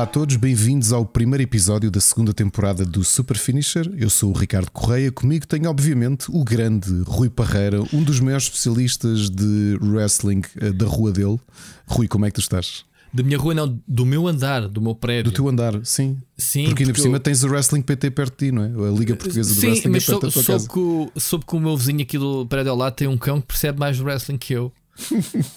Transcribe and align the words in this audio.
Olá 0.00 0.08
a 0.08 0.12
todos, 0.12 0.36
bem-vindos 0.36 0.94
ao 0.94 1.04
primeiro 1.04 1.42
episódio 1.42 1.90
da 1.90 2.00
segunda 2.00 2.32
temporada 2.32 2.86
do 2.86 3.04
Super 3.04 3.36
Finisher. 3.36 3.86
Eu 3.98 4.08
sou 4.08 4.30
o 4.30 4.32
Ricardo 4.32 4.70
Correia, 4.70 5.12
comigo 5.12 5.46
tenho 5.46 5.68
obviamente 5.68 6.24
o 6.30 6.42
grande 6.42 7.02
Rui 7.06 7.28
Parreira, 7.28 7.82
um 7.92 8.02
dos 8.02 8.18
maiores 8.18 8.44
especialistas 8.46 9.28
de 9.28 9.78
wrestling 9.82 10.40
eh, 10.58 10.72
da 10.72 10.86
rua 10.86 11.12
dele. 11.12 11.38
Rui, 11.86 12.08
como 12.08 12.24
é 12.24 12.30
que 12.30 12.36
tu 12.36 12.40
estás? 12.40 12.82
Da 13.12 13.22
minha 13.22 13.36
rua, 13.36 13.52
não, 13.52 13.78
do 13.86 14.06
meu 14.06 14.26
andar, 14.26 14.68
do 14.68 14.80
meu 14.80 14.94
prédio. 14.94 15.30
Do 15.30 15.34
teu 15.34 15.46
andar, 15.46 15.78
sim. 15.84 16.16
Sim, 16.34 16.64
porque 16.64 16.84
ainda 16.84 16.94
por 16.94 16.96
porque 16.96 17.02
cima 17.02 17.16
eu- 17.16 17.20
tens 17.20 17.44
o 17.44 17.48
Wrestling 17.48 17.82
PT 17.82 18.10
perto 18.10 18.38
de 18.40 18.46
ti, 18.46 18.52
não 18.52 18.62
é? 18.64 18.88
A 18.88 18.92
Liga 18.98 19.14
Portuguesa 19.14 19.54
do 19.54 19.60
Sim, 19.60 19.66
Wrestling 19.66 19.90
mas 19.92 20.02
é 20.02 20.06
perto 20.06 20.20
sou, 20.20 20.20
da 20.20 20.32
tua 20.32 20.42
soube, 20.42 20.58
casa. 20.60 20.68
que 20.70 20.78
o, 20.78 21.12
soube 21.20 21.44
que 21.44 21.54
o 21.56 21.60
meu 21.60 21.76
vizinho 21.76 22.00
aqui 22.00 22.16
do 22.16 22.46
prédio 22.46 22.70
ao 22.72 22.78
lado 22.78 22.94
tem 22.94 23.06
um 23.06 23.18
cão 23.18 23.38
que 23.38 23.48
percebe 23.48 23.78
mais 23.78 23.98
de 23.98 24.02
wrestling 24.02 24.38
que 24.38 24.54
eu. 24.54 24.72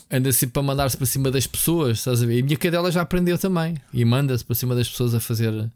Anda 0.09 0.31
sempre 0.31 0.53
para 0.53 0.63
mandar-se 0.63 0.97
para 0.97 1.05
cima 1.05 1.29
das 1.31 1.47
pessoas, 1.47 1.99
estás 1.99 2.21
a 2.21 2.25
ver? 2.25 2.37
E 2.37 2.41
a 2.41 2.43
minha 2.43 2.57
cadela 2.57 2.91
já 2.91 3.01
aprendeu 3.01 3.37
também 3.37 3.75
e 3.93 4.05
manda-se 4.05 4.43
para 4.43 4.55
cima 4.55 4.75
das 4.75 4.87
pessoas 4.87 5.13
a 5.13 5.19
fazer 5.19 5.69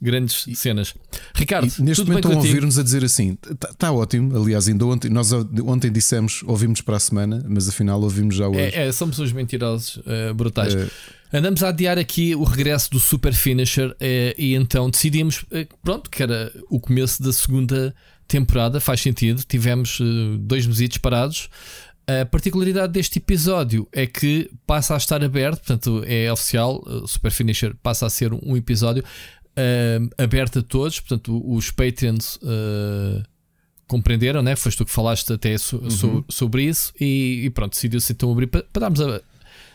grandes 0.00 0.46
cenas. 0.54 0.94
Ricardo, 1.34 1.72
E 1.78 1.82
neste 1.82 2.04
momento 2.04 2.28
estão 2.28 2.40
a 2.40 2.44
ouvir-nos 2.44 2.78
a 2.78 2.82
dizer 2.82 3.04
assim: 3.04 3.36
está 3.70 3.92
ótimo. 3.92 4.36
Aliás, 4.36 4.68
ainda 4.68 4.86
ontem, 4.86 5.08
nós 5.10 5.32
ontem 5.32 5.90
dissemos 5.90 6.42
ouvimos 6.46 6.80
para 6.80 6.96
a 6.96 7.00
semana, 7.00 7.44
mas 7.48 7.68
afinal 7.68 8.00
ouvimos 8.00 8.36
já 8.36 8.48
hoje. 8.48 8.60
É, 8.60 8.86
é, 8.86 8.92
somos 8.92 9.18
uns 9.18 9.32
mentirosos 9.32 10.00
eh, 10.06 10.32
brutais. 10.32 10.74
Eh, 10.74 10.88
Andamos 11.30 11.62
a 11.62 11.68
adiar 11.68 11.98
aqui 11.98 12.34
o 12.34 12.42
regresso 12.42 12.90
do 12.90 12.98
Super 12.98 13.34
Finisher 13.34 13.94
eh, 14.00 14.34
e 14.38 14.54
então 14.54 14.88
decidimos, 14.88 15.44
pronto, 15.82 16.08
que 16.08 16.22
era 16.22 16.50
o 16.70 16.80
começo 16.80 17.22
da 17.22 17.30
segunda 17.34 17.94
temporada, 18.26 18.80
faz 18.80 19.02
sentido. 19.02 19.42
Tivemos 19.46 20.00
dois 20.40 20.66
mesitos 20.66 20.96
parados. 20.96 21.50
A 22.10 22.24
particularidade 22.24 22.92
deste 22.92 23.18
episódio 23.18 23.86
é 23.92 24.06
que 24.06 24.50
passa 24.66 24.94
a 24.94 24.96
estar 24.96 25.22
aberto, 25.22 25.58
portanto 25.58 26.02
é 26.06 26.32
oficial, 26.32 26.82
o 26.86 27.06
Super 27.06 27.30
Finisher 27.30 27.74
passa 27.82 28.06
a 28.06 28.10
ser 28.10 28.32
um 28.32 28.56
episódio 28.56 29.04
eh, 29.54 29.98
aberto 30.16 30.60
a 30.60 30.62
todos, 30.62 31.00
portanto 31.00 31.42
os 31.54 31.70
Patreons 31.70 32.38
eh, 32.42 33.22
compreenderam, 33.86 34.40
né? 34.42 34.56
Foste 34.56 34.78
tu 34.78 34.86
que 34.86 34.90
falaste 34.90 35.30
até 35.34 35.58
so- 35.58 35.90
so- 35.90 36.24
sobre 36.30 36.62
isso 36.64 36.94
e, 36.98 37.42
e 37.44 37.50
pronto, 37.50 37.72
decidiu-se 37.72 38.10
então 38.12 38.32
abrir 38.32 38.46
para, 38.46 38.62
para 38.62 38.80
darmos 38.80 39.00
a, 39.02 39.20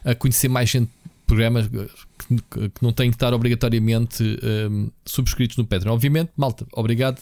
a 0.03 0.15
conhecer 0.15 0.47
mais 0.47 0.69
gente 0.71 0.89
programas 1.27 1.67
que, 1.67 2.69
que 2.69 2.81
não 2.83 2.91
têm 2.91 3.11
que 3.11 3.15
estar 3.15 3.31
obrigatoriamente 3.33 4.23
hum, 4.71 4.89
subscritos 5.05 5.55
no 5.57 5.65
Patreon. 5.67 5.93
Obviamente, 5.93 6.31
malta, 6.35 6.65
obrigado 6.73 7.21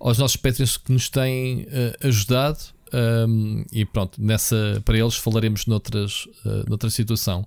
aos 0.00 0.16
nossos 0.16 0.36
Patreons 0.36 0.78
que 0.78 0.90
nos 0.90 1.10
têm 1.10 1.66
eh, 1.70 1.96
ajudado. 2.02 2.58
Hum, 3.28 3.64
e 3.72 3.84
pronto, 3.84 4.20
nessa 4.22 4.80
para 4.84 4.98
eles 4.98 5.14
falaremos 5.16 5.66
noutras, 5.66 6.26
eh, 6.44 6.64
noutra 6.68 6.90
situação. 6.90 7.46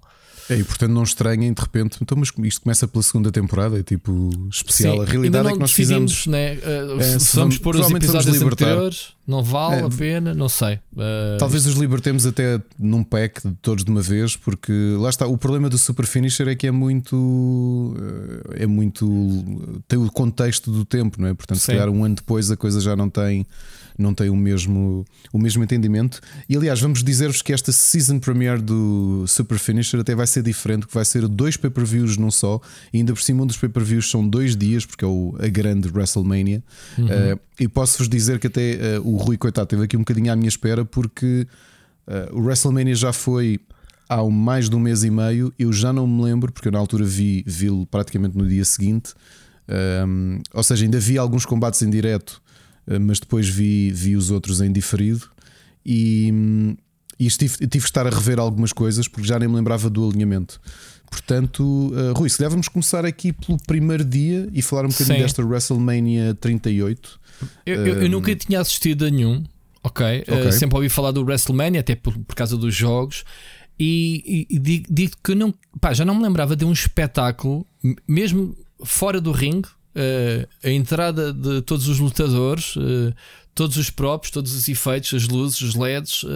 É, 0.49 0.57
e 0.57 0.63
portanto 0.63 0.91
não 0.91 1.03
estranhem 1.03 1.53
de 1.53 1.61
repente, 1.61 1.97
então, 2.01 2.17
mas 2.17 2.29
isto 2.45 2.61
começa 2.61 2.85
pela 2.87 3.03
segunda 3.03 3.31
temporada, 3.31 3.79
é 3.79 3.83
tipo 3.83 4.29
especial. 4.51 5.01
a 5.01 5.05
realidade 5.05 5.47
é 5.47 5.53
que 5.53 5.59
nós 5.59 5.71
fizemos. 5.71 6.25
né, 6.25 6.55
eh, 6.55 6.95
É, 6.99 7.19
se 7.19 7.27
se 7.27 7.35
vamos 7.37 7.57
pôr 7.57 7.75
os 7.75 7.89
episódios 7.89 8.41
anteriores, 8.41 9.09
não 9.25 9.43
vale 9.43 9.81
É, 9.81 9.85
a 9.85 9.89
pena, 9.89 10.33
não 10.33 10.49
sei. 10.49 10.79
Eh, 10.97 11.37
Talvez 11.39 11.65
os 11.67 11.75
libertemos 11.75 12.25
até 12.25 12.59
num 12.77 13.03
pack 13.03 13.47
de 13.47 13.53
todos 13.61 13.85
de 13.85 13.91
uma 13.91 14.01
vez, 14.01 14.35
porque 14.35 14.73
lá 14.99 15.09
está. 15.09 15.25
O 15.27 15.37
problema 15.37 15.69
do 15.69 15.77
Super 15.77 16.05
Finisher 16.05 16.47
é 16.49 16.55
que 16.55 16.67
é 16.67 16.71
muito. 16.71 17.95
É 18.55 18.65
muito. 18.65 19.05
tem 19.87 19.99
o 19.99 20.11
contexto 20.11 20.71
do 20.71 20.83
tempo, 20.83 21.21
não 21.21 21.27
é? 21.29 21.33
Portanto, 21.33 21.59
se 21.59 21.65
Sim. 21.67 21.73
calhar 21.73 21.89
um 21.89 22.03
ano 22.03 22.15
depois 22.15 22.51
a 22.51 22.57
coisa 22.57 22.81
já 22.81 22.95
não 22.95 23.09
tem. 23.09 23.45
Não 24.01 24.13
tem 24.13 24.29
o 24.29 24.35
mesmo, 24.35 25.05
o 25.31 25.37
mesmo 25.37 25.63
entendimento. 25.63 26.19
E 26.49 26.55
aliás, 26.55 26.81
vamos 26.81 27.03
dizer-vos 27.03 27.41
que 27.41 27.53
esta 27.53 27.71
season 27.71 28.19
premiere 28.19 28.61
do 28.61 29.25
Super 29.27 29.59
Finisher 29.59 29.99
até 29.99 30.15
vai 30.15 30.27
ser 30.27 30.43
diferente, 30.43 30.87
que 30.87 30.93
vai 30.93 31.05
ser 31.05 31.27
dois 31.27 31.55
pay-per-views 31.55 32.17
num 32.17 32.31
só, 32.31 32.59
e 32.91 32.97
ainda 32.97 33.13
por 33.13 33.21
cima 33.21 33.43
um 33.43 33.45
dos 33.45 33.57
pay-per-views 33.57 34.09
são 34.09 34.27
dois 34.27 34.55
dias, 34.55 34.85
porque 34.85 35.05
é 35.05 35.07
o, 35.07 35.35
a 35.39 35.47
grande 35.47 35.89
WrestleMania. 35.93 36.63
Eh, 36.97 37.37
e 37.59 37.67
posso-vos 37.67 38.09
dizer 38.09 38.39
que 38.39 38.47
até 38.47 38.73
eh, 38.73 38.99
o 39.03 39.17
Rui 39.17 39.37
Coitado 39.37 39.65
esteve 39.65 39.83
aqui 39.83 39.95
um 39.95 40.01
bocadinho 40.01 40.31
à 40.31 40.35
minha 40.35 40.49
espera, 40.49 40.83
porque 40.83 41.47
eh, 42.07 42.29
o 42.31 42.41
WrestleMania 42.41 42.95
já 42.95 43.13
foi 43.13 43.59
há 44.09 44.23
mais 44.25 44.69
de 44.69 44.75
um 44.75 44.79
mês 44.79 45.03
e 45.03 45.09
meio. 45.09 45.53
Eu 45.57 45.71
já 45.71 45.93
não 45.93 46.05
me 46.05 46.23
lembro, 46.23 46.51
porque 46.51 46.67
eu 46.67 46.71
na 46.71 46.79
altura 46.79 47.05
vi, 47.05 47.43
vi-lo 47.45 47.85
praticamente 47.85 48.37
no 48.37 48.47
dia 48.47 48.65
seguinte. 48.65 49.13
Um, 50.05 50.41
ou 50.53 50.63
seja, 50.63 50.83
ainda 50.83 50.99
vi 50.99 51.17
alguns 51.17 51.45
combates 51.45 51.81
em 51.81 51.89
direto, 51.89 52.41
mas 52.99 53.19
depois 53.19 53.47
vi, 53.47 53.91
vi 53.91 54.15
os 54.15 54.31
outros 54.31 54.61
em 54.61 54.71
diferido. 54.71 55.29
E, 55.85 56.31
e 57.19 57.25
estive, 57.27 57.55
tive 57.67 57.79
que 57.79 57.89
estar 57.89 58.05
a 58.05 58.09
rever 58.09 58.39
algumas 58.39 58.71
coisas 58.73 59.07
porque 59.07 59.27
já 59.27 59.37
nem 59.39 59.47
me 59.47 59.55
lembrava 59.55 59.89
do 59.89 60.07
alinhamento. 60.07 60.59
Portanto, 61.09 61.91
eh, 61.95 62.13
Rui, 62.17 62.29
se 62.29 62.37
calhar 62.37 62.49
vamos 62.51 62.67
começar 62.69 63.05
aqui 63.05 63.33
pelo 63.33 63.57
primeiro 63.67 64.03
dia 64.05 64.47
e 64.53 64.61
falar 64.61 64.85
um 64.85 64.89
bocadinho 64.89 65.17
Sim. 65.17 65.21
desta 65.23 65.43
WrestleMania 65.45 66.33
38. 66.35 67.19
Eu, 67.65 67.85
eu- 67.85 68.01
eu 68.03 68.09
nunca 68.09 68.33
tinha 68.35 68.61
assistido 68.61 69.05
a 69.05 69.09
nenhum, 69.09 69.43
ok? 69.83 70.05
Hum. 70.27 70.33
Ok. 70.35 70.47
Uh, 70.47 70.51
sempre 70.53 70.75
ouvi 70.77 70.87
falar 70.89 71.11
do 71.11 71.21
WrestleMania, 71.23 71.81
até 71.81 71.95
por, 71.95 72.17
por 72.17 72.33
causa 72.35 72.55
dos 72.55 72.73
jogos. 72.73 73.25
E, 73.79 74.47
e- 74.49 74.55
e 74.55 74.59
digo, 74.59 74.85
digo 74.89 75.13
que 75.23 75.35
não, 75.35 75.53
pá, 75.81 75.91
já 75.93 76.05
não 76.05 76.15
me 76.15 76.23
lembrava 76.23 76.55
de 76.55 76.63
um 76.63 76.71
espetáculo, 76.71 77.65
mesmo 78.07 78.55
fora 78.85 79.19
do 79.19 79.31
ringue, 79.31 79.67
uh, 79.67 79.71
a 80.63 80.69
entrada 80.69 81.33
de 81.33 81.61
todos 81.61 81.87
os 81.87 81.99
lutadores, 81.99 82.75
uh, 82.75 83.13
todos 83.53 83.75
os 83.77 83.89
props, 83.89 84.31
todos 84.31 84.53
os 84.53 84.67
efeitos, 84.69 85.13
as 85.13 85.27
luzes, 85.27 85.61
os 85.61 85.75
LEDs, 85.75 86.23
uh, 86.23 86.29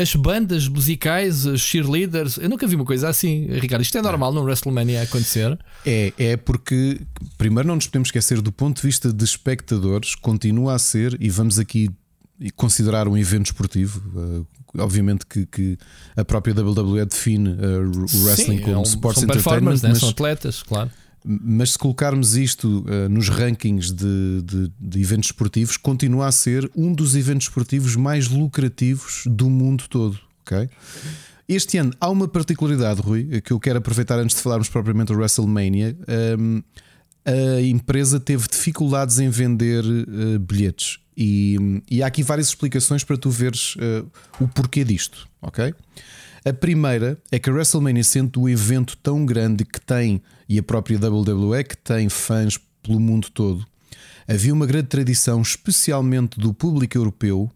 as 0.00 0.14
bandas 0.14 0.68
musicais, 0.68 1.46
os 1.46 1.60
cheerleaders. 1.60 2.36
Eu 2.36 2.48
nunca 2.48 2.66
vi 2.66 2.76
uma 2.76 2.84
coisa 2.84 3.08
assim, 3.08 3.46
Ricardo. 3.46 3.82
Isto 3.82 3.98
é 3.98 4.02
normal 4.02 4.32
no 4.32 4.42
WrestleMania 4.42 5.02
acontecer. 5.02 5.58
É, 5.86 6.12
é 6.18 6.36
porque, 6.36 7.00
primeiro, 7.38 7.66
não 7.68 7.76
nos 7.76 7.86
podemos 7.86 8.08
esquecer 8.08 8.40
do 8.42 8.52
ponto 8.52 8.76
de 8.80 8.86
vista 8.86 9.12
de 9.12 9.24
espectadores, 9.24 10.14
continua 10.14 10.74
a 10.74 10.78
ser, 10.78 11.16
e 11.20 11.30
vamos 11.30 11.58
aqui 11.58 11.90
considerar 12.56 13.08
um 13.08 13.16
evento 13.16 13.46
esportivo. 13.46 14.46
obviamente 14.76 15.24
que, 15.24 15.46
que 15.46 15.78
a 16.16 16.24
própria 16.24 16.52
WWE 16.52 17.04
define 17.06 17.48
o 17.50 18.24
wrestling 18.24 18.58
Sim, 18.58 18.62
como 18.64 18.74
é 18.74 18.78
um- 18.78 18.82
sports 18.82 19.20
são 19.20 19.28
entertainment, 19.28 19.74
né? 19.82 19.88
mas, 19.90 19.98
são 19.98 20.08
atletas, 20.08 20.62
claro. 20.62 20.90
Mas 21.24 21.72
se 21.72 21.78
colocarmos 21.78 22.36
isto 22.36 22.84
uh, 22.86 23.08
nos 23.08 23.28
rankings 23.28 23.90
de, 23.92 24.42
de- 24.42 24.72
de 24.78 25.00
eventos 25.00 25.28
esportivos, 25.28 25.76
continua 25.76 26.26
a 26.26 26.32
ser 26.32 26.70
um 26.76 26.92
dos 26.92 27.16
eventos 27.16 27.46
esportivos 27.46 27.96
mais 27.96 28.28
lucrativos 28.28 29.22
do 29.26 29.48
mundo 29.48 29.84
todo. 29.88 30.18
ok? 30.42 30.68
Este 31.48 31.78
ano 31.78 31.92
há 32.00 32.08
uma 32.10 32.28
particularidade, 32.28 33.00
Rui, 33.00 33.40
que 33.42 33.52
eu 33.52 33.60
quero 33.60 33.78
aproveitar 33.78 34.18
antes 34.18 34.36
de 34.36 34.42
falarmos 34.42 34.68
propriamente 34.68 35.12
do 35.12 35.18
WrestleMania. 35.18 35.96
Um, 36.38 36.62
a 37.26 37.60
empresa 37.62 38.20
teve 38.20 38.46
dificuldades 38.48 39.18
em 39.18 39.28
vender 39.30 39.82
uh, 39.84 40.38
bilhetes. 40.38 40.98
E, 41.16 41.56
e 41.90 42.02
há 42.02 42.06
aqui 42.06 42.22
várias 42.22 42.48
explicações 42.48 43.04
para 43.04 43.16
tu 43.16 43.30
veres 43.30 43.76
uh, 43.76 44.06
o 44.40 44.48
porquê 44.48 44.84
disto, 44.84 45.28
ok? 45.40 45.72
A 46.44 46.52
primeira 46.52 47.16
é 47.30 47.38
que 47.38 47.48
a 47.48 47.52
WrestleMania, 47.52 48.04
sendo 48.04 48.42
um 48.42 48.48
evento 48.48 48.96
tão 49.02 49.24
grande 49.24 49.64
que 49.64 49.80
tem, 49.80 50.20
e 50.48 50.58
a 50.58 50.62
própria 50.62 50.98
WWE 50.98 51.64
que 51.64 51.76
tem 51.76 52.08
fãs 52.08 52.58
pelo 52.82 53.00
mundo 53.00 53.28
todo, 53.32 53.66
havia 54.28 54.52
uma 54.52 54.66
grande 54.66 54.88
tradição, 54.88 55.40
especialmente 55.42 56.38
do 56.38 56.52
público 56.52 56.96
europeu, 56.96 57.50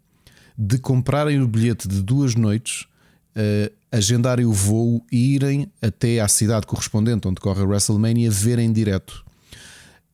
de 0.57 0.79
comprarem 0.79 1.41
o 1.41 1.47
bilhete 1.47 1.87
de 1.87 2.03
duas 2.03 2.35
noites, 2.35 2.87
eh, 3.35 3.71
agendarem 3.93 4.45
o 4.45 4.53
voo 4.53 5.05
e 5.11 5.35
irem 5.35 5.71
até 5.81 6.21
à 6.21 6.29
cidade 6.29 6.67
correspondente 6.67 7.29
onde 7.29 7.41
corre 7.41 7.63
a 7.63 7.65
WrestleMania 7.65 8.31
ver 8.31 8.59
em 8.59 8.73
direto. 8.73 9.25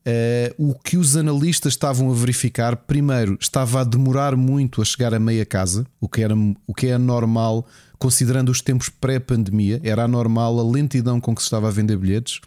Eh, 0.04 0.54
o 0.58 0.74
que 0.74 0.98
os 0.98 1.16
analistas 1.16 1.72
estavam 1.72 2.10
a 2.10 2.14
verificar, 2.14 2.76
primeiro, 2.76 3.38
estava 3.40 3.80
a 3.80 3.84
demorar 3.84 4.36
muito 4.36 4.82
a 4.82 4.84
chegar 4.84 5.14
a 5.14 5.18
meia 5.18 5.46
casa, 5.46 5.86
o 5.98 6.06
que, 6.06 6.22
era, 6.22 6.34
o 6.66 6.74
que 6.74 6.88
é 6.88 6.98
normal, 6.98 7.66
considerando 7.98 8.50
os 8.50 8.60
tempos 8.60 8.90
pré-pandemia, 8.90 9.80
era 9.82 10.04
anormal 10.04 10.60
a 10.60 10.62
lentidão 10.62 11.18
com 11.18 11.34
que 11.34 11.40
se 11.40 11.46
estava 11.46 11.68
a 11.68 11.70
vender 11.70 11.96
bilhetes 11.96 12.42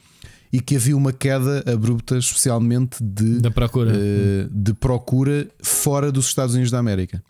e 0.51 0.59
que 0.61 0.75
havia 0.75 0.95
uma 0.95 1.11
queda 1.11 1.63
abrupta, 1.71 2.17
especialmente 2.17 2.97
de, 3.03 3.39
Da 3.39 3.51
procura. 3.51 3.91
eh, 3.95 4.47
de 4.49 4.73
procura 4.73 5.47
fora 5.61 6.11
dos 6.11 6.27
Estados 6.27 6.53
Unidos 6.55 6.71
da 6.71 6.79
América. 6.79 7.21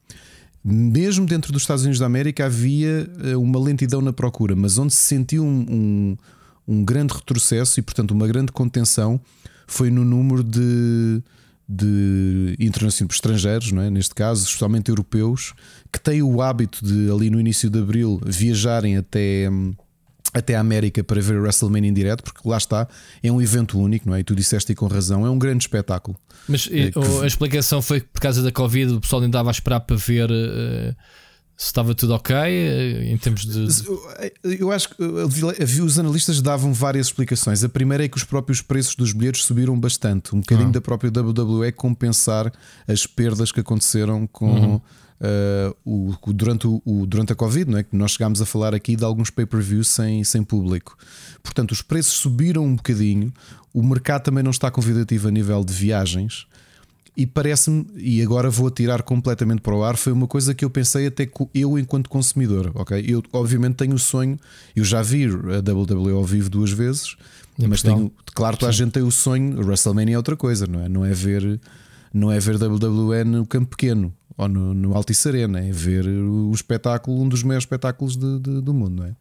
Mesmo 0.63 1.25
dentro 1.25 1.51
dos 1.53 1.61
Estados 1.63 1.83
Unidos 1.83 1.99
da 1.99 2.05
América 2.05 2.45
havia 2.45 3.09
eh, 3.23 3.35
uma 3.37 3.59
lentidão 3.59 4.01
na 4.01 4.11
procura, 4.13 4.55
mas 4.55 4.77
onde 4.77 4.93
se 4.93 5.01
sentiu 5.01 5.43
um, 5.43 5.65
um, 5.69 6.17
um 6.67 6.83
grande 6.83 7.13
retrocesso 7.13 7.79
e, 7.79 7.83
portanto, 7.83 8.11
uma 8.11 8.27
grande 8.27 8.51
contenção 8.51 9.19
foi 9.65 9.89
no 9.89 10.03
número 10.05 10.43
de, 10.43 11.21
de 11.67 12.55
internacionais 12.59 13.15
estrangeiros, 13.15 13.71
não 13.71 13.81
é? 13.81 13.89
neste 13.89 14.13
caso, 14.13 14.43
especialmente 14.45 14.89
europeus, 14.89 15.53
que 15.91 15.99
têm 15.99 16.21
o 16.21 16.41
hábito 16.41 16.85
de, 16.85 17.09
ali 17.11 17.29
no 17.29 17.39
início 17.39 17.69
de 17.69 17.79
abril, 17.79 18.19
viajarem 18.25 18.97
até. 18.97 19.49
Até 20.33 20.55
a 20.55 20.59
América 20.59 21.03
para 21.03 21.21
ver 21.21 21.37
o 21.37 21.41
WrestleMania 21.41 21.89
em 21.89 21.93
direto, 21.93 22.23
porque 22.23 22.47
lá 22.47 22.57
está, 22.57 22.87
é 23.23 23.31
um 23.31 23.41
evento 23.41 23.79
único, 23.79 24.07
não 24.09 24.15
é? 24.15 24.19
E 24.19 24.23
tu 24.23 24.35
disseste 24.35 24.71
e 24.71 24.75
com 24.75 24.87
razão, 24.87 25.25
é 25.25 25.29
um 25.29 25.39
grande 25.39 25.63
espetáculo. 25.63 26.17
Mas 26.47 26.67
É 26.71 26.91
que- 26.91 26.99
a 27.23 27.27
explicação 27.27 27.81
foi 27.81 28.01
que 28.01 28.07
por 28.07 28.21
causa 28.21 28.41
da 28.41 28.51
Covid 28.51 28.93
o 28.93 29.01
pessoal 29.01 29.21
ainda 29.21 29.37
estava 29.37 29.49
a 29.49 29.51
esperar 29.51 29.79
para 29.81 29.95
ver 29.95 30.29
eh, 30.31 30.95
Se 31.59 31.65
estava 31.65 31.95
tudo 31.95 32.13
ok 32.13 32.35
em 33.11 33.17
termos 33.17 33.43
de. 33.43 33.67
Eu 34.43 34.71
acho 34.71 34.89
que 34.89 35.01
os 35.81 35.97
analistas 35.97 36.39
davam 36.39 36.71
várias 36.71 37.07
explicações. 37.07 37.63
A 37.63 37.69
primeira 37.69 38.05
é 38.05 38.07
que 38.07 38.15
os 38.15 38.23
próprios 38.23 38.61
preços 38.61 38.95
dos 38.95 39.11
bilhetes 39.11 39.43
subiram 39.43 39.77
bastante, 39.79 40.35
um 40.35 40.39
bocadinho 40.39 40.69
ah. 40.69 40.73
da 40.73 40.81
própria 40.81 41.09
WWE 41.09 41.71
compensar 41.71 42.53
as 42.87 43.07
perdas 43.07 43.51
que 43.51 43.59
aconteceram 43.59 44.27
com. 44.27 44.51
Uhum. 44.51 44.81
Uh, 45.19 45.75
o, 45.83 46.31
durante, 46.31 46.67
o, 46.67 47.05
durante 47.07 47.33
a 47.33 47.35
Covid, 47.35 47.71
não 47.71 47.79
é? 47.79 47.83
que 47.83 47.95
nós 47.95 48.11
chegámos 48.11 48.39
a 48.39 48.45
falar 48.45 48.75
aqui 48.75 48.95
de 48.95 49.03
alguns 49.03 49.31
pay-per-views 49.31 49.87
sem, 49.87 50.23
sem 50.23 50.43
público. 50.43 50.95
Portanto, 51.41 51.71
os 51.71 51.81
preços 51.81 52.13
subiram 52.13 52.63
um 52.63 52.75
bocadinho, 52.75 53.33
o 53.73 53.81
mercado 53.81 54.23
também 54.23 54.43
não 54.43 54.51
está 54.51 54.69
convidativo 54.69 55.27
a 55.27 55.31
nível 55.31 55.63
de 55.63 55.73
viagens. 55.73 56.45
E 57.15 57.25
parece-me, 57.25 57.87
e 57.95 58.21
agora 58.21 58.47
vou 58.47 58.67
atirar 58.67 59.01
completamente 59.01 59.61
para 59.61 59.73
o 59.73 59.83
ar, 59.83 59.97
foi 59.97 60.13
uma 60.13 60.27
coisa 60.27 60.53
que 60.53 60.63
eu 60.63 60.69
pensei 60.69 61.07
até 61.07 61.27
eu 61.51 61.79
enquanto 61.79 62.11
consumidor, 62.11 62.71
ok? 62.75 63.03
Eu 63.07 63.23
obviamente 63.33 63.73
tenho 63.73 63.95
o 63.95 63.99
sonho, 63.99 64.39
eu 64.75 64.83
já 64.83 65.01
vi 65.01 65.25
a 65.25 65.71
WWE 65.71 66.11
ao 66.11 66.23
vivo 66.23 66.47
duas 66.47 66.69
vezes, 66.69 67.15
mas 67.57 67.81
tenho, 67.81 68.11
claro, 68.35 68.55
toda 68.55 68.69
a 68.69 68.71
gente 68.71 68.91
tem 68.91 69.01
o 69.01 69.09
sonho, 69.09 69.65
WrestleMania 69.65 70.13
é 70.13 70.17
outra 70.17 70.35
coisa, 70.37 70.67
não 70.67 70.79
é? 70.79 70.87
Não 70.87 71.03
é 71.03 71.11
ver, 71.11 71.59
não 72.13 72.31
é 72.31 72.39
ver 72.39 72.55
WWE 72.61 73.23
no 73.23 73.47
campo 73.47 73.71
pequeno 73.71 74.13
ou 74.37 74.47
no, 74.47 74.73
no 74.73 74.95
Altice 74.95 75.27
Arena, 75.27 75.59
é 75.59 75.71
ver 75.71 76.07
o 76.07 76.51
espetáculo, 76.51 77.21
um 77.21 77.27
dos 77.27 77.41
maiores 77.41 77.63
espetáculos 77.63 78.15
de, 78.15 78.39
de, 78.39 78.61
do 78.61 78.73
mundo, 78.73 79.01
não 79.01 79.05
é? 79.05 79.15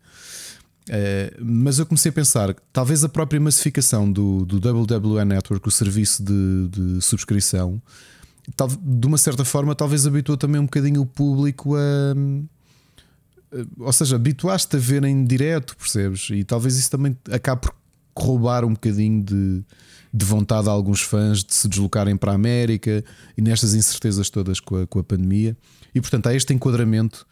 Uh, 0.88 1.44
mas 1.44 1.80
eu 1.80 1.86
comecei 1.86 2.10
a 2.10 2.12
pensar, 2.12 2.54
talvez 2.72 3.02
a 3.02 3.08
própria 3.08 3.40
massificação 3.40 4.10
do, 4.10 4.44
do 4.44 4.56
WWE 4.58 5.24
Network, 5.24 5.66
o 5.66 5.70
serviço 5.70 6.22
de, 6.22 6.68
de 6.68 7.02
subscrição, 7.02 7.82
tal, 8.54 8.68
de 8.68 9.06
uma 9.06 9.18
certa 9.18 9.44
forma, 9.44 9.74
talvez 9.74 10.06
habituou 10.06 10.36
também 10.36 10.60
um 10.60 10.66
bocadinho 10.66 11.00
o 11.00 11.06
público 11.06 11.74
a. 11.74 12.14
Ou 13.78 13.92
seja, 13.92 14.16
habituaste 14.16 14.76
a 14.76 14.78
ver 14.78 15.02
em 15.04 15.24
direto, 15.24 15.76
percebes? 15.76 16.28
E 16.30 16.44
talvez 16.44 16.76
isso 16.76 16.90
também 16.90 17.16
acabe 17.30 17.62
por 17.62 17.74
roubar 18.16 18.64
um 18.64 18.72
bocadinho 18.72 19.22
de, 19.22 19.64
de 20.16 20.24
vontade 20.24 20.68
a 20.68 20.72
alguns 20.72 21.02
fãs 21.02 21.44
de 21.44 21.54
se 21.54 21.68
deslocarem 21.68 22.16
para 22.16 22.32
a 22.32 22.34
América 22.34 23.04
e 23.36 23.42
nestas 23.42 23.74
incertezas 23.74 24.30
todas 24.30 24.60
com 24.60 24.76
a, 24.76 24.86
com 24.86 24.98
a 24.98 25.04
pandemia. 25.04 25.54
E 25.94 26.00
portanto, 26.00 26.28
há 26.28 26.34
este 26.34 26.54
enquadramento 26.54 27.26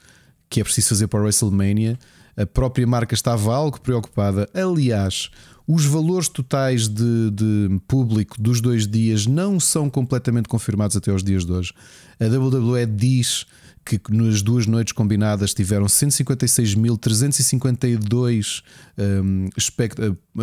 que 0.51 0.61
é 0.61 0.65
preciso 0.65 0.91
fazer 0.91 1.07
para 1.07 1.21
a 1.21 1.23
WrestleMania 1.23 1.99
a 2.37 2.45
própria 2.45 2.87
marca 2.87 3.15
estava 3.15 3.55
algo 3.55 3.81
preocupada. 3.81 4.49
Aliás, 4.53 5.31
os 5.67 5.87
valores 5.87 6.29
totais 6.29 6.89
de, 6.89 7.31
de, 7.31 7.81
público 7.87 8.41
dos 8.41 8.61
dois 8.61 8.87
dias 8.87 9.27
não 9.27 9.59
são 9.59 9.89
completamente 9.89 10.49
confirmados 10.49 10.97
até 10.97 11.11
aos 11.11 11.23
dias 11.23 11.45
de 11.47 11.53
hoje. 11.53 11.73
A 12.21 12.25
WWE 12.27 12.87
diz 12.87 13.47
que 13.85 14.01
nas 14.11 14.43
duas 14.43 14.67
noites 14.67 14.93
combinadas 14.93 15.53
tiveram 15.53 15.87
156.352 15.87 18.63
um, 18.99 19.49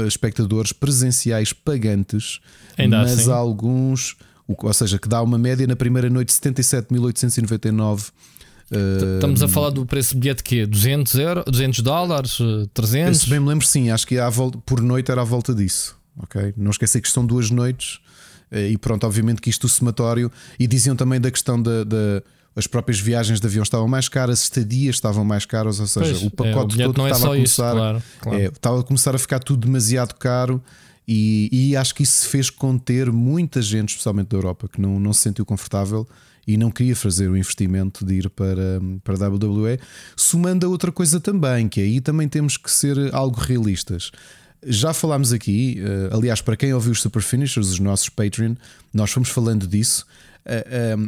espectadores 0.05 0.71
presenciais 0.71 1.53
pagantes, 1.53 2.39
Ainda 2.77 2.99
mas 2.99 3.19
assim. 3.19 3.31
alguns, 3.31 4.15
ou 4.47 4.73
seja, 4.73 4.99
que 4.99 5.09
dá 5.09 5.21
uma 5.21 5.38
média 5.38 5.65
na 5.65 5.75
primeira 5.75 6.09
noite 6.09 6.33
77.899 6.33 8.11
Estamos 9.15 9.43
a 9.43 9.49
falar 9.49 9.69
do 9.69 9.85
preço 9.85 10.13
de 10.13 10.21
bilhete 10.21 10.43
que 10.43 10.65
200 10.65 11.15
euros, 11.15 11.43
200 11.45 11.81
dólares, 11.81 12.38
300? 12.73 13.19
Se 13.19 13.29
bem 13.29 13.39
me 13.39 13.49
lembro, 13.49 13.67
sim, 13.67 13.89
acho 13.89 14.07
que 14.07 14.17
volta, 14.29 14.57
por 14.59 14.81
noite 14.81 15.11
era 15.11 15.21
à 15.21 15.25
volta 15.25 15.53
disso. 15.53 15.97
Ok, 16.17 16.53
não 16.55 16.71
esquecer 16.71 17.01
que 17.01 17.09
são 17.09 17.25
duas 17.25 17.51
noites 17.51 17.99
eh, 18.49 18.69
e 18.69 18.77
pronto, 18.77 19.05
obviamente 19.05 19.41
que 19.41 19.49
isto 19.49 19.65
o 19.65 19.69
somatório 19.69 20.31
e 20.59 20.67
diziam 20.67 20.95
também 20.95 21.19
da 21.19 21.31
questão 21.31 21.61
da, 21.61 21.83
da 21.83 22.23
as 22.56 22.68
próprias 22.68 23.00
viagens 23.00 23.39
de 23.39 23.48
avião 23.48 23.63
estavam 23.63 23.88
mais 23.88 24.09
caras, 24.09 24.44
estadias 24.44 24.95
estavam 24.95 25.24
mais 25.24 25.45
caras, 25.45 25.80
ou 25.80 25.88
seja, 25.88 26.12
pois, 26.12 26.24
o 26.24 26.31
pacote 26.31 26.81
é, 26.81 26.88
o 26.88 26.94
todo 26.94 27.07
é 27.07 27.12
estava, 27.12 27.25
a 27.25 27.36
começar, 27.36 27.44
isso, 27.44 27.62
claro, 27.62 28.03
claro. 28.19 28.39
É, 28.39 28.45
estava 28.45 28.80
a 28.80 28.83
começar 28.83 29.15
a 29.15 29.18
ficar 29.18 29.39
tudo 29.39 29.65
demasiado 29.65 30.13
caro 30.15 30.62
e, 31.07 31.50
e, 31.51 31.75
acho 31.75 31.95
que 31.95 32.03
isso 32.03 32.27
fez 32.27 32.50
conter 32.50 33.12
muita 33.12 33.62
gente, 33.62 33.89
especialmente 33.89 34.30
da 34.30 34.38
Europa, 34.38 34.68
que 34.68 34.80
não, 34.80 35.00
não 35.00 35.13
se 35.13 35.21
sentiu 35.21 35.45
confortável 35.45 36.07
e 36.48 36.57
não 36.57 36.71
queria 36.71 36.95
fazer 36.95 37.30
o 37.30 37.38
investimento 37.38 38.06
de 38.06 38.15
ir 38.15 38.30
para, 38.30 38.80
para 39.03 39.25
a 39.25 39.30
WWE, 39.30 39.80
somando 40.15 40.65
a 40.65 40.69
outra 40.69 40.92
coisa 40.92 41.19
também, 41.19 41.68
que 41.68 41.81
aí 41.81 42.01
também 42.01 42.27
temos 42.27 42.57
que 42.57 42.69
ser 42.69 43.13
algo 43.13 43.39
realistas. 43.39 44.12
Já 44.63 44.94
falámos 44.94 45.33
aqui, 45.33 45.81
eh, 45.83 46.09
aliás, 46.13 46.39
para 46.39 46.56
quem 46.56 46.74
ouviu 46.74 46.92
os 46.92 47.01
Super 47.01 47.21
Finishers, 47.21 47.69
os 47.69 47.80
nossos 47.80 48.09
Patreon, 48.09 48.56
nós 48.94 49.12
fomos 49.12 49.30
falando 49.30 49.68
disso. 49.68 50.06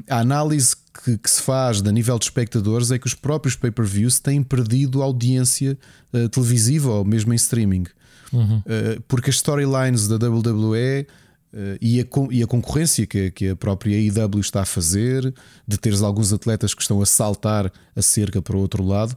A, 0.09 0.19
análise 0.19 0.75
que, 1.03 1.18
que, 1.18 1.30
se 1.30 1.41
faz 1.41 1.81
da 1.81 1.91
nível 1.91 2.19
de 2.19 2.25
espectadores 2.25 2.91
é 2.91 3.00
que 3.00 3.07
os 3.07 3.15
próprios 3.15 3.56
pay-per-views 3.56 4.19
têm 4.19 4.44
perdido 4.44 5.01
audiência 5.01 5.77
uh, 6.13 6.30
televisiva 6.30 6.91
ou 6.91 7.06
mesmo 7.06 7.33
em 7.33 7.35
streaming. 7.35 7.85
Uhum. 8.31 8.57
Uh, 8.59 9.01
porque 9.07 9.30
as 9.30 9.38
storylines 9.38 10.07
da 10.07 10.15
WWE 10.15 11.07
Uh, 11.53 11.77
e, 11.80 12.01
a, 12.01 12.06
e, 12.31 12.41
a, 12.41 12.47
concorrência 12.47 13.06
que, 13.06 13.30
que, 13.30 13.50
a 13.50 13.56
própria 13.56 13.95
IW 13.95 14.39
está 14.39 14.63
a 14.63 14.65
fazer, 14.65 15.31
de 15.68 15.77
teres 15.77 16.01
alguns 16.01 16.33
atletas 16.33 16.74
que 16.74 16.81
estão 16.81 17.00
a 17.00 17.06
saltar 17.06 17.71
a 17.95 18.01
cerca 18.01 18.41
para 18.41 18.57
o 18.57 18.59
outro 18.59 18.83
lado, 18.83 19.15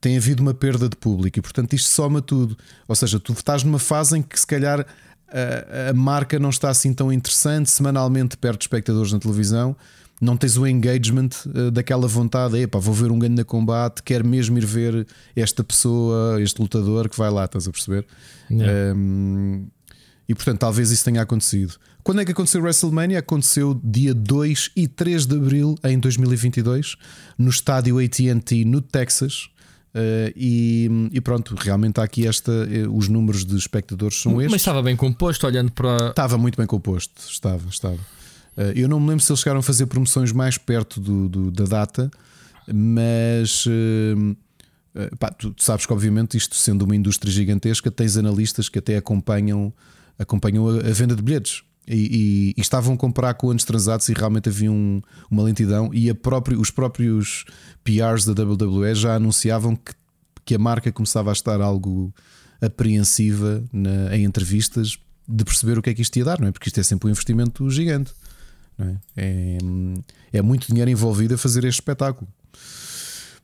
tem 0.00 0.16
havido 0.16 0.42
uma 0.42 0.52
perda 0.52 0.88
de 0.88 0.96
público 0.96 1.38
e, 1.38 1.42
portanto, 1.42 1.74
isto 1.74 1.88
soma 1.88 2.20
tudo. 2.20 2.56
Ou 2.88 2.96
seja, 2.96 3.20
tu 3.20 3.32
estás 3.32 3.62
numa 3.62 3.78
fase 3.78 4.18
em 4.18 4.22
que, 4.22 4.38
se 4.38 4.46
calhar, 4.46 4.84
a, 5.28 5.90
a 5.90 5.92
marca 5.92 6.38
não 6.38 6.50
está 6.50 6.70
assim 6.70 6.92
tão 6.92 7.12
interessante, 7.12 7.70
semanalmente 7.70 8.36
perde 8.36 8.64
espectadores 8.64 9.12
na 9.12 9.18
televisão. 9.18 9.76
Não 10.20 10.36
tens 10.36 10.56
o 10.56 10.66
engagement 10.66 11.28
uh, 11.46 11.70
daquela 11.70 12.08
vontade, 12.08 12.58
epá, 12.58 12.78
vou 12.78 12.94
ver 12.94 13.10
um 13.10 13.18
ganho 13.18 13.34
na 13.34 13.44
combate, 13.44 14.02
quero 14.02 14.26
mesmo 14.26 14.56
ir 14.56 14.64
ver 14.64 15.06
esta 15.34 15.62
pessoa, 15.62 16.40
este 16.42 16.60
lutador 16.60 17.08
que 17.08 17.18
vai 17.18 17.30
lá, 17.30 17.44
estás 17.44 17.68
a 17.68 17.70
perceber? 17.70 18.06
Um, 18.50 19.66
e 20.28 20.34
portanto, 20.34 20.60
talvez 20.60 20.90
isso 20.90 21.04
tenha 21.04 21.20
acontecido. 21.20 21.74
Quando 22.02 22.20
é 22.20 22.24
que 22.24 22.32
aconteceu 22.32 22.62
WrestleMania? 22.62 23.18
Aconteceu 23.18 23.78
dia 23.82 24.14
2 24.14 24.70
e 24.76 24.88
3 24.88 25.26
de 25.26 25.36
abril 25.36 25.76
em 25.84 25.98
2022, 25.98 26.96
no 27.36 27.50
estádio 27.50 27.98
ATT 27.98 28.64
no 28.64 28.80
Texas. 28.80 29.48
Uh, 29.96 30.30
e, 30.36 30.90
e, 31.10 31.20
pronto, 31.22 31.54
realmente 31.58 31.98
há 31.98 32.04
aqui 32.04 32.26
esta. 32.26 32.52
Uh, 32.52 32.94
os 32.94 33.08
números 33.08 33.46
de 33.46 33.56
espectadores 33.56 34.20
são 34.20 34.32
estes. 34.42 34.52
Mas 34.52 34.60
estava 34.60 34.82
bem 34.82 34.94
composto, 34.94 35.46
olhando 35.46 35.72
para. 35.72 36.10
Estava 36.10 36.36
muito 36.36 36.58
bem 36.58 36.66
composto, 36.66 37.22
estava, 37.26 37.66
estava. 37.70 37.94
Uh, 37.94 38.72
eu 38.74 38.88
não 38.88 39.00
me 39.00 39.08
lembro 39.08 39.24
se 39.24 39.32
eles 39.32 39.40
chegaram 39.40 39.60
a 39.60 39.62
fazer 39.62 39.86
promoções 39.86 40.32
mais 40.32 40.58
perto 40.58 41.00
do, 41.00 41.28
do 41.30 41.50
da 41.50 41.64
data, 41.64 42.10
mas. 42.70 43.66
Pá, 45.18 45.30
tu, 45.30 45.50
tu 45.50 45.62
sabes 45.62 45.86
que, 45.86 45.92
obviamente, 45.92 46.36
isto 46.36 46.56
sendo 46.56 46.82
uma 46.82 46.94
indústria 46.96 47.32
gigantesca, 47.32 47.90
tens 47.90 48.18
analistas 48.18 48.68
que 48.68 48.78
até 48.78 48.98
acompanham 48.98 49.72
acompanham 50.18 50.68
a, 50.68 50.78
a 50.78 50.92
venda 50.92 51.16
de 51.16 51.22
bilhetes. 51.22 51.62
E, 51.86 51.94
e, 51.94 52.54
e, 52.56 52.60
estavam 52.60 52.94
a 52.94 52.96
comprar 52.96 53.34
com 53.34 53.50
anos 53.50 53.64
transados 53.64 54.08
e 54.08 54.12
realmente 54.12 54.48
havia 54.48 54.72
um, 54.72 55.00
uma 55.30 55.42
lentidão. 55.42 55.92
E 55.94 56.12
próprio, 56.14 56.60
os 56.60 56.70
próprios 56.70 57.44
PRs 57.84 58.24
da 58.24 58.32
WWE 58.42 58.94
já 58.94 59.14
anunciavam 59.14 59.76
que, 59.76 59.92
que 60.44 60.54
a 60.54 60.58
marca 60.58 60.90
começava 60.90 61.30
a 61.30 61.32
estar 61.32 61.60
algo 61.60 62.12
apreensiva 62.60 63.62
na, 63.72 64.16
em 64.16 64.24
entrevistas 64.24 64.98
de 65.28 65.44
perceber 65.44 65.78
o 65.78 65.82
que 65.82 65.90
é 65.90 65.94
que 65.94 66.02
isto 66.02 66.16
ia 66.16 66.24
dar, 66.24 66.40
não 66.40 66.48
é? 66.48 66.52
Porque 66.52 66.68
isto 66.68 66.80
é 66.80 66.82
sempre 66.82 67.08
um 67.08 67.10
investimento 67.10 67.68
gigante. 67.70 68.12
É? 68.78 68.96
É, 69.16 69.58
é? 70.34 70.42
muito 70.42 70.66
dinheiro 70.66 70.90
envolvido 70.90 71.34
a 71.34 71.38
fazer 71.38 71.64
este 71.64 71.80
espetáculo. 71.80 72.28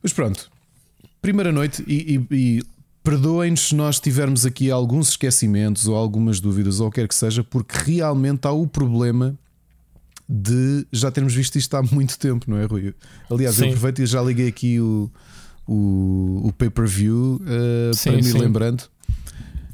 Mas 0.01 0.13
pronto, 0.13 0.49
primeira 1.21 1.51
noite 1.51 1.83
e, 1.87 2.21
e 2.29 2.63
Perdoem-nos 3.03 3.67
se 3.67 3.75
nós 3.75 3.99
tivermos 3.99 4.45
aqui 4.45 4.71
alguns 4.71 5.09
esquecimentos 5.09 5.87
ou 5.87 5.95
algumas 5.95 6.39
dúvidas 6.39 6.79
ou 6.79 6.89
quer 6.89 7.07
que 7.07 7.15
seja, 7.15 7.43
porque 7.43 7.91
realmente 7.91 8.47
há 8.47 8.51
o 8.51 8.65
problema 8.65 9.37
de 10.27 10.87
já 10.91 11.11
termos 11.11 11.33
visto 11.33 11.57
isto 11.57 11.75
há 11.75 11.83
muito 11.83 12.17
tempo, 12.17 12.49
não 12.49 12.57
é, 12.57 12.65
Rui? 12.65 12.95
Aliás, 13.29 13.55
sim. 13.55 13.63
eu 13.63 13.67
aproveito 13.69 13.99
e 13.99 14.05
já 14.05 14.21
liguei 14.21 14.47
aqui 14.47 14.79
o, 14.79 15.11
o, 15.67 16.47
o 16.47 16.53
pay-per-view 16.53 17.41
uh, 17.41 18.03
para 18.03 18.13
me 18.13 18.31
lembrando. 18.33 18.83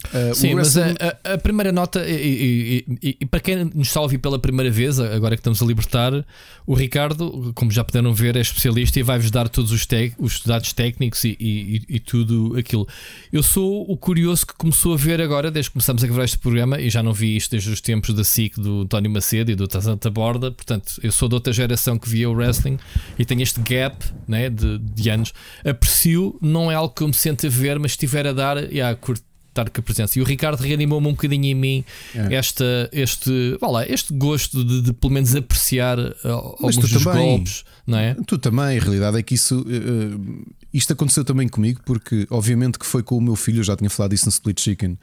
Uh, 0.08 0.34
Sim, 0.34 0.56
mas 0.56 0.77
a, 0.77 0.86
a, 1.25 1.34
a, 1.34 1.38
primeira 1.38 1.72
nota, 1.72 2.08
e, 2.08 2.13
e, 2.13 2.86
e, 3.03 3.18
e, 3.20 3.25
para 3.25 3.39
quem 3.41 3.65
nos 3.65 3.88
está 3.88 4.00
a 4.00 4.03
ouvir 4.03 4.18
pela 4.18 4.39
primeira 4.39 4.72
vez, 4.72 4.98
agora 5.00 5.36
que 5.36 5.41
estamos 5.41 5.62
a 5.62 5.65
libertar, 5.65 6.25
o 6.65 6.74
Ricardo, 6.74 7.51
como 7.53 7.70
já 7.70 7.84
puderam 7.84 8.13
ver, 8.13 8.36
é 8.38 8.39
especialista 8.39 9.00
e 9.00 9.03
vai-vos 9.03 9.29
dar 9.29 9.50
todos 9.50 9.72
os, 9.72 9.86
os 10.18 10.41
dados 10.41 10.72
técnicos 10.72 11.25
e, 11.25 12.01
tudo 12.06 12.56
aquilo. 12.58 12.88
Eu 13.32 13.44
sou 13.44 13.84
o 13.91 13.98
curioso 13.98 14.48
que 14.48 14.53
começou 14.53 14.94
a 14.94 14.98
ver 14.98 15.20
agora, 15.22 15.51
desde 15.51 15.70
que 15.70 15.74
começamos 15.74 16.03
a 16.03 16.08
gravar 16.08 16.24
este 16.24 16.38
programa, 16.38 16.79
e 16.79 16.89
já 16.89 17.03
não 17.03 17.13
vi 17.13 17.36
isto 17.36 17.51
desde 17.51 17.70
os 17.70 17.82
tempos 17.82 18.13
da 18.13 18.24
SIC 18.24 18.58
do 18.58 18.84
António 18.84 19.12
Macedo 19.12 19.51
e 19.51 19.56
do 19.56 19.68
Tazanta 19.68 20.10
Borda, 20.10 20.50
portanto, 20.51 20.94
eu 21.03 21.12
sou 21.12 21.27
de 21.27 21.36
outra 21.36 21.51
geração 21.51 22.00
que 22.00 22.10
via 22.10 22.29
o 22.29 22.34
wrestling 22.34 22.77
e 23.18 23.25
tenho 23.25 23.41
este 23.41 23.60
gap 23.60 23.98
né, 24.27 24.50
de, 24.50 24.77
de 24.77 25.10
anos. 25.10 25.34
Aprecio, 25.65 26.38
não 26.41 26.72
é 26.72 26.75
algo 26.75 26.94
que 26.94 27.03
eu 27.03 27.08
me 27.08 27.13
sente 27.13 27.48
a 27.48 27.50
ver, 27.50 27.77
mas 27.79 27.91
estiver 27.91 28.25
a 28.25 28.32
dar, 28.32 28.58
yeah, 28.72 28.96
curto 28.96 29.28
estar 29.50 29.70
com 29.70 29.79
a 29.79 29.84
presença. 29.84 30.18
E 30.18 30.22
o 30.22 30.25
Ricardo 30.25 30.62
reanimou-me 30.62 31.08
um 31.08 31.12
bocadinho 31.12 31.46
em 31.46 31.56
mim 31.56 31.86
é. 32.15 32.36
esta, 32.36 32.89
este, 32.91 33.58
lá, 33.62 33.88
este 33.88 34.13
gosto 34.13 34.63
de, 34.63 34.82
de, 34.82 34.94
pelo 34.94 35.13
menos 35.13 35.36
apreciar 35.36 36.00
uh, 36.00 36.15
alguns 36.25 36.77
dos 36.77 37.03
também, 37.03 37.27
golpes, 37.27 37.65
não 37.86 37.98
é? 37.98 38.15
Tu 38.25 38.38
também, 38.38 38.77
a 38.77 38.82
realidade 38.82 39.18
é 39.18 39.24
que 39.24 39.36
isso 39.36 39.62
uh, 39.62 40.46
isto 40.74 40.94
aconteceu 40.94 41.24
também 41.24 41.48
comigo, 41.48 41.82
porque 41.84 42.27
obviamente 42.29 42.77
que 42.77 42.86
foi 42.86 43.01
com 43.01 43.18
o 43.18 43.22
meu 43.22 43.36
filho, 43.36 43.60
eu 43.60 43.63
já 43.63 43.75
tinha 43.75 43.89
falado 43.89 44.12
disso 44.12 44.25
no 44.25 44.29
Split 44.29 44.60
Chicken. 44.60 44.98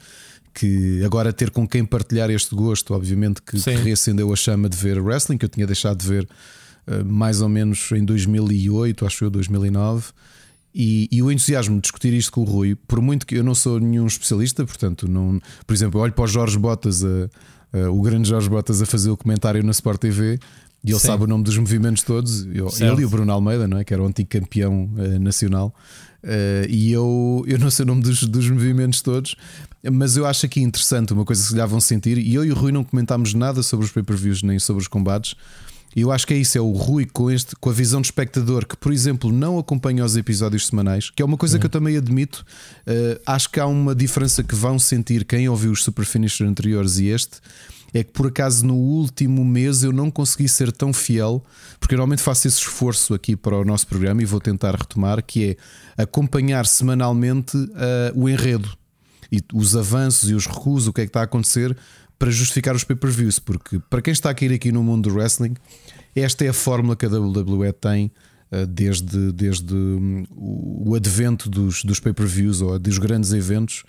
Que 0.53 1.03
agora 1.03 1.31
ter 1.31 1.51
com 1.51 1.67
quem 1.67 1.85
partilhar 1.85 2.31
este 2.31 2.55
gosto, 2.55 2.95
obviamente 2.95 3.43
que, 3.43 3.61
que 3.61 3.69
reacendeu 3.69 4.33
a 4.33 4.35
chama 4.35 4.67
de 4.67 4.75
ver 4.75 4.99
wrestling, 4.99 5.37
que 5.37 5.45
eu 5.45 5.49
tinha 5.49 5.67
deixado 5.67 5.99
de 5.99 6.07
ver 6.07 6.23
uh, 6.87 7.05
mais 7.05 7.41
ou 7.41 7.49
menos 7.49 7.91
em 7.91 8.03
2008, 8.03 9.05
acho 9.05 9.25
eu, 9.25 9.29
2009. 9.29 10.05
E, 10.73 11.07
e, 11.11 11.23
o 11.23 11.31
entusiasmo 11.31 11.75
de 11.75 11.81
discutir 11.81 12.13
isto 12.13 12.31
com 12.31 12.41
o 12.41 12.43
Rui, 12.43 12.75
por 12.75 13.01
muito 13.01 13.25
que 13.25 13.35
eu 13.35 13.43
não 13.43 13.55
sou 13.55 13.79
nenhum 13.79 14.05
especialista, 14.05 14.63
portanto, 14.63 15.07
não, 15.07 15.41
por 15.65 15.73
exemplo, 15.73 15.99
eu 15.99 16.03
olho 16.03 16.13
para 16.13 16.25
o 16.25 16.27
Jorge 16.27 16.57
Botas, 16.57 17.03
a, 17.03 17.29
a, 17.73 17.89
o 17.89 17.99
grande 18.01 18.29
Jorge 18.29 18.47
Botas, 18.47 18.81
a 18.81 18.85
fazer 18.85 19.09
o 19.09 19.17
comentário 19.17 19.63
na 19.63 19.71
Sport 19.71 19.99
TV 19.99 20.39
e 20.83 20.91
ele 20.91 20.99
Sim. 20.99 21.07
sabe 21.07 21.23
o 21.23 21.27
nome 21.27 21.43
dos 21.43 21.57
movimentos 21.57 22.03
todos. 22.03 22.45
Eu, 22.45 22.69
ele 22.79 23.01
e 23.01 23.05
o 23.05 23.09
Bruno 23.09 23.31
Almeida, 23.31 23.67
não 23.67 23.77
é? 23.77 23.83
que 23.83 23.93
era 23.93 24.01
o 24.01 24.05
antigo 24.05 24.29
campeão 24.29 24.89
uh, 24.95 25.19
nacional. 25.19 25.73
Uh, 26.23 26.69
e 26.69 26.91
eu, 26.91 27.43
eu 27.47 27.57
não 27.59 27.69
sei 27.69 27.83
o 27.83 27.87
nome 27.87 28.01
dos, 28.01 28.23
dos 28.23 28.49
movimentos 28.49 29.01
todos, 29.01 29.35
mas 29.91 30.17
eu 30.17 30.25
acho 30.25 30.45
aqui 30.45 30.61
interessante 30.61 31.13
uma 31.13 31.25
coisa 31.25 31.41
que 31.41 31.49
se 31.49 31.55
lhe 31.55 31.65
vão 31.65 31.79
sentir. 31.79 32.17
E 32.17 32.35
eu 32.35 32.45
e 32.45 32.51
o 32.51 32.55
Rui 32.55 32.71
não 32.71 32.83
comentámos 32.83 33.33
nada 33.33 33.63
sobre 33.63 33.85
os 33.85 33.91
pay-per-views 33.91 34.43
nem 34.43 34.59
sobre 34.59 34.81
os 34.81 34.87
combates. 34.87 35.35
E 35.97 36.01
eu 36.01 36.11
acho 36.11 36.27
que 36.27 36.33
é 36.35 36.37
isso, 36.37 36.55
é 36.55 36.61
o 36.61 36.73
Rui 36.73 37.07
com, 37.11 37.31
este, 37.31 37.55
com 37.55 37.71
a 37.71 37.73
visão 37.73 37.99
de 37.99 38.05
espectador 38.05 38.67
que, 38.67 38.77
por 38.77 38.93
exemplo, 38.93 39.31
não 39.31 39.57
acompanha 39.57 40.05
os 40.05 40.15
episódios 40.15 40.67
semanais, 40.67 41.09
que 41.09 41.23
é 41.23 41.25
uma 41.25 41.37
coisa 41.37 41.55
uhum. 41.55 41.59
que 41.59 41.65
eu 41.65 41.71
também 41.71 41.97
admito. 41.97 42.45
Uh, 42.81 43.19
acho 43.25 43.49
que 43.49 43.59
há 43.59 43.65
uma 43.65 43.95
diferença 43.95 44.43
que 44.43 44.53
vão 44.53 44.77
sentir 44.77 45.25
quem 45.25 45.49
ouviu 45.49 45.71
os 45.71 45.83
Super 45.83 46.05
Finisher 46.05 46.45
anteriores 46.45 46.99
e 46.99 47.07
este. 47.07 47.39
É 47.95 48.03
que 48.03 48.11
por 48.11 48.27
acaso 48.27 48.63
no 48.63 48.75
último 48.75 49.43
mês 49.43 49.81
eu 49.81 49.91
não 49.91 50.11
consegui 50.11 50.47
ser 50.47 50.71
tão 50.71 50.93
fiel, 50.93 51.43
porque 51.79 51.95
eu 51.95 51.97
normalmente 51.97 52.21
faço 52.21 52.47
esse 52.47 52.59
esforço 52.59 53.15
aqui 53.15 53.35
para 53.35 53.57
o 53.57 53.65
nosso 53.65 53.87
programa 53.87 54.21
e 54.21 54.25
vou 54.25 54.39
tentar 54.39 54.75
retomar, 54.75 55.23
que 55.23 55.57
é 55.97 56.03
acompanhar 56.03 56.67
semanalmente 56.67 57.57
uh, 57.57 57.71
o 58.13 58.29
enredo 58.29 58.71
e 59.31 59.41
os 59.51 59.75
avanços 59.75 60.29
e 60.29 60.35
os 60.35 60.45
recuos, 60.45 60.85
o 60.85 60.93
que 60.93 61.01
é 61.01 61.05
que 61.05 61.09
está 61.09 61.21
a 61.21 61.23
acontecer 61.23 61.75
para 62.19 62.31
justificar 62.31 62.75
os 62.75 62.83
pay-per-views, 62.83 63.39
porque 63.39 63.79
para 63.89 64.01
quem 64.01 64.11
está 64.11 64.29
a 64.29 64.33
cair 64.33 64.51
aqui 64.51 64.71
no 64.71 64.83
mundo 64.83 65.09
do 65.09 65.15
wrestling, 65.15 65.55
esta 66.21 66.45
é 66.45 66.49
a 66.49 66.53
fórmula 66.53 66.95
que 66.95 67.05
a 67.05 67.09
WWE 67.09 67.71
tem 67.73 68.11
uh, 68.51 68.65
desde, 68.65 69.31
desde 69.31 69.73
um, 69.73 70.25
o 70.31 70.95
advento 70.95 71.49
dos, 71.49 71.83
dos 71.83 71.99
pay-per-views 71.99 72.61
ou 72.61 72.77
dos 72.79 72.97
grandes 72.97 73.33
eventos, 73.33 73.83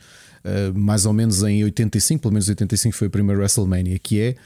uh, 0.45 0.79
mais 0.79 1.07
ou 1.07 1.13
menos 1.13 1.43
em 1.43 1.65
85, 1.65 2.23
pelo 2.23 2.33
menos 2.33 2.49
85 2.49 2.97
foi 2.97 3.09
a 3.09 3.11
primeira 3.11 3.41
WrestleMania, 3.41 3.99
que 3.99 4.21
é 4.21 4.37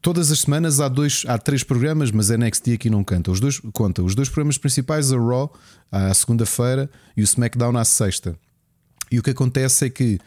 todas 0.00 0.30
as 0.30 0.40
semanas 0.40 0.80
há 0.80 0.88
dois, 0.88 1.24
há 1.26 1.36
três 1.36 1.62
programas, 1.62 2.10
mas 2.10 2.30
a 2.30 2.36
NXT 2.36 2.74
aqui 2.74 2.88
não 2.88 3.02
canta. 3.04 3.30
Os 3.30 3.40
dois 3.40 3.60
conta 3.72 4.02
os 4.02 4.14
dois 4.14 4.28
programas 4.28 4.56
principais, 4.56 5.12
a 5.12 5.16
Raw 5.16 5.52
à 5.90 6.14
segunda-feira 6.14 6.88
e 7.16 7.22
o 7.22 7.24
SmackDown 7.24 7.76
à 7.76 7.84
sexta. 7.84 8.36
E 9.10 9.18
o 9.18 9.22
que 9.22 9.30
acontece 9.30 9.86
é 9.86 9.90
que 9.90 10.18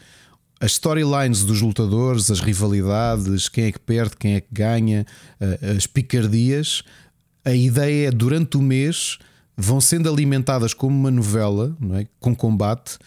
as 0.60 0.72
storylines 0.72 1.44
dos 1.44 1.60
lutadores, 1.60 2.30
as 2.30 2.40
rivalidades, 2.40 3.48
quem 3.48 3.64
é 3.64 3.72
que 3.72 3.78
perde, 3.78 4.16
quem 4.16 4.34
é 4.34 4.40
que 4.40 4.48
ganha, 4.50 5.06
eh, 5.38 5.74
as 5.76 5.86
picardias, 5.86 6.82
a 7.44 7.52
ideia 7.52 8.08
é 8.08 8.10
durante 8.10 8.56
o 8.56 8.62
mês 8.62 9.18
vão 9.56 9.80
sendo 9.80 10.08
alimentadas 10.08 10.74
como 10.74 10.94
uma 10.94 11.10
novela, 11.10 11.76
é? 11.94 12.06
com 12.20 12.34
combate, 12.34 12.98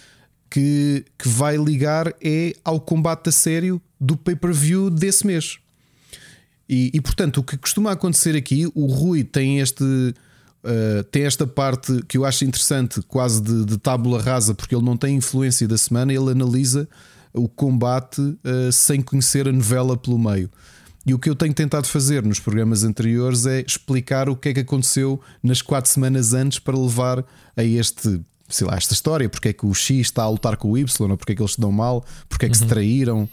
que, 0.50 1.06
que 1.18 1.27
vai 1.27 1.58
ligar 1.58 2.13
é 2.22 2.53
ao 2.63 2.79
combate 2.79 3.29
a 3.29 3.32
sério 3.32 3.79
do 4.00 4.18
pay-per-view 4.18 4.89
desse 4.89 5.27
mês. 5.27 5.60
E, 6.68 6.91
e, 6.94 7.01
portanto, 7.01 7.38
o 7.39 7.44
que 7.44 7.58
costuma 7.58 7.91
acontecer 7.91 8.36
aqui, 8.36 8.72
o 8.74 8.86
Rui 8.86 9.24
tem 9.24 9.60
este. 9.60 9.84
Uh, 10.62 11.03
tem 11.06 11.24
esta 11.24 11.48
parte 11.48 12.03
que 12.06 12.18
eu 12.18 12.25
acho 12.25 12.44
interessante, 12.44 13.01
quase 13.03 13.41
de, 13.41 13.63
de 13.63 13.77
tábula 13.77 14.22
rasa, 14.22 14.53
porque 14.53 14.75
ele 14.75 14.84
não 14.84 14.98
tem 14.98 15.15
influência 15.15 15.65
da 15.65 15.77
semana, 15.77 16.13
ele 16.13 16.32
analisa 16.32 16.88
o 17.34 17.48
combate 17.48 18.22
uh, 18.22 18.72
sem 18.72 19.02
conhecer 19.02 19.48
a 19.48 19.52
novela 19.52 19.98
pelo 19.98 20.18
meio. 20.18 20.50
E 21.06 21.14
o 21.14 21.20
que 21.20 21.30
eu 21.30 21.36
tenho 21.36 21.54
tentado 21.54 21.88
fazer 21.88 22.24
nos 22.24 22.40
programas 22.40 22.84
anteriores 22.84 23.46
é 23.46 23.62
explicar 23.62 24.30
o 24.30 24.36
que 24.36 24.50
é 24.50 24.54
que 24.54 24.60
aconteceu 24.60 25.20
nas 25.42 25.62
quatro 25.62 25.90
semanas 25.90 26.34
antes 26.34 26.60
para 26.60 26.78
levar 26.78 27.26
a 27.56 27.64
este, 27.64 28.22
sei 28.48 28.68
lá, 28.68 28.76
esta 28.76 28.94
história, 28.94 29.30
porque 29.30 29.50
é 29.50 29.54
que 29.54 29.66
o 29.66 29.74
X 29.74 30.02
está 30.02 30.24
a 30.24 30.30
lutar 30.30 30.58
com 30.58 30.72
o 30.72 30.78
Y, 30.78 31.10
ou 31.10 31.18
porque 31.18 31.32
é 31.32 31.36
que 31.36 31.42
eles 31.42 31.54
se 31.54 31.62
dão 31.62 31.72
mal, 31.72 32.06
porque 32.28 32.46
é 32.46 32.50
que 32.50 32.56
uhum. 32.56 32.64
se 32.64 32.68
traíram. 32.68 33.30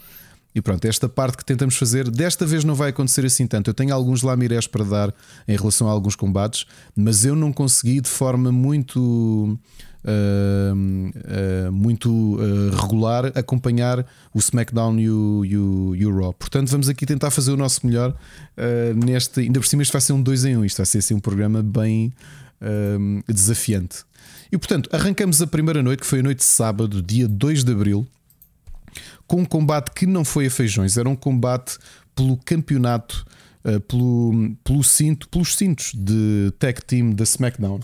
E 0.55 0.61
pronto, 0.61 0.85
esta 0.85 1.07
parte 1.07 1.37
que 1.37 1.45
tentamos 1.45 1.75
fazer, 1.75 2.09
desta 2.09 2.45
vez 2.45 2.63
não 2.63 2.73
vai 2.73 2.89
acontecer 2.89 3.23
assim 3.23 3.45
tanto. 3.45 3.69
Eu 3.69 3.75
tenho 3.75 3.93
alguns 3.93 4.23
lamirés 4.23 4.65
para 4.65 4.83
dar 4.83 5.13
em 5.47 5.55
relação 5.55 5.87
a 5.87 5.91
alguns 5.91 6.15
combates, 6.15 6.65
mas 6.95 7.25
eu 7.25 7.35
não 7.35 7.53
consegui 7.53 8.01
de 8.01 8.09
forma 8.09 8.51
muito 8.51 9.59
uh, 10.07 11.71
muito 11.71 12.09
uh, 12.09 12.75
regular 12.81 13.31
acompanhar 13.35 14.05
o 14.33 14.39
SmackDown 14.39 14.99
e 14.99 15.09
o, 15.09 15.45
e, 15.45 15.57
o, 15.57 15.95
e 15.95 16.05
o 16.05 16.17
Raw. 16.17 16.33
Portanto, 16.33 16.69
vamos 16.69 16.87
aqui 16.87 17.05
tentar 17.05 17.29
fazer 17.29 17.51
o 17.51 17.57
nosso 17.57 17.85
melhor 17.85 18.15
neste. 18.95 19.41
Ainda 19.41 19.59
por 19.59 19.67
cima, 19.67 19.83
isto 19.83 19.91
vai 19.91 20.01
ser 20.01 20.13
um 20.13 20.21
2 20.21 20.45
em 20.45 20.57
1. 20.57 20.59
Um. 20.59 20.65
Isto 20.65 20.77
vai 20.77 20.85
ser 20.85 20.97
assim, 20.99 21.13
um 21.13 21.19
programa 21.19 21.61
bem 21.61 22.13
desafiante. 23.27 24.03
E 24.51 24.57
portanto, 24.57 24.89
arrancamos 24.93 25.41
a 25.41 25.47
primeira 25.47 25.83
noite, 25.83 25.99
que 26.01 26.05
foi 26.05 26.19
a 26.19 26.23
noite 26.23 26.39
de 26.39 26.45
sábado, 26.45 27.01
dia 27.01 27.27
2 27.27 27.63
de 27.63 27.71
abril, 27.71 28.07
com 29.27 29.41
um 29.41 29.45
combate 29.45 29.91
que 29.91 30.05
não 30.05 30.23
foi 30.23 30.47
a 30.47 30.49
feijões, 30.49 30.97
era 30.97 31.07
um 31.07 31.15
combate 31.15 31.77
pelo 32.15 32.37
campeonato, 32.37 33.25
uh, 33.63 33.79
pelo, 33.81 34.55
pelo 34.63 34.83
cinto, 34.83 35.27
pelos 35.27 35.55
cintos 35.55 35.91
de 35.93 36.51
tag 36.57 36.81
team 36.83 37.11
da 37.11 37.23
SmackDown 37.23 37.81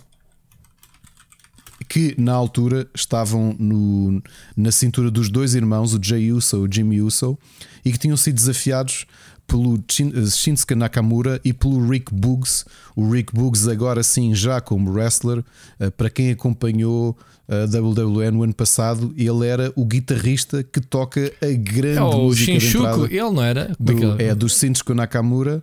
que 1.93 2.15
na 2.17 2.33
altura 2.33 2.88
estavam 2.95 3.55
no, 3.59 4.19
na 4.57 4.71
cintura 4.71 5.12
dos 5.12 5.29
dois 5.29 5.53
irmãos, 5.53 5.93
o 5.93 6.00
Jay 6.01 6.31
Uso 6.31 6.57
e 6.57 6.59
o 6.67 6.73
Jimmy 6.73 7.00
Uso, 7.00 7.38
e 7.85 7.91
que 7.91 8.00
tinham 8.00 8.17
sido 8.17 8.33
desafiados 8.33 9.05
pelo 9.45 9.75
eh, 9.75 10.25
Shinsuke 10.25 10.73
Nakamura 10.73 11.39
e 11.45 11.53
pelo 11.53 11.88
Rick 11.88 12.12
Boogs. 12.12 12.65
O 12.95 13.12
Rick 13.12 13.31
Boogs, 13.31 13.67
agora 13.67 14.01
sim, 14.01 14.33
já 14.33 14.59
como 14.59 14.91
wrestler, 14.91 15.43
eh, 15.79 15.91
para 15.91 16.09
quem 16.09 16.31
acompanhou 16.31 17.15
a 17.47 17.65
WWE 17.65 18.31
no 18.31 18.41
ano 18.41 18.55
passado, 18.55 19.13
ele 19.15 19.45
era 19.45 19.71
o 19.75 19.85
guitarrista 19.85 20.63
que 20.63 20.81
toca 20.81 21.31
a 21.43 21.51
grande 21.55 22.00
é 22.00 22.01
música. 22.01 22.53
O 22.53 22.59
Shinshuku, 22.59 23.05
ele 23.05 23.29
não 23.29 23.43
era? 23.43 23.71
Do, 23.79 24.19
é, 24.19 24.29
é 24.29 24.35
do 24.35 24.50
Shinsuke 24.50 24.95
Nakamura 24.95 25.62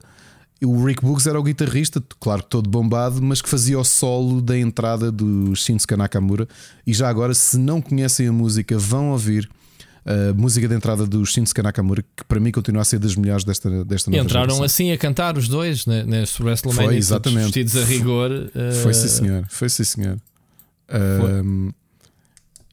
o 0.66 0.84
Rick 0.84 1.02
Boogs 1.02 1.26
era 1.26 1.40
o 1.40 1.42
guitarrista, 1.42 2.02
claro 2.18 2.42
que 2.42 2.50
todo 2.50 2.68
bombado, 2.68 3.22
mas 3.22 3.40
que 3.40 3.48
fazia 3.48 3.78
o 3.78 3.84
solo 3.84 4.42
da 4.42 4.58
entrada 4.58 5.10
do 5.10 5.54
Shinsuke 5.56 5.96
Nakamura. 5.96 6.46
E 6.86 6.92
já 6.92 7.08
agora, 7.08 7.32
se 7.32 7.56
não 7.56 7.80
conhecem 7.80 8.28
a 8.28 8.32
música, 8.32 8.78
vão 8.78 9.10
ouvir 9.10 9.48
a 10.04 10.34
música 10.34 10.68
de 10.68 10.74
entrada 10.74 11.06
do 11.06 11.24
Shinsuke 11.24 11.62
Nakamura, 11.62 12.02
que 12.02 12.24
para 12.28 12.40
mim 12.40 12.50
continua 12.50 12.82
a 12.82 12.84
ser 12.84 12.98
das 12.98 13.16
melhores 13.16 13.44
desta, 13.44 13.84
desta 13.84 14.10
nova 14.10 14.22
Entraram 14.22 14.44
geração. 14.46 14.64
assim 14.64 14.92
a 14.92 14.98
cantar 14.98 15.38
os 15.38 15.48
dois 15.48 15.86
né, 15.86 16.04
nesse 16.04 16.42
WrestleMania, 16.42 16.88
Foi, 16.88 16.96
exatamente. 16.96 17.44
vestidos 17.44 17.76
a 17.76 17.84
rigor. 17.84 18.30
Foi, 18.82 18.92
uh... 18.92 18.94
sim, 18.94 19.08
senhor. 19.08 19.46
Foi, 19.48 19.68
sim, 19.68 19.84
senhor. 19.84 20.18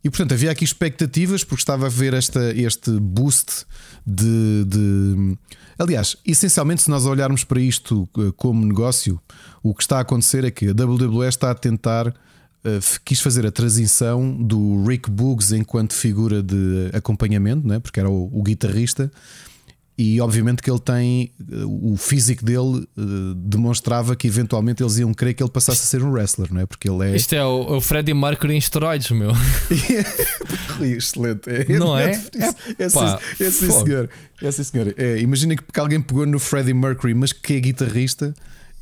E 0.03 0.09
portanto 0.09 0.33
havia 0.33 0.51
aqui 0.51 0.63
expectativas 0.63 1.43
porque 1.43 1.61
estava 1.61 1.87
a 1.87 1.89
ver 1.89 2.13
esta, 2.13 2.53
este 2.55 2.91
boost 2.91 3.65
de, 4.07 4.63
de 4.65 5.37
Aliás, 5.77 6.17
essencialmente, 6.25 6.81
se 6.81 6.89
nós 6.89 7.05
olharmos 7.05 7.43
para 7.43 7.59
isto 7.59 8.09
eh, 8.17 8.31
como 8.35 8.65
negócio, 8.65 9.21
o 9.61 9.75
que 9.75 9.83
está 9.83 9.97
a 9.97 10.01
acontecer 10.01 10.43
é 10.43 10.49
que 10.49 10.69
a 10.69 10.71
WWE 10.71 11.27
está 11.27 11.51
a 11.51 11.55
tentar. 11.55 12.13
Uh, 12.65 12.81
quis 13.05 13.21
fazer 13.21 13.45
a 13.45 13.51
transição 13.51 14.35
do 14.35 14.83
Rick 14.83 15.09
Boogs 15.09 15.51
enquanto 15.51 15.93
figura 15.93 16.41
de 16.41 16.89
acompanhamento, 16.91 17.65
né? 17.65 17.79
porque 17.79 17.99
era 17.99 18.09
o, 18.09 18.29
o 18.33 18.41
guitarrista, 18.41 19.11
e 19.97 20.21
obviamente 20.21 20.61
que 20.61 20.69
ele 20.69 20.79
tem 20.79 21.31
eh, 21.39 21.65
o 21.65 21.97
físico 21.97 22.45
dele 22.45 22.87
uh, 22.95 23.33
demonstrava 23.35 24.15
que 24.15 24.27
eventualmente 24.27 24.83
eles 24.83 24.99
iam 24.99 25.11
querer 25.11 25.33
que 25.33 25.41
ele 25.41 25.49
passasse 25.49 25.81
a 25.81 25.85
ser 25.85 26.03
um 26.03 26.11
wrestler, 26.11 26.53
não 26.53 26.61
é? 26.61 26.67
Porque 26.67 26.87
ele 26.87 27.09
é. 27.09 27.15
Isto 27.15 27.33
é 27.33 27.43
o, 27.43 27.73
é 27.73 27.77
o 27.77 27.81
Freddie 27.81 28.13
Mercury 28.13 28.53
em 28.53 28.57
esteroides, 28.59 29.09
meu. 29.09 29.31
Excelente. 30.85 31.49
É, 31.49 31.79
não 31.79 31.97
é? 31.97 32.11
É, 32.11 32.83
é, 32.83 32.89
pá, 32.91 33.19
é, 33.39 33.49
sim, 33.49 33.71
senhor. 33.71 34.07
É 34.39 34.51
sim, 34.51 34.63
senhor. 34.63 34.93
É, 34.97 35.19
imagina 35.19 35.55
que 35.55 35.79
alguém 35.79 35.99
pegou 35.99 36.27
no 36.27 36.37
Freddie 36.37 36.75
Mercury, 36.75 37.15
mas 37.15 37.33
que 37.33 37.55
é 37.55 37.59
guitarrista 37.59 38.35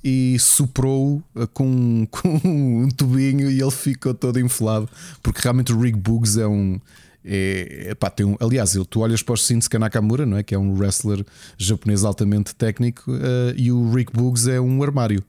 e 0.04 0.38
soprou 0.38 1.24
com, 1.54 2.06
com 2.12 2.42
um 2.44 2.90
tubinho 2.90 3.50
e 3.50 3.62
ele 3.62 3.72
ficou 3.72 4.14
todo 4.14 4.38
inflado. 4.38 4.90
Porque 5.24 5.40
realmente 5.42 5.72
o 5.72 5.80
Rick 5.80 5.98
Boogs 5.98 6.38
é 6.38 6.46
um 6.46 6.78
é, 7.26 7.88
epá, 7.92 8.10
tem 8.10 8.26
um, 8.26 8.38
aliás, 8.40 8.78
tu 8.90 9.00
olhas 9.00 9.24
para 9.24 9.34
o 9.34 9.38
Shinsuke 9.38 9.78
Nakamura, 9.78 10.26
não 10.26 10.38
é? 10.38 10.44
que 10.44 10.54
é 10.54 10.60
um 10.60 10.74
wrestler 10.78 11.26
japonês 11.58 12.04
altamente 12.04 12.54
técnico, 12.54 13.12
uh, 13.12 13.54
e 13.56 13.72
o 13.72 13.92
Rick 13.92 14.14
Boogs 14.14 14.48
é 14.48 14.62
um 14.62 14.84
armário 14.84 15.24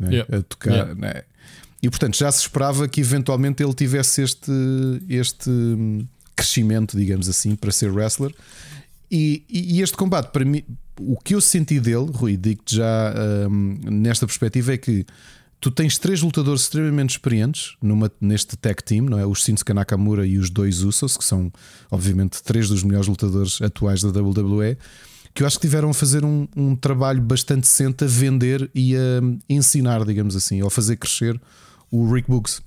é? 0.00 0.10
yeah. 0.10 0.38
a 0.38 0.42
tocar. 0.42 0.72
Yeah. 0.72 1.08
É? 1.08 1.24
E 1.82 1.90
portanto 1.90 2.16
já 2.16 2.30
se 2.30 2.40
esperava 2.40 2.88
que 2.88 3.00
eventualmente 3.00 3.62
ele 3.62 3.74
tivesse 3.74 4.22
este, 4.22 4.52
este, 5.08 5.50
crescimento, 6.34 6.96
digamos 6.96 7.28
assim, 7.28 7.56
para 7.56 7.72
ser 7.72 7.90
wrestler. 7.90 8.32
E, 9.10 9.44
e, 9.48 9.80
este 9.80 9.96
combate, 9.96 10.32
para 10.32 10.44
mim, 10.44 10.64
o 10.98 11.16
que 11.16 11.34
eu 11.34 11.40
senti 11.40 11.78
dele, 11.78 12.10
Rui, 12.12 12.36
digo-te 12.36 12.76
já 12.76 13.14
um, 13.48 13.78
nesta 13.84 14.26
perspectiva, 14.26 14.74
é 14.74 14.76
que 14.76 15.06
tu 15.60 15.70
tens 15.70 15.98
três 15.98 16.22
lutadores 16.22 16.62
extremamente 16.62 17.10
experientes 17.10 17.76
numa, 17.82 18.10
neste 18.20 18.56
tag 18.56 18.82
team, 18.82 19.06
não 19.06 19.18
é? 19.18 19.26
Os 19.26 19.42
Shinsuke 19.42 19.72
Nakamura 19.72 20.26
e 20.26 20.38
os 20.38 20.50
dois 20.50 20.82
Usos, 20.82 21.16
que 21.16 21.24
são, 21.24 21.50
obviamente, 21.90 22.42
três 22.42 22.68
dos 22.68 22.82
melhores 22.82 23.08
lutadores 23.08 23.60
atuais 23.60 24.02
da 24.02 24.08
WWE, 24.08 24.76
que 25.34 25.42
eu 25.42 25.46
acho 25.46 25.58
que 25.58 25.66
tiveram 25.66 25.90
a 25.90 25.94
fazer 25.94 26.24
um, 26.24 26.48
um 26.56 26.74
trabalho 26.74 27.20
bastante 27.20 27.62
decente 27.62 28.04
a 28.04 28.06
vender 28.06 28.70
e 28.74 28.96
a 28.96 29.20
ensinar, 29.48 30.04
digamos 30.04 30.34
assim, 30.34 30.62
ou 30.62 30.70
fazer 30.70 30.96
crescer 30.96 31.40
o 31.90 32.12
Rick 32.12 32.28
Books. 32.28 32.62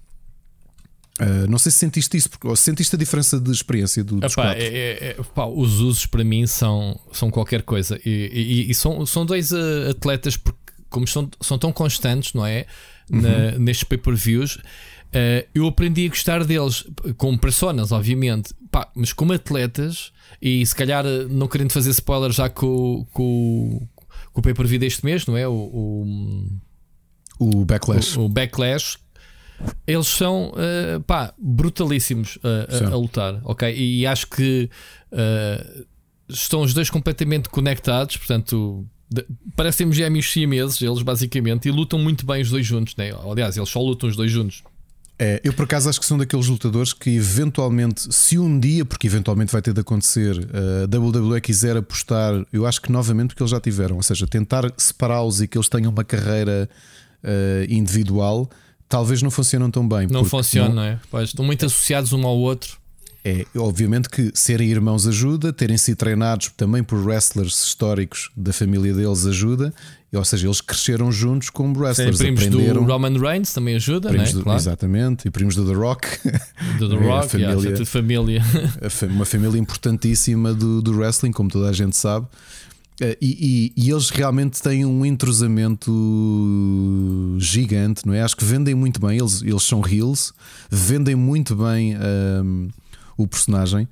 Uh, 1.19 1.49
não 1.49 1.57
sei 1.57 1.71
se 1.71 1.79
sentiste 1.79 2.15
isso, 2.15 2.29
porque, 2.29 2.47
ou 2.47 2.55
sentiste 2.55 2.95
a 2.95 2.99
diferença 2.99 3.39
de 3.39 3.51
experiência 3.51 4.03
do, 4.05 4.21
dos 4.21 4.31
epá, 4.31 4.53
é, 4.53 4.63
é, 4.63 5.07
é, 5.09 5.15
epá, 5.19 5.45
Os 5.45 5.81
usos 5.81 6.05
para 6.05 6.23
mim 6.23 6.47
são, 6.47 6.97
são 7.11 7.29
qualquer 7.29 7.63
coisa 7.63 7.99
e, 8.05 8.65
e, 8.67 8.71
e 8.71 8.73
são, 8.73 9.05
são 9.05 9.25
dois 9.25 9.51
uh, 9.51 9.89
atletas 9.89 10.37
porque, 10.37 10.68
como 10.89 11.07
são, 11.07 11.29
são 11.41 11.57
tão 11.57 11.71
constantes, 11.71 12.33
não 12.33 12.45
é? 12.45 12.65
Uhum. 13.11 13.21
Na, 13.21 13.51
nestes 13.59 13.83
pay-per-views, 13.83 14.55
uh, 14.55 15.47
eu 15.53 15.67
aprendi 15.67 16.05
a 16.05 16.09
gostar 16.09 16.43
deles 16.43 16.85
como 17.17 17.37
personas, 17.37 17.91
obviamente, 17.91 18.53
Pá, 18.71 18.87
mas 18.93 19.11
como 19.11 19.33
atletas, 19.33 20.11
e 20.39 20.63
se 20.63 20.75
calhar 20.75 21.03
não 21.29 21.47
querendo 21.47 21.71
fazer 21.71 21.89
spoiler 21.89 22.31
já 22.31 22.47
com, 22.49 23.05
com, 23.11 23.87
com 24.31 24.39
o 24.39 24.43
pay-per-view 24.43 24.79
deste 24.79 25.03
mês, 25.03 25.25
não 25.25 25.35
é? 25.35 25.47
O, 25.47 25.53
o, 25.53 26.47
o 27.39 27.65
Backlash. 27.65 28.17
O, 28.17 28.25
o 28.25 28.29
Backlash 28.29 28.97
eles 29.85 30.07
são 30.07 30.51
uh, 30.51 31.01
pá, 31.01 31.33
brutalíssimos 31.37 32.37
uh, 32.37 32.85
a, 32.87 32.93
a, 32.93 32.95
lutar, 32.95 33.41
ok? 33.43 33.73
E, 33.73 34.01
e 34.01 34.07
acho 34.07 34.27
que 34.27 34.69
uh, 35.11 35.85
estão 36.29 36.61
os 36.61 36.73
dois 36.73 36.89
completamente 36.89 37.49
conectados, 37.49 38.17
portanto, 38.17 38.87
de, 39.09 39.25
parecem 39.55 39.91
gêmeos 39.91 40.31
siameses, 40.31 40.81
eles 40.81 41.01
basicamente, 41.01 41.67
e 41.67 41.71
lutam 41.71 41.99
muito 41.99 42.25
bem 42.25 42.41
os 42.41 42.49
dois 42.49 42.65
juntos, 42.65 42.95
né? 42.95 43.11
aliás, 43.29 43.57
eles 43.57 43.69
só 43.69 43.81
lutam 43.81 44.09
os 44.09 44.15
dois 44.15 44.31
juntos. 44.31 44.63
É, 45.21 45.41
eu 45.43 45.51
por 45.51 45.63
acaso 45.63 45.89
acho 45.89 45.99
que 45.99 46.05
são 46.05 46.17
daqueles 46.17 46.47
lutadores 46.47 46.93
que 46.93 47.09
eventualmente, 47.09 48.13
se 48.13 48.39
um 48.39 48.57
dia, 48.57 48.85
porque 48.85 49.05
eventualmente 49.05 49.51
vai 49.51 49.61
ter 49.61 49.73
de 49.73 49.81
acontecer, 49.81 50.47
a 50.53 50.97
WWE 50.97 51.41
quiser 51.41 51.75
apostar, 51.75 52.45
eu 52.53 52.65
acho 52.65 52.81
que 52.81 52.89
novamente 52.89 53.29
porque 53.29 53.43
eles 53.43 53.51
já 53.51 53.59
tiveram, 53.59 53.97
ou 53.97 54.03
seja, 54.03 54.25
tentar 54.25 54.71
separá-los 54.77 55.41
e 55.41 55.47
que 55.47 55.57
eles 55.57 55.67
tenham 55.67 55.91
uma 55.91 56.05
carreira 56.05 56.69
individual 57.67 58.49
talvez 58.89 59.21
não 59.21 59.29
funcionam 59.29 59.69
tão 59.69 59.87
bem. 59.87 60.07
Não 60.07 60.25
funcionam, 60.25 60.75
não 60.75 60.83
é? 60.83 60.99
Pois, 61.11 61.29
estão 61.29 61.45
muito 61.45 61.65
associados 61.65 62.11
um 62.11 62.25
ao 62.25 62.35
outro. 62.35 62.78
É, 63.23 63.45
obviamente 63.57 64.09
que 64.09 64.31
serem 64.33 64.69
irmãos 64.69 65.05
ajuda, 65.05 65.51
terem 65.51 65.77
sido 65.77 65.97
treinados 65.97 66.51
também 66.55 66.81
por 66.81 67.05
wrestlers 67.05 67.67
históricos 67.67 68.31
da 68.35 68.53
família 68.53 68.93
deles 68.93 69.25
ajuda, 69.25 69.73
ou 70.13 70.23
seja, 70.23 70.47
eles 70.47 70.61
cresceram 70.61 71.11
juntos 71.11 71.49
como 71.49 71.77
wrestlers. 71.77 72.17
Sim, 72.17 72.23
primos 72.23 72.43
aprenderam... 72.43 72.85
do 72.85 72.91
Roman 72.91 73.19
Reigns 73.19 73.53
também 73.53 73.75
ajuda, 73.75 74.09
primos 74.09 74.29
né? 74.29 74.37
do, 74.37 74.43
claro. 74.43 74.59
Exatamente, 74.59 75.27
e 75.27 75.31
primos 75.31 75.55
do 75.55 75.67
The 75.67 75.73
Rock. 75.73 76.07
Do 76.79 76.89
The 76.89 76.95
Rock, 77.05 77.25
a 77.25 77.29
família, 77.29 77.69
yeah, 77.69 77.85
família. 77.85 78.43
uma 79.09 79.25
família 79.25 79.59
importantíssima 79.59 80.53
do, 80.53 80.81
do 80.81 80.97
wrestling, 80.97 81.33
como 81.33 81.49
toda 81.49 81.69
a 81.69 81.73
gente 81.73 81.97
sabe. 81.97 82.25
Eh, 83.01 83.17
e, 83.21 83.73
e, 83.75 83.85
e, 83.85 83.91
eles 83.91 84.09
realmente 84.09 84.61
têm 84.61 84.85
um 84.85 85.05
entrosamento 85.05 85.91
gigante, 87.39 88.05
não 88.05 88.13
é? 88.13 88.21
Acho 88.21 88.35
que 88.35 88.43
vendem 88.43 88.75
muito 88.75 88.99
bem, 88.99 89.17
eles, 89.17 89.41
eles 89.41 89.63
são 89.63 89.81
heels, 89.87 90.33
vendem 90.69 91.15
muito 91.15 91.55
bem 91.55 91.93
ehm, 91.93 92.69
o 93.23 93.27
personagem. 93.27 93.87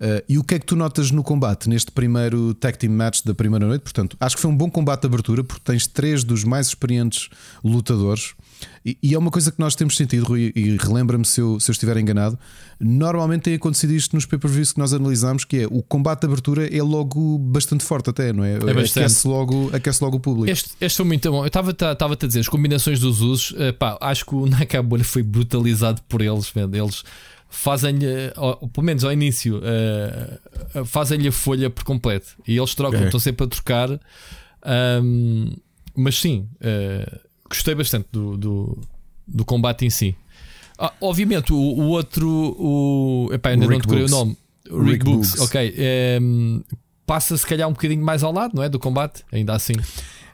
Uh, 0.00 0.24
e 0.26 0.38
o 0.38 0.42
que 0.42 0.54
é 0.54 0.58
que 0.58 0.64
tu 0.64 0.74
notas 0.74 1.10
no 1.10 1.22
combate, 1.22 1.68
neste 1.68 1.90
primeiro 1.90 2.54
tag 2.54 2.78
team 2.78 2.90
match 2.90 3.20
da 3.22 3.34
primeira 3.34 3.66
noite? 3.66 3.82
Portanto, 3.82 4.16
acho 4.18 4.34
que 4.34 4.40
foi 4.40 4.50
um 4.50 4.56
bom 4.56 4.70
combate 4.70 5.02
de 5.02 5.06
abertura, 5.08 5.44
porque 5.44 5.60
tens 5.62 5.86
três 5.86 6.24
dos 6.24 6.42
mais 6.42 6.68
experientes 6.68 7.28
lutadores. 7.62 8.34
E, 8.84 8.96
e 9.02 9.14
é 9.14 9.18
uma 9.18 9.30
coisa 9.30 9.52
que 9.52 9.60
nós 9.60 9.74
temos 9.74 9.96
sentido, 9.96 10.24
Rui, 10.24 10.52
e 10.56 10.78
relembra-me 10.78 11.24
se 11.24 11.42
eu, 11.42 11.60
se 11.60 11.70
eu 11.70 11.72
estiver 11.72 11.98
enganado. 11.98 12.38
Normalmente 12.80 13.42
tem 13.42 13.54
acontecido 13.54 13.92
isto 13.92 14.16
nos 14.16 14.24
pay-per-views 14.24 14.72
que 14.72 14.78
nós 14.78 14.94
analisamos, 14.94 15.44
que 15.44 15.58
é 15.58 15.66
o 15.66 15.82
combate 15.82 16.20
de 16.20 16.26
abertura 16.28 16.74
é 16.74 16.82
logo 16.82 17.36
bastante 17.38 17.84
forte, 17.84 18.08
até, 18.08 18.32
não 18.32 18.42
é? 18.42 18.54
é 18.54 18.56
aquece, 18.56 19.28
logo, 19.28 19.70
aquece 19.70 20.02
logo 20.02 20.16
o 20.16 20.20
público. 20.20 20.50
Este, 20.50 20.70
este 20.80 20.96
foi 20.96 21.04
muito 21.04 21.30
bom. 21.30 21.44
Eu 21.44 21.48
estava-te 21.48 21.84
a 21.84 22.26
dizer, 22.26 22.40
as 22.40 22.48
combinações 22.48 22.98
dos 23.00 23.20
usos, 23.20 23.50
uh, 23.50 23.74
pá, 23.78 23.98
acho 24.00 24.24
que 24.24 24.34
o 24.34 24.46
Nakamura 24.46 25.04
foi 25.04 25.22
brutalizado 25.22 26.00
por 26.08 26.22
eles, 26.22 26.50
eles 26.56 27.04
fazem-lhe, 27.50 28.32
pelo 28.72 28.86
menos 28.86 29.04
ao 29.04 29.12
início, 29.12 29.58
uh, 29.58 30.84
fazem-lhe 30.86 31.28
a 31.28 31.32
folha 31.32 31.68
por 31.68 31.84
completo. 31.84 32.36
E 32.46 32.56
eles 32.56 32.74
trocam, 32.74 33.00
é. 33.00 33.04
estão 33.04 33.20
sempre 33.20 33.44
a 33.44 33.48
trocar. 33.48 33.90
Um, 35.02 35.52
mas 35.94 36.18
sim, 36.18 36.48
uh, 36.56 37.20
gostei 37.48 37.74
bastante 37.74 38.08
do, 38.12 38.36
do, 38.36 38.78
do, 39.26 39.44
combate 39.44 39.84
em 39.84 39.90
si. 39.90 40.16
Ah, 40.78 40.92
obviamente, 41.00 41.52
o, 41.52 41.56
o, 41.56 41.88
outro, 41.88 42.28
o, 42.28 43.28
epá, 43.32 43.50
ainda 43.50 43.66
Rick 43.66 43.72
não 43.72 43.80
decorei 43.80 44.04
o 44.04 44.08
nome. 44.08 44.36
Rick, 44.66 44.84
Rick 44.84 45.04
Books, 45.04 45.30
Books. 45.34 45.48
ok. 45.48 45.74
Um, 46.22 46.62
passa 47.04 47.36
se 47.36 47.44
calhar 47.44 47.68
um 47.68 47.72
bocadinho 47.72 48.04
mais 48.04 48.22
ao 48.22 48.32
lado, 48.32 48.54
não 48.54 48.62
é? 48.62 48.68
Do 48.68 48.78
combate, 48.78 49.24
ainda 49.32 49.54
assim. 49.54 49.74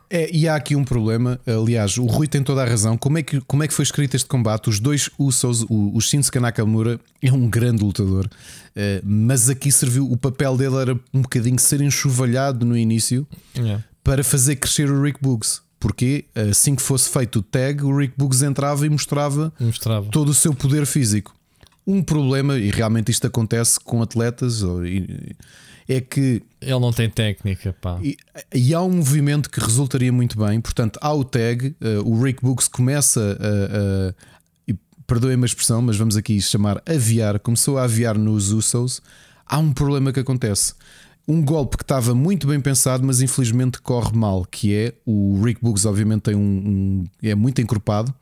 É, 0.08 0.30
e 0.32 0.48
há 0.48 0.54
aqui 0.54 0.76
um 0.76 0.84
problema, 0.84 1.40
aliás, 1.46 1.98
o 1.98 2.06
Rui 2.06 2.28
tem 2.28 2.42
toda 2.42 2.62
a 2.62 2.64
razão. 2.64 2.96
Como 2.96 3.18
é 3.18 3.22
que, 3.22 3.40
como 3.40 3.62
é 3.62 3.68
que 3.68 3.74
foi 3.74 3.82
escrito 3.82 4.14
este 4.14 4.28
combate? 4.28 4.68
Os 4.68 4.78
dois 4.78 5.10
Usos, 5.18 5.62
o, 5.68 5.96
o 5.96 6.00
Shinsuke 6.00 6.38
Nakamura 6.38 7.00
é 7.20 7.32
um 7.32 7.48
grande 7.48 7.82
lutador, 7.82 8.26
uh, 8.26 9.02
mas 9.04 9.50
aqui 9.50 9.72
serviu, 9.72 10.10
o 10.10 10.16
papel 10.16 10.56
dele 10.56 10.76
era 10.76 10.94
um 11.12 11.22
bocadinho 11.22 11.58
ser 11.58 11.80
enxovalhado 11.80 12.64
no 12.64 12.76
início 12.76 13.26
yeah. 13.56 13.82
para 14.04 14.22
fazer 14.22 14.56
crescer 14.56 14.90
o 14.90 15.02
Rick 15.02 15.18
Boogs. 15.20 15.60
Porque 15.78 16.24
assim 16.50 16.74
que 16.74 16.82
fosse 16.82 17.10
feito 17.10 17.40
o 17.40 17.42
tag, 17.42 17.84
o 17.84 17.96
Rick 17.96 18.14
Boogs 18.16 18.42
entrava 18.42 18.86
e 18.86 18.88
mostrava, 18.88 19.52
mostrava. 19.60 20.08
todo 20.10 20.30
o 20.30 20.34
seu 20.34 20.54
poder 20.54 20.86
físico. 20.86 21.34
Um 21.86 22.02
problema, 22.02 22.58
e 22.58 22.70
realmente 22.70 23.12
isto 23.12 23.26
acontece 23.26 23.78
com 23.78 24.02
atletas, 24.02 24.62
é 25.88 26.00
que 26.00 26.42
ele 26.60 26.80
não 26.80 26.92
tem 26.92 27.08
técnica, 27.08 27.74
pá. 27.80 27.98
E, 28.02 28.16
e 28.52 28.74
há 28.74 28.82
um 28.82 28.90
movimento 28.90 29.48
que 29.48 29.60
resultaria 29.60 30.12
muito 30.12 30.38
bem. 30.38 30.60
Portanto, 30.60 30.98
há 31.00 31.12
o 31.12 31.24
tag, 31.24 31.76
uh, 31.80 32.08
o 32.08 32.22
Rick 32.22 32.42
Books 32.42 32.68
começa 32.68 33.38
a. 33.40 34.10
a 34.10 34.26
Perdoem-me 35.06 35.44
a 35.44 35.46
expressão, 35.46 35.80
mas 35.80 35.96
vamos 35.96 36.16
aqui 36.16 36.42
chamar 36.42 36.82
aviar. 36.84 37.38
Começou 37.38 37.78
a 37.78 37.84
aviar 37.84 38.18
nos 38.18 38.50
Usos. 38.50 39.00
Há 39.46 39.56
um 39.56 39.72
problema 39.72 40.12
que 40.12 40.18
acontece. 40.18 40.74
Um 41.28 41.44
golpe 41.44 41.76
que 41.76 41.84
estava 41.84 42.12
muito 42.12 42.48
bem 42.48 42.60
pensado, 42.60 43.06
mas 43.06 43.20
infelizmente 43.20 43.80
corre 43.80 44.16
mal. 44.16 44.44
Que 44.44 44.74
é 44.74 44.94
o 45.06 45.40
Rick 45.44 45.60
Books, 45.62 45.84
obviamente, 45.84 46.22
tem 46.22 46.34
um, 46.34 46.40
um 46.40 47.04
é 47.22 47.36
muito 47.36 47.60
encorpado. 47.60 48.12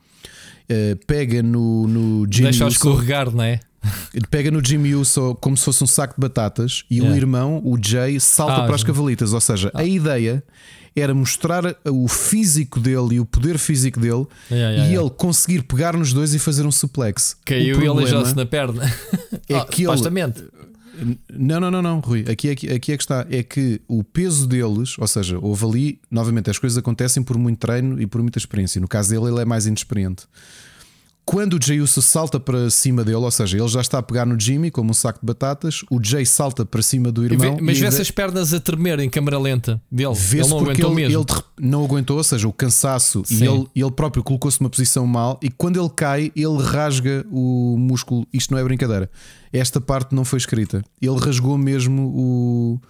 Uh, 0.69 0.95
pega 1.07 1.41
no, 1.41 1.87
no 1.87 2.27
Jimmy 2.31 2.51
Deixa-o 2.51 2.67
escorregar, 2.67 3.31
não 3.31 3.43
é? 3.43 3.59
Ele 4.13 4.25
pega 4.29 4.51
no 4.51 4.63
Jimmy 4.63 4.95
Uso 4.95 5.35
como 5.35 5.55
se 5.55 5.65
fosse 5.65 5.83
um 5.83 5.87
saco 5.87 6.15
de 6.15 6.21
batatas 6.21 6.83
e 6.89 6.97
yeah. 6.97 7.13
o 7.13 7.17
irmão, 7.17 7.61
o 7.63 7.77
Jay, 7.81 8.19
salta 8.19 8.63
ah, 8.63 8.65
para 8.65 8.75
as 8.75 8.83
cavalitas. 8.83 9.33
Ou 9.33 9.41
seja, 9.41 9.71
ah. 9.73 9.81
a 9.81 9.85
ideia 9.85 10.43
era 10.95 11.13
mostrar 11.13 11.75
o 11.85 12.07
físico 12.07 12.79
dele 12.79 13.15
e 13.15 13.19
o 13.19 13.25
poder 13.25 13.57
físico 13.57 13.99
dele 13.99 14.25
yeah, 14.49 14.71
yeah, 14.71 14.87
e 14.87 14.95
ele 14.95 15.09
conseguir 15.09 15.63
pegar 15.63 15.95
nos 15.97 16.13
dois 16.13 16.33
e 16.33 16.39
fazer 16.39 16.65
um 16.65 16.71
suplex. 16.71 17.35
Caiu 17.43 17.83
e 17.83 17.87
aleijou-se 17.87 18.35
na 18.35 18.45
perna. 18.45 18.83
É 19.47 19.57
oh, 19.57 19.65
que 19.65 19.83
supostamente. 19.83 20.39
Ele... 20.39 21.19
Não, 21.31 21.59
não, 21.59 21.69
não, 21.69 21.81
não, 21.81 21.99
Rui. 21.99 22.25
Aqui, 22.27 22.49
aqui, 22.49 22.71
aqui 22.71 22.91
é 22.93 22.97
que 22.97 23.03
está. 23.03 23.27
É 23.29 23.43
que 23.43 23.81
o 23.87 24.03
peso 24.03 24.47
deles, 24.47 24.97
ou 24.97 25.07
seja, 25.07 25.37
houve 25.39 25.65
ali, 25.65 26.01
novamente, 26.09 26.49
as 26.49 26.57
coisas 26.57 26.77
acontecem 26.77 27.21
por 27.21 27.37
muito 27.37 27.59
treino 27.59 28.01
e 28.01 28.07
por 28.07 28.21
muita 28.21 28.39
experiência. 28.39 28.79
No 28.79 28.87
caso 28.87 29.09
dele, 29.09 29.31
ele 29.31 29.41
é 29.41 29.45
mais 29.45 29.67
inexperiente. 29.67 30.25
Quando 31.25 31.53
o 31.53 31.59
Jay 31.61 31.81
Uso 31.81 32.03
salta 32.03 32.39
para 32.39 32.69
cima 32.69 33.03
dele, 33.03 33.17
ou 33.17 33.31
seja, 33.31 33.57
ele 33.57 33.67
já 33.67 33.81
está 33.81 33.97
a 33.97 34.03
pegar 34.03 34.27
no 34.27 34.39
Jimmy 34.39 34.69
como 34.69 34.91
um 34.91 34.93
saco 34.93 35.19
de 35.19 35.25
batatas, 35.25 35.81
o 35.89 35.99
Jay 36.01 36.23
salta 36.23 36.63
para 36.63 36.83
cima 36.83 37.11
do 37.11 37.25
irmão. 37.25 37.55
Vê, 37.55 37.61
mas 37.61 37.79
vê 37.79 37.87
essas 37.87 38.11
pernas 38.11 38.53
a 38.53 38.59
tremer 38.59 38.99
em 38.99 39.09
câmera 39.09 39.39
lenta 39.39 39.81
dele. 39.91 40.13
Ele 40.31 40.47
não 40.47 40.59
aguentou 40.59 40.91
ele, 40.91 41.07
mesmo. 41.07 41.25
Ele 41.27 41.41
não 41.59 41.83
aguentou, 41.83 42.17
ou 42.17 42.23
seja, 42.23 42.47
o 42.47 42.53
cansaço 42.53 43.23
Sim. 43.25 43.43
e 43.43 43.47
ele, 43.47 43.67
ele 43.75 43.91
próprio 43.91 44.23
colocou-se 44.23 44.61
numa 44.61 44.69
posição 44.69 45.07
mal 45.07 45.39
e 45.41 45.49
quando 45.49 45.79
ele 45.79 45.89
cai, 45.89 46.31
ele 46.35 46.61
rasga 46.61 47.25
o 47.31 47.75
músculo. 47.75 48.27
Isto 48.31 48.53
não 48.53 48.59
é 48.59 48.63
brincadeira. 48.63 49.09
Esta 49.51 49.81
parte 49.81 50.13
não 50.13 50.23
foi 50.23 50.37
escrita. 50.37 50.83
Ele 51.01 51.17
rasgou 51.17 51.57
mesmo 51.57 52.03
o, 52.03 52.81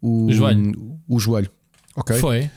o, 0.00 0.26
o 0.26 0.32
joelho. 0.32 0.98
O 1.06 1.20
joelho. 1.20 1.50
Ok? 1.94 2.16
Foi. 2.18 2.50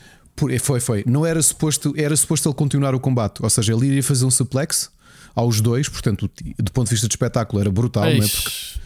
Foi, 0.60 0.80
foi. 0.80 1.04
Não 1.06 1.26
era 1.26 1.42
suposto, 1.42 1.92
era 1.96 2.16
suposto 2.16 2.48
ele 2.48 2.54
continuar 2.54 2.94
o 2.94 3.00
combate, 3.00 3.42
ou 3.42 3.50
seja, 3.50 3.74
ele 3.74 3.88
iria 3.88 4.02
fazer 4.02 4.24
um 4.24 4.30
suplex 4.30 4.88
aos 5.38 5.60
dois, 5.60 5.88
portanto, 5.88 6.28
do 6.58 6.72
ponto 6.72 6.88
de 6.88 6.94
vista 6.94 7.06
de 7.06 7.12
espetáculo 7.12 7.60
era 7.60 7.70
brutal, 7.70 8.06
Eish, 8.06 8.18
não 8.18 8.24
é? 8.24 8.28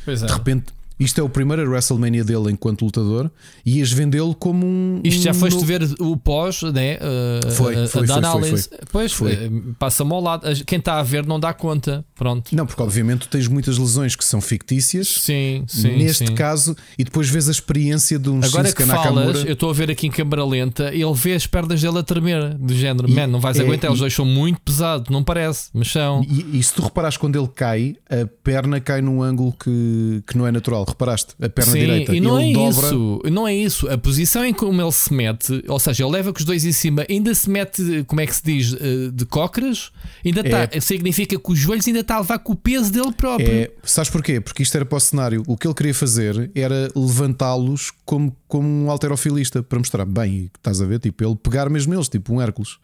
Porque 0.04 0.24
é. 0.24 0.26
de 0.26 0.32
repente. 0.32 0.66
Isto 0.98 1.20
é 1.20 1.24
o 1.24 1.28
primeiro 1.28 1.68
WrestleMania 1.70 2.24
dele 2.24 2.50
enquanto 2.52 2.84
lutador 2.84 3.30
e 3.64 3.78
ias 3.78 3.90
vendê-lo 3.92 4.34
como 4.34 4.66
um. 4.66 5.00
Isto 5.02 5.22
já 5.22 5.34
foste 5.34 5.54
novo- 5.54 5.66
ver 5.66 5.82
o 6.00 6.16
pós, 6.16 6.62
né? 6.62 6.96
Uh, 6.96 7.50
Foi, 7.52 7.76
a- 7.76 7.84
a 7.84 7.88
foi, 7.88 8.06
da 8.06 8.14
foi, 8.14 8.22
foi, 8.22 8.28
análise. 8.30 8.70
Pois, 8.90 9.12
Foi. 9.12 9.32
eh, 9.32 9.50
passa-me 9.78 10.12
ao 10.12 10.20
lado. 10.20 10.46
A- 10.48 10.54
Quem 10.64 10.78
está 10.78 10.98
a 10.98 11.02
ver 11.02 11.26
não 11.26 11.40
dá 11.40 11.52
conta. 11.52 12.04
Pronto. 12.14 12.54
Não, 12.54 12.66
porque 12.66 12.80
obviamente 12.82 13.28
tens 13.28 13.48
muitas 13.48 13.78
lesões 13.78 14.14
que 14.14 14.24
são 14.24 14.40
fictícias. 14.40 15.08
Sim, 15.08 15.64
sim. 15.66 15.96
neste 15.96 16.26
sim. 16.28 16.34
caso, 16.34 16.76
e 16.98 17.04
depois 17.04 17.28
vês 17.28 17.48
a 17.48 17.50
experiência 17.52 18.18
de 18.18 18.28
um 18.30 18.36
Agora 18.42 18.64
Shinsuke 18.64 18.82
que 18.82 18.84
Nakamura. 18.84 19.24
falas, 19.32 19.44
eu 19.44 19.52
estou 19.54 19.70
a 19.70 19.72
ver 19.72 19.90
aqui 19.90 20.06
em 20.06 20.10
câmara 20.10 20.44
lenta, 20.44 20.92
ele 20.94 21.12
vê 21.14 21.34
as 21.34 21.46
pernas 21.46 21.80
dele 21.80 21.98
a 21.98 22.02
tremer, 22.02 22.54
do 22.54 22.72
género, 22.74 23.08
E- 23.08 23.12
man, 23.14 23.26
não 23.26 23.40
vais 23.40 23.58
é, 23.58 23.62
aguentar, 23.62 23.90
os 23.90 23.98
e- 23.98 24.00
dois 24.00 24.14
são 24.14 24.24
muito 24.24 24.60
pesados, 24.60 25.08
não 25.10 25.22
parece, 25.24 25.68
mas 25.74 25.90
são. 25.90 26.22
E, 26.28 26.58
e 26.58 26.62
se 26.62 26.72
tu 26.74 26.82
reparares 26.82 27.16
quando 27.16 27.36
ele 27.36 27.48
cai, 27.48 27.96
a 28.08 28.26
perna 28.44 28.80
cai 28.80 29.00
num 29.02 29.22
ângulo 29.22 29.52
que, 29.52 30.22
que 30.26 30.36
não 30.38 30.46
é 30.46 30.52
natural. 30.52 30.81
Reparaste? 30.88 31.34
A 31.40 31.48
perna 31.48 31.72
Sim, 31.72 31.78
direita. 31.80 32.14
e 32.14 32.20
não 32.20 32.40
ele 32.40 32.50
é 32.50 32.54
dobra. 32.54 32.86
isso, 32.86 33.22
não 33.30 33.48
é 33.48 33.54
isso. 33.54 33.88
A 33.88 33.96
posição 33.98 34.44
em 34.44 34.52
como 34.52 34.80
ele 34.80 34.92
se 34.92 35.12
mete, 35.12 35.64
ou 35.68 35.78
seja, 35.78 36.04
ele 36.04 36.12
leva 36.12 36.32
com 36.32 36.38
os 36.38 36.44
dois 36.44 36.64
em 36.64 36.72
cima, 36.72 37.04
ainda 37.08 37.34
se 37.34 37.48
mete, 37.50 38.04
como 38.06 38.20
é 38.20 38.26
que 38.26 38.34
se 38.36 38.42
diz, 38.44 38.74
eh, 38.74 39.10
de 39.12 39.24
cócoras, 39.26 39.90
ainda 40.24 40.40
É. 40.46 40.64
está, 40.64 40.80
significa 40.80 41.38
que 41.38 41.52
os 41.52 41.58
joelhos 41.58 41.86
ainda 41.86 42.00
está 42.00 42.16
a 42.16 42.20
levar 42.20 42.38
com 42.38 42.52
o 42.52 42.56
peso 42.56 42.92
dele 42.92 43.12
próprio. 43.12 43.48
É, 43.50 43.70
sabes 43.82 44.10
porquê? 44.10 44.40
Porque 44.40 44.62
isto 44.62 44.74
era 44.76 44.84
para 44.84 44.96
o 44.96 45.00
cenário. 45.00 45.42
O 45.46 45.56
que 45.56 45.66
ele 45.66 45.74
queria 45.74 45.94
fazer 45.94 46.50
era 46.54 46.90
levantá-los 46.94 47.92
como, 48.04 48.36
como 48.48 48.68
um 48.68 48.90
alterofilista 48.90 49.62
para 49.62 49.78
mostrar 49.78 50.04
bem, 50.04 50.50
estás 50.56 50.80
a 50.80 50.86
ver? 50.86 50.98
Tipo, 50.98 51.24
ele 51.24 51.36
pegar 51.36 51.68
mesmo 51.70 51.94
eles, 51.94 52.08
tipo 52.08 52.32
um 52.34 52.40
Hércules. 52.40 52.76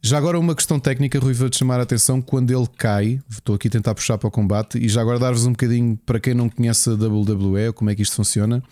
Já 0.00 0.16
agora, 0.16 0.38
uma 0.38 0.54
questão 0.54 0.78
técnica, 0.78 1.18
Rui, 1.18 1.32
vou-te 1.34 1.58
chamar 1.58 1.80
a 1.80 1.82
atenção 1.82 2.20
quando 2.22 2.50
ele 2.50 2.66
cai. 2.76 3.20
Estou 3.28 3.54
aqui 3.56 3.68
a 3.68 3.70
tentar 3.70 3.94
puxar 3.94 4.16
para 4.16 4.28
o 4.28 4.30
combate 4.30 4.78
e 4.78 4.88
já 4.88 5.00
agora 5.00 5.18
dar-vos 5.18 5.44
um 5.44 5.50
bocadinho 5.50 5.98
para 6.06 6.20
quem 6.20 6.34
não 6.34 6.48
conhece 6.48 6.88
a 6.88 6.92
WWE, 6.92 7.72
como 7.74 7.90
é 7.90 7.94
que 7.94 8.02
isto 8.02 8.14
funciona. 8.14 8.62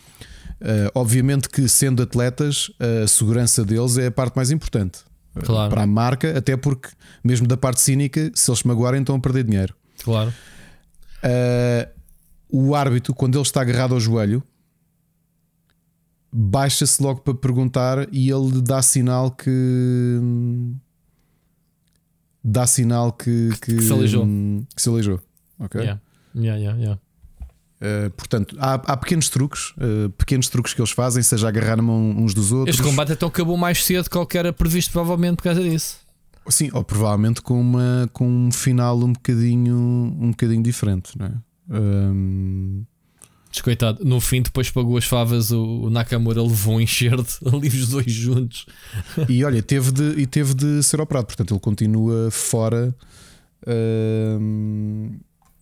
Uh, 0.61 0.91
obviamente 0.95 1.49
que, 1.49 1.69
sendo 1.69 2.03
atletas, 2.03 2.71
a 3.05 3.07
segurança 3.07 3.65
deles 3.65 3.99
é 3.99 4.07
a 4.07 4.11
parte 4.11 4.37
mais 4.37 4.51
importante 4.51 5.01
uh, 5.35 5.41
Claro. 5.43 5.69
para 5.71 5.83
a 5.83 5.87
marca, 5.87 6.39
até 6.39 6.57
porque, 6.57 6.89
mesmo 7.23 7.47
da 7.47 7.57
parte 7.57 7.81
cínica, 7.81 8.31
se 8.35 8.51
eles 8.51 8.61
se 8.61 8.67
magoarem, 8.67 9.01
estão 9.01 9.17
a 9.17 9.21
perder 9.21 9.45
dinheiro. 9.45 9.75
Claro. 10.03 10.33
Uh, 11.23 11.89
o 12.49 12.75
árbitro, 12.75 13.13
quando 13.15 13.35
ele 13.37 13.43
está 13.43 13.61
agarrado 13.61 13.95
ao 13.95 14.01
joelho, 14.01 14.43
baixa-se 16.33 17.03
logo 17.03 17.21
para 17.21 17.35
perguntar 17.35 18.07
e 18.13 18.31
ele 18.31 18.63
dá 18.63 18.81
sinal 18.81 19.31
que. 19.31 20.21
Dá 22.47 22.67
sinal 22.67 23.13
que. 23.13 23.51
Que 23.61 23.83
se 23.83 23.93
aleijou. 23.93 24.25
que 24.75 24.81
se 24.83 24.89
aleijou. 24.89 25.21
Ok? 25.59 25.81
Yeah. 25.81 26.01
Yeah, 26.35 26.61
yeah, 26.61 26.79
yeah. 26.79 27.01
Uh, 27.79 28.11
portanto, 28.11 28.57
há, 28.59 28.75
há 28.75 28.97
pequenos 28.97 29.29
truques, 29.29 29.73
uh, 29.73 30.11
pequenos 30.17 30.49
truques 30.49 30.73
que 30.73 30.81
eles 30.81 30.91
fazem, 30.91 31.23
seja 31.23 31.49
agarrar 31.49 31.79
a 31.79 31.83
mão 31.83 32.11
uns 32.11 32.33
dos 32.33 32.53
outros. 32.53 32.77
Este 32.77 32.87
combate 32.87 33.13
então 33.13 33.29
acabou 33.29 33.57
mais 33.57 33.85
cedo 33.85 34.09
que 34.09 34.17
o 34.17 34.27
que 34.27 34.39
era 34.39 34.53
previsto, 34.53 34.93
provavelmente 34.93 35.37
por 35.37 35.45
causa 35.45 35.63
disso. 35.63 35.99
Sim, 36.49 36.71
ou 36.73 36.85
provavelmente 36.85 37.43
com, 37.43 37.61
uma, 37.61 38.09
com 38.13 38.27
um 38.29 38.53
final 38.53 38.97
um 38.99 39.13
bocadinho, 39.13 39.77
um 39.77 40.31
bocadinho 40.31 40.63
diferente, 40.63 41.19
não 41.19 41.27
é? 41.27 41.33
Um, 41.69 42.85
Descoitado, 43.57 44.05
no 44.05 44.21
fim, 44.21 44.43
depois 44.43 44.71
pagou 44.71 44.99
as 44.99 45.05
favas. 45.07 45.51
O 45.51 45.89
Nakamura 45.89 46.43
levou 46.43 46.75
um 46.75 46.81
enxerto 46.81 47.39
ali 47.51 47.69
os 47.69 47.89
dois 47.89 48.13
juntos. 48.13 48.67
E 49.31 49.43
olha, 49.43 49.63
teve 49.63 49.91
de, 49.93 50.21
e 50.21 50.27
teve 50.27 50.53
de 50.53 50.83
ser 50.83 51.01
operado, 51.01 51.27
portanto 51.27 51.53
ele 51.55 51.61
continua 51.61 52.31
fora. 52.31 52.95
hum, 53.67 55.19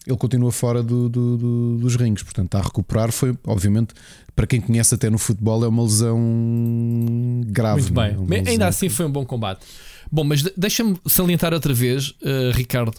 ele 0.07 0.17
continua 0.19 0.53
fora 0.53 0.83
do- 0.83 1.09
do- 1.09 1.39
do- 1.39 1.79
dos 1.79 1.97
rings, 1.97 2.23
portanto 2.23 2.47
está 2.47 2.59
a 2.59 2.63
recuperar. 2.63 3.11
Foi, 3.11 3.39
obviamente, 3.47 3.95
para 4.37 4.47
quem 4.47 4.61
conhece 4.61 4.95
até 4.95 5.09
no 5.09 5.17
futebol, 5.17 5.65
é 5.65 5.69
uma 5.69 5.83
lesão 5.83 7.41
grave. 7.47 7.81
Muito 7.83 8.01
é? 8.01 8.11
bem. 8.11 8.27
Lesão 8.27 8.53
ainda 8.53 8.67
assim 8.67 8.89
foi 8.89 9.07
um 9.07 9.11
bom 9.11 9.25
combate. 9.25 9.65
Bom, 10.13 10.25
mas 10.25 10.43
de- 10.43 10.53
deixa-me 10.57 10.99
salientar 11.07 11.55
outra 11.55 11.73
vez, 11.73 12.09
uh, 12.23 12.51
Ricardo. 12.53 12.95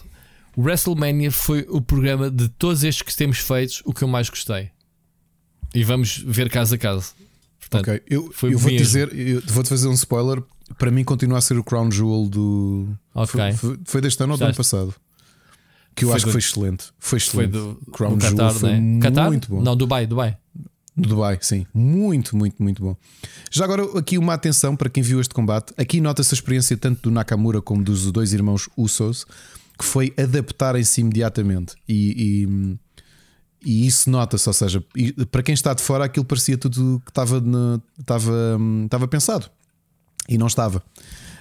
O 0.56 0.62
WrestleMania 0.62 1.30
foi 1.30 1.66
o 1.68 1.80
programa 1.80 2.30
de 2.30 2.48
todos 2.48 2.82
estes 2.82 3.02
que 3.02 3.14
temos 3.14 3.38
feitos 3.38 3.82
o 3.84 3.92
que 3.92 4.02
eu 4.02 4.08
mais 4.08 4.28
gostei. 4.30 4.70
E 5.76 5.84
vamos 5.84 6.18
ver 6.26 6.48
caso 6.50 6.74
a 6.74 6.78
caso. 6.78 7.12
Portanto, 7.60 7.88
Ok, 7.90 8.02
eu, 8.08 8.30
foi 8.32 8.54
eu 8.54 8.58
vou 8.58 8.70
dizer, 8.70 9.12
eu 9.16 9.42
vou-te 9.46 9.68
fazer 9.68 9.88
um 9.88 9.92
spoiler. 9.92 10.42
Para 10.78 10.90
mim, 10.90 11.04
continua 11.04 11.38
a 11.38 11.40
ser 11.40 11.58
o 11.58 11.64
Crown 11.64 11.90
Jewel 11.90 12.28
do. 12.28 12.88
Ok. 13.14 13.34
Foi, 13.40 13.52
foi, 13.54 13.78
foi 13.84 14.00
deste 14.00 14.22
ano 14.22 14.32
ou 14.32 14.38
do 14.38 14.44
ano 14.44 14.54
passado? 14.54 14.94
Que 15.94 16.04
eu 16.04 16.08
Foi 16.08 16.16
acho 16.16 16.24
que 16.26 16.30
do- 16.30 16.32
foi 16.32 16.38
excelente. 16.40 16.84
Foi 16.98 17.18
foi 17.20 17.44
excelente. 17.44 17.52
do, 17.52 17.80
Crown 17.92 18.16
do 18.16 18.20
Jewel 18.24 18.36
Qatar, 18.36 18.54
foi 18.54 18.72
né? 18.80 19.00
Qatar? 19.00 19.26
muito 19.28 19.48
bom. 19.48 19.62
Não, 19.62 19.76
Dubai, 19.76 20.06
Dubai. 20.06 20.36
Dubai, 20.96 21.38
sim. 21.42 21.66
Muito, 21.74 22.36
muito, 22.36 22.62
muito 22.62 22.82
bom. 22.82 22.96
Já 23.50 23.64
agora, 23.64 23.82
aqui 23.98 24.16
uma 24.18 24.32
atenção 24.34 24.74
para 24.76 24.88
quem 24.88 25.02
viu 25.02 25.20
este 25.20 25.34
combate. 25.34 25.72
Aqui 25.76 26.00
nota-se 26.00 26.34
a 26.34 26.36
experiência 26.36 26.76
tanto 26.76 27.02
do 27.02 27.10
Nakamura 27.10 27.60
como 27.60 27.82
dos 27.84 28.10
dois 28.10 28.32
irmãos 28.32 28.68
Usos, 28.76 29.26
que 29.78 29.84
foi 29.84 30.12
adaptarem-se 30.16 31.00
imediatamente. 31.02 31.74
E, 31.88 32.48
e- 33.64 33.86
isso 33.86 34.10
nota-se, 34.10 34.48
ou 34.48 34.52
seja, 34.52 34.84
para 35.30 35.42
quem 35.42 35.52
está 35.54 35.74
de 35.74 35.82
fora, 35.82 36.04
aquilo 36.04 36.24
parecia 36.24 36.56
tudo 36.58 37.00
que 37.04 37.10
estava, 37.10 37.42
estava, 37.98 38.32
hum, 38.58 38.84
estava 38.84 39.08
pensado. 39.08 39.50
E 40.28 40.36
não 40.36 40.46
estava. 40.46 40.82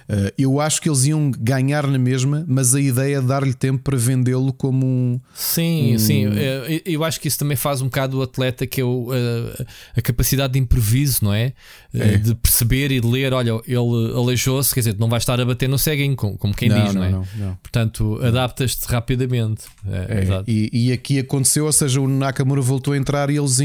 Uh, 0.07 0.31
eu 0.37 0.59
acho 0.59 0.79
que 0.81 0.87
eles 0.87 1.05
iam 1.05 1.31
ganhar 1.31 1.87
na 1.87 1.97
mesma, 1.97 2.45
mas 2.47 2.75
a 2.75 2.79
ideia 2.79 3.17
é 3.17 3.21
dar-lhe 3.21 3.53
tempo 3.55 3.81
para 3.83 3.97
vendê-lo 3.97 4.53
como 4.53 4.85
um. 4.85 5.19
Sim, 5.33 5.95
Hum. 5.95 5.99
sim. 5.99 6.25
eh, 6.35 6.81
Eu 6.85 7.03
acho 7.03 7.19
que 7.19 7.27
isso 7.27 7.39
também 7.39 7.57
faz 7.57 7.81
um 7.81 7.85
bocado 7.85 8.19
o 8.19 8.21
atleta 8.21 8.67
que 8.67 8.81
é 8.81 8.83
o, 8.83 9.09
eh, 9.11 9.65
a 9.97 10.01
capacidade 10.01 10.53
de 10.53 10.59
improviso, 10.59 11.25
não 11.25 11.33
é? 11.33 11.53
Eh, 11.93 12.13
É. 12.15 12.17
De 12.17 12.35
perceber 12.35 12.91
e 12.91 12.99
de 13.01 13.07
ler, 13.07 13.33
olha, 13.33 13.59
ele 13.67 14.13
aleijou-se, 14.15 14.73
quer 14.73 14.81
dizer, 14.81 14.95
não 14.99 15.09
vai 15.09 15.17
estar 15.17 15.39
a 15.41 15.45
bater 15.45 15.67
no 15.67 15.77
ceguinho, 15.79 16.15
como, 16.15 16.37
como 16.37 16.53
quem 16.53 16.69
diz, 16.69 16.93
não, 16.93 17.03
é? 17.03 17.09
não, 17.09 17.27
não. 17.37 17.55
Portanto, 17.63 18.19
adaptas-te 18.21 18.85
rapidamente. 18.87 19.63
É, 19.87 20.23
É, 20.25 20.43
e, 20.47 20.69
e 20.89 20.91
aqui 20.91 21.17
aconteceu, 21.19 21.65
ou 21.65 21.71
seja, 21.71 21.99
o 21.99 22.07
Nakamura 22.07 22.61
voltou 22.61 22.93
a 22.93 22.97
entrar 22.97 23.29
e 23.31 23.37
eles 23.37 23.59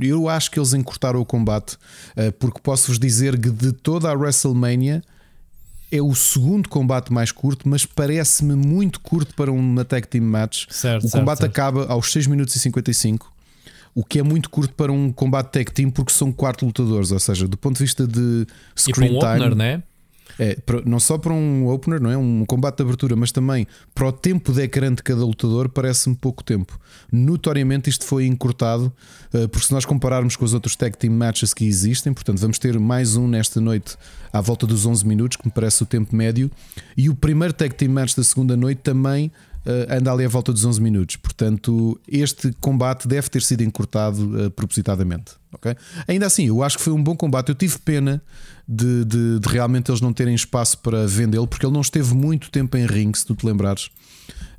eu 0.00 0.28
acho 0.28 0.50
que 0.50 0.58
eles 0.58 0.74
encurtaram 0.74 1.20
o 1.20 1.24
combate, 1.24 1.76
eh, 2.16 2.30
porque 2.32 2.58
posso-vos 2.62 2.98
dizer 2.98 3.38
que 3.38 3.50
de 3.50 3.72
toda 3.72 4.08
a 4.10 4.12
WrestleMania 4.12 5.02
é 5.90 6.02
o 6.02 6.14
segundo 6.14 6.68
combate 6.68 7.12
mais 7.12 7.32
curto, 7.32 7.68
mas 7.68 7.86
parece-me 7.86 8.54
muito 8.54 9.00
curto 9.00 9.34
para 9.34 9.50
uma 9.50 9.84
tag 9.84 10.06
team 10.06 10.24
match. 10.24 10.66
Certo, 10.68 11.06
o 11.06 11.10
combate 11.10 11.38
certo. 11.38 11.50
acaba 11.50 11.86
aos 11.86 12.12
6 12.12 12.26
minutos 12.26 12.54
e 12.54 12.58
55. 12.58 13.32
O 13.94 14.04
que 14.04 14.18
é 14.18 14.22
muito 14.22 14.50
curto 14.50 14.74
para 14.74 14.92
um 14.92 15.10
combate 15.10 15.50
tag 15.50 15.72
team 15.72 15.90
porque 15.90 16.12
são 16.12 16.30
quatro 16.30 16.66
lutadores, 16.66 17.10
ou 17.10 17.18
seja, 17.18 17.48
do 17.48 17.56
ponto 17.56 17.76
de 17.78 17.84
vista 17.84 18.06
de 18.06 18.20
E 18.20 18.46
para 18.46 18.92
screen 18.92 19.16
um 19.16 19.18
time, 19.18 19.32
opener, 19.32 19.54
né? 19.54 19.82
É, 20.38 20.56
não 20.84 21.00
só 21.00 21.18
para 21.18 21.32
um 21.32 21.66
opener, 21.68 22.00
não 22.00 22.10
é? 22.10 22.16
Um 22.16 22.44
combate 22.46 22.76
de 22.76 22.82
abertura, 22.82 23.16
mas 23.16 23.32
também 23.32 23.66
para 23.94 24.06
o 24.06 24.12
tempo 24.12 24.52
de 24.52 24.62
ecrã 24.62 24.92
de 24.94 25.02
cada 25.02 25.24
lutador, 25.24 25.68
parece-me 25.68 26.14
pouco 26.14 26.44
tempo. 26.44 26.78
Notoriamente, 27.10 27.90
isto 27.90 28.04
foi 28.04 28.26
encurtado, 28.26 28.92
eh, 29.32 29.46
porque 29.48 29.66
se 29.66 29.72
nós 29.72 29.84
compararmos 29.84 30.36
com 30.36 30.44
os 30.44 30.54
outros 30.54 30.76
tag 30.76 30.96
team 30.96 31.12
matches 31.12 31.52
que 31.52 31.66
existem, 31.66 32.12
portanto, 32.12 32.38
vamos 32.38 32.58
ter 32.58 32.78
mais 32.78 33.16
um 33.16 33.26
nesta 33.26 33.60
noite 33.60 33.96
à 34.32 34.40
volta 34.40 34.66
dos 34.66 34.86
11 34.86 35.06
minutos, 35.06 35.36
que 35.36 35.46
me 35.46 35.52
parece 35.52 35.82
o 35.82 35.86
tempo 35.86 36.14
médio, 36.14 36.50
e 36.96 37.08
o 37.08 37.14
primeiro 37.14 37.52
tag 37.52 37.74
team 37.74 37.90
match 37.90 38.14
da 38.14 38.22
segunda 38.22 38.56
noite 38.56 38.80
também. 38.82 39.32
eh, 39.66 39.96
anda 39.98 40.12
ali 40.12 40.24
à 40.24 40.28
volta 40.28 40.52
dos 40.52 40.64
11 40.64 40.80
minutos, 40.80 41.16
portanto, 41.16 42.00
este 42.08 42.52
combate 42.60 43.06
deve 43.08 43.28
ter 43.28 43.42
sido 43.42 43.62
encurtado 43.62 44.44
eh, 44.44 44.48
propositadamente. 44.50 45.32
ok? 45.52 45.74
Ainda 46.06 46.26
assim, 46.26 46.46
eu 46.46 46.62
acho 46.62 46.78
que 46.78 46.84
foi 46.84 46.92
um 46.92 47.02
bom 47.02 47.16
combate. 47.16 47.48
Eu 47.50 47.54
tive 47.54 47.76
pena 47.78 48.22
de, 48.68 49.04
de- 49.04 49.38
de 49.40 49.48
realmente 49.48 49.90
eles 49.90 50.00
não 50.02 50.12
terem 50.12 50.34
espaço 50.34 50.78
para 50.78 51.06
vendê-lo, 51.06 51.46
porque 51.46 51.64
ele 51.64 51.72
não 51.72 51.80
esteve 51.80 52.14
muito 52.14 52.50
tempo 52.50 52.76
em 52.76 52.84
ringue, 52.86 53.18
se 53.18 53.24
tu 53.24 53.34
te 53.34 53.46
lembrares. 53.46 53.88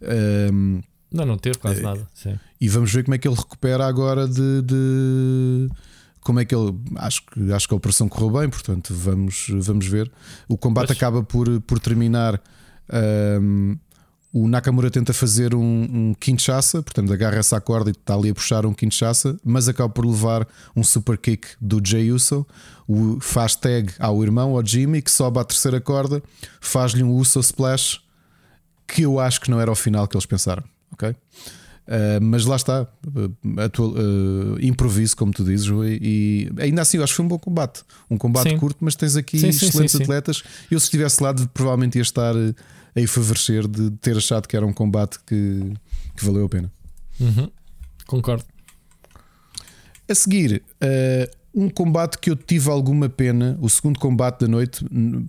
Ahm, 0.01 0.81
Não, 1.11 1.25
não 1.25 1.37
teve 1.37 1.57
quase 1.59 1.81
nada. 1.81 2.07
Sim. 2.13 2.37
e 2.59 2.67
vamos 2.69 2.91
ver 2.91 3.03
como 3.03 3.15
é 3.15 3.17
que 3.17 3.27
ele 3.27 3.35
recupera 3.35 3.85
agora 3.85 4.27
de. 4.27 4.61
de- 4.63 5.69
como 6.21 6.39
é 6.39 6.45
que 6.45 6.53
ele. 6.53 6.75
Acho 6.97 7.23
que, 7.25 7.51
acho 7.53 7.67
que 7.67 7.73
a 7.73 7.77
operação 7.77 8.07
correu 8.09 8.29
bem, 8.39 8.49
portanto, 8.49 8.93
vamos, 8.93 9.47
vamos 9.61 9.85
ver. 9.87 10.11
O 10.47 10.57
combate 10.57 10.87
Pois. 10.87 10.97
acaba 10.97 11.23
por, 11.23 11.61
por 11.61 11.79
terminar. 11.79 12.41
ahm, 12.91 13.75
o 14.31 14.47
Nakamura 14.47 14.91
tenta 14.91 15.11
fazer 15.11 15.55
um, 15.55 15.61
um 15.61 16.13
Kinshasa, 16.13 16.83
portanto, 16.83 17.11
agarra-se 17.11 17.55
à 17.55 17.59
corda 17.59 17.89
e 17.89 17.93
está 17.93 18.13
ali 18.13 18.29
a 18.29 18.33
puxar 18.33 18.65
um 18.65 18.73
Kinshasa, 18.73 19.39
mas 19.43 19.67
acaba 19.67 19.89
por 19.89 20.05
levar 20.05 20.47
um 20.75 20.83
super 20.83 21.17
kick 21.17 21.47
do 21.59 21.81
Jey 21.83 22.11
Uso. 22.11 22.45
O, 22.87 23.19
faz 23.19 23.55
tag 23.55 23.91
ao 23.99 24.21
irmão, 24.23 24.55
ao 24.55 24.65
Jimmy, 24.65 25.01
que 25.01 25.09
sobe 25.11 25.39
à 25.39 25.43
terceira 25.43 25.81
corda, 25.81 26.21
faz-lhe 26.61 27.03
um 27.03 27.11
Uso 27.11 27.39
Splash, 27.39 28.01
que 28.87 29.01
eu 29.03 29.19
acho 29.19 29.41
que 29.41 29.49
não 29.49 29.59
era 29.59 29.71
o 29.71 29.75
final 29.75 30.07
que 30.07 30.15
eles 30.15 30.25
pensaram. 30.25 30.63
Ok? 30.93 31.09
Uh, 31.09 32.21
mas 32.21 32.45
lá 32.45 32.55
está, 32.55 32.87
atual- 33.57 33.93
uh, 33.93 34.59
improviso, 34.61 35.17
como 35.17 35.31
tu 35.31 35.43
dizes, 35.43 35.67
Rui, 35.67 35.97
e 35.99 36.51
ainda 36.59 36.83
assim 36.83 36.97
eu 36.97 37.03
acho 37.03 37.13
que 37.13 37.17
foi 37.17 37.25
um 37.25 37.29
bom 37.29 37.39
combate. 37.39 37.81
Um 38.11 38.17
combate 38.17 38.49
Sim. 38.49 38.57
curto, 38.59 38.77
mas 38.81 38.95
tens 38.95 39.15
aqui 39.15 39.39
Sim, 39.39 39.47
excelentes 39.47 39.95
sim, 39.95 40.03
atletas. 40.03 40.43
Eu, 40.69 40.79
se 40.79 40.85
estivesse 40.85 41.23
lá, 41.23 41.33
provavelmente 41.51 41.95
ia 41.97 42.03
estar 42.03 42.35
a 42.95 43.07
favorecer 43.07 43.67
de 43.67 43.91
ter 43.91 44.17
achado 44.17 44.47
que 44.47 44.55
era 44.55 44.65
um 44.65 44.73
combate 44.73 45.19
que, 45.25 45.73
que 46.15 46.25
valeu 46.25 46.45
a 46.45 46.49
pena. 46.49 46.71
Uhum. 47.19 47.49
Concordo. 48.07 48.45
A 50.07 50.15
seguir, 50.15 50.63
uh, 50.81 51.37
um 51.53 51.69
combate 51.69 52.17
que 52.17 52.29
eu 52.29 52.35
tive 52.35 52.69
alguma 52.69 53.07
pena, 53.09 53.57
o 53.61 53.69
segundo 53.69 53.99
combate 53.99 54.41
da 54.41 54.47
noite, 54.47 54.83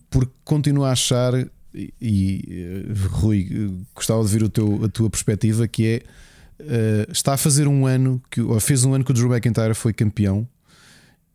porque 0.09 0.33
continuo 0.45 0.85
a 0.85 0.93
achar, 0.93 1.35
e, 1.75 1.93
e 2.01 2.87
uh, 2.89 3.09
Rui, 3.09 3.85
gostava 3.95 4.25
de 4.25 4.29
ver 4.31 4.43
o 4.43 4.49
teu, 4.49 4.85
a 4.85 4.89
tua 4.89 5.11
perspectiva, 5.11 5.69
que 5.69 5.87
é 5.87 6.03
uh, 6.63 7.13
está 7.13 7.35
a 7.35 7.37
fazer 7.37 7.69
um 7.69 7.87
ano 7.87 8.23
que 8.31 8.41
ou 8.41 8.59
fez 8.61 8.85
um 8.85 8.95
ano 8.95 9.05
que 9.05 9.11
o 9.11 9.15
Drew 9.15 9.31
McIntyre 9.33 9.75
foi 9.75 9.93
campeão 9.93 10.49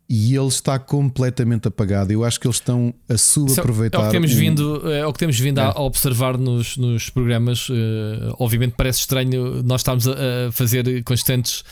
e 0.07 0.35
ele 0.35 0.47
está 0.47 0.77
completamente 0.77 1.67
apagado. 1.67 2.11
Eu 2.11 2.23
acho 2.23 2.39
que 2.39 2.45
eles 2.45 2.57
estão 2.57 2.93
a 3.09 3.17
subaproveitar. 3.17 4.01
É 4.01 4.03
o 4.03 4.07
que 4.07 4.13
temos 4.13 4.33
vindo, 4.33 4.91
é 4.91 5.05
o 5.05 5.11
que 5.11 5.19
temos 5.19 5.39
vindo 5.39 5.59
é. 5.59 5.63
a 5.63 5.81
observar 5.81 6.37
nos, 6.37 6.77
nos 6.77 7.09
programas. 7.09 7.69
Uh, 7.69 8.35
obviamente 8.37 8.75
parece 8.77 8.99
estranho 8.99 9.63
nós 9.63 9.81
estarmos 9.81 10.07
a, 10.07 10.11
a 10.47 10.51
fazer 10.51 11.03
constantes. 11.03 11.63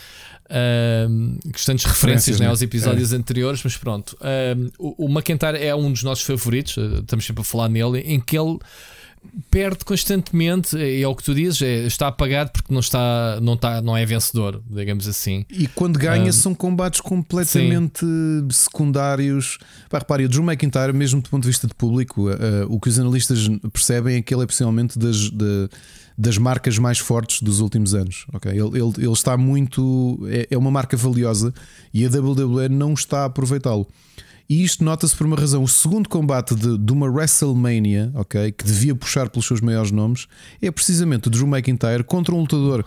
Uh, 0.44 1.40
constantes 1.50 1.86
referências, 1.86 2.38
né, 2.38 2.48
aos 2.48 2.60
episódios 2.60 3.14
é. 3.14 3.16
anteriores, 3.16 3.62
mas 3.64 3.78
pronto. 3.78 4.14
Uh, 4.20 4.70
o, 4.78 5.06
o 5.06 5.08
McIntyre 5.08 5.56
é 5.56 5.74
um 5.74 5.90
dos 5.90 6.02
nossos 6.02 6.24
favoritos, 6.24 6.76
estamos 6.76 7.24
sempre 7.24 7.40
a 7.40 7.44
falar 7.44 7.68
nele, 7.70 8.00
em 8.00 8.20
que 8.20 8.38
ele 8.38 8.58
perde 9.50 9.84
constantemente, 9.84 10.76
e 10.76 11.02
é 11.02 11.08
o 11.08 11.14
que 11.14 11.22
tu 11.22 11.34
dizes, 11.34 11.62
é, 11.62 11.86
está 11.86 12.08
apagado 12.08 12.50
porque 12.52 12.72
não 12.72 12.80
está, 12.80 13.38
não 13.40 13.54
está, 13.54 13.80
não 13.80 13.96
é 13.96 14.04
vencedor, 14.04 14.62
digamos 14.68 15.06
assim. 15.06 15.44
E 15.50 15.66
quando 15.66 15.98
ganha 15.98 16.28
um, 16.28 16.32
são 16.32 16.54
combates 16.54 17.00
completamente 17.00 18.00
sim. 18.00 18.48
secundários. 18.50 19.58
Pá, 19.88 19.98
repare, 19.98 20.24
o 20.24 20.28
Drew 20.28 20.42
McIntyre, 20.42 20.92
mesmo 20.92 21.20
do 21.20 21.30
ponto 21.30 21.42
de 21.42 21.48
vista 21.48 21.66
de 21.66 21.74
público, 21.74 22.30
uh, 22.30 22.36
o 22.68 22.80
que 22.80 22.88
os 22.88 22.98
analistas 22.98 23.48
percebem 23.72 24.16
é 24.16 24.22
que 24.22 24.34
ele 24.34 24.42
é 24.42 24.46
possivelmente 24.46 24.98
das, 24.98 25.30
de, 25.30 25.68
das 26.16 26.38
marcas 26.38 26.78
mais 26.78 26.98
fortes 26.98 27.42
dos 27.42 27.60
últimos 27.60 27.94
anos. 27.94 28.26
Okay? 28.34 28.52
Ele, 28.52 28.78
ele, 28.78 28.92
ele 28.98 29.12
está 29.12 29.36
muito. 29.36 30.18
É, 30.30 30.48
é 30.50 30.58
uma 30.58 30.70
marca 30.70 30.96
valiosa 30.96 31.52
e 31.92 32.04
a 32.04 32.08
WWE 32.08 32.68
não 32.68 32.94
está 32.94 33.22
a 33.22 33.24
aproveitá-lo. 33.26 33.86
E 34.48 34.62
isto 34.62 34.84
nota-se 34.84 35.16
por 35.16 35.26
uma 35.26 35.36
razão. 35.36 35.62
O 35.62 35.68
segundo 35.68 36.08
combate 36.08 36.54
de, 36.54 36.76
de, 36.76 36.92
uma 36.92 37.06
WrestleMania, 37.06 38.10
ok, 38.14 38.52
que 38.52 38.64
devia 38.64 38.94
puxar 38.94 39.30
pelos 39.30 39.46
seus 39.46 39.60
maiores 39.60 39.90
nomes, 39.90 40.26
é 40.60 40.70
precisamente 40.70 41.28
o 41.28 41.30
Drew 41.30 41.46
McIntyre 41.46 42.04
contra 42.04 42.34
um 42.34 42.40
lutador 42.40 42.84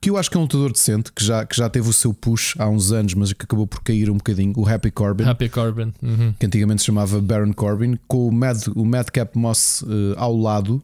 que 0.00 0.10
eu 0.10 0.16
acho 0.16 0.30
que 0.30 0.36
é 0.36 0.40
um 0.40 0.42
lutador 0.42 0.72
decente, 0.72 1.12
que 1.12 1.24
já, 1.24 1.44
que 1.44 1.56
já 1.56 1.68
teve 1.68 1.88
o 1.88 1.92
seu 1.92 2.12
push 2.12 2.54
há 2.58 2.68
uns 2.68 2.92
anos, 2.92 3.14
mas 3.14 3.32
que 3.32 3.44
acabou 3.44 3.66
por 3.66 3.82
cair 3.82 4.10
um 4.10 4.16
bocadinho, 4.16 4.52
o 4.56 4.68
Happy 4.68 4.90
Corbin. 4.90 5.24
Happy 5.24 5.48
Corbin. 5.48 5.92
Uhum. 6.02 6.32
Que 6.38 6.46
antigamente 6.46 6.82
se 6.82 6.86
chamava 6.86 7.20
Baron 7.20 7.52
Corbin, 7.52 7.98
com 8.06 8.28
o, 8.28 8.32
Mad, 8.32 8.68
o 8.74 8.84
Madcap 8.84 9.36
Moss 9.36 9.82
uh, 9.82 10.14
ao 10.16 10.36
lado. 10.36 10.82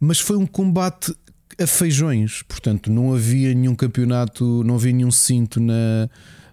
Mas 0.00 0.18
foi 0.18 0.36
um 0.36 0.46
combate 0.46 1.14
a 1.60 1.66
feijões, 1.66 2.42
portanto, 2.42 2.90
não 2.90 3.14
havia 3.14 3.54
nenhum 3.54 3.74
campeonato, 3.74 4.64
não 4.64 4.74
havia 4.74 4.92
nenhum 4.92 5.10
cinto 5.10 5.60
na, 5.60 6.08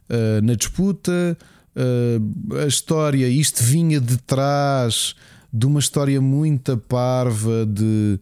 uh, 0.10 0.42
na 0.44 0.54
disputa. 0.54 1.38
Uh, 1.80 2.56
a 2.58 2.66
história, 2.66 3.26
isto 3.30 3.64
vinha 3.64 4.02
de 4.02 4.18
trás 4.18 5.16
de 5.52 5.66
uma 5.66 5.80
história 5.80 6.20
muito 6.20 6.78
parva 6.78 7.66
de. 7.66 8.20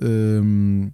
Um, 0.00 0.90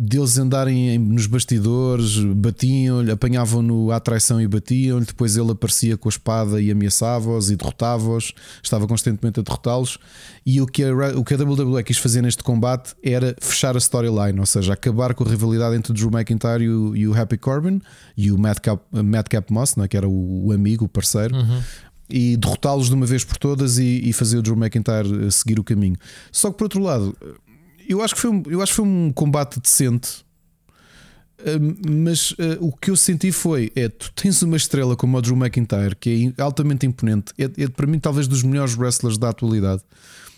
deles 0.00 0.38
andarem 0.38 0.96
nos 0.96 1.26
bastidores, 1.26 2.18
batiam-lhe, 2.18 3.10
apanhavam-no 3.10 3.90
à 3.90 3.98
traição 3.98 4.40
e 4.40 4.46
batiam-lhe. 4.46 5.04
Depois 5.04 5.36
ele 5.36 5.50
aparecia 5.50 5.96
com 5.96 6.08
a 6.08 6.10
espada 6.10 6.62
e 6.62 6.70
ameaçava-os 6.70 7.50
e 7.50 7.56
derrotava-os, 7.56 8.32
estava 8.62 8.86
constantemente 8.86 9.40
a 9.40 9.42
derrotá-los. 9.42 9.98
E 10.46 10.60
o 10.60 10.66
que, 10.66 10.84
a, 10.84 11.18
o 11.18 11.24
que 11.24 11.34
a 11.34 11.36
WWE 11.36 11.82
quis 11.82 11.98
fazer 11.98 12.22
neste 12.22 12.44
combate 12.44 12.94
era 13.02 13.34
fechar 13.40 13.74
a 13.74 13.78
storyline, 13.78 14.38
ou 14.38 14.46
seja, 14.46 14.74
acabar 14.74 15.14
com 15.14 15.24
a 15.24 15.28
rivalidade 15.28 15.74
entre 15.74 15.90
o 15.90 15.94
Drew 15.94 16.10
McIntyre 16.12 16.62
e 16.62 16.68
o, 16.68 16.96
e 16.96 17.08
o 17.08 17.20
Happy 17.20 17.36
Corbin 17.36 17.82
e 18.16 18.30
o 18.30 18.38
Madcap, 18.38 18.80
Madcap 18.92 19.52
Moss, 19.52 19.74
não 19.74 19.84
é? 19.84 19.88
que 19.88 19.96
era 19.96 20.08
o, 20.08 20.46
o 20.46 20.52
amigo, 20.52 20.84
o 20.84 20.88
parceiro. 20.88 21.34
Uhum 21.34 21.60
e 22.10 22.38
derrotá-los 22.38 22.88
de 22.88 22.94
uma 22.94 23.04
vez 23.04 23.22
por 23.22 23.36
todas 23.36 23.76
e, 23.76 24.00
e, 24.02 24.14
fazer 24.14 24.38
o 24.38 24.42
Drew 24.42 24.56
McIntyre 24.56 25.30
seguir 25.30 25.60
o 25.60 25.62
caminho. 25.62 25.94
Só 26.32 26.50
que 26.50 26.56
por 26.56 26.64
outro 26.64 26.82
lado, 26.82 27.14
eu 27.88 28.02
acho 28.02 28.14
que 28.14 28.20
foi 28.20 28.30
um, 28.30 28.42
eu 28.46 28.62
acho 28.62 28.72
que 28.72 28.76
foi 28.76 28.84
um 28.84 29.10
combate 29.12 29.58
decente. 29.58 30.24
mas 31.88 32.32
uh, 32.32 32.58
o 32.60 32.72
que 32.72 32.90
eu 32.90 32.96
senti 32.96 33.32
foi: 33.32 33.72
é 33.74 33.88
tu 33.88 34.12
tens 34.14 34.42
uma 34.42 34.56
estrela 34.56 34.94
como 34.94 35.16
o 35.16 35.22
Drew 35.22 35.36
McIntyre, 35.36 35.96
que 35.96 36.34
é 36.36 36.42
altamente 36.42 36.86
imponente, 36.86 37.32
é, 37.38 37.44
é 37.44 37.68
para 37.68 37.86
mim 37.86 37.98
talvez 37.98 38.28
dos 38.28 38.42
melhores 38.42 38.76
wrestlers 38.76 39.16
da 39.16 39.30
atualidade. 39.30 39.82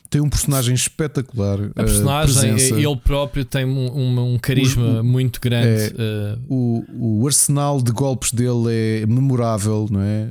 Tem 0.08 0.20
um 0.20 0.28
personagem 0.28 0.74
espetacular. 0.74 1.70
A 1.76 1.84
personagem, 1.84 2.54
uh, 2.54 2.78
ele 2.80 2.96
próprio 2.96 3.44
tem 3.44 3.64
um, 3.64 4.34
um, 4.34 4.38
carisma 4.40 5.00
o, 5.00 5.04
muito 5.04 5.40
grande. 5.40 5.94
É, 5.96 6.34
uh... 6.34 6.40
o, 6.48 7.20
o 7.20 7.26
arsenal 7.28 7.80
de 7.80 7.92
golpes 7.92 8.32
dele 8.32 9.02
é 9.02 9.06
memorável, 9.06 9.86
não 9.88 10.00
é? 10.00 10.28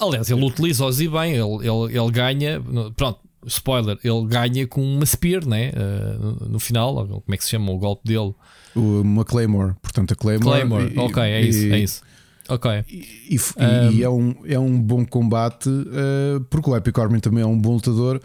Aliás, 0.00 0.30
ele 0.30 0.42
utiliza-os 0.42 1.02
e 1.02 1.08
bem, 1.08 1.34
ele, 1.34 1.68
ele, 1.68 1.98
ele 1.98 2.10
ganha. 2.10 2.62
Pronto, 2.96 3.20
spoiler, 3.48 3.98
ele 4.02 4.26
ganha 4.26 4.66
com 4.66 4.82
uma 4.82 5.04
spear, 5.04 5.46
né? 5.46 5.70
Uh, 5.70 6.48
no 6.48 6.58
final, 6.58 7.06
como 7.06 7.22
é 7.28 7.36
que 7.36 7.44
se 7.44 7.50
chama 7.50 7.72
o 7.72 7.78
golpe 7.78 8.06
dele? 8.06 8.34
O, 8.74 9.00
uma 9.02 9.24
Claymore, 9.24 9.74
portanto 9.82 10.12
a 10.12 10.14
Claymore. 10.14 10.44
Claymore, 10.44 10.92
e, 10.94 10.98
ok, 10.98 11.22
é 11.22 11.42
e, 11.42 11.48
isso, 11.48 11.74
é 11.74 11.78
isso. 11.78 12.02
Ok. 12.48 12.70
E, 12.88 13.06
e, 13.28 13.38
um, 13.38 13.92
e, 13.92 14.02
é, 14.02 14.08
um, 14.08 14.34
é 14.46 14.58
um 14.58 14.80
bom 14.80 15.04
combate, 15.04 15.68
uh, 15.68 16.40
porque 16.48 16.70
o 16.70 16.76
Epic 16.76 16.94
Corbin 16.94 17.20
também 17.20 17.42
é 17.42 17.46
um 17.46 17.58
bom 17.58 17.74
lutador. 17.74 18.20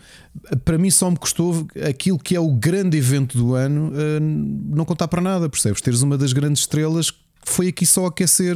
Para 0.64 0.78
mim, 0.78 0.90
só 0.90 1.12
me 1.12 1.18
custou 1.18 1.68
aquilo 1.88 2.18
que 2.18 2.34
é 2.34 2.40
o 2.40 2.50
grande 2.54 2.98
evento 2.98 3.38
do 3.38 3.54
ano 3.54 3.92
uh, 3.92 4.20
não 4.22 4.86
contar 4.86 5.10
para 5.10 5.22
nada, 5.22 5.50
percebes? 5.50 5.82
Teres 5.82 6.02
uma 6.02 6.18
das 6.18 6.32
grandes 6.32 6.62
estrelas 6.62 7.12
foi 7.46 7.68
aqui 7.68 7.86
só 7.86 8.06
aquecer, 8.06 8.56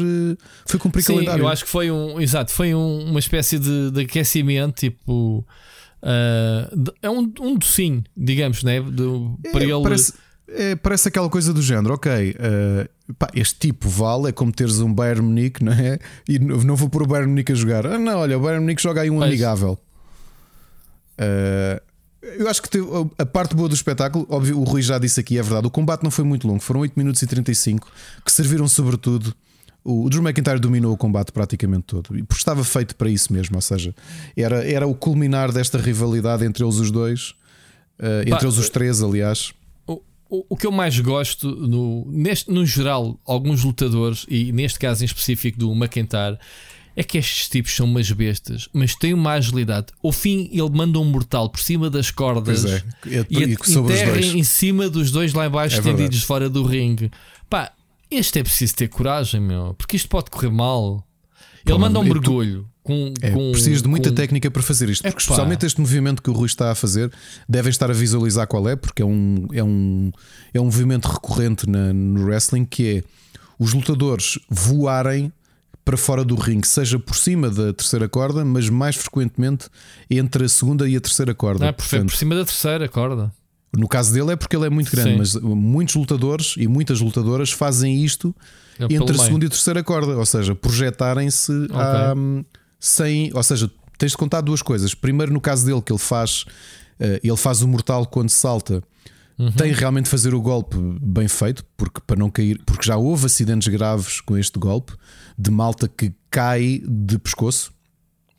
foi 0.66 0.80
cumprir 0.80 1.04
Sim, 1.04 1.16
calendário. 1.16 1.44
Eu 1.44 1.48
acho 1.50 1.66
que 1.66 1.70
foi 1.70 1.92
um, 1.92 2.22
exato, 2.22 2.52
foi 2.52 2.74
um, 2.74 3.10
uma 3.10 3.20
espécie 3.20 3.60
de, 3.60 3.92
de 3.92 4.02
aquecimento, 4.02 4.76
tipo 4.76 5.46
Uh, 6.02 6.94
é 7.02 7.10
um, 7.10 7.32
um 7.40 7.56
docinho, 7.56 8.04
digamos, 8.16 8.64
né? 8.64 8.82
Do, 8.82 9.38
para 9.52 9.64
é, 9.64 9.68
ele. 9.68 9.84
Parece, 9.84 10.14
é, 10.48 10.76
parece 10.76 11.08
aquela 11.08 11.30
coisa 11.30 11.54
do 11.54 11.62
género, 11.62 11.96
ok, 11.96 12.32
uh, 12.32 13.14
pá, 13.16 13.28
este 13.34 13.60
tipo 13.68 13.90
vale, 13.90 14.30
é 14.30 14.32
como 14.32 14.52
teres 14.52 14.80
um 14.80 14.94
Bayern 14.94 15.22
Munique, 15.22 15.64
não 15.64 15.74
é? 15.74 16.00
E 16.28 16.40
não 16.40 16.76
vou 16.76 16.90
pôr 16.90 17.04
o 17.04 17.08
Bayern 17.08 17.30
Munique 17.30 17.52
a 17.52 17.56
jogar. 17.56 17.86
Ah, 17.86 17.98
não, 17.98 18.20
olha, 18.20 18.38
o 18.38 18.42
Bayern 18.42 18.62
Munique 18.62 18.82
joga 18.82 19.02
aí 19.02 19.10
um 19.10 19.18
pois. 19.18 19.28
amigável. 19.28 19.78
Uh, 21.20 21.82
eu 22.22 22.50
acho 22.50 22.62
que 22.62 22.70
a 23.18 23.26
parte 23.26 23.56
boa 23.56 23.70
do 23.70 23.76
espetáculo, 23.76 24.26
óbvio, 24.30 24.60
o 24.60 24.64
Rui 24.64 24.82
já 24.82 24.98
disse 24.98 25.20
aqui, 25.20 25.38
é 25.38 25.42
verdade. 25.42 25.68
O 25.68 25.72
combate 25.72 26.04
não 26.04 26.12
foi 26.12 26.24
muito 26.24 26.48
longo, 26.48 26.60
foram 26.60 26.82
8 26.82 26.94
minutos 26.98 27.22
e 27.22 27.28
35 27.28 27.90
que 28.26 28.32
serviram 28.32 28.68
sobretudo 28.68 29.34
o 29.88 30.10
Drew 30.10 30.22
McIntyre 30.22 30.60
dominou 30.60 30.94
o 30.94 30.98
combate 30.98 31.32
praticamente 31.32 31.86
todo, 31.86 32.08
porque 32.08 32.34
estava 32.34 32.62
feito 32.64 32.94
para 32.96 33.10
isso 33.10 33.32
mesmo, 33.32 33.56
ou 33.56 33.62
seja, 33.62 33.96
era, 34.36 34.70
era 34.70 34.86
o 34.86 34.94
culminar 34.94 35.52
desta 35.52 35.78
rivalidade 35.78 36.44
entre 36.44 36.62
eles 36.62 36.76
os 36.76 36.92
dois, 36.92 37.30
uh, 38.00 38.22
entre 38.26 38.46
eles 38.46 38.58
os 38.58 38.70
três, 38.70 39.02
aliás. 39.02 39.54
O, 39.88 40.02
o, 40.30 40.46
o, 40.50 40.58
que 40.58 40.68
eu 40.68 40.74
mais 40.74 41.00
gosto, 41.00 41.50
no, 41.50 42.06
neste, 42.12 42.52
no 42.52 42.66
geral, 42.66 43.18
alguns 43.26 43.64
lutadores, 43.64 44.26
e 44.28 44.52
neste 44.52 44.78
caso 44.78 45.04
em 45.04 45.06
específico 45.06 45.58
do 45.58 45.72
McIntyre, 45.72 46.38
é 46.94 47.04
que 47.04 47.18
estes 47.18 47.48
tipos 47.48 47.74
são 47.74 47.86
umas 47.86 48.12
bestas, 48.12 48.68
mas 48.74 48.94
têm 48.94 49.14
uma 49.14 49.34
agilidade. 49.34 49.88
Ao 50.04 50.12
fim, 50.12 50.50
ele 50.52 50.70
manda 50.70 51.00
um 51.00 51.06
mortal 51.06 51.48
por 51.48 51.62
cima 51.62 51.90
das 51.90 52.12
cordas 52.12 52.66
é, 52.66 52.84
é, 53.06 53.26
e, 53.30 53.44
e 53.44 53.54
enterra 53.54 54.20
em 54.20 54.44
cima 54.44 54.90
dos 54.90 55.12
dois 55.12 55.32
lá 55.32 55.46
embaixo, 55.46 55.76
é 55.76 55.80
estendidos 55.80 56.24
fora 56.24 56.50
do 56.50 56.64
ringue. 56.64 57.10
Pá, 57.48 57.72
este 58.10 58.40
é 58.40 58.44
preciso 58.44 58.76
ter 58.76 58.88
coragem, 58.88 59.42
meu, 59.42 59.74
porque 59.74 59.96
isto 59.96 60.10
pode 60.10 60.30
correr 60.30 60.50
mal. 60.50 61.06
Ele 61.66 61.74
Pô, 61.74 61.80
manda 61.80 62.00
um 62.00 62.04
mergulho. 62.04 62.68
Com, 62.82 63.14
é, 63.22 63.32
com, 63.32 63.52
preciso 63.52 63.84
de 63.84 63.90
muita 63.90 64.10
com... 64.10 64.16
técnica 64.16 64.50
para 64.50 64.64
fazer 64.64 64.88
isto, 64.90 65.04
porque 65.04 65.20
especialmente 65.20 65.66
este 65.66 65.82
movimento 65.82 66.22
que 66.22 66.30
o 66.30 66.34
Rui 66.34 66.46
está 66.46 66.72
a 66.72 66.76
fazer, 66.76 67.12
devem 67.48 67.70
estar 67.70 67.90
a 67.92 67.94
visualizar 67.94 68.48
qual 68.48 68.70
é, 68.70 68.78
porque 68.78 69.02
é 69.02 69.06
um, 69.06 69.46
é 69.52 69.62
um, 69.62 70.10
é 70.54 70.62
um 70.62 70.66
movimento 70.66 71.06
recorrente 71.06 71.70
na, 71.70 71.92
no 71.92 72.24
wrestling 72.24 72.64
que 72.64 72.98
é 72.98 73.04
os 73.60 73.74
lutadores 73.74 74.40
voarem 74.50 75.34
para 75.84 75.98
fora 75.98 76.24
do 76.24 76.36
ringue, 76.36 76.68
seja 76.68 77.00
por 77.00 77.16
cima 77.16 77.50
da 77.50 77.74
terceira 77.74 78.08
corda, 78.08 78.44
mas 78.44 78.70
mais 78.70 78.96
frequentemente 78.96 79.70
entre 80.10 80.46
a 80.46 80.50
segunda 80.50 80.88
e 80.88 80.96
a 80.96 81.02
terceira 81.02 81.34
corda. 81.34 81.70
Ah, 81.70 81.74
Portanto, 81.74 82.08
por 82.08 82.16
cima 82.16 82.36
da 82.36 82.46
terceira 82.46 82.88
corda. 82.88 83.34
No 83.76 83.88
caso 83.88 84.14
dele 84.14 84.32
é 84.32 84.36
porque 84.36 84.56
ele 84.56 84.66
é 84.66 84.70
muito 84.70 84.92
grande, 84.92 85.12
Sim. 85.12 85.18
mas 85.18 85.36
muitos 85.36 85.96
lutadores 85.96 86.56
e 86.58 86.68
muitas 86.68 87.02
lutadoras 87.02 87.52
fazem 87.52 88.04
isto 88.04 88.34
é 88.80 88.86
entre 88.94 89.16
a 89.16 89.20
segunda 89.20 89.46
e 89.46 89.48
a 89.48 89.50
terceira 89.50 89.84
corda, 89.84 90.18
ou 90.18 90.26
seja, 90.26 90.56
projetarem-se 90.56 91.52
okay. 91.52 92.46
sem. 92.80 93.32
Ou 93.34 93.44
seja, 93.44 93.70
tens 93.98 94.12
de 94.12 94.18
contar 94.18 94.42
duas 94.42 94.62
coisas. 94.62 94.94
Primeiro, 94.94 95.34
no 95.34 95.42
caso 95.42 95.66
dele, 95.66 95.82
que 95.82 95.92
ele 95.92 96.00
faz, 96.00 96.46
uh, 97.00 97.20
ele 97.24 97.38
faz 97.38 97.62
o 97.62 97.68
mortal 97.68 98.06
quando 98.06 98.30
salta. 98.30 98.82
Uhum. 99.38 99.52
Tem 99.52 99.72
realmente 99.72 100.06
de 100.06 100.12
fazer 100.12 100.34
o 100.34 100.42
golpe 100.42 100.76
bem 101.00 101.28
feito, 101.28 101.64
porque 101.76 102.02
para 102.06 102.18
não 102.18 102.30
cair, 102.30 102.60
porque 102.66 102.86
já 102.88 102.98
houve 102.98 103.28
acidentes 103.28 103.68
graves 103.68 104.20
com 104.20 104.36
este 104.36 104.58
golpe 104.58 104.94
de 105.38 105.52
malta 105.52 105.88
que 105.88 106.12
cai 106.32 106.82
de 106.88 107.20
pescoço 107.20 107.72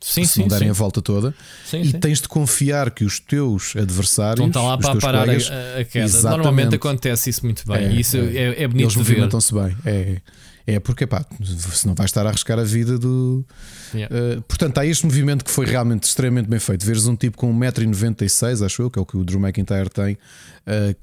Sim, 0.01 0.23
se 0.23 0.33
sim, 0.33 0.41
não 0.41 0.47
derem 0.47 0.67
sim. 0.67 0.69
a 0.69 0.73
volta 0.73 1.01
toda. 1.01 1.35
Sim, 1.65 1.81
e 1.81 1.93
tens 1.93 2.21
de 2.21 2.27
confiar 2.27 2.89
que 2.91 3.03
os 3.03 3.19
teus 3.19 3.75
adversários, 3.75 4.47
está 4.47 4.61
lá 4.61 4.77
para 4.77 4.95
parar 4.95 5.25
colegas, 5.25 5.51
a, 5.51 5.79
a 5.79 5.83
queda. 5.83 6.05
Exatamente. 6.05 6.37
Normalmente 6.37 6.75
acontece 6.75 7.29
isso 7.29 7.45
muito 7.45 7.63
bem. 7.67 7.85
É, 7.85 7.93
isso 7.93 8.15
é. 8.15 8.19
é, 8.19 8.63
é 8.63 8.67
bonito 8.67 8.85
eles 8.85 8.93
de 8.93 9.03
ver. 9.03 9.11
movimentam-se 9.11 9.53
bem. 9.53 9.75
É, 9.85 10.21
é 10.65 10.79
porque, 10.79 11.07
pá, 11.07 11.25
se 11.43 11.87
não 11.87 11.95
vais 11.95 12.09
estar 12.09 12.25
a 12.25 12.29
arriscar 12.29 12.59
a 12.59 12.63
vida 12.63 12.97
do. 12.97 13.43
Yeah. 13.93 14.15
Uh, 14.15 14.41
portanto, 14.43 14.77
há 14.77 14.85
este 14.85 15.03
movimento 15.03 15.43
que 15.43 15.49
foi 15.49 15.65
realmente 15.65 16.03
extremamente 16.03 16.47
bem 16.47 16.59
feito. 16.59 16.85
Veres 16.85 17.07
um 17.07 17.15
tipo 17.15 17.37
com 17.37 17.51
1,96m, 17.59 18.65
acho 18.65 18.81
eu, 18.83 18.91
que 18.91 18.99
é 18.99 19.01
o 19.01 19.05
que 19.05 19.17
o 19.17 19.23
Drew 19.23 19.39
McIntyre 19.39 19.89
tem, 19.89 20.13
uh, 20.13 20.95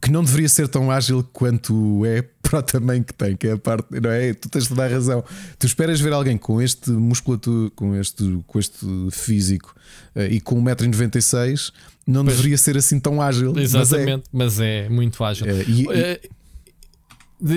que, 0.00 0.10
não 0.10 0.22
deveria 0.24 0.48
ser 0.48 0.68
tão 0.68 0.90
ágil 0.90 1.22
quanto 1.32 2.04
é 2.06 2.22
para 2.42 2.60
o 2.60 2.62
tamanho 2.62 3.04
que 3.04 3.12
tem, 3.14 3.36
que 3.36 3.46
é 3.48 3.52
a 3.52 3.58
parte, 3.58 3.86
não 4.00 4.10
é? 4.10 4.32
Tu 4.34 4.48
tens 4.48 4.68
de 4.68 4.74
dar 4.74 4.90
razão. 4.90 5.22
Tu 5.58 5.66
esperas 5.66 6.00
ver 6.00 6.12
alguém 6.12 6.38
com 6.38 6.62
este 6.62 6.90
musculatura, 6.90 7.70
com 7.70 7.94
este, 7.94 8.40
com 8.46 8.58
este 8.58 8.86
físico 9.10 9.74
uh, 10.16 10.20
e 10.22 10.40
com 10.40 10.62
1,96m, 10.62 11.72
não 12.06 12.24
Pois. 12.24 12.36
deveria 12.36 12.56
ser 12.58 12.76
assim 12.76 12.98
tão 12.98 13.20
ágil. 13.20 13.52
mas 13.54 13.74
é. 13.74 13.78
Exatamente, 13.80 14.24
mas 14.32 14.60
é, 14.60 14.88
muito 14.88 15.22
ágil. 15.22 15.46
É, 15.46 15.62
e- 15.64 15.82
e- 15.82 15.88
Eh, 15.90 16.20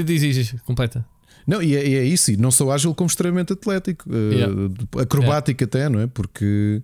diz, 0.04 0.22
diz, 0.22 0.36
diz, 0.36 0.56
completa. 0.62 1.06
Não, 1.48 1.62
e 1.62 1.76
é, 1.76 1.88
e 1.88 1.96
é 1.96 2.04
isso, 2.04 2.32
e 2.32 2.38
não 2.38 2.52
sou 2.52 2.72
ágil 2.72 2.94
como 2.94 3.08
extremamente 3.08 3.54
atlético, 3.54 4.08
eh, 4.14 4.34
Yeah. 4.36 4.56
acrobático 5.02 5.64
até, 5.64 5.90
não 5.90 6.00
é? 6.00 6.08
Porque 6.08 6.82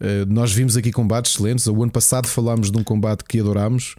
eh, 0.00 0.24
nós 0.28 0.52
vimos 0.52 0.76
aqui 0.76 0.92
combates 0.92 1.32
excelentes. 1.32 1.66
O 1.66 1.82
ano 1.82 1.90
passado 1.92 2.26
falámos 2.26 2.70
de 2.70 2.76
um 2.76 2.84
combate 2.84 3.24
que 3.24 3.40
adorámos, 3.40 3.94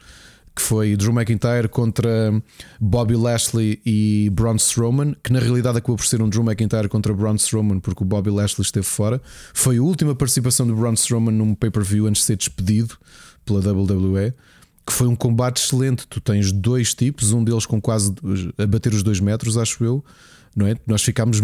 que 0.56 0.62
foi 0.62 0.96
Drew 0.96 1.12
McIntyre 1.12 1.68
contra 1.68 2.32
Bobby 2.80 3.16
Lashley 3.16 3.82
e 3.86 4.30
Braun 4.32 4.56
Strowman, 4.56 5.14
que 5.22 5.34
na 5.34 5.40
realidade 5.40 5.78
acabou 5.78 5.98
por 5.98 6.06
ser 6.06 6.22
um 6.22 6.30
Drew 6.30 6.44
McIntyre 6.44 6.88
contra 6.88 7.14
Braun 7.14 7.36
Strowman, 7.36 7.80
porque 7.80 8.04
o 8.04 8.06
Bobby 8.06 8.30
Lashley 8.30 8.64
esteve 8.64 8.86
fora. 8.86 9.22
Foi 9.54 9.78
a 9.78 9.82
última 9.82 10.16
participação 10.16 10.66
do 10.66 10.74
Braun 10.74 10.94
Strowman 10.94 11.34
num 11.34 11.54
pay-per-view 11.54 12.08
antes 12.08 12.22
de 12.22 12.28
ser 12.28 12.38
despedido 12.38 12.98
pela 13.44 13.60
WWE. 13.60 14.34
Que 14.88 14.94
foi 14.94 15.08
um 15.08 15.16
combate 15.16 15.58
excelente. 15.58 16.08
Tu 16.08 16.22
tens 16.22 16.52
dois 16.52 16.94
tipos, 16.94 17.34
um 17.34 17.44
deles 17.44 17.66
com 17.66 17.82
quase 17.82 18.14
a 18.58 18.68
bater 18.68 18.94
os 18.94 19.02
dois 19.02 19.20
metros, 19.20 19.58
acho 19.58 19.84
eu, 19.84 20.06
não 20.56 20.68
é? 20.68 20.76
Nós 20.86 21.02
ficámos 21.02 21.42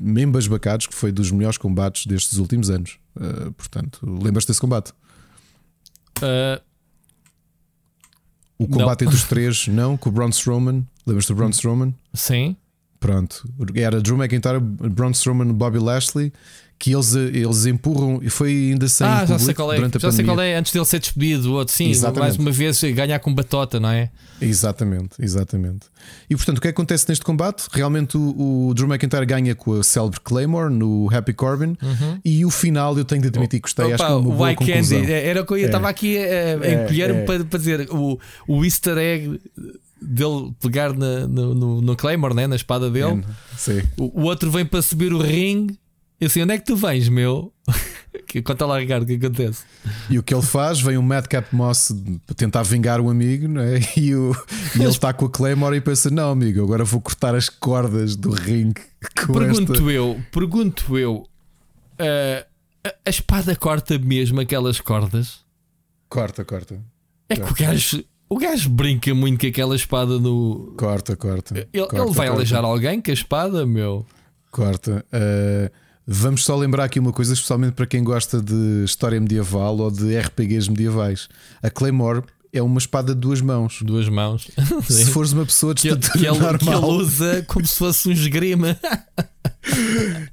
bem 0.00 0.26
basbacados, 0.28 0.86
que 0.86 0.94
foi 0.94 1.12
dos 1.12 1.30
melhores 1.30 1.58
combates 1.58 2.06
destes 2.06 2.38
últimos 2.38 2.70
anos. 2.70 2.98
Uh, 3.14 3.52
portanto, 3.52 4.00
lembras-te 4.02 4.48
desse 4.48 4.60
combate? 4.60 4.92
Eh, 6.22 6.60
O 8.58 8.64
Não. 8.66 8.78
combate 8.78 9.04
entre 9.04 9.14
os 9.16 9.22
três, 9.28 9.68
não? 9.68 9.96
Com 9.96 10.08
o 10.08 10.12
Braun 10.12 10.30
Strowman. 10.30 10.84
Lembras-te 11.06 11.28
do 11.28 11.36
Braun 11.36 11.50
Strowman? 11.50 11.94
sim. 12.14 12.56
Pronto. 13.00 13.48
Era 13.76 14.00
Drew 14.00 14.16
McIntyre, 14.16 14.58
Braun 14.58 15.12
Strowman, 15.12 15.52
Bobby 15.52 15.78
Lashley, 15.78 16.32
que 16.78 16.92
eles, 16.94 17.12
eles 17.14 17.66
empurram, 17.66 18.20
e 18.22 18.30
foi 18.30 18.50
ainda 18.70 18.88
sem 18.88 19.04
ah, 19.06 19.26
já 19.26 19.36
sei 19.38 19.52
qual 19.52 19.72
é. 19.72 19.76
durante 19.76 19.96
a 19.96 20.00
Já 20.00 20.12
sei 20.12 20.24
qual 20.24 20.40
é. 20.40 20.54
Antes 20.56 20.72
dele 20.72 20.84
ser 20.84 21.00
despedido, 21.00 21.50
o 21.50 21.54
outro, 21.54 21.74
sim, 21.74 21.90
Exatamente. 21.90 22.20
mais 22.20 22.36
uma 22.36 22.52
vez 22.52 22.80
ganhar 22.94 23.18
com 23.18 23.34
batota, 23.34 23.80
não 23.80 23.88
é? 23.88 24.10
Exatamente, 24.40 25.16
exatamente. 25.18 25.86
E 26.30 26.36
portanto, 26.36 26.58
o 26.58 26.60
que 26.60 26.68
é 26.68 26.70
acontece 26.70 27.06
neste 27.08 27.24
combate? 27.24 27.66
Realmente 27.72 28.16
o, 28.16 28.68
o 28.68 28.74
Drew 28.74 28.86
McIntyre 28.88 29.26
ganha 29.26 29.54
com 29.56 29.72
a 29.74 29.82
célebre 29.82 30.20
Claymore 30.22 30.72
no 30.72 31.08
Happy 31.12 31.32
Corbin 31.32 31.76
e 32.24 32.44
o 32.44 32.50
final 32.50 32.96
eu 32.96 33.04
tenho 33.04 33.22
de 33.22 33.28
admitir 33.28 33.58
que 33.58 33.62
gostei. 33.62 33.92
acho 33.92 33.96
que 33.96 34.02
é 34.10 34.14
Uhum. 34.14 34.18
Opa, 34.20 34.26
uma 34.28 34.34
o 34.34 34.36
boa 34.38 34.54
conclusão. 34.54 35.00
Candy, 35.00 35.12
era 35.12 35.42
o 35.42 35.46
que 35.46 35.52
eu 35.54 35.56
estava 35.58 35.88
aqui 35.88 36.16
a, 36.16 36.20
a 36.22 36.24
É, 36.66 36.84
encolher-me 36.84 37.20
é. 37.20 37.24
para, 37.24 37.44
para 37.44 37.58
dizer 37.58 37.88
o, 37.90 38.18
o 38.46 38.64
easter 38.64 38.96
egg 38.96 39.40
dele 40.00 40.52
pegar 40.62 40.92
na- 40.92 41.26
no, 41.26 41.54
no, 41.54 41.80
no 41.82 41.96
Claymore, 41.96 42.32
né, 42.34 42.46
na 42.46 42.54
espada 42.54 42.88
dele. 42.88 43.24
Sim. 43.56 43.82
O, 43.96 44.20
o 44.20 44.24
outro 44.26 44.48
vem 44.50 44.64
para 44.64 44.80
subir 44.80 45.12
o 45.12 45.18
ringue. 45.18 45.76
Eu 46.20 46.26
assim, 46.26 46.42
onde 46.42 46.54
é 46.54 46.58
que 46.58 46.64
tu 46.64 46.76
vens, 46.76 47.08
meu? 47.08 47.52
Conta 48.44 48.66
lá, 48.66 48.78
Ricardo, 48.78 49.04
o 49.04 49.06
que 49.06 49.14
acontece? 49.14 49.64
E 50.10 50.18
o 50.18 50.22
que 50.22 50.34
ele 50.34 50.42
faz? 50.42 50.80
Vem 50.80 50.96
o 50.96 51.02
Madcap 51.02 51.54
Moss 51.54 51.94
tentar 52.36 52.62
vingar 52.62 53.00
o 53.00 53.08
amigo, 53.08 53.46
não 53.46 53.62
é? 53.62 53.78
E, 53.96 54.14
o, 54.14 54.32
e 54.76 54.80
ele 54.80 54.88
está 54.88 55.12
com 55.12 55.26
a 55.26 55.30
Claymore 55.30 55.76
e 55.76 55.80
pensa: 55.80 56.10
Não, 56.10 56.30
amigo, 56.30 56.62
agora 56.62 56.84
vou 56.84 57.00
cortar 57.00 57.34
as 57.34 57.48
cordas 57.48 58.16
do 58.16 58.30
ringue. 58.30 58.82
Pergunto 59.14 59.72
esta. 59.72 59.90
eu, 59.90 60.20
pergunto 60.32 60.98
eu, 60.98 61.24
ah, 61.98 62.46
a, 63.04 63.10
espada 63.10 63.54
corta 63.56 63.98
mesmo 63.98 64.40
aquelas 64.40 64.80
cordas? 64.80 65.40
Corta, 66.08 66.44
corta. 66.44 66.80
É 67.28 67.36
que 67.36 67.50
o 67.50 67.54
gajo, 67.54 68.04
o 68.28 68.38
gajo 68.38 68.70
brinca 68.70 69.14
muito 69.14 69.40
com 69.40 69.46
aquela 69.46 69.76
espada 69.76 70.18
no. 70.18 70.74
Corta, 70.76 71.16
corta. 71.16 71.54
Ele, 71.72 71.86
corta, 71.86 71.96
ele 71.96 72.06
vai 72.06 72.14
corta. 72.14 72.32
aleijar 72.32 72.64
alguém 72.64 73.00
com 73.00 73.10
a 73.10 73.14
espada, 73.14 73.66
meu. 73.66 74.06
Corta. 74.50 75.04
Uh, 75.12 75.70
vamos 76.10 76.42
só 76.42 76.56
lembrar 76.56 76.84
aqui 76.84 76.98
uma 76.98 77.12
coisa, 77.12 77.34
especialmente 77.34 77.74
para 77.74 77.86
quem 77.86 78.02
gosta 78.02 78.40
de 78.40 78.82
história 78.84 79.20
medieval 79.20 79.76
ou 79.76 79.90
de 79.90 80.18
RPGs 80.18 80.70
medievais. 80.70 81.28
A 81.62 81.68
Claymore 81.68 82.22
é 82.50 82.62
uma 82.62 82.78
espada 82.78 83.14
de 83.14 83.20
duas 83.20 83.42
mãos. 83.42 83.80
Duas 83.82 84.08
mãos. 84.08 84.50
Se 84.88 85.04
fores 85.06 85.32
uma 85.32 85.44
pessoa 85.44 85.74
de 85.74 85.82
que, 85.82 85.88
estatura 85.88 86.12
que 86.18 86.26
ele, 86.26 86.38
que 86.38 86.64
ele 86.64 86.70
normal, 86.72 86.90
usa 86.92 87.44
como 87.46 87.66
se 87.66 87.74
fosse 87.74 88.08
um 88.08 88.12
esgrima. 88.12 88.74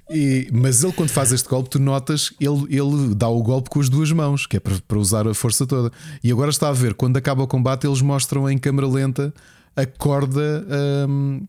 e- 0.09 0.47
mas 0.53 0.81
ele 0.81 0.93
quando 0.93 1.09
faz 1.09 1.33
este 1.33 1.49
golpe, 1.49 1.71
tu 1.71 1.79
notas, 1.79 2.31
ele, 2.39 2.63
ele 2.69 3.13
dá 3.13 3.27
o 3.27 3.43
golpe 3.43 3.69
com 3.69 3.81
as 3.81 3.89
duas 3.89 4.09
mãos, 4.13 4.47
que 4.47 4.55
é 4.55 4.59
para, 4.61 4.75
para 4.87 4.97
usar 4.97 5.27
a 5.27 5.33
força 5.33 5.67
toda. 5.67 5.91
E 6.23 6.31
agora 6.31 6.49
está 6.49 6.69
a 6.69 6.73
ver, 6.73 6.93
quando 6.93 7.17
acaba 7.17 7.43
o 7.43 7.47
combate, 7.47 7.85
eles 7.85 8.01
mostram 8.01 8.49
em 8.49 8.57
câmera 8.57 8.87
lenta 8.87 9.33
a 9.75 9.85
corda, 9.85 10.65
hum, 11.09 11.45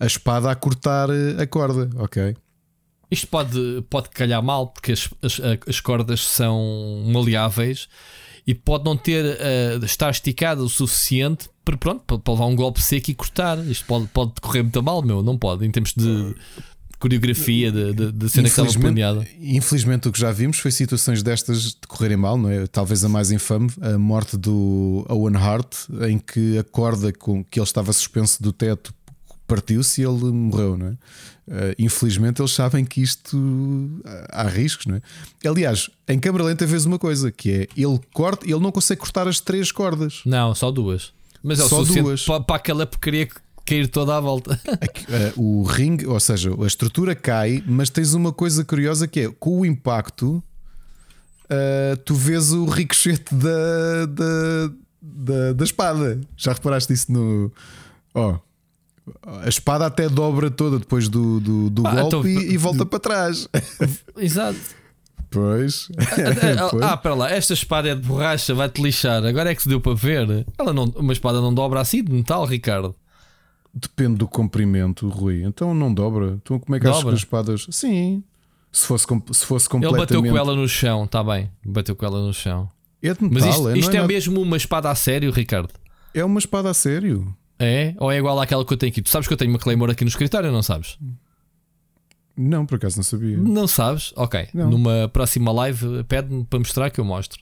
a 0.00 0.06
espada 0.06 0.50
a 0.50 0.54
cortar 0.54 1.10
eh, 1.10 1.42
a 1.42 1.46
corda, 1.46 1.90
ok? 1.96 2.34
Isto 3.10 3.28
pode, 3.28 3.84
pode 3.88 4.10
calhar 4.10 4.42
mal, 4.42 4.68
porque 4.68 4.92
as, 4.92 5.08
as, 5.22 5.40
as 5.68 5.80
cordas 5.80 6.20
são 6.20 7.04
maleáveis 7.06 7.88
e 8.46 8.54
pode 8.54 8.84
não 8.84 8.96
ter 8.96 9.24
eh, 9.40 9.78
estar 9.82 10.10
esticada 10.10 10.62
o 10.62 10.68
suficiente 10.68 11.48
para, 11.64 11.76
pronto, 11.76 12.02
para, 12.06 12.18
para 12.18 12.32
levar 12.34 12.46
um 12.46 12.54
golpe 12.54 12.80
seco 12.80 13.10
e 13.10 13.14
cortar. 13.14 13.58
Isto 13.66 13.84
pode, 13.86 14.06
pode 14.06 14.32
correr 14.40 14.62
muito 14.62 14.82
mal, 14.82 15.02
meu, 15.02 15.22
não 15.22 15.36
pode, 15.36 15.66
em 15.66 15.70
termos 15.70 15.92
de 15.94 16.34
coreografia 16.98 17.70
da 17.70 18.28
cena 18.28 18.44
que 18.44 18.48
estava 18.48 18.72
planeada. 18.72 19.26
infelizmente, 19.38 20.08
o 20.08 20.12
que 20.12 20.18
já 20.18 20.32
vimos 20.32 20.58
foi 20.58 20.70
situações 20.70 21.22
destas 21.22 21.62
de 21.62 21.86
correrem 21.86 22.16
mal, 22.16 22.38
não 22.38 22.48
é? 22.48 22.66
Talvez 22.66 23.04
a 23.04 23.08
mais 23.08 23.30
infame, 23.30 23.70
a 23.82 23.98
morte 23.98 24.36
do 24.36 25.04
Owen 25.08 25.36
Hart, 25.36 25.74
em 26.08 26.18
que 26.18 26.58
a 26.58 26.64
corda 26.64 27.12
com 27.12 27.44
que 27.44 27.58
ele 27.58 27.64
estava 27.64 27.92
suspenso 27.92 28.42
do 28.42 28.52
teto 28.52 28.94
partiu-se 29.46 30.00
e 30.00 30.04
ele 30.04 30.32
morreu, 30.32 30.76
não 30.76 30.86
é? 30.88 30.96
Uh, 31.48 31.74
infelizmente, 31.78 32.42
eles 32.42 32.52
sabem 32.52 32.84
que 32.84 33.00
isto 33.00 34.02
há 34.30 34.48
riscos, 34.48 34.86
não 34.86 34.96
é? 34.96 35.48
Aliás, 35.48 35.88
em 36.08 36.18
câmera 36.18 36.44
lenta 36.44 36.66
vês 36.66 36.84
uma 36.84 36.98
coisa 36.98 37.30
que 37.30 37.52
é 37.52 37.68
ele 37.76 38.00
corta, 38.12 38.44
ele 38.44 38.58
não 38.58 38.72
consegue 38.72 39.00
cortar 39.00 39.28
as 39.28 39.40
três 39.40 39.70
cordas. 39.70 40.22
Não, 40.26 40.54
só 40.54 40.72
duas. 40.72 41.12
Mas 41.42 41.60
é 41.60 41.64
o 41.64 41.68
Só 41.68 41.84
duas. 41.84 42.24
Para, 42.24 42.40
para 42.40 42.56
aquela 42.56 42.84
porcaria 42.84 43.28
cair 43.64 43.88
toda 43.88 44.16
à 44.16 44.20
volta. 44.20 44.58
Uh, 45.36 45.40
o 45.62 45.62
ringue, 45.62 46.06
ou 46.06 46.18
seja, 46.18 46.50
a 46.60 46.66
estrutura 46.66 47.14
cai, 47.14 47.62
mas 47.66 47.90
tens 47.90 48.12
uma 48.12 48.32
coisa 48.32 48.64
curiosa 48.64 49.06
que 49.06 49.20
é 49.20 49.28
com 49.28 49.60
o 49.60 49.66
impacto, 49.66 50.42
uh, 51.44 51.96
tu 52.04 52.14
vês 52.14 52.52
o 52.52 52.64
ricochete 52.64 53.32
da, 53.34 54.06
da, 54.06 54.72
da, 55.00 55.52
da 55.52 55.64
espada. 55.64 56.20
Já 56.36 56.52
reparaste 56.52 56.92
isso 56.92 57.12
no. 57.12 57.52
Ó, 58.12 58.38
a 59.42 59.48
espada 59.48 59.86
até 59.86 60.08
dobra 60.08 60.50
toda 60.50 60.78
depois 60.78 61.08
do, 61.08 61.40
do, 61.40 61.70
do 61.70 61.86
Ah, 61.86 62.02
golpe 62.02 62.28
então- 62.30 62.42
e, 62.42 62.52
e 62.54 62.56
volta 62.56 62.84
para 62.86 62.98
trás. 62.98 63.48
Exato. 64.16 64.58
Pois. 65.30 65.88
Pois. 66.70 66.82
ah, 66.82 66.96
para 66.96 67.14
lá, 67.14 67.30
esta 67.30 67.52
espada 67.52 67.88
é 67.90 67.94
de 67.94 68.00
borracha, 68.06 68.54
vai-te 68.54 68.80
lixar. 68.82 69.24
Agora 69.24 69.50
é 69.50 69.54
que 69.54 69.62
se 69.62 69.68
deu 69.68 69.80
para 69.80 69.94
ver. 69.94 70.46
Ela 70.58 70.72
não, 70.72 70.84
uma 70.96 71.12
espada 71.12 71.40
não 71.40 71.52
dobra 71.52 71.80
assim 71.80 72.02
de 72.02 72.12
metal, 72.12 72.44
Ricardo. 72.46 72.94
Depende 73.74 74.14
do 74.16 74.26
comprimento, 74.26 75.08
Rui. 75.08 75.42
Então 75.42 75.74
não 75.74 75.92
dobra. 75.92 76.38
Então 76.42 76.58
como 76.58 76.74
é 76.76 76.80
que 76.80 76.86
achas 76.86 77.02
que 77.02 77.08
as 77.10 77.14
espadas. 77.18 77.66
Sim. 77.70 78.22
Se 78.72 78.86
fosse, 78.86 79.06
se 79.32 79.44
fosse 79.46 79.66
Ele 79.66 79.70
completamente. 79.72 80.00
bateu 80.08 80.22
com 80.22 80.36
ela 80.38 80.54
no 80.56 80.68
chão, 80.68 81.04
está 81.04 81.22
bem. 81.22 81.50
Bateu 81.64 81.94
com 81.96 82.06
ela 82.06 82.20
no 82.26 82.32
chão. 82.32 82.70
É 83.02 83.12
de 83.12 83.18
Mas 83.22 83.44
metal, 83.44 83.50
isto, 83.50 83.68
é, 83.68 83.78
isto 83.78 83.90
é, 83.90 83.94
é 83.94 83.96
nada- 84.00 84.08
mesmo 84.08 84.40
uma 84.40 84.56
espada 84.56 84.90
a 84.90 84.94
sério, 84.94 85.30
Ricardo? 85.30 85.70
é 86.14 86.24
uma 86.24 86.38
espada 86.38 86.70
a 86.70 86.74
sério. 86.74 87.34
É? 87.58 87.94
Ou 87.98 88.12
é 88.12 88.18
igual 88.18 88.38
àquela 88.38 88.64
que 88.64 88.72
eu 88.72 88.76
tenho 88.76 88.92
aqui? 88.92 89.02
Tu 89.02 89.08
sabes 89.08 89.26
que 89.26 89.32
eu 89.32 89.38
tenho 89.38 89.50
uma 89.50 89.58
Claymore 89.58 89.92
aqui 89.92 90.04
no 90.04 90.08
escritório, 90.08 90.52
não 90.52 90.62
sabes? 90.62 90.98
Não, 92.36 92.66
por 92.66 92.76
acaso 92.76 92.96
não 92.96 93.04
sabia. 93.04 93.36
Não 93.36 93.66
sabes? 93.66 94.12
Ok. 94.14 94.48
Não. 94.52 94.70
Numa 94.70 95.08
próxima 95.10 95.50
live, 95.52 96.04
pede-me 96.04 96.44
para 96.44 96.58
mostrar 96.58 96.90
que 96.90 97.00
eu 97.00 97.04
mostro. 97.04 97.40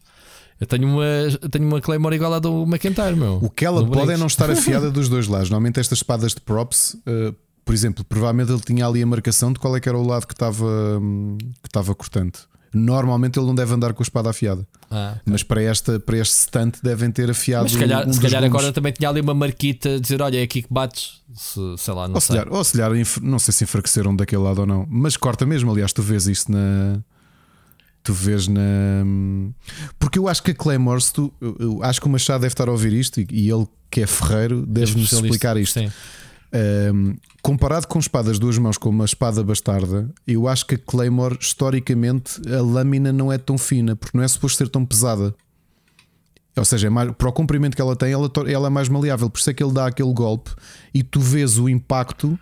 Eu 0.60 0.67
tenho 0.69 0.87
uma, 0.87 1.04
eu 1.04 1.48
tenho 1.48 1.67
uma 1.67 1.81
Claymore 1.81 2.15
igual 2.15 2.33
à 2.33 2.38
do 2.38 2.62
McIntyre, 2.62 3.17
meu. 3.17 3.38
O 3.42 3.50
que 3.50 3.65
ela 3.65 3.85
pode 3.85 4.12
é 4.12 4.17
não 4.17 4.29
estar 4.29 4.48
afiada 4.48 4.88
dos 4.92 5.08
dois 5.08 5.27
lados. 5.27 5.50
Normalmente 5.50 5.81
estas 5.81 5.98
espadas 5.98 6.33
de 6.33 6.40
props, 6.40 6.96
eh, 7.04 7.35
por 7.65 7.75
exemplo, 7.75 8.04
provavelmente 8.04 8.52
ele 8.52 8.60
tinha 8.60 8.87
ali 8.87 9.02
a 9.02 9.06
marcação 9.06 9.52
de 9.52 9.58
qual 9.58 9.77
é 9.77 9.81
que 9.81 9.88
era 9.88 9.98
o 9.98 10.06
lado 10.06 10.27
que 10.29 10.33
estava 10.33 10.65
hum, 11.00 11.37
que 11.60 11.69
estava 11.69 11.92
cortante. 11.94 12.42
Normalmente 12.75 13.38
ele 13.38 13.46
não 13.46 13.54
deve 13.54 13.72
andar 13.72 13.92
com 13.94 14.02
a 14.02 14.04
espada 14.04 14.31
afiada, 14.31 14.66
Ah. 14.90 15.16
mas 15.25 15.42
para, 15.42 15.62
esta, 15.62 15.98
para 16.00 16.18
este 16.18 16.35
stunt 16.35 16.77
devem 16.83 17.10
ter 17.10 17.31
afiado 17.31 17.62
Mas 17.64 17.72
se 17.72 17.79
calhar, 17.79 18.08
um 18.08 18.12
se 18.12 18.20
calhar 18.20 18.42
agora 18.44 18.72
também 18.72 18.92
tinha 18.92 19.08
ali 19.08 19.20
uma 19.20 19.35
marquita 19.35 19.94
a 19.96 20.00
dizer: 20.00 20.20
Olha, 20.20 20.38
é 20.38 20.42
aqui 20.42 20.62
que 20.62 20.68
bates. 20.72 21.22
Se, 21.35 21.60
sei 21.79 21.94
lá, 21.94 22.06
não 22.08 22.14
Ou 22.14 22.20
sei. 22.20 22.81
inf- 23.00 23.18
não 23.22 23.38
sei 23.38 23.52
se 23.52 23.64
enfraqueceram 23.64 24.14
daquele 24.14 24.42
lado 24.42 24.60
ou 24.60 24.66
não, 24.66 24.87
mas 24.90 25.16
corta 25.16 25.44
mesmo. 25.46 25.70
Aliás, 25.72 25.92
tu 25.92 26.02
vês 26.02 26.27
isso 26.27 26.50
na, 26.52 27.00
Tu 28.02 28.12
vês 28.12 28.46
na. 28.48 28.60
Porque 29.98 30.18
eu 30.18 30.29
acho 30.29 30.42
que 30.42 30.50
a 30.50 30.54
Claymore, 30.54 31.02
tu, 31.12 31.33
eu 31.58 31.83
acho 31.83 32.00
que 32.00 32.06
o 32.06 32.10
Machado 32.10 32.42
deve 32.42 32.52
estar 32.52 32.68
a 32.68 32.70
ouvir 32.72 32.92
isto 32.92 33.18
e 33.20 33.50
ele, 33.50 33.66
que 33.90 34.02
é 34.02 34.06
ferreiro, 34.06 34.64
deve-nos 34.66 35.12
explicar 35.12 35.56
isto. 35.56 35.81
Um, 36.55 37.17
comparado 37.42 37.88
com 37.88 37.98
espadas 37.98 38.38
duas 38.38 38.57
mãos 38.59 38.79
com 38.79 38.88
uma 38.88 39.05
espada 39.05 39.42
bastarda, 39.42 40.09
eu 40.25 40.46
acho 40.46 40.65
que 40.65 40.77
a 40.77 40.79
Claymore, 40.79 41.37
historicamente, 41.40 42.40
a 42.48 42.63
lâmina 42.63 43.13
não 43.13 43.33
é 43.33 43.38
tão 43.38 43.59
fina, 43.59 43.96
porque 43.96 44.17
não 44.17 44.23
é 44.23 44.29
suposto 44.29 44.59
ser 44.59 44.69
tão 44.69 44.85
pesada. 44.85 45.35
Ou 46.57 46.65
seja, 46.65 46.87
é 46.87 46.90
mais, 46.90 47.11
para 47.13 47.29
o 47.29 47.33
comprimento 47.33 47.75
que 47.75 47.83
ela 47.83 47.96
tem, 47.96 48.13
ela, 48.13 48.31
ela 48.46 48.69
é 48.69 48.71
mais 48.71 48.88
maleável. 48.88 49.29
Por 49.29 49.40
isso 49.40 49.50
é 49.50 49.55
que 49.55 49.63
ele 49.63 49.73
dá 49.73 49.87
aquele 49.87 50.13
golpe 50.13 50.52
e 50.94 51.02
tu 51.02 51.19
vês 51.19 51.59
o 51.59 51.69
impacto 51.69 52.38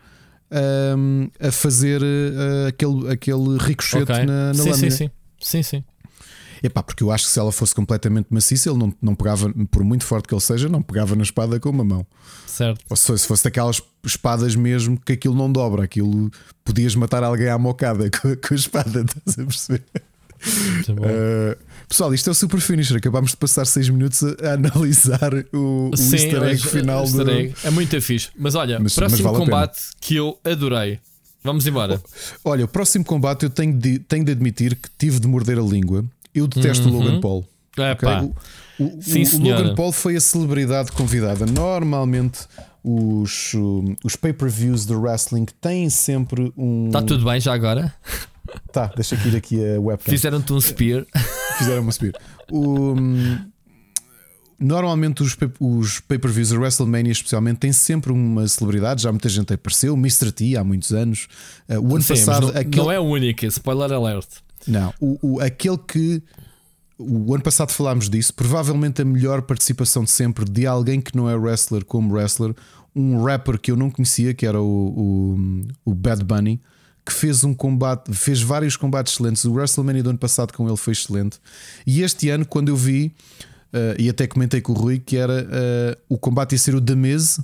um, 0.98 1.30
a 1.40 1.50
fazer 1.50 2.02
uh, 2.02 2.68
aquele, 2.68 3.10
aquele 3.10 3.56
ricochete 3.58 4.12
okay. 4.12 4.26
na, 4.26 4.48
na 4.48 4.54
sim, 4.54 4.70
lâmina. 4.70 4.90
Sim, 4.90 4.90
sim. 4.90 5.10
sim, 5.40 5.62
sim. 5.62 5.84
Epá, 6.62 6.82
porque 6.82 7.02
eu 7.02 7.10
acho 7.10 7.24
que 7.24 7.30
se 7.30 7.38
ela 7.38 7.50
fosse 7.50 7.74
completamente 7.74 8.26
maciça, 8.30 8.70
ele 8.70 8.78
não, 8.78 8.94
não 9.02 9.14
pegava, 9.14 9.52
por 9.70 9.82
muito 9.82 10.04
forte 10.04 10.28
que 10.28 10.34
ele 10.34 10.40
seja, 10.40 10.68
não 10.68 10.80
pegava 10.80 11.16
na 11.16 11.22
espada 11.22 11.58
com 11.58 11.70
uma 11.70 11.82
mão. 11.82 12.06
Certo. 12.46 12.84
Ou 12.88 12.96
se 12.96 13.18
fosse 13.26 13.44
daquelas 13.44 13.82
espadas 14.04 14.54
mesmo 14.54 15.00
que 15.00 15.14
aquilo 15.14 15.34
não 15.34 15.50
dobra, 15.50 15.82
aquilo 15.82 16.30
podias 16.64 16.94
matar 16.94 17.24
alguém 17.24 17.48
à 17.48 17.58
mocada 17.58 18.08
com, 18.12 18.36
com 18.36 18.54
a 18.54 18.56
espada, 18.56 19.00
estás 19.00 19.38
a 19.38 19.44
perceber? 19.44 19.82
Uh, 20.88 21.56
pessoal, 21.88 22.12
isto 22.12 22.28
é 22.28 22.32
o 22.32 22.34
Super 22.34 22.60
Finisher. 22.60 22.96
Acabámos 22.96 23.30
de 23.30 23.36
passar 23.36 23.64
6 23.64 23.88
minutos 23.90 24.22
a, 24.22 24.54
analisar 24.54 25.32
o, 25.52 25.90
o 25.92 25.96
Sim, 25.96 26.16
easter 26.16 26.42
egg 26.42 26.66
final 26.66 27.04
easter 27.04 27.24
do... 27.24 27.30
egg. 27.30 27.54
É 27.64 27.70
muito 27.70 28.00
fixe. 28.02 28.28
Mas 28.36 28.54
olha, 28.54 28.78
mas, 28.80 28.94
próximo 28.94 29.22
mas 29.22 29.32
vale 29.32 29.44
combate 29.44 29.80
que 30.00 30.16
eu 30.16 30.38
adorei. 30.44 30.98
Vamos 31.44 31.66
embora. 31.66 32.00
Olha, 32.44 32.64
o 32.64 32.68
próximo 32.68 33.04
combate 33.04 33.44
eu 33.44 33.50
tenho 33.50 33.76
de, 33.76 33.98
tenho 33.98 34.24
de 34.24 34.32
admitir 34.32 34.76
que 34.76 34.88
tive 34.96 35.18
de 35.18 35.26
morder 35.26 35.58
a 35.58 35.62
língua. 35.62 36.04
Eu 36.34 36.46
detesto 36.46 36.88
uhum. 36.88 36.96
o 36.96 36.98
Logan 36.98 37.20
Paul. 37.20 37.48
É, 37.78 37.92
okay? 37.92 38.08
O, 38.78 38.84
o, 38.84 39.02
Sim, 39.02 39.24
o, 39.24 39.40
o 39.40 39.50
Logan 39.50 39.74
Paul 39.74 39.92
foi 39.92 40.16
a 40.16 40.20
celebridade 40.20 40.92
convidada. 40.92 41.46
Normalmente 41.46 42.40
os, 42.82 43.52
os 44.04 44.16
pay-per-views 44.16 44.86
de 44.86 44.94
wrestling 44.94 45.46
têm 45.60 45.88
sempre 45.88 46.52
um. 46.56 46.86
Está 46.86 47.02
tudo 47.02 47.24
bem 47.24 47.40
já 47.40 47.54
agora? 47.54 47.94
Tá, 48.72 48.90
deixa 48.94 49.14
aqui 49.14 49.28
ir 49.28 49.36
aqui 49.36 49.56
a 49.56 49.80
webcam. 49.80 50.10
Fizeram-te 50.10 50.52
um 50.52 50.60
spear. 50.60 51.06
Fizeram 51.58 51.86
um 51.86 51.92
spear. 51.92 52.14
O, 52.50 52.94
normalmente 54.58 55.22
os, 55.22 55.36
os 55.60 56.00
pay-per-views 56.00 56.48
de 56.48 56.56
WrestleMania, 56.56 57.12
especialmente, 57.12 57.58
têm 57.58 57.72
sempre 57.72 58.12
uma 58.12 58.46
celebridade. 58.48 59.02
Já 59.02 59.12
muita 59.12 59.28
gente 59.28 59.54
apareceu. 59.54 59.94
Mr. 59.94 60.32
T 60.32 60.56
há 60.56 60.64
muitos 60.64 60.92
anos. 60.92 61.28
Uh, 61.68 61.78
o 61.80 61.94
ano 61.94 62.02
Sim, 62.02 62.14
passado. 62.14 62.52
Não, 62.52 62.60
aquele... 62.60 62.76
não 62.76 62.92
é 62.92 62.98
o 62.98 63.04
único, 63.04 63.46
spoiler 63.46 63.92
alert. 63.92 64.28
Não, 64.66 64.92
o, 65.00 65.18
o, 65.22 65.40
aquele 65.40 65.78
que. 65.78 66.22
O 66.98 67.34
ano 67.34 67.42
passado 67.42 67.72
falámos 67.72 68.08
disso. 68.08 68.32
Provavelmente 68.32 69.02
a 69.02 69.04
melhor 69.04 69.42
participação 69.42 70.04
de 70.04 70.10
sempre 70.10 70.44
de 70.44 70.66
alguém 70.66 71.00
que 71.00 71.16
não 71.16 71.28
é 71.28 71.34
wrestler 71.34 71.84
como 71.84 72.14
wrestler. 72.14 72.54
Um 72.94 73.24
rapper 73.24 73.58
que 73.58 73.70
eu 73.72 73.76
não 73.76 73.90
conhecia, 73.90 74.34
que 74.34 74.46
era 74.46 74.60
o, 74.60 75.34
o, 75.84 75.90
o 75.90 75.94
Bad 75.94 76.22
Bunny 76.22 76.60
que 77.04 77.12
fez 77.12 77.42
um 77.44 77.52
combate, 77.52 78.12
fez 78.12 78.40
vários 78.42 78.76
combates 78.76 79.12
excelentes. 79.12 79.44
O 79.44 79.52
WrestleMania 79.52 80.02
do 80.02 80.10
ano 80.10 80.18
passado 80.18 80.52
com 80.52 80.66
ele 80.66 80.76
foi 80.76 80.92
excelente. 80.92 81.38
E 81.86 82.02
este 82.02 82.30
ano, 82.30 82.46
quando 82.46 82.68
eu 82.68 82.76
vi, 82.76 83.12
uh, 83.72 83.98
e 83.98 84.08
até 84.08 84.26
comentei 84.26 84.60
com 84.60 84.72
o 84.72 84.74
Rui, 84.74 84.98
que 84.98 85.16
era 85.16 85.42
uh, 85.42 86.00
o 86.08 86.16
combate 86.16 86.52
ia 86.52 86.58
ser 86.58 86.74
o 86.74 86.80
The 86.80 86.94
Miz, 86.94 87.40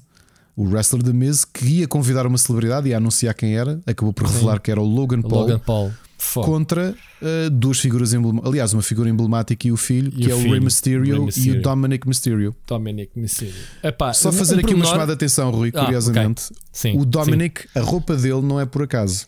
o 0.56 0.64
wrestler 0.64 1.02
The 1.02 1.12
Miz, 1.12 1.44
que 1.44 1.64
ia 1.64 1.88
convidar 1.88 2.26
uma 2.26 2.38
celebridade 2.38 2.88
e 2.88 2.94
anunciar 2.94 3.34
quem 3.34 3.56
era, 3.56 3.80
acabou 3.86 4.12
por 4.12 4.26
revelar 4.26 4.56
Sim. 4.56 4.60
que 4.62 4.70
era 4.70 4.80
o 4.80 4.84
Logan 4.84 5.22
Paul. 5.22 5.42
Logan 5.42 5.58
Paul. 5.58 5.92
Contra 6.18 6.94
uh, 7.22 7.50
duas 7.50 7.78
figuras 7.78 8.12
emblemáticas, 8.12 8.48
aliás, 8.50 8.72
uma 8.74 8.82
figura 8.82 9.08
emblemática 9.08 9.68
e 9.68 9.72
o 9.72 9.76
filho, 9.76 10.12
e 10.16 10.22
que 10.22 10.28
o 10.28 10.32
é 10.32 10.36
filho, 10.36 10.48
o 10.48 10.52
Rey 10.52 10.60
Mysterio, 10.60 11.24
Mysterio, 11.24 11.54
e 11.54 11.58
o 11.58 11.62
Dominic 11.62 12.08
Mysterio. 12.08 12.56
Dominic 12.66 13.12
Mysterio. 13.18 13.54
Epá, 13.82 14.12
Só 14.12 14.32
fazer 14.32 14.58
aqui 14.58 14.74
uma 14.74 14.84
chamada 14.84 15.06
de 15.06 15.12
atenção, 15.12 15.50
Rui, 15.50 15.70
ah, 15.74 15.84
curiosamente. 15.84 16.46
Okay. 16.46 16.56
Sim, 16.72 17.00
o 17.00 17.04
Dominic, 17.04 17.62
sim. 17.62 17.78
a 17.78 17.82
roupa 17.82 18.16
dele 18.16 18.42
não 18.42 18.58
é 18.58 18.66
por 18.66 18.82
acaso. 18.82 19.26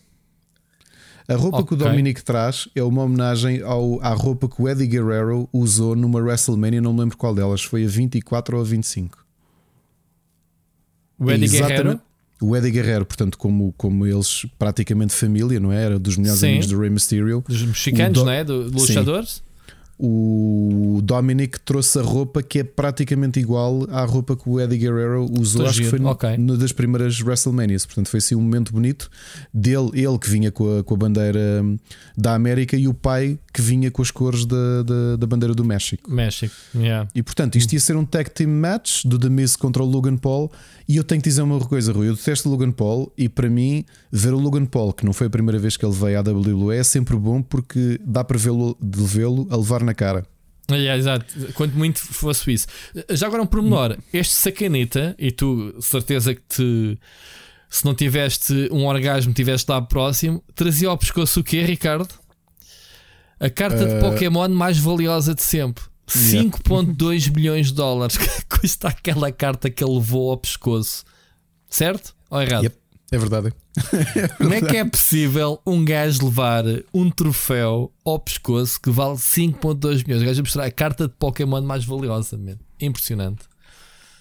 A 1.27 1.35
roupa 1.35 1.59
okay. 1.59 1.67
que 1.67 1.73
o 1.75 1.77
Dominic 1.77 2.23
traz 2.23 2.67
é 2.75 2.83
uma 2.83 3.03
homenagem 3.03 3.61
ao, 3.61 4.01
à 4.01 4.13
roupa 4.13 4.49
que 4.49 4.61
o 4.61 4.67
Eddie 4.67 4.87
Guerrero 4.87 5.47
usou 5.53 5.95
numa 5.95 6.19
WrestleMania, 6.19 6.81
não 6.81 6.93
me 6.93 6.99
lembro 6.99 7.15
qual 7.15 7.33
delas, 7.33 7.63
foi 7.63 7.85
a 7.85 7.87
24 7.87 8.57
ou 8.57 8.61
a 8.61 8.65
25. 8.65 9.25
O 11.17 11.31
Eddie 11.31 11.47
Guerrero? 11.47 12.01
O 12.41 12.55
Eddie 12.55 12.71
Guerrero, 12.71 13.05
portanto, 13.05 13.37
como, 13.37 13.73
como 13.77 14.05
eles 14.05 14.45
praticamente 14.57 15.13
família, 15.13 15.59
não 15.59 15.71
é? 15.71 15.83
Era 15.83 15.99
dos 15.99 16.17
melhores 16.17 16.39
Sim. 16.39 16.47
amigos 16.47 16.67
do 16.67 16.79
Rey 16.79 16.89
Mysterio. 16.89 17.43
Dos 17.47 17.61
mexicanos, 17.63 18.17
do... 18.17 18.25
não 18.25 18.31
é? 18.31 18.43
Dos 18.43 18.71
luchadores? 18.71 19.29
Sim 19.29 19.51
o 20.03 20.99
Dominic 21.03 21.59
trouxe 21.59 21.99
a 21.99 22.01
roupa 22.01 22.41
que 22.41 22.57
é 22.57 22.63
praticamente 22.63 23.39
igual 23.39 23.87
à 23.91 24.03
roupa 24.03 24.35
que 24.35 24.49
o 24.49 24.59
Eddie 24.59 24.79
Guerrero 24.79 25.27
usou, 25.39 25.67
acho 25.67 25.79
que 25.79 25.87
foi 25.87 25.99
okay. 26.03 26.37
numa 26.37 26.57
das 26.57 26.71
primeiras 26.71 27.21
WrestleManias. 27.21 27.85
Portanto, 27.85 28.09
foi 28.09 28.17
assim 28.17 28.33
um 28.33 28.41
momento 28.41 28.73
bonito 28.73 29.11
dele, 29.53 29.91
ele 29.93 30.17
que 30.17 30.27
vinha 30.27 30.51
com 30.51 30.79
a, 30.79 30.83
com 30.83 30.95
a 30.95 30.97
bandeira 30.97 31.61
hum, 31.63 31.77
da 32.17 32.33
América 32.33 32.75
e 32.75 32.87
o 32.87 32.95
pai 32.95 33.37
que 33.53 33.61
vinha 33.61 33.91
com 33.91 34.01
as 34.01 34.09
cores 34.09 34.43
da, 34.43 34.81
da, 34.81 35.17
da 35.17 35.27
bandeira 35.27 35.53
do 35.53 35.63
México. 35.63 36.09
México, 36.09 36.55
yeah. 36.73 37.07
E 37.13 37.21
portanto, 37.21 37.57
isto 37.57 37.71
ia 37.73 37.79
ser 37.79 37.95
um 37.95 38.03
tag 38.03 38.31
team 38.31 38.49
match 38.49 39.05
do 39.05 39.19
The 39.19 39.29
Miz 39.29 39.55
contra 39.55 39.83
o 39.83 39.85
Logan 39.85 40.17
Paul. 40.17 40.51
E 40.91 40.97
eu 40.97 41.05
tenho 41.05 41.21
que 41.21 41.29
dizer 41.29 41.41
uma 41.41 41.57
coisa, 41.57 41.93
Rui. 41.93 42.09
Eu 42.09 42.15
detesto 42.17 42.49
o 42.49 42.51
Logan 42.51 42.73
Paul 42.73 43.13
e 43.17 43.29
para 43.29 43.49
mim, 43.49 43.85
ver 44.11 44.33
o 44.33 44.37
Logan 44.37 44.65
Paul, 44.65 44.91
que 44.91 45.05
não 45.05 45.13
foi 45.13 45.27
a 45.27 45.29
primeira 45.29 45.57
vez 45.57 45.77
que 45.77 45.85
ele 45.85 45.95
veio 45.95 46.19
à 46.19 46.21
WWE, 46.21 46.75
é 46.75 46.83
sempre 46.83 47.15
bom 47.15 47.41
porque 47.41 47.97
dá 48.03 48.25
para 48.25 48.37
vê-lo 48.37 48.77
vê-lo 48.81 49.47
a 49.49 49.55
levar 49.55 49.83
na 49.83 49.93
cara. 49.93 50.25
É, 50.69 50.97
exato, 50.97 51.25
quanto 51.53 51.77
muito 51.77 51.97
fosse 51.97 52.51
isso. 52.51 52.67
Já 53.09 53.27
agora 53.27 53.41
um 53.41 53.45
pormenor: 53.45 53.97
este 54.11 54.33
sacaneta, 54.33 55.15
e 55.17 55.31
tu, 55.31 55.73
certeza 55.79 56.35
que 56.35 56.41
te. 56.41 56.99
Se 57.69 57.85
não 57.85 57.95
tiveste 57.95 58.67
um 58.69 58.85
orgasmo, 58.85 59.31
tiveste 59.31 59.71
lá 59.71 59.81
próximo, 59.81 60.43
trazia 60.53 60.89
ao 60.89 60.97
pescoço 60.97 61.39
o 61.39 61.43
quê, 61.43 61.61
Ricardo? 61.61 62.13
A 63.39 63.49
carta 63.49 63.81
uh... 63.81 63.87
de 63.87 64.01
Pokémon 64.01 64.49
mais 64.49 64.77
valiosa 64.77 65.33
de 65.33 65.41
sempre. 65.41 65.85
5.2 66.11 67.33
milhões 67.35 67.67
de 67.67 67.73
dólares 67.73 68.17
custa 68.49 68.89
aquela 68.89 69.31
carta 69.31 69.69
que 69.69 69.83
ele 69.83 69.93
levou 69.93 70.31
ao 70.31 70.37
pescoço. 70.37 71.03
Certo? 71.69 72.13
Ou 72.29 72.41
errado? 72.41 72.63
Yep. 72.63 72.81
É 73.11 73.17
verdade. 73.17 73.53
Como 74.37 74.53
é 74.53 74.61
que 74.61 74.77
é 74.77 74.85
possível 74.85 75.59
um 75.65 75.83
gajo 75.83 76.25
levar 76.25 76.63
um 76.93 77.09
troféu 77.09 77.91
ao 78.05 78.17
pescoço 78.19 78.79
que 78.79 78.89
vale 78.89 79.15
5.2 79.15 80.05
milhões? 80.05 80.21
O 80.21 80.25
gajo 80.25 80.39
a 80.39 80.43
mostrar 80.43 80.65
a 80.65 80.71
carta 80.71 81.07
de 81.09 81.13
Pokémon 81.15 81.61
mais 81.61 81.83
valiosa, 81.83 82.37
man. 82.37 82.57
Impressionante. 82.79 83.50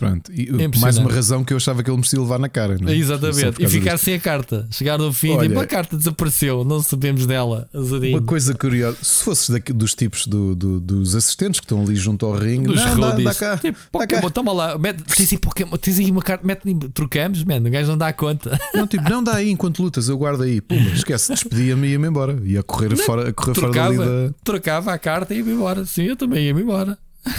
Pronto, 0.00 0.32
e 0.32 0.48
é 0.48 0.80
mais 0.80 0.96
uma 0.96 1.12
razão 1.12 1.44
que 1.44 1.52
eu 1.52 1.58
achava 1.58 1.82
que 1.82 1.90
ele 1.90 1.96
merecia 1.98 2.18
levar 2.18 2.38
na 2.38 2.48
cara. 2.48 2.78
Não 2.80 2.88
é? 2.88 2.96
Exatamente, 2.96 3.62
e 3.62 3.68
ficar 3.68 3.92
disto. 3.92 4.04
sem 4.06 4.14
a 4.14 4.18
carta. 4.18 4.66
Chegar 4.70 4.96
no 4.96 5.12
fim 5.12 5.32
Olha, 5.32 5.44
e 5.44 5.48
tipo, 5.48 5.60
a 5.60 5.66
carta 5.66 5.94
desapareceu, 5.94 6.64
não 6.64 6.80
sabemos 6.80 7.26
dela. 7.26 7.68
Azadinho. 7.74 8.16
Uma 8.16 8.26
coisa 8.26 8.54
curiosa: 8.54 8.96
se 9.02 9.22
fosses 9.22 9.50
daqui, 9.50 9.74
dos 9.74 9.94
tipos 9.94 10.26
do, 10.26 10.54
do, 10.54 10.80
dos 10.80 11.14
assistentes 11.14 11.60
que 11.60 11.66
estão 11.66 11.82
ali 11.82 11.96
junto 11.96 12.24
ao 12.24 12.32
ringue, 12.32 12.68
dos 12.68 12.82
não, 12.82 12.98
dá, 12.98 13.10
dá 13.10 13.34
cá, 13.34 13.58
tipo, 13.58 13.78
dá 13.78 13.98
Pokémon, 13.98 14.22
cá. 14.22 14.30
toma 14.30 14.52
lá, 14.52 14.78
mete, 14.78 15.02
tens, 15.02 15.32
aí 15.32 15.38
Pokémon, 15.38 15.76
tens 15.76 15.98
aí 15.98 16.10
uma 16.10 16.22
carta, 16.22 16.46
mete, 16.46 16.62
trocamos, 16.94 17.44
man, 17.44 17.58
o 17.58 17.70
gajo 17.70 17.90
não 17.90 17.98
dá 17.98 18.10
conta. 18.10 18.58
Não, 18.72 18.86
tipo, 18.86 19.06
não 19.10 19.22
dá 19.22 19.34
aí 19.34 19.50
enquanto 19.50 19.82
lutas, 19.82 20.08
eu 20.08 20.16
guardo 20.16 20.42
aí. 20.42 20.60
Pum, 20.60 20.76
esquece, 20.94 21.32
despedia-me 21.32 21.88
e 21.88 21.90
ia-me 21.92 22.08
embora. 22.08 22.40
Ia 22.42 22.62
correr, 22.62 22.96
fora, 22.96 23.28
a 23.28 23.32
correr 23.32 23.52
trocava, 23.52 23.94
fora 23.94 24.08
dali 24.08 24.28
da. 24.28 24.34
Trocava 24.42 24.92
a 24.92 24.98
carta 24.98 25.34
e 25.34 25.38
ia-me 25.38 25.52
embora. 25.52 25.84
Sim, 25.84 26.04
eu 26.04 26.16
também 26.16 26.46
ia-me 26.46 26.62
embora. 26.62 26.96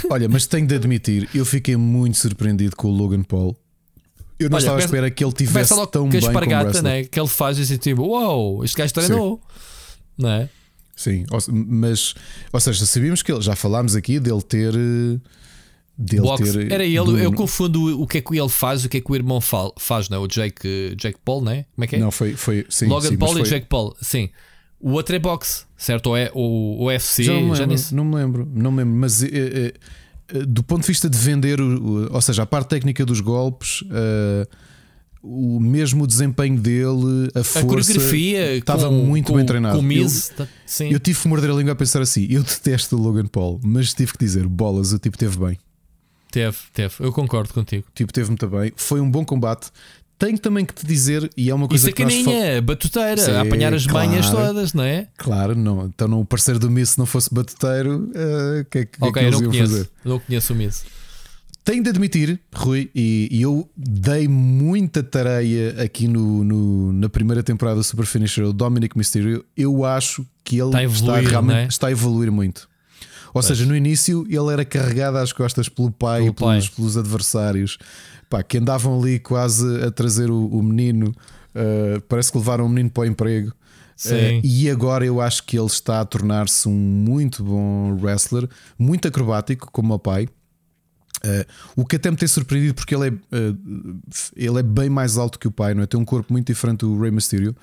Olha, 0.10 0.30
mas 0.30 0.46
tenho 0.46 0.68
de 0.68 0.76
admitir, 0.76 1.30
eu 1.34 1.46
fiquei 1.46 1.76
muito 1.76 2.18
surpreendido 2.18 2.76
com 2.76 2.88
o 2.88 2.92
Logan 2.92 3.24
Paul. 3.24 3.56
Eu 4.40 4.50
não 4.50 4.56
Olha, 4.56 4.64
estava 4.64 4.78
à 4.78 4.84
espera 4.84 5.12
que 5.12 5.24
ele 5.24 5.34
tivesse 5.34 5.70
tão 5.88 6.10
bem 6.10 6.20
como 6.20 6.36
wrestler. 6.38 6.84
Né? 6.84 7.04
Que 7.04 7.20
ele 7.20 7.28
faz 7.28 7.60
assim 7.60 7.78
tipo, 7.78 8.04
uau, 8.04 8.56
wow, 8.56 8.66
este 8.66 8.76
gajo 8.76 8.94
treinou. 8.94 9.42
Não 10.18 10.30
é? 10.30 10.50
Sim, 10.96 11.26
mas, 11.50 12.14
ou 12.52 12.60
seja, 12.60 12.86
sabíamos 12.86 13.24
que 13.24 13.32
ele, 13.32 13.42
já 13.42 13.56
falámos 13.56 13.96
aqui 13.96 14.20
dele 14.20 14.42
ter. 14.42 14.74
Dele 15.98 16.28
ter 16.38 16.72
Era 16.72 16.84
ele, 16.84 17.04
do... 17.04 17.18
eu 17.18 17.32
confundo 17.32 18.02
o 18.02 18.08
que 18.08 18.18
é 18.18 18.22
que 18.22 18.38
ele 18.38 18.50
faz, 18.50 18.84
o 18.86 18.90
que 18.90 18.98
é 18.98 19.02
que 19.02 19.12
o 19.12 19.16
irmão 19.16 19.40
faz, 19.42 20.10
não 20.10 20.18
é? 20.18 20.20
O 20.20 20.28
Jake, 20.28 20.96
Jake 20.96 21.20
Paul, 21.24 21.42
não 21.42 21.52
é? 21.52 21.66
Como 21.76 21.86
é 21.86 21.88
que 21.88 21.96
é? 21.96 22.00
Não, 22.00 22.12
foi. 22.12 22.34
foi 22.34 22.66
sim, 22.70 22.88
Logan 22.88 23.10
sim, 23.10 23.18
Paul 23.18 23.34
e 23.34 23.40
foi... 23.40 23.50
Jake 23.50 23.68
Paul, 23.68 23.96
sim. 24.02 24.30
O 24.82 24.92
outro 24.92 25.16
é 25.16 25.20
boxe, 25.20 25.66
certo? 25.78 26.08
Ou 26.08 26.18
é 26.18 26.32
o 26.34 26.86
UFC? 26.86 27.24
Já 27.24 27.34
não 27.34 27.42
me 27.42 27.52
lembro, 27.52 27.78
já 27.78 27.96
não 27.96 28.06
me 28.06 28.16
lembro, 28.16 28.52
não 28.54 28.72
me 28.72 28.78
lembro 28.80 28.96
mas 28.96 29.24
é, 29.24 29.28
é, 29.28 29.74
do 30.46 30.64
ponto 30.64 30.82
de 30.82 30.88
vista 30.88 31.10
de 31.10 31.18
vender, 31.18 31.60
ou 31.62 32.22
seja, 32.22 32.44
a 32.44 32.46
parte 32.46 32.70
técnica 32.70 33.06
dos 33.06 33.20
golpes. 33.20 33.82
Uh, 33.82 34.48
o 35.24 35.60
mesmo 35.60 36.08
desempenho 36.08 36.58
dele, 36.58 37.30
a, 37.36 37.42
a 37.42 37.44
força, 37.44 37.68
coreografia 37.68 38.56
estava 38.56 38.88
com, 38.88 39.06
muito 39.06 39.28
com, 39.28 39.38
bem 39.38 39.46
treinado. 39.46 39.76
Com 39.76 39.84
Miz, 39.84 40.34
eu, 40.38 40.48
sim. 40.66 40.90
eu 40.92 41.00
tive 41.00 41.20
que 41.20 41.28
morder 41.28 41.52
a 41.52 41.54
língua 41.54 41.74
a 41.74 41.76
pensar 41.76 42.02
assim: 42.02 42.26
eu 42.30 42.42
detesto 42.42 42.98
o 42.98 43.00
Logan 43.00 43.28
Paul, 43.28 43.60
mas 43.64 43.94
tive 43.94 44.14
que 44.14 44.18
dizer, 44.18 44.48
bolas, 44.48 44.94
o 44.94 44.98
tipo 44.98 45.18
teve 45.18 45.38
bem. 45.38 45.60
Teve, 46.32 46.58
teve, 46.74 46.96
eu 47.00 47.12
concordo 47.12 47.54
contigo. 47.54 47.86
Tipo 47.94 48.12
teve 48.12 48.30
muito 48.30 48.48
bem, 48.48 48.72
foi 48.76 49.00
um 49.00 49.12
bom 49.12 49.24
combate 49.24 49.70
tenho 50.22 50.38
também 50.38 50.64
que 50.64 50.76
te 50.76 50.86
dizer, 50.86 51.28
e 51.36 51.50
é 51.50 51.56
uma 51.56 51.68
coisa 51.68 51.82
Isso 51.82 51.90
é 51.90 51.92
que 51.94 52.04
nós 52.04 52.14
caninha, 52.14 52.54
fal... 52.54 52.62
batuteira, 52.62 53.18
Sim, 53.18 53.32
a 53.32 53.42
apanhar 53.42 53.74
as 53.74 53.88
claro, 53.88 54.08
manhas 54.08 54.30
todas, 54.30 54.72
não 54.72 54.84
é? 54.84 55.08
Claro, 55.18 55.56
não. 55.56 55.88
Então, 55.88 56.08
não, 56.08 56.22
o 56.22 56.26
parceiro 56.26 56.60
do 56.60 56.70
Miss, 56.70 56.92
se 56.92 57.00
não 57.00 57.08
fosse 57.08 57.34
batuteiro, 57.34 57.98
o 57.98 58.60
uh, 58.62 58.66
que 58.70 58.78
é 58.78 58.86
que, 58.86 59.04
okay, 59.04 59.12
que 59.12 59.20
eles 59.28 59.40
iam 59.42 59.50
conheço, 59.50 59.72
fazer? 59.72 59.90
Não 60.06 60.20
conheço 60.20 60.54
o 60.54 60.56
Miss. 60.56 60.86
Tenho 61.66 61.82
de 61.82 61.90
admitir, 61.90 62.40
Rui, 62.54 62.92
e, 62.94 63.30
e, 63.32 63.42
eu 63.42 63.68
dei 63.76 64.28
muita 64.28 65.02
tareia 65.02 65.82
aqui 65.82 66.08
no, 66.08 66.44
no, 66.44 66.94
na 66.94 67.10
primeira 67.10 67.42
temporada 67.42 67.78
do 67.78 67.84
Super 67.84 68.06
Finisher, 68.06 68.46
o 68.46 68.54
Dominic 68.54 68.96
Mysterio. 68.96 69.44
Eu 69.58 69.84
acho 69.84 70.24
que 70.44 70.60
ele 70.60 70.68
está, 70.68 70.84
evoluir, 70.84 71.18
está 71.18 71.30
realmente 71.30 71.58
é? 71.58 71.68
está 71.68 71.88
a 71.88 71.92
evoluir 71.92 72.32
muito. 72.32 72.70
Ou 73.34 73.42
pois. 73.42 73.46
seja, 73.46 73.66
no 73.66 73.76
início 73.76 74.26
ele 74.30 74.52
era 74.52 74.66
carregado 74.66 75.18
às 75.18 75.32
costas 75.32 75.70
pelo 75.70 75.92
pai 75.92 76.28
e 76.28 76.32
pelos, 76.32 76.70
pelos, 76.70 76.98
adversários 76.98 77.78
pá, 78.30 78.44
que 78.44 78.58
andavam 78.58 79.00
ali 79.00 79.20
quase 79.20 79.84
a 79.84 79.92
trazer 79.92 80.30
o, 80.30 80.48
o 80.48 80.62
menino. 80.62 81.14
Uh, 81.56 82.00
parece 82.08 82.32
que 82.32 82.38
levaram 82.38 82.66
o 82.66 82.70
menino 82.70 82.90
para 82.90 83.04
o 83.04 83.06
emprego. 83.06 83.54
Uh, 84.06 84.42
e 84.44 84.70
agora 84.70 85.06
eu 85.06 85.22
acho 85.22 85.44
que 85.44 85.58
ele 85.58 85.68
está 85.68 86.02
a 86.02 86.06
tornar-se 86.06 86.68
um 86.68 86.74
muito 86.74 87.44
bom 87.44 87.96
wrestler, 88.02 88.50
muito 88.78 89.08
acrobático, 89.08 89.70
como 89.72 89.94
o 89.94 90.00
pai. 90.00 90.28
Uh, 91.24 91.46
o 91.76 91.86
que 91.86 91.98
até 91.98 92.10
me 92.10 92.18
tem 92.18 92.28
surpreendido 92.28 92.74
porque 92.74 92.96
ele 92.96 93.10
é, 93.10 93.12
uh, 93.12 94.02
ele 94.36 94.60
é 94.60 94.64
bem 94.64 94.90
mais 94.90 95.18
alto 95.18 95.38
que 95.38 95.48
o 95.48 95.52
pai, 95.52 95.76
não 95.76 95.84
é? 95.84 95.86
Tem 95.86 96.00
um 96.00 96.06
corpo 96.06 96.34
muito 96.34 96.48
diferente 96.48 96.80
do 96.80 97.00
Rey 97.00 97.12
Mysterio, 97.12 97.56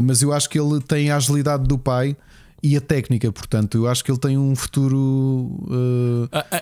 mas 0.00 0.20
eu 0.20 0.34
acho 0.34 0.50
que 0.50 0.60
ele 0.60 0.80
tem 0.82 1.10
a 1.10 1.16
agilidade 1.16 1.64
do 1.64 1.78
pai 1.78 2.14
e 2.62 2.76
a 2.76 2.80
técnica, 2.80 3.30
portanto, 3.32 3.76
eu 3.76 3.88
acho 3.88 4.04
que 4.04 4.10
ele 4.10 4.18
tem 4.18 4.36
um 4.38 4.54
futuro. 4.54 5.58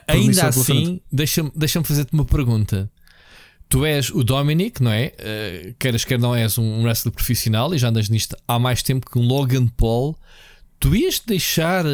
ainda 0.07 0.49
assim, 0.49 1.01
deixa-me 1.11 1.51
deixa 1.55 1.83
fazer-te 1.83 2.13
uma 2.13 2.25
pergunta. 2.25 2.91
Tu 3.69 3.85
és 3.85 4.11
o 4.11 4.25
Dominic, 4.25 4.83
não 4.83 4.91
é? 4.91 5.13
Uh, 5.19 5.75
queres 5.79 6.05
quer 6.05 6.19
não 6.19 6.35
és 6.35 6.57
um 6.57 6.83
wrestler 6.83 7.13
profissional 7.13 7.75
e 7.75 7.79
já 7.79 7.89
andas 7.89 8.09
nisto 8.09 8.35
há 8.47 8.59
mais 8.59 8.83
tempo 8.83 9.11
que 9.11 9.19
um 9.19 9.27
Logan 9.27 9.67
Paul. 9.67 10.17
Tu 10.81 10.97
ias 10.97 11.21
deixar 11.21 11.85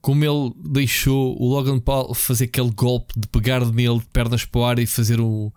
como 0.00 0.24
ele 0.24 0.52
deixou 0.56 1.40
o 1.40 1.46
Logan 1.46 1.78
Paul 1.78 2.14
fazer 2.14 2.46
aquele 2.46 2.70
golpe 2.70 3.12
de 3.18 3.28
pegar 3.28 3.64
nele 3.64 4.00
de 4.00 4.06
pernas 4.06 4.44
para 4.44 4.60
o 4.60 4.64
ar 4.64 4.78
e 4.78 4.86
fazer 4.86 5.20
o. 5.20 5.52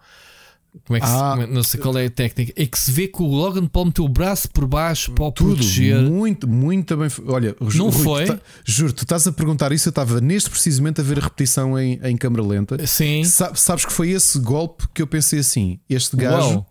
Como 0.86 0.98
é 0.98 1.00
que 1.00 1.06
ah, 1.06 1.38
se, 1.40 1.48
não 1.48 1.64
sei 1.64 1.80
qual 1.80 1.98
é 1.98 2.06
a 2.06 2.10
técnica. 2.10 2.52
É 2.56 2.66
que 2.66 2.78
se 2.78 2.92
vê 2.92 3.08
que 3.08 3.22
o 3.22 3.26
Logan 3.26 3.68
Paul 3.68 3.86
meteu 3.86 4.06
o 4.06 4.10
braço 4.10 4.50
por 4.50 4.66
baixo 4.66 5.12
para 5.12 5.26
o 5.26 5.32
tudo, 5.32 5.56
proteger. 5.56 6.02
Muito, 6.02 6.48
muito 6.48 6.98
bem. 6.98 7.08
Olha, 7.28 7.56
não 7.76 7.90
Rui, 7.90 8.04
foi? 8.04 8.26
Tu 8.26 8.34
tá, 8.34 8.40
juro, 8.66 8.94
tu 8.94 9.04
estás 9.04 9.28
a 9.28 9.32
perguntar 9.32 9.72
isso. 9.72 9.88
Eu 9.88 9.92
estava 9.92 10.20
neste 10.20 10.50
precisamente 10.50 11.00
a 11.00 11.04
ver 11.04 11.20
a 11.20 11.22
repetição 11.22 11.80
em, 11.80 12.00
em 12.04 12.18
câmera 12.18 12.44
lenta. 12.44 12.88
Sim. 12.88 13.24
Sa 13.24 13.54
sabes 13.54 13.86
que 13.86 13.94
foi 13.94 14.10
esse 14.10 14.40
golpe 14.40 14.86
que 14.94 15.02
eu 15.02 15.08
pensei 15.08 15.40
assim: 15.40 15.80
este 15.90 16.18
gajo. 16.18 16.50
Uau. 16.50 16.70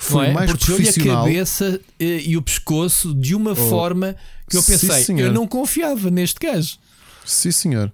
Foi 0.00 0.26
é? 0.26 0.32
mais 0.32 0.52
profissional. 0.52 1.22
a 1.22 1.24
cabeça 1.24 1.80
eh, 1.98 2.22
e 2.24 2.36
o 2.36 2.42
pescoço 2.42 3.12
de 3.12 3.34
uma 3.34 3.50
oh, 3.50 3.56
forma 3.56 4.14
que 4.48 4.56
eu 4.56 4.62
pensei, 4.62 5.02
sim, 5.02 5.18
eu 5.18 5.32
não 5.32 5.44
confiava 5.44 6.08
neste 6.08 6.38
gajo. 6.38 6.78
Sim, 7.24 7.50
senhor. 7.50 7.92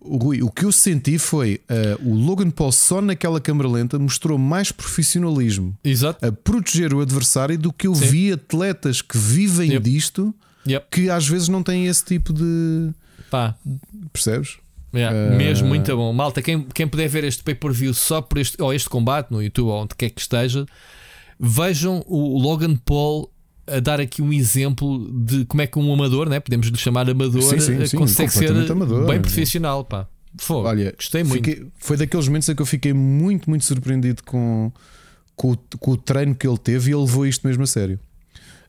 Rui, 0.00 0.42
o 0.42 0.50
que 0.50 0.64
eu 0.64 0.72
senti 0.72 1.18
foi 1.18 1.60
uh, 1.68 2.08
o 2.08 2.14
Logan 2.14 2.50
Paul 2.50 2.72
só 2.72 3.00
naquela 3.00 3.40
câmera 3.40 3.68
lenta 3.68 3.98
mostrou 3.98 4.38
mais 4.38 4.70
profissionalismo 4.70 5.76
Exato. 5.82 6.24
a 6.24 6.30
proteger 6.30 6.94
o 6.94 7.00
adversário 7.00 7.58
do 7.58 7.72
que 7.72 7.86
eu 7.86 7.94
Sim. 7.94 8.06
vi 8.06 8.32
atletas 8.32 9.02
que 9.02 9.18
vivem 9.18 9.72
yep. 9.72 9.82
disto 9.82 10.34
yep. 10.66 10.86
que 10.90 11.10
às 11.10 11.26
vezes 11.26 11.48
não 11.48 11.62
têm 11.62 11.86
esse 11.86 12.04
tipo 12.04 12.32
de. 12.32 12.90
Pá. 13.30 13.54
Percebes? 14.12 14.58
Yeah, 14.94 15.34
uh... 15.34 15.36
Mesmo 15.36 15.68
muito 15.68 15.94
bom. 15.96 16.12
Malta, 16.12 16.40
quem, 16.40 16.62
quem 16.62 16.86
puder 16.86 17.08
ver 17.08 17.24
este 17.24 17.42
pay-per-view 17.42 17.92
só 17.92 18.20
por 18.20 18.38
este, 18.38 18.60
ou 18.62 18.72
este 18.72 18.88
combate 18.88 19.30
no 19.30 19.42
YouTube 19.42 19.68
ou 19.68 19.82
onde 19.82 19.94
quer 19.94 20.10
que 20.10 20.20
esteja, 20.20 20.64
vejam 21.38 22.04
o 22.06 22.38
Logan 22.38 22.76
Paul 22.76 23.30
a 23.66 23.80
dar 23.80 24.00
aqui 24.00 24.22
um 24.22 24.32
exemplo 24.32 25.10
de 25.12 25.44
como 25.46 25.62
é 25.62 25.66
que 25.66 25.78
um 25.78 25.92
amador, 25.92 26.28
né? 26.28 26.40
podemos 26.40 26.68
lhe 26.68 26.78
chamar 26.78 27.08
amador, 27.08 27.42
sim, 27.42 27.58
sim, 27.58 27.86
sim, 27.86 27.96
consegue 27.96 28.32
ser 28.32 28.70
amador, 28.70 29.06
bem 29.06 29.20
profissional. 29.20 29.84
Pá. 29.84 30.08
Fogo, 30.38 30.68
Olha, 30.68 30.92
gostei 30.96 31.24
muito. 31.24 31.44
Fiquei, 31.44 31.66
foi 31.78 31.96
daqueles 31.96 32.28
momentos 32.28 32.48
em 32.48 32.54
que 32.54 32.62
eu 32.62 32.66
fiquei 32.66 32.92
muito, 32.92 33.48
muito 33.48 33.64
surpreendido 33.64 34.22
com, 34.22 34.70
com, 35.34 35.56
com, 35.78 35.90
o 35.92 35.96
treino 35.96 36.34
que 36.34 36.46
ele 36.46 36.58
teve 36.58 36.90
e 36.90 36.94
ele 36.94 37.02
levou 37.02 37.26
isto 37.26 37.46
mesmo 37.46 37.62
a 37.62 37.66
sério. 37.66 37.98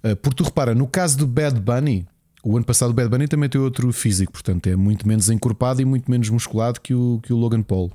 Uh, 0.03 0.15
porque 0.15 0.37
tu 0.37 0.43
repara, 0.43 0.73
no 0.73 0.87
caso 0.87 1.17
do 1.17 1.27
Bad 1.27 1.59
Bunny, 1.59 2.07
o 2.43 2.55
ano 2.55 2.65
passado 2.65 2.91
o 2.91 2.93
Bad 2.93 3.09
Bunny 3.09 3.27
também 3.27 3.49
tem 3.49 3.59
outro 3.59 3.91
físico, 3.91 4.31
portanto 4.31 4.67
é 4.67 4.75
muito 4.75 5.07
menos 5.07 5.29
encorpado 5.29 5.81
e 5.81 5.85
muito 5.85 6.09
menos 6.09 6.29
musculado 6.29 6.79
que 6.79 6.93
o, 6.93 7.19
que 7.21 7.33
o 7.33 7.37
Logan 7.37 7.61
Paul. 7.61 7.91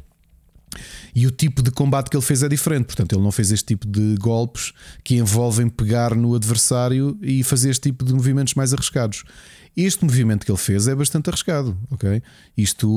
E 1.15 1.27
o 1.27 1.31
tipo 1.31 1.63
de 1.63 1.71
combate 1.71 2.11
que 2.11 2.17
ele 2.17 2.25
fez 2.25 2.43
é 2.43 2.49
diferente, 2.49 2.87
portanto, 2.87 3.15
ele 3.15 3.23
não 3.23 3.33
fez 3.33 3.53
este 3.53 3.67
tipo 3.67 3.87
de 3.87 4.17
golpes 4.19 4.73
que 5.05 5.17
envolvem 5.17 5.69
pegar 5.69 6.15
no 6.15 6.35
adversário 6.35 7.19
e 7.21 7.43
fazer 7.43 7.71
este 7.71 7.91
tipo 7.91 8.05
de 8.05 8.13
movimentos 8.13 8.55
mais 8.55 8.73
arriscados. 8.73 9.25
Este 9.77 10.05
movimento 10.05 10.45
que 10.45 10.53
ele 10.53 10.59
fez 10.59 10.87
é 10.87 10.95
bastante 10.95 11.29
arriscado, 11.31 11.77
ok? 11.91 12.23
Isto. 12.57 12.89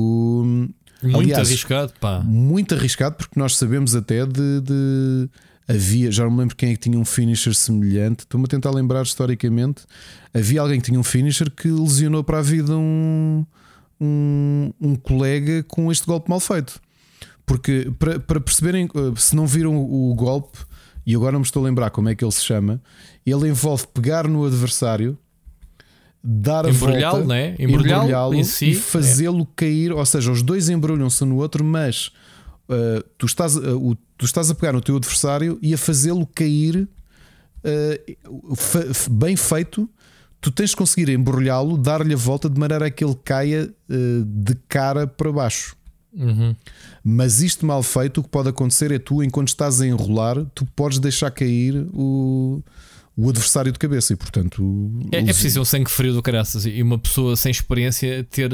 Muito 1.02 1.16
aliás, 1.16 1.48
arriscado, 1.48 1.92
pá. 2.00 2.20
Muito 2.20 2.74
arriscado, 2.74 3.16
porque 3.16 3.38
nós 3.38 3.56
sabemos 3.56 3.94
até 3.94 4.24
de, 4.26 4.60
de. 4.60 5.28
Havia, 5.68 6.12
já 6.12 6.24
não 6.24 6.30
me 6.30 6.38
lembro 6.38 6.54
quem 6.54 6.70
é 6.70 6.72
que 6.74 6.80
tinha 6.80 6.98
um 6.98 7.04
finisher 7.04 7.54
semelhante. 7.54 8.20
Estou-me 8.20 8.44
a 8.44 8.48
tentar 8.48 8.70
lembrar 8.70 9.02
historicamente. 9.02 9.82
Havia 10.32 10.60
alguém 10.60 10.80
que 10.80 10.86
tinha 10.86 11.00
um 11.00 11.02
finisher 11.02 11.50
que 11.50 11.68
lesionou 11.68 12.22
para 12.22 12.38
a 12.38 12.42
vida 12.42 12.76
um, 12.76 13.44
um, 14.00 14.72
um 14.80 14.94
colega 14.94 15.64
com 15.64 15.90
este 15.90 16.06
golpe 16.06 16.30
mal 16.30 16.38
feito. 16.38 16.80
Porque 17.46 17.92
para, 17.96 18.18
para 18.18 18.40
perceberem, 18.40 18.86
eh, 18.86 19.12
se 19.16 19.36
não 19.36 19.46
viram 19.46 19.76
o 19.76 20.12
golpe, 20.14 20.58
e 21.06 21.14
agora 21.14 21.32
não 21.32 21.40
me 21.40 21.46
estou 21.46 21.62
a 21.62 21.68
lembrar 21.68 21.90
como 21.90 22.08
é 22.08 22.14
que 22.14 22.24
ele 22.24 22.32
se 22.32 22.42
chama, 22.42 22.82
ele 23.24 23.48
envolve 23.48 23.86
pegar 23.94 24.26
no 24.26 24.44
adversário, 24.44 25.16
dar 26.22 26.66
a 26.66 26.72
volta, 26.72 27.24
né? 27.24 27.54
embrulhá-lo 27.56 28.44
si, 28.44 28.70
e 28.70 28.74
fazê-lo 28.74 29.42
é. 29.42 29.46
cair. 29.54 29.92
Ou 29.92 30.04
seja, 30.04 30.32
os 30.32 30.42
dois 30.42 30.68
embrulham-se 30.68 31.24
no 31.24 31.36
outro, 31.36 31.64
mas 31.64 32.10
uh, 32.68 33.00
tu, 33.16 33.26
estás, 33.26 33.54
uh, 33.54 33.78
o, 33.78 33.94
tu 34.18 34.24
estás 34.24 34.50
a 34.50 34.54
pegar 34.54 34.72
no 34.72 34.80
teu 34.80 34.96
adversário 34.96 35.56
e 35.62 35.72
a 35.72 35.78
fazê-lo 35.78 36.26
cair 36.26 36.88
uh, 37.62 39.10
bem 39.12 39.36
feito. 39.36 39.88
Tu 40.40 40.50
tens 40.50 40.70
de 40.70 40.76
conseguir 40.76 41.08
embrulhá-lo, 41.12 41.78
dar-lhe 41.78 42.14
a 42.14 42.16
volta 42.16 42.50
de 42.50 42.58
maneira 42.58 42.86
a 42.86 42.90
que 42.90 43.04
ele 43.04 43.16
caia 43.24 43.72
de 43.88 44.54
cara 44.68 45.06
para 45.06 45.32
baixo. 45.32 45.76
Uhum. 46.16 46.56
Mas 47.04 47.42
isto 47.42 47.66
mal 47.66 47.82
feito, 47.82 48.20
o 48.20 48.24
que 48.24 48.30
pode 48.30 48.48
acontecer 48.48 48.90
é 48.90 48.98
tu, 48.98 49.22
enquanto 49.22 49.48
estás 49.48 49.80
a 49.80 49.86
enrolar, 49.86 50.44
tu 50.54 50.64
podes 50.74 50.98
deixar 50.98 51.30
cair 51.30 51.86
o, 51.92 52.62
o 53.16 53.28
adversário 53.28 53.70
de 53.70 53.78
cabeça 53.78 54.14
e, 54.14 54.16
portanto, 54.16 54.90
é, 55.12 55.18
é 55.18 55.24
preciso 55.24 55.60
um 55.60 55.64
sangue 55.64 55.90
frio 55.90 56.14
do 56.14 56.22
caraças 56.22 56.64
e 56.64 56.82
uma 56.82 56.98
pessoa 56.98 57.36
sem 57.36 57.50
experiência 57.50 58.24
ter, 58.24 58.50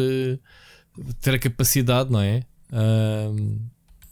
ter 1.21 1.35
a 1.35 1.39
capacidade, 1.39 2.11
não 2.11 2.21
é? 2.21 2.43
Uh, 2.73 3.61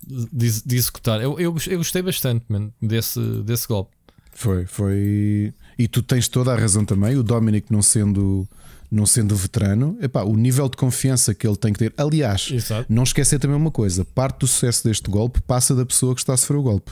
de, 0.07 0.65
de, 0.65 0.77
executar. 0.77 1.21
Eu, 1.21 1.39
eu, 1.41 1.55
eu 1.67 1.79
gostei 1.79 2.03
bastante 2.03 2.45
man, 2.49 2.71
desse, 2.81 3.21
desse 3.43 3.67
golpe. 3.67 3.91
Foi, 4.33 4.65
foi. 4.65 5.53
E 5.79 5.89
tu 5.89 6.03
tens 6.03 6.29
toda 6.29 6.53
a 6.53 6.57
razão 6.57 6.85
também. 6.85 7.17
O 7.17 7.23
Dominic, 7.23 7.71
não 7.71 7.83
sendo 7.83 8.49
não 8.91 9.07
sendo 9.07 9.37
veterano, 9.37 9.97
epá, 10.01 10.23
o 10.25 10.37
nível 10.37 10.69
de 10.69 10.77
confiança 10.77 11.33
que 11.35 11.47
ele 11.47 11.57
tem 11.57 11.73
que 11.73 11.79
ter. 11.79 11.95
Aliás, 11.97 12.49
Exato. 12.51 12.87
não 12.89 13.05
esquecer 13.05 13.39
também 13.39 13.57
uma 13.57 13.71
coisa: 13.71 14.05
parte 14.05 14.41
do 14.41 14.47
sucesso 14.47 14.85
deste 14.85 15.09
golpe 15.09 15.41
passa 15.43 15.75
da 15.75 15.87
pessoa 15.87 16.15
que 16.15 16.21
está 16.21 16.35
a 16.35 16.37
sofrer 16.37 16.57
o 16.57 16.63
golpe. 16.63 16.91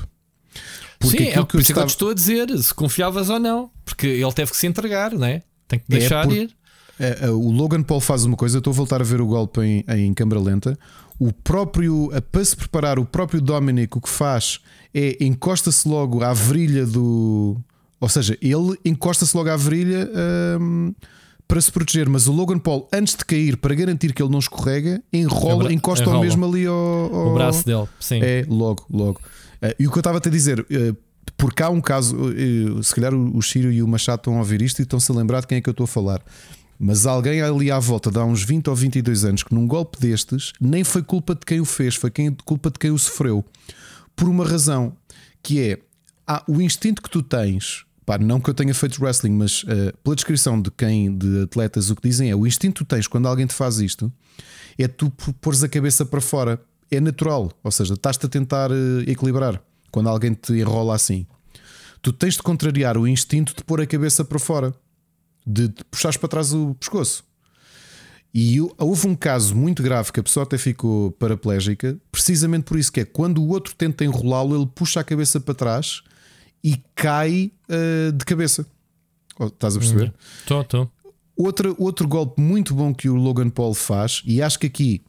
Porque 0.99 1.19
Sim, 1.19 1.31
é 1.31 1.41
o 1.41 1.47
que 1.47 1.57
eu, 1.57 1.61
estava... 1.61 1.81
que 1.81 1.85
eu 1.85 1.87
te 1.87 1.91
estou 1.91 2.11
a 2.11 2.15
dizer, 2.15 2.59
se 2.59 2.75
confiavas 2.75 3.29
ou 3.31 3.39
não, 3.39 3.71
porque 3.85 4.07
ele 4.07 4.33
teve 4.33 4.51
que 4.51 4.57
se 4.57 4.67
entregar, 4.67 5.13
não 5.13 5.27
é? 5.27 5.43
Tem 5.67 5.79
que 5.79 5.85
é 5.89 5.99
deixar 5.99 6.25
é 6.25 6.27
por... 6.27 6.37
ir. 6.37 6.59
É, 7.01 7.27
é, 7.27 7.31
o 7.31 7.51
Logan 7.51 7.83
Paul 7.83 8.01
faz 8.01 8.25
uma 8.25 8.37
coisa, 8.37 8.57
eu 8.57 8.59
estou 8.59 8.73
a 8.73 8.75
voltar 8.75 9.01
a 9.01 9.05
ver 9.05 9.21
o 9.21 9.27
golpe 9.27 9.61
em, 9.61 9.85
em 9.89 10.13
câmera 10.13 10.41
lenta. 10.41 10.79
O 11.19 11.33
próprio, 11.33 12.11
para 12.33 12.45
se 12.45 12.57
preparar, 12.57 12.99
o 12.99 13.05
próprio 13.05 13.41
Dominic 13.41 13.97
o 13.97 14.01
que 14.01 14.09
faz 14.09 14.61
é 14.95 15.17
encosta-se 15.21 15.89
logo 15.89 16.23
à 16.23 16.33
virilha 16.33 16.87
do. 16.87 17.57
Ou 18.01 18.09
seja, 18.09 18.39
ele 18.41 18.79
encosta-se 18.85 19.37
logo 19.37 19.51
à 19.51 19.57
virilha. 19.57 20.09
Hum, 20.61 20.95
para 21.49 21.61
se 21.63 21.73
proteger, 21.73 22.09
mas 22.11 22.29
o 22.29 22.33
Logan 22.33 22.59
Paul, 22.59 22.87
antes 22.93 23.15
de 23.15 23.25
cair, 23.25 23.57
para 23.57 23.75
garantir 23.75 24.13
que 24.13 24.23
ele 24.23 24.31
não 24.31 24.39
escorrega, 24.39 25.03
enrola, 25.11 25.73
encosta 25.73 26.05
enrola. 26.05 26.21
mesmo 26.23 26.45
ali 26.45 26.67
ao, 26.67 26.75
ao, 26.77 27.29
o 27.29 27.35
braço 27.35 27.65
dele. 27.65 27.89
Sim. 27.99 28.21
É, 28.23 28.45
logo, 28.47 28.85
logo. 28.91 29.19
Uh, 29.63 29.75
e 29.79 29.87
o 29.87 29.91
que 29.91 29.97
eu 29.97 30.01
estava 30.01 30.19
a 30.19 30.21
te 30.21 30.29
dizer, 30.29 30.61
uh, 30.61 30.97
porque 31.39 31.63
há 31.63 31.71
um 31.71 31.81
caso, 31.81 32.15
uh, 32.17 32.83
se 32.85 32.95
calhar 32.95 33.15
o, 33.15 33.35
o 33.35 33.41
Chiro 33.41 33.73
e 33.73 33.83
o 33.83 33.89
Machado 33.89 34.21
estão 34.21 34.35
a 34.35 34.39
ouvir 34.41 34.61
isto 34.61 34.81
e 34.81 34.83
estão-se 34.83 35.11
a 35.11 35.15
lembrar 35.15 35.41
de 35.41 35.47
quem 35.47 35.57
é 35.57 35.61
que 35.63 35.69
eu 35.71 35.73
estou 35.73 35.85
a 35.85 35.89
falar. 35.89 36.23
Mas 36.79 37.07
alguém 37.07 37.41
ali 37.41 37.71
à 37.71 37.79
volta, 37.79 38.11
de 38.11 38.19
há 38.19 38.25
uns 38.25 38.45
20 38.45 38.69
ou 38.69 38.77
22 38.77 39.25
anos, 39.25 39.43
que 39.43 39.55
num 39.55 39.67
golpe 39.67 39.99
destes, 39.99 40.53
nem 40.61 40.85
foi 40.85 41.03
culpa 41.03 41.35
de 41.35 41.41
quem 41.47 41.61
o 41.61 41.65
fez, 41.65 41.97
foi 41.97 42.11
quem, 42.11 42.31
culpa 42.45 42.71
de 42.71 42.79
quem 42.79 42.91
o 42.91 42.99
sofreu. 42.99 43.43
Por 44.15 44.29
uma 44.29 44.47
razão 44.47 44.93
que 45.43 45.61
é 45.61 45.79
há 46.27 46.45
o 46.47 46.61
instinto 46.61 47.01
que 47.01 47.11
tu 47.11 47.23
tens 47.23 47.88
Pá, 48.09 48.17
não 48.17 48.41
que 48.41 48.49
eu 48.49 48.55
tenha 48.55 48.73
feito 48.73 49.05
wrestling, 49.05 49.33
mas 49.33 49.65
uh, 49.65 49.95
pela 50.03 50.17
descrição 50.17 50.59
de 50.59 50.71
quem, 50.71 51.15
de 51.15 51.43
atletas, 51.43 51.91
o 51.91 51.95
que 51.95 52.09
dizem 52.09 52.31
é 52.31 52.35
o 52.35 52.47
instinto 52.47 52.83
que 52.83 52.89
tens 52.89 53.07
quando 53.07 53.29
alguém 53.29 53.47
te 53.47 53.53
faz 53.53 53.81
isto 53.81 54.11
é 54.79 54.89
tu 54.89 55.11
pôres 55.43 55.63
a 55.63 55.69
cabeça 55.69 56.07
para 56.07 56.19
fora. 56.19 56.59
É 56.91 57.01
natural, 57.01 57.53
ou 57.63 57.71
seja, 57.71 57.93
estás-te 57.93 58.25
a 58.25 58.29
tentar 58.31 58.71
uh, 58.71 59.01
equilibrar 59.07 59.63
quando 59.91 60.09
alguém 60.09 60.33
te 60.33 60.55
enrola 60.55 60.95
assim. 60.95 61.27
tu 62.01 62.11
tens 62.11 62.33
de 62.33 62.43
contrariar 62.43 62.97
o 62.97 63.07
instinto 63.07 63.55
de 63.55 63.63
pôr 63.63 63.83
a 63.83 63.87
cabeça 63.87 64.25
para 64.25 64.39
fora, 64.39 64.75
de, 65.47 65.69
de 65.69 65.85
puxares 65.91 66.17
para 66.17 66.31
trás 66.31 66.55
o 66.55 66.75
pescoço. 66.77 67.23
E 68.33 68.59
houve 68.79 69.07
um 69.07 69.15
caso 69.15 69.55
muito 69.55 69.83
grave 69.83 70.13
que 70.13 70.21
a 70.21 70.23
pessoa 70.23 70.45
até 70.45 70.57
ficou 70.57 71.11
paraplégica, 71.11 71.99
precisamente 72.11 72.65
por 72.65 72.79
isso 72.79 72.91
que 72.91 73.01
é 73.01 73.05
quando 73.05 73.43
o 73.43 73.49
outro 73.49 73.75
tenta 73.75 74.03
enrolá-lo, 74.03 74.57
ele 74.57 74.71
puxa 74.75 75.01
a 75.01 75.05
cabeça 75.05 75.39
para 75.39 75.53
trás 75.53 76.03
e 76.63 76.77
cai 76.95 77.53
uh, 77.69 78.13
de 78.13 78.25
cabeça. 78.25 78.67
Oh, 79.39 79.47
estás 79.47 79.77
a 79.77 79.79
perceber? 79.79 80.13
Estou, 80.41 80.63
estou. 80.63 80.91
Outro, 81.37 81.77
outro 81.79 82.09
golpe 82.09 82.41
muito 82.41 82.75
bom 82.75 82.93
que 82.93 83.09
o 83.09 83.15
Logan 83.15 83.49
Paul 83.49 83.73
faz, 83.73 84.23
e 84.25 84.43
acho 84.43 84.59
que 84.59 84.67
aqui, 84.67 85.03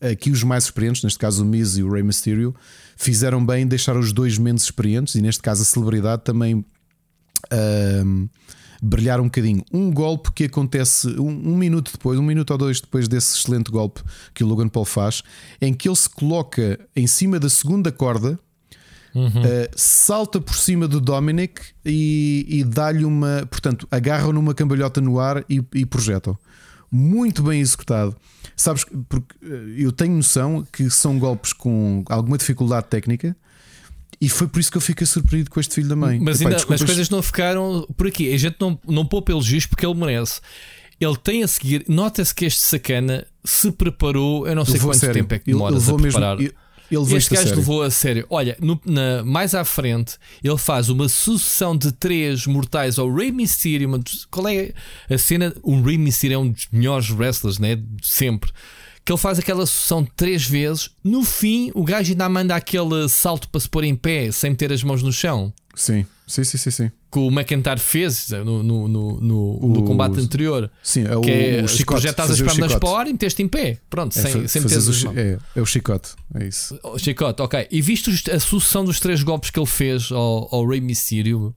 aqui 0.00 0.30
os 0.30 0.42
mais 0.42 0.64
experientes, 0.64 1.04
neste 1.04 1.18
caso 1.18 1.44
o 1.44 1.46
Miz 1.46 1.76
e 1.76 1.84
o 1.84 1.92
Rey 1.92 2.02
Mysterio, 2.02 2.52
fizeram 2.96 3.44
bem 3.44 3.64
deixar 3.64 3.96
os 3.96 4.12
dois 4.12 4.36
menos 4.38 4.64
experientes, 4.64 5.14
e 5.14 5.22
neste 5.22 5.40
caso 5.40 5.62
a 5.62 5.64
celebridade 5.64 6.22
também 6.24 6.56
uh, 6.56 8.28
brilhar 8.82 9.20
um 9.20 9.24
bocadinho. 9.24 9.64
Um 9.72 9.92
golpe 9.92 10.32
que 10.32 10.44
acontece 10.44 11.06
um, 11.08 11.28
um, 11.28 11.56
minuto 11.56 11.92
depois, 11.92 12.18
um 12.18 12.24
minuto 12.24 12.50
ou 12.50 12.58
dois 12.58 12.80
depois 12.80 13.06
desse 13.06 13.38
excelente 13.38 13.70
golpe 13.70 14.02
que 14.34 14.42
o 14.42 14.46
Logan 14.48 14.68
Paul 14.68 14.84
faz, 14.84 15.22
em 15.60 15.72
que 15.72 15.88
ele 15.88 15.96
se 15.96 16.10
coloca 16.10 16.80
em 16.96 17.06
cima 17.06 17.38
da 17.38 17.48
segunda 17.48 17.92
corda 17.92 18.36
Uhum. 19.14 19.26
Uh, 19.26 19.68
salta 19.74 20.40
por 20.40 20.54
cima 20.54 20.86
do 20.86 21.00
Dominic 21.00 21.60
e, 21.84 22.46
e 22.48 22.64
dá-lhe 22.64 23.04
uma. 23.04 23.46
Portanto, 23.50 23.86
agarram 23.90 24.32
numa 24.32 24.54
cambalhota 24.54 25.00
no 25.00 25.18
ar 25.18 25.44
e, 25.48 25.62
e 25.74 25.84
projetam. 25.84 26.36
Muito 26.90 27.42
bem 27.42 27.60
executado. 27.60 28.16
Sabes, 28.56 28.84
porque 29.08 29.34
eh, 29.42 29.74
eu 29.78 29.92
tenho 29.92 30.16
noção 30.16 30.66
que 30.72 30.90
são 30.90 31.18
golpes 31.18 31.52
com 31.52 32.02
alguma 32.08 32.36
dificuldade 32.36 32.88
técnica. 32.88 33.36
E 34.20 34.28
foi 34.28 34.48
por 34.48 34.58
isso 34.60 34.70
que 34.70 34.76
eu 34.76 34.82
fiquei 34.82 35.06
surpreendido 35.06 35.50
com 35.50 35.60
este 35.60 35.74
filho 35.74 35.88
da 35.88 35.96
mãe. 35.96 36.18
Mas 36.20 36.40
Epá, 36.40 36.50
ainda, 36.50 36.74
as 36.74 36.82
coisas 36.82 37.08
não 37.08 37.22
ficaram 37.22 37.86
por 37.96 38.06
aqui. 38.06 38.32
A 38.34 38.36
gente 38.36 38.56
não, 38.60 38.78
não 38.86 39.06
poupa 39.06 39.32
elogios 39.32 39.66
porque 39.66 39.86
ele 39.86 39.94
merece. 39.94 40.40
Ele 41.00 41.16
tem 41.16 41.42
a 41.42 41.48
seguir. 41.48 41.84
Nota-se 41.88 42.34
que 42.34 42.44
este 42.44 42.60
sacana 42.60 43.26
se 43.42 43.72
preparou. 43.72 44.46
Eu 44.46 44.54
não 44.54 44.66
sei 44.66 44.78
quanto 44.78 44.98
sério. 44.98 45.14
tempo 45.14 45.32
é 45.32 45.38
que 45.38 45.52
demora 45.52 45.76
a 45.76 45.80
preparar. 45.80 46.36
Mesmo, 46.36 46.54
ele 46.90 47.16
este 47.16 47.34
gajo 47.34 47.54
levou 47.54 47.82
a 47.82 47.90
sério. 47.90 48.26
Olha, 48.28 48.56
no, 48.60 48.80
na, 48.84 49.22
mais 49.22 49.54
à 49.54 49.64
frente, 49.64 50.16
ele 50.42 50.58
faz 50.58 50.88
uma 50.88 51.08
sucessão 51.08 51.76
de 51.76 51.92
três 51.92 52.46
mortais 52.46 52.98
ao 52.98 53.12
Rey 53.12 53.30
Mysterio. 53.30 53.88
Qual 54.30 54.48
é 54.48 54.72
a 55.08 55.18
cena? 55.18 55.54
O 55.62 55.80
Rey 55.80 55.96
Mysterio 55.96 56.34
é 56.34 56.38
um 56.38 56.50
dos 56.50 56.66
melhores 56.72 57.10
wrestlers, 57.10 57.58
né? 57.58 57.76
De 57.76 58.08
sempre. 58.08 58.50
Que 59.04 59.12
ele 59.12 59.18
faz 59.18 59.38
aquela 59.38 59.66
sucessão 59.66 60.06
três 60.16 60.46
vezes. 60.46 60.90
No 61.02 61.24
fim, 61.24 61.70
o 61.74 61.84
gajo 61.84 62.12
ainda 62.12 62.28
manda 62.28 62.54
aquele 62.54 63.08
salto 63.08 63.48
para 63.48 63.60
se 63.60 63.68
pôr 63.68 63.84
em 63.84 63.94
pé, 63.94 64.30
sem 64.30 64.50
meter 64.50 64.72
as 64.72 64.82
mãos 64.82 65.02
no 65.02 65.12
chão. 65.12 65.52
Sim, 65.74 66.04
sim, 66.26 66.44
sim, 66.44 66.58
sim. 66.58 66.70
sim. 66.70 66.90
Que 67.10 67.18
o 67.18 67.28
McIntyre 67.28 67.80
fez 67.80 68.30
no, 68.30 68.62
no, 68.62 68.86
no, 68.86 69.20
no, 69.20 69.64
o, 69.64 69.68
no 69.68 69.82
combate 69.84 70.20
anterior. 70.20 70.70
Sim, 70.82 71.04
é 71.04 71.16
o, 71.16 71.20
que 71.20 71.30
é, 71.30 71.62
o 71.62 71.68
chicote. 71.68 72.02
Projetas 72.02 72.30
as 72.30 72.40
pernas 72.40 72.74
para 72.76 72.88
o 72.88 72.94
ar 72.94 73.06
e 73.08 73.12
meteste 73.12 73.42
em 73.42 73.48
pé. 73.48 73.78
Pronto, 73.88 74.16
é, 74.16 74.22
sem, 74.22 74.46
sem 74.46 74.62
meter 74.62 74.78
as 74.78 74.86
mãos. 74.86 75.16
É, 75.16 75.38
é 75.56 75.60
o 75.60 75.66
chicote, 75.66 76.10
é 76.34 76.46
isso. 76.46 76.78
O 76.84 76.98
chicote, 76.98 77.42
ok. 77.42 77.66
E 77.70 77.82
visto 77.82 78.10
a 78.30 78.38
sucessão 78.38 78.84
dos 78.84 79.00
três 79.00 79.22
golpes 79.24 79.50
que 79.50 79.58
ele 79.58 79.66
fez 79.66 80.12
ao, 80.12 80.54
ao 80.54 80.66
Rey 80.66 80.80
Mysterio, 80.80 81.54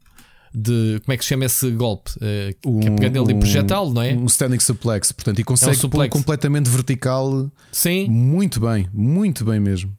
de 0.53 1.01
como 1.03 1.13
é 1.13 1.17
que 1.17 1.23
se 1.23 1.29
chama 1.29 1.45
esse 1.45 1.71
golpe? 1.71 2.11
Uh, 2.17 2.79
que 2.79 2.87
é 2.87 2.91
pegando 2.91 3.23
ele 3.23 3.33
um, 3.33 3.39
projetal, 3.39 3.91
não 3.91 4.01
é? 4.01 4.13
Um 4.13 4.25
standing 4.25 4.59
suplex, 4.59 5.11
portanto, 5.11 5.39
e 5.39 5.43
consegue 5.43 5.75
é 5.81 5.85
um 5.85 5.89
pôr 5.89 6.07
completamente 6.09 6.69
vertical. 6.69 7.51
Sim. 7.71 8.07
Muito 8.09 8.59
bem, 8.59 8.87
muito 8.93 9.43
bem 9.43 9.59
mesmo. 9.59 9.91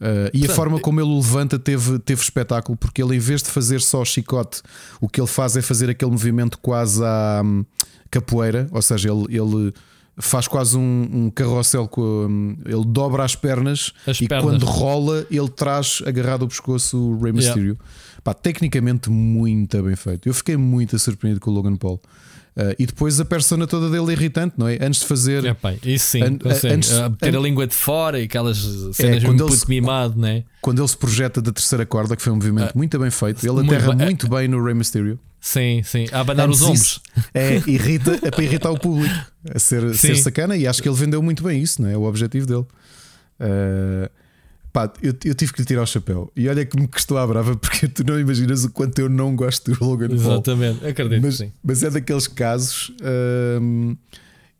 Uh, 0.00 0.30
e 0.32 0.46
a 0.46 0.48
forma 0.48 0.80
como 0.80 0.98
ele 0.98 1.10
o 1.10 1.16
levanta 1.16 1.58
teve, 1.58 1.98
teve 1.98 2.22
espetáculo, 2.22 2.76
porque 2.76 3.02
ele, 3.02 3.16
em 3.16 3.18
vez 3.18 3.42
de 3.42 3.50
fazer 3.50 3.82
só 3.82 4.02
chicote, 4.02 4.62
o 4.98 5.08
que 5.08 5.20
ele 5.20 5.28
faz 5.28 5.56
é 5.56 5.62
fazer 5.62 5.90
aquele 5.90 6.10
movimento 6.10 6.58
quase 6.58 7.04
à 7.04 7.42
um, 7.44 7.64
capoeira, 8.10 8.66
ou 8.72 8.80
seja, 8.80 9.10
ele, 9.10 9.26
ele 9.28 9.74
faz 10.16 10.48
quase 10.48 10.76
um, 10.76 11.08
um 11.12 11.30
carrossel 11.30 11.86
com 11.86 12.00
um, 12.02 12.56
ele 12.64 12.84
dobra 12.86 13.24
as 13.24 13.34
pernas 13.34 13.92
as 14.06 14.20
e 14.20 14.26
pernas. 14.28 14.44
quando 14.44 14.64
rola, 14.64 15.26
ele 15.30 15.48
traz 15.48 16.02
agarrado 16.06 16.42
ao 16.42 16.48
pescoço 16.48 16.96
o 16.96 17.22
Rey 17.22 17.32
Mysterio. 17.32 17.62
Yeah. 17.62 17.84
Pá, 18.22 18.34
tecnicamente 18.34 19.10
muito 19.10 19.82
bem 19.82 19.96
feito. 19.96 20.28
Eu 20.28 20.34
fiquei 20.34 20.56
muito 20.56 20.98
surpreendido 20.98 21.40
com 21.40 21.50
o 21.50 21.54
Logan 21.54 21.76
Paul. 21.76 22.00
Uh, 22.56 22.74
e 22.78 22.84
depois 22.84 23.20
a 23.20 23.24
persona 23.24 23.66
toda 23.66 23.88
dele 23.88 24.10
é 24.10 24.12
irritante, 24.12 24.54
não 24.58 24.66
é? 24.66 24.76
Antes 24.80 25.00
de 25.00 25.06
fazer. 25.06 25.44
É, 25.44 25.56
isso 25.84 26.06
sim, 26.06 26.22
an, 26.22 26.38
antes, 26.44 26.92
a 26.92 27.08
ter 27.08 27.34
an... 27.34 27.38
a 27.38 27.42
língua 27.42 27.66
de 27.66 27.74
fora 27.74 28.18
e 28.20 28.24
aquelas 28.24 28.58
cenas 28.92 29.22
é, 29.22 29.28
um 29.28 29.36
puto 29.36 29.68
mimado, 29.68 30.20
né? 30.20 30.44
Quando 30.60 30.80
ele 30.80 30.88
se 30.88 30.96
projeta 30.96 31.40
da 31.40 31.52
terceira 31.52 31.86
corda, 31.86 32.16
que 32.16 32.22
foi 32.22 32.32
um 32.32 32.36
movimento 32.36 32.72
uh, 32.72 32.78
muito 32.78 32.98
bem 32.98 33.10
feito, 33.10 33.46
ele 33.46 33.52
muito 33.52 33.72
aterra 33.72 33.94
bem. 33.94 34.06
muito 34.06 34.28
bem 34.28 34.48
no 34.48 34.62
Rey 34.62 34.74
Mysterio. 34.74 35.18
Sim, 35.40 35.82
sim, 35.84 36.06
a 36.12 36.20
abanar 36.20 36.50
os 36.50 36.60
ombros. 36.60 37.00
É, 37.32 37.62
irrita, 37.70 38.18
é 38.22 38.30
para 38.30 38.44
irritar 38.44 38.70
o 38.70 38.78
público, 38.78 39.14
a 39.54 39.58
ser, 39.58 39.94
ser 39.94 40.16
sacana, 40.16 40.56
e 40.56 40.66
acho 40.66 40.82
que 40.82 40.88
ele 40.88 40.96
vendeu 40.96 41.22
muito 41.22 41.42
bem 41.42 41.62
isso, 41.62 41.80
não 41.80 41.88
é? 41.88 41.96
O 41.96 42.02
objetivo 42.02 42.46
dele. 42.46 42.66
Uh, 43.40 44.10
Pá, 44.72 44.92
eu, 45.02 45.14
eu, 45.24 45.34
tive 45.34 45.52
que 45.52 45.60
lhe 45.60 45.66
tirar 45.66 45.82
o 45.82 45.86
chapéu. 45.86 46.30
E 46.36 46.48
olha 46.48 46.64
que 46.64 46.78
me 46.78 46.86
custou 46.86 47.18
à 47.18 47.26
brava, 47.26 47.56
porque 47.56 47.88
tu 47.88 48.04
não 48.04 48.18
imaginas 48.18 48.64
o 48.64 48.70
quanto 48.70 48.98
eu 49.00 49.08
não 49.08 49.34
gosto 49.34 49.72
do 49.72 49.84
Logan 49.84 50.08
Paul. 50.08 50.18
Exatamente, 50.18 50.86
acredito. 50.86 51.22
Mas, 51.22 51.36
sim. 51.36 51.52
mas 51.62 51.82
é 51.82 51.90
daqueles 51.90 52.28
casos. 52.28 52.92
Hum, 53.60 53.96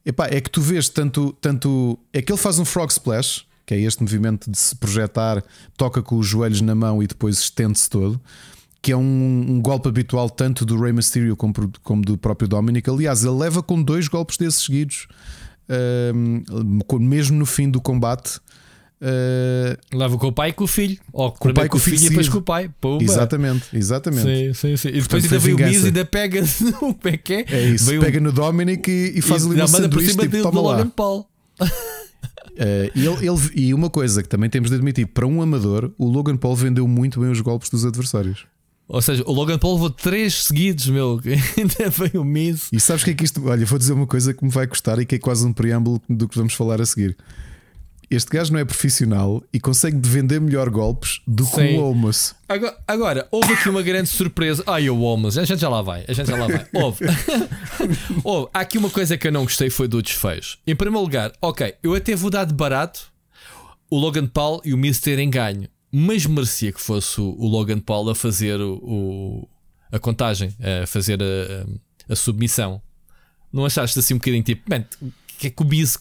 epá, 0.04 0.26
é 0.26 0.40
que 0.40 0.50
tu 0.50 0.60
vês 0.60 0.88
tanto, 0.88 1.32
tanto. 1.40 1.98
É 2.12 2.20
que 2.20 2.32
ele 2.32 2.38
faz 2.38 2.58
um 2.58 2.64
frog 2.64 2.90
splash, 2.90 3.44
que 3.64 3.74
é 3.74 3.80
este 3.80 4.02
movimento 4.02 4.50
de 4.50 4.58
se 4.58 4.74
projetar, 4.74 5.44
toca 5.76 6.02
com 6.02 6.16
os 6.16 6.26
joelhos 6.26 6.60
na 6.60 6.74
mão 6.74 7.00
e 7.00 7.06
depois 7.06 7.38
estende-se 7.38 7.88
todo. 7.88 8.20
Que 8.82 8.92
é 8.92 8.96
um, 8.96 9.46
um, 9.48 9.60
golpe 9.60 9.88
habitual 9.88 10.28
tanto 10.28 10.64
do 10.64 10.80
Rey 10.80 10.92
Mysterio 10.92 11.36
como, 11.36 11.52
como 11.82 12.02
do 12.02 12.16
próprio 12.16 12.48
Dominic. 12.48 12.88
Aliás, 12.88 13.22
ele 13.22 13.36
leva 13.36 13.62
com 13.62 13.80
dois 13.80 14.08
golpes 14.08 14.38
desses 14.38 14.64
seguidos, 14.64 15.06
hum, 16.14 16.42
mesmo 16.98 17.38
no 17.38 17.46
fim 17.46 17.70
do 17.70 17.80
combate. 17.80 18.40
Uh, 19.02 19.96
Leva 19.96 20.18
com 20.18 20.26
o 20.26 20.32
pai 20.32 20.50
e 20.50 20.52
com 20.52 20.64
o 20.64 20.66
filho. 20.66 20.98
Ou 21.10 21.32
com 21.32 21.48
o 21.48 21.54
pai 21.54 21.70
com 21.70 21.78
o 21.78 21.80
filho, 21.80 21.96
filho 21.96 22.06
e 22.06 22.10
depois 22.10 22.28
com 22.28 22.38
o 22.38 22.42
pai. 22.42 22.70
Exatamente, 23.00 23.64
exatamente. 23.72 24.22
Sim, 24.22 24.52
sim, 24.52 24.76
sim. 24.76 24.88
E 24.88 25.00
depois 25.00 25.24
ainda 25.24 25.38
vem 25.38 25.54
o 25.54 25.56
Miz 25.56 25.82
e 25.82 25.86
ainda 25.86 26.04
pega 26.04 26.42
no. 26.60 26.72
Como 26.72 26.98
é 27.04 27.16
que 27.16 27.32
é? 27.32 27.44
É 27.48 27.68
isso, 27.70 27.86
vem 27.86 27.98
pega 27.98 28.20
no 28.20 28.30
Dominic 28.30 28.90
e, 28.90 29.18
e 29.18 29.22
faz 29.22 29.44
e, 29.44 29.46
ali 29.46 29.56
uma 29.56 29.68
sanduíche 29.68 30.16
tipo, 30.16 30.28
do, 30.28 30.42
toma 30.42 30.60
Logan 30.60 30.90
Paul. 30.90 31.26
Uh, 31.60 31.64
e, 32.94 33.06
ele, 33.06 33.26
ele, 33.26 33.50
e 33.54 33.72
uma 33.72 33.88
coisa 33.88 34.22
que 34.22 34.28
também 34.28 34.50
temos 34.50 34.68
de 34.68 34.76
admitir: 34.76 35.06
para 35.06 35.26
um 35.26 35.40
amador, 35.40 35.90
o 35.96 36.06
Logan 36.06 36.36
Paul 36.36 36.54
vendeu 36.54 36.86
muito 36.86 37.20
bem 37.20 37.30
os 37.30 37.40
golpes 37.40 37.70
dos 37.70 37.86
adversários. 37.86 38.44
Ou 38.86 39.00
seja, 39.00 39.22
o 39.24 39.32
Logan 39.32 39.56
Paul 39.56 39.74
levou 39.74 39.90
três 39.90 40.42
seguidos, 40.42 40.88
meu. 40.88 41.18
Ainda 41.56 41.88
veio 41.88 42.20
o 42.20 42.24
Miz. 42.24 42.68
E 42.70 42.78
sabes 42.78 43.00
o 43.00 43.04
que 43.06 43.12
é 43.12 43.14
que 43.14 43.24
isto. 43.24 43.42
Olha, 43.46 43.64
vou 43.64 43.78
dizer 43.78 43.94
uma 43.94 44.06
coisa 44.06 44.34
que 44.34 44.44
me 44.44 44.50
vai 44.50 44.66
custar 44.66 44.98
e 44.98 45.06
que 45.06 45.14
é 45.14 45.18
quase 45.18 45.46
um 45.46 45.54
preâmbulo 45.54 46.02
do 46.06 46.28
que 46.28 46.36
vamos 46.36 46.52
falar 46.52 46.82
a 46.82 46.84
seguir 46.84 47.16
este 48.10 48.30
gajo 48.30 48.52
não 48.52 48.58
é 48.58 48.64
profissional 48.64 49.42
e 49.52 49.60
consegue 49.60 49.96
vender 50.02 50.40
melhor 50.40 50.68
golpes 50.68 51.20
do 51.26 51.44
Sim. 51.44 51.50
que 51.54 51.62
o 51.74 51.80
Olmos. 51.80 52.34
Agora, 52.48 52.76
agora, 52.86 53.28
houve 53.30 53.52
aqui 53.52 53.68
uma 53.68 53.82
grande 53.82 54.08
surpresa. 54.08 54.64
Ai, 54.66 54.90
o 54.90 55.00
Olmos, 55.00 55.38
a 55.38 55.44
gente 55.44 55.60
já 55.60 55.68
lá 55.68 55.80
vai. 55.80 56.04
A 56.08 56.12
gente 56.12 56.28
já 56.28 56.36
lá 56.36 56.48
vai. 56.48 56.66
Houve. 56.72 57.04
houve. 58.24 58.50
Há 58.52 58.60
aqui 58.60 58.78
uma 58.78 58.90
coisa 58.90 59.16
que 59.16 59.28
eu 59.28 59.32
não 59.32 59.44
gostei 59.44 59.70
foi 59.70 59.86
do 59.86 60.02
desfecho. 60.02 60.58
Em 60.66 60.74
primeiro 60.74 61.04
lugar, 61.04 61.32
ok, 61.40 61.76
eu 61.82 61.94
até 61.94 62.16
vou 62.16 62.30
dar 62.30 62.44
de 62.44 62.52
barato 62.52 63.12
o 63.88 63.96
Logan 63.96 64.26
Paul 64.26 64.60
e 64.64 64.74
o 64.74 64.78
Miz 64.78 65.00
terem 65.00 65.30
ganho, 65.30 65.68
mas 65.92 66.26
merecia 66.26 66.72
que 66.72 66.80
fosse 66.80 67.20
o 67.20 67.46
Logan 67.46 67.78
Paul 67.78 68.10
a 68.10 68.14
fazer 68.14 68.60
o, 68.60 68.74
o 68.82 69.48
a 69.92 69.98
contagem, 69.98 70.54
a 70.82 70.86
fazer 70.86 71.20
a, 71.22 71.24
a, 72.08 72.12
a, 72.12 72.16
submissão. 72.16 72.80
Não 73.52 73.64
achaste 73.64 73.98
assim 73.98 74.14
um 74.14 74.18
bocadinho 74.18 74.42
tipo, 74.42 74.70
man, 74.70 74.84
que 75.38 75.48
é 75.48 75.50
que 75.50 75.62
o 75.62 75.64
Miz 75.64 75.98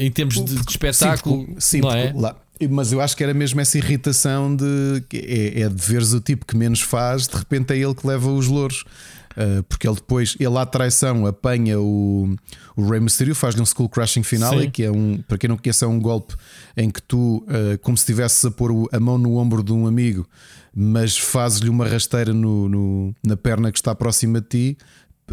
em 0.00 0.10
termos 0.10 0.42
de, 0.42 0.54
de 0.54 0.70
espetáculo, 0.70 1.46
sim, 1.46 1.56
sim 1.58 1.80
não 1.80 1.92
é? 1.92 2.12
Lá, 2.14 2.36
mas 2.70 2.92
eu 2.92 3.00
acho 3.00 3.16
que 3.16 3.22
era 3.22 3.34
mesmo 3.34 3.60
essa 3.60 3.78
irritação 3.78 4.54
de 4.54 5.02
é, 5.14 5.62
é 5.62 5.68
de 5.68 5.82
veres 5.82 6.12
o 6.12 6.20
tipo 6.20 6.44
que 6.46 6.56
menos 6.56 6.80
faz, 6.80 7.26
de 7.26 7.36
repente 7.36 7.72
é 7.72 7.78
ele 7.78 7.94
que 7.94 8.06
leva 8.06 8.30
os 8.30 8.46
louros. 8.46 8.84
Uh, 9.30 9.62
porque 9.62 9.86
ele 9.86 9.94
depois, 9.94 10.36
ele 10.40 10.58
à 10.58 10.66
traição 10.66 11.24
apanha 11.24 11.78
o, 11.78 12.34
o 12.76 12.90
Rey 12.90 12.98
Mysterio, 12.98 13.32
faz-lhe 13.32 13.60
um 13.60 13.64
Skull 13.64 13.88
Crashing 13.88 14.24
final, 14.24 14.52
que 14.72 14.82
é 14.82 14.90
um, 14.90 15.18
para 15.18 15.38
quem 15.38 15.48
não 15.48 15.56
conhece, 15.56 15.84
é 15.84 15.86
um 15.86 16.00
golpe 16.00 16.34
em 16.76 16.90
que 16.90 17.00
tu, 17.00 17.36
uh, 17.46 17.78
como 17.80 17.96
se 17.96 18.02
estivesse 18.02 18.48
a 18.48 18.50
pôr 18.50 18.88
a 18.90 18.98
mão 18.98 19.16
no 19.16 19.36
ombro 19.36 19.62
de 19.62 19.72
um 19.72 19.86
amigo, 19.86 20.26
mas 20.74 21.16
fazes-lhe 21.16 21.70
uma 21.70 21.86
rasteira 21.86 22.34
no, 22.34 22.68
no, 22.68 23.14
na 23.24 23.36
perna 23.36 23.70
que 23.70 23.78
está 23.78 23.94
próxima 23.94 24.40
de 24.40 24.48
ti, 24.48 24.78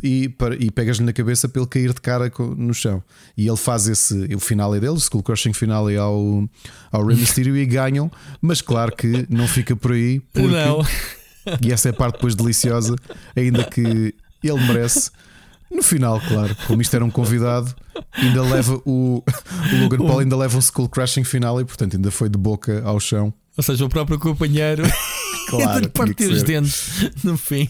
e, 0.04 0.34
e 0.60 0.72
pegas-lhe 0.72 1.06
na 1.06 1.14
cabeça 1.14 1.48
para 1.48 1.62
ele 1.62 1.70
cair 1.70 1.93
de 1.93 2.02
cara 2.02 2.32
no 2.56 2.74
chão. 2.74 3.04
E 3.38 3.48
ele 3.48 3.58
faz 3.58 3.88
esse, 3.88 4.34
o 4.34 4.39
final 4.39 4.74
é 4.76 4.80
dele, 4.80 4.93
o 4.93 4.98
Skull 4.98 5.24
Crushing 5.24 5.54
final 5.54 5.89
é 5.89 5.98
ao, 5.98 6.48
ao 6.91 7.06
Rey 7.06 7.18
Mysterio 7.18 7.56
e 7.58 7.66
ganham, 7.66 8.12
mas 8.41 8.62
claro 8.62 8.95
que 8.95 9.26
não 9.30 9.48
fica 9.48 9.76
por 9.76 9.91
aí, 9.91 10.20
porque, 10.34 10.48
não. 10.48 10.86
e 11.62 11.72
essa 11.72 11.89
é 11.89 11.91
a 11.91 11.93
parte 11.93 12.16
depois 12.16 12.36
deliciosa, 12.36 12.95
ainda 13.36 13.64
que 13.64 13.82
ele 14.43 14.68
merece. 14.68 15.12
No 15.70 15.84
final, 15.84 16.22
claro, 16.22 16.56
como 16.66 16.82
isto 16.82 16.95
era 16.95 17.04
um 17.04 17.12
convidado, 17.12 17.76
ainda 18.14 18.41
leva 18.41 18.82
o, 18.86 19.22
o 19.22 19.82
Logan 19.82 19.98
Paul 19.98 20.20
ainda 20.20 20.38
leva 20.38 20.56
um 20.56 20.60
Skull 20.60 20.88
Crashing 20.88 21.26
final 21.26 21.60
e 21.60 21.66
portanto 21.66 21.98
ainda 21.98 22.10
foi 22.10 22.30
de 22.30 22.38
boca 22.38 22.82
ao 22.86 23.00
chão. 23.02 23.34
Ou 23.58 23.64
seja, 23.64 23.84
o 23.84 23.89
próprio 23.89 24.18
companheiro 24.18 24.84
Claro, 25.48 25.89
partir 25.91 26.16
tinha 26.16 26.30
que 26.30 26.36
os 26.36 26.43
dentes 26.43 27.12
no 27.24 27.38
fim. 27.38 27.70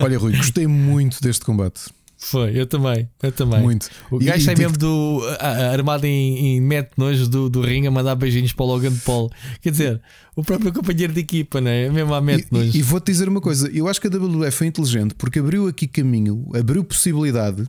Olha, 0.00 0.18
Rui, 0.18 0.36
gostei 0.36 0.66
muito 0.66 1.20
deste 1.20 1.44
combate. 1.44 1.80
Foi, 2.22 2.50
eu 2.54 2.66
também, 2.66 3.08
eu 3.22 3.32
também. 3.32 3.62
Muito. 3.62 3.88
O 4.10 4.20
E- 4.20 4.26
gajo 4.26 4.44
sai 4.44 4.54
mesmo 4.54 4.76
do, 4.76 5.22
a- 5.40 5.72
armado 5.72 6.04
em, 6.06 6.56
em 6.56 6.60
mete 6.60 6.90
nojo 6.98 7.26
do, 7.26 7.48
do 7.48 7.62
ringue 7.62 7.86
a 7.86 7.90
mandar 7.90 8.14
beijinhos 8.14 8.52
para 8.52 8.64
o 8.64 8.68
Logan 8.68 8.94
Paul. 9.06 9.30
Quer 9.62 9.70
dizer, 9.70 10.02
o 10.36 10.44
próprio 10.44 10.70
companheiro 10.70 11.14
de 11.14 11.20
equipa, 11.20 11.62
né? 11.62 11.88
mesmo 11.88 12.12
a 12.12 12.20
mete 12.20 12.48
nojo. 12.50 12.76
e- 12.76 12.80
e 12.80 12.82
vou-te 12.82 13.06
dizer 13.10 13.26
uma 13.26 13.40
coisa: 13.40 13.70
eu 13.72 13.88
acho 13.88 13.98
que 14.00 14.06
a 14.06 14.10
WWE 14.10 14.50
foi 14.50 14.66
inteligente 14.66 15.14
porque 15.14 15.38
abriu 15.38 15.66
aqui 15.66 15.86
caminho, 15.86 16.46
abriu 16.54 16.84
possibilidade 16.84 17.64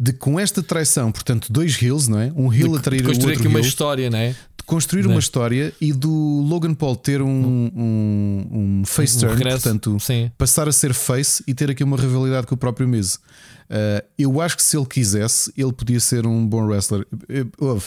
de, 0.00 0.12
com 0.12 0.38
esta 0.40 0.60
traição, 0.60 1.10
portanto, 1.12 1.52
dois 1.52 1.80
heels, 1.80 2.08
não 2.08 2.18
é? 2.20 2.32
Um 2.34 2.52
heel 2.52 2.74
a 2.74 2.80
trair 2.80 3.02
o 3.02 3.04
Construir 3.06 3.30
outro 3.32 3.40
aqui 3.42 3.48
uma 3.48 3.60
heel, 3.60 3.64
história, 3.66 4.10
né? 4.10 4.30
de 4.30 4.36
construir 4.68 5.02
Né? 5.04 5.08
uma 5.08 5.18
história 5.18 5.72
e 5.80 5.92
do 5.92 6.10
Logan 6.46 6.74
Paul 6.74 6.94
ter 6.94 7.20
um, 7.22 7.70
um, 7.74 8.46
um 8.52 8.82
face 8.84 9.16
Um 9.16 9.20
turn, 9.20 9.34
regresso, 9.34 9.62
portanto, 9.62 9.98
sim. 9.98 10.30
passar 10.38 10.68
a 10.68 10.72
ser 10.72 10.92
face 10.94 11.42
e 11.46 11.54
ter 11.54 11.70
aqui 11.70 11.82
uma 11.82 11.96
rivalidade 11.96 12.46
com 12.46 12.54
o 12.54 12.58
próprio 12.58 12.86
Miz. 12.86 13.14
Uh, 13.16 14.04
eu 14.18 14.40
acho 14.40 14.56
que 14.56 14.62
se 14.62 14.76
ele 14.76 14.86
quisesse, 14.86 15.52
ele 15.56 15.72
podia 15.72 15.98
ser 16.00 16.26
um 16.26 16.46
bom 16.46 16.64
wrestler. 16.66 17.06
Eh, 17.28 17.44
Ouve, 17.58 17.86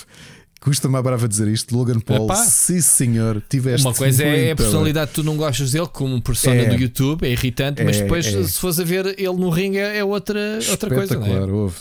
custa-me 0.60 0.96
a 0.98 1.02
brava 1.02 1.28
dizer 1.28 1.48
isto. 1.48 1.76
Logan 1.76 2.00
Paul, 2.00 2.26
Epá. 2.26 2.36
sim 2.36 2.82
senhor, 2.82 3.42
tiveste 3.50 3.86
Uma 3.88 3.94
coisa 3.96 4.24
é 4.24 4.52
a 4.52 4.56
personalidade 4.56 5.10
que 5.10 5.16
tu 5.16 5.24
não 5.24 5.38
gostas 5.38 5.72
dele, 5.72 5.88
como 5.92 6.20
persona 6.22 6.56
É. 6.62 6.66
do 6.76 6.82
YouTube, 6.82 7.26
é 7.26 7.32
irritante, 7.32 7.84
mas 7.84 7.98
É, 7.98 8.04
depois, 8.04 8.26
é. 8.28 8.44
se 8.44 8.60
fores 8.60 8.80
a 8.80 8.84
ver 8.84 9.08
ele 9.20 9.34
no 9.34 9.50
ringue, 9.50 9.78
é 9.78 10.04
outra, 10.04 10.60
outra 10.70 10.90
coisa, 10.94 11.18
não 11.18 11.26
é? 11.28 11.42
Houve. 11.46 11.76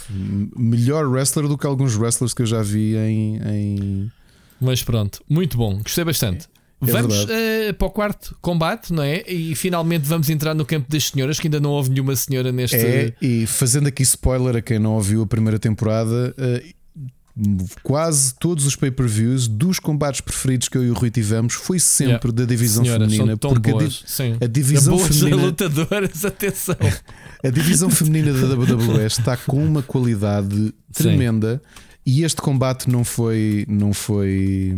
Melhor 0.56 1.06
wrestler 1.10 1.46
do 1.48 1.56
que 1.58 1.66
alguns 1.66 1.94
wrestlers 1.96 2.32
que 2.34 2.42
eu 2.42 2.46
já 2.46 2.62
vi 2.62 2.96
em. 2.96 3.36
em... 3.46 4.12
Mas 4.60 4.82
pronto, 4.82 5.22
muito 5.28 5.56
bom, 5.56 5.78
gostei 5.82 6.04
bastante. 6.04 6.46
É 6.82 6.86
vamos 6.92 7.14
verdade. 7.14 7.32
eh, 7.68 7.72
para 7.74 7.86
o 7.86 7.90
quarto 7.90 8.34
combate, 8.40 8.90
não 8.92 9.02
é? 9.02 9.22
E 9.30 9.54
finalmente 9.54 10.02
vamos 10.08 10.30
entrar 10.30 10.54
no 10.54 10.64
campo 10.64 10.90
das 10.90 11.04
senhoras, 11.08 11.38
que 11.38 11.46
ainda 11.46 11.60
não 11.60 11.70
houve 11.70 11.90
nenhuma 11.90 12.16
senhora 12.16 12.50
neste. 12.50 12.76
É, 12.76 13.12
e 13.20 13.46
fazendo 13.46 13.86
aqui 13.88 14.02
spoiler 14.02 14.56
a 14.56 14.62
quem 14.62 14.78
não 14.78 14.92
ouviu 14.94 15.20
a 15.22 15.26
primeira 15.26 15.58
temporada, 15.58 16.34
eh, 16.38 16.64
quase 17.82 18.34
todos 18.38 18.66
os 18.66 18.76
pay-per-views 18.76 19.46
dos 19.48 19.78
combates 19.78 20.20
preferidos 20.20 20.68
que 20.68 20.76
eu 20.76 20.84
e 20.84 20.90
o 20.90 20.94
Rui 20.94 21.10
tivemos 21.10 21.54
foi 21.54 21.78
sempre 21.78 22.12
Yeah. 22.28 22.32
da 22.32 22.44
divisão 22.44 22.84
senhoras, 22.84 23.04
feminina. 23.12 23.32
são 23.32 23.36
tão 23.38 23.50
porque 23.52 23.70
boas. 23.72 24.02
Sim. 24.06 24.36
a 24.40 24.46
divisão 24.46 24.96
boas 24.96 25.16
feminina- 25.18 25.42
lutadoras, 25.42 26.24
atenção. 26.24 26.76
A 27.42 27.48
divisão 27.48 27.88
feminina 27.88 28.34
da 28.34 28.54
WWE 28.54 29.06
está 29.06 29.34
com 29.34 29.64
uma 29.64 29.82
qualidade 29.82 30.74
tremenda 30.92 31.62
e 32.04 32.22
este 32.24 32.40
combate 32.40 32.88
não 32.90 33.04
foi, 33.04 33.64
não 33.68 33.92
foi, 33.92 34.74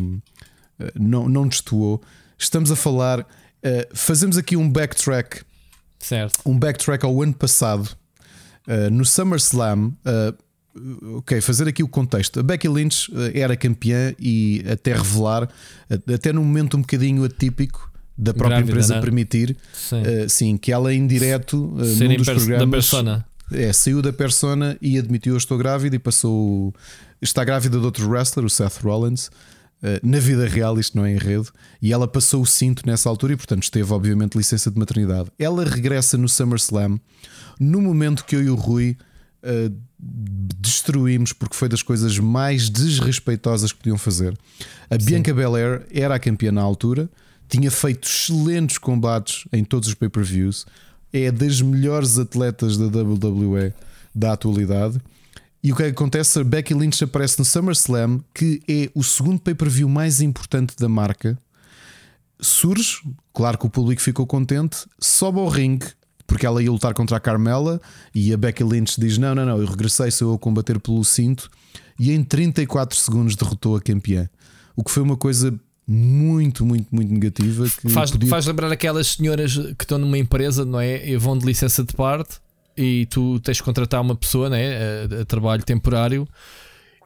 eh, 0.79 0.93
não, 0.99 1.29
não 1.29 1.47
destoou. 1.49 2.03
Estamos 2.39 2.71
a 2.71 2.77
falar, 2.77 3.27
eh, 3.63 3.89
fazemos 3.95 4.37
aqui 4.37 4.57
um 4.57 4.69
backtrack, 4.69 5.43
certo. 5.99 6.41
um 6.45 6.59
backtrack 6.59 7.05
ao 7.05 7.23
ano 7.23 7.35
passado 7.35 7.89
eh, 8.67 8.91
no 8.91 9.05
SummerSlam. 9.05 9.93
eh, 10.05 10.35
ok, 11.17 11.41
fazer 11.41 11.69
aqui 11.69 11.83
o 11.83 11.89
contexto. 11.89 12.41
A 12.41 12.43
Becky 12.43 12.67
Lynch 12.69 13.11
era 13.35 13.55
campeã 13.57 14.15
e 14.19 14.65
até 14.71 14.95
revelar, 14.95 15.49
até 16.13 16.33
num 16.33 16.43
momento 16.45 16.77
um 16.77 16.81
bocadinho 16.81 17.23
atípico 17.25 17.93
da 18.17 18.33
própria 18.33 18.57
Grávida, 18.59 18.73
empresa 18.73 18.95
é? 18.97 19.01
permitir, 19.01 19.57
Sim. 19.75 20.03
sim, 20.29 20.57
que 20.57 20.71
ela 20.73 20.93
em 20.95 21.07
direto 21.07 21.75
Ser 21.97 22.09
num 22.09 22.17
dos 22.17 22.27
pers- 22.27 22.41
da 22.41 22.47
programas 22.47 22.71
persona. 22.71 23.27
é, 23.53 23.73
saiu 23.73 24.01
da 24.03 24.13
persona 24.13 24.77
e 24.81 24.99
admitiu 24.99 25.35
eu 25.35 25.39
estou 25.39 25.57
grávida 25.59 25.97
e 25.97 25.99
passou. 25.99 26.75
Está 27.23 27.45
grávida 27.45 27.79
de 27.79 27.85
outro 27.85 28.09
wrestler, 28.09 28.45
o 28.45 28.51
Seth 28.51 28.83
Rollins. 28.83 29.29
Uh, 29.83 29.99
na 30.03 30.19
vida 30.19 30.47
real, 30.47 30.79
isto 30.79 30.97
não 30.97 31.07
é 31.07 31.13
enredo. 31.13 31.51
E 31.81 31.93
ela 31.93 32.09
passou 32.09 32.43
o 32.43 32.47
cinto 32.47 32.83
nessa 32.85 33.09
altura 33.09 33.33
e, 33.33 33.37
portanto, 33.37 33.63
esteve, 33.63 33.93
obviamente, 33.93 34.37
licença 34.37 34.71
de 34.71 34.79
maternidade. 34.79 35.31
Ela 35.39 35.65
regressa 35.65 36.19
no 36.19 36.29
SummerSlam 36.29 37.01
no 37.59 37.81
momento 37.81 38.25
que 38.25 38.35
eu 38.35 38.43
e 38.43 38.51
o 38.51 38.55
Rui 38.55 38.97
uh, 39.43 39.75
destruímos, 39.99 41.33
porque 41.33 41.55
foi 41.55 41.69
das 41.69 41.83
coisas 41.83 42.19
mais 42.19 42.69
desrespeitosas 42.69 43.73
que 43.73 43.79
podiam 43.79 43.99
fazer. 43.99 44.37
A 44.91 44.97
Bianca 44.97 45.33
Belair 45.33 45.87
era 45.93 46.17
a 46.17 46.19
campeã 46.19 46.51
na 46.51 46.61
altura, 46.61 47.09
tinha 47.49 47.71
feito 47.71 48.09
excelentes 48.09 48.79
combates 48.79 49.47
em 49.53 49.63
todos 49.63 49.89
os 49.89 49.95
pay-per-views, 49.95 50.67
é 51.13 51.31
das 51.31 51.61
melhores 51.61 52.19
atletas 52.19 52.77
da 52.77 52.87
WWE 52.87 53.73
da 54.15 54.33
atualidade. 54.33 55.01
E 55.63 55.73
o 55.73 55.77
que 55.77 55.83
é 55.83 55.87
que 55.87 55.93
acontece? 55.93 56.41
A 56.41 56.45
Becky 56.45 56.75
Lynch 56.75 57.05
aparece 57.05 57.39
no 57.39 57.45
SummerSlam, 57.45 58.21
que 58.35 58.61
é 58.69 58.91
o 58.95 59.03
segundo 59.05 59.41
pay-per-view 59.41 59.89
mais 59.89 60.21
importante 60.21 60.75
da 60.77 60.89
marca. 60.89 61.39
Surge, 62.41 63.01
claro 63.33 63.57
que 63.57 63.67
o 63.67 63.71
público 63.71 64.03
ficou 64.03 64.27
contente, 64.27 64.79
sobe 64.99 65.39
ao 65.39 65.49
ringue, 65.49 65.87
porque 66.27 66.45
ela 66.45 66.61
ia 66.63 66.71
lutar 66.73 66.93
contra 66.95 67.17
a 67.17 67.21
Carmela, 67.21 67.81
e 68.13 68.33
a 68.33 68.37
Becky 68.37 68.65
Lynch 68.65 69.01
diz: 69.01 69.19
Não, 69.19 69.35
não, 69.35 69.47
não, 69.47 69.59
eu 69.59 69.67
regressei, 69.67 70.11
sou 70.11 70.31
eu 70.31 70.35
a 70.35 70.39
combater 70.39 70.81
pelo 70.81 71.05
cinto, 71.05 71.49
e 71.99 72.11
em 72.11 72.25
34 72.25 72.99
segundos 72.99 73.37
derrotou 73.37 73.77
a 73.77 73.81
campeã. 73.81 74.29
O 74.75 74.83
que 74.83 74.91
foi 74.91 75.03
uma 75.05 75.17
coisa 75.17 75.55
muito, 75.87 76.65
muito, 76.67 76.89
muito 76.93 77.13
negativa. 77.13 77.69
Que 77.69 77.89
Faz, 77.91 78.11
podia- 78.11 78.29
faz 78.31 78.47
lembrar 78.47 78.73
aquelas 78.73 79.09
senhoras 79.09 79.55
que 79.55 79.85
estão 79.85 79.99
numa 79.99 80.19
empresa, 80.19 80.65
não 80.65 80.81
é? 80.81 81.09
E 81.09 81.17
vão 81.17 81.39
de 81.39 81.47
licença 81.47 81.85
de 81.85 81.93
parte 81.93 82.41
e 82.77 83.07
tu 83.07 83.39
tens 83.41 83.57
de 83.59 83.63
contratar 83.63 84.01
uma 84.01 84.15
pessoa, 84.17 84.49
não 84.49 84.57
é? 84.57 85.07
A, 85.19 85.23
a 85.23 85.25
trabalho 85.25 85.63
temporário. 85.63 86.27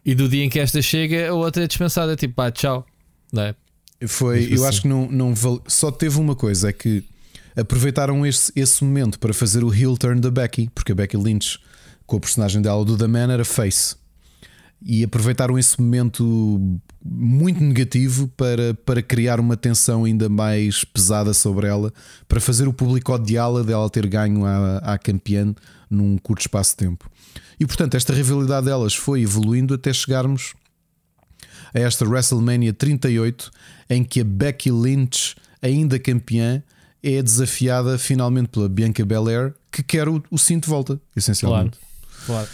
E 0.05 0.15
do 0.15 0.29
dia 0.29 0.45
em 0.45 0.49
que 0.49 0.59
esta 0.61 0.81
chega, 0.81 1.31
a 1.31 1.35
outra 1.35 1.65
é 1.65 1.67
dispensada, 1.67 2.15
tipo, 2.15 2.35
pá, 2.35 2.51
tchau. 2.51 2.87
Não 3.33 3.43
é? 3.43 3.55
Foi, 4.07 4.45
eu 4.45 4.55
assim. 4.55 4.67
acho 4.67 4.83
que 4.83 4.89
não, 4.89 5.11
não 5.11 5.35
val- 5.35 5.63
só 5.67 5.91
teve 5.91 6.19
uma 6.19 6.37
coisa: 6.37 6.69
é 6.69 6.73
que 6.73 7.03
aproveitaram 7.57 8.25
esse, 8.27 8.53
esse 8.55 8.85
momento 8.85 9.19
para 9.19 9.33
fazer 9.35 9.65
o 9.65 9.75
heel 9.75 9.97
turn 9.97 10.21
da 10.21 10.31
Becky, 10.31 10.71
porque 10.75 10.93
a 10.93 10.95
Becky 10.95 11.17
Lynch, 11.17 11.59
com 12.07 12.17
o 12.17 12.21
personagem 12.21 12.63
dela 12.63 12.85
do 12.85 12.97
The 12.97 13.07
Man, 13.07 13.33
era 13.33 13.45
face. 13.45 13.97
E 14.83 15.03
aproveitaram 15.03 15.59
esse 15.59 15.81
momento 15.81 16.79
muito 17.11 17.63
negativo 17.63 18.29
para, 18.37 18.75
para 18.75 19.03
criar 19.03 19.39
uma 19.41 19.57
tensão 19.57 20.05
ainda 20.05 20.29
mais 20.29 20.85
pesada 20.85 21.33
sobre 21.33 21.67
ela, 21.67 21.93
para 22.27 22.41
fazer 22.41 22.67
o 22.67 22.73
público 22.73 23.13
odiá-la 23.13 23.63
dela 23.63 23.89
ter 23.89 24.07
ganho 24.07 24.45
à, 24.45 24.79
à 24.79 24.99
campeã 24.99 25.55
num 25.91 26.19
curto 26.19 26.41
espaço 26.41 26.73
de 26.73 26.77
tempo. 26.77 27.11
E 27.59 27.67
portanto, 27.67 27.95
esta 27.95 28.13
rivalidade 28.13 28.67
delas 28.67 28.95
foi 28.95 29.23
evoluindo 29.23 29.75
até 29.75 29.93
chegarmos 29.93 30.55
a 31.75 31.79
esta 31.79 32.07
WrestleMania 32.07 32.73
38, 32.73 33.51
em 33.91 34.03
que 34.03 34.21
a 34.21 34.25
Becky 34.25 34.71
Lynch, 34.71 35.35
ainda 35.63 35.99
campeã, 35.99 36.63
é 37.03 37.23
desafiada 37.23 37.99
finalmente 37.99 38.49
pela 38.49 38.69
Bianca 38.69 39.05
Belair, 39.05 39.55
que 39.71 39.83
quer 39.83 40.09
o, 40.09 40.23
o 40.31 40.39
cinto 40.39 40.65
de 40.65 40.71
volta, 40.71 41.01
essencialmente. 41.15 41.79
Claro. 41.79 41.86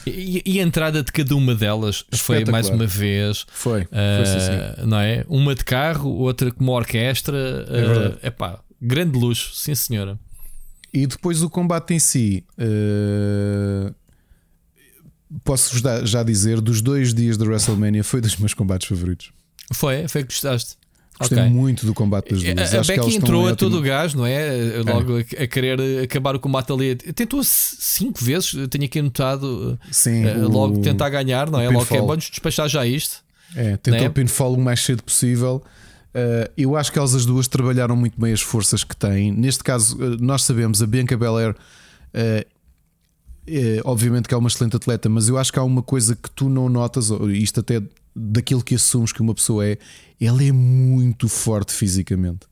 E, 0.07 0.43
e 0.45 0.61
a 0.61 0.63
entrada 0.63 1.03
de 1.03 1.11
cada 1.13 1.35
uma 1.35 1.55
delas 1.55 2.05
foi 2.13 2.45
mais 2.45 2.69
uma 2.69 2.87
vez. 2.87 3.47
Foi, 3.51 3.85
foi 3.85 3.89
ah, 3.93 4.25
sim, 4.27 4.41
sim. 4.41 4.87
não 4.87 4.99
é? 4.99 5.25
Uma 5.29 5.55
de 5.55 5.65
carro, 5.65 6.11
outra 6.11 6.51
como 6.51 6.73
orquestra. 6.73 7.67
É 7.69 7.81
verdade. 7.81 8.19
É 8.23 8.31
pá, 8.31 8.59
grande 8.81 9.19
luxo, 9.19 9.55
sim 9.55 9.75
senhora. 9.75 10.19
E 10.93 11.07
depois 11.07 11.43
o 11.43 11.49
combate 11.49 11.95
em 11.95 11.99
si, 11.99 12.45
eh, 12.59 13.93
posso-vos 15.43 15.83
já 16.05 16.23
dizer, 16.23 16.61
dos 16.61 16.83
dois 16.83 17.15
dias 17.15 17.39
da 17.39 17.47
WrestleMania, 17.47 18.05
foi 18.05 18.21
dos 18.21 18.37
meus 18.37 18.53
combates 18.53 18.89
favoritos. 18.89 19.33
Foi, 19.73 20.07
foi 20.07 20.23
que 20.23 20.29
gostaste. 20.29 20.77
Gostei 21.19 21.39
Ok. 21.39 21.51
muito 21.51 21.87
do 21.87 21.95
combate 21.95 22.31
das 22.35 22.43
duas. 22.43 22.75
A, 22.75 22.81
a 22.81 22.85
Becky 22.85 23.17
entrou 23.17 23.47
a 23.47 23.55
todo 23.55 23.79
o 23.79 23.83
gás, 23.83 24.13
não 24.15 24.27
é? 24.27 24.79
Logo 24.85 25.19
a, 25.19 25.21
a 25.21 25.47
querer 25.47 25.79
acabar 26.03 26.35
o 26.35 26.41
combate 26.41 26.73
ali. 26.73 26.97
Tentou 26.97 27.43
cinco 27.45 28.25
vezes, 28.25 28.53
tenho 28.71 28.85
aqui 28.85 28.99
anotado. 28.99 29.79
Sim, 29.91 30.25
eh, 30.25 30.37
o- 30.39 30.49
logo 30.49 30.81
tentar 30.81 31.09
ganhar, 31.11 31.49
não 31.51 31.61
é? 31.61 31.69
o 31.69 31.73
Logo 31.73 31.87
que 31.87 31.93
é, 31.93 31.97
pinfall. 31.97 32.09
vamos 32.09 32.25
despachar 32.31 32.69
já 32.69 32.85
isto. 32.87 33.23
É, 33.55 33.77
tentou 33.77 34.01
Né? 34.01 34.09
o 34.09 34.13
pinfall 34.13 34.55
o 34.55 34.61
mais 34.61 34.81
cedo 34.81 35.03
possível. 35.03 35.63
Uh, 36.15 36.51
eu 36.59 36.77
acho 36.77 36.91
que 36.93 36.99
elas 36.99 37.15
as 37.15 37.25
duas 37.25 37.47
trabalharam 37.49 37.95
muito 37.97 38.21
bem 38.21 38.33
as 38.33 38.41
forças 38.43 38.83
que 38.85 38.95
têm. 38.97 39.31
Neste 39.33 39.63
caso, 39.65 39.97
uh, 39.97 40.17
nós 40.21 40.43
sabemos, 40.43 40.83
a 40.83 40.87
Bianca 40.87 41.17
Belair, 41.17 41.53
uh, 41.55 42.47
é, 43.47 43.81
obviamente 43.85 44.29
que 44.29 44.35
é 44.35 44.37
uma 44.37 44.49
excelente 44.49 44.77
atleta, 44.77 45.09
mas 45.09 45.29
eu 45.29 45.37
acho 45.39 45.53
que 45.53 45.59
há 45.59 45.63
uma 45.65 45.83
coisa 45.83 46.15
que 46.15 46.31
tu 46.31 46.49
não 46.49 46.69
notas, 46.69 47.11
isto 47.33 47.61
até 47.61 47.83
daquilo 48.15 48.63
que 48.63 48.75
assumes 48.75 49.11
que 49.13 49.21
uma 49.23 49.35
pessoa 49.35 49.67
é, 49.67 49.79
ela 50.27 50.43
é 50.43 50.53
muito 50.53 51.29
forte 51.29 51.73
fisicamente. 51.73 52.47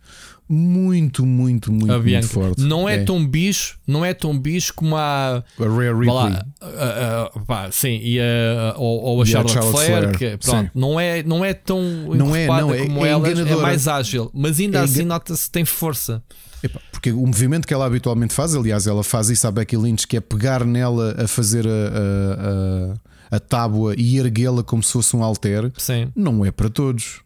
Muito, 0.53 1.25
muito, 1.25 1.71
muito, 1.73 1.93
muito 1.93 2.27
forte. 2.27 2.61
Não 2.61 2.89
é, 2.89 3.05
tão 3.05 3.25
bicho, 3.25 3.79
não 3.87 4.05
é 4.05 4.13
tão 4.13 4.37
bicho 4.37 4.75
como 4.75 4.97
a. 4.97 5.37
A 5.37 5.43
vá 5.57 5.93
Ripley. 5.93 6.07
lá, 6.09 6.45
a- 6.61 7.31
a- 7.37 7.41
pá, 7.47 7.71
sim, 7.71 8.01
e 8.03 8.19
a, 8.19 8.75
ou, 8.77 9.01
ou 9.01 9.23
a 9.23 9.25
Charlotte, 9.27 9.53
Charlotte 9.55 9.73
Flair, 9.77 10.03
Flair, 10.03 10.19
que, 10.19 10.37
pronto, 10.45 10.65
sim. 10.65 10.71
não 10.75 10.99
é, 10.99 11.23
não 11.23 11.45
é 11.45 11.55
tão 11.55 11.81
Não 12.17 12.35
é, 12.35 12.49
não, 12.49 12.75
é- 12.75 12.79
como 12.85 13.07
é 13.07 13.11
elas, 13.11 13.39
é 13.39 13.57
mais 13.57 13.87
ágil, 13.87 14.29
mas 14.35 14.59
ainda 14.59 14.79
É 14.79 14.83
assim 14.83 15.05
nota-se 15.05 15.49
tem 15.49 15.65
força. 15.65 16.21
Epá, 16.65 16.81
porque 16.91 17.13
o 17.13 17.25
movimento 17.25 17.65
que 17.67 17.73
ela 17.73 17.87
habitualmente 17.87 18.35
faz, 18.35 18.53
aliás, 18.55 18.89
ela 18.89 19.05
faz 19.05 19.31
isso 19.31 19.47
à 19.47 19.53
Becky 19.53 19.77
Lynch, 19.77 20.05
que 20.05 20.17
é 20.17 20.21
pegar 20.21 20.65
nela 20.65 21.15
a 21.17 21.29
fazer 21.29 21.65
a, 21.65 21.71
a, 21.71 23.35
a, 23.35 23.37
a 23.37 23.41
tábua 23.41 23.95
e 23.97 24.19
erguê-la 24.19 24.65
como 24.65 24.83
se 24.83 24.93
fosse 24.93 25.15
um 25.15 25.23
alter, 25.23 25.71
Sim. 25.79 26.09
não 26.17 26.45
é 26.45 26.51
para 26.51 26.69
todos. 26.69 27.21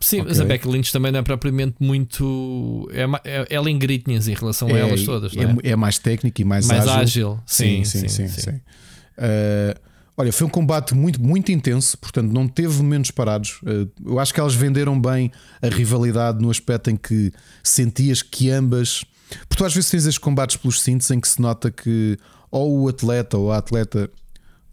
Sim, 0.00 0.20
okay. 0.20 0.28
mas 0.28 0.40
a 0.40 0.44
Becky 0.44 0.68
Lynch 0.68 0.92
também 0.92 1.10
não 1.10 1.20
é 1.20 1.22
propriamente 1.22 1.76
muito. 1.80 2.88
É, 2.92 3.04
é, 3.24 3.46
ela 3.50 3.70
em 3.70 3.78
gritnhas 3.78 4.28
em 4.28 4.34
relação 4.34 4.68
a 4.68 4.72
é, 4.72 4.80
elas 4.80 5.02
todas. 5.02 5.36
É? 5.36 5.42
é? 5.42 5.72
é, 5.72 5.76
mais 5.76 5.98
técnico 5.98 6.40
e 6.40 6.44
mais, 6.44 6.66
mais 6.66 6.86
ágil. 6.86 7.00
ágil. 7.00 7.40
Sim, 7.46 7.84
sim, 7.84 8.00
sim. 8.00 8.08
sim, 8.08 8.28
sim, 8.28 8.40
sim. 8.40 8.50
Uh, 8.50 9.78
olha, 10.16 10.32
foi 10.32 10.46
um 10.46 10.50
combate 10.50 10.94
muito, 10.94 11.20
muito 11.20 11.50
intenso, 11.50 11.98
portanto 11.98 12.32
não 12.32 12.46
teve 12.46 12.76
momentos 12.80 13.10
parados. 13.10 13.60
Uh, 13.62 13.90
eu 14.06 14.18
acho 14.20 14.32
que 14.32 14.38
elas 14.38 14.54
venderam 14.54 15.00
bem 15.00 15.32
a 15.60 15.68
rivalidade 15.68 16.40
no 16.40 16.50
aspecto 16.50 16.90
em 16.90 16.96
que 16.96 17.32
sentias 17.62 18.22
que 18.22 18.50
ambas. 18.50 19.04
Porque 19.48 19.56
tu 19.56 19.64
às 19.64 19.74
vezes 19.74 19.90
tens 19.90 20.06
estes 20.06 20.18
combates 20.18 20.56
pelos 20.56 20.80
cintos 20.80 21.10
em 21.10 21.20
que 21.20 21.28
se 21.28 21.40
nota 21.42 21.70
que 21.70 22.16
ou 22.50 22.80
o 22.80 22.88
atleta 22.88 23.36
ou 23.36 23.52
a 23.52 23.58
atleta 23.58 24.10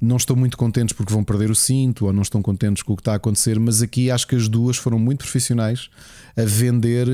não 0.01 0.17
estão 0.17 0.35
muito 0.35 0.57
contentes 0.57 0.93
porque 0.93 1.13
vão 1.13 1.23
perder 1.23 1.49
o 1.49 1.55
cinto 1.55 2.05
ou 2.05 2.13
não 2.13 2.21
estão 2.21 2.41
contentes 2.41 2.83
com 2.83 2.93
o 2.93 2.95
que 2.95 3.01
está 3.01 3.13
a 3.13 3.15
acontecer, 3.15 3.59
mas 3.59 3.81
aqui 3.81 4.11
acho 4.11 4.27
que 4.27 4.35
as 4.35 4.47
duas 4.47 4.77
foram 4.77 4.99
muito 4.99 5.19
profissionais 5.19 5.89
a 6.35 6.43
vender 6.43 7.07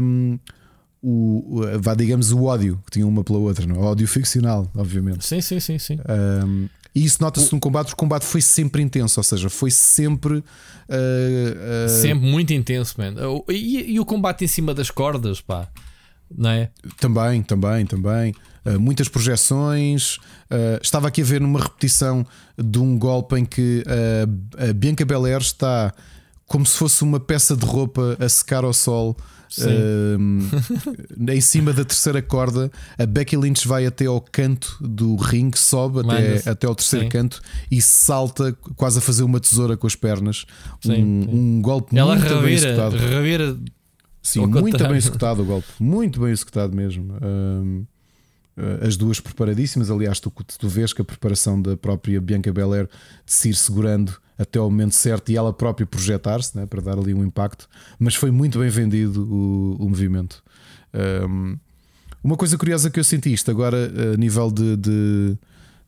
um, 0.00 0.38
o, 1.02 1.62
vá, 1.80 1.94
digamos, 1.94 2.30
o 2.30 2.44
ódio 2.44 2.78
que 2.84 2.92
tinham 2.92 3.08
uma 3.08 3.24
pela 3.24 3.38
outra, 3.38 3.66
não? 3.66 3.76
É? 3.76 3.78
o 3.78 3.82
ódio 3.82 4.06
ficcional, 4.06 4.70
obviamente. 4.76 5.26
Sim, 5.26 5.40
sim, 5.40 5.58
sim, 5.58 5.78
sim. 5.78 5.98
Um, 6.44 6.68
e 6.94 7.04
isso 7.04 7.18
nota-se 7.22 7.52
no 7.52 7.60
combate, 7.60 7.92
o 7.92 7.96
combate 7.96 8.24
foi 8.24 8.40
sempre 8.40 8.82
intenso, 8.82 9.20
ou 9.20 9.24
seja, 9.24 9.48
foi 9.48 9.70
sempre. 9.70 10.38
Uh, 10.38 11.86
uh... 11.86 11.88
Sempre 11.88 12.28
muito 12.28 12.52
intenso, 12.52 12.96
man. 12.98 13.14
E, 13.48 13.92
e, 13.92 14.00
o 14.00 14.04
combate 14.04 14.44
em 14.44 14.48
cima 14.48 14.74
das 14.74 14.90
cordas, 14.90 15.40
pá, 15.40 15.68
não 16.36 16.50
é? 16.50 16.70
Também, 16.98 17.42
também, 17.42 17.86
também. 17.86 18.34
Uh, 18.64 18.78
muitas 18.78 19.08
projeções. 19.08 20.16
Uh, 20.50 20.80
estava 20.82 21.08
aqui 21.08 21.22
a 21.22 21.24
ver 21.24 21.40
numa 21.40 21.60
repetição 21.60 22.26
de 22.58 22.78
um 22.78 22.98
golpe 22.98 23.36
em 23.36 23.44
que 23.44 23.82
uh, 23.86 24.68
a 24.70 24.72
Bianca 24.72 25.04
Belair 25.04 25.40
está 25.40 25.92
como 26.46 26.66
se 26.66 26.76
fosse 26.76 27.02
uma 27.02 27.20
peça 27.20 27.56
de 27.56 27.64
roupa 27.64 28.16
a 28.18 28.28
secar 28.28 28.64
ao 28.64 28.72
sol. 28.72 29.16
em 31.28 31.40
cima 31.40 31.72
da 31.72 31.84
terceira 31.84 32.22
corda, 32.22 32.70
a 32.96 33.04
Becky 33.04 33.36
Lynch 33.36 33.66
vai 33.66 33.84
até 33.84 34.06
ao 34.06 34.20
canto 34.20 34.76
do 34.80 35.16
ringue, 35.16 35.58
sobe 35.58 36.00
até, 36.00 36.48
até 36.48 36.66
ao 36.68 36.74
terceiro 36.76 37.06
sim. 37.06 37.08
canto 37.08 37.42
e 37.68 37.82
salta 37.82 38.56
quase 38.76 38.98
a 38.98 39.00
fazer 39.00 39.24
uma 39.24 39.40
tesoura 39.40 39.76
com 39.76 39.88
as 39.88 39.96
pernas. 39.96 40.46
Sim, 40.80 40.92
um, 40.92 41.22
sim. 41.22 41.28
um, 41.32 41.62
golpe 41.62 41.98
Ela 41.98 42.14
muito 42.14 42.28
revira, 42.28 42.46
bem 42.46 42.54
executado. 42.54 42.96
Revira 42.96 43.58
Sim, 44.22 44.46
muito 44.46 44.78
bem 44.78 44.96
executado 44.96 45.42
o 45.42 45.44
golpe, 45.44 45.68
muito 45.78 46.20
bem 46.20 46.30
executado 46.30 46.74
mesmo. 46.74 47.14
Um, 47.22 47.84
eh, 48.56 48.86
as 48.86 48.96
duas 48.96 49.20
preparadíssimas. 49.20 49.90
Aliás, 49.90 50.20
tu, 50.20 50.32
tu 50.58 50.68
vês 50.68 50.92
que 50.92 51.00
a 51.00 51.04
preparação 51.04 51.60
da 51.60 51.76
própria 51.76 52.20
Bianca 52.20 52.52
Belair 52.52 52.86
de 53.24 53.32
se 53.32 53.48
ir 53.48 53.54
segurando 53.54 54.14
até 54.38 54.58
ao 54.58 54.70
momento 54.70 54.94
certo 54.94 55.30
e 55.30 55.36
ela 55.36 55.52
própria 55.52 55.86
projetar-se 55.86 56.56
né, 56.56 56.66
para 56.66 56.80
dar 56.80 56.98
ali 56.98 57.12
um 57.12 57.24
impacto, 57.24 57.68
mas 57.98 58.14
foi 58.14 58.30
muito 58.30 58.58
bem 58.58 58.70
vendido 58.70 59.26
o, 59.30 59.76
o 59.78 59.88
movimento. 59.88 60.42
Um, 61.28 61.58
uma 62.22 62.36
coisa 62.36 62.56
curiosa 62.56 62.90
que 62.90 62.98
eu 62.98 63.04
senti 63.04 63.32
isto 63.32 63.50
agora 63.50 63.90
a 64.14 64.16
nível 64.16 64.50
de, 64.50 64.76
de, 64.76 65.38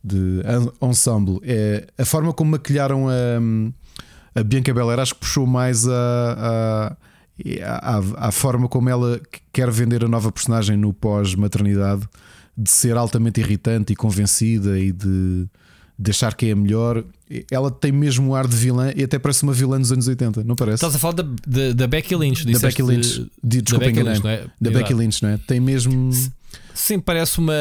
de 0.05 0.43
ensemble 0.83 1.41
é 1.43 1.87
a 1.97 2.05
forma 2.05 2.33
como 2.33 2.53
maquilharam 2.53 3.09
a, 3.09 4.41
a 4.41 4.43
Bianca 4.43 4.73
Belair, 4.73 4.99
acho 4.99 5.15
que 5.15 5.21
puxou 5.21 5.47
mais 5.47 5.87
a, 5.89 5.93
a, 5.93 6.97
a, 7.65 8.29
a 8.29 8.33
forma 8.33 8.69
como 8.69 8.89
ela 8.89 9.21
quer 9.53 9.71
vender 9.71 10.05
a 10.05 10.09
nova 10.09 10.31
personagem 10.31 10.77
no 10.77 10.93
pós-maternidade 10.93 12.03
de 12.57 12.71
ser 12.71 12.97
altamente 12.97 13.41
irritante 13.41 13.93
e 13.93 13.97
convencida 13.97 14.79
e 14.79 14.93
de, 14.93 15.47
de 15.99 16.11
achar 16.11 16.35
que 16.35 16.47
é 16.47 16.53
a 16.53 16.57
melhor. 16.57 17.05
Ela 17.51 17.71
tem 17.71 17.91
mesmo 17.91 18.31
um 18.31 18.35
ar 18.35 18.47
de 18.47 18.57
vilã 18.57 18.93
e 18.95 19.03
até 19.03 19.19
parece 19.19 19.43
uma 19.43 19.53
vilã 19.53 19.81
dos 19.81 19.91
anos 19.91 20.07
80, 20.07 20.45
não 20.45 20.55
parece? 20.55 20.77
Estás 20.77 20.95
a 20.95 20.99
falar 20.99 21.15
da, 21.15 21.23
da, 21.47 21.73
da 21.73 21.87
Becky 21.87 22.15
Lynch, 22.15 22.45
da 22.45 22.59
Becky 22.59 22.83
Lynch, 22.83 23.27
de, 23.43 23.63
desculpa, 23.63 23.87
enganei. 23.87 24.21
É? 24.25 24.47
Da 24.61 24.71
Becky 24.71 24.95
Lynch, 24.95 25.23
não 25.23 25.31
é? 25.31 25.39
Tem 25.39 25.59
mesmo. 25.59 26.11
Sim, 26.83 26.99
parece 26.99 27.39
uma 27.39 27.55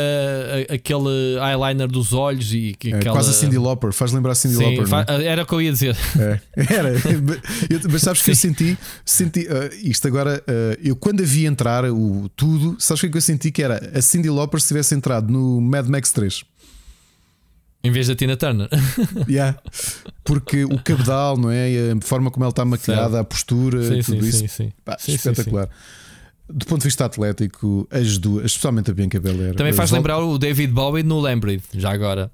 aquele 0.68 1.38
eyeliner 1.40 1.88
dos 1.88 2.12
olhos 2.12 2.52
e 2.54 2.76
é, 2.86 2.96
aquela... 2.96 3.16
quase 3.16 3.30
a 3.30 3.34
Cindy 3.34 3.60
Lauper, 3.60 3.92
faz 3.92 4.12
lembrar 4.12 4.32
a 4.32 4.36
Cindy 4.36 4.56
Sim, 4.56 4.64
Lauper. 4.64 4.88
Fa... 4.88 5.06
Era 5.08 5.44
o 5.44 5.46
que 5.46 5.54
eu 5.54 5.62
ia 5.62 5.72
dizer. 5.72 5.96
É, 6.18 6.40
era, 6.74 6.90
mas 7.88 8.02
sabes 8.02 8.24
que 8.24 8.32
eu 8.32 8.36
senti, 8.36 8.76
senti 9.06 9.42
uh, 9.42 9.70
isto 9.84 10.08
agora. 10.08 10.44
Uh, 10.50 10.76
eu 10.84 10.96
quando 10.96 11.22
a 11.22 11.24
vi 11.24 11.46
entrar 11.46 11.86
o 11.86 12.30
tudo, 12.36 12.76
sabes 12.80 13.04
o 13.04 13.12
que 13.12 13.16
eu 13.16 13.22
senti 13.22 13.52
que 13.52 13.62
era 13.62 13.92
a 13.96 14.02
Cindy 14.02 14.28
Lauper 14.28 14.60
se 14.60 14.70
tivesse 14.70 14.96
entrado 14.96 15.32
no 15.32 15.62
Mad 15.62 15.86
Max 15.86 16.12
3. 16.12 16.44
Em 17.84 17.92
vez 17.92 18.08
da 18.08 18.16
Tina 18.16 18.36
Turner. 18.36 18.70
yeah. 19.30 19.56
Porque 20.24 20.66
o 20.66 20.80
cabedal, 20.80 21.38
não 21.38 21.52
é? 21.52 21.92
A 21.92 22.02
forma 22.04 22.32
como 22.32 22.44
ela 22.44 22.50
está 22.50 22.66
maquilhada, 22.66 23.20
a 23.20 23.24
postura, 23.24 23.84
sim, 23.84 24.02
tudo 24.02 24.24
sim, 24.24 24.30
isso. 24.30 24.40
Sim, 24.40 24.48
sim. 24.48 24.74
Pá, 24.84 24.98
espetacular. 25.08 25.70
Do 26.54 26.66
ponto 26.66 26.82
de 26.82 26.88
vista 26.88 27.06
atlético, 27.06 27.88
as 27.90 28.18
duas, 28.18 28.46
especialmente 28.46 28.92
a 28.92 28.94
Bianca 28.94 29.20
Belair. 29.20 29.56
Também 29.56 29.74
faz 29.74 29.92
lembrar 29.92 30.20
o 30.20 30.38
David 30.38 30.72
Bowie 30.74 31.04
no 31.04 31.20
Lambrid, 31.20 31.62
já 31.74 31.92
agora. 31.92 32.32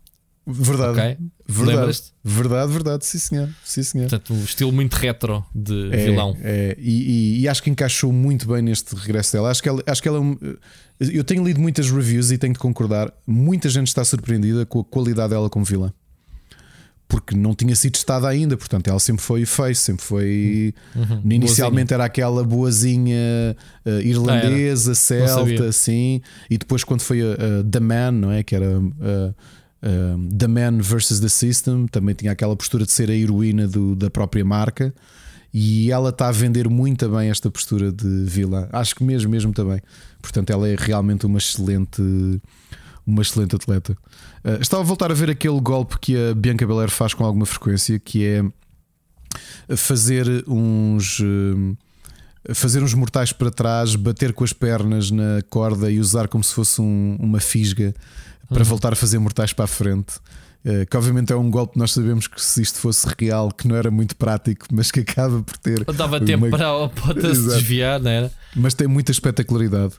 Verdade. 0.50 0.92
Okay. 0.92 1.18
Verdade. 1.46 2.02
Verdade, 2.24 2.72
verdade, 2.72 3.06
sim 3.06 3.18
senhor. 3.18 3.50
Sim, 3.66 3.84
senhor. 3.84 4.10
Portanto, 4.10 4.34
um 4.34 4.44
estilo 4.44 4.72
muito 4.72 4.94
retro 4.94 5.46
de 5.54 5.90
é, 5.92 6.06
vilão. 6.06 6.38
É, 6.42 6.76
e, 6.80 6.92
e, 6.92 7.42
e, 7.42 7.48
acho 7.50 7.62
que 7.62 7.70
encaixou 7.70 8.14
muito 8.14 8.48
bem 8.48 8.62
neste 8.62 8.96
regresso 8.96 9.34
dela. 9.34 9.50
Acho 9.52 9.62
que 9.62 9.68
ela, 9.68 9.84
acho 9.86 10.02
que 10.02 10.08
ela 10.08 10.20
é 10.20 11.06
Eu 11.18 11.24
tenho 11.26 11.44
lido 11.44 11.60
muitas 11.60 11.92
reviews 11.92 12.32
e 12.32 12.38
tenho 12.38 12.54
de 12.54 12.60
concordar. 12.60 13.14
Muita 13.26 13.68
gente 13.68 13.88
está 13.88 14.06
surpreendida 14.06 14.66
com 14.66 14.80
a 14.80 14.86
qualidade 14.86 15.32
dela 15.32 15.50
como 15.50 15.66
vilã 15.66 15.92
porque 17.08 17.36
não 17.36 17.56
tinha 17.56 17.76
sido 17.76 17.94
testada 17.94 18.28
ainda, 18.28 18.58
portanto 18.58 18.88
ela 18.88 19.00
sempre 19.00 19.24
foi 19.24 19.46
face, 19.46 19.82
sempre 19.82 20.04
foi. 20.04 20.74
Uhum. 20.94 21.22
Inicialmente 21.32 21.90
boazinha. 21.90 21.96
era 21.96 22.06
aquela 22.06 22.44
boazinha 22.44 23.56
uh, 23.86 24.02
irlandesa, 24.02 24.92
ah, 24.92 24.96
celta, 24.96 25.66
assim, 25.66 26.22
e 26.50 26.58
depois 26.58 26.84
quando 26.84 27.02
foi 27.02 27.22
a, 27.22 27.34
a 27.34 27.64
The 27.64 27.80
Man, 27.80 28.12
não 28.12 28.32
é? 28.32 28.44
Que 28.44 28.56
era 28.56 28.78
uh, 28.78 28.90
uh, 28.90 30.38
The 30.38 30.48
Man 30.48 30.82
versus 30.82 31.20
the 31.20 31.30
System, 31.30 31.88
também 31.88 32.14
tinha 32.14 32.34
aquela 32.34 32.56
postura 32.56 32.86
de 32.86 32.92
ser 32.92 33.10
a 33.10 33.16
heroína 33.16 33.68
do, 33.68 33.96
da 33.96 34.10
própria 34.10 34.44
marca. 34.44 34.94
E 35.54 35.92
ela 35.92 36.10
está 36.10 36.28
a 36.28 36.32
vender 36.32 36.70
muito 36.70 37.08
bem 37.10 37.30
esta 37.30 37.50
postura 37.50 37.92
de 37.92 38.26
vilã. 38.26 38.68
Acho 38.72 38.94
que 38.94 39.04
mesmo, 39.04 39.32
mesmo 39.32 39.54
também. 39.54 39.82
Portanto, 40.22 40.52
ela 40.52 40.68
é 40.68 40.76
realmente 40.78 41.26
uma 41.26 41.38
excelente 41.38 42.02
uma 43.08 43.22
excelente 43.22 43.56
atleta. 43.56 43.98
Uh, 44.44 44.62
estava 44.62 44.84
a 44.84 44.86
voltar 44.86 45.10
a 45.10 45.16
ver 45.16 45.30
aquele 45.30 45.60
golpe 45.62 45.98
que 45.98 46.16
a 46.16 46.36
Bianca 46.36 46.68
Belair 46.68 46.92
faz 46.92 47.14
com 47.14 47.24
alguma 47.24 47.46
frequência, 47.46 47.98
que 47.98 48.26
é 48.26 48.44
fazer 49.76 50.44
uns. 50.48 51.20
Uh, 51.20 51.78
fazer 52.54 52.82
uns 52.82 52.94
mortais 52.94 53.34
para 53.34 53.52
trás, 53.52 53.96
bater 53.96 54.32
com 54.32 54.44
as 54.44 54.54
pernas 54.54 55.12
na 55.12 55.42
corda 55.50 55.92
e 55.92 56.00
usar 56.00 56.28
como 56.30 56.44
se 56.44 56.54
fosse 56.54 56.82
um, 56.82 57.18
uma 57.20 57.42
fisga 57.42 57.94
para 58.48 58.60
uhum. 58.60 58.64
voltar 58.64 58.94
a 58.94 58.96
fazer 58.96 59.20
mortais 59.20 59.52
para 59.52 59.66
a 59.66 59.68
frente. 59.68 60.16
Uh, 60.66 60.86
que 60.90 60.98
obviamente 60.98 61.32
é 61.32 61.36
um 61.36 61.50
golpe 61.52 61.78
nós 61.78 61.92
sabemos 61.92 62.28
que 62.28 62.42
se 62.42 62.62
isto 62.62 62.80
fosse 62.80 63.08
real, 63.20 63.52
que 63.52 63.68
não 63.68 63.76
era 63.76 63.92
muito 63.92 64.16
prático, 64.16 64.66
mas 64.72 64.92
que 64.92 65.02
acaba 65.02 65.42
por 65.42 65.58
ter. 65.58 65.84
Dava 65.86 66.20
tempo 66.20 66.46
uma... 66.46 66.58
para 66.58 66.86
a 66.86 66.90
pota 66.90 67.36
se 67.36 67.48
desviar, 67.48 68.00
não 68.00 68.12
era? 68.12 68.32
Mas 68.56 68.74
tem 68.74 68.88
muita 68.88 69.12
espetacularidade. 69.12 69.94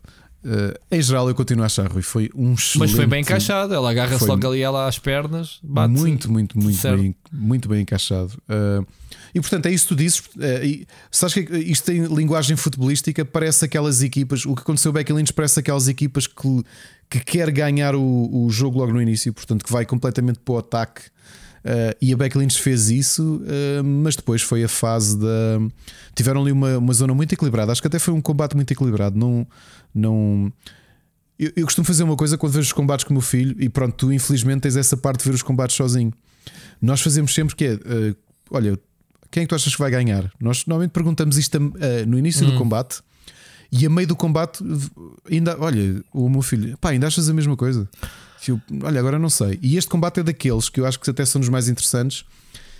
Uh, 0.44 0.78
em 0.90 1.02
geral, 1.02 1.28
eu 1.28 1.34
continuo 1.34 1.64
a 1.64 1.66
achar, 1.66 1.90
Rui. 1.90 2.02
Foi 2.02 2.30
um 2.34 2.54
excelente. 2.54 2.78
Mas 2.78 2.92
foi 2.92 3.06
bem 3.06 3.22
encaixado. 3.22 3.74
Ela 3.74 3.90
agarra-se 3.90 4.24
logo 4.24 4.46
ali 4.46 4.60
ela 4.62 4.86
às 4.86 4.98
pernas, 4.98 5.58
bate 5.62 5.92
Muito, 5.92 6.30
muito, 6.30 6.58
muito 6.58 6.82
bem, 6.82 7.14
muito 7.32 7.68
bem 7.68 7.82
encaixado. 7.82 8.32
Uh, 8.48 8.86
e 9.34 9.40
portanto, 9.40 9.66
é 9.66 9.70
isso 9.70 9.88
que 9.88 9.94
tu 9.94 9.96
dizes. 9.96 10.20
Uh, 10.20 10.64
e, 10.64 10.86
sabes 11.10 11.34
que 11.34 11.40
isto 11.58 11.84
tem 11.84 12.04
linguagem 12.04 12.56
futebolística. 12.56 13.24
Parece 13.24 13.64
aquelas 13.64 14.00
equipas. 14.00 14.46
O 14.46 14.54
que 14.54 14.62
aconteceu 14.62 14.92
Becky 14.92 15.12
Lynch 15.12 15.32
parece 15.32 15.58
aquelas 15.58 15.88
equipas 15.88 16.26
que, 16.26 16.64
que 17.10 17.20
quer 17.20 17.50
ganhar 17.50 17.96
o, 17.96 18.44
o 18.44 18.48
jogo 18.50 18.78
logo 18.78 18.92
no 18.92 19.02
início, 19.02 19.32
portanto, 19.32 19.64
que 19.64 19.72
vai 19.72 19.84
completamente 19.84 20.38
para 20.38 20.54
o 20.54 20.58
ataque. 20.58 21.02
Uh, 21.64 21.96
e 22.00 22.12
a 22.12 22.16
Becky 22.16 22.38
Lynch 22.38 22.60
fez 22.60 22.90
isso, 22.90 23.42
uh, 23.42 23.84
mas 23.84 24.16
depois 24.16 24.42
foi 24.42 24.64
a 24.64 24.68
fase 24.68 25.18
da. 25.18 25.60
Tiveram 26.14 26.42
ali 26.42 26.52
uma, 26.52 26.78
uma 26.78 26.92
zona 26.92 27.14
muito 27.14 27.32
equilibrada. 27.32 27.72
Acho 27.72 27.80
que 27.80 27.86
até 27.86 27.98
foi 27.98 28.14
um 28.14 28.20
combate 28.20 28.54
muito 28.54 28.70
equilibrado. 28.70 29.18
Não, 29.18 29.46
não... 29.94 30.52
Eu, 31.38 31.52
eu, 31.56 31.64
costumo 31.64 31.84
fazer 31.84 32.02
uma 32.02 32.16
coisa 32.16 32.36
quando 32.36 32.52
vejo 32.52 32.66
os 32.66 32.72
combates 32.72 33.04
com 33.04 33.10
o 33.10 33.14
meu 33.14 33.22
filho, 33.22 33.54
e 33.60 33.68
pronto, 33.68 33.94
tu 33.94 34.12
infelizmente 34.12 34.62
tens 34.62 34.76
essa 34.76 34.96
parte 34.96 35.20
de 35.20 35.30
ver 35.30 35.34
os 35.34 35.42
combates 35.42 35.76
sozinho. 35.76 36.12
Nós 36.80 37.00
fazemos 37.00 37.32
sempre 37.32 37.54
que 37.54 37.64
é, 37.64 37.74
uh, 37.74 38.16
olha, 38.50 38.78
quem 39.30 39.42
é 39.42 39.44
que 39.44 39.48
tu 39.48 39.54
achas 39.54 39.72
que 39.72 39.80
vai 39.80 39.90
ganhar? 39.90 40.32
Nós 40.40 40.64
normalmente 40.66 40.92
perguntamos 40.92 41.36
isto 41.36 41.58
no 42.06 42.18
início 42.18 42.46
hum. 42.46 42.50
do 42.50 42.58
combate 42.58 43.02
e 43.70 43.84
a 43.84 43.90
meio 43.90 44.08
do 44.08 44.16
combate, 44.16 44.64
ainda, 45.30 45.56
olha, 45.60 46.02
o 46.12 46.28
meu 46.28 46.40
filho, 46.40 46.76
pá, 46.78 46.90
ainda 46.90 47.06
achas 47.06 47.28
a 47.28 47.34
mesma 47.34 47.56
coisa? 47.56 47.88
Eu, 48.46 48.60
olha, 48.82 49.00
agora 49.00 49.18
não 49.18 49.30
sei. 49.30 49.58
E 49.62 49.76
este 49.76 49.90
combate 49.90 50.20
é 50.20 50.22
daqueles 50.22 50.68
que 50.68 50.80
eu 50.80 50.86
acho 50.86 50.98
que 51.00 51.10
até 51.10 51.24
são 51.24 51.40
os 51.40 51.48
mais 51.48 51.68
interessantes. 51.68 52.24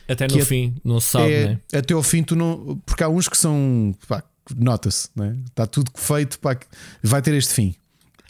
Até 0.09 0.27
no 0.27 0.39
é, 0.39 0.45
fim, 0.45 0.75
não 0.85 1.01
se 1.01 1.09
sabe, 1.09 1.33
é, 1.33 1.49
né? 1.49 1.61
Até 1.73 1.93
ao 1.95 2.03
fim, 2.03 2.23
tu 2.23 2.35
não. 2.35 2.81
Porque 2.87 3.03
há 3.03 3.09
uns 3.09 3.29
que 3.29 3.37
são. 3.37 3.95
Pá, 4.07 4.23
nota-se, 4.57 5.11
né? 5.15 5.37
está 5.47 5.67
tudo 5.67 5.91
feito 5.95 6.39
para 6.39 6.59
vai 7.03 7.21
ter 7.21 7.35
este 7.35 7.53
fim. 7.53 7.75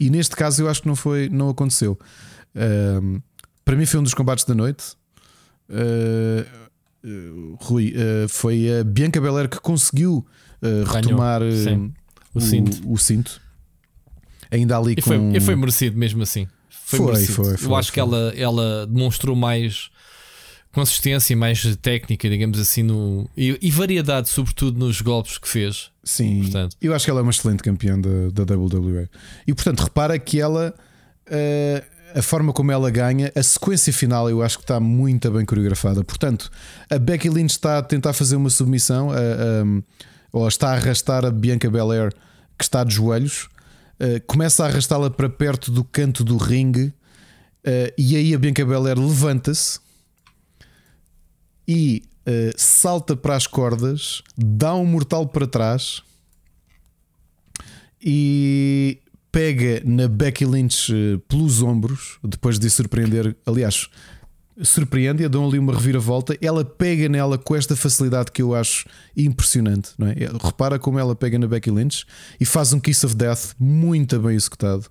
E 0.01 0.11
neste 0.11 0.35
caso 0.35 0.63
eu 0.63 0.69
acho 0.69 0.83
que 0.83 0.89
não 0.89 0.97
foi, 0.97 1.29
não 1.29 1.49
aconteceu. 1.49 1.99
Uh, 2.55 3.23
para 3.65 3.77
mim 3.77 3.87
foi 3.87 4.01
um 4.01 4.03
dos 4.03 4.15
combates 4.15 4.45
da 4.45 4.55
noite. 4.55 4.97
Uh, 5.69 6.45
uh, 7.07 7.57
Rui, 7.61 7.95
foi 8.29 8.81
a 8.81 8.85
Bianca 8.85 9.21
Belair 9.21 9.49
que 9.49 9.61
conseguiu 9.61 10.27
uh, 10.63 10.85
retomar 10.91 11.43
uh, 11.43 11.93
o, 12.35 12.41
cinto. 12.41 12.93
o, 12.93 12.99
cinto. 12.99 13.41
Ainda 14.51 14.77
ali 14.79 14.93
e 14.93 14.97
com. 14.97 15.03
Foi, 15.03 15.37
e 15.37 15.41
foi 15.41 15.57
merecido 15.57 15.97
mesmo 15.97 16.23
assim. 16.23 16.49
Foi, 16.89 16.99
foi, 16.99 17.27
foi, 17.27 17.57
foi 17.59 17.71
Eu 17.71 17.77
acho 17.77 17.89
foi. 17.89 17.95
que 17.95 18.01
ela, 18.01 18.33
ela 18.35 18.87
demonstrou 18.87 19.37
mais 19.37 19.91
consistência 20.73 21.35
e 21.35 21.37
mais 21.37 21.77
técnica, 21.77 22.31
digamos 22.31 22.59
assim, 22.59 22.83
no, 22.83 23.29
e, 23.37 23.59
e, 23.61 23.71
variedade, 23.71 24.31
sobretudo 24.31 24.79
nos 24.79 25.03
golpes 25.03 25.37
que 25.37 25.49
fez. 25.49 25.91
Sim, 26.03 26.43
portanto. 26.43 26.77
eu 26.81 26.95
acho 26.95 27.05
que 27.05 27.11
ela 27.11 27.21
é 27.21 27.23
uma 27.23 27.31
excelente 27.31 27.63
campeã 27.63 28.01
da, 28.01 28.45
da 28.45 28.55
WWE. 28.55 29.07
E 29.47 29.53
portanto, 29.53 29.81
repara 29.81 30.19
que 30.19 30.41
ela. 30.41 30.75
Uh, 31.27 31.99
a 32.15 32.23
forma 32.23 32.55
como 32.55 32.73
ela 32.73 32.91
ganha, 32.91 33.31
a 33.37 33.43
sequência 33.43 33.93
final 33.93 34.31
eu 34.31 34.43
acho 34.43 34.57
que 34.57 34.65
está 34.65 34.81
muito 34.81 35.31
bem 35.31 35.45
coreografada. 35.45 36.03
Portanto, 36.03 36.51
a 36.89 36.99
Becky 36.99 37.29
Lynch 37.29 37.53
está 37.53 37.77
a 37.77 37.83
tentar 37.83 38.15
fazer 38.15 38.35
uma 38.37 38.49
submissão, 38.49 39.11
a, 39.11 39.15
a, 39.15 39.83
ou 40.33 40.49
está 40.49 40.71
a 40.71 40.73
arrastar 40.73 41.27
a 41.27 41.31
Bianca 41.31 41.69
Belair, 41.69 42.15
que 42.57 42.65
está 42.65 42.83
de 42.83 42.95
joelhos, 42.95 43.47
uh, 44.01 44.21
começa 44.27 44.65
a 44.65 44.69
arrastá-la 44.69 45.11
para 45.11 45.29
perto 45.29 45.71
do 45.71 45.85
canto 45.85 46.25
do 46.25 46.37
ringue, 46.37 46.87
uh, 46.87 47.93
e 47.97 48.17
aí 48.17 48.35
a 48.35 48.39
Bianca 48.39 48.65
Belair 48.65 48.99
levanta-se 48.99 49.81
e 51.67 52.03
uh, 52.27 52.53
salta 52.57 53.17
para 53.17 53.37
as 53.37 53.47
cordas, 53.47 54.23
dá 54.37 54.75
um 54.75 54.87
mortal 54.87 55.27
para 55.27 55.47
trás 55.47 56.03
e 58.01 59.01
pega 59.31 59.83
na 59.85 60.09
Becky 60.09 60.45
Lynch 60.45 60.93
pelos 61.29 61.63
ombros, 61.63 62.19
depois 62.25 62.59
de 62.59 62.71
surpreender. 62.71 63.37
Aliás, 63.45 63.89
surpreende-a, 64.63 65.29
dão 65.29 65.47
ali 65.47 65.59
uma 65.59 65.73
reviravolta. 65.73 66.37
Ela 66.41 66.65
pega 66.65 67.09
nela 67.09 67.39
com 67.39 67.55
esta 67.55 67.77
facilidade 67.77 68.33
que 68.33 68.43
eu 68.43 68.55
acho 68.55 68.87
impressionante. 69.17 69.91
Não 69.99 70.07
é? 70.07 70.15
Repara 70.43 70.79
como 70.79 70.99
ela 70.99 71.15
pega 71.15 71.39
na 71.39 71.47
Becky 71.47 71.71
Lynch 71.71 72.05
e 72.41 72.45
faz 72.45 72.73
um 72.73 72.81
Kiss 72.81 73.05
of 73.05 73.15
Death 73.15 73.55
muito 73.59 74.19
bem 74.19 74.35
executado 74.35 74.87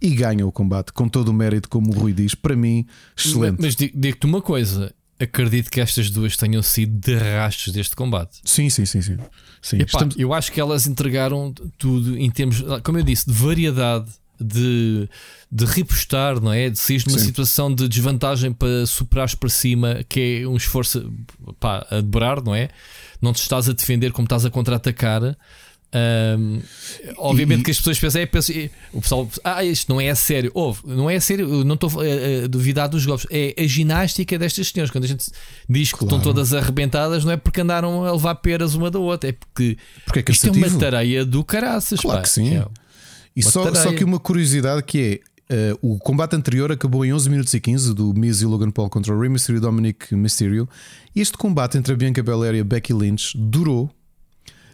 e 0.00 0.10
ganha 0.10 0.46
o 0.46 0.52
combate 0.52 0.92
com 0.92 1.08
todo 1.08 1.28
o 1.28 1.32
mérito, 1.32 1.68
como 1.68 1.90
o 1.90 1.98
Rui 1.98 2.12
diz. 2.12 2.34
Para 2.34 2.56
mim, 2.56 2.86
excelente. 3.16 3.56
Mas, 3.60 3.76
mas 3.76 3.90
digo-te 3.94 4.26
uma 4.26 4.40
coisa: 4.40 4.94
acredito 5.18 5.70
que 5.70 5.80
estas 5.80 6.10
duas 6.10 6.36
tenham 6.36 6.62
sido 6.62 6.98
de 6.98 7.16
rastros 7.16 7.74
deste 7.74 7.96
combate. 7.96 8.38
Sim, 8.44 8.70
sim, 8.70 8.86
sim, 8.86 9.02
sim. 9.02 9.18
sim. 9.60 9.76
Epá, 9.76 9.86
Estamos... 9.86 10.16
Eu 10.16 10.32
acho 10.32 10.52
que 10.52 10.60
elas 10.60 10.86
entregaram 10.86 11.52
tudo 11.76 12.16
em 12.16 12.30
termos, 12.30 12.62
como 12.84 12.98
eu 12.98 13.02
disse, 13.02 13.26
de 13.26 13.32
variedade. 13.32 14.10
De, 14.40 15.08
de 15.50 15.64
repostar, 15.64 16.40
não 16.40 16.52
é? 16.52 16.70
De 16.70 16.78
sair 16.78 17.02
numa 17.06 17.18
sim. 17.18 17.24
situação 17.26 17.74
de 17.74 17.88
desvantagem 17.88 18.52
para 18.52 18.86
superares 18.86 19.34
para 19.34 19.48
cima, 19.48 20.04
que 20.08 20.42
é 20.42 20.48
um 20.48 20.56
esforço 20.56 21.12
pá, 21.58 21.86
a 21.90 22.00
dobrar, 22.00 22.42
não 22.42 22.54
é? 22.54 22.68
Não 23.20 23.32
te 23.32 23.42
estás 23.42 23.68
a 23.68 23.72
defender 23.72 24.12
como 24.12 24.26
estás 24.26 24.44
a 24.44 24.50
contra-atacar. 24.50 25.36
Um, 25.90 26.60
obviamente 27.16 27.60
e, 27.60 27.64
que 27.64 27.70
as 27.70 27.78
pessoas 27.78 27.98
pensam, 27.98 28.20
é, 28.20 28.70
o 28.92 29.00
pessoal, 29.00 29.26
ah, 29.42 29.64
isto 29.64 29.90
não 29.90 30.00
é 30.00 30.10
a 30.10 30.14
sério. 30.14 30.50
Ouve, 30.54 30.82
não 30.84 31.08
é 31.08 31.16
a 31.16 31.20
sério, 31.20 31.64
não 31.64 31.74
estou 31.74 31.90
a, 32.00 32.44
a 32.44 32.46
duvidar 32.46 32.88
dos 32.88 33.06
golpes, 33.06 33.26
é 33.30 33.54
a 33.58 33.66
ginástica 33.66 34.38
destas 34.38 34.68
senhoras. 34.68 34.90
Quando 34.90 35.04
a 35.04 35.06
gente 35.06 35.24
diz 35.68 35.90
que 35.90 35.98
claro. 35.98 36.16
estão 36.16 36.20
todas 36.20 36.52
arrebentadas, 36.52 37.24
não 37.24 37.32
é 37.32 37.36
porque 37.38 37.62
andaram 37.62 38.04
a 38.04 38.12
levar 38.12 38.34
peras 38.36 38.74
uma 38.74 38.90
da 38.90 38.98
outra, 38.98 39.30
é 39.30 39.32
porque, 39.32 39.78
porque 40.04 40.18
é 40.20 40.32
isto 40.32 40.48
é 40.48 40.50
uma 40.50 40.70
tareia 40.78 41.24
do 41.24 41.42
caraças. 41.42 42.00
Claro 42.00 42.18
pá. 42.18 42.22
que 42.22 42.28
sim. 42.28 42.56
É 42.56 42.66
e 43.38 43.42
só, 43.42 43.72
só 43.74 43.92
que 43.92 44.04
uma 44.04 44.18
curiosidade 44.18 44.82
que 44.82 45.22
é 45.48 45.72
uh, 45.72 45.78
o 45.80 45.98
combate 45.98 46.34
anterior 46.34 46.70
acabou 46.72 47.04
em 47.04 47.12
11 47.12 47.30
minutos 47.30 47.54
e 47.54 47.60
15 47.60 47.94
do 47.94 48.12
Miz 48.12 48.40
e 48.42 48.46
Logan 48.46 48.70
Paul 48.70 48.90
contra 48.90 49.14
o 49.14 49.20
Rey 49.20 49.28
Mysterio 49.28 49.58
e 49.58 49.60
Dominic 49.60 50.14
Mysterio. 50.14 50.68
Este 51.14 51.36
combate 51.36 51.78
entre 51.78 51.92
a 51.92 51.96
Bianca 51.96 52.22
Belair 52.22 52.54
e 52.54 52.60
a 52.60 52.64
Becky 52.64 52.92
Lynch 52.92 53.36
durou 53.36 53.90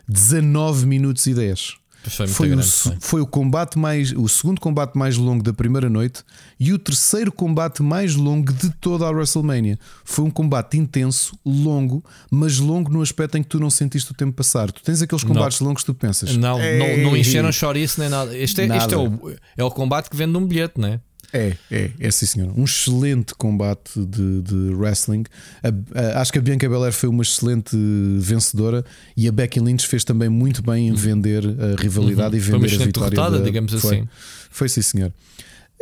19 0.09 0.87
minutos 0.87 1.27
e 1.27 1.35
10. 1.35 1.77
Foi, 2.11 2.27
foi, 2.27 2.49
grande, 2.49 2.67
o, 2.67 2.97
foi, 3.01 3.21
o, 3.21 3.27
combate 3.27 3.79
mais 3.79 4.13
o 4.13 4.29
segundo 4.29 4.61
combate 4.61 4.97
mais 4.97 5.17
longo 5.17 5.43
da 5.43 5.53
primeira 5.53 5.89
noite 5.89 6.23
e 6.59 6.73
o 6.73 6.79
terceiro 6.79 7.33
combate 7.33 7.83
mais 7.83 8.15
longo 8.15 8.53
de 8.53 8.71
toda 8.71 9.07
a 9.07 9.11
WrestleMania. 9.11 9.79
Foi 10.05 10.25
um 10.25 10.31
combate 10.31 10.77
intenso, 10.77 11.39
longo, 11.45 12.05
mas 12.31 12.59
longo 12.59 12.91
no 12.91 13.03
aspecto 13.03 13.39
em 13.39 13.43
que 13.43 13.49
tu 13.49 13.59
não 13.59 13.71
sentiste 13.71 14.11
o 14.11 14.15
tempo 14.15 14.33
passar. 14.33 14.71
Tu 14.71 14.83
tens 14.83 15.03
aqueles 15.03 15.25
combates 15.25 15.61
não. 15.61 15.69
longos 15.69 15.83
que 15.83 15.87
tu 15.87 15.95
pensas. 15.95 16.37
Não, 16.37 16.59
não, 16.59 16.97
não 16.99 17.17
encheram 17.17 17.51
chouriço 17.51 18.01
nem 18.01 18.09
nada. 18.09 18.37
Este 18.37 18.63
é, 18.63 18.67
nada. 18.67 18.83
Este 18.83 18.95
é, 18.95 18.99
o, 18.99 19.37
é 19.57 19.65
o 19.65 19.71
combate 19.71 20.11
que 20.11 20.17
vende 20.17 20.37
um 20.37 20.47
bilhete, 20.47 20.81
não 20.81 20.89
é? 20.89 21.01
É, 21.35 21.57
é, 21.69 21.91
é 21.99 22.11
sim 22.13 22.27
senhor. 22.27 22.57
Um 22.57 22.63
excelente 22.63 23.35
combate 23.35 23.99
de, 23.99 24.41
de 24.41 24.73
wrestling. 24.73 25.25
A, 25.65 25.99
a, 26.01 26.21
acho 26.21 26.33
que 26.33 26.39
a 26.39 26.43
Bianca 26.43 26.69
Belair 26.69 26.93
foi 26.93 27.09
uma 27.09 27.25
excelente 27.25 27.77
vencedora 28.21 28.85
e 29.17 29.27
a 29.27 29.33
Becky 29.33 29.59
Lynch 29.59 29.85
fez 29.89 30.05
também 30.05 30.29
muito 30.29 30.63
bem 30.63 30.87
em 30.89 30.95
vender 30.95 31.45
a 31.45 31.83
rivalidade 31.83 32.37
uhum. 32.37 32.41
e 32.41 32.41
vender 32.41 32.83
a 32.83 32.85
vitória. 32.87 33.11
Derrotada, 33.11 33.39
da, 33.41 33.45
digamos 33.45 33.73
foi, 33.73 33.97
assim. 33.97 34.09
Foi 34.49 34.69
sim 34.69 34.83
senhor. 34.83 35.13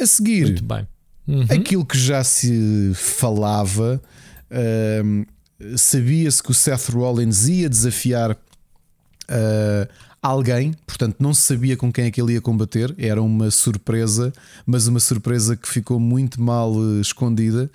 A 0.00 0.06
seguir, 0.06 0.44
muito 0.44 0.64
bem. 0.64 0.88
Uhum. 1.28 1.42
aquilo 1.42 1.84
que 1.84 1.98
já 1.98 2.24
se 2.24 2.92
falava, 2.94 4.02
uh, 4.50 5.76
sabia-se 5.76 6.42
que 6.42 6.50
o 6.50 6.54
Seth 6.54 6.88
Rollins 6.88 7.46
ia 7.46 7.68
desafiar. 7.68 8.32
Uh, 8.32 9.86
alguém, 10.22 10.72
portanto 10.86 11.16
não 11.18 11.34
se 11.34 11.42
sabia 11.42 11.76
com 11.76 11.92
quem 11.92 12.04
é 12.04 12.10
que 12.10 12.22
ele 12.22 12.34
ia 12.34 12.40
combater, 12.40 12.94
era 12.96 13.20
uma 13.20 13.50
surpresa, 13.50 14.32
mas 14.64 14.86
uma 14.86 15.00
surpresa 15.00 15.56
que 15.56 15.68
ficou 15.68 15.98
muito 15.98 16.40
mal 16.40 16.72
uh, 16.72 17.00
escondida, 17.00 17.68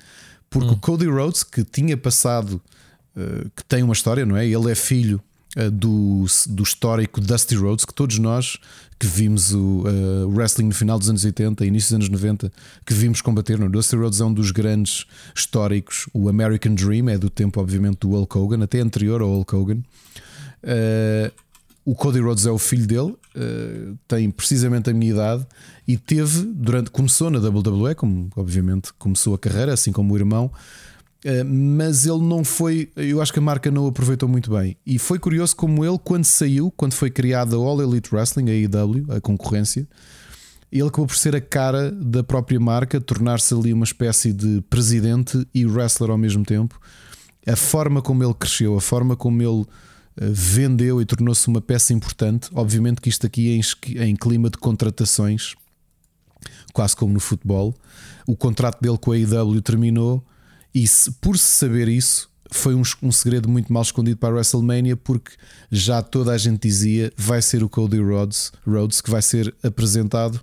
porque 0.50 0.70
hum. 0.70 0.74
o 0.74 0.78
Cody 0.78 1.08
Rhodes, 1.08 1.44
que 1.44 1.66
tinha 1.66 1.98
passado, 1.98 2.62
uh, 3.16 3.52
que 3.54 3.66
tem 3.66 3.84
uma 3.84 3.94
história, 3.94 4.26
não 4.26 4.38
é? 4.38 4.48
Ele 4.48 4.72
é 4.72 4.76
filho 4.76 5.22
uh, 5.58 5.70
do, 5.70 6.26
do 6.48 6.64
histórico 6.64 7.20
Dusty 7.20 7.56
Rhodes, 7.56 7.84
que 7.84 7.94
todos 7.94 8.18
nós 8.18 8.58
que 9.00 9.06
vimos 9.06 9.54
o 9.54 9.84
wrestling 10.30 10.70
no 10.70 10.74
final 10.74 10.98
dos 10.98 11.08
anos 11.08 11.24
80 11.24 11.64
e 11.64 11.68
início 11.68 11.90
dos 11.90 12.08
anos 12.08 12.10
90, 12.10 12.52
que 12.84 12.96
vimos 12.96 13.22
combater, 13.22 13.60
não? 13.60 13.70
Dusty 13.70 13.96
Rhodes 13.96 14.20
é 14.20 14.26
um 14.26 14.34
dos 14.34 14.50
grandes 14.50 15.06
históricos, 15.36 16.10
o 16.12 16.28
American 16.28 16.74
Dream 16.74 17.08
é 17.08 17.16
do 17.16 17.30
tempo, 17.30 17.62
obviamente, 17.62 18.00
do 18.00 18.10
Hulk 18.10 18.36
Hogan, 18.36 18.64
até 18.64 18.80
anterior 18.80 19.22
ao 19.22 19.28
Hulk 19.28 19.56
Hogan. 19.56 19.84
Uh, 20.64 21.32
o 21.88 21.96
Cody 21.96 22.20
Rhodes 22.20 22.46
é 22.46 22.52
o 22.52 22.58
filho 22.58 22.86
dele, 22.86 23.16
uh, 23.34 23.98
tem 24.10 24.30
precisamente 24.30 24.90
a 24.90 24.94
minha 24.94 25.14
idade 25.14 25.48
e 25.88 25.96
teve, 25.96 26.42
durante, 26.44 26.92
começou 26.92 27.30
na 27.30 27.40
WWE, 27.40 27.96
como 27.96 28.30
obviamente 28.36 28.92
começou 29.00 29.34
a 29.34 29.40
carreira, 29.40 29.72
assim 29.72 29.94
como 29.94 30.14
o 30.14 30.18
irmão, 30.18 30.52
uh, 31.24 31.46
mas 31.46 32.06
ele 32.06 32.20
não 32.20 32.44
foi, 32.44 32.92
eu 32.98 33.22
acho 33.22 33.32
que 33.32 33.40
a 33.40 33.42
marca 33.42 33.72
não 33.72 33.88
aproveitou 33.88 34.28
muito 34.28 34.52
bem. 34.52 34.76
E 34.86 35.00
foi 35.00 35.18
curioso 35.18 35.56
como 35.56 35.86
ele, 35.86 35.98
quando 35.98 36.26
saiu, 36.26 36.70
quando 36.76 36.92
foi 36.92 37.10
criada 37.10 37.56
a 37.56 37.60
All 37.60 37.82
Elite 37.82 38.14
Wrestling, 38.14 38.50
a 38.50 38.52
AEW, 38.52 39.06
a 39.14 39.22
concorrência, 39.22 39.88
ele 40.70 40.90
acabou 40.90 41.08
por 41.08 41.16
ser 41.16 41.38
a 41.38 41.42
cara 41.42 41.90
da 41.90 42.22
própria 42.22 42.60
marca, 42.60 43.00
tornar-se 43.00 43.54
ali 43.54 43.72
uma 43.72 43.86
espécie 43.86 44.34
de 44.34 44.60
presidente 44.70 45.48
e 45.56 45.66
wrestler 45.66 46.12
ao 46.12 46.18
mesmo 46.18 46.44
tempo. 46.44 46.78
A 47.48 47.56
forma 47.56 48.02
como 48.02 48.26
ele 48.26 48.34
cresceu, 48.34 48.76
a 48.76 48.82
forma 48.82 49.16
como 49.16 49.42
ele 49.42 49.66
vendeu 50.20 51.02
e 51.02 51.06
tornou-se 51.06 51.48
uma 51.48 51.62
peça 51.62 51.94
importante. 51.94 52.50
Obviamente 52.54 53.02
que 53.02 53.10
isto 53.10 53.26
aqui 53.26 53.62
é 53.98 54.06
em, 54.06 54.16
clima 54.16 54.50
de 54.50 54.58
contratações, 54.58 55.56
quase 56.74 56.96
como 56.96 57.14
no 57.14 57.20
futebol. 57.20 57.76
O 58.26 58.36
contrato 58.36 58.82
dele 58.82 58.98
com 58.98 59.12
a 59.12 59.16
AEW 59.16 59.62
terminou 59.62 60.26
e 60.74 60.86
por 61.22 61.38
se 61.38 61.46
saber 61.46 61.88
isso 61.88 62.30
foi 62.50 62.74
um, 62.74 62.82
um, 63.04 63.12
segredo 63.12 63.50
muito 63.50 63.72
mal 63.72 63.84
escondido 63.84 64.18
para 64.18 64.30
a 64.30 64.34
WrestleMania 64.34 64.96
porque 64.96 65.34
já 65.70 66.02
toda 66.02 66.32
a 66.32 66.38
gente 66.38 66.62
dizia 66.62 67.12
vai 67.18 67.42
ser 67.42 67.62
o 67.62 67.68
Cody 67.68 68.00
Rhodes, 68.00 68.54
Rhodes 68.66 69.02
que 69.02 69.10
vai 69.10 69.22
ser 69.22 69.54
apresentado 69.62 70.40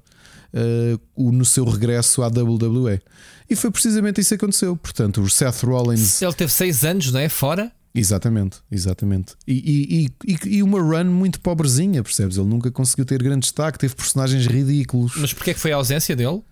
uh, 0.55 1.33
no 1.33 1.45
seu 1.45 1.65
regresso 1.65 2.23
à 2.23 2.29
WWE. 2.29 3.01
E 3.49 3.57
foi 3.57 3.71
precisamente 3.71 4.21
isso 4.21 4.31
que 4.31 4.35
aconteceu. 4.37 4.77
Portanto, 4.77 5.21
o 5.21 5.29
Seth 5.29 5.63
Rollins. 5.63 6.23
Ele 6.23 6.33
teve 6.33 6.53
seis 6.53 6.85
anos, 6.85 7.13
não 7.13 7.21
é? 7.21 7.29
Fora? 7.29 7.71
Exatamente, 7.95 8.59
exatamente. 8.73 9.35
E, 9.47 10.11
e, 10.27 10.33
e, 10.33 10.57
e, 10.57 10.63
uma 10.65 10.81
run 10.81 11.05
muito 11.05 11.41
pobrezinha, 11.41 12.03
percebes? 12.03 12.37
Ele 12.37 12.49
nunca 12.49 12.69
conseguiu 12.71 13.05
ter 13.05 13.23
grande 13.23 13.43
destaque, 13.43 13.79
teve 13.79 13.95
personagens 13.95 14.47
ridículos. 14.47 15.13
Mas 15.17 15.33
porquê 15.33 15.53
é 15.53 15.55
que 15.55 15.61
foi 15.61 15.71
a 15.71 15.77
ausência 15.77 16.17
dele? 16.17 16.43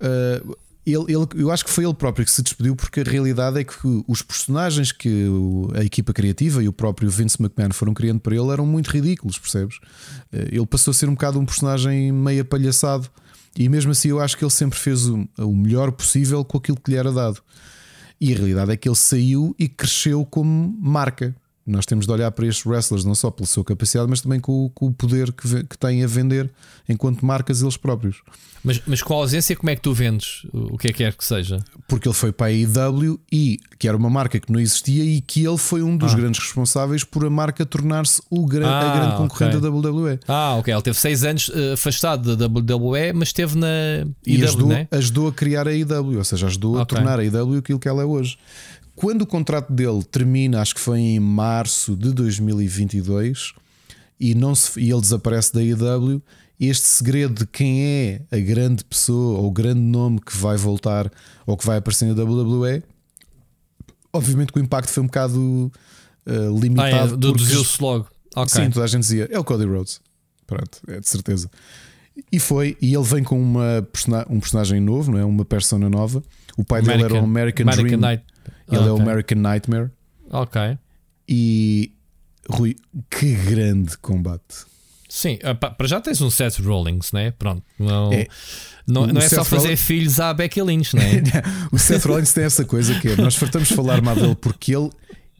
Uh, 0.00 0.56
ele, 0.86 1.04
ele, 1.08 1.26
eu 1.34 1.50
acho 1.50 1.64
que 1.64 1.70
foi 1.70 1.84
ele 1.84 1.94
próprio 1.94 2.24
que 2.24 2.30
se 2.30 2.42
despediu, 2.42 2.76
porque 2.76 3.00
a 3.00 3.02
realidade 3.02 3.58
é 3.58 3.64
que 3.64 3.74
os 4.06 4.22
personagens 4.22 4.92
que 4.92 5.26
a 5.74 5.82
equipa 5.82 6.12
criativa 6.12 6.62
e 6.62 6.68
o 6.68 6.72
próprio 6.72 7.10
Vince 7.10 7.38
McMahon 7.40 7.72
foram 7.72 7.92
criando 7.92 8.20
para 8.20 8.34
ele 8.34 8.50
eram 8.50 8.64
muito 8.64 8.88
ridículos, 8.88 9.38
percebes? 9.38 9.78
Uh, 10.32 10.46
ele 10.52 10.66
passou 10.66 10.92
a 10.92 10.94
ser 10.94 11.08
um 11.08 11.14
bocado 11.14 11.40
um 11.40 11.46
personagem 11.46 12.12
meio 12.12 12.42
apalhaçado, 12.42 13.10
e 13.58 13.68
mesmo 13.68 13.90
assim 13.90 14.10
eu 14.10 14.20
acho 14.20 14.36
que 14.36 14.44
ele 14.44 14.50
sempre 14.50 14.78
fez 14.78 15.08
o, 15.08 15.28
o 15.38 15.56
melhor 15.56 15.90
possível 15.90 16.44
com 16.44 16.56
aquilo 16.56 16.80
que 16.80 16.92
lhe 16.92 16.96
era 16.96 17.10
dado. 17.10 17.42
E 18.24 18.32
a 18.32 18.36
realidade 18.36 18.70
é 18.70 18.76
que 18.76 18.88
ele 18.88 18.94
saiu 18.94 19.52
e 19.58 19.68
cresceu 19.68 20.24
como 20.24 20.78
marca. 20.80 21.34
Nós 21.66 21.86
temos 21.86 22.06
de 22.06 22.12
olhar 22.12 22.30
para 22.32 22.46
estes 22.46 22.66
wrestlers 22.66 23.04
não 23.04 23.14
só 23.14 23.30
pela 23.30 23.46
sua 23.46 23.64
capacidade, 23.64 24.08
mas 24.08 24.20
também 24.20 24.40
com, 24.40 24.68
com 24.74 24.86
o 24.86 24.92
poder 24.92 25.32
que, 25.32 25.64
que, 25.64 25.78
têm 25.78 26.02
a 26.02 26.06
vender 26.06 26.50
enquanto 26.88 27.24
marcas 27.24 27.62
eles 27.62 27.76
próprios. 27.76 28.22
Mas, 28.64 28.80
mas 28.86 29.02
com 29.02 29.14
a 29.14 29.16
ausência, 29.16 29.56
como 29.56 29.70
é 29.70 29.76
que 29.76 29.82
tu 29.82 29.92
vendes 29.92 30.46
o 30.52 30.78
que 30.78 30.88
é 30.88 30.92
que 30.92 30.98
quer 30.98 31.14
que 31.14 31.24
seja? 31.24 31.58
Porque 31.88 32.06
ele 32.06 32.14
foi 32.14 32.32
para 32.32 32.46
a 32.46 32.52
IW 32.52 33.18
e 33.30 33.58
que 33.78 33.88
era 33.88 33.96
uma 33.96 34.08
marca 34.08 34.38
que 34.38 34.52
não 34.52 34.60
existia 34.60 35.04
e 35.04 35.20
que 35.20 35.44
ele 35.44 35.58
foi 35.58 35.82
um 35.82 35.96
dos 35.96 36.12
ah. 36.12 36.16
grandes 36.16 36.40
responsáveis 36.40 37.02
por 37.02 37.24
a 37.24 37.30
marca 37.30 37.66
tornar-se 37.66 38.22
ah, 38.30 38.36
a 38.36 38.94
grande 38.94 39.16
concorrente 39.16 39.56
okay. 39.56 39.70
da 39.70 39.76
WWE. 39.76 40.20
Ah, 40.28 40.56
ok. 40.56 40.72
Ele 40.72 40.82
teve 40.82 40.98
seis 40.98 41.24
anos 41.24 41.48
uh, 41.48 41.72
afastado 41.74 42.36
da 42.36 42.46
WWE, 42.46 43.12
mas 43.14 43.28
esteve 43.28 43.58
na 43.58 44.06
IW, 44.24 44.38
e 44.38 44.44
ajudou, 44.44 44.68
né? 44.68 44.88
ajudou 44.90 45.28
a 45.28 45.32
criar 45.32 45.66
a 45.66 45.74
IW, 45.74 46.18
ou 46.18 46.24
seja, 46.24 46.46
ajudou 46.46 46.72
okay. 46.74 46.82
a 46.82 46.86
tornar 46.86 47.18
a 47.18 47.24
IW 47.24 47.58
aquilo 47.58 47.80
que 47.80 47.88
ela 47.88 48.02
é 48.02 48.06
hoje. 48.06 48.38
Quando 48.94 49.22
o 49.22 49.26
contrato 49.26 49.72
dele 49.72 50.02
termina, 50.04 50.60
acho 50.60 50.74
que 50.74 50.80
foi 50.80 50.98
em 51.00 51.20
março 51.20 51.96
de 51.96 52.12
2022, 52.12 53.54
e, 54.20 54.34
não 54.34 54.54
se, 54.54 54.78
e 54.78 54.90
ele 54.90 55.00
desaparece 55.00 55.52
da 55.52 55.62
IW, 55.62 56.22
este 56.60 56.86
segredo 56.86 57.40
de 57.40 57.46
quem 57.46 57.82
é 57.84 58.22
a 58.30 58.38
grande 58.38 58.84
pessoa 58.84 59.40
ou 59.40 59.48
o 59.48 59.50
grande 59.50 59.80
nome 59.80 60.20
que 60.20 60.36
vai 60.36 60.56
voltar 60.56 61.10
ou 61.44 61.56
que 61.56 61.66
vai 61.66 61.78
aparecer 61.78 62.06
na 62.06 62.22
WWE, 62.22 62.82
obviamente 64.12 64.52
que 64.52 64.60
o 64.60 64.62
impacto 64.62 64.90
foi 64.90 65.02
um 65.02 65.06
bocado 65.06 65.72
uh, 66.26 66.60
limitado. 66.60 67.14
Ah, 67.14 67.14
é, 67.14 67.16
Deduziu-se 67.16 67.82
logo. 67.82 68.06
Okay. 68.36 68.64
Sim, 68.64 68.70
toda 68.70 68.84
a 68.84 68.88
gente 68.88 69.00
dizia, 69.00 69.28
é 69.30 69.38
o 69.38 69.44
Cody 69.44 69.64
Rhodes. 69.64 70.00
Pronto, 70.46 70.80
é 70.86 71.00
de 71.00 71.08
certeza. 71.08 71.50
E 72.30 72.38
foi, 72.38 72.76
e 72.80 72.94
ele 72.94 73.04
vem 73.04 73.24
com 73.24 73.40
uma, 73.40 73.84
um 74.28 74.38
personagem 74.38 74.80
novo, 74.80 75.12
não 75.12 75.18
é? 75.18 75.24
Uma 75.24 75.44
persona 75.44 75.88
nova. 75.88 76.22
O 76.56 76.64
pai 76.64 76.80
American, 76.80 77.08
dele 77.08 77.14
era 77.16 77.22
o 77.22 77.24
American, 77.24 77.62
American 77.64 77.98
Dream. 77.98 78.00
Night. 78.00 78.24
Ele 78.72 78.88
okay. 78.88 78.88
é 78.88 78.92
o 78.92 79.00
American 79.00 79.38
Nightmare. 79.38 79.90
Ok. 80.30 80.78
E 81.28 81.92
Rui, 82.48 82.76
que 83.10 83.34
grande 83.34 83.96
combate. 83.98 84.72
Sim, 85.08 85.38
para 85.60 85.86
já 85.86 86.00
tens 86.00 86.22
um 86.22 86.30
Seth 86.30 86.58
Rollins, 86.58 87.12
né? 87.12 87.32
Pronto, 87.32 87.62
não, 87.78 88.10
é, 88.10 88.26
não, 88.86 89.06
não 89.06 89.20
é 89.20 89.28
só 89.28 89.44
fazer 89.44 89.64
Rollins... 89.64 89.82
filhos 89.82 90.20
à 90.20 90.32
Becky 90.32 90.62
Lynch, 90.62 90.96
né? 90.96 91.22
o 91.70 91.78
Seth 91.78 92.06
Rollins 92.06 92.32
tem 92.32 92.44
essa 92.44 92.64
coisa 92.64 92.98
que 92.98 93.08
é, 93.08 93.16
nós 93.16 93.36
fartamos 93.36 93.70
falar 93.70 94.00
mal 94.00 94.14
dele 94.14 94.34
porque 94.34 94.74
ele, 94.74 94.90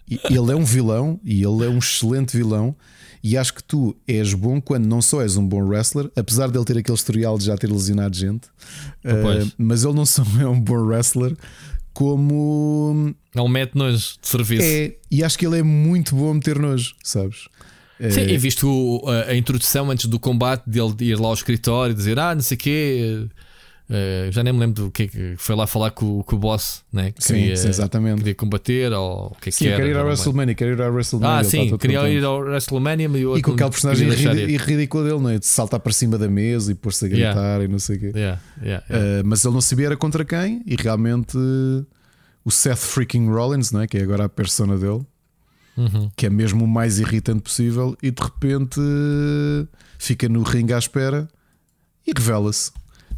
ele 0.09 0.53
é 0.53 0.55
um 0.55 0.63
vilão 0.63 1.19
e 1.25 1.43
ele 1.43 1.65
é 1.65 1.69
um 1.71 1.79
excelente 1.79 2.37
vilão. 2.37 2.77
E 3.25 3.39
acho 3.39 3.55
que 3.55 3.63
tu 3.63 3.97
és 4.07 4.35
bom 4.35 4.61
quando 4.61 4.85
não 4.85 5.01
só 5.01 5.23
és 5.23 5.37
um 5.37 5.47
bom 5.47 5.63
wrestler, 5.63 6.11
apesar 6.17 6.51
de 6.51 6.59
ele 6.59 6.65
ter 6.65 6.77
aquele 6.77 6.97
historial 6.97 7.39
de 7.39 7.45
já 7.45 7.57
ter 7.57 7.71
lesionado 7.71 8.17
gente, 8.17 8.49
uh, 9.05 9.53
mas 9.57 9.85
ele 9.85 9.95
não 9.95 10.05
só 10.05 10.25
é 10.41 10.47
um 10.47 10.61
bom 10.61 10.85
wrestler, 10.85 11.35
como. 11.93 13.15
Não 13.35 13.49
mete 13.49 13.75
nojo 13.75 14.15
de 14.21 14.29
serviço. 14.29 14.65
É, 14.65 14.95
e 15.11 15.25
acho 15.25 15.39
que 15.39 15.47
ele 15.47 15.59
é 15.59 15.63
muito 15.63 16.15
bom 16.15 16.31
a 16.31 16.35
meter 16.35 16.59
nojo, 16.59 16.95
sabes? 17.03 17.49
Sim, 18.11 18.21
é... 18.21 18.33
e 18.33 18.39
visto 18.39 19.03
a, 19.07 19.31
a, 19.31 19.37
introdução 19.37 19.91
antes 19.91 20.07
do 20.07 20.19
combate 20.19 20.65
dele 20.67 20.93
de 20.93 21.05
ir 21.07 21.21
lá 21.21 21.29
ao 21.29 21.35
escritório 21.35 21.93
e 21.93 21.95
dizer 21.95 22.19
ah, 22.19 22.35
não 22.35 22.43
sei 22.43 22.57
o 22.57 22.59
quê. 22.59 23.27
Uh, 23.93 24.33
já 24.33 24.43
nem 24.43 24.53
me 24.53 24.59
lembro 24.59 24.85
do 24.85 24.91
que, 24.91 25.07
que 25.07 25.35
foi 25.37 25.55
lá 25.55 25.67
falar 25.67 25.91
com, 25.91 26.23
com 26.23 26.37
o 26.37 26.39
boss, 26.39 26.83
né? 26.93 27.13
Queria, 27.13 27.57
sim, 27.57 27.69
exatamente. 27.69 28.19
Queria 28.19 28.35
combater 28.35 28.93
ou 28.93 29.27
o 29.27 29.37
que 29.41 29.51
é 29.51 29.53
sim, 29.53 29.65
que 29.65 29.71
era. 29.71 29.77
Queria 29.77 29.93
ir 29.93 29.97
ao 29.99 30.07
WrestleMania, 30.07 30.55
queria 30.55 30.73
ir 30.73 30.83
ao 30.83 30.93
WrestleMania. 30.93 31.39
Ah, 31.39 31.45
sim, 31.45 31.77
queria 31.77 32.09
ir 32.09 32.25
ao 32.25 32.41
WrestleMania 32.41 33.09
e, 33.09 33.39
e 33.39 33.43
com 33.43 33.53
aquele 33.53 33.71
personagem 33.71 34.09
ridículo 34.57 35.05
dele, 35.05 35.21
não 35.21 35.31
é? 35.31 35.39
De 35.39 35.47
saltar 35.47 35.81
para 35.81 35.93
cima 35.93 36.17
da 36.17 36.29
mesa 36.29 36.73
e 36.73 36.75
pôr-se 36.75 37.05
a 37.05 37.09
gritar 37.09 37.37
yeah. 37.37 37.65
e 37.65 37.69
não 37.69 37.79
sei 37.79 37.97
o 37.97 38.01
quê. 38.01 38.13
Yeah, 38.15 38.41
yeah, 38.63 38.87
uh, 38.89 39.23
mas 39.25 39.45
ele 39.45 39.55
não 39.55 39.61
sabia 39.61 39.87
era 39.87 39.97
contra 39.97 40.25
quem 40.25 40.63
e 40.67 40.77
realmente 40.77 41.37
o 42.45 42.51
Seth 42.51 42.79
freaking 42.79 43.29
Rollins, 43.29 43.73
não 43.73 43.81
é? 43.81 43.87
Que 43.87 43.99
é 43.99 44.03
agora 44.03 44.25
a 44.25 44.29
persona 44.29 44.79
dele 44.79 45.05
uhum. 45.77 46.11
que 46.17 46.27
é 46.27 46.31
mesmo 46.31 46.65
o 46.65 46.69
mais 46.69 46.99
irritante 46.99 47.43
possível, 47.43 47.97
e 48.03 48.11
de 48.11 48.23
repente 48.23 48.81
fica 49.99 50.29
no 50.29 50.43
ringue 50.43 50.73
à 50.73 50.79
espera 50.79 51.29
e 52.07 52.13
revela-se. 52.17 52.73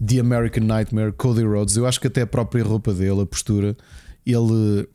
The 0.04 0.20
American 0.20 0.64
Nightmare, 0.64 1.12
Cody 1.12 1.42
Rhodes. 1.42 1.76
Eu 1.76 1.86
acho 1.86 2.00
que 2.00 2.06
até 2.06 2.22
a 2.22 2.26
própria 2.26 2.64
roupa 2.64 2.92
dele, 2.92 3.22
a 3.22 3.26
postura, 3.26 3.76
ele 4.26 4.88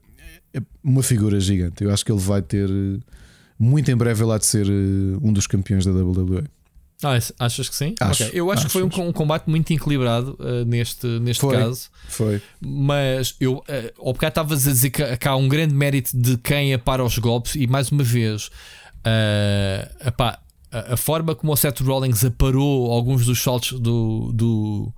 é 0.53 0.61
uma 0.83 1.03
figura 1.03 1.39
gigante. 1.39 1.83
Eu 1.83 1.91
acho 1.91 2.03
que 2.03 2.11
ele 2.11 2.21
vai 2.21 2.41
ter 2.41 2.69
muito 3.57 3.91
em 3.91 3.95
breve 3.95 4.23
lá 4.23 4.37
de 4.37 4.45
ser 4.45 4.67
eh, 4.67 5.17
um 5.21 5.33
dos 5.33 5.45
campeões 5.45 5.85
da 5.85 5.91
WWE. 5.91 6.45
Ah, 7.01 7.17
achas 7.39 7.69
que 7.69 7.75
sim? 7.75 7.95
Acho, 7.99 8.25
okay. 8.25 8.39
Eu 8.39 8.51
acho, 8.51 8.59
acho, 8.59 8.67
que 8.67 8.73
foi 8.73 8.83
um, 8.83 9.07
um, 9.07 9.13
combate 9.13 9.49
muito 9.49 9.71
equilibrado 9.71 10.37
uh, 10.37 10.65
neste, 10.65 11.07
neste 11.07 11.39
foi, 11.39 11.55
caso. 11.55 11.89
Foi. 12.09 12.41
Mas 12.59 13.35
eu, 13.39 13.57
uh, 13.57 13.63
ao 13.99 14.11
bocado 14.11 14.31
estavas 14.31 14.67
a 14.67 14.71
dizer 14.71 14.89
que, 14.89 15.17
que, 15.17 15.27
há 15.27 15.35
um 15.35 15.47
grande 15.47 15.73
mérito 15.73 16.09
de 16.13 16.35
quem 16.37 16.73
apara 16.73 17.01
os 17.01 17.17
golpes, 17.17 17.55
e 17.55 17.67
mais 17.67 17.89
uma 17.89 18.03
vez, 18.03 18.47
uh, 18.47 20.07
epá, 20.07 20.39
a, 20.71 20.93
a, 20.93 20.97
forma 20.97 21.35
como 21.35 21.51
o 21.51 21.55
Seth 21.55 21.81
Rollins 21.81 22.23
aparou 22.23 22.91
alguns 22.91 23.25
dos 23.25 23.41
saltos 23.41 23.79
do. 23.79 24.31
do 24.33 24.93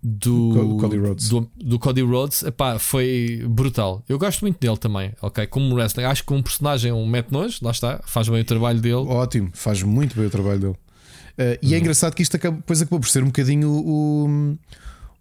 do 0.00 0.78
Cody 0.80 0.96
Rhodes, 0.96 1.28
do, 1.28 1.50
do 1.56 1.76
Cody 1.76 2.02
Rhodes 2.02 2.44
epá, 2.44 2.78
foi 2.78 3.44
brutal. 3.48 4.00
Eu 4.08 4.16
gosto 4.16 4.42
muito 4.42 4.60
dele 4.60 4.76
também, 4.76 5.12
ok? 5.20 5.44
Como 5.48 5.74
wrestling, 5.74 6.04
acho 6.04 6.24
que 6.24 6.32
um 6.32 6.40
personagem, 6.40 6.92
um 6.92 7.04
mete 7.04 7.32
nojo, 7.32 7.58
lá 7.62 7.72
está, 7.72 8.00
faz 8.06 8.28
bem 8.28 8.40
o 8.40 8.44
trabalho 8.44 8.80
dele. 8.80 8.94
Ótimo, 8.94 9.50
faz 9.52 9.82
muito 9.82 10.14
bem 10.16 10.26
o 10.26 10.30
trabalho 10.30 10.60
dele. 10.60 10.72
Uh, 10.72 11.58
e 11.60 11.72
é 11.72 11.76
uhum. 11.76 11.80
engraçado 11.80 12.14
que 12.14 12.22
isto 12.22 12.36
acaba, 12.36 12.56
depois 12.56 12.80
acabou 12.80 13.00
por 13.00 13.08
ser 13.08 13.24
um 13.24 13.26
bocadinho 13.26 13.70
o, 13.70 14.56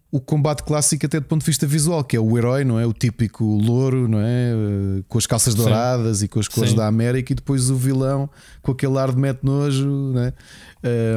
o 0.10 0.22
combate 0.22 0.64
clássico, 0.64 1.05
até 1.05 1.20
do 1.20 1.26
ponto 1.26 1.41
de 1.41 1.45
vista 1.45 1.68
visual, 1.68 2.03
que 2.03 2.16
é 2.16 2.20
o 2.20 2.38
herói, 2.38 2.64
não 2.64 2.80
é? 2.80 2.86
O 2.86 2.93
típico 2.93 3.43
louro, 3.43 4.08
não 4.08 4.20
é? 4.20 4.53
Uh, 4.55 5.03
com 5.08 5.18
as 5.18 5.28
calças 5.28 5.53
douradas 5.53 6.20
Sim. 6.20 6.26
e 6.26 6.28
com 6.30 6.39
as 6.39 6.47
cores 6.47 6.70
Sim. 6.70 6.78
da 6.78 6.88
América, 6.88 7.34
e 7.34 7.36
depois 7.36 7.70
o 7.70 7.76
vilão 7.76 8.30
com 8.62 8.72
aquele 8.72 8.97
ar 8.97 9.12
de 9.12 9.18
mete 9.18 9.43
nojo, 9.43 9.86
não 9.86 10.22
é? 10.22 10.34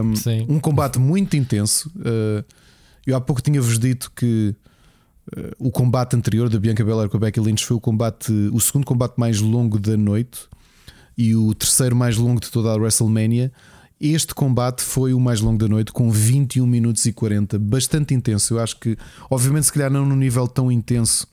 Um, 0.02 0.54
um 0.56 0.60
combate 0.60 0.98
muito 0.98 1.36
intenso. 1.36 1.88
Uh, 1.98 2.44
eu 3.06 3.16
há 3.16 3.20
pouco 3.20 3.40
tinha-vos 3.40 3.78
dito 3.78 4.10
que 4.14 4.54
o 5.60 5.70
combate 5.70 6.16
anterior 6.16 6.48
da 6.48 6.58
Bianca 6.58 6.84
Belair 6.84 7.08
com 7.08 7.16
a 7.16 7.20
Becky 7.20 7.38
Lynch 7.38 7.64
foi 7.64 7.76
o 7.76 7.80
combate, 7.80 8.32
o 8.52 8.58
segundo 8.58 8.84
combate 8.84 9.14
mais 9.16 9.40
longo 9.40 9.78
da 9.78 9.96
noite 9.96 10.40
e 11.16 11.36
o 11.36 11.54
terceiro 11.54 11.94
mais 11.94 12.16
longo 12.16 12.40
de 12.40 12.50
toda 12.50 12.70
a 12.70 12.74
WrestleMania. 12.74 13.52
Este 14.00 14.34
combate 14.34 14.82
foi 14.82 15.12
o 15.12 15.20
mais 15.20 15.40
longo 15.40 15.58
da 15.58 15.68
noite, 15.68 15.92
com 15.92 16.10
21 16.10 16.66
minutos 16.66 17.04
e 17.04 17.12
40, 17.12 17.58
bastante 17.58 18.14
intenso. 18.14 18.54
Eu 18.54 18.60
acho 18.60 18.78
que, 18.80 18.96
obviamente, 19.28 19.66
se 19.66 19.72
calhar 19.72 19.90
não 19.90 20.06
num 20.06 20.16
nível 20.16 20.48
tão 20.48 20.72
intenso 20.72 21.26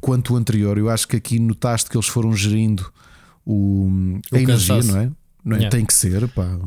quanto 0.00 0.34
o 0.34 0.36
anterior. 0.36 0.78
Eu 0.78 0.88
acho 0.90 1.08
que 1.08 1.16
aqui 1.16 1.38
notaste 1.40 1.90
que 1.90 1.96
eles 1.96 2.06
foram 2.06 2.32
gerindo 2.36 2.92
o, 3.44 3.88
a 4.32 4.38
energia, 4.38 4.82
não 4.82 4.98
é? 4.98 5.10
Não 5.44 5.56
é? 5.56 5.60
Yeah. 5.60 5.76
Tem 5.76 5.84
que 5.84 5.94
ser, 5.94 6.28
pá. 6.28 6.58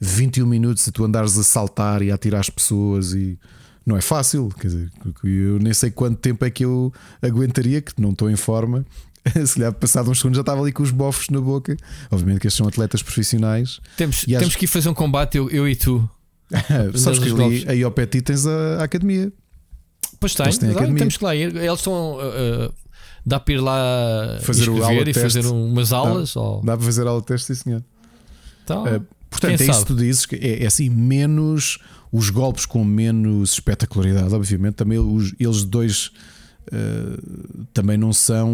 21 0.00 0.46
minutos 0.46 0.86
e 0.86 0.92
tu 0.92 1.04
andares 1.04 1.36
a 1.36 1.42
saltar 1.42 2.00
e 2.02 2.10
a 2.10 2.14
atirar 2.14 2.40
as 2.40 2.50
pessoas 2.50 3.12
e 3.12 3.38
não 3.84 3.96
é 3.96 4.00
fácil. 4.00 4.48
Quer 4.60 4.68
dizer, 4.68 4.92
eu 5.24 5.58
nem 5.58 5.74
sei 5.74 5.90
quanto 5.90 6.18
tempo 6.18 6.44
é 6.44 6.50
que 6.50 6.64
eu 6.64 6.92
aguentaria, 7.20 7.82
que 7.82 8.00
não 8.00 8.10
estou 8.10 8.30
em 8.30 8.36
forma, 8.36 8.84
se 9.46 9.54
calhar 9.54 9.72
passado 9.72 10.10
uns 10.10 10.18
segundos 10.18 10.36
já 10.36 10.42
estava 10.42 10.60
ali 10.60 10.72
com 10.72 10.82
os 10.82 10.90
bofos 10.90 11.28
na 11.30 11.40
boca. 11.40 11.76
Obviamente 12.10 12.40
que 12.40 12.46
estes 12.46 12.58
são 12.58 12.68
atletas 12.68 13.02
profissionais. 13.02 13.80
Temos, 13.96 14.24
temos 14.24 14.56
que 14.56 14.64
ir 14.64 14.68
fazer 14.68 14.88
um 14.88 14.94
combate, 14.94 15.36
eu, 15.36 15.50
eu 15.50 15.68
e 15.68 15.74
tu. 15.74 16.08
Sabes 16.94 17.18
que 17.18 17.30
ali 17.30 17.64
aí 17.68 17.82
ao 17.82 17.90
pé 17.90 18.06
tens 18.06 18.46
a, 18.46 18.80
a 18.80 18.84
academia. 18.84 19.32
Pois 20.20 20.34
tem, 20.34 20.50
temos 20.94 21.16
que 21.16 21.24
lá 21.24 21.34
ir. 21.34 21.54
Eles 21.56 21.78
estão. 21.78 22.18
Uh, 22.18 22.72
dá 23.24 23.40
para 23.40 23.54
ir 23.54 23.58
lá 23.58 24.38
fazer 24.40 24.70
o 24.70 24.82
aula 24.82 25.10
e 25.10 25.12
fazer 25.12 25.44
umas 25.46 25.92
aulas? 25.92 26.34
Dá, 26.34 26.40
ou... 26.40 26.62
dá 26.62 26.76
para 26.76 26.86
fazer 26.86 27.06
aula 27.06 27.20
de 27.20 27.26
teste, 27.26 27.54
sim, 27.54 27.62
senhor. 27.62 27.84
Então, 28.64 28.84
uh, 28.84 29.04
portanto, 29.28 29.60
é 29.60 29.64
isso 29.64 29.80
que 29.80 29.86
tu 29.86 29.96
dizes 29.96 30.26
que 30.26 30.36
é, 30.36 30.62
é, 30.62 30.66
assim, 30.66 30.88
menos 30.88 31.78
os 32.12 32.30
golpes 32.30 32.64
com 32.64 32.84
menos 32.84 33.52
espetacularidade, 33.54 34.32
obviamente. 34.32 34.74
Também 34.74 34.98
os, 34.98 35.34
eles 35.38 35.64
dois 35.64 36.12
Uh, 36.66 37.64
também 37.72 37.96
não 37.96 38.12
são, 38.12 38.50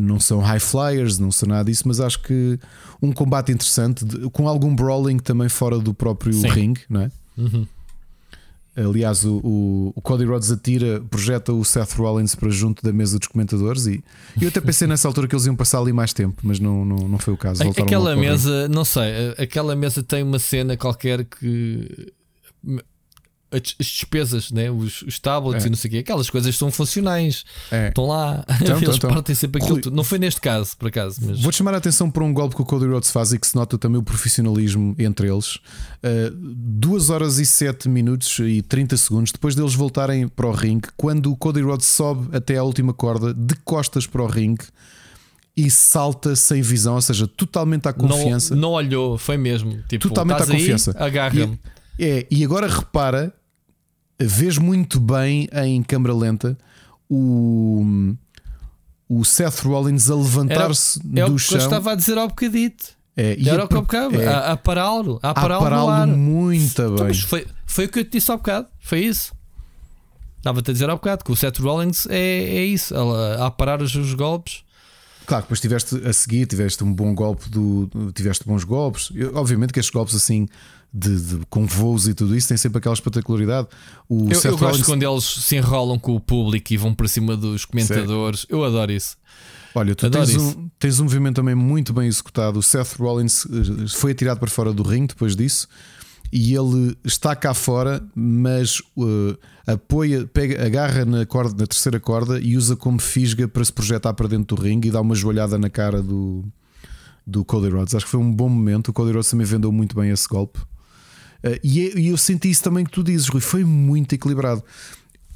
não 0.00 0.18
são 0.18 0.40
high 0.40 0.60
flyers, 0.60 1.18
não 1.18 1.30
são 1.30 1.48
nada 1.48 1.70
disso, 1.70 1.82
mas 1.86 2.00
acho 2.00 2.20
que 2.22 2.58
um 3.02 3.12
combate 3.12 3.52
interessante 3.52 4.04
de, 4.04 4.30
com 4.30 4.48
algum 4.48 4.74
brawling 4.74 5.18
também 5.18 5.48
fora 5.48 5.78
do 5.78 5.92
próprio 5.92 6.32
Sim. 6.32 6.48
ring, 6.48 6.74
não 6.88 7.02
é? 7.02 7.10
Uhum. 7.36 7.66
Aliás, 8.76 9.24
o, 9.24 9.36
o, 9.36 9.92
o, 9.94 10.02
Cody 10.02 10.24
Rhodes 10.24 10.50
atira, 10.50 11.00
projeta 11.08 11.52
o 11.52 11.64
Seth 11.64 11.92
Rollins 11.92 12.34
para 12.34 12.50
junto 12.50 12.82
da 12.82 12.92
mesa 12.92 13.20
dos 13.20 13.28
comentadores 13.28 13.86
e 13.86 14.02
eu 14.40 14.48
até 14.48 14.60
pensei 14.60 14.88
nessa 14.88 15.06
altura 15.06 15.28
que 15.28 15.34
eles 15.34 15.46
iam 15.46 15.54
passar 15.54 15.78
ali 15.78 15.92
mais 15.92 16.12
tempo, 16.12 16.40
mas 16.42 16.58
não, 16.58 16.84
não, 16.84 16.96
não 17.08 17.18
foi 17.18 17.34
o 17.34 17.36
caso. 17.36 17.62
Voltaram 17.62 17.86
aquela 17.86 18.16
mesa, 18.16 18.68
não 18.68 18.84
sei, 18.84 19.34
aquela 19.38 19.76
mesa 19.76 20.02
tem 20.02 20.24
uma 20.24 20.40
cena 20.40 20.76
qualquer 20.76 21.24
que 21.24 22.12
as 23.54 23.86
despesas, 23.86 24.50
né? 24.50 24.70
os, 24.70 25.02
os 25.02 25.18
tablets 25.18 25.64
é. 25.64 25.66
e 25.66 25.70
não 25.70 25.76
sei 25.76 25.88
o 25.88 25.92
quê, 25.92 25.98
aquelas 25.98 26.28
coisas 26.28 26.56
são 26.56 26.70
funcionais, 26.70 27.44
é. 27.70 27.88
estão 27.88 28.06
lá, 28.06 28.44
então, 28.60 28.76
eles 28.78 28.96
então, 28.96 29.10
partem 29.10 29.34
sempre 29.34 29.62
aquilo. 29.62 29.80
Rui, 29.82 29.92
não 29.92 30.04
foi 30.04 30.18
neste 30.18 30.40
caso, 30.40 30.76
por 30.76 30.88
acaso. 30.88 31.20
Mas... 31.22 31.40
Vou-te 31.40 31.56
chamar 31.56 31.74
a 31.74 31.78
atenção 31.78 32.10
para 32.10 32.24
um 32.24 32.32
golpe 32.32 32.56
que 32.56 32.62
o 32.62 32.64
Cody 32.64 32.86
Rhodes 32.86 33.10
faz 33.10 33.32
e 33.32 33.38
que 33.38 33.46
se 33.46 33.54
nota 33.54 33.78
também 33.78 33.98
o 33.98 34.02
profissionalismo 34.02 34.94
entre 34.98 35.28
eles. 35.28 35.56
Uh, 35.56 36.30
2 36.34 37.10
horas 37.10 37.38
e 37.38 37.46
7 37.46 37.88
minutos 37.88 38.38
e 38.38 38.62
30 38.62 38.96
segundos 38.96 39.32
depois 39.32 39.54
deles 39.54 39.74
voltarem 39.74 40.28
para 40.28 40.46
o 40.46 40.52
ringue, 40.52 40.88
quando 40.96 41.30
o 41.30 41.36
Cody 41.36 41.62
Rhodes 41.62 41.86
sobe 41.86 42.36
até 42.36 42.56
à 42.56 42.62
última 42.62 42.92
corda, 42.92 43.32
de 43.32 43.54
costas 43.56 44.06
para 44.06 44.22
o 44.22 44.26
ringue. 44.26 44.64
e 45.56 45.70
salta 45.70 46.34
sem 46.34 46.60
visão, 46.62 46.96
ou 46.96 47.00
seja, 47.00 47.28
totalmente 47.28 47.86
à 47.86 47.92
confiança. 47.92 48.54
Não, 48.54 48.62
não 48.62 48.70
olhou, 48.72 49.16
foi 49.16 49.36
mesmo. 49.36 49.82
Tipo, 49.88 50.08
totalmente 50.08 50.42
à 50.42 50.46
confiança. 50.46 50.94
Agarra-me. 50.98 51.60
É, 51.98 52.26
e 52.30 52.44
agora 52.44 52.66
repara, 52.66 53.32
vês 54.18 54.58
muito 54.58 54.98
bem 55.00 55.48
em 55.52 55.82
câmera 55.82 56.14
lenta 56.14 56.56
o, 57.10 58.14
o 59.08 59.24
Seth 59.24 59.60
Rollins 59.60 60.08
a 60.10 60.14
levantar-se 60.14 61.00
é 61.14 61.24
do 61.26 61.34
o 61.34 61.38
chão. 61.38 61.48
que 61.58 61.62
eu 61.62 61.66
estava 61.66 61.92
a 61.92 61.94
dizer 61.94 62.18
ao 62.18 62.28
bocadito. 62.28 62.86
É, 63.16 63.36
e 63.38 63.48
Era 63.48 63.64
o 63.64 63.68
que 63.68 63.74
eu 63.74 63.78
a, 63.78 63.82
bocado, 63.82 64.20
é, 64.20 64.26
a, 64.26 64.52
a 64.52 64.56
pará-lo, 64.56 65.20
a 65.22 65.30
a 65.30 65.34
pará-lo 65.34 65.62
pará-lo 65.62 66.16
muito 66.16 66.64
Então, 66.72 66.94
bem. 66.96 67.04
mas 67.06 67.20
foi, 67.20 67.46
foi 67.64 67.84
o 67.84 67.88
que 67.88 68.00
eu 68.00 68.04
te 68.04 68.10
disse 68.12 68.30
ao 68.30 68.38
bocado, 68.38 68.66
foi 68.80 69.00
isso. 69.04 69.32
Estava-te 70.38 70.70
a 70.70 70.72
dizer 70.74 70.90
ao 70.90 70.96
bocado 70.96 71.24
que 71.24 71.30
o 71.32 71.36
Seth 71.36 71.58
Rollins 71.58 72.06
é, 72.06 72.16
é 72.18 72.64
isso, 72.64 72.94
ela, 72.94 73.46
a 73.46 73.50
parar 73.50 73.80
os, 73.80 73.94
os 73.94 74.14
golpes. 74.14 74.62
Claro, 75.26 75.44
depois 75.44 75.60
tiveste 75.60 75.96
a 76.06 76.12
seguir, 76.12 76.44
tiveste 76.46 76.84
um 76.84 76.92
bom 76.92 77.14
golpe 77.14 77.48
do. 77.48 77.88
Tiveste 78.14 78.44
bons 78.44 78.62
golpes. 78.62 79.10
Eu- 79.14 79.34
obviamente 79.36 79.72
que 79.72 79.80
estes 79.80 79.90
golpes 79.90 80.14
assim 80.14 80.46
de, 80.96 81.20
de- 81.20 81.46
com 81.50 81.66
voos 81.66 82.06
e 82.06 82.14
tudo 82.14 82.36
isso 82.36 82.46
têm 82.46 82.56
sempre 82.56 82.78
aquela 82.78 82.94
espetacularidade. 82.94 83.66
O 84.08 84.28
Eu, 84.30 84.34
Seth 84.36 84.44
eu 84.44 84.50
gosto 84.52 84.64
Rollins, 84.70 84.86
quando 84.86 85.02
eles 85.02 85.24
se 85.24 85.56
enrolam 85.56 85.98
com 85.98 86.14
o 86.14 86.20
público 86.20 86.72
e 86.72 86.76
vão 86.76 86.94
para 86.94 87.08
cima 87.08 87.36
dos 87.36 87.64
comentadores. 87.64 88.46
Eu 88.48 88.62
adoro 88.64 88.92
isso. 88.92 89.16
olha, 89.74 89.92
tu 89.96 90.06
adoro 90.06 90.24
tens 90.24 90.36
isso. 90.36 90.56
um, 90.56 90.70
tens 90.78 91.00
um 91.00 91.04
movimento 91.04 91.34
também 91.36 91.54
muito 91.56 91.92
bem 91.92 92.06
executado. 92.06 92.60
O 92.60 92.62
Seth 92.62 92.94
Rollins 92.98 93.44
eh, 93.46 93.88
foi 93.88 94.12
atirado 94.12 94.38
para 94.38 94.48
fora 94.48 94.72
do 94.72 94.84
ringue 94.84 95.08
depois 95.08 95.34
disso. 95.34 95.66
E 96.32 96.54
ele 96.54 96.96
está 97.04 97.34
cá 97.36 97.54
fora, 97.54 98.02
mas 98.14 98.80
eh, 98.98 99.72
apoia, 99.72 100.26
pega, 100.32 100.64
agarra 100.64 101.04
na, 101.04 101.26
corda, 101.26 101.54
na 101.58 101.66
terceira 101.66 101.98
corda 101.98 102.40
e 102.40 102.56
usa 102.56 102.76
como 102.76 103.00
fisga 103.00 103.46
para 103.48 103.64
se 103.64 103.72
projetar 103.72 104.14
para 104.14 104.28
dentro 104.28 104.56
do 104.56 104.62
ringue 104.62 104.88
e 104.88 104.90
dá 104.92 105.00
uma 105.00 105.14
joelhada 105.16 105.58
na 105.58 105.68
cara 105.70 106.00
do, 106.02 106.44
do 107.26 107.44
Cody 107.44 107.68
Rhodes. 107.68 107.94
Acho 107.96 108.04
que 108.04 108.10
foi 108.12 108.20
um 108.20 108.32
bom 108.32 108.48
momento. 108.48 108.88
O 108.88 108.92
Cody 108.92 109.12
Rhodes 109.12 109.28
também 109.30 109.46
vendeu 109.46 109.70
muito 109.72 109.94
bem 109.96 110.10
esse 110.10 110.26
golpe. 110.28 110.60
Uh, 111.44 111.58
e, 111.62 111.80
é- 111.88 111.98
e 111.98 112.08
eu 112.08 112.16
senti 112.16 112.50
isso 112.50 112.62
também 112.62 112.84
que 112.84 112.90
tu 112.90 113.02
dizes, 113.02 113.28
Rui. 113.28 113.40
Foi 113.40 113.64
muito 113.64 114.14
equilibrado. 114.14 114.62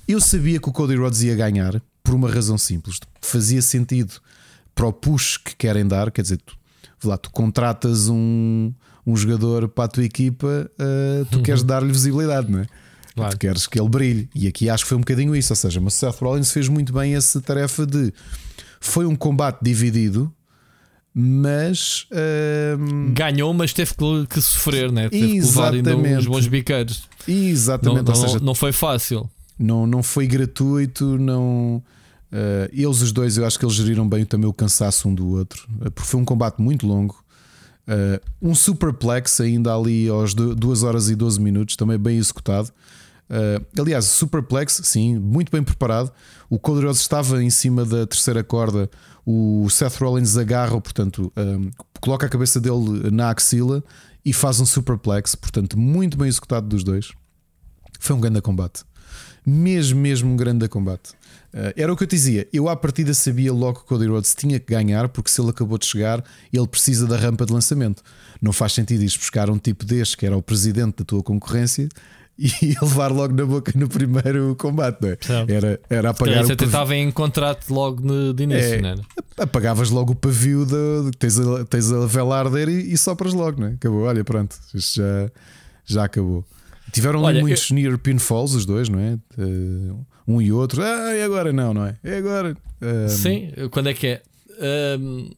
Eu 0.06 0.20
sabia 0.20 0.58
que 0.58 0.68
o 0.68 0.72
Cody 0.72 0.96
Rhodes 0.96 1.22
ia 1.22 1.36
ganhar 1.36 1.82
por 2.02 2.14
uma 2.14 2.30
razão 2.30 2.56
simples. 2.56 2.98
Fazia 3.20 3.60
sentido 3.60 4.14
para 4.74 4.86
o 4.86 4.92
push 4.92 5.36
que 5.36 5.54
querem 5.54 5.86
dar. 5.86 6.10
Quer 6.10 6.22
dizer, 6.22 6.38
tu, 6.38 6.56
lá, 7.04 7.18
tu 7.18 7.30
contratas 7.30 8.08
um, 8.08 8.72
um 9.06 9.14
jogador 9.16 9.68
para 9.68 9.84
a 9.84 9.88
tua 9.88 10.04
equipa, 10.04 10.70
uh, 10.80 11.24
tu 11.26 11.42
queres 11.42 11.62
dar-lhe 11.62 11.92
visibilidade, 11.92 12.50
não 12.50 12.60
é? 12.60 12.66
Claro. 13.14 13.32
Tu 13.32 13.38
queres 13.38 13.66
que 13.66 13.78
ele 13.78 13.88
brilhe. 13.88 14.30
E 14.34 14.46
aqui 14.46 14.70
acho 14.70 14.84
que 14.84 14.88
foi 14.88 14.96
um 14.96 15.00
bocadinho 15.00 15.34
isso. 15.36 15.52
Ou 15.52 15.56
seja, 15.56 15.80
mas 15.80 15.94
o 15.94 15.96
Seth 15.98 16.20
Rollins 16.20 16.52
fez 16.52 16.68
muito 16.68 16.92
bem 16.92 17.14
essa 17.14 17.40
tarefa 17.40 17.84
de. 17.84 18.12
Foi 18.80 19.04
um 19.04 19.16
combate 19.16 19.58
dividido, 19.60 20.32
mas. 21.20 22.06
hum, 22.78 23.12
Ganhou, 23.12 23.52
mas 23.52 23.72
teve 23.72 23.92
que, 24.30 24.40
sofrer, 24.40 24.92
né? 24.92 25.08
teve 25.08 25.26
que 25.32 25.40
levar 25.40 25.72
ainda 25.74 25.90
Exatamente. 25.90 26.18
uns 26.18 26.26
bons 26.26 26.46
biqueiros. 26.46 27.08
Não, 27.26 27.34
exatamente. 27.34 28.04
não, 28.06 28.14
ou 28.14 28.20
seja, 28.20 28.38
não 28.38 28.54
foi 28.54 28.70
fácil. 28.72 29.28
não, 29.58 29.84
não 29.84 30.00
foi 30.02 30.28
gratuito, 30.28 31.18
não. 31.18 31.82
eh, 32.30 32.70
eles 32.72 33.02
os 33.02 33.10
dois, 33.10 33.36
eu 33.36 33.44
acho 33.44 33.58
que 33.58 33.64
eles 33.64 33.74
geriram 33.74 34.08
bem 34.08 34.24
também 34.24 34.48
o 34.48 34.52
cansaço 34.52 35.08
um 35.08 35.14
do 35.14 35.26
outro, 35.30 35.66
eh, 35.84 35.90
porque 35.90 36.08
foi 36.08 36.20
um 36.20 36.24
combate 36.24 36.62
muito 36.62 36.86
longo. 36.86 37.16
Eh, 37.88 38.20
um 38.40 38.54
superplex 38.54 39.40
ainda 39.40 39.74
ali 39.74 40.08
aos 40.08 40.34
2 40.34 40.82
horas 40.84 41.10
e 41.10 41.16
12 41.16 41.40
minutos, 41.40 41.74
também 41.74 41.98
bem 41.98 42.16
executado. 42.16 42.70
Eh, 43.28 43.60
aliás, 43.78 44.04
superplex, 44.04 44.80
sim, 44.84 45.18
muito 45.18 45.50
bem 45.50 45.62
preparado. 45.64 46.12
O 46.48 46.58
Cody 46.60 46.84
Rhodes 46.86 47.00
estava 47.00 47.42
em 47.42 47.50
cima 47.50 47.84
da 47.84 48.06
terceira 48.06 48.44
corda, 48.44 48.88
o 49.30 49.68
Seth 49.68 49.96
Rollins 49.96 50.38
agarra, 50.38 50.80
portanto, 50.80 51.30
eh, 51.36 51.70
coloca 52.00 52.24
a 52.24 52.30
cabeça 52.30 52.58
dele 52.58 53.10
na 53.10 53.28
axila 53.28 53.84
e 54.24 54.32
faz 54.32 54.58
um 54.58 54.64
superplex, 54.64 55.34
portanto, 55.34 55.78
muito 55.78 56.16
bem 56.16 56.28
executado 56.28 56.66
dos 56.66 56.82
dois. 56.82 57.12
Foi 58.00 58.16
um 58.16 58.20
grande 58.22 58.40
combate. 58.40 58.84
Mesmo, 59.44 60.00
mesmo 60.00 60.32
um 60.32 60.34
grande 60.34 60.66
combate. 60.66 61.10
Eh, 61.52 61.74
era 61.76 61.92
o 61.92 61.96
que 61.96 62.04
eu 62.04 62.06
te 62.06 62.16
dizia. 62.16 62.48
Eu, 62.50 62.70
à 62.70 62.76
partida, 62.76 63.12
sabia 63.12 63.52
logo 63.52 63.80
que 63.80 63.84
o 63.84 63.86
Cody 63.88 64.06
Rhodes 64.06 64.34
tinha 64.34 64.58
que 64.58 64.72
ganhar, 64.72 65.10
porque 65.10 65.30
se 65.30 65.42
ele 65.42 65.50
acabou 65.50 65.76
de 65.76 65.84
chegar, 65.84 66.24
ele 66.50 66.66
precisa 66.66 67.06
da 67.06 67.18
rampa 67.18 67.44
de 67.44 67.52
lançamento. 67.52 68.02
Não 68.40 68.50
faz 68.54 68.72
sentido 68.72 69.02
ir 69.02 69.12
buscar 69.14 69.50
um 69.50 69.58
tipo 69.58 69.84
deste, 69.84 70.16
que 70.16 70.24
era 70.24 70.38
o 70.38 70.42
presidente 70.42 71.00
da 71.00 71.04
tua 71.04 71.22
concorrência, 71.22 71.86
e 72.62 72.76
levar 72.80 73.10
logo 73.10 73.34
na 73.34 73.44
boca 73.44 73.72
no 73.74 73.88
primeiro 73.88 74.54
combate. 74.56 75.00
Não 75.02 75.08
é? 75.08 75.16
Era, 75.48 75.80
era 75.90 76.10
apagar 76.10 76.44
Você 76.44 76.52
o 76.52 76.64
estava 76.64 76.94
em 76.94 77.10
contrato 77.10 77.68
logo 77.72 78.00
no, 78.00 78.32
de 78.32 78.44
início, 78.44 78.74
É. 78.74 78.80
não 78.80 78.88
era? 78.90 79.00
Apagavas 79.36 79.90
logo 79.90 80.12
o 80.12 80.16
pavio, 80.16 80.64
de, 80.64 81.10
tens, 81.18 81.38
a, 81.40 81.64
tens 81.64 81.90
a 81.92 82.06
vela 82.06 82.38
arder 82.38 82.68
e, 82.68 82.92
e 82.92 82.96
sopras 82.96 83.32
logo, 83.34 83.60
não 83.60 83.68
é? 83.68 83.72
Acabou, 83.72 84.02
olha, 84.02 84.24
pronto, 84.24 84.56
isto 84.72 84.96
já, 85.00 85.30
já 85.84 86.04
acabou. 86.04 86.44
Tiveram 86.92 87.22
Olha, 87.22 87.40
muitos 87.40 87.70
near 87.70 87.98
pinfalls, 87.98 88.54
os 88.54 88.64
dois, 88.64 88.88
não 88.88 88.98
é? 88.98 89.18
Eh, 89.36 89.92
um 90.26 90.40
e 90.40 90.50
outro, 90.52 90.82
ah, 90.82 91.14
e 91.14 91.22
agora 91.22 91.52
não, 91.52 91.74
não 91.74 91.84
é? 91.86 91.96
É 92.02 92.16
agora. 92.18 92.56
Eh, 92.80 93.08
Sim, 93.08 93.50
quando 93.70 93.88
é 93.88 93.94
que 93.94 94.06
é? 94.06 94.22
Ahm, 94.60 95.30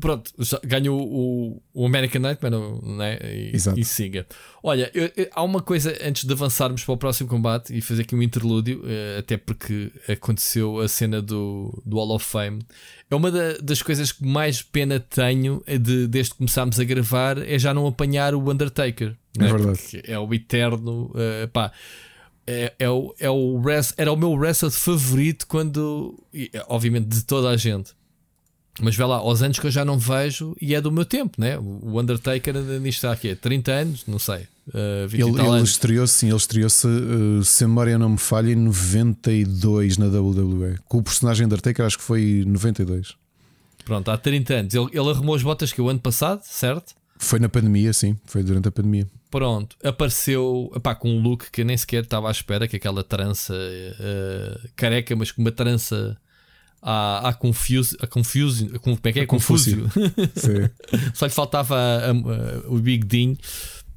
pronto, 0.00 0.32
ganhou 0.64 1.00
o, 1.00 1.62
o 1.74 1.86
American 1.86 2.20
Nightmare 2.22 2.54
né? 2.82 3.18
e, 3.22 3.50
Exato. 3.54 3.78
e 3.78 3.84
siga. 3.84 4.26
Olha, 4.62 4.90
eu- 4.94 5.10
eu- 5.16 5.28
há 5.32 5.42
uma 5.42 5.60
coisa 5.62 5.96
antes 6.02 6.24
de 6.24 6.32
avançarmos 6.32 6.84
para 6.84 6.94
o 6.94 6.96
próximo 6.96 7.28
combate 7.28 7.76
e 7.76 7.80
fazer 7.80 8.02
aqui 8.02 8.14
um 8.14 8.22
interlúdio, 8.22 8.82
eh, 8.86 9.18
até 9.18 9.36
porque 9.36 9.90
aconteceu 10.08 10.78
a 10.80 10.88
cena 10.88 11.20
do, 11.22 11.82
do 11.84 11.96
Hall 11.96 12.12
of 12.16 12.24
Fame. 12.24 12.60
É 13.10 13.14
uma 13.14 13.30
da- 13.30 13.58
das 13.62 13.82
coisas 13.82 14.12
que 14.12 14.24
mais 14.24 14.62
pena 14.62 15.00
tenho 15.00 15.62
de, 15.80 16.06
desde 16.06 16.32
que 16.32 16.38
começámos 16.38 16.78
a 16.78 16.84
gravar 16.84 17.38
é 17.38 17.58
já 17.58 17.72
não 17.72 17.86
apanhar 17.86 18.34
o 18.34 18.50
Undertaker. 18.50 19.16
É 19.38 19.42
né? 19.42 19.50
verdade. 19.52 19.78
Porque 19.78 20.02
É 20.10 20.18
o 20.18 20.32
eterno. 20.34 21.10
eh, 21.14 21.46
pá, 21.46 21.72
é, 22.46 22.72
é 22.78 22.88
o, 22.90 23.14
é 23.20 23.28
o 23.30 23.60
era 23.96 24.10
o 24.10 24.16
meu 24.16 24.32
wrestler 24.32 24.72
favorito 24.72 25.46
quando. 25.46 26.18
Obviamente 26.68 27.06
de 27.06 27.22
toda 27.24 27.50
a 27.50 27.56
gente. 27.58 27.92
Mas 28.80 28.96
vê 28.96 29.04
lá, 29.04 29.16
aos 29.16 29.42
anos 29.42 29.58
que 29.58 29.66
eu 29.66 29.70
já 29.70 29.84
não 29.84 29.98
vejo 29.98 30.56
e 30.60 30.74
é 30.74 30.80
do 30.80 30.92
meu 30.92 31.04
tempo, 31.04 31.40
né? 31.40 31.58
O 31.58 31.98
Undertaker 31.98 32.56
ainda 32.56 32.78
nisto 32.78 32.98
está 32.98 33.12
aqui, 33.12 33.34
30 33.34 33.72
anos, 33.72 34.04
não 34.06 34.18
sei. 34.18 34.46
Uh, 34.68 35.08
20 35.08 35.20
Ele, 35.20 35.40
ele 35.40 35.62
estreou-se, 35.62 36.14
sim, 36.14 36.28
ele 36.28 36.36
estreou-se, 36.36 36.86
eh, 36.86 37.42
se 37.42 37.64
a 37.64 37.68
memória 37.68 37.98
não 37.98 38.10
me 38.10 38.18
falha, 38.18 38.52
em 38.52 38.56
92 38.56 39.96
na 39.96 40.06
WWE. 40.06 40.78
Com 40.86 40.98
o 40.98 41.02
personagem 41.02 41.46
Undertaker, 41.46 41.84
acho 41.84 41.98
que 41.98 42.04
foi 42.04 42.22
em 42.22 42.44
92. 42.44 43.14
Pronto, 43.84 44.10
há 44.10 44.18
30 44.18 44.54
anos. 44.54 44.74
Ele, 44.74 44.86
ele 44.92 45.10
arrumou 45.10 45.34
as 45.34 45.42
botas 45.42 45.72
que 45.72 45.80
o 45.80 45.88
ano 45.88 45.98
passado, 45.98 46.42
certo? 46.44 46.94
Foi 47.18 47.38
na 47.40 47.48
pandemia, 47.48 47.92
sim, 47.92 48.16
foi 48.26 48.42
durante 48.42 48.68
a 48.68 48.70
pandemia. 48.70 49.06
Pronto, 49.30 49.76
apareceu 49.82 50.72
epá, 50.74 50.94
com 50.94 51.10
um 51.10 51.20
look 51.20 51.50
que 51.50 51.62
eu 51.62 51.64
nem 51.64 51.76
sequer 51.76 52.04
estava 52.04 52.28
à 52.28 52.30
espera, 52.30 52.68
que 52.68 52.76
aquela 52.76 53.02
trança 53.02 53.54
uh, 53.54 54.68
careca, 54.76 55.14
mas 55.16 55.32
com 55.32 55.42
uma 55.42 55.52
trança 55.52 56.16
a, 56.82 57.28
a 57.30 57.32
confuse, 57.34 57.96
a 58.00 58.06
confuse, 58.06 58.70
a, 58.74 58.78
como 58.78 58.98
é 59.04 59.12
que 59.12 59.20
é? 59.20 59.22
A 59.22 59.26
confúcio. 59.26 59.88
Só 61.14 61.26
lhe 61.26 61.32
faltava 61.32 61.76
a- 61.76 62.10
a- 62.10 62.68
o 62.68 62.78
Big 62.78 63.04
Dean. 63.06 63.34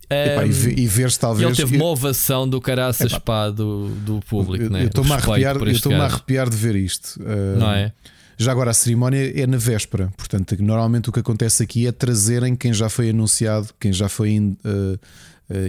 Epá, 0.09 0.45
e, 0.45 0.49
Um, 0.49 0.69
e 0.79 0.87
veres 0.87 1.15
E 1.15 1.19
talvez. 1.19 1.47
ele 1.47 1.55
teve 1.55 1.75
eu- 1.77 1.81
uma 1.81 1.89
ovação 1.89 2.47
do 2.47 2.59
caraças 2.59 3.17
pá, 3.19 3.49
do, 3.49 3.87
do 4.05 4.19
público, 4.27 4.65
eu- 4.65 4.69
né? 4.69 4.83
eu 4.83 4.87
estou-me 4.87 5.11
a 5.11 5.15
arrepiar, 5.15 5.55
eu 5.55 6.01
a 6.01 6.05
arrepiar 6.05 6.49
de 6.49 6.57
ver 6.57 6.75
isto. 6.75 7.17
Uh, 7.21 7.57
Não 7.59 7.71
é? 7.71 7.93
Já 8.37 8.51
agora 8.51 8.71
a 8.71 8.73
cerimónia 8.73 9.39
é 9.39 9.45
na 9.47 9.55
véspera, 9.57 10.11
portanto, 10.17 10.55
normalmente 10.61 11.07
o 11.09 11.11
que 11.13 11.19
acontece 11.19 11.61
aqui 11.63 11.85
é 11.87 11.91
trazerem 11.91 12.55
quem 12.55 12.73
já 12.73 12.89
foi 12.89 13.11
anunciado, 13.11 13.69
quem 13.79 13.93
já 13.93 14.09
foi 14.09 14.31
in- 14.31 14.57
uh, 14.65 14.95
uh, 14.95 14.99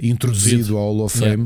introduzido 0.03 0.77
ao 0.77 0.85
Hall 0.93 1.05
of 1.05 1.19
Yeah. 1.23 1.43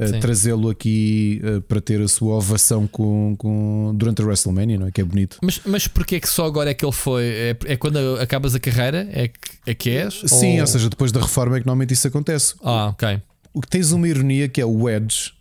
Uh, 0.00 0.20
trazê-lo 0.20 0.68
aqui 0.70 1.40
uh, 1.44 1.60
para 1.62 1.80
ter 1.80 2.00
a 2.00 2.06
sua 2.08 2.34
ovação 2.36 2.86
com, 2.86 3.34
com- 3.36 3.92
durante 3.96 4.22
a 4.22 4.24
WrestleMania, 4.24 4.78
não 4.78 4.86
é? 4.86 4.90
Que 4.92 5.00
é 5.00 5.04
bonito. 5.04 5.38
Mas, 5.42 5.60
mas 5.66 5.86
porquê 5.88 6.16
é 6.16 6.20
que 6.20 6.28
só 6.28 6.46
agora 6.46 6.70
é 6.70 6.74
que 6.74 6.84
ele 6.84 6.92
foi? 6.92 7.24
É, 7.24 7.56
é 7.66 7.76
quando 7.76 7.98
acabas 8.20 8.54
a 8.54 8.60
carreira? 8.60 9.08
É 9.12 9.28
que, 9.28 9.34
é 9.66 9.74
que 9.74 9.90
és? 9.90 10.22
Sim, 10.26 10.60
ou... 10.60 10.66
seja, 10.66 10.88
depois 10.88 11.10
da 11.10 11.20
reforma 11.20 11.56
é 11.56 11.60
que 11.60 11.66
normalmente 11.66 11.94
isso 11.94 12.06
acontece. 12.06 12.54
Ah, 12.62 12.86
ok. 12.88 13.20
O 13.52 13.60
que 13.60 13.68
tens 13.68 13.90
uma 13.92 14.06
ironia 14.06 14.48
que 14.48 14.60
é 14.60 14.64
o 14.66 14.88
Edge. 14.88 15.32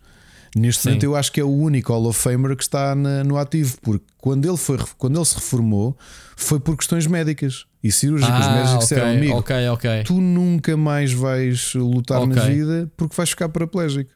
Neste 0.56 0.82
Sim. 0.84 0.90
momento, 0.90 1.04
eu 1.04 1.16
acho 1.16 1.32
que 1.32 1.40
é 1.40 1.44
o 1.44 1.52
único 1.52 1.94
Hall 1.94 2.08
of 2.08 2.20
Famer 2.20 2.56
que 2.56 2.64
está 2.64 2.96
na- 2.96 3.24
no 3.24 3.38
ativo, 3.38 3.78
porque 3.82 4.06
quando 4.18 4.48
ele, 4.48 4.58
foi, 4.58 4.80
quando 4.98 5.18
ele 5.18 5.26
se 5.26 5.36
reformou 5.36 5.96
foi 6.36 6.60
por 6.60 6.76
questões 6.76 7.06
médicas 7.06 7.66
e 7.84 7.92
cirúrgicas. 7.92 8.40
Os 8.40 8.48
médicos 8.52 8.72
Ah, 8.74 8.78
disseram, 8.78 9.10
amigo, 9.12 9.34
ok, 9.38 9.68
ok. 9.70 10.04
tu 10.04 10.20
nunca 10.20 10.76
mais 10.76 11.14
vais 11.14 11.74
lutar 11.76 12.26
na 12.26 12.42
Ok. 12.42 12.54
vida 12.56 12.92
porque 12.98 13.16
vais 13.16 13.30
ficar 13.30 13.50
paraplégico. 13.50 14.10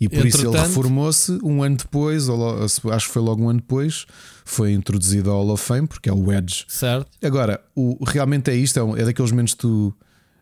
E 0.00 0.08
por 0.08 0.24
isso 0.26 0.38
ele 0.38 0.46
Entretanto- 0.48 0.68
reformou-se 0.68 1.38
um 1.42 1.62
ano 1.62 1.76
depois, 1.76 2.26
acho 2.30 3.06
que 3.06 3.12
foi 3.12 3.20
logo 3.22 3.42
um 3.44 3.50
ano 3.50 3.60
depois, 3.60 4.06
foi 4.44 4.72
introduzido 4.72 5.30
ao 5.30 5.44
Hall 5.44 5.50
of 5.52 5.62
Fame, 5.62 5.86
porque 5.86 6.08
é 6.08 6.12
o 6.12 6.32
Edge. 6.32 6.64
Certo? 6.68 7.06
Agora, 7.22 7.60
o, 7.76 8.02
realmente 8.04 8.50
é 8.50 8.54
isto, 8.56 8.78
é, 8.78 8.82
um- 8.82 8.96
é 8.96 9.04
daqueles 9.04 9.30
momentos 9.30 9.52
que 9.54 9.60
tu 9.60 9.94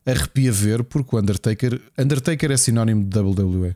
arrepia 0.06 0.52
ver, 0.52 0.84
porque 0.84 1.14
o 1.14 1.18
Undertaker, 1.18 1.80
Undertaker 1.98 2.50
é 2.52 2.56
sinónimo 2.56 3.02
de 3.04 3.18
WWE. 3.18 3.74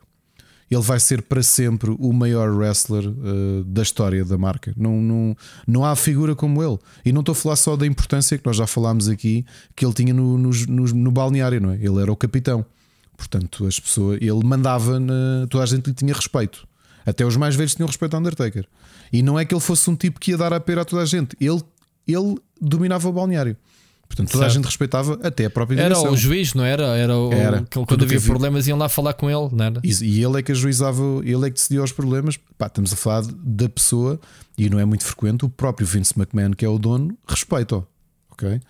ele 0.71 0.81
vai 0.81 0.99
ser 0.99 1.21
para 1.21 1.43
sempre 1.43 1.95
o 1.99 2.11
maior 2.11 2.49
wrestler 2.49 3.07
uh, 3.07 3.63
da 3.65 3.83
história 3.83 4.25
da 4.25 4.37
marca. 4.39 4.73
Não, 4.75 4.99
não, 4.99 5.37
não 5.67 5.85
há 5.85 5.95
figura 5.95 6.33
como 6.33 6.63
ele. 6.63 6.79
E 7.05 7.11
não 7.11 7.19
estou 7.19 7.33
a 7.33 7.35
falar 7.35 7.55
só 7.57 7.75
da 7.75 7.85
importância 7.85 8.35
que 8.39 8.45
nós 8.45 8.55
já 8.55 8.65
falámos 8.65 9.07
aqui 9.07 9.45
que 9.75 9.85
ele 9.85 9.93
tinha 9.93 10.11
no, 10.15 10.35
no, 10.35 10.49
no, 10.49 10.83
no 10.85 11.11
balneário, 11.11 11.61
não 11.61 11.69
é? 11.71 11.75
Ele 11.75 12.01
era 12.01 12.11
o 12.11 12.15
capitão. 12.15 12.65
Portanto, 13.17 13.65
as 13.65 13.79
pessoas, 13.79 14.19
ele 14.21 14.43
mandava, 14.43 14.99
na, 14.99 15.47
toda 15.49 15.63
a 15.63 15.67
gente 15.67 15.87
lhe 15.87 15.93
tinha 15.93 16.13
respeito. 16.13 16.67
Até 17.05 17.25
os 17.25 17.35
mais 17.35 17.55
velhos 17.55 17.75
tinham 17.75 17.87
respeito 17.87 18.13
ao 18.13 18.19
Undertaker. 18.19 18.65
E 19.11 19.21
não 19.21 19.37
é 19.37 19.45
que 19.45 19.53
ele 19.53 19.61
fosse 19.61 19.89
um 19.89 19.95
tipo 19.95 20.19
que 20.19 20.31
ia 20.31 20.37
dar 20.37 20.53
a 20.53 20.59
pera 20.59 20.81
a 20.81 20.85
toda 20.85 21.01
a 21.01 21.05
gente. 21.05 21.35
Ele, 21.39 21.61
ele 22.07 22.35
dominava 22.59 23.07
o 23.07 23.11
balneário. 23.11 23.57
Portanto, 24.07 24.31
toda 24.31 24.43
certo. 24.43 24.51
a 24.51 24.53
gente 24.55 24.65
respeitava 24.65 25.19
até 25.23 25.45
a 25.45 25.49
própria 25.49 25.75
direção. 25.75 26.03
Era 26.03 26.13
o 26.13 26.17
juiz, 26.17 26.53
não 26.53 26.63
era? 26.63 26.83
Era, 26.95 27.17
o, 27.17 27.33
era. 27.33 27.65
quando 27.87 28.03
havia 28.03 28.21
problemas 28.21 28.67
iam 28.67 28.77
lá 28.77 28.87
falar 28.87 29.13
com 29.13 29.29
ele, 29.29 29.49
não 29.51 29.65
era? 29.65 29.81
E 29.83 30.23
ele 30.23 30.39
é 30.39 30.43
que 30.43 30.51
ajuizava, 30.51 31.01
ele 31.23 31.47
é 31.47 31.49
que 31.49 31.55
decidia 31.55 31.81
os 31.81 31.91
problemas. 31.91 32.37
Pá, 32.57 32.67
estamos 32.67 32.93
a 32.93 32.95
falar 32.95 33.23
da 33.43 33.67
pessoa, 33.67 34.19
e 34.57 34.69
não 34.69 34.79
é 34.79 34.85
muito 34.85 35.03
frequente, 35.03 35.45
o 35.45 35.49
próprio 35.49 35.87
Vince 35.87 36.13
McMahon, 36.15 36.51
que 36.51 36.63
é 36.63 36.69
o 36.69 36.77
dono, 36.77 37.17
respeita-o. 37.27 37.87
Ok? 38.31 38.61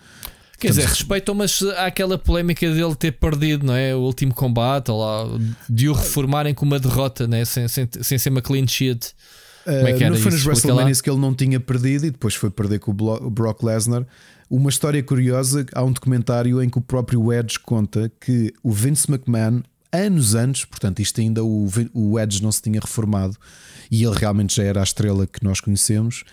Quer 0.66 0.70
dizer, 0.70 0.86
respeitam, 0.86 1.34
mas 1.34 1.62
há 1.76 1.86
aquela 1.86 2.16
polémica 2.16 2.68
dele 2.72 2.94
ter 2.94 3.12
perdido, 3.12 3.66
não 3.66 3.74
é? 3.74 3.94
O 3.94 4.00
último 4.00 4.34
combate, 4.34 4.90
lá, 4.90 5.26
de 5.68 5.88
o 5.88 5.92
reformarem 5.92 6.54
com 6.54 6.64
uma 6.64 6.78
derrota, 6.78 7.26
né? 7.26 7.44
sem, 7.44 7.68
sem, 7.68 7.88
sem 8.00 8.18
ser 8.18 8.30
uma 8.30 8.40
clean 8.40 8.66
sheet. 8.66 9.12
Como 9.64 9.88
é 9.88 9.92
que 9.94 10.04
era 10.04 10.14
não 10.14 10.20
foi 10.20 10.30
nos 10.30 10.46
WrestleMania 10.46 10.94
que 10.94 11.08
ele 11.08 11.18
não 11.18 11.34
tinha 11.34 11.58
perdido 11.58 12.06
e 12.06 12.10
depois 12.10 12.34
foi 12.34 12.50
perder 12.50 12.80
com 12.80 12.90
o 12.90 13.30
Brock 13.30 13.62
Lesnar. 13.62 14.06
Uma 14.50 14.68
história 14.68 15.02
curiosa: 15.02 15.64
há 15.74 15.82
um 15.82 15.92
documentário 15.92 16.62
em 16.62 16.68
que 16.68 16.78
o 16.78 16.82
próprio 16.82 17.32
Edge 17.32 17.58
conta 17.58 18.12
que 18.20 18.52
o 18.62 18.70
Vince 18.70 19.10
McMahon, 19.10 19.62
anos 19.90 20.34
antes, 20.34 20.64
portanto, 20.64 21.00
isto 21.00 21.20
ainda 21.20 21.42
o, 21.42 21.66
o 21.94 22.20
Edge 22.20 22.42
não 22.42 22.52
se 22.52 22.60
tinha 22.60 22.80
reformado 22.80 23.36
e 23.90 24.04
ele 24.04 24.14
realmente 24.14 24.56
já 24.56 24.64
era 24.64 24.80
a 24.80 24.82
estrela 24.82 25.26
que 25.26 25.42
nós 25.42 25.60
conhecemos. 25.60 26.24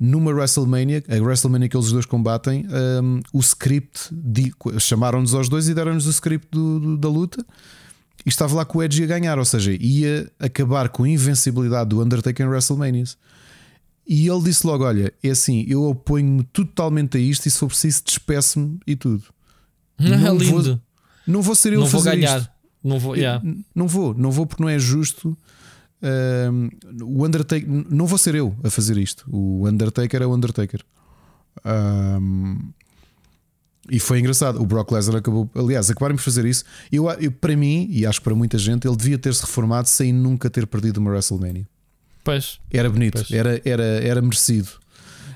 Numa 0.00 0.30
WrestleMania, 0.32 1.04
a 1.10 1.22
WrestleMania 1.22 1.68
que 1.68 1.76
eles 1.76 1.92
dois 1.92 2.06
combatem, 2.06 2.66
um, 3.02 3.20
o 3.34 3.40
script 3.40 4.08
chamaram-nos 4.78 5.34
aos 5.34 5.46
dois 5.46 5.68
e 5.68 5.74
deram-nos 5.74 6.06
o 6.06 6.10
script 6.10 6.48
do, 6.50 6.80
do, 6.80 6.96
da 6.96 7.08
luta 7.08 7.44
e 8.24 8.28
estava 8.30 8.54
lá 8.54 8.64
com 8.64 8.78
o 8.78 8.82
Edge 8.82 9.04
a 9.04 9.06
ganhar, 9.06 9.38
ou 9.38 9.44
seja, 9.44 9.76
ia 9.78 10.30
acabar 10.38 10.88
com 10.88 11.04
a 11.04 11.08
invencibilidade 11.08 11.90
do 11.90 12.02
Undertaker 12.02 12.46
em 12.46 12.48
WrestleMania. 12.48 13.04
E 14.06 14.26
ele 14.26 14.42
disse 14.42 14.66
logo: 14.66 14.84
Olha, 14.84 15.12
é 15.22 15.30
assim, 15.30 15.64
eu 15.68 15.84
oponho-me 15.84 16.44
totalmente 16.44 17.18
a 17.18 17.20
isto 17.20 17.46
e 17.46 17.50
se 17.50 17.58
for 17.58 17.68
preciso, 17.68 18.02
despeço-me 18.04 18.78
e 18.86 18.96
tudo. 18.96 19.22
Não, 20.00 20.14
é 20.14 20.44
vou, 20.44 20.80
não 21.26 21.42
vou 21.42 21.54
ser 21.54 21.74
eu 21.74 21.80
não 21.80 21.86
a 21.86 21.90
fazer 21.90 22.10
vou 22.10 22.18
ganhar. 22.18 22.38
Isto. 22.38 22.50
Não 22.82 22.98
vou, 22.98 23.14
yeah. 23.14 23.42
não 23.74 23.86
vou, 23.86 24.14
não 24.14 24.30
vou 24.30 24.46
porque 24.46 24.62
não 24.62 24.70
é 24.70 24.78
justo. 24.78 25.36
O 27.02 27.24
Undertaker, 27.24 27.68
não 27.90 28.06
vou 28.06 28.18
ser 28.18 28.34
eu 28.34 28.54
a 28.64 28.70
fazer 28.70 28.96
isto. 28.96 29.24
O 29.30 29.66
Undertaker 29.68 30.22
é 30.22 30.26
o 30.26 30.34
Undertaker. 30.34 30.82
Um, 31.64 32.72
e 33.90 33.98
foi 33.98 34.20
engraçado. 34.20 34.60
O 34.60 34.66
Brock 34.66 34.92
Lesnar 34.92 35.18
acabou, 35.18 35.50
aliás, 35.54 35.90
acabaram 35.90 36.16
por 36.16 36.22
fazer 36.22 36.44
isso. 36.44 36.64
Eu, 36.90 37.10
eu, 37.12 37.32
para 37.32 37.56
mim, 37.56 37.88
e 37.90 38.06
acho 38.06 38.20
que 38.20 38.24
para 38.24 38.34
muita 38.34 38.56
gente, 38.56 38.86
ele 38.86 38.96
devia 38.96 39.18
ter 39.18 39.34
se 39.34 39.42
reformado 39.42 39.88
sem 39.88 40.12
nunca 40.12 40.48
ter 40.48 40.66
perdido 40.66 40.98
uma 40.98 41.10
WrestleMania. 41.10 41.66
Pois. 42.22 42.60
Era 42.70 42.88
bonito, 42.88 43.14
pois. 43.14 43.30
Era, 43.30 43.60
era, 43.64 43.82
era 43.82 44.22
merecido. 44.22 44.68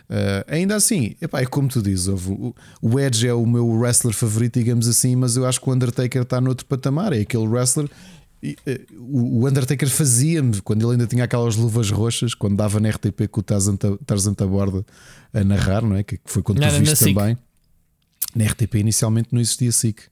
Uh, 0.04 0.44
ainda 0.46 0.76
assim, 0.76 1.16
epá, 1.20 1.40
é 1.40 1.46
como 1.46 1.66
tu 1.66 1.80
dizes, 1.80 2.08
o, 2.08 2.54
o 2.82 3.00
Edge 3.00 3.26
é 3.26 3.32
o 3.32 3.46
meu 3.46 3.66
wrestler 3.66 4.14
favorito, 4.14 4.58
digamos 4.58 4.86
assim, 4.86 5.16
mas 5.16 5.34
eu 5.34 5.46
acho 5.46 5.58
que 5.60 5.68
o 5.68 5.72
Undertaker 5.72 6.22
está 6.22 6.40
noutro 6.40 6.66
patamar. 6.66 7.12
É 7.12 7.20
aquele 7.20 7.46
wrestler. 7.46 7.88
Eh, 8.66 8.80
o 8.98 9.48
Undertaker 9.48 9.88
fazia-me 9.88 10.60
quando 10.60 10.82
ele 10.82 10.92
ainda 10.92 11.06
tinha 11.06 11.24
aquelas 11.24 11.56
luvas 11.56 11.90
roxas, 11.90 12.34
quando 12.34 12.56
dava 12.56 12.78
na 12.78 12.90
RTP 12.90 13.26
com 13.30 13.40
o 13.40 13.42
Tarzan 13.42 14.34
Taborda 14.34 14.84
a 15.32 15.42
narrar, 15.42 15.82
não 15.82 15.96
é? 15.96 16.02
Que 16.02 16.20
foi 16.24 16.42
quando 16.42 16.60
tu 16.60 16.80
viste 16.80 17.14
também. 17.14 17.38
Na 18.36 18.44
RTP 18.44 18.74
inicialmente 18.74 19.28
não 19.32 19.40
existia 19.40 19.72
SIC. 19.72 20.02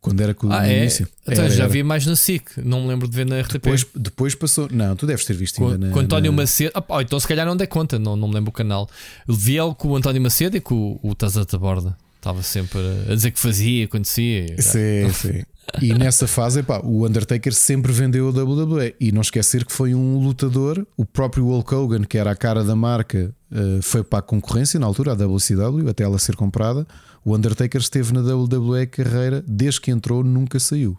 Quando 0.00 0.20
era 0.20 0.34
com 0.34 0.52
ah, 0.52 0.60
no 0.60 0.66
é? 0.66 0.80
início. 0.80 1.08
Então, 1.26 1.44
era, 1.44 1.54
já 1.54 1.66
vi 1.66 1.82
mais 1.82 2.04
na 2.04 2.14
SIC, 2.14 2.58
não 2.62 2.82
me 2.82 2.88
lembro 2.88 3.08
de 3.08 3.16
ver 3.16 3.24
na 3.24 3.40
RTP. 3.40 3.54
Depois, 3.54 3.86
depois 3.94 4.34
passou. 4.34 4.68
Não, 4.70 4.94
tu 4.94 5.06
deves 5.06 5.24
ter 5.24 5.32
visto 5.32 5.56
com, 5.56 5.68
ainda 5.68 5.86
na, 5.86 5.92
Com 5.92 6.00
António 6.00 6.30
na... 6.30 6.42
Macedo. 6.42 6.72
Ah, 6.74 7.00
então 7.00 7.18
se 7.18 7.26
calhar 7.26 7.46
não 7.46 7.56
dei 7.56 7.66
conta, 7.66 7.98
não, 7.98 8.14
não 8.14 8.28
me 8.28 8.34
lembro 8.34 8.50
o 8.50 8.52
canal. 8.52 8.88
Vi 9.26 9.58
algo 9.58 9.74
com 9.74 9.88
o 9.88 9.96
António 9.96 10.20
Macedo 10.20 10.58
e 10.58 10.60
com 10.60 11.00
o, 11.02 11.10
o 11.10 11.14
Tazata 11.14 11.58
Borda. 11.58 11.96
Estava 12.16 12.42
sempre 12.42 12.78
a 13.10 13.14
dizer 13.14 13.30
que 13.30 13.38
fazia, 13.38 13.86
acontecia. 13.86 14.60
Sim, 14.60 15.10
sim. 15.12 15.42
E 15.82 15.92
nessa 15.92 16.26
fase, 16.26 16.60
epá, 16.60 16.80
o 16.84 17.06
Undertaker 17.06 17.52
sempre 17.52 17.92
vendeu 17.92 18.28
a 18.28 18.30
WWE. 18.30 18.94
E 19.00 19.10
não 19.10 19.20
esquecer 19.20 19.64
que 19.64 19.72
foi 19.72 19.94
um 19.94 20.18
lutador, 20.18 20.86
o 20.96 21.04
próprio 21.04 21.46
Hulk 21.46 21.74
Hogan, 21.74 22.04
que 22.04 22.18
era 22.18 22.30
a 22.30 22.36
cara 22.36 22.62
da 22.62 22.76
marca, 22.76 23.34
eh, 23.50 23.80
foi 23.82 24.04
para 24.04 24.20
a 24.20 24.22
concorrência 24.22 24.78
na 24.78 24.86
altura, 24.86 25.12
a 25.12 25.14
WCW, 25.14 25.88
até 25.88 26.04
ela 26.04 26.18
ser 26.18 26.36
comprada. 26.36 26.86
O 27.24 27.34
Undertaker 27.34 27.80
esteve 27.80 28.12
na 28.12 28.20
WWE 28.20 28.86
carreira, 28.86 29.42
desde 29.46 29.80
que 29.80 29.90
entrou, 29.90 30.22
nunca 30.22 30.60
saiu. 30.60 30.96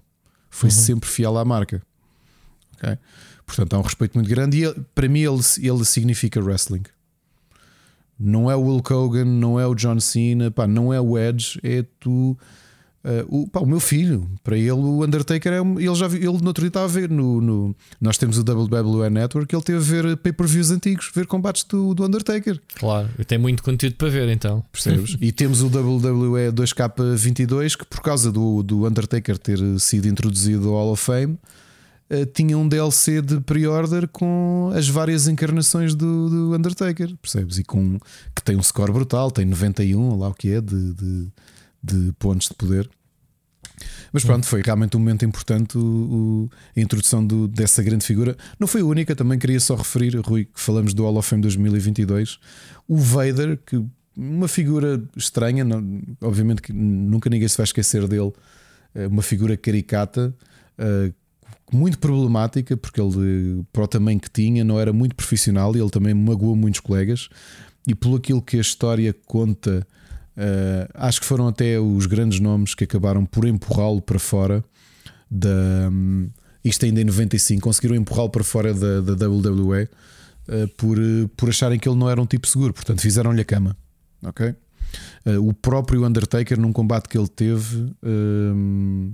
Foi 0.50 0.70
uhum. 0.70 0.76
sempre 0.76 1.10
fiel 1.10 1.38
à 1.38 1.46
marca. 1.46 1.82
Okay? 2.78 2.98
Portanto, 3.46 3.76
há 3.76 3.80
um 3.80 3.84
respeito 3.84 4.16
muito 4.16 4.30
grande. 4.30 4.58
E 4.58 4.64
ele, 4.64 4.86
para 4.94 5.08
mim, 5.08 5.20
ele, 5.20 5.42
ele 5.60 5.86
significa 5.86 6.42
wrestling. 6.42 6.84
Não 8.18 8.50
é 8.50 8.56
o 8.56 8.62
Hulk 8.62 8.94
Hogan, 8.94 9.26
não 9.26 9.60
é 9.60 9.68
o 9.68 9.76
John 9.76 10.00
Cena, 10.00 10.50
pá, 10.50 10.66
não 10.66 10.94
é 10.94 11.00
o 11.00 11.18
Edge, 11.18 11.60
é 11.62 11.84
tu 12.00 12.38
Uh, 13.06 13.44
o, 13.44 13.48
pá, 13.48 13.60
o, 13.60 13.68
meu 13.68 13.80
filho, 13.80 14.28
para 14.44 14.58
ele, 14.58 14.72
o 14.72 15.04
Undertaker 15.04 15.54
é 15.54 15.60
ele 15.60 15.94
já 15.94 16.08
ele 16.08 16.26
no 16.26 16.48
outro 16.48 16.62
dia 16.62 16.70
estava 16.70 16.86
a 16.86 16.88
ver 16.88 17.08
no, 17.08 17.40
no, 17.40 17.76
nós 18.02 18.18
temos 18.18 18.40
o 18.40 18.42
WWE 18.42 19.12
Network, 19.12 19.54
ele 19.54 19.64
teve 19.64 19.78
a 19.78 19.82
ver 19.82 20.18
pay-per-views 20.18 20.72
antigos, 20.72 21.12
ver 21.14 21.28
combates 21.28 21.64
do, 21.66 21.94
do 21.94 22.04
Undertaker. 22.04 22.60
Claro, 22.74 23.08
e 23.20 23.24
tem 23.24 23.38
muito 23.38 23.62
conteúdo 23.62 23.96
para 23.96 24.10
ver 24.10 24.28
então. 24.30 24.66
Percebes? 24.72 25.18
e 25.22 25.32
temos 25.32 25.62
o 25.62 25.68
WWE 25.68 26.52
2K22 26.52 27.78
que 27.78 27.86
por 27.86 28.02
causa 28.02 28.32
do, 28.32 28.64
do 28.64 28.88
Undertaker 28.88 29.38
ter 29.38 29.60
sido 29.80 30.08
introduzido 30.08 30.70
ao 30.70 30.74
Hall 30.74 30.92
of 30.94 31.04
Fame. 31.04 31.38
Uh, 32.10 32.26
tinha 32.34 32.58
um 32.58 32.68
DLC 32.68 33.22
de 33.22 33.40
pre-order 33.40 34.08
com 34.08 34.72
as 34.74 34.90
várias 34.90 35.28
encarnações 35.28 35.94
do, 35.94 36.28
do, 36.28 36.56
Undertaker, 36.56 37.16
percebes? 37.22 37.60
E 37.60 37.64
com 37.64 38.00
que 38.36 38.42
tem 38.44 38.56
um 38.56 38.64
score 38.64 38.92
brutal, 38.92 39.30
tem 39.30 39.46
91, 39.46 40.18
lá 40.18 40.30
o 40.30 40.34
que 40.34 40.50
é, 40.50 40.60
de, 40.60 40.94
de 40.94 41.28
de 41.86 42.12
pontos 42.14 42.48
de 42.48 42.56
poder. 42.56 42.90
Mas 44.16 44.24
pronto, 44.24 44.46
foi 44.46 44.62
realmente 44.62 44.96
um 44.96 45.00
momento 45.02 45.26
importante 45.26 45.78
o, 45.78 45.82
o, 45.82 46.50
a 46.74 46.80
introdução 46.80 47.26
do, 47.26 47.50
dessa 47.50 47.84
grande 47.84 48.06
figura. 48.06 48.38
Não 48.58 48.66
foi 48.66 48.80
a 48.80 48.86
única, 48.86 49.14
também 49.14 49.38
queria 49.38 49.60
só 49.60 49.76
referir, 49.76 50.16
Rui, 50.22 50.46
que 50.46 50.58
falamos 50.58 50.94
do 50.94 51.04
Hall 51.04 51.18
of 51.18 51.28
Fame 51.28 51.42
2022. 51.42 52.40
O 52.88 52.96
Vader, 52.96 53.60
que 53.66 53.84
uma 54.16 54.48
figura 54.48 55.04
estranha, 55.18 55.66
não, 55.66 56.02
obviamente 56.22 56.62
que 56.62 56.72
nunca 56.72 57.30
ninguém 57.30 57.46
se 57.46 57.58
vai 57.58 57.66
esquecer 57.66 58.08
dele, 58.08 58.32
é 58.94 59.06
uma 59.06 59.22
figura 59.22 59.58
caricata, 59.58 60.34
uh, 60.80 61.14
muito 61.70 62.00
problemática, 62.00 62.78
porque 62.78 63.02
ele, 63.02 63.66
para 63.74 63.84
o 63.84 63.88
tamanho 63.90 64.18
que 64.18 64.32
tinha, 64.32 64.64
não 64.64 64.80
era 64.80 64.94
muito 64.94 65.14
profissional 65.14 65.76
e 65.76 65.80
ele 65.82 65.90
também 65.90 66.14
magoou 66.14 66.56
muitos 66.56 66.80
colegas. 66.80 67.28
E 67.86 67.94
pelo 67.94 68.16
aquilo 68.16 68.42
que 68.42 68.56
a 68.56 68.62
história 68.62 69.14
conta 69.26 69.86
Uh, 70.38 70.90
acho 70.94 71.22
que 71.22 71.26
foram 71.26 71.48
até 71.48 71.80
os 71.80 72.06
grandes 72.06 72.40
nomes 72.40 72.76
que 72.76 72.84
acabaram 72.84 73.26
por 73.26 73.46
empurrá-lo 73.46 74.02
para 74.02 74.20
fora 74.20 74.64
da. 75.30 75.90
Um, 75.90 76.30
isto 76.64 76.84
ainda 76.84 77.00
em 77.00 77.06
95, 77.06 77.62
conseguiram 77.62 77.96
empurrá-lo 77.96 78.30
para 78.30 78.44
fora 78.44 78.74
da, 78.74 79.00
da 79.02 79.30
WWE 79.30 79.84
uh, 79.84 80.68
por, 80.76 80.98
por 81.38 81.50
acharem 81.50 81.78
que 81.78 81.88
ele 81.88 81.98
não 81.98 82.10
era 82.10 82.20
um 82.20 82.26
tipo 82.26 82.48
seguro, 82.48 82.74
portanto 82.74 83.02
fizeram-lhe 83.02 83.42
a 83.42 83.46
cama. 83.46 83.78
Ok? 84.24 84.56
Uh, 85.26 85.48
o 85.48 85.54
próprio 85.54 86.06
Undertaker, 86.06 86.60
num 86.60 86.74
combate 86.74 87.08
que 87.08 87.18
ele 87.18 87.28
teve, 87.28 87.94
hum, 88.04 89.14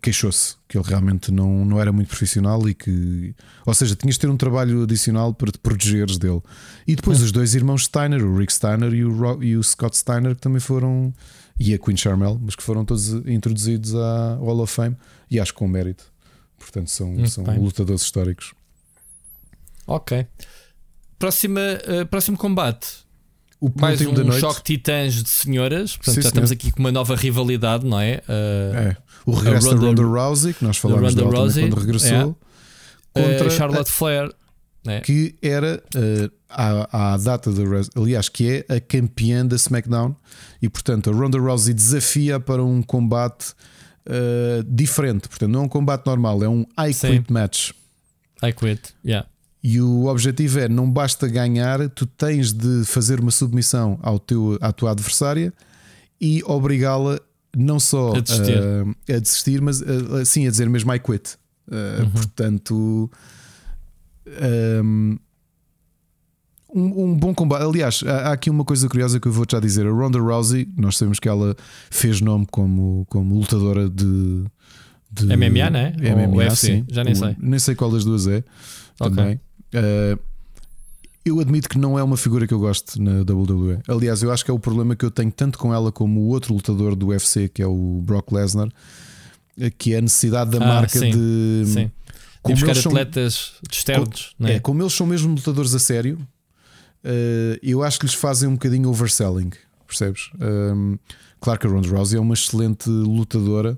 queixou-se 0.00 0.56
que 0.68 0.76
ele 0.76 0.86
realmente 0.86 1.30
não, 1.30 1.64
não 1.64 1.80
era 1.80 1.92
muito 1.92 2.08
profissional 2.08 2.68
e 2.68 2.74
que, 2.74 3.34
ou 3.64 3.72
seja, 3.72 3.94
tinhas 3.94 4.16
de 4.16 4.20
ter 4.20 4.28
um 4.28 4.36
trabalho 4.36 4.82
adicional 4.82 5.32
para 5.32 5.52
te 5.52 5.58
protegeres 5.58 6.18
dele. 6.18 6.42
E 6.86 6.96
depois 6.96 7.22
os 7.22 7.30
dois 7.30 7.54
irmãos 7.54 7.84
Steiner, 7.84 8.24
o 8.24 8.36
Rick 8.36 8.52
Steiner 8.52 8.92
e 8.92 9.04
o, 9.04 9.42
e 9.42 9.56
o 9.56 9.62
Scott 9.62 9.96
Steiner, 9.96 10.34
que 10.34 10.40
também 10.40 10.60
foram, 10.60 11.14
e 11.58 11.72
a 11.72 11.78
Queen 11.78 11.96
Charmel, 11.96 12.40
mas 12.42 12.56
que 12.56 12.62
foram 12.62 12.84
todos 12.84 13.12
introduzidos 13.26 13.94
à 13.94 14.34
Hall 14.36 14.60
of 14.60 14.72
Fame 14.72 14.96
e 15.30 15.38
acho 15.38 15.54
com 15.54 15.68
mérito. 15.68 16.04
Portanto, 16.58 16.90
são, 16.90 17.26
são 17.26 17.44
lutadores 17.58 18.02
históricos. 18.02 18.54
Ok. 19.86 20.26
Próxima, 21.18 21.60
uh, 21.60 22.06
próximo 22.06 22.36
combate. 22.36 23.05
O 23.60 23.70
mais 23.80 24.00
um 24.00 24.32
choque 24.32 24.62
titãs 24.62 25.22
de 25.22 25.28
senhoras. 25.28 25.96
Portanto, 25.96 26.14
Sim, 26.14 26.22
já 26.22 26.28
estamos 26.28 26.50
aqui 26.50 26.70
com 26.70 26.80
uma 26.80 26.92
nova 26.92 27.16
rivalidade, 27.16 27.86
não 27.86 27.98
é? 27.98 28.22
Uh, 28.28 28.76
é. 28.76 28.96
O 29.24 29.32
regresso 29.32 29.74
da 29.74 29.80
Ronda 29.80 30.02
Rousey, 30.02 30.54
que 30.54 30.64
nós 30.64 30.76
falámos 30.76 31.14
da 31.14 31.24
Rousey, 31.24 31.64
quando 31.64 31.80
regressou, 31.80 32.36
é. 33.14 33.22
contra 33.22 33.48
uh, 33.48 33.50
Charlotte 33.50 33.90
Flair. 33.90 34.30
É. 34.86 35.00
Que 35.00 35.34
era 35.42 35.82
uh, 35.96 36.30
à, 36.48 37.14
à, 37.14 37.16
data 37.16 37.50
da 37.50 37.62
aliás, 38.00 38.28
que 38.28 38.64
é 38.68 38.76
a 38.76 38.78
campeã 38.78 39.44
da 39.44 39.56
SmackDown, 39.56 40.14
e 40.62 40.68
portanto 40.68 41.10
a 41.10 41.12
Ronda 41.12 41.38
Rousey 41.40 41.74
desafia 41.74 42.38
para 42.38 42.62
um 42.62 42.80
combate 42.82 43.52
uh, 44.06 44.62
diferente. 44.64 45.28
Portanto, 45.28 45.50
não 45.50 45.62
é 45.62 45.64
um 45.64 45.68
combate 45.68 46.06
normal, 46.06 46.44
é 46.44 46.48
um 46.48 46.64
I 46.78 46.94
Quit 46.94 47.32
match. 47.32 47.70
I 48.42 48.52
quit, 48.52 48.94
yeah. 49.04 49.26
E 49.68 49.80
o 49.80 50.06
objetivo 50.06 50.60
é: 50.60 50.68
não 50.68 50.88
basta 50.88 51.26
ganhar, 51.26 51.88
tu 51.88 52.06
tens 52.06 52.52
de 52.52 52.84
fazer 52.84 53.18
uma 53.18 53.32
submissão 53.32 53.98
ao 54.00 54.16
teu, 54.16 54.56
à 54.60 54.70
tua 54.70 54.92
adversária 54.92 55.52
e 56.20 56.40
obrigá-la 56.44 57.18
não 57.56 57.80
só 57.80 58.14
a 58.14 58.20
desistir, 58.20 58.58
a, 58.58 59.16
a 59.16 59.18
desistir 59.18 59.60
mas 59.60 59.82
a, 59.82 60.24
sim 60.24 60.46
a 60.46 60.50
dizer 60.50 60.68
mesmo 60.68 60.94
I 60.94 61.00
quit. 61.00 61.34
Uh, 61.66 62.02
uhum. 62.04 62.10
Portanto, 62.10 63.10
um, 66.72 67.02
um, 67.04 67.16
bom 67.16 67.34
combate. 67.34 67.64
Aliás, 67.64 68.04
há 68.06 68.30
aqui 68.30 68.48
uma 68.48 68.64
coisa 68.64 68.88
curiosa 68.88 69.18
que 69.18 69.26
eu 69.26 69.32
vou 69.32 69.44
já 69.50 69.58
dizer: 69.58 69.84
a 69.84 69.90
Ronda 69.90 70.20
Rousey, 70.20 70.68
nós 70.76 70.96
sabemos 70.96 71.18
que 71.18 71.28
ela 71.28 71.56
fez 71.90 72.20
nome 72.20 72.46
como, 72.52 73.04
como 73.10 73.34
lutadora 73.34 73.90
de, 73.90 74.44
de 75.10 75.26
MMA, 75.36 75.70
né? 75.70 75.92
MMA, 75.98 76.36
UFC, 76.36 76.66
sim. 76.66 76.84
Já 76.88 77.02
nem 77.02 77.16
sei. 77.16 77.36
Nem 77.40 77.58
sei 77.58 77.74
qual 77.74 77.90
das 77.90 78.04
duas 78.04 78.28
é. 78.28 78.44
Okay. 79.00 79.16
Também. 79.16 79.40
Uh, 79.74 80.18
eu 81.26 81.40
admito 81.40 81.68
que 81.68 81.76
não 81.76 81.98
é 81.98 82.02
uma 82.04 82.16
figura 82.16 82.46
que 82.46 82.54
eu 82.54 82.58
gosto 82.60 83.02
na 83.02 83.22
WWE. 83.22 83.80
Aliás, 83.88 84.22
eu 84.22 84.30
acho 84.30 84.44
que 84.44 84.50
é 84.50 84.54
o 84.54 84.60
problema 84.60 84.94
que 84.94 85.04
eu 85.04 85.10
tenho 85.10 85.32
tanto 85.32 85.58
com 85.58 85.74
ela 85.74 85.90
como 85.90 86.20
o 86.20 86.28
outro 86.28 86.54
lutador 86.54 86.94
do 86.94 87.08
UFC, 87.08 87.48
que 87.48 87.60
é 87.60 87.66
o 87.66 88.00
Brock 88.04 88.30
Lesnar, 88.32 88.68
eh, 89.58 89.70
que 89.70 89.92
é 89.92 89.98
a 89.98 90.00
necessidade 90.00 90.52
da 90.52 90.58
ah, 90.58 90.68
marca 90.68 90.98
sim, 91.00 91.10
de. 91.10 91.64
Sim. 91.66 91.90
Como 92.42 92.54
buscar 92.54 92.76
são, 92.76 92.92
atletas 92.92 93.54
externos, 93.68 94.34
como, 94.36 94.48
né? 94.48 94.54
é, 94.54 94.60
como 94.60 94.80
eles 94.80 94.92
são 94.92 95.04
mesmo 95.04 95.34
lutadores 95.34 95.74
a 95.74 95.80
sério, 95.80 96.16
uh, 97.04 97.58
eu 97.60 97.82
acho 97.82 97.98
que 97.98 98.06
lhes 98.06 98.14
fazem 98.14 98.48
um 98.48 98.52
bocadinho 98.52 98.88
overselling, 98.88 99.50
percebes? 99.84 100.30
Um, 100.40 100.96
claro 101.40 101.58
que 101.58 101.66
a 101.66 101.70
Ronda 101.70 101.88
Rousey 101.88 102.18
é 102.18 102.20
uma 102.20 102.34
excelente 102.34 102.88
lutadora, 102.88 103.76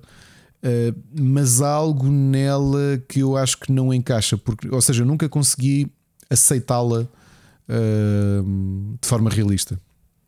uh, 0.63 0.99
mas 1.13 1.61
há 1.61 1.71
algo 1.71 2.09
nela 2.09 3.03
que 3.09 3.21
eu 3.21 3.37
acho 3.37 3.59
que 3.59 3.73
não 3.73 3.93
encaixa, 3.93 4.37
porque, 4.37 4.69
ou 4.69 4.81
seja, 4.81 5.03
eu 5.03 5.07
nunca 5.07 5.29
consegui 5.29 5.91
aceitá-la 6.31 7.03
uh, 7.03 8.99
de 9.01 9.09
forma 9.09 9.31
realista. 9.31 9.81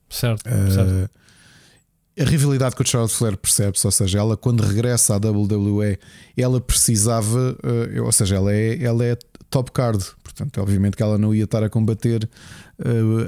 Certo, 0.09 0.43
certo. 0.43 1.11
A 2.19 2.24
rivalidade 2.24 2.74
com 2.74 2.82
o 2.82 2.86
Charlotte 2.86 3.15
Flair 3.15 3.36
percebe-se, 3.36 3.86
ou 3.86 3.93
seja, 3.93 4.19
ela 4.19 4.36
quando 4.36 4.62
regressa 4.62 5.15
à 5.15 5.16
WWE, 5.16 5.98
ela 6.36 6.61
precisava, 6.61 7.57
ou 8.05 8.12
seja, 8.12 8.36
ela 8.36 8.52
é, 8.52 8.82
ela 8.82 9.05
é 9.05 9.16
top 9.48 9.73
card, 9.73 10.05
portanto, 10.23 10.61
obviamente 10.61 10.97
que 10.97 11.02
ela 11.02 11.19
não 11.19 11.35
ia 11.35 11.44
estar 11.44 11.62
a 11.62 11.69
combater 11.69 12.24
uh, 12.24 12.28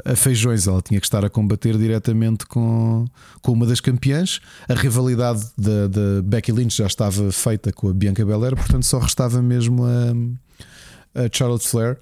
a 0.04 0.16
feijões, 0.16 0.66
ela 0.66 0.80
tinha 0.80 0.98
que 0.98 1.06
estar 1.06 1.24
a 1.24 1.30
combater 1.30 1.76
diretamente 1.76 2.46
com, 2.46 3.04
com 3.40 3.52
uma 3.52 3.66
das 3.66 3.80
campeãs. 3.80 4.40
A 4.68 4.74
rivalidade 4.74 5.44
da, 5.56 5.88
da 5.88 6.22
Becky 6.22 6.52
Lynch 6.52 6.78
já 6.78 6.86
estava 6.86 7.30
feita 7.30 7.72
com 7.72 7.88
a 7.88 7.92
Bianca 7.92 8.24
Belair, 8.24 8.56
portanto, 8.56 8.84
só 8.84 8.98
restava 8.98 9.42
mesmo 9.42 9.84
a, 9.84 11.22
a 11.24 11.28
Charlotte 11.30 11.68
Flair. 11.68 11.98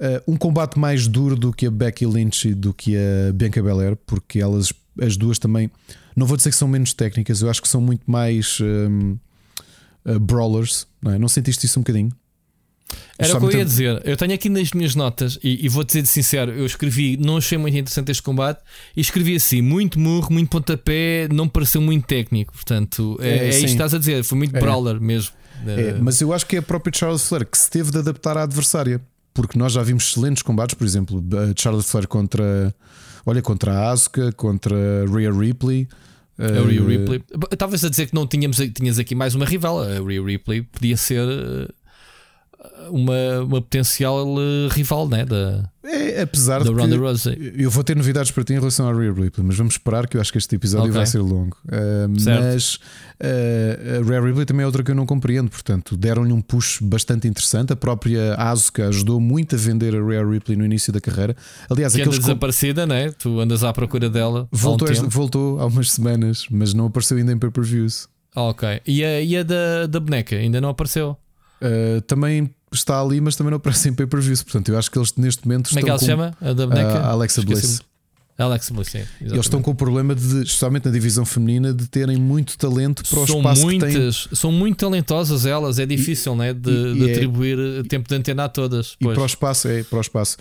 Uh, 0.00 0.32
um 0.32 0.36
combate 0.36 0.78
mais 0.78 1.06
duro 1.06 1.36
do 1.36 1.52
que 1.52 1.66
a 1.66 1.70
Becky 1.70 2.06
Lynch 2.06 2.48
e 2.48 2.54
do 2.54 2.72
que 2.72 2.96
a 2.96 3.32
Bianca 3.32 3.62
Belair, 3.62 3.96
porque 4.06 4.40
elas, 4.40 4.72
as 5.00 5.16
duas 5.16 5.38
também, 5.38 5.70
não 6.16 6.26
vou 6.26 6.36
dizer 6.36 6.50
que 6.50 6.56
são 6.56 6.68
menos 6.68 6.92
técnicas, 6.92 7.42
eu 7.42 7.50
acho 7.50 7.62
que 7.62 7.68
são 7.68 7.80
muito 7.80 8.10
mais 8.10 8.58
um, 8.60 9.16
uh, 10.06 10.18
brawlers. 10.18 10.86
Não, 11.00 11.12
é? 11.12 11.18
não 11.18 11.28
sentiste 11.28 11.66
isso 11.66 11.78
um 11.78 11.82
bocadinho? 11.82 12.10
Era 13.18 13.36
o 13.36 13.40
que 13.40 13.56
eu 13.56 13.58
ia 13.58 13.64
dizer. 13.64 14.02
Eu 14.04 14.16
tenho 14.16 14.34
aqui 14.34 14.48
nas 14.48 14.72
minhas 14.72 14.94
notas, 14.94 15.38
e, 15.42 15.64
e 15.64 15.68
vou 15.68 15.84
dizer 15.84 16.02
de 16.02 16.08
sincero, 16.08 16.52
eu 16.52 16.66
escrevi, 16.66 17.16
não 17.16 17.36
achei 17.36 17.58
muito 17.58 17.76
interessante 17.76 18.10
este 18.10 18.22
combate, 18.22 18.60
e 18.96 19.00
escrevi 19.00 19.36
assim: 19.36 19.62
muito 19.62 19.98
murro, 19.98 20.32
muito 20.32 20.48
pontapé, 20.48 21.28
não 21.32 21.48
pareceu 21.48 21.80
muito 21.80 22.06
técnico. 22.06 22.52
Portanto, 22.52 23.18
é, 23.20 23.28
é, 23.28 23.44
é 23.46 23.48
isto 23.50 23.60
que 23.60 23.70
estás 23.72 23.94
a 23.94 23.98
dizer, 23.98 24.24
foi 24.24 24.38
muito 24.38 24.56
é. 24.56 24.60
brawler 24.60 25.00
mesmo. 25.00 25.32
É, 25.66 25.94
mas 26.00 26.20
eu 26.20 26.32
acho 26.32 26.46
que 26.46 26.56
é 26.56 26.58
a 26.58 26.62
própria 26.62 26.92
Charles 26.94 27.26
Flair 27.26 27.46
que 27.46 27.56
se 27.56 27.70
teve 27.70 27.90
de 27.90 27.98
adaptar 27.98 28.36
à 28.36 28.42
adversária, 28.42 29.00
porque 29.32 29.58
nós 29.58 29.72
já 29.72 29.82
vimos 29.82 30.08
excelentes 30.08 30.42
combates, 30.42 30.74
por 30.74 30.84
exemplo, 30.84 31.22
Charles 31.56 31.88
Flair 31.88 32.08
contra, 32.08 32.74
olha, 33.24 33.40
contra 33.40 33.72
a 33.72 33.90
Asuka, 33.92 34.32
contra 34.32 34.74
a 34.74 35.06
Rhea 35.14 35.32
Ripley. 35.32 35.88
A 36.38 36.66
Rhea 36.66 36.82
Ripley. 36.82 37.22
Estavas 37.52 37.84
a 37.84 37.88
dizer 37.88 38.06
que 38.06 38.14
não 38.14 38.26
tínhamos, 38.26 38.56
tinhas 38.74 38.98
aqui 38.98 39.14
mais 39.14 39.34
uma 39.34 39.44
rival. 39.44 39.80
A 39.80 40.00
Rhea 40.00 40.22
Ripley 40.22 40.62
podia 40.62 40.96
ser 40.96 41.24
uma, 42.90 43.40
uma 43.40 43.62
potencial 43.62 44.26
uh, 44.26 44.68
rival 44.70 45.08
né, 45.08 45.24
da, 45.24 45.70
é, 45.84 46.22
apesar 46.22 46.62
da 46.62 46.70
de 46.70 46.76
Ronda 46.76 46.96
Rousey. 46.96 47.54
Eu 47.56 47.70
vou 47.70 47.82
ter 47.82 47.96
novidades 47.96 48.30
para 48.30 48.44
ti 48.44 48.52
em 48.52 48.58
relação 48.58 48.88
à 48.88 48.92
Rhea 48.92 49.12
Ripley, 49.12 49.44
mas 49.44 49.56
vamos 49.56 49.74
esperar 49.74 50.06
que 50.06 50.16
eu 50.16 50.20
acho 50.20 50.30
que 50.30 50.38
este 50.38 50.54
episódio 50.54 50.90
okay. 50.90 50.96
vai 50.96 51.06
ser 51.06 51.18
longo. 51.18 51.56
Uh, 51.66 52.08
mas 52.08 52.74
uh, 52.74 54.00
a 54.00 54.08
Rhea 54.08 54.20
Ripley 54.20 54.46
também 54.46 54.62
é 54.62 54.66
outra 54.66 54.84
que 54.84 54.90
eu 54.90 54.94
não 54.94 55.04
compreendo, 55.04 55.50
portanto, 55.50 55.96
deram-lhe 55.96 56.32
um 56.32 56.40
push 56.40 56.80
bastante 56.80 57.26
interessante. 57.26 57.72
A 57.72 57.76
própria 57.76 58.34
Asuka 58.34 58.88
ajudou 58.88 59.20
muito 59.20 59.56
a 59.56 59.58
vender 59.58 59.94
a 59.96 60.04
Rhea 60.04 60.24
Ripley 60.24 60.56
no 60.56 60.64
início 60.64 60.92
da 60.92 61.00
carreira. 61.00 61.36
Aliás, 61.68 61.94
que 61.94 62.02
anda 62.02 62.16
desaparecida, 62.16 62.86
né? 62.86 63.10
tu 63.18 63.40
andas 63.40 63.64
à 63.64 63.72
procura 63.72 64.08
dela. 64.08 64.48
Voltou, 64.52 64.88
há 64.88 64.92
um 64.92 65.08
voltou 65.08 65.60
há 65.60 65.66
umas 65.66 65.90
semanas, 65.90 66.46
mas 66.48 66.72
não 66.72 66.86
apareceu 66.86 67.16
ainda 67.16 67.32
em 67.32 67.38
pay-per-views. 67.38 68.08
ok. 68.36 68.80
E 68.86 69.04
a, 69.04 69.20
e 69.20 69.36
a 69.36 69.42
da, 69.42 69.86
da 69.88 69.98
boneca 69.98 70.36
ainda 70.36 70.60
não 70.60 70.68
apareceu? 70.68 71.16
Uh, 71.62 72.00
também 72.02 72.50
está 72.72 73.00
ali, 73.00 73.20
mas 73.20 73.36
também 73.36 73.50
não 73.50 73.56
aparece 73.56 73.88
em 73.88 73.92
pay-per-views. 73.92 74.42
Portanto, 74.42 74.70
eu 74.70 74.78
acho 74.78 74.90
que 74.90 74.98
eles 74.98 75.14
neste 75.16 75.46
momento 75.46 75.68
Como 75.68 75.78
estão. 75.78 75.80
Como 75.80 75.80
é 75.80 75.82
que 75.84 75.90
ela 75.90 75.98
se 75.98 76.06
chama? 76.06 76.36
A 76.40 76.52
da 76.52 76.66
boneca? 76.66 76.98
A 77.00 77.10
Alexa 77.10 77.42
Bliss. 77.42 77.80
Alexa 78.38 78.74
Bliss, 78.74 78.88
sim. 78.90 79.02
Eles 79.20 79.40
estão 79.40 79.62
com 79.62 79.70
o 79.70 79.74
problema, 79.74 80.14
de, 80.14 80.42
especialmente 80.42 80.86
na 80.86 80.90
divisão 80.90 81.24
feminina, 81.24 81.72
de 81.72 81.86
terem 81.86 82.16
muito 82.16 82.56
talento 82.58 83.02
para 83.08 83.20
o 83.20 83.26
são 83.26 83.38
espaço 83.38 83.62
muitas. 83.62 84.28
São 84.32 84.50
muito 84.50 84.78
talentosas 84.78 85.46
elas, 85.46 85.78
é 85.78 85.86
difícil 85.86 86.34
e, 86.34 86.36
né, 86.36 86.52
de, 86.52 86.70
e, 86.70 86.94
de 86.94 87.10
é- 87.10 87.12
atribuir 87.12 87.86
tempo 87.88 88.08
de 88.08 88.14
antena 88.14 88.44
a 88.44 88.48
todas. 88.48 88.96
E 89.00 89.04
para 89.04 89.22
o 89.22 89.26
espaço, 89.26 89.68
é 89.68 89.82
para 89.82 89.98
o 89.98 90.00
espaço. 90.00 90.36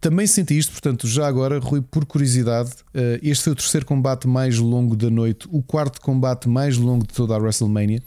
Também 0.00 0.26
senti 0.26 0.56
isto, 0.56 0.72
portanto, 0.72 1.06
já 1.06 1.26
agora, 1.26 1.58
Rui, 1.58 1.82
por 1.82 2.06
curiosidade, 2.06 2.70
eh, 2.94 3.20
este 3.22 3.44
foi 3.44 3.52
o 3.52 3.56
terceiro 3.56 3.84
combate 3.84 4.26
mais 4.26 4.58
longo 4.58 4.96
da 4.96 5.10
noite, 5.10 5.46
o 5.52 5.62
quarto 5.62 6.00
combate 6.00 6.48
mais 6.48 6.78
longo 6.78 7.06
de 7.06 7.12
toda 7.12 7.34
a 7.34 7.36
WrestleMania, 7.36 8.02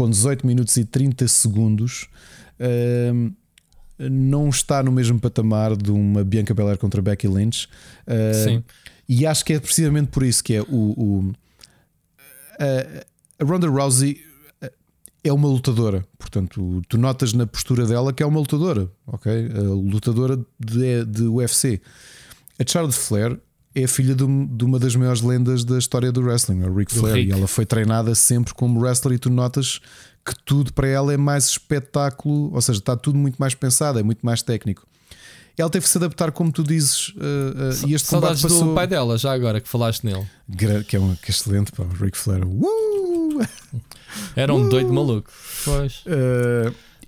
com 0.00 0.08
18 0.08 0.46
minutos 0.46 0.78
e 0.78 0.84
30 0.86 1.28
segundos 1.28 2.08
não 3.98 4.48
está 4.48 4.82
no 4.82 4.90
mesmo 4.90 5.20
patamar 5.20 5.76
de 5.76 5.90
uma 5.90 6.24
Bianca 6.24 6.54
Belair 6.54 6.78
contra 6.78 7.02
Becky 7.02 7.28
Lynch. 7.28 7.68
Uh, 8.06 8.44
Sim. 8.44 8.64
E 9.06 9.26
acho 9.26 9.44
que 9.44 9.52
é 9.52 9.60
precisamente 9.60 10.08
por 10.08 10.22
isso 10.22 10.42
que 10.42 10.54
é 10.54 10.62
o, 10.62 10.94
o 10.96 11.32
a 13.38 13.44
Ronda 13.44 13.68
Rousey 13.68 14.22
ah, 14.62 14.70
é 15.22 15.32
uma 15.32 15.48
lutadora, 15.48 16.06
portanto, 16.18 16.82
tu 16.88 16.96
notas 16.96 17.34
na 17.34 17.46
postura 17.46 17.86
dela 17.86 18.12
que 18.12 18.22
é 18.22 18.26
uma 18.26 18.40
lutadora, 18.40 18.88
ok? 19.06 19.50
A 19.54 19.60
lutadora 19.60 20.38
de, 20.58 21.04
de 21.04 21.24
UFC. 21.24 21.80
A 22.58 22.64
Charlotte 22.66 22.98
Flair 22.98 23.38
é 23.74 23.86
filha 23.86 24.14
de, 24.14 24.24
uma 24.24 24.78
das 24.78 24.96
maiores 24.96 25.20
lendas 25.20 25.64
da 25.64 25.78
história 25.78 26.10
do 26.10 26.20
wrestling, 26.22 26.64
a 26.64 26.68
Ric 26.68 26.92
Flair, 26.92 27.28
e 27.28 27.30
ela 27.30 27.46
foi 27.46 27.64
treinada 27.64 28.14
sempre 28.14 28.52
como 28.52 28.80
wrestler. 28.80 29.14
E 29.14 29.18
tu 29.18 29.30
notas 29.30 29.80
que 30.24 30.34
tudo 30.44 30.72
para 30.72 30.88
ela 30.88 31.12
é 31.12 31.16
mais 31.16 31.46
espetáculo, 31.46 32.52
ou 32.52 32.60
seja, 32.60 32.80
está 32.80 32.96
tudo 32.96 33.16
muito 33.16 33.36
mais 33.36 33.54
pensado, 33.54 33.98
é 33.98 34.02
muito 34.02 34.24
mais 34.24 34.42
técnico. 34.42 34.86
Ela 35.56 35.68
teve 35.68 35.84
que 35.84 35.90
se 35.90 35.98
adaptar, 35.98 36.32
como 36.32 36.50
tu 36.50 36.62
dizes, 36.62 37.08
uh, 37.08 37.84
uh, 37.84 37.88
e 37.88 37.94
este 37.94 38.08
Saudades 38.08 38.40
passou... 38.40 38.68
do 38.68 38.74
pai 38.74 38.86
dela, 38.86 39.18
já 39.18 39.32
agora 39.32 39.60
que 39.60 39.68
falaste 39.68 40.04
nele. 40.04 40.26
Que 40.86 40.96
é, 40.96 41.00
um, 41.00 41.14
que 41.16 41.26
é 41.26 41.30
excelente, 41.30 41.70
pá, 41.70 41.84
Ric 42.00 42.16
Flair. 42.16 42.46
Uh! 42.46 43.46
Era 44.34 44.54
um 44.54 44.66
uh! 44.66 44.68
doido 44.70 44.92
maluco. 44.92 45.30
Pois. 45.64 46.02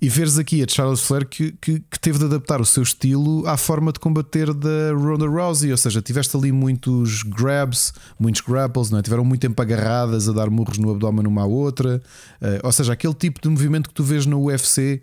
E 0.03 0.09
veres 0.09 0.37
aqui 0.37 0.61
a 0.61 0.65
Charles 0.67 0.99
Flair 0.99 1.25
que, 1.25 1.53
que, 1.61 1.79
que, 1.79 1.97
teve 1.97 2.19
de 2.19 2.25
adaptar 2.25 2.59
o 2.59 2.65
seu 2.65 2.83
estilo 2.83 3.47
à 3.47 3.55
forma 3.55 3.89
de 3.89 4.01
combater 4.01 4.53
da 4.53 4.91
Ronda 4.93 5.25
Rousey, 5.25 5.71
ou 5.71 5.77
seja, 5.77 6.01
tiveste 6.01 6.35
ali 6.35 6.51
muitos 6.51 7.23
grabs, 7.23 7.93
muitos 8.19 8.41
grapples, 8.41 8.89
não 8.89 8.99
é? 8.99 9.01
tiveram 9.01 9.23
muito 9.23 9.39
tempo 9.39 9.61
agarradas 9.61 10.27
a 10.27 10.33
dar 10.33 10.49
murros 10.49 10.77
no 10.77 10.91
abdômen 10.91 11.25
uma 11.25 11.43
à 11.43 11.45
outra, 11.45 12.03
uh, 12.41 12.65
ou 12.65 12.71
seja, 12.73 12.91
aquele 12.91 13.13
tipo 13.13 13.41
de 13.41 13.47
movimento 13.47 13.87
que 13.87 13.95
tu 13.95 14.03
vês 14.03 14.25
no 14.25 14.43
UFC. 14.43 15.01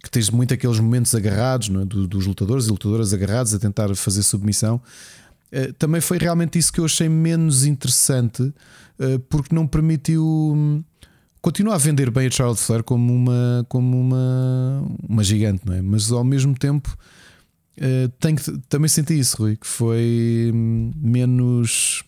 Que 0.00 0.10
tens 0.10 0.30
muito 0.30 0.54
aqueles 0.54 0.78
momentos 0.78 1.12
agarrados 1.16 1.68
é? 1.68 1.84
dos 1.84 2.26
lutadores 2.26 2.66
e 2.66 2.70
lutadoras 2.70 3.12
agarrados 3.12 3.52
a 3.52 3.58
tentar 3.58 3.92
fazer 3.96 4.22
submissão. 4.22 4.80
Uh, 5.52 5.72
também 5.72 6.00
foi 6.00 6.18
realmente 6.18 6.56
isso 6.56 6.72
que 6.72 6.78
eu 6.78 6.84
achei 6.84 7.08
menos 7.08 7.64
interessante, 7.64 8.42
uh, 8.42 9.18
porque 9.28 9.52
não 9.52 9.66
permitiu 9.66 10.24
hum, 10.24 10.84
continua 11.46 11.76
a 11.76 11.78
vender 11.78 12.10
bem 12.10 12.26
a 12.26 12.30
Charlotte 12.30 12.60
Flair 12.60 12.82
como 12.82 13.14
uma, 13.14 13.64
como 13.68 14.00
uma, 14.00 14.84
uma 15.08 15.22
gigante, 15.22 15.64
não 15.64 15.74
é? 15.74 15.80
Mas 15.80 16.10
ao 16.10 16.24
mesmo 16.24 16.58
tempo 16.58 16.98
uh, 17.78 18.08
tenho 18.18 18.34
que, 18.34 18.58
também 18.68 18.88
senti 18.88 19.16
isso, 19.16 19.36
Rui, 19.36 19.56
que 19.56 19.66
foi 19.66 20.50
hum, 20.52 20.90
menos. 20.96 22.02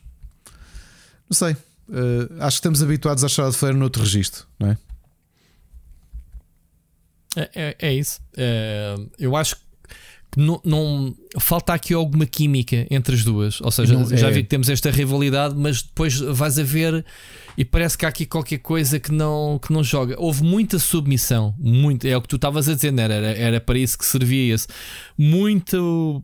Não 1.31 1.37
sei. 1.37 1.53
Uh, 1.53 2.35
acho 2.41 2.57
que 2.57 2.59
estamos 2.59 2.83
habituados 2.83 3.23
a 3.23 3.29
Charlotte 3.29 3.57
Flair 3.57 3.77
noutro 3.77 4.03
registro, 4.03 4.45
não 4.59 4.73
é? 4.73 4.79
É, 7.37 7.51
é, 7.55 7.77
é 7.79 7.95
isso. 7.95 8.21
É, 8.37 8.97
eu 9.21 9.37
acho 9.37 9.55
que 9.55 9.63
não, 10.39 10.61
não, 10.65 11.17
falta 11.41 11.75
aqui 11.75 11.93
alguma 11.93 12.25
química 12.25 12.87
entre 12.91 13.17
as 13.17 13.25
duas. 13.25 13.61
Ou 13.61 13.73
seja, 13.73 13.95
não, 13.95 14.17
já 14.17 14.29
é. 14.29 14.31
vi 14.31 14.45
que 14.45 14.49
temos 14.49 14.69
esta 14.69 14.89
rivalidade, 14.89 15.57
mas 15.57 15.83
depois 15.83 16.21
vais 16.21 16.57
a 16.61 16.63
ver 16.63 17.05
e 17.57 17.65
parece 17.65 17.99
que 17.99 18.07
há 18.07 18.09
aqui 18.09 18.25
qualquer 18.25 18.59
coisa 18.59 19.01
que 19.01 19.11
não, 19.13 19.59
que 19.61 19.73
não 19.73 19.83
joga. 19.83 20.15
Houve 20.17 20.45
muita 20.45 20.79
submissão, 20.79 21.53
muito, 21.59 22.07
é 22.07 22.17
o 22.17 22.23
que 22.23 22.29
tu 22.29 22.37
estavas 22.37 22.69
a 22.69 22.75
dizer, 22.75 22.97
era, 22.97 23.15
era 23.15 23.61
para 23.61 23.77
isso 23.77 23.99
que 23.99 24.05
servia 24.05 24.55
esse. 24.55 24.69
Muito 25.19 26.23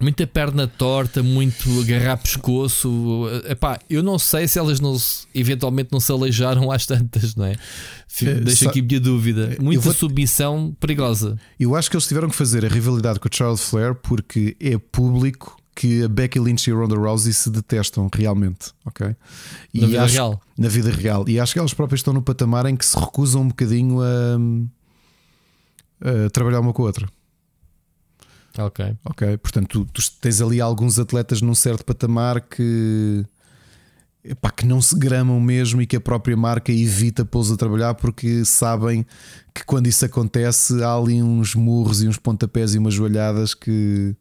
muita 0.00 0.26
perna 0.26 0.66
torta, 0.66 1.22
muito 1.22 1.80
agarrar 1.80 2.16
pescoço. 2.18 3.26
Epá, 3.48 3.78
eu 3.90 4.02
não 4.02 4.18
sei 4.18 4.46
se 4.46 4.58
elas 4.58 4.80
não 4.80 4.98
se, 4.98 5.26
eventualmente 5.34 5.90
não 5.92 6.00
se 6.00 6.12
aleijaram 6.12 6.70
às 6.70 6.86
tantas, 6.86 7.34
não 7.34 7.44
é? 7.44 7.56
é 8.22 8.34
deixa 8.34 8.68
aqui 8.68 8.80
minha 8.80 9.00
dúvida. 9.00 9.56
Muita 9.60 9.82
vou... 9.82 9.94
submissão 9.94 10.76
perigosa. 10.78 11.38
Eu 11.58 11.74
acho 11.74 11.90
que 11.90 11.96
eles 11.96 12.06
tiveram 12.06 12.28
que 12.28 12.36
fazer 12.36 12.64
a 12.64 12.68
rivalidade 12.68 13.18
com 13.18 13.28
o 13.28 13.34
Charles 13.34 13.60
Flair 13.60 13.94
porque 13.94 14.56
é 14.60 14.78
público 14.78 15.56
que 15.74 16.02
a 16.02 16.08
Becky 16.08 16.40
Lynch 16.40 16.68
e 16.68 16.72
a 16.72 16.76
Ronda 16.76 16.96
Rousey 16.96 17.32
se 17.32 17.48
detestam 17.50 18.10
realmente, 18.12 18.72
ok? 18.84 19.14
E 19.72 19.80
na 19.80 19.86
vida 19.86 20.02
acho, 20.02 20.14
real. 20.14 20.42
Na 20.56 20.68
vida 20.68 20.90
real. 20.90 21.24
E 21.28 21.38
acho 21.38 21.52
que 21.52 21.58
elas 21.60 21.72
próprias 21.72 22.00
estão 22.00 22.12
no 22.12 22.20
patamar 22.20 22.66
em 22.66 22.74
que 22.76 22.84
se 22.84 22.98
recusam 22.98 23.42
um 23.42 23.48
bocadinho 23.48 24.00
a, 24.00 24.38
a 26.26 26.30
trabalhar 26.30 26.58
uma 26.58 26.72
com 26.72 26.82
a 26.82 26.86
outra. 26.86 27.08
Ok. 28.58 28.96
Ok. 29.04 29.38
Portanto, 29.38 29.84
tu, 29.84 29.92
tu, 29.92 30.12
tens 30.20 30.40
ali 30.40 30.60
alguns 30.60 30.98
atletas 30.98 31.40
num 31.40 31.54
certo 31.54 31.84
patamar 31.84 32.40
que. 32.40 33.24
Epá, 34.24 34.50
que 34.50 34.66
não 34.66 34.82
se 34.82 34.98
gramam 34.98 35.40
mesmo 35.40 35.80
e 35.80 35.86
que 35.86 35.96
a 35.96 36.00
própria 36.00 36.36
marca 36.36 36.72
evita 36.72 37.24
pô-los 37.24 37.52
a 37.52 37.56
trabalhar 37.56 37.94
porque 37.94 38.44
sabem 38.44 39.06
que 39.54 39.64
quando 39.64 39.86
isso 39.86 40.04
acontece 40.04 40.82
há 40.82 40.92
ali 40.92 41.22
uns 41.22 41.54
murros 41.54 42.02
e 42.02 42.08
uns 42.08 42.18
pontapés 42.18 42.74
e 42.74 42.78
umas 42.78 42.92
joelhadas 42.92 43.54
que, 43.54 44.14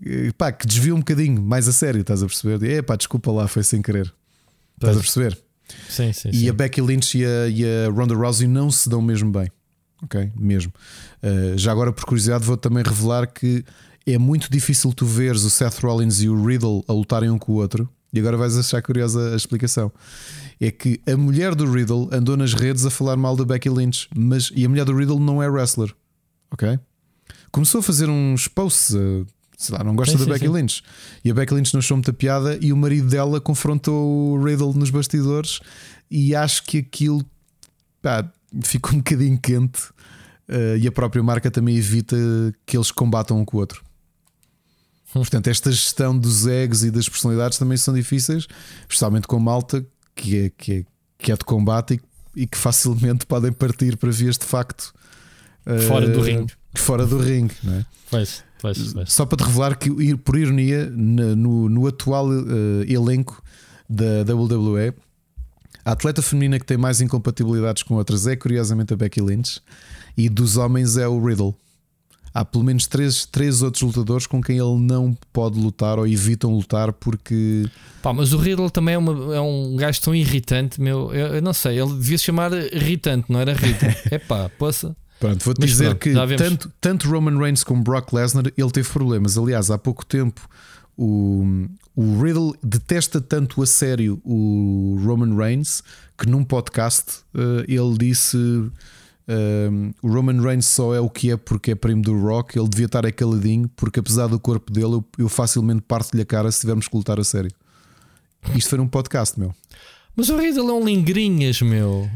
epá, 0.00 0.52
que 0.52 0.66
desviam 0.66 0.96
um 0.96 1.00
bocadinho 1.00 1.42
mais 1.42 1.66
a 1.66 1.72
sério, 1.72 2.02
estás 2.02 2.22
a 2.22 2.26
perceber? 2.26 2.62
Epá, 2.70 2.94
desculpa 2.94 3.32
lá, 3.32 3.48
foi 3.48 3.64
sem 3.64 3.80
querer. 3.80 4.14
Estás 4.76 4.96
a 4.96 5.00
perceber? 5.00 5.36
Sim, 5.88 6.12
sim, 6.12 6.28
e 6.28 6.40
sim. 6.40 6.48
a 6.48 6.52
Becky 6.52 6.80
Lynch 6.82 7.18
e 7.18 7.24
a, 7.24 7.48
e 7.48 7.64
a 7.64 7.90
Ronda 7.90 8.14
Rousey 8.14 8.46
não 8.46 8.70
se 8.70 8.88
dão 8.88 9.02
mesmo 9.02 9.32
bem 9.32 9.50
ok? 10.02 10.32
Mesmo. 10.36 10.72
Uh, 11.22 11.56
já 11.56 11.72
agora, 11.72 11.92
por 11.92 12.04
curiosidade, 12.04 12.44
vou 12.44 12.56
também 12.56 12.82
revelar 12.82 13.26
que 13.26 13.64
é 14.06 14.18
muito 14.18 14.50
difícil 14.50 14.92
tu 14.92 15.04
veres 15.04 15.42
o 15.42 15.50
Seth 15.50 15.78
Rollins 15.80 16.22
e 16.22 16.28
o 16.28 16.44
Riddle 16.44 16.84
a 16.86 16.92
lutarem 16.92 17.30
um 17.30 17.38
com 17.38 17.52
o 17.52 17.54
outro. 17.56 17.88
E 18.12 18.20
agora 18.20 18.36
vais 18.36 18.56
achar 18.56 18.80
curiosa 18.80 19.32
a 19.32 19.36
explicação. 19.36 19.92
É 20.60 20.70
que 20.70 21.00
a 21.06 21.16
mulher 21.16 21.54
do 21.54 21.70
Riddle 21.70 22.08
andou 22.12 22.36
nas 22.36 22.54
redes 22.54 22.86
a 22.86 22.90
falar 22.90 23.16
mal 23.16 23.36
da 23.36 23.44
Becky 23.44 23.68
Lynch, 23.68 24.08
mas 24.16 24.50
e 24.54 24.64
a 24.64 24.68
mulher 24.68 24.84
do 24.84 24.96
Riddle 24.96 25.20
não 25.20 25.42
é 25.42 25.48
wrestler, 25.48 25.92
ok? 26.50 26.78
Começou 27.50 27.80
a 27.80 27.82
fazer 27.82 28.08
uns 28.08 28.48
posts, 28.48 28.94
uh, 28.94 29.26
sei 29.58 29.76
lá, 29.76 29.84
não 29.84 29.94
gosta 29.94 30.12
sim, 30.12 30.18
da 30.18 30.24
sim, 30.24 30.30
Becky 30.30 30.46
sim. 30.46 30.52
Lynch. 30.52 30.82
E 31.24 31.30
a 31.30 31.34
Becky 31.34 31.52
Lynch 31.52 31.74
não 31.74 31.80
achou 31.80 31.96
muita 31.96 32.12
piada 32.12 32.58
e 32.62 32.72
o 32.72 32.76
marido 32.76 33.08
dela 33.08 33.40
confrontou 33.40 34.32
o 34.32 34.42
Riddle 34.42 34.72
nos 34.72 34.88
bastidores 34.88 35.60
e 36.10 36.34
acho 36.34 36.62
que 36.62 36.78
aquilo 36.78 37.22
pá, 38.00 38.30
fica 38.62 38.94
um 38.94 38.98
bocadinho 38.98 39.38
quente 39.38 39.82
uh, 40.48 40.76
e 40.78 40.86
a 40.86 40.92
própria 40.92 41.22
marca 41.22 41.50
também 41.50 41.76
evita 41.76 42.16
que 42.64 42.76
eles 42.76 42.90
combatam 42.90 43.40
um 43.40 43.44
com 43.44 43.56
o 43.56 43.60
outro. 43.60 43.84
Hum. 45.10 45.20
Portanto, 45.20 45.48
esta 45.48 45.70
gestão 45.70 46.16
dos 46.16 46.46
egos 46.46 46.84
e 46.84 46.90
das 46.90 47.08
personalidades 47.08 47.58
também 47.58 47.76
são 47.76 47.94
difíceis, 47.94 48.46
especialmente 48.82 49.26
com 49.26 49.38
malta 49.38 49.84
que 50.14 50.44
é, 50.44 50.50
que 50.50 50.72
é, 50.72 50.84
que 51.18 51.32
é 51.32 51.36
de 51.36 51.44
combate 51.44 52.00
e, 52.34 52.42
e 52.42 52.46
que 52.46 52.56
facilmente 52.56 53.24
podem 53.26 53.52
partir 53.52 53.96
para 53.96 54.10
vias 54.10 54.36
de 54.36 54.44
facto 54.44 54.92
fora 55.88 56.08
uh, 56.08 56.12
do 56.12 56.20
ringue. 56.20 56.52
Fora 56.74 57.06
do 57.06 57.18
ringue, 57.18 57.54
não 57.62 57.74
é? 57.74 57.86
Faz, 58.06 58.44
faz, 58.58 58.92
faz. 58.92 59.12
Só 59.12 59.26
para 59.26 59.38
te 59.38 59.44
revelar 59.44 59.76
que, 59.76 60.16
por 60.16 60.36
ironia, 60.36 60.88
no, 60.90 61.68
no 61.68 61.86
atual 61.86 62.28
uh, 62.28 62.84
elenco 62.86 63.42
da 63.88 64.22
WWE, 64.22 64.92
a 65.86 65.92
atleta 65.92 66.20
feminina 66.20 66.58
que 66.58 66.66
tem 66.66 66.76
mais 66.76 67.00
incompatibilidades 67.00 67.84
com 67.84 67.94
outras 67.94 68.26
é 68.26 68.34
curiosamente 68.34 68.92
a 68.92 68.96
Becky 68.96 69.20
Lynch 69.20 69.60
e 70.18 70.28
dos 70.28 70.56
homens 70.56 70.96
é 70.96 71.06
o 71.06 71.24
Riddle. 71.24 71.54
Há 72.34 72.44
pelo 72.44 72.64
menos 72.64 72.88
três, 72.88 73.24
três 73.24 73.62
outros 73.62 73.82
lutadores 73.82 74.26
com 74.26 74.42
quem 74.42 74.58
ele 74.58 74.80
não 74.80 75.16
pode 75.32 75.56
lutar 75.56 75.96
ou 76.00 76.04
evitam 76.04 76.52
lutar 76.52 76.92
porque. 76.92 77.66
Pá, 78.02 78.12
mas 78.12 78.32
o 78.32 78.36
Riddle 78.36 78.68
também 78.68 78.96
é, 78.96 78.98
uma, 78.98 79.36
é 79.36 79.40
um 79.40 79.76
gajo 79.76 80.02
tão 80.02 80.12
irritante, 80.12 80.80
meu. 80.80 81.14
Eu, 81.14 81.36
eu 81.36 81.40
não 81.40 81.52
sei, 81.52 81.80
ele 81.80 81.92
devia 81.92 82.18
se 82.18 82.24
chamar 82.24 82.52
irritante, 82.52 83.30
não 83.30 83.38
era 83.38 83.54
Rita. 83.54 83.86
é 84.10 84.18
pá, 84.18 84.50
poça. 84.58 84.94
Pronto, 85.20 85.44
vou-te 85.44 85.64
dizer 85.64 85.94
pronto, 85.94 86.28
que 86.28 86.36
tanto, 86.36 86.72
tanto 86.80 87.08
Roman 87.08 87.38
Reigns 87.38 87.62
como 87.62 87.82
Brock 87.82 88.12
Lesnar 88.12 88.52
ele 88.58 88.70
teve 88.72 88.88
problemas. 88.88 89.38
Aliás, 89.38 89.70
há 89.70 89.78
pouco 89.78 90.04
tempo 90.04 90.46
o, 90.98 91.68
o 91.96 92.22
Riddle 92.22 92.54
detesta 92.62 93.22
tanto 93.22 93.62
a 93.62 93.66
sério 93.66 94.20
o 94.22 95.00
Roman 95.02 95.34
Reigns 95.34 95.82
que 96.16 96.28
num 96.28 96.44
podcast 96.44 97.20
uh, 97.34 97.64
ele 97.66 97.96
disse 97.98 98.36
uh, 98.36 99.94
o 100.02 100.08
Roman 100.08 100.42
Reigns 100.42 100.66
só 100.66 100.94
é 100.94 101.00
o 101.00 101.08
que 101.08 101.30
é 101.30 101.38
porque 101.38 101.70
é 101.70 101.74
primo 101.74 102.02
do 102.02 102.18
Rock. 102.20 102.58
Ele 102.58 102.68
devia 102.68 102.84
estar 102.84 103.10
caladinho 103.12 103.70
porque, 103.74 104.00
apesar 104.00 104.26
do 104.26 104.38
corpo 104.38 104.70
dele, 104.70 104.94
eu, 104.94 105.04
eu 105.18 105.28
facilmente 105.28 105.82
parto-lhe 105.82 106.22
a 106.22 106.26
cara 106.26 106.52
se 106.52 106.60
tivermos 106.60 106.86
que 106.86 106.96
lutar 106.96 107.18
a 107.18 107.24
sério. 107.24 107.50
Isto 108.54 108.70
foi 108.70 108.78
num 108.78 108.88
podcast, 108.88 109.40
meu. 109.40 109.54
Mas 110.14 110.28
o 110.28 110.36
Riddle 110.36 110.68
é 110.68 110.72
um 110.72 110.84
lingrinhas, 110.84 111.60
meu. 111.62 112.08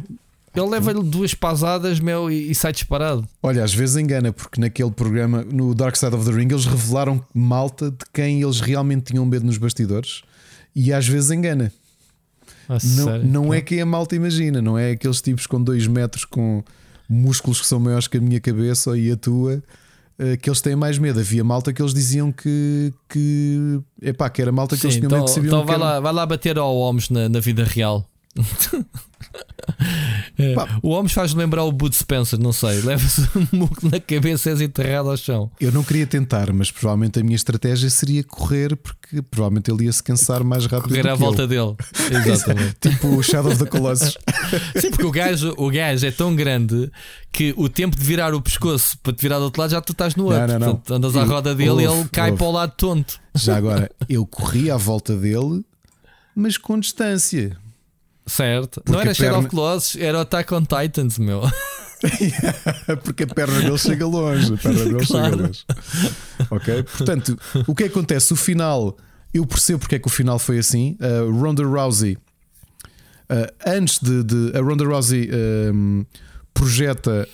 Ele 0.54 0.66
leva-lhe 0.66 1.02
duas 1.02 1.32
pasadas, 1.32 2.00
meu, 2.00 2.30
e, 2.30 2.50
e, 2.50 2.54
sai 2.54 2.72
disparado. 2.72 3.26
Olha, 3.40 3.62
às 3.62 3.72
vezes 3.72 3.96
engana, 3.96 4.32
porque 4.32 4.60
naquele 4.60 4.90
programa, 4.90 5.44
no 5.44 5.74
Dark 5.74 5.94
Side 5.94 6.14
of 6.14 6.24
the 6.24 6.36
Ring, 6.36 6.48
eles 6.50 6.66
revelaram 6.66 7.24
malta 7.32 7.90
de 7.90 8.04
quem 8.12 8.42
eles 8.42 8.60
realmente 8.60 9.12
tinham 9.12 9.24
medo 9.24 9.46
nos 9.46 9.58
bastidores 9.58 10.22
e 10.74 10.92
às 10.92 11.06
vezes 11.06 11.30
engana. 11.30 11.72
Ah, 12.68 12.78
não 12.84 13.18
não 13.18 13.54
é 13.54 13.60
quem 13.60 13.80
a 13.80 13.86
malta 13.86 14.14
imagina, 14.14 14.60
não 14.60 14.78
é 14.78 14.92
aqueles 14.92 15.20
tipos 15.20 15.46
com 15.46 15.62
dois 15.62 15.86
metros 15.86 16.24
com 16.24 16.62
músculos 17.08 17.60
que 17.60 17.66
são 17.66 17.80
maiores 17.80 18.06
que 18.06 18.16
a 18.16 18.20
minha 18.20 18.40
cabeça 18.40 18.96
e 18.96 19.10
a 19.10 19.16
tua 19.16 19.62
eh, 20.18 20.36
que 20.36 20.48
eles 20.48 20.60
têm 20.60 20.76
mais 20.76 20.98
medo. 20.98 21.18
Havia 21.18 21.42
malta 21.42 21.72
que 21.72 21.82
eles 21.82 21.94
diziam 21.94 22.30
que, 22.30 22.92
que, 23.08 23.80
epá, 24.02 24.28
que 24.30 24.42
era 24.42 24.52
malta 24.52 24.76
que 24.76 24.82
Sim, 24.82 24.88
eles 24.88 24.96
tinham 24.96 25.08
então, 25.08 25.18
medo 25.18 25.28
que 25.28 25.34
sabiam 25.34 25.62
Então 25.62 25.66
vai, 25.66 25.78
lá, 25.78 25.98
vai 25.98 26.12
lá 26.12 26.26
bater 26.26 26.58
ao 26.58 26.76
homens 26.76 27.08
na, 27.10 27.28
na 27.28 27.40
vida 27.40 27.64
real. 27.64 28.08
é. 30.38 30.54
O 30.82 30.90
homem 30.90 31.08
faz 31.08 31.34
lembrar 31.34 31.64
o 31.64 31.72
Bud 31.72 31.94
Spencer, 31.94 32.38
não 32.38 32.52
sei. 32.52 32.80
Leva-se 32.80 33.22
um 33.36 33.46
muco 33.56 33.88
na 33.88 34.00
cabeça 34.00 34.50
e 34.50 34.52
és 34.52 34.60
enterrado 34.60 35.10
ao 35.10 35.16
chão. 35.16 35.50
Eu 35.60 35.72
não 35.72 35.82
queria 35.82 36.06
tentar, 36.06 36.52
mas 36.52 36.70
provavelmente 36.70 37.20
a 37.20 37.22
minha 37.22 37.36
estratégia 37.36 37.90
seria 37.90 38.24
correr, 38.24 38.76
porque 38.76 39.22
provavelmente 39.22 39.70
ele 39.70 39.84
ia 39.84 39.92
se 39.92 40.02
cansar 40.02 40.42
mais 40.42 40.66
rápido. 40.66 40.88
Correr 40.88 41.08
à 41.08 41.14
volta 41.14 41.46
dele. 41.46 41.74
Exatamente. 42.26 42.76
tipo 42.80 43.08
o 43.08 43.22
Shadow 43.22 43.52
of 43.52 43.62
the 43.62 43.70
Colossus. 43.70 44.16
Sim, 44.76 44.90
porque 44.90 45.06
o 45.06 45.10
gajo, 45.10 45.54
o 45.56 45.70
gajo 45.70 46.06
é 46.06 46.10
tão 46.10 46.34
grande 46.34 46.90
que 47.32 47.54
o 47.56 47.68
tempo 47.68 47.96
de 47.96 48.04
virar 48.04 48.34
o 48.34 48.40
pescoço 48.40 48.98
para 49.02 49.12
te 49.12 49.22
virar 49.22 49.38
do 49.38 49.44
outro 49.44 49.60
lado 49.60 49.70
já 49.70 49.80
tu 49.80 49.92
estás 49.92 50.16
no 50.16 50.24
outro. 50.24 50.40
Não, 50.40 50.46
não, 50.46 50.58
não. 50.58 50.76
Portanto, 50.76 50.94
andas 50.94 51.16
à 51.16 51.24
roda 51.24 51.54
dele 51.54 51.82
e 51.82 51.84
ele 51.84 52.08
cai 52.10 52.32
para 52.32 52.46
o 52.46 52.50
lado 52.50 52.72
tonto. 52.76 53.20
Já 53.34 53.56
agora, 53.56 53.90
eu 54.08 54.26
corri 54.26 54.70
à 54.70 54.76
volta 54.76 55.16
dele, 55.16 55.64
mas 56.34 56.56
com 56.56 56.78
distância. 56.78 57.56
Certo. 58.30 58.80
Porque 58.80 58.92
não 58.92 59.00
era 59.00 59.12
Shadow 59.12 59.40
of 59.40 59.48
Colossus, 59.48 60.00
era 60.00 60.20
Attack 60.20 60.54
on 60.54 60.62
Titans, 60.62 61.18
meu. 61.18 61.42
Porque 63.02 63.24
a 63.24 63.26
perna 63.26 63.60
dele 63.60 63.76
chega 63.76 64.06
longe. 64.06 64.54
A 64.54 64.56
perna 64.56 64.84
dele 64.84 65.04
claro. 65.04 65.30
chega 65.30 65.42
longe. 65.42 65.64
Ok? 66.48 66.82
Portanto, 66.84 67.38
o 67.66 67.74
que 67.74 67.84
acontece? 67.84 68.32
O 68.32 68.36
final, 68.36 68.96
eu 69.34 69.44
percebo 69.44 69.80
porque 69.80 69.96
é 69.96 69.98
que 69.98 70.06
o 70.06 70.10
final 70.10 70.38
foi 70.38 70.58
assim. 70.58 70.96
Uh, 71.00 71.30
Ronda 71.38 71.64
Rousey, 71.64 72.16
uh, 73.28 73.52
antes 73.66 73.98
de, 73.98 74.22
de, 74.22 74.56
A 74.56 74.62
Ronda 74.62 74.84
Rousey 74.84 75.28
um, 75.74 76.06
projeta 76.54 77.28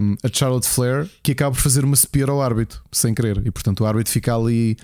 um, 0.00 0.14
a 0.22 0.28
Charlotte 0.30 0.68
Flair 0.68 1.08
que 1.22 1.32
acaba 1.32 1.54
por 1.54 1.62
fazer 1.62 1.84
uma 1.84 1.96
spear 1.96 2.28
ao 2.28 2.42
árbitro, 2.42 2.82
sem 2.92 3.14
querer. 3.14 3.44
E 3.46 3.50
portanto 3.50 3.80
o 3.80 3.86
árbitro 3.86 4.12
fica 4.12 4.36
ali 4.36 4.76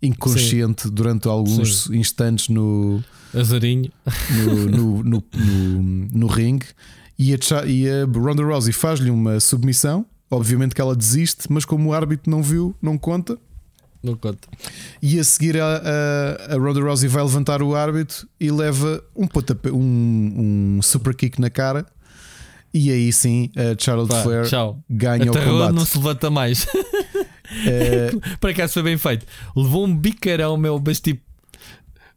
inconsciente 0.00 0.84
Sim. 0.84 0.90
durante 0.94 1.26
alguns 1.28 1.84
Sim. 1.84 1.96
instantes 1.96 2.48
no 2.48 3.02
Azarinho 3.34 3.90
no, 4.30 4.54
no, 4.66 5.02
no, 5.02 5.24
no, 5.34 5.82
no 6.12 6.26
ringue 6.26 6.66
e 7.18 7.32
a, 7.34 7.66
e 7.66 7.88
a 7.88 8.04
Ronda 8.04 8.42
Rousey 8.42 8.72
faz-lhe 8.72 9.10
uma 9.10 9.38
submissão. 9.40 10.04
Obviamente 10.30 10.74
que 10.74 10.80
ela 10.80 10.96
desiste, 10.96 11.50
mas 11.50 11.64
como 11.64 11.90
o 11.90 11.92
árbitro 11.92 12.30
não 12.30 12.42
viu, 12.42 12.74
não 12.80 12.96
conta. 12.96 13.38
Não 14.02 14.16
conta. 14.16 14.48
E 15.00 15.18
a 15.20 15.24
seguir 15.24 15.60
a, 15.60 15.82
a, 16.48 16.54
a 16.54 16.58
Ronda 16.58 16.80
Rousey 16.80 17.08
vai 17.08 17.22
levantar 17.22 17.62
o 17.62 17.74
árbitro 17.74 18.26
e 18.40 18.50
leva 18.50 19.02
um, 19.14 19.26
pontapé, 19.26 19.70
um, 19.70 20.76
um 20.78 20.82
super 20.82 21.14
kick 21.14 21.40
na 21.40 21.50
cara. 21.50 21.86
E 22.74 22.90
aí 22.90 23.12
sim 23.12 23.50
a 23.54 23.80
Charlotte 23.80 24.08
Pá, 24.08 24.22
Flair 24.22 24.46
tchau. 24.46 24.82
ganha 24.88 25.28
a 25.28 25.30
o 25.30 25.44
combate. 25.44 25.74
não 25.74 25.84
se 25.84 25.96
levanta 25.98 26.30
mais. 26.30 26.66
É... 27.66 28.10
Para 28.40 28.54
cá 28.54 28.66
foi 28.66 28.82
bem 28.82 28.96
feito. 28.96 29.26
Levou 29.54 29.84
um 29.84 29.94
bicarão, 29.94 30.56
meu, 30.56 30.82
mas 30.82 30.98
tipo. 30.98 31.20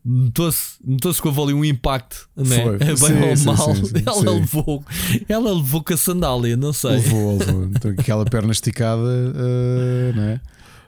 Notou-se 0.07 0.75
notou 0.85 1.15
com 1.15 1.29
a 1.29 1.43
ali 1.43 1.53
um 1.53 1.65
impacto, 1.65 2.29
né? 2.35 2.61
Foi. 2.61 2.77
bem 2.77 2.95
sim, 2.95 3.23
ou 3.23 3.37
sim, 3.37 3.45
mal. 3.45 3.75
Sim, 3.75 3.91
ela, 4.05 4.31
Levou, 4.33 4.85
ela 5.27 5.53
levou 5.53 5.83
com 5.83 5.93
a 5.93 5.97
sandália, 5.97 6.55
não 6.55 6.71
sei. 6.71 6.91
Levou, 6.91 7.39
levou. 7.39 7.63
Então, 7.65 7.91
aquela 7.97 8.23
perna 8.23 8.51
esticada, 8.51 9.01
uh, 9.01 10.15
né? 10.15 10.41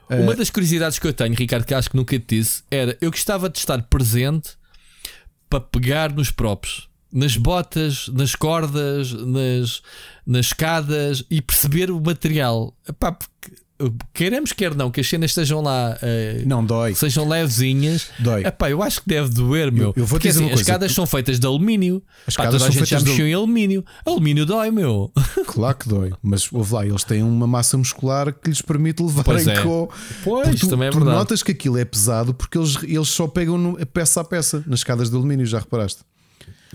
Uma 0.08 0.34
das 0.34 0.50
curiosidades 0.50 0.98
que 0.98 1.06
eu 1.06 1.12
tenho, 1.12 1.34
Ricardo, 1.34 1.64
que 1.64 1.74
acho 1.74 1.90
que 1.90 1.96
nunca 1.96 2.18
te 2.18 2.36
disse, 2.36 2.62
era 2.70 2.96
eu 3.00 3.10
gostava 3.10 3.50
de 3.50 3.58
estar 3.58 3.82
presente 3.82 4.50
para 5.50 5.60
pegar 5.60 6.12
nos 6.12 6.30
próprios, 6.30 6.88
nas 7.12 7.36
botas, 7.36 8.08
nas 8.08 8.34
cordas, 8.34 9.12
nas, 9.12 9.82
nas 10.26 10.46
escadas 10.46 11.24
e 11.30 11.42
perceber 11.42 11.90
o 11.90 12.00
material. 12.00 12.74
Epá, 12.88 13.12
porque 13.12 13.52
queremos 14.12 14.52
quer 14.52 14.74
não 14.74 14.90
que 14.90 15.00
as 15.00 15.08
cenas 15.08 15.30
estejam 15.30 15.62
lá 15.62 15.96
uh, 15.96 16.48
não 16.48 16.64
dói. 16.64 16.94
sejam 16.94 17.28
levezinhas. 17.28 18.08
Dói. 18.18 18.44
Epá, 18.44 18.70
eu 18.70 18.82
acho 18.82 19.02
que 19.02 19.08
deve 19.08 19.30
doer 19.30 19.70
meu. 19.70 19.88
Eu, 19.88 19.94
eu 19.96 20.06
vou 20.06 20.18
Porque, 20.18 20.28
dizer 20.28 20.44
assim, 20.44 20.52
as 20.52 20.60
escadas 20.60 20.92
são 20.92 21.06
feitas 21.06 21.38
de 21.38 21.46
alumínio. 21.46 22.02
As 22.26 22.34
Pá, 22.34 22.44
escadas 22.44 22.62
toda 22.62 22.72
a 22.72 22.74
gente 22.74 22.90
já 22.90 23.00
mexeu 23.00 23.24
de... 23.24 23.30
em 23.30 23.34
alumínio. 23.34 23.84
Alumínio 24.04 24.44
dói 24.44 24.70
meu. 24.70 25.12
Claro 25.46 25.76
que 25.76 25.88
dói 25.88 26.12
mas 26.22 26.52
ouve 26.52 26.74
lá 26.74 26.86
eles 26.86 27.04
têm 27.04 27.22
uma 27.22 27.46
massa 27.46 27.76
muscular 27.76 28.32
que 28.32 28.50
lhes 28.50 28.60
permite 28.60 29.02
levar 29.02 29.24
pois 29.24 29.46
em 29.46 29.50
é. 29.50 29.62
co 29.62 29.90
pois 30.22 30.60
tu, 30.60 30.68
também 30.68 30.88
é 30.88 30.90
tu 30.90 30.98
verdade. 30.98 31.16
notas 31.16 31.42
que 31.42 31.52
aquilo 31.52 31.78
é 31.78 31.84
pesado 31.84 32.34
porque 32.34 32.58
eles, 32.58 32.76
eles 32.82 33.08
só 33.08 33.26
pegam 33.26 33.56
no, 33.56 33.86
peça 33.86 34.20
a 34.20 34.24
peça 34.24 34.62
nas 34.66 34.80
escadas 34.80 35.10
de 35.10 35.16
alumínio 35.16 35.46
já 35.46 35.58
reparaste? 35.58 36.02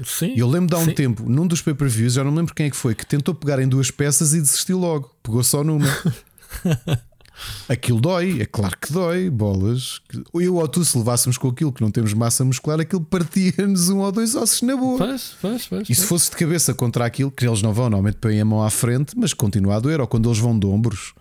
Sim, 0.04 0.34
eu 0.36 0.50
lembro 0.50 0.70
de 0.70 0.76
há 0.76 0.80
um 0.80 0.86
sim. 0.86 0.94
tempo, 0.94 1.30
num 1.30 1.46
dos 1.46 1.62
pay-per-views, 1.62 2.14
já 2.14 2.24
não 2.24 2.34
lembro 2.34 2.56
quem 2.56 2.66
é 2.66 2.70
que 2.70 2.76
foi, 2.76 2.96
que 2.96 3.06
tentou 3.06 3.36
pegar 3.36 3.60
em 3.60 3.68
duas 3.68 3.92
peças 3.92 4.34
e 4.34 4.42
desistiu 4.42 4.80
logo. 4.80 5.12
Pegou 5.22 5.44
só 5.44 5.64
numa. 5.64 5.86
aquilo 7.68 8.00
dói, 8.00 8.42
é 8.42 8.46
claro 8.46 8.78
que 8.80 8.92
dói, 8.92 9.30
bolas. 9.30 10.02
Eu 10.34 10.56
ou 10.56 10.68
tu, 10.68 10.84
se 10.84 10.98
levássemos 10.98 11.38
com 11.38 11.48
aquilo 11.50 11.72
que 11.72 11.82
não 11.82 11.92
temos 11.92 12.14
massa 12.14 12.44
muscular, 12.44 12.80
aquilo 12.80 13.02
partia-nos 13.02 13.90
um 13.90 14.00
ou 14.00 14.12
dois 14.12 14.36
ossos 14.36 14.62
na 14.62 14.76
boa. 14.76 14.98
Faz, 14.98 15.32
faz, 15.34 15.66
faz, 15.66 15.90
E 15.90 15.96
se 15.96 16.06
fosse 16.06 16.30
de 16.30 16.38
cabeça 16.38 16.74
contra 16.74 17.06
aquilo, 17.06 17.32
que 17.32 17.46
eles 17.48 17.62
não 17.62 17.74
vão, 17.74 17.86
normalmente 17.86 18.18
põem 18.18 18.40
a 18.40 18.46
mão 18.46 18.64
à 18.64 18.70
frente, 18.70 19.18
mas 19.18 19.34
continua 19.34 19.76
a 19.76 19.80
doer, 19.80 20.00
ou 20.00 20.08
quando 20.08 20.30
eles 20.30 20.40
vão 20.40 20.58
de 20.58 20.66
ombros, 20.68 21.14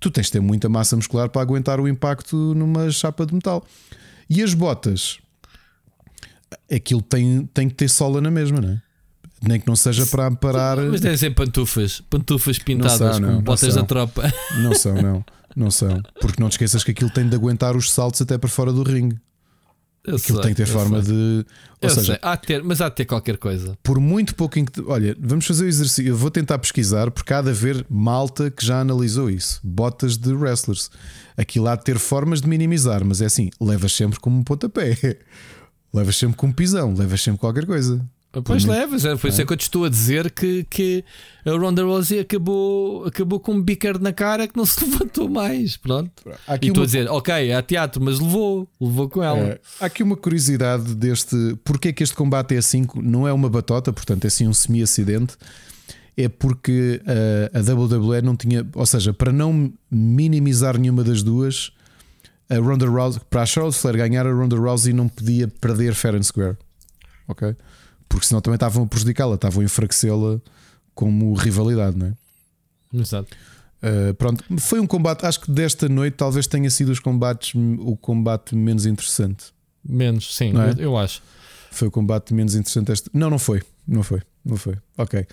tu 0.00 0.10
tens 0.10 0.26
de 0.26 0.32
ter 0.32 0.40
muita 0.40 0.68
massa 0.68 0.96
muscular 0.96 1.28
para 1.28 1.42
aguentar 1.42 1.80
o 1.80 1.88
impacto 1.88 2.36
numa 2.54 2.90
chapa 2.90 3.26
de 3.26 3.34
metal. 3.34 3.64
E 4.28 4.42
as 4.42 4.54
botas, 4.54 5.18
aquilo 6.72 7.02
tem, 7.02 7.46
tem 7.52 7.68
que 7.68 7.74
ter 7.74 7.88
sola 7.88 8.20
na 8.20 8.30
mesma, 8.30 8.60
não 8.60 8.70
é? 8.70 8.82
Nem 9.46 9.60
que 9.60 9.66
não 9.66 9.76
seja 9.76 10.06
para 10.06 10.30
parar. 10.30 10.76
Mas 10.78 11.00
devem 11.00 11.16
ser 11.16 11.30
pantufas, 11.30 12.00
pantufas 12.08 12.58
pintadas 12.58 12.96
são, 12.98 13.20
não, 13.20 13.36
com 13.36 13.42
botas 13.42 13.74
da 13.74 13.82
tropa. 13.84 14.32
Não 14.62 14.74
são, 14.74 14.94
não. 14.94 15.24
Não 15.56 15.70
são. 15.70 16.02
Porque 16.20 16.40
não 16.42 16.48
te 16.48 16.52
esqueças 16.52 16.82
que 16.82 16.90
aquilo 16.90 17.10
tem 17.10 17.28
de 17.28 17.34
aguentar 17.36 17.76
os 17.76 17.90
saltos 17.92 18.20
até 18.20 18.36
para 18.36 18.48
fora 18.50 18.72
do 18.72 18.82
ringue. 18.82 19.16
Eu 20.06 20.16
Aquilo 20.16 20.36
sei, 20.38 20.42
tem 20.46 20.54
que 20.54 20.62
ter 20.64 20.66
forma 20.70 21.02
sei. 21.02 21.14
de. 21.14 21.20
Ou 21.20 21.44
Eu 21.80 21.90
seja, 21.90 22.06
sei, 22.12 22.18
há 22.20 22.36
de 22.36 22.42
ter, 22.42 22.62
mas 22.62 22.80
há 22.80 22.88
de 22.90 22.94
ter 22.96 23.04
qualquer 23.06 23.38
coisa. 23.38 23.78
por 23.82 23.98
muito 24.00 24.34
pouco. 24.34 24.58
em 24.58 24.64
que- 24.64 24.82
Olha, 24.82 25.16
vamos 25.18 25.46
fazer 25.46 25.64
o 25.64 25.68
exercício. 25.68 26.08
Eu 26.08 26.16
vou 26.16 26.30
tentar 26.30 26.58
pesquisar, 26.58 27.10
porque 27.10 27.32
há 27.32 27.40
de 27.40 27.50
haver 27.50 27.86
malta 27.88 28.50
que 28.50 28.66
já 28.66 28.80
analisou 28.80 29.30
isso. 29.30 29.60
Botas 29.62 30.18
de 30.18 30.32
wrestlers. 30.34 30.90
Aquilo 31.36 31.68
há 31.68 31.76
de 31.76 31.84
ter 31.84 31.98
formas 31.98 32.40
de 32.42 32.48
minimizar, 32.48 33.02
mas 33.04 33.22
é 33.22 33.26
assim: 33.26 33.48
levas 33.60 33.92
sempre 33.92 34.18
como 34.20 34.36
um 34.38 34.42
pontapé. 34.42 34.96
Levas 35.94 36.16
sempre 36.16 36.36
com 36.36 36.48
um 36.48 36.52
pisão, 36.52 36.92
levas 36.92 37.22
sempre 37.22 37.38
qualquer 37.38 37.64
coisa. 37.64 38.04
Pois 38.42 38.64
muito- 38.64 38.78
levas, 38.78 39.02
por 39.20 39.28
isso 39.28 39.40
é 39.40 39.44
que 39.46 39.52
eu 39.52 39.56
te 39.56 39.62
estou 39.62 39.84
a 39.84 39.88
dizer 39.88 40.30
que, 40.30 40.64
que 40.70 41.04
a 41.44 41.50
Ronda 41.50 41.82
Rousey 41.84 42.20
acabou, 42.20 43.04
acabou 43.06 43.38
com 43.38 43.52
um 43.54 43.62
bicar 43.62 43.98
na 44.00 44.12
cara 44.12 44.48
que 44.48 44.56
não 44.56 44.64
se 44.66 44.84
levantou 44.84 45.28
mais. 45.28 45.76
Pronto. 45.76 46.10
Há 46.46 46.52
E 46.52 46.54
aqui 46.56 46.66
estou 46.68 46.80
uma- 46.80 46.84
a 46.84 46.86
dizer, 46.86 47.08
ok, 47.10 47.52
há 47.52 47.62
teatro, 47.62 48.02
mas 48.02 48.18
levou, 48.18 48.68
levou 48.80 49.08
com 49.08 49.22
ela. 49.22 49.38
É, 49.38 49.60
há 49.80 49.86
aqui 49.86 50.02
uma 50.02 50.16
curiosidade 50.16 50.94
deste. 50.94 51.36
Porque 51.64 51.88
é 51.88 51.92
que 51.92 52.02
este 52.02 52.14
combate 52.14 52.54
é 52.54 52.58
assim? 52.58 52.86
Não 52.96 53.26
é 53.28 53.32
uma 53.32 53.48
batota, 53.48 53.92
portanto 53.92 54.24
é 54.24 54.28
assim 54.28 54.46
um 54.48 54.54
semi-acidente. 54.54 55.36
É 56.16 56.28
porque 56.28 57.00
uh, 57.04 57.58
a 57.58 57.74
WWE 57.74 58.22
não 58.22 58.36
tinha. 58.36 58.64
Ou 58.74 58.86
seja, 58.86 59.12
para 59.12 59.32
não 59.32 59.72
minimizar 59.90 60.78
nenhuma 60.78 61.02
das 61.02 61.22
duas, 61.24 61.72
a 62.48 62.56
Ronda 62.58 62.86
Rousey, 62.86 63.20
para 63.28 63.42
a 63.42 63.46
Charlotte 63.46 63.76
Flair 63.78 63.96
ganhar, 63.96 64.24
a 64.26 64.32
Ronda 64.32 64.54
Rousey 64.56 64.92
não 64.92 65.08
podia 65.08 65.48
perder 65.48 65.92
Fair 65.94 66.14
and 66.14 66.22
Square. 66.22 66.56
Ok? 67.26 67.56
Porque 68.14 68.28
senão 68.28 68.40
também 68.40 68.54
estavam 68.54 68.84
a 68.84 68.86
prejudicá-la, 68.86 69.34
estavam 69.34 69.60
a 69.60 69.64
enfraquecê-la 69.64 70.40
como 70.94 71.34
rivalidade, 71.34 71.98
não 71.98 72.06
é? 72.06 72.12
Exato. 72.96 73.36
Uh, 73.82 74.14
pronto, 74.14 74.44
foi 74.60 74.78
um 74.78 74.86
combate. 74.86 75.26
Acho 75.26 75.40
que 75.40 75.50
desta 75.50 75.88
noite 75.88 76.14
talvez 76.14 76.46
tenha 76.46 76.70
sido 76.70 76.90
os 76.90 77.00
combates, 77.00 77.52
o 77.80 77.96
combate 77.96 78.54
menos 78.54 78.86
interessante. 78.86 79.46
Menos, 79.84 80.32
sim, 80.32 80.52
é? 80.56 80.80
eu, 80.80 80.84
eu 80.92 80.96
acho. 80.96 81.20
Foi 81.72 81.88
o 81.88 81.90
combate 81.90 82.32
menos 82.32 82.54
interessante. 82.54 82.92
Este... 82.92 83.10
Não, 83.12 83.28
não 83.28 83.38
foi. 83.38 83.62
Não 83.86 84.04
foi. 84.04 84.22
Não 84.44 84.56
foi. 84.56 84.76
Ok. 84.96 85.26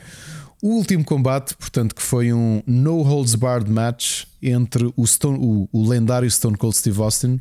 O 0.59 0.69
último 0.69 1.05
combate, 1.05 1.55
portanto, 1.55 1.93
que 1.93 2.01
foi 2.01 2.33
um 2.33 2.63
no 2.65 3.03
holds 3.03 3.35
barred 3.35 3.69
match 3.69 4.23
entre 4.41 4.91
o, 4.95 5.05
Stone, 5.05 5.37
o, 5.39 5.69
o 5.71 5.87
lendário 5.87 6.29
Stone 6.31 6.57
Cold 6.57 6.75
Steve 6.75 6.99
Austin 6.99 7.39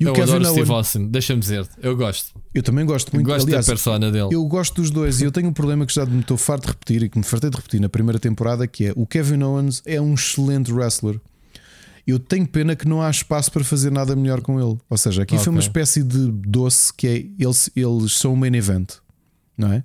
e 0.00 0.04
o 0.04 0.08
eu 0.08 0.12
Kevin 0.12 0.30
adoro 0.30 0.44
Owens. 0.44 0.54
Steve 0.56 0.72
Austin, 0.72 1.06
deixa-me 1.08 1.40
dizer, 1.40 1.68
eu 1.82 1.96
gosto. 1.96 2.38
Eu 2.54 2.62
também 2.62 2.86
gosto 2.86 3.12
muito. 3.12 3.26
gosto 3.26 3.46
Aliás, 3.46 3.66
da 3.66 3.72
persona 3.72 4.10
dele. 4.10 4.28
eu 4.32 4.44
gosto 4.46 4.80
dos 4.80 4.90
dois 4.90 5.20
e 5.20 5.24
eu 5.24 5.32
tenho 5.32 5.48
um 5.48 5.52
problema 5.52 5.84
que 5.84 5.92
já 5.94 6.06
me 6.06 6.20
estou 6.20 6.36
farto 6.36 6.62
de 6.62 6.68
repetir 6.68 7.02
e 7.02 7.08
que 7.08 7.18
me 7.18 7.24
fartei 7.24 7.50
de 7.50 7.56
repetir 7.56 7.80
na 7.80 7.88
primeira 7.88 8.18
temporada, 8.18 8.66
que 8.66 8.86
é 8.86 8.92
o 8.94 9.06
Kevin 9.06 9.42
Owens 9.42 9.82
é 9.84 10.00
um 10.00 10.14
excelente 10.14 10.72
wrestler. 10.72 11.20
Eu 12.06 12.18
tenho 12.18 12.46
pena 12.46 12.74
que 12.74 12.88
não 12.88 13.02
há 13.02 13.10
espaço 13.10 13.52
para 13.52 13.62
fazer 13.62 13.90
nada 13.90 14.16
melhor 14.16 14.40
com 14.40 14.58
ele. 14.58 14.78
Ou 14.88 14.96
seja, 14.96 15.24
aqui 15.24 15.36
foi 15.36 15.50
uma 15.50 15.60
espécie 15.60 16.02
de 16.02 16.30
doce 16.32 16.92
que 16.94 17.06
é 17.06 17.26
eles, 17.38 17.70
eles 17.76 18.12
são 18.12 18.32
o 18.32 18.36
main 18.36 18.54
event, 18.54 18.92
não 19.56 19.70
é? 19.72 19.84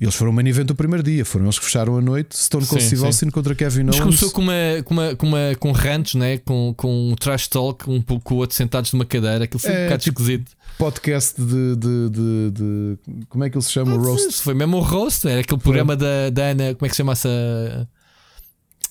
Eles 0.00 0.14
foram 0.14 0.32
o 0.32 0.34
main 0.34 0.46
event 0.48 0.68
o 0.70 0.74
primeiro 0.74 1.02
dia, 1.02 1.24
foram 1.24 1.46
eles 1.46 1.58
que 1.58 1.64
fecharam 1.64 1.96
a 1.96 2.00
noite. 2.00 2.36
Stone 2.36 2.66
Cold 2.66 2.84
Steve. 2.84 3.04
Austin 3.06 3.30
contra 3.30 3.54
Kevin 3.54 3.84
Mas 3.84 3.94
Owens. 3.96 4.04
começou 4.04 4.30
com 4.32 4.42
uma, 4.42 4.52
com 4.84 4.94
uma, 4.94 5.16
com 5.16 5.26
uma 5.26 5.38
com 5.58 5.72
rantes, 5.72 6.14
né? 6.14 6.38
com, 6.38 6.74
com 6.76 7.10
um 7.12 7.14
trash 7.14 7.48
talk, 7.48 7.88
um 7.88 8.02
pouco 8.02 8.24
com 8.24 8.34
o 8.34 8.38
outro 8.38 8.56
sentados 8.56 8.92
numa 8.92 9.04
cadeira, 9.04 9.44
aquilo 9.44 9.60
foi 9.60 9.70
um 9.70 9.74
É, 9.74 9.84
bocado 9.84 10.02
tipo, 10.02 10.20
esquisito. 10.20 10.52
podcast 10.76 11.40
de, 11.40 11.76
de, 11.76 12.10
de, 12.10 12.50
de- 12.50 13.24
Como 13.28 13.44
é 13.44 13.48
que 13.50 13.56
ele 13.56 13.64
se 13.64 13.70
chama? 13.70 13.96
Roast. 13.96 14.28
Isso 14.28 14.42
Foi 14.42 14.52
mesmo 14.54 14.76
um 14.76 14.80
roast, 14.80 15.26
era 15.26 15.40
aquele 15.40 15.60
programa 15.60 15.96
da, 15.96 16.28
da 16.30 16.42
Ana, 16.46 16.74
como 16.74 16.86
é 16.86 16.88
que 16.88 16.94
se 16.94 16.98
chama 16.98 17.12
essa? 17.12 17.88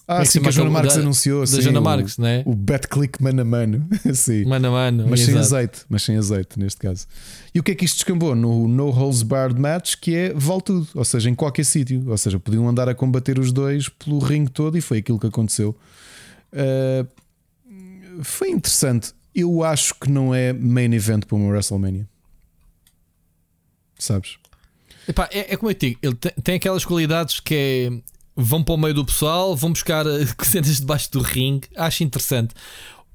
Ah, 0.05 0.21
é 0.21 0.25
sim, 0.25 0.41
que 0.41 0.47
a 0.49 0.51
Joana 0.51 0.69
Marques 0.69 0.97
anunciou. 0.97 1.45
da 1.45 1.61
Joana 1.61 1.80
o- 1.80 1.84
Marques, 1.84 2.17
né? 2.17 2.43
O 2.45 2.53
bet 2.53 2.88
click 2.89 3.23
mano 3.23 3.41
a 3.41 3.45
mano. 3.45 3.88
sim. 4.13 4.43
Mano 4.43 4.67
a 4.67 4.71
mano. 4.71 5.07
Mas 5.09 5.21
sem 5.21 5.38
azeite, 5.38 5.80
mas 5.88 6.03
sem 6.03 6.17
azeite 6.17 6.59
neste 6.59 6.80
caso. 6.81 7.07
E 7.55 7.59
o 7.59 7.63
que 7.63 7.71
é 7.71 7.75
que 7.75 7.85
isto 7.85 7.95
descambou? 7.95 8.35
No 8.35 8.67
No 8.67 8.89
Holds 8.89 9.23
Barred 9.23 9.57
Match, 9.59 9.95
que 10.01 10.13
é 10.13 10.34
vale 10.34 10.61
tudo, 10.61 10.88
ou 10.93 11.05
seja, 11.05 11.30
em 11.30 11.35
qualquer 11.35 11.63
sítio. 11.63 12.03
Ou 12.09 12.17
seja, 12.17 12.38
podiam 12.38 12.67
andar 12.67 12.89
a 12.89 12.93
combater 12.95 13.39
os 13.39 13.53
dois 13.53 13.88
pelo 13.88 14.19
ringue 14.19 14.51
todo 14.51 14.77
e 14.77 14.81
foi 14.81 14.97
aquilo 14.97 15.17
que 15.17 15.27
aconteceu. 15.27 15.73
Uh, 16.51 17.07
foi 18.23 18.49
interessante. 18.49 19.13
Eu 19.34 19.63
acho 19.63 19.95
que 19.95 20.11
não 20.11 20.35
é 20.35 20.51
main 20.53 20.93
event 20.93 21.25
para 21.25 21.35
uma 21.38 21.47
WrestleMania. 21.49 22.05
Sabes? 23.97 24.38
Epá, 25.07 25.30
é, 25.31 25.53
é 25.53 25.57
como 25.57 25.71
eu 25.71 25.75
digo, 25.75 25.97
ele 26.01 26.15
tem, 26.15 26.31
tem 26.43 26.55
aquelas 26.55 26.84
qualidades 26.85 27.39
que 27.39 27.55
é. 27.55 28.12
Vão 28.35 28.64
para 28.64 28.73
o 28.73 28.77
meio 28.77 28.93
do 28.93 29.05
pessoal, 29.05 29.55
vão 29.55 29.72
buscar 29.72 30.05
eh, 30.05 30.26
cenas 30.43 30.77
debaixo 30.77 31.11
do 31.11 31.22
ringue. 31.22 31.68
Acho 31.76 32.03
interessante. 32.03 32.53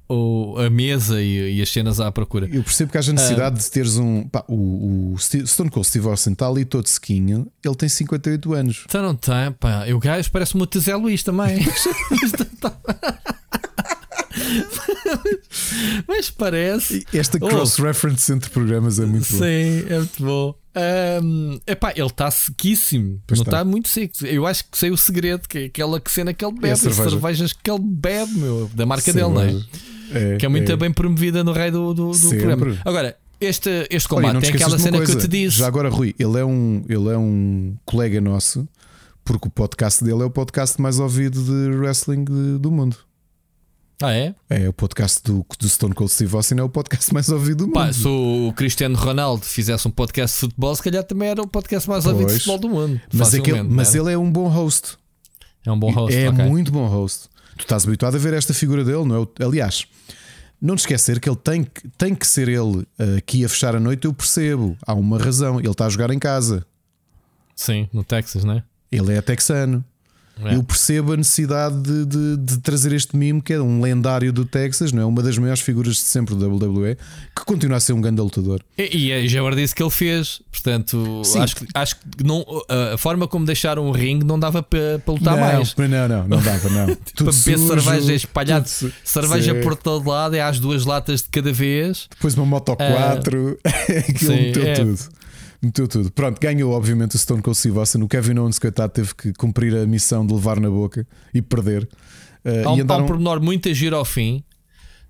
Ou 0.07 0.59
a 0.59 0.71
mesa 0.71 1.21
e, 1.21 1.57
e 1.57 1.61
as 1.61 1.69
cenas 1.69 1.99
à 1.99 2.11
procura. 2.11 2.49
Eu 2.51 2.63
percebo 2.63 2.91
que 2.91 2.97
haja 2.97 3.13
necessidade 3.13 3.59
de 3.59 3.69
teres 3.69 3.97
um. 3.97 4.27
pá, 4.27 4.43
o, 4.47 5.13
o 5.13 5.17
Stone 5.19 5.69
Cold 5.69 5.87
Steve 5.87 6.07
Austin 6.07 6.31
está 6.31 6.47
ali 6.47 6.65
todo 6.65 6.87
sequinho. 6.87 7.51
Ele 7.63 7.75
tem 7.75 7.87
58 7.87 8.53
anos. 8.53 8.83
Então 8.85 9.03
não 9.03 9.15
tem, 9.15 9.51
pá. 9.59 9.87
E 9.87 9.93
o 9.93 9.99
gajo 9.99 10.31
parece 10.31 10.55
uma 10.55 10.67
Zé 10.79 10.95
Luís 10.95 11.21
também. 11.21 11.59
Mas 16.07 16.29
parece. 16.29 17.05
Esta 17.13 17.37
Oh. 17.41 17.47
cross-reference 17.47 18.31
entre 18.31 18.49
programas 18.49 18.99
é 18.99 19.05
muito 19.05 19.29
boa. 19.29 19.43
Sim, 19.45 19.85
é 19.89 19.97
muito 19.97 20.23
bom. 20.23 20.55
Ahm, 20.75 21.59
epá, 21.67 21.91
ele 21.95 22.05
está 22.07 22.29
sequíssimo. 22.31 23.21
Pois 23.27 23.39
não 23.39 23.43
está. 23.43 23.57
está 23.57 23.65
muito 23.65 23.89
seco. 23.89 24.25
Eu 24.25 24.45
acho 24.45 24.63
que 24.69 24.77
sei 24.77 24.91
o 24.91 24.97
segredo, 24.97 25.47
que 25.47 25.57
é 25.57 25.65
aquela 25.65 26.01
cena 26.07 26.33
que 26.33 26.43
ele 26.45 26.53
bebe, 26.53 26.67
É 26.67 26.71
a 26.71 26.73
as 26.73 26.79
cerveja. 26.79 27.09
cervejas 27.09 27.53
que 27.53 27.69
ele 27.71 27.79
bebe, 27.83 28.31
meu, 28.33 28.69
da 28.73 28.85
marca 28.85 29.11
dele, 29.11 29.29
não 29.29 29.41
é? 29.41 29.61
É, 30.11 30.37
Que 30.37 30.45
é 30.45 30.49
muito 30.49 30.71
é. 30.71 30.75
bem 30.75 30.91
promovida 30.91 31.43
no 31.43 31.51
rei 31.51 31.69
do, 31.71 31.93
do, 31.93 32.11
do 32.11 32.29
programa. 32.29 32.77
Agora, 32.85 33.15
este, 33.41 33.69
este 33.89 34.13
Olha, 34.13 34.27
combate 34.27 34.43
te 34.45 34.51
tem 34.51 34.55
aquela 34.61 34.79
cena 34.79 34.97
que 34.97 35.03
eu 35.03 35.05
coisa. 35.13 35.19
te 35.21 35.27
disse. 35.27 35.57
Já 35.57 35.67
agora, 35.67 35.89
Rui, 35.89 36.15
ele 36.17 36.39
é, 36.39 36.45
um, 36.45 36.83
ele 36.89 37.09
é 37.09 37.17
um 37.17 37.75
colega 37.85 38.19
nosso, 38.21 38.67
porque 39.25 39.47
o 39.47 39.51
podcast 39.51 40.03
dele 40.03 40.21
é 40.21 40.25
o 40.25 40.29
podcast 40.31 40.79
mais 40.81 40.99
ouvido 40.99 41.41
de 41.43 41.77
wrestling 41.77 42.23
de- 42.25 42.57
do 42.59 42.71
mundo. 42.71 42.95
Ah, 44.01 44.13
é? 44.13 44.33
É 44.49 44.69
o 44.69 44.71
podcast 44.73 45.21
do, 45.23 45.45
do 45.59 45.67
Stone 45.67 45.93
Cold 45.93 46.11
Steve 46.11 46.33
Austin, 46.33 46.55
é 46.55 46.63
o 46.63 46.69
podcast 46.69 47.13
mais 47.13 47.27
ouvido 47.29 47.65
do 47.67 47.73
Pá, 47.73 47.85
mundo. 47.87 47.93
se 47.93 48.07
o 48.07 48.53
Cristiano 48.55 48.95
Ronaldo 48.95 49.43
fizesse 49.45 49.85
um 49.87 49.91
podcast 49.91 50.35
de 50.37 50.39
futebol, 50.41 50.73
se 50.75 50.81
calhar 50.83 51.03
também 51.03 51.27
era 51.27 51.41
o 51.41 51.47
podcast 51.47 51.89
mais 51.89 52.05
ouvido 52.05 52.27
de 52.27 52.33
Pois. 52.33 52.43
futebol 52.43 52.57
do 52.59 52.69
mundo. 52.69 53.01
mas 53.13 53.27
aquele- 53.33 53.43
Facilmente, 53.51 53.75
mas 53.75 53.93
é? 53.93 53.97
ele 53.99 54.13
é 54.13 54.17
um 54.17 54.31
bom 54.31 54.47
host. 54.47 54.97
é 55.65 55.71
um 55.71 55.77
bom 55.77 55.91
host. 55.91 56.15
é 56.17 56.29
ok. 56.29 56.45
muito 56.45 56.71
bom 56.71 56.87
host. 56.87 57.27
Tu 57.57 57.63
estás 57.63 57.85
habituado 57.85 58.15
a 58.15 58.17
ver 58.17 58.33
esta 58.33 58.53
figura 58.53 58.85
dele, 58.85 59.03
não 59.03 59.23
é? 59.37 59.43
Aliás, 59.43 59.85
não 60.61 60.77
te 60.77 60.79
esquecer 60.79 61.19
que 61.19 61.27
ele 61.29 61.35
tem, 61.35 61.65
que- 61.65 61.89
tem 61.97 62.15
que 62.15 62.25
ser 62.25 62.47
ele 62.47 62.59
uh, 62.77 63.17
aqui 63.17 63.43
a 63.43 63.49
fechar 63.49 63.75
a 63.75 63.81
noite. 63.81 64.05
Eu 64.05 64.13
percebo, 64.13 64.77
há 64.87 64.93
uma 64.93 65.17
razão. 65.17 65.59
Ele 65.59 65.69
está 65.69 65.85
a 65.85 65.89
jogar 65.89 66.09
em 66.11 66.19
casa, 66.19 66.65
Sim, 67.53 67.89
no 67.91 68.05
Texas, 68.05 68.45
não 68.45 68.53
é? 68.53 68.63
ele 68.89 69.13
é 69.13 69.21
texano. 69.21 69.83
É. 70.43 70.55
Eu 70.55 70.63
percebo 70.63 71.13
a 71.13 71.17
necessidade 71.17 71.75
de, 71.81 72.05
de, 72.05 72.37
de, 72.37 72.57
trazer 72.59 72.93
este 72.93 73.15
mimo, 73.15 73.41
que 73.41 73.53
é 73.53 73.61
um 73.61 73.81
lendário 73.81 74.31
do 74.31 74.45
Texas, 74.45 74.91
não 74.91 75.01
é? 75.01 75.05
Uma 75.05 75.21
das 75.21 75.37
maiores 75.37 75.61
figuras 75.61 75.95
de 75.95 76.01
sempre 76.01 76.33
do 76.33 76.47
WWE, 76.47 76.97
que 77.35 77.43
continua 77.45 77.77
a 77.77 77.79
ser 77.79 77.93
um 77.93 78.01
grande 78.01 78.21
lutador. 78.21 78.61
E, 78.77 79.11
e 79.11 79.27
já 79.27 79.49
disse 79.51 79.75
que 79.75 79.83
ele 79.83 79.89
fez, 79.89 80.41
portanto, 80.51 81.21
Sim. 81.25 81.39
acho, 81.39 81.55
acho 81.73 81.95
que 81.97 82.23
não, 82.23 82.45
a 82.93 82.97
forma 82.97 83.27
como 83.27 83.45
deixaram 83.45 83.87
o 83.87 83.91
ringue 83.91 84.25
não 84.25 84.39
dava 84.39 84.63
para, 84.63 84.99
para 84.99 85.13
lutar 85.13 85.35
não, 85.35 85.41
mais. 85.41 85.75
Não, 85.75 86.07
não, 86.07 86.27
não 86.27 86.41
dava, 86.41 86.69
não. 86.69 86.95
para 87.15 87.25
beber 87.25 87.57
cerveja 87.59 88.13
espalhada, 88.13 88.65
cerveja 89.03 89.53
Sim. 89.53 89.61
por 89.61 89.75
todo 89.75 90.09
lado, 90.09 90.35
é 90.35 90.41
às 90.41 90.59
duas 90.59 90.85
latas 90.85 91.21
de 91.21 91.29
cada 91.29 91.51
vez. 91.51 92.07
Depois 92.09 92.35
uma 92.35 92.45
Moto 92.45 92.75
4, 92.75 93.51
uh, 93.51 93.59
aquilo 94.09 94.31
meteu 94.31 94.63
é, 94.63 94.73
tudo. 94.73 94.99
Meteu 95.61 95.87
tudo. 95.87 96.11
Pronto, 96.11 96.39
ganhou 96.39 96.71
obviamente 96.71 97.15
o 97.15 97.19
Stone 97.19 97.41
Cold 97.41 97.57
Steve 97.57 97.77
Austin. 97.77 98.01
O 98.01 98.07
Kevin 98.07 98.39
Owens, 98.39 98.57
coitado, 98.57 98.93
teve 98.93 99.13
que 99.13 99.33
cumprir 99.33 99.75
a 99.75 99.85
missão 99.85 100.25
de 100.25 100.33
levar 100.33 100.59
na 100.59 100.69
boca 100.69 101.05
e 101.33 101.41
perder. 101.41 101.87
Uh, 102.45 102.67
há 102.67 102.73
um, 102.73 102.77
e 102.77 102.81
andaram... 102.81 103.01
há 103.01 103.03
um 103.03 103.07
pormenor 103.07 103.41
muito 103.41 103.67
a 103.67 103.73
giro 103.73 103.95
ao 103.95 104.05
fim. 104.05 104.43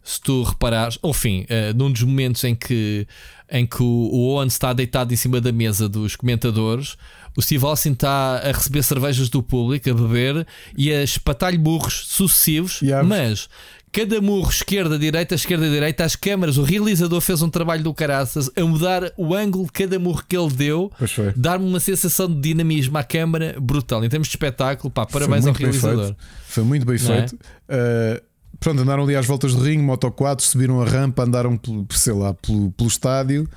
Se 0.02 0.20
tu 0.20 0.42
reparares, 0.44 0.98
ao 1.04 1.14
fim, 1.14 1.42
uh, 1.44 1.78
num 1.78 1.92
dos 1.92 2.02
momentos 2.02 2.44
em 2.44 2.56
que, 2.56 3.06
em 3.52 3.66
que 3.68 3.84
o, 3.84 4.12
Owens 4.12 4.54
está 4.54 4.74
deitado 4.74 5.14
em 5.14 5.18
cima 5.18 5.40
da 5.40 5.52
mesa 5.52 5.88
dos 5.88 6.16
comentadores, 6.16 6.96
o 7.38 7.42
Steve 7.42 7.64
Austin 7.66 7.92
está 7.92 8.38
a 8.38 8.52
receber 8.52 8.82
cervejas 8.82 9.30
do 9.30 9.44
público, 9.44 9.88
a 9.88 9.94
beber 9.94 10.48
e 10.76 10.92
a 10.92 11.04
espatar-lhe 11.04 11.60
burros 11.60 12.08
sucessivos, 12.08 12.82
yeah. 12.82 13.08
mas 13.08 13.50
cada 13.92 14.22
murro 14.22 14.50
esquerda, 14.50 14.98
direita, 14.98 15.36
esquerda, 15.36 15.70
direita, 15.70 16.04
as 16.04 16.16
câmaras, 16.16 16.58
o 16.58 16.64
realizador 16.64 17.22
fez 17.22 17.42
um 17.42 17.50
trabalho 17.50 17.84
do 17.84 17.94
caraças 17.94 18.50
a 18.56 18.62
mudar 18.62 19.12
o 19.18 19.34
ângulo 19.34 19.66
de 19.66 19.72
cada 19.72 20.00
murro 20.00 20.24
que 20.28 20.38
ele 20.38 20.52
deu, 20.52 20.92
dar-me 21.36 21.66
uma 21.66 21.80
sensação 21.80 22.28
de 22.28 22.40
dinamismo 22.40 22.98
à 22.98 23.04
câmara 23.04 23.56
brutal. 23.60 24.04
Em 24.04 24.10
termos 24.10 24.28
de 24.28 24.34
espetáculo, 24.34 24.92
pá, 24.92 25.06
parabéns 25.06 25.46
ao 25.46 25.54
realizador. 25.54 26.16
Foi 26.48 26.64
muito 26.64 26.86
bem 26.86 26.98
feito. 26.98 27.38
É? 27.68 28.22
Uh, 28.22 28.24
pronto, 28.60 28.82
andaram 28.82 29.04
ali 29.04 29.16
às 29.16 29.26
voltas 29.26 29.56
do 29.56 29.62
ringue, 29.62 29.84
Moto 29.84 30.10
4, 30.12 30.46
subiram 30.46 30.82
a 30.82 30.86
rampa, 30.86 31.24
andaram, 31.24 31.58
pelo, 31.58 31.86
sei 31.92 32.14
lá, 32.14 32.34
pelo, 32.34 32.72
pelo 32.72 32.90
estádio. 32.90 33.50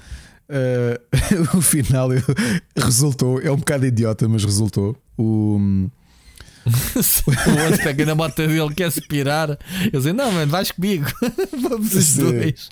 Uh, 0.48 1.56
o 1.56 1.62
final 1.62 2.08
resultou, 2.76 3.40
é 3.40 3.50
um 3.50 3.56
bocado 3.56 3.86
idiota, 3.86 4.28
mas 4.28 4.44
resultou. 4.44 4.96
O 5.16 5.88
o 6.66 7.64
outro 7.64 7.82
pega 7.82 8.06
na 8.06 8.14
moto 8.14 8.36
dele, 8.36 8.74
quer 8.74 8.90
se 8.90 9.00
pirar. 9.00 9.58
Eu 9.92 9.98
dizia: 10.00 10.12
Não, 10.12 10.30
mano, 10.30 10.50
vais 10.50 10.70
comigo. 10.70 11.06
Vamos 11.60 11.94
os 11.94 12.16
dois. 12.16 12.70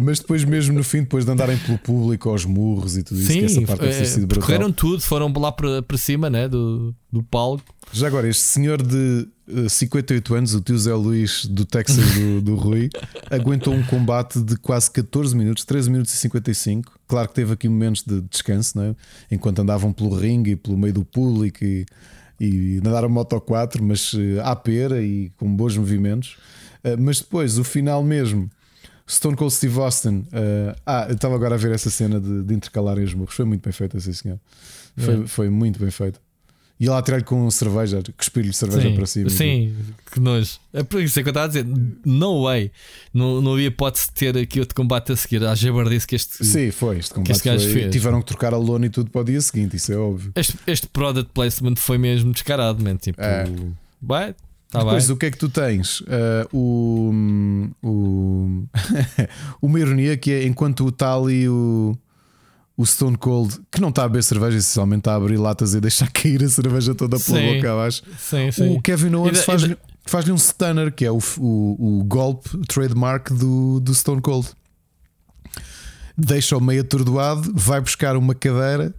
Mas 0.00 0.18
depois, 0.18 0.44
mesmo 0.44 0.74
no 0.74 0.82
fim, 0.82 1.00
depois 1.00 1.26
de 1.26 1.30
andarem 1.30 1.58
pelo 1.58 1.76
público 1.78 2.30
aos 2.30 2.46
murros 2.46 2.96
e 2.96 3.02
tudo 3.02 3.20
isso, 3.20 3.32
Sim, 3.32 3.44
essa 3.44 3.60
parte 3.62 3.84
é, 3.84 4.04
sido 4.04 4.26
brutal. 4.26 4.46
Correram 4.46 4.72
tudo, 4.72 5.02
foram 5.02 5.30
lá 5.36 5.52
para, 5.52 5.82
para 5.82 5.98
cima 5.98 6.30
né, 6.30 6.48
do, 6.48 6.94
do 7.12 7.22
palco. 7.22 7.62
Já 7.92 8.06
agora, 8.06 8.26
este 8.26 8.42
senhor 8.42 8.82
de 8.82 9.28
uh, 9.46 9.66
eh, 9.66 9.68
58 9.68 10.34
anos, 10.34 10.54
o 10.54 10.62
tio 10.62 10.78
Zé 10.78 10.94
Luís 10.94 11.44
do 11.44 11.66
Texas 11.66 12.14
do, 12.14 12.40
do 12.40 12.54
Rui, 12.54 12.88
aguentou 13.30 13.74
um 13.74 13.82
combate 13.82 14.40
de 14.40 14.56
quase 14.56 14.90
14 14.90 15.36
minutos, 15.36 15.66
13 15.66 15.90
minutos 15.90 16.14
e 16.14 16.16
55. 16.16 16.92
Claro 17.06 17.28
que 17.28 17.34
teve 17.34 17.52
aqui 17.52 17.68
momentos 17.68 18.02
de 18.02 18.22
descanso, 18.22 18.78
né? 18.78 18.96
enquanto 19.30 19.60
andavam 19.60 19.92
pelo 19.92 20.14
ringue 20.16 20.52
e 20.52 20.56
pelo 20.56 20.78
meio 20.78 20.94
do 20.94 21.04
público 21.04 21.62
e 21.62 21.84
e 22.40 22.80
nadaram 22.82 23.08
Moto 23.08 23.40
4, 23.40 23.82
mas 23.82 24.12
eh, 24.14 24.40
à 24.42 24.54
pera 24.54 25.02
e 25.02 25.30
com 25.36 25.54
bons 25.54 25.76
movimentos. 25.76 26.36
Uh, 26.84 26.96
mas 26.98 27.20
depois, 27.20 27.58
o 27.58 27.64
final 27.64 28.02
mesmo, 28.04 28.48
Stone 29.08 29.36
Cold 29.36 29.52
Steve 29.52 29.78
Austin. 29.80 30.18
Uh, 30.28 30.76
ah, 30.86 31.06
eu 31.08 31.14
estava 31.14 31.34
agora 31.34 31.54
a 31.54 31.58
ver 31.58 31.72
essa 31.72 31.90
cena 31.90 32.20
de, 32.20 32.44
de 32.44 32.54
intercalarem 32.54 33.04
os 33.04 33.14
murros. 33.14 33.34
Foi 33.34 33.44
muito 33.44 33.62
bem 33.62 33.72
feita, 33.72 33.98
sim 33.98 34.12
senhor. 34.12 34.38
Foi, 34.96 35.26
foi 35.26 35.48
muito 35.48 35.80
bem 35.80 35.90
feito. 35.90 36.20
E 36.80 36.88
lá 36.88 37.02
tirar-lhe 37.02 37.24
com 37.24 37.50
cerveja, 37.50 38.00
cuspir-lhe 38.16 38.52
cerveja 38.52 38.88
sim, 38.88 38.94
para 38.94 39.06
cima. 39.06 39.30
Sim, 39.30 39.74
que 40.12 40.20
nojo. 40.20 40.60
É 40.72 40.84
por 40.84 41.02
isso 41.02 41.18
é 41.18 41.22
que 41.24 41.28
eu 41.28 41.32
estava 41.32 41.46
a 41.46 41.48
dizer: 41.48 41.66
no 42.04 42.44
way. 42.44 42.70
Não, 43.12 43.40
não 43.40 43.54
havia 43.54 43.66
hipótese 43.66 44.06
de 44.06 44.12
ter 44.12 44.38
aqui 44.38 44.60
outro 44.60 44.76
combate 44.76 45.10
a 45.10 45.16
seguir. 45.16 45.44
A 45.44 45.54
jabardice 45.56 46.06
que 46.06 46.14
este. 46.14 46.44
Sim, 46.44 46.70
foi. 46.70 46.98
Este 46.98 47.14
combate 47.14 47.32
este 47.32 47.42
foi, 47.42 47.58
fez. 47.58 47.92
Tiveram 47.92 48.20
que 48.20 48.26
trocar 48.26 48.54
a 48.54 48.58
lona 48.58 48.86
e 48.86 48.90
tudo 48.90 49.10
para 49.10 49.22
o 49.22 49.24
dia 49.24 49.40
seguinte, 49.40 49.76
isso 49.76 49.92
é 49.92 49.96
óbvio. 49.96 50.30
Este, 50.36 50.56
este 50.68 50.86
product 50.86 51.32
placement 51.34 51.74
foi 51.76 51.98
mesmo 51.98 52.32
descarado, 52.32 52.82
man. 52.82 52.96
Tipo, 52.96 53.20
é. 53.20 53.44
vai, 54.00 54.34
Tá 54.70 54.80
Depois, 54.80 55.06
bem. 55.06 55.14
o 55.14 55.18
que 55.18 55.26
é 55.26 55.30
que 55.30 55.38
tu 55.38 55.48
tens? 55.48 56.00
Uh, 56.00 56.46
o, 56.52 57.12
o 57.82 58.64
uma 59.62 59.80
ironia 59.80 60.14
que 60.16 60.30
é 60.30 60.46
enquanto 60.46 60.86
está 60.88 61.14
ali 61.14 61.48
o 61.48 61.96
o 62.78 62.86
Stone 62.86 63.18
Cold, 63.18 63.58
que 63.72 63.80
não 63.80 63.88
está 63.88 64.04
a 64.04 64.08
beber 64.08 64.22
cerveja, 64.22 64.56
essencialmente 64.56 65.00
está 65.00 65.14
a 65.14 65.16
abrir 65.16 65.36
latas 65.36 65.74
e 65.74 65.80
deixar 65.80 66.08
cair 66.14 66.44
a 66.44 66.48
cerveja 66.48 66.94
toda 66.94 67.18
pela 67.18 67.38
sim, 67.38 67.54
boca 67.56 67.72
abaixo. 67.72 68.02
Sim, 68.16 68.52
sim. 68.52 68.76
O 68.76 68.80
Kevin 68.80 69.14
Owens 69.16 69.42
faz-lhe 69.42 69.76
faz 70.06 70.26
um 70.28 70.38
stunner, 70.38 70.92
que 70.92 71.04
é 71.04 71.10
o, 71.10 71.18
o, 71.38 71.98
o 71.98 72.04
golpe 72.04 72.48
trademark 72.68 73.30
do, 73.32 73.80
do 73.80 73.92
Stone 73.92 74.22
Cold. 74.22 74.48
Deixa-o 76.16 76.60
meio 76.60 76.80
atordoado, 76.80 77.52
vai 77.54 77.80
buscar 77.80 78.16
uma 78.16 78.34
cadeira, 78.34 78.94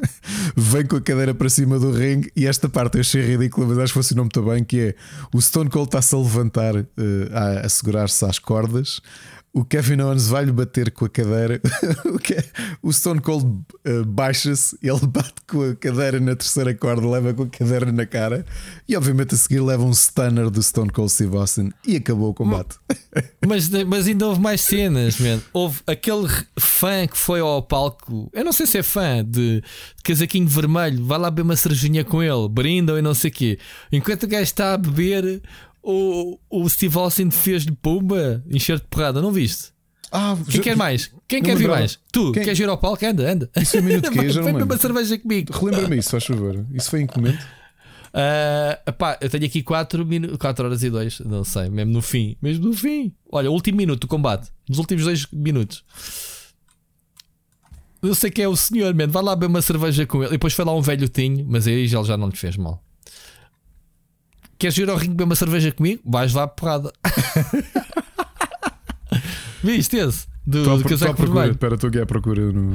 vem 0.56 0.84
com 0.84 0.96
a 0.96 1.00
cadeira 1.00 1.34
para 1.34 1.48
cima 1.48 1.78
do 1.78 1.92
ringue. 1.92 2.32
E 2.34 2.46
esta 2.46 2.70
parte 2.70 2.96
eu 2.96 3.02
achei 3.02 3.22
ridícula, 3.22 3.66
mas 3.66 3.78
acho 3.78 3.92
que 3.92 3.98
funcionou 3.98 4.24
muito 4.24 4.42
bem: 4.42 4.64
que 4.64 4.80
é 4.80 4.94
o 5.32 5.40
Stone 5.40 5.68
Cold 5.68 5.88
está-se 5.88 6.14
a 6.14 6.18
levantar, 6.18 6.74
uh, 6.74 6.86
a, 7.32 7.66
a 7.66 7.68
segurar-se 7.68 8.24
às 8.24 8.38
cordas 8.38 9.00
o 9.52 9.64
Kevin 9.64 10.00
Owens 10.00 10.28
vai-lhe 10.28 10.52
bater 10.52 10.90
com 10.92 11.04
a 11.04 11.08
cadeira. 11.08 11.60
o 12.82 12.92
Stone 12.92 13.20
Cold 13.20 13.44
uh, 13.44 14.04
baixa-se, 14.06 14.78
ele 14.82 15.06
bate 15.08 15.34
com 15.48 15.62
a 15.62 15.74
cadeira 15.74 16.20
na 16.20 16.36
terceira 16.36 16.72
corda, 16.74 17.06
leva 17.08 17.34
com 17.34 17.42
a 17.42 17.48
cadeira 17.48 17.90
na 17.90 18.06
cara 18.06 18.46
e, 18.88 18.96
obviamente, 18.96 19.34
a 19.34 19.38
seguir 19.38 19.60
leva 19.60 19.82
um 19.82 19.92
stunner 19.92 20.50
do 20.50 20.62
Stone 20.62 20.90
Cold 20.90 21.10
Steve 21.10 21.36
Austin 21.36 21.72
e 21.86 21.96
acabou 21.96 22.30
o 22.30 22.34
combate. 22.34 22.76
Mas, 23.46 23.68
mas 23.86 24.06
ainda 24.06 24.28
houve 24.28 24.40
mais 24.40 24.60
cenas, 24.60 25.18
man. 25.18 25.40
Houve 25.52 25.80
aquele 25.86 26.28
fã 26.58 27.06
que 27.06 27.16
foi 27.16 27.40
ao 27.40 27.62
palco, 27.62 28.30
eu 28.32 28.44
não 28.44 28.52
sei 28.52 28.66
se 28.66 28.78
é 28.78 28.82
fã 28.82 29.24
de, 29.24 29.60
de 29.60 30.02
casaquinho 30.04 30.46
vermelho, 30.46 31.04
vai 31.04 31.18
lá 31.18 31.30
beber 31.30 31.42
uma 31.42 31.56
cervejinha 31.56 32.04
com 32.04 32.22
ele, 32.22 32.48
brinda 32.48 32.98
e 32.98 33.02
não 33.02 33.14
sei 33.14 33.30
o 33.30 33.32
quê. 33.32 33.58
Enquanto 33.90 34.24
o 34.24 34.28
gajo 34.28 34.42
está 34.42 34.74
a 34.74 34.78
beber, 34.78 35.42
o, 35.82 36.38
o 36.50 36.68
Steve 36.68 36.96
Austin 36.98 37.30
fez-lhe 37.30 37.72
pumba, 37.72 38.42
encher 38.50 38.78
de 38.78 38.86
porrada, 38.86 39.20
não 39.20 39.32
viste? 39.32 39.72
Ah, 40.12 40.36
Quem 40.44 40.56
já, 40.56 40.62
quer 40.62 40.76
mais? 40.76 41.10
Quem 41.28 41.42
quer 41.42 41.56
vir 41.56 41.68
mais? 41.68 41.98
Tu, 42.12 42.32
Quem? 42.32 42.42
queres 42.42 42.58
ir 42.58 42.68
ao 42.68 42.76
palco? 42.76 43.04
Anda, 43.06 43.30
anda. 43.30 43.50
Isso 43.56 43.76
é 43.76 43.80
um 43.80 43.84
minuto 43.84 44.10
que 44.10 44.28
já 44.30 44.42
não 44.42 44.64
uma 44.64 44.76
cerveja 44.76 45.16
comigo. 45.18 45.52
Relembra-me 45.52 45.98
isso, 45.98 46.10
faz 46.10 46.24
favor. 46.24 46.66
Isso 46.74 46.90
foi 46.90 47.02
em 47.02 47.06
que 47.06 47.16
momento? 47.16 47.42
Uh, 48.12 48.74
epá, 48.88 49.16
eu 49.20 49.30
tenho 49.30 49.44
aqui 49.46 49.62
4, 49.62 50.04
4 50.36 50.64
horas 50.64 50.82
e 50.82 50.90
2, 50.90 51.20
não 51.20 51.44
sei, 51.44 51.70
mesmo 51.70 51.92
no 51.92 52.02
fim, 52.02 52.36
mesmo 52.42 52.66
no 52.66 52.72
fim. 52.72 53.12
Olha, 53.30 53.48
o 53.48 53.54
último 53.54 53.78
minuto 53.78 54.00
do 54.00 54.08
combate, 54.08 54.50
nos 54.68 54.78
últimos 54.78 55.04
2 55.04 55.26
minutos. 55.32 55.84
Eu 58.02 58.14
sei 58.14 58.30
que 58.30 58.42
é 58.42 58.48
o 58.48 58.56
senhor, 58.56 58.92
man. 58.94 59.06
vai 59.06 59.22
lá 59.22 59.36
beber 59.36 59.46
uma 59.46 59.62
cerveja 59.62 60.06
com 60.06 60.18
ele. 60.18 60.30
E 60.30 60.32
depois 60.32 60.54
foi 60.54 60.64
lá 60.64 60.74
um 60.74 60.80
velho 60.80 61.08
tinho, 61.08 61.44
mas 61.48 61.66
aí 61.66 61.74
ele 61.74 61.86
já 61.86 62.16
não 62.16 62.28
lhe 62.28 62.36
fez 62.36 62.56
mal. 62.56 62.82
Queres 64.60 64.76
ir 64.76 64.90
ao 64.90 64.96
ringue 64.96 65.14
beber 65.14 65.24
uma 65.24 65.34
cerveja 65.34 65.72
comigo? 65.72 66.02
Vais 66.04 66.34
lá 66.34 66.46
porrada. 66.46 66.92
Viste 69.64 69.96
esse? 69.96 70.26
Do, 70.46 70.76
do 70.76 70.84
casaco 70.84 71.14
procura, 71.14 71.50
Espera, 71.50 71.74
estou 71.76 71.88
aqui 71.88 71.98
à 71.98 72.04
procura 72.04 72.52
no. 72.52 72.74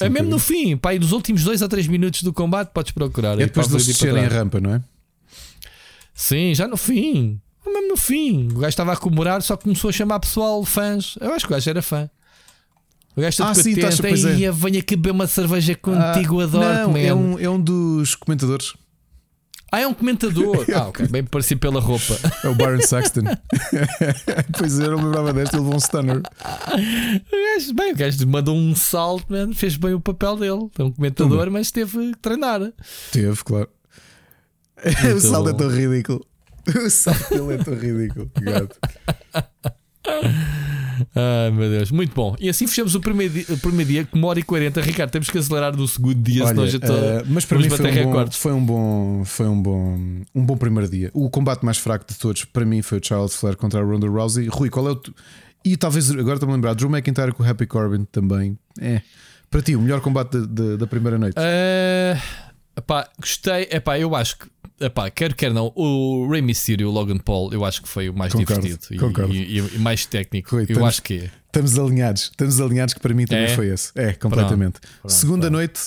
É 0.00 0.08
mesmo 0.10 0.28
no 0.28 0.38
fim, 0.38 0.76
pá, 0.76 0.94
dos 0.94 1.12
últimos 1.12 1.42
2 1.44 1.62
a 1.62 1.68
3 1.68 1.88
minutos 1.88 2.22
do 2.22 2.30
combate 2.30 2.72
podes 2.74 2.92
procurar. 2.92 3.40
É 3.40 3.46
depois 3.46 3.68
de 3.68 3.74
eles 3.74 3.86
descerem 3.86 4.24
a 4.24 4.28
rampa, 4.28 4.60
não 4.60 4.74
é? 4.74 4.82
Sim, 6.14 6.54
já 6.54 6.68
no 6.68 6.76
fim. 6.76 7.40
Mesmo 7.66 7.88
no 7.88 7.96
fim. 7.96 8.48
O 8.52 8.58
gajo 8.58 8.68
estava 8.68 8.92
a 8.92 8.96
comemorar, 8.96 9.40
só 9.40 9.56
começou 9.56 9.88
a 9.88 9.92
chamar 9.92 10.20
pessoal 10.20 10.62
fãs. 10.62 11.16
Eu 11.20 11.32
acho 11.32 11.46
que 11.46 11.52
o 11.52 11.56
gajo 11.56 11.70
era 11.70 11.80
fã. 11.80 12.10
O 13.16 13.20
gajo 13.22 13.30
está 13.30 13.48
ah, 13.48 13.54
sim, 13.54 13.74
tá, 13.74 13.88
e 14.36 14.44
é. 14.44 14.52
venho 14.52 14.78
aqui 14.78 14.94
beber 14.94 15.12
uma 15.12 15.26
cerveja 15.26 15.74
contigo, 15.74 16.40
ah, 16.40 16.44
adoro. 16.44 16.88
Não, 16.90 16.96
é 16.96 17.14
um, 17.14 17.38
é 17.38 17.48
um 17.48 17.60
dos 17.60 18.14
comentadores. 18.14 18.74
Ah, 19.74 19.80
é 19.80 19.86
um 19.86 19.94
comentador. 19.94 20.66
ah, 20.76 20.88
ok. 20.88 21.08
Bem 21.08 21.24
parecido 21.24 21.60
pela 21.60 21.80
roupa. 21.80 22.18
É 22.44 22.48
o 22.48 22.54
Byron 22.54 22.82
Saxton. 22.82 23.22
pois 24.58 24.78
é, 24.78 24.84
eu 24.84 24.90
não 24.90 25.04
lembrava 25.04 25.32
desta, 25.32 25.56
ele 25.56 25.64
levou 25.64 25.76
um 25.76 25.80
stunner. 25.80 26.18
O 26.18 27.54
gajo, 27.54 27.74
bem, 27.74 27.92
o 27.92 27.96
gajo 27.96 28.28
mandou 28.28 28.54
um 28.54 28.74
salto, 28.74 29.32
man, 29.32 29.54
fez 29.54 29.78
bem 29.78 29.94
o 29.94 30.00
papel 30.00 30.36
dele. 30.36 30.70
É 30.78 30.82
um 30.82 30.92
comentador, 30.92 31.50
mas 31.50 31.70
teve 31.70 32.12
que 32.12 32.18
treinar. 32.18 32.60
Teve, 33.12 33.42
claro. 33.42 33.70
o 35.16 35.20
salto 35.20 35.48
é 35.48 35.54
tão 35.54 35.68
ridículo. 35.70 36.26
O 36.68 36.90
salto 36.90 37.30
dele 37.30 37.54
é 37.54 37.64
tão 37.64 37.74
ridículo. 37.74 38.30
Gato. 38.42 38.78
Ai 41.14 41.50
meu 41.50 41.68
Deus, 41.68 41.90
muito 41.90 42.14
bom. 42.14 42.34
E 42.40 42.48
assim 42.48 42.66
fechamos 42.66 42.94
o 42.94 43.00
primeiro 43.00 43.32
dia, 43.32 43.44
o 43.48 43.58
primeiro 43.58 43.90
dia 43.90 44.04
com 44.04 44.18
uma 44.18 44.28
hora 44.28 44.38
e 44.38 44.42
40. 44.42 44.80
Ricardo, 44.80 45.10
temos 45.10 45.30
que 45.30 45.38
acelerar 45.38 45.76
no 45.76 45.86
segundo 45.86 46.14
dia, 46.22 46.44
Olha, 46.44 46.48
senão 46.50 46.66
já 46.66 46.78
estou. 46.78 46.96
Uh, 46.96 47.24
mas 47.28 47.44
para 47.44 47.58
mim 47.58 47.68
foi 47.68 47.82
um, 48.02 48.12
bom, 48.12 48.30
foi 48.30 48.52
um, 48.52 48.64
bom, 48.64 49.24
foi 49.24 49.46
um 49.48 49.62
bom, 49.62 49.98
um 50.34 50.44
bom 50.44 50.56
primeiro 50.56 50.90
dia. 50.90 51.10
O 51.12 51.28
combate 51.30 51.64
mais 51.64 51.78
fraco 51.78 52.04
de 52.08 52.18
todos 52.18 52.44
para 52.44 52.64
mim 52.64 52.82
foi 52.82 52.98
o 52.98 53.00
Charles 53.04 53.34
Flair 53.34 53.56
contra 53.56 53.80
a 53.80 53.84
Ronda 53.84 54.08
Rousey. 54.08 54.48
Rui, 54.48 54.70
qual 54.70 54.88
é 54.88 54.92
o. 54.92 55.00
E 55.64 55.76
talvez 55.76 56.10
agora 56.10 56.34
estou-me 56.34 56.52
a 56.52 56.56
lembrar, 56.56 56.74
Drew 56.74 56.90
McIntyre 56.90 57.32
com 57.32 57.42
o 57.42 57.48
Happy 57.48 57.66
Corbin 57.66 58.04
também. 58.10 58.58
É. 58.80 59.00
Para 59.48 59.62
ti, 59.62 59.76
o 59.76 59.80
melhor 59.80 60.00
combate 60.00 60.40
de, 60.40 60.46
de, 60.46 60.76
da 60.78 60.86
primeira 60.86 61.18
noite? 61.18 61.36
Uh, 61.38 62.18
epá, 62.76 63.08
gostei. 63.20 63.68
Epá, 63.70 63.98
eu 63.98 64.16
acho 64.16 64.38
que 64.38 64.46
epá, 64.80 65.10
quero, 65.10 65.34
quero 65.34 65.54
não. 65.54 65.72
O 65.74 66.28
Rey 66.30 66.42
Mysterio, 66.42 66.88
o 66.88 66.92
Logan 66.92 67.18
Paul, 67.18 67.52
eu 67.52 67.64
acho 67.64 67.82
que 67.82 67.88
foi 67.88 68.08
o 68.08 68.14
mais 68.14 68.32
concordo, 68.32 68.62
divertido 68.62 69.00
concordo. 69.00 69.34
E, 69.34 69.58
e, 69.58 69.76
e, 69.76 69.78
mais 69.78 70.06
técnico. 70.06 70.50
Rui, 70.50 70.62
eu 70.62 70.66
estamos, 70.66 70.88
acho 70.88 71.02
que 71.02 71.14
é. 71.14 71.30
Estamos 71.46 71.78
alinhados, 71.78 72.22
estamos 72.22 72.60
alinhados 72.60 72.94
que 72.94 73.00
para 73.00 73.14
mim 73.14 73.26
também 73.26 73.44
é? 73.44 73.54
foi 73.54 73.68
esse. 73.68 73.92
É, 73.94 74.12
completamente. 74.12 74.80
Pronto, 74.80 74.98
pronto, 75.00 75.12
Segunda 75.12 75.40
pronto. 75.42 75.52
noite, 75.52 75.80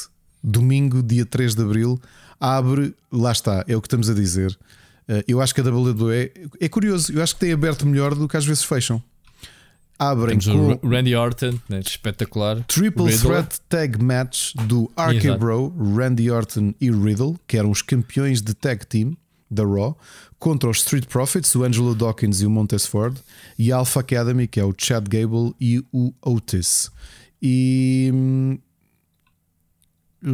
domingo, 0.43 1.01
dia 1.01 1.25
3 1.25 1.55
de 1.55 1.61
abril, 1.61 1.99
abre, 2.39 2.93
lá 3.11 3.31
está, 3.31 3.65
é 3.67 3.75
o 3.75 3.81
que 3.81 3.87
estamos 3.87 4.09
a 4.09 4.13
dizer. 4.13 4.57
Eh, 5.07 5.23
eu 5.27 5.41
acho 5.41 5.53
que 5.53 5.61
a 5.61 5.63
WWE 5.63 6.31
é 6.59 6.69
curioso, 6.69 7.11
eu 7.11 7.21
acho 7.21 7.33
que 7.33 7.39
tem 7.39 7.51
aberto 7.51 7.85
melhor 7.85 8.13
do 8.15 8.27
que 8.27 8.37
às 8.37 8.45
vezes 8.45 8.63
fecham 8.63 9.01
abrem 9.97 10.37
Temos 10.37 10.79
com 10.79 10.87
Randy 10.87 11.15
Orton, 11.15 11.59
né, 11.69 11.79
espetacular. 11.79 12.63
Triple 12.67 13.05
Riddle. 13.05 13.29
Threat 13.29 13.61
Tag 13.69 14.03
Match 14.03 14.53
do 14.67 14.91
RK 14.97 15.37
Bro, 15.39 15.75
Randy 15.95 16.29
Orton 16.29 16.73
e 16.79 16.91
Riddle, 16.91 17.39
que 17.47 17.57
eram 17.57 17.71
os 17.71 17.81
campeões 17.81 18.41
de 18.41 18.53
tag 18.53 18.85
team 18.85 19.15
da 19.49 19.63
Raw, 19.63 19.97
contra 20.39 20.69
os 20.69 20.77
Street 20.77 21.05
Profits, 21.05 21.53
o 21.55 21.63
Angelo 21.63 21.95
Dawkins 21.95 22.41
e 22.41 22.45
o 22.45 22.49
Montez 22.49 22.85
Ford, 22.85 23.17
e 23.57 23.71
a 23.71 23.77
Alpha 23.77 23.99
Academy, 23.99 24.47
que 24.47 24.59
é 24.59 24.65
o 24.65 24.73
Chad 24.77 25.07
Gable 25.07 25.53
e 25.59 25.83
o 25.91 26.13
Otis. 26.21 26.91
E 27.41 28.11
hum, 28.13 28.57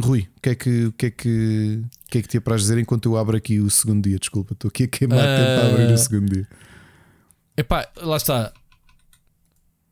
Rui, 0.00 0.28
o 0.36 0.40
que 0.40 0.50
é 0.50 0.54
que, 0.54 0.84
o 0.86 0.92
que, 0.92 1.06
é 1.06 1.10
que, 1.10 1.82
o 2.06 2.10
que 2.10 2.18
é 2.18 2.22
que 2.22 2.28
te 2.28 2.40
dizer 2.40 2.78
enquanto 2.78 3.06
eu 3.06 3.16
abro 3.18 3.36
aqui 3.36 3.60
o 3.60 3.68
segundo 3.70 4.08
dia? 4.08 4.18
Desculpa, 4.18 4.54
estou 4.54 4.68
aqui 4.68 4.84
a 4.84 4.88
queimar 4.88 5.18
uh... 5.18 5.72
abrir 5.72 5.92
o 5.92 5.98
segundo 5.98 6.32
dia. 6.32 6.48
Epá, 7.56 7.86
lá 7.96 8.16
está 8.16 8.52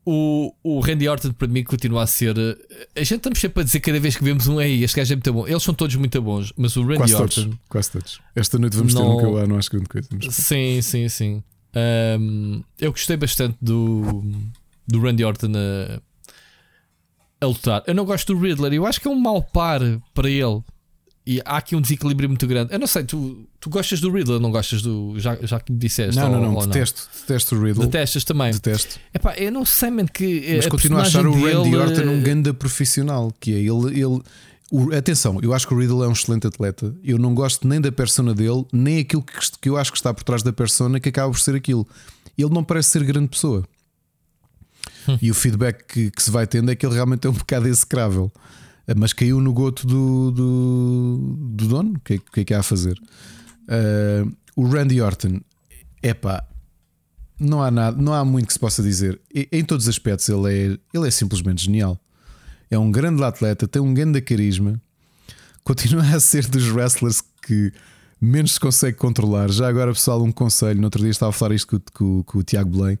o, 0.05 0.53
o 0.63 0.79
Randy 0.79 1.07
Orton 1.07 1.31
para 1.33 1.47
mim 1.47 1.63
continua 1.63 2.03
a 2.03 2.07
ser. 2.07 2.37
Eh, 2.37 2.87
a 2.95 2.99
gente 2.99 3.17
estamos 3.17 3.39
sempre 3.39 3.61
a 3.61 3.63
dizer 3.63 3.79
cada 3.79 3.99
vez 3.99 4.15
que 4.15 4.23
vemos 4.23 4.47
um 4.47 4.57
aí, 4.57 4.83
este 4.83 4.97
gajo 4.97 5.13
é 5.13 5.15
muito 5.15 5.33
bom. 5.33 5.47
Eles 5.47 5.63
são 5.63 5.73
todos 5.73 5.95
muito 5.95 6.21
bons, 6.21 6.53
mas 6.57 6.75
o 6.75 6.81
Randy 6.81 6.97
quase 6.97 7.15
Orton. 7.15 7.41
Todos, 7.43 7.57
quase 7.69 7.91
todos. 7.91 8.21
Esta 8.35 8.57
noite 8.57 8.75
vamos 8.75 8.93
não... 8.93 9.01
ter 9.01 9.07
um 9.07 9.17
que 9.17 9.25
eu 9.25 9.31
lá, 9.31 9.47
não 9.47 9.57
acho 9.57 9.69
grande 9.69 9.89
coisa. 9.89 10.07
Mas... 10.11 10.35
Sim, 10.35 10.81
sim, 10.81 11.09
sim. 11.09 11.43
Um, 12.19 12.63
eu 12.79 12.91
gostei 12.91 13.15
bastante 13.15 13.57
do, 13.61 14.23
do 14.87 14.99
Randy 14.99 15.23
Orton 15.23 15.51
a, 15.55 16.01
a 17.39 17.47
lutar. 17.47 17.83
Eu 17.85 17.93
não 17.93 18.05
gosto 18.05 18.33
do 18.33 18.39
Riddler, 18.39 18.73
eu 18.73 18.85
acho 18.85 18.99
que 18.99 19.07
é 19.07 19.11
um 19.11 19.19
mau 19.19 19.41
par 19.41 19.81
para 20.13 20.29
ele. 20.29 20.61
E 21.25 21.39
há 21.45 21.57
aqui 21.57 21.75
um 21.75 21.81
desequilíbrio 21.81 22.27
muito 22.27 22.47
grande. 22.47 22.73
Eu 22.73 22.79
não 22.79 22.87
sei, 22.87 23.03
tu, 23.03 23.47
tu 23.59 23.69
gostas 23.69 24.01
do 24.01 24.11
Riddler, 24.11 24.39
não 24.39 24.49
gostas 24.49 24.81
do. 24.81 25.19
Já, 25.19 25.37
já 25.43 25.59
que 25.59 25.71
me 25.71 25.77
disseste? 25.77 26.15
Não, 26.15 26.31
não, 26.31 26.41
não, 26.41 26.51
não. 26.53 26.67
Detesto, 26.67 27.07
detesto 27.21 27.55
o 27.55 27.63
Riddler. 27.63 27.87
Detestas 27.87 28.23
também. 28.23 28.51
Detesto. 28.51 28.99
Epá, 29.13 29.35
eu 29.35 29.51
não 29.51 29.63
sei, 29.63 29.91
mano, 29.91 30.09
que. 30.11 30.55
Mas 30.55 30.67
continuo 30.67 30.97
a 30.97 31.03
achar 31.03 31.25
o 31.25 31.31
Randy 31.31 31.75
Orton 31.75 32.09
um 32.09 32.21
ganda 32.23 32.53
profissional. 32.53 33.31
Que 33.39 33.53
é 33.53 33.59
ele. 33.59 34.01
ele 34.01 34.21
o, 34.71 34.95
atenção, 34.95 35.37
eu 35.43 35.53
acho 35.53 35.67
que 35.67 35.73
o 35.73 35.77
Riddle 35.77 36.03
é 36.03 36.07
um 36.07 36.13
excelente 36.13 36.47
atleta. 36.47 36.95
Eu 37.03 37.17
não 37.19 37.35
gosto 37.35 37.67
nem 37.67 37.79
da 37.79 37.91
persona 37.91 38.33
dele, 38.33 38.65
nem 38.71 38.99
aquilo 38.99 39.21
que, 39.21 39.33
que 39.59 39.69
eu 39.69 39.77
acho 39.77 39.91
que 39.91 39.97
está 39.97 40.13
por 40.13 40.23
trás 40.23 40.41
da 40.41 40.53
persona 40.53 40.99
que 40.99 41.09
acaba 41.09 41.29
por 41.29 41.39
ser 41.39 41.55
aquilo. 41.55 41.85
Ele 42.37 42.49
não 42.49 42.63
parece 42.63 42.89
ser 42.89 43.03
grande 43.03 43.27
pessoa. 43.27 43.67
Hum. 45.07 45.17
E 45.21 45.29
o 45.29 45.33
feedback 45.33 45.83
que, 45.85 46.09
que, 46.09 46.23
se 46.23 46.31
vai 46.31 46.47
tendo 46.47 46.71
é 46.71 46.75
que 46.75 46.85
ele 46.85 46.95
realmente 46.95 47.27
é 47.27 47.29
um 47.29 47.33
bocado 47.33 47.67
execrável. 47.67 48.31
Mas 48.97 49.13
caiu 49.13 49.39
no 49.39 49.53
goto 49.53 49.85
do, 49.87 50.31
do, 50.31 51.37
do 51.55 51.67
dono. 51.67 51.93
O 51.95 51.99
que, 51.99 52.15
é, 52.15 52.17
que 52.17 52.39
é 52.41 52.45
que 52.45 52.53
há 52.53 52.59
a 52.59 52.63
fazer? 52.63 52.99
Uh, 53.63 54.31
o 54.55 54.67
Randy 54.67 55.01
Orton, 55.01 55.39
é 56.01 56.13
pá, 56.13 56.43
não 57.39 57.61
há 57.61 57.71
nada, 57.71 58.01
não 58.01 58.13
há 58.13 58.23
muito 58.23 58.47
que 58.47 58.53
se 58.53 58.59
possa 58.59 58.83
dizer. 58.83 59.19
Em 59.51 59.63
todos 59.63 59.85
os 59.85 59.89
aspectos, 59.89 60.27
ele 60.29 60.53
é, 60.53 60.77
ele 60.93 61.07
é 61.07 61.11
simplesmente 61.11 61.63
genial. 61.63 61.99
É 62.69 62.77
um 62.77 62.91
grande 62.91 63.23
atleta, 63.23 63.67
tem 63.67 63.81
um 63.81 63.93
grande 63.93 64.21
carisma, 64.21 64.81
continua 65.63 66.03
a 66.03 66.19
ser 66.19 66.47
dos 66.47 66.69
wrestlers 66.69 67.23
que 67.41 67.71
menos 68.19 68.53
se 68.53 68.59
consegue 68.59 68.97
controlar. 68.97 69.49
Já 69.49 69.67
agora, 69.67 69.91
pessoal, 69.91 70.21
um 70.23 70.31
conselho. 70.31 70.79
No 70.79 70.85
outro 70.85 71.01
dia 71.01 71.09
estava 71.09 71.31
a 71.31 71.33
falar 71.33 71.55
isto 71.55 71.67
com, 71.67 71.79
com, 71.93 72.23
com 72.23 72.39
o 72.39 72.43
Tiago 72.43 72.69
Belém. 72.69 72.99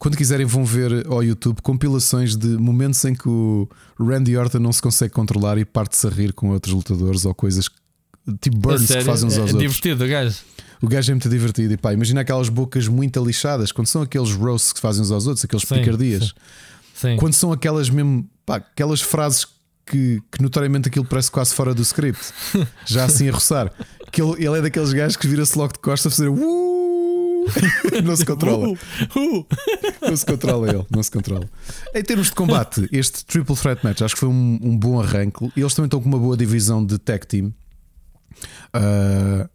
Quando 0.00 0.16
quiserem, 0.16 0.46
vão 0.46 0.64
ver 0.64 1.06
ao 1.06 1.22
YouTube 1.22 1.60
compilações 1.60 2.34
de 2.34 2.48
momentos 2.56 3.04
em 3.04 3.14
que 3.14 3.28
o 3.28 3.68
Randy 3.98 4.34
Orton 4.34 4.58
não 4.58 4.72
se 4.72 4.80
consegue 4.80 5.12
controlar 5.12 5.58
e 5.58 5.64
parte-se 5.66 6.06
a 6.06 6.10
rir 6.10 6.32
com 6.32 6.48
outros 6.48 6.72
lutadores 6.72 7.26
ou 7.26 7.34
coisas 7.34 7.68
tipo 8.40 8.56
burns 8.56 8.86
que 8.86 9.02
fazem 9.02 9.28
uns 9.28 9.36
aos 9.36 9.36
é, 9.36 9.38
é 9.38 9.42
outros. 9.42 9.58
divertido 9.58 10.02
o 10.02 10.08
gajo. 10.08 10.38
O 10.80 10.88
gajo 10.88 11.10
é 11.10 11.14
muito 11.14 11.28
divertido. 11.28 11.74
E 11.74 11.76
pá, 11.76 11.92
imagina 11.92 12.22
aquelas 12.22 12.48
bocas 12.48 12.88
muito 12.88 13.22
lixadas 13.22 13.72
quando 13.72 13.88
são 13.88 14.00
aqueles 14.00 14.32
roasts 14.32 14.72
que 14.72 14.80
fazem 14.80 15.02
uns 15.02 15.10
aos 15.10 15.26
outros, 15.26 15.44
aqueles 15.44 15.68
sim, 15.68 15.74
picardias. 15.74 16.24
Sim. 16.94 17.10
Sim. 17.10 17.16
Quando 17.16 17.34
são 17.34 17.52
aquelas 17.52 17.90
mesmo, 17.90 18.26
pá, 18.46 18.56
aquelas 18.56 19.02
frases 19.02 19.46
que, 19.84 20.22
que 20.32 20.40
notoriamente 20.40 20.88
aquilo 20.88 21.04
parece 21.04 21.30
quase 21.30 21.52
fora 21.52 21.74
do 21.74 21.82
script, 21.82 22.32
já 22.86 23.04
assim 23.04 23.28
a 23.28 23.32
roçar. 23.32 23.70
Que 24.10 24.22
ele, 24.22 24.46
ele 24.46 24.58
é 24.60 24.62
daqueles 24.62 24.94
gajos 24.94 25.18
que 25.18 25.28
vira-se 25.28 25.58
logo 25.58 25.74
de 25.74 25.78
costas 25.78 26.10
a 26.10 26.16
fazer 26.16 26.30
uh! 26.30 26.79
não 28.04 28.16
se 28.16 28.24
controla. 28.24 28.68
Uh, 28.68 28.78
uh. 29.16 29.46
Não 30.08 30.16
se 30.16 30.26
controla 30.26 30.68
ele, 30.68 30.86
não 30.90 31.02
se 31.02 31.10
controla. 31.10 31.48
Em 31.94 32.02
termos 32.02 32.28
de 32.28 32.34
combate, 32.34 32.88
este 32.90 33.24
Triple 33.24 33.54
Threat 33.54 33.84
Match 33.84 34.02
acho 34.02 34.14
que 34.14 34.20
foi 34.20 34.28
um, 34.28 34.58
um 34.62 34.76
bom 34.76 35.00
arranque. 35.00 35.52
Eles 35.56 35.74
também 35.74 35.86
estão 35.86 36.00
com 36.00 36.08
uma 36.08 36.18
boa 36.18 36.36
divisão 36.36 36.84
de 36.84 36.98
tag 36.98 37.26
team. 37.26 37.52
Uh, 38.74 39.48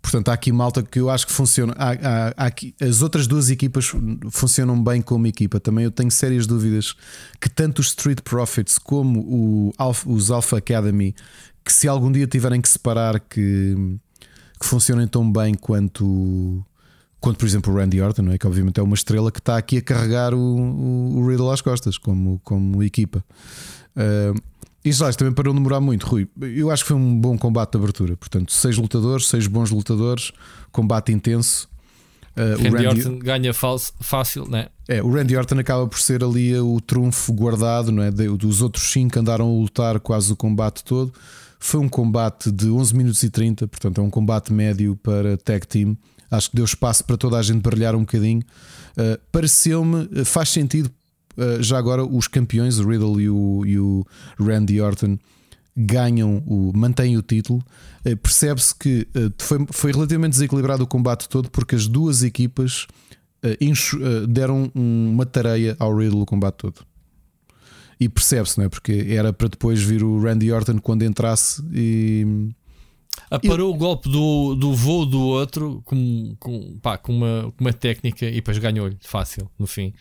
portanto, 0.00 0.28
há 0.28 0.34
aqui 0.34 0.52
malta 0.52 0.82
que 0.82 1.00
eu 1.00 1.10
acho 1.10 1.26
que 1.26 1.32
funciona. 1.32 1.74
Há, 1.76 1.90
há, 1.90 2.34
há 2.36 2.46
aqui, 2.46 2.74
as 2.80 3.02
outras 3.02 3.26
duas 3.26 3.50
equipas 3.50 3.90
funcionam 4.30 4.80
bem 4.82 5.00
como 5.00 5.26
equipa. 5.26 5.58
Também 5.58 5.84
eu 5.84 5.90
tenho 5.90 6.10
sérias 6.10 6.46
dúvidas 6.46 6.94
que 7.40 7.48
tanto 7.48 7.80
os 7.80 7.88
Street 7.88 8.20
Profits 8.20 8.78
como 8.78 9.20
o 9.20 9.72
Alpha, 9.78 10.08
os 10.08 10.30
Alpha 10.30 10.58
Academy, 10.58 11.14
que 11.64 11.72
se 11.72 11.88
algum 11.88 12.12
dia 12.12 12.26
tiverem 12.26 12.60
que 12.60 12.68
separar, 12.68 13.18
que, 13.20 13.74
que 14.60 14.66
funcionem 14.66 15.08
tão 15.08 15.30
bem 15.30 15.54
quanto 15.54 16.64
quanto, 17.20 17.38
por 17.38 17.46
exemplo, 17.46 17.72
o 17.72 17.76
Randy 17.76 18.00
Orton, 18.00 18.22
não 18.22 18.32
é? 18.32 18.38
que 18.38 18.46
obviamente 18.46 18.78
é 18.78 18.82
uma 18.82 18.94
estrela 18.94 19.30
que 19.30 19.38
está 19.38 19.56
aqui 19.56 19.78
a 19.78 19.82
carregar 19.82 20.34
o, 20.34 20.38
o, 20.38 21.18
o 21.18 21.28
Riddle 21.28 21.50
às 21.50 21.60
costas, 21.60 21.98
como, 21.98 22.40
como 22.44 22.82
equipa. 22.82 23.24
Uh, 23.96 24.40
isso 24.84 25.02
lá, 25.02 25.12
também 25.12 25.34
para 25.34 25.44
não 25.44 25.54
demorar 25.54 25.80
muito, 25.80 26.06
Rui. 26.06 26.28
Eu 26.40 26.70
acho 26.70 26.84
que 26.84 26.88
foi 26.88 26.96
um 26.96 27.20
bom 27.20 27.36
combate 27.36 27.72
de 27.72 27.78
abertura. 27.78 28.16
Portanto, 28.16 28.52
seis 28.52 28.76
lutadores, 28.76 29.26
seis 29.26 29.46
bons 29.46 29.70
lutadores, 29.70 30.32
combate 30.70 31.12
intenso. 31.12 31.68
Uh, 32.36 32.62
Randy, 32.62 32.68
o 32.68 32.72
Randy 32.72 32.86
Orton 32.86 33.18
ganha 33.18 33.52
fácil, 33.52 34.48
né? 34.48 34.68
É, 34.86 35.02
o 35.02 35.12
Randy 35.12 35.36
Orton 35.36 35.58
acaba 35.58 35.86
por 35.88 35.98
ser 35.98 36.22
ali 36.22 36.56
o 36.56 36.80
trunfo 36.80 37.32
guardado, 37.32 37.90
não 37.90 38.02
é? 38.02 38.10
Dos 38.10 38.62
outros 38.62 38.90
cinco 38.92 39.18
andaram 39.18 39.46
a 39.46 39.60
lutar 39.60 39.98
quase 39.98 40.32
o 40.32 40.36
combate 40.36 40.84
todo. 40.84 41.12
Foi 41.58 41.80
um 41.80 41.88
combate 41.88 42.52
de 42.52 42.70
11 42.70 42.94
minutos 42.94 43.22
e 43.24 43.30
30, 43.30 43.66
portanto, 43.66 44.00
é 44.00 44.04
um 44.04 44.10
combate 44.10 44.52
médio 44.52 44.94
para 45.02 45.36
tag 45.36 45.66
team. 45.66 45.96
Acho 46.30 46.50
que 46.50 46.56
deu 46.56 46.64
espaço 46.64 47.04
para 47.04 47.16
toda 47.16 47.38
a 47.38 47.42
gente 47.42 47.60
brilhar 47.60 47.94
um 47.94 48.00
bocadinho. 48.00 48.42
Uh, 48.96 49.18
Pareceu-me, 49.32 50.08
eh, 50.14 50.24
faz 50.24 50.50
sentido, 50.50 50.90
uh, 51.36 51.62
já 51.62 51.78
agora 51.78 52.04
os 52.04 52.28
campeões, 52.28 52.78
o 52.78 52.88
Riddle 52.88 53.20
e 53.20 53.30
o, 53.30 53.62
e 53.64 53.78
o 53.78 54.06
Randy 54.38 54.80
Orton, 54.80 55.18
ganham, 55.76 56.42
o, 56.46 56.72
mantêm 56.74 57.16
o 57.16 57.22
título. 57.22 57.64
Uh, 58.04 58.16
Percebe-se 58.16 58.74
que 58.74 59.08
foi, 59.38 59.66
foi 59.70 59.92
relativamente 59.92 60.32
desequilibrado 60.32 60.82
o 60.82 60.86
combate 60.86 61.28
todo 61.28 61.50
porque 61.50 61.74
as 61.74 61.86
duas 61.86 62.22
equipas 62.22 62.86
deram 64.28 64.68
uma 64.74 65.24
tareia 65.24 65.76
ao 65.78 65.96
Riddle 65.96 66.22
o 66.22 66.26
combate 66.26 66.56
todo. 66.56 66.84
E 68.00 68.08
percebe-se, 68.08 68.58
não 68.58 68.64
é? 68.64 68.68
Porque 68.68 69.06
era 69.08 69.32
para 69.32 69.48
depois 69.48 69.80
vir 69.80 70.02
o 70.02 70.20
Randy 70.20 70.52
Orton 70.52 70.78
quando 70.78 71.04
entrasse 71.04 71.62
e 71.72 72.52
Aparou 73.30 73.70
eu... 73.70 73.74
o 73.74 73.76
golpe 73.76 74.08
do, 74.08 74.54
do 74.54 74.74
voo 74.74 75.04
do 75.04 75.20
outro 75.20 75.82
com, 75.84 76.34
com, 76.38 76.78
pá, 76.80 76.96
com, 76.96 77.12
uma, 77.12 77.52
com 77.56 77.64
uma 77.64 77.72
técnica 77.72 78.26
e 78.26 78.34
depois 78.34 78.58
ganhou-lhe 78.58 78.96
fácil 79.00 79.50
no 79.58 79.66
fim. 79.66 79.92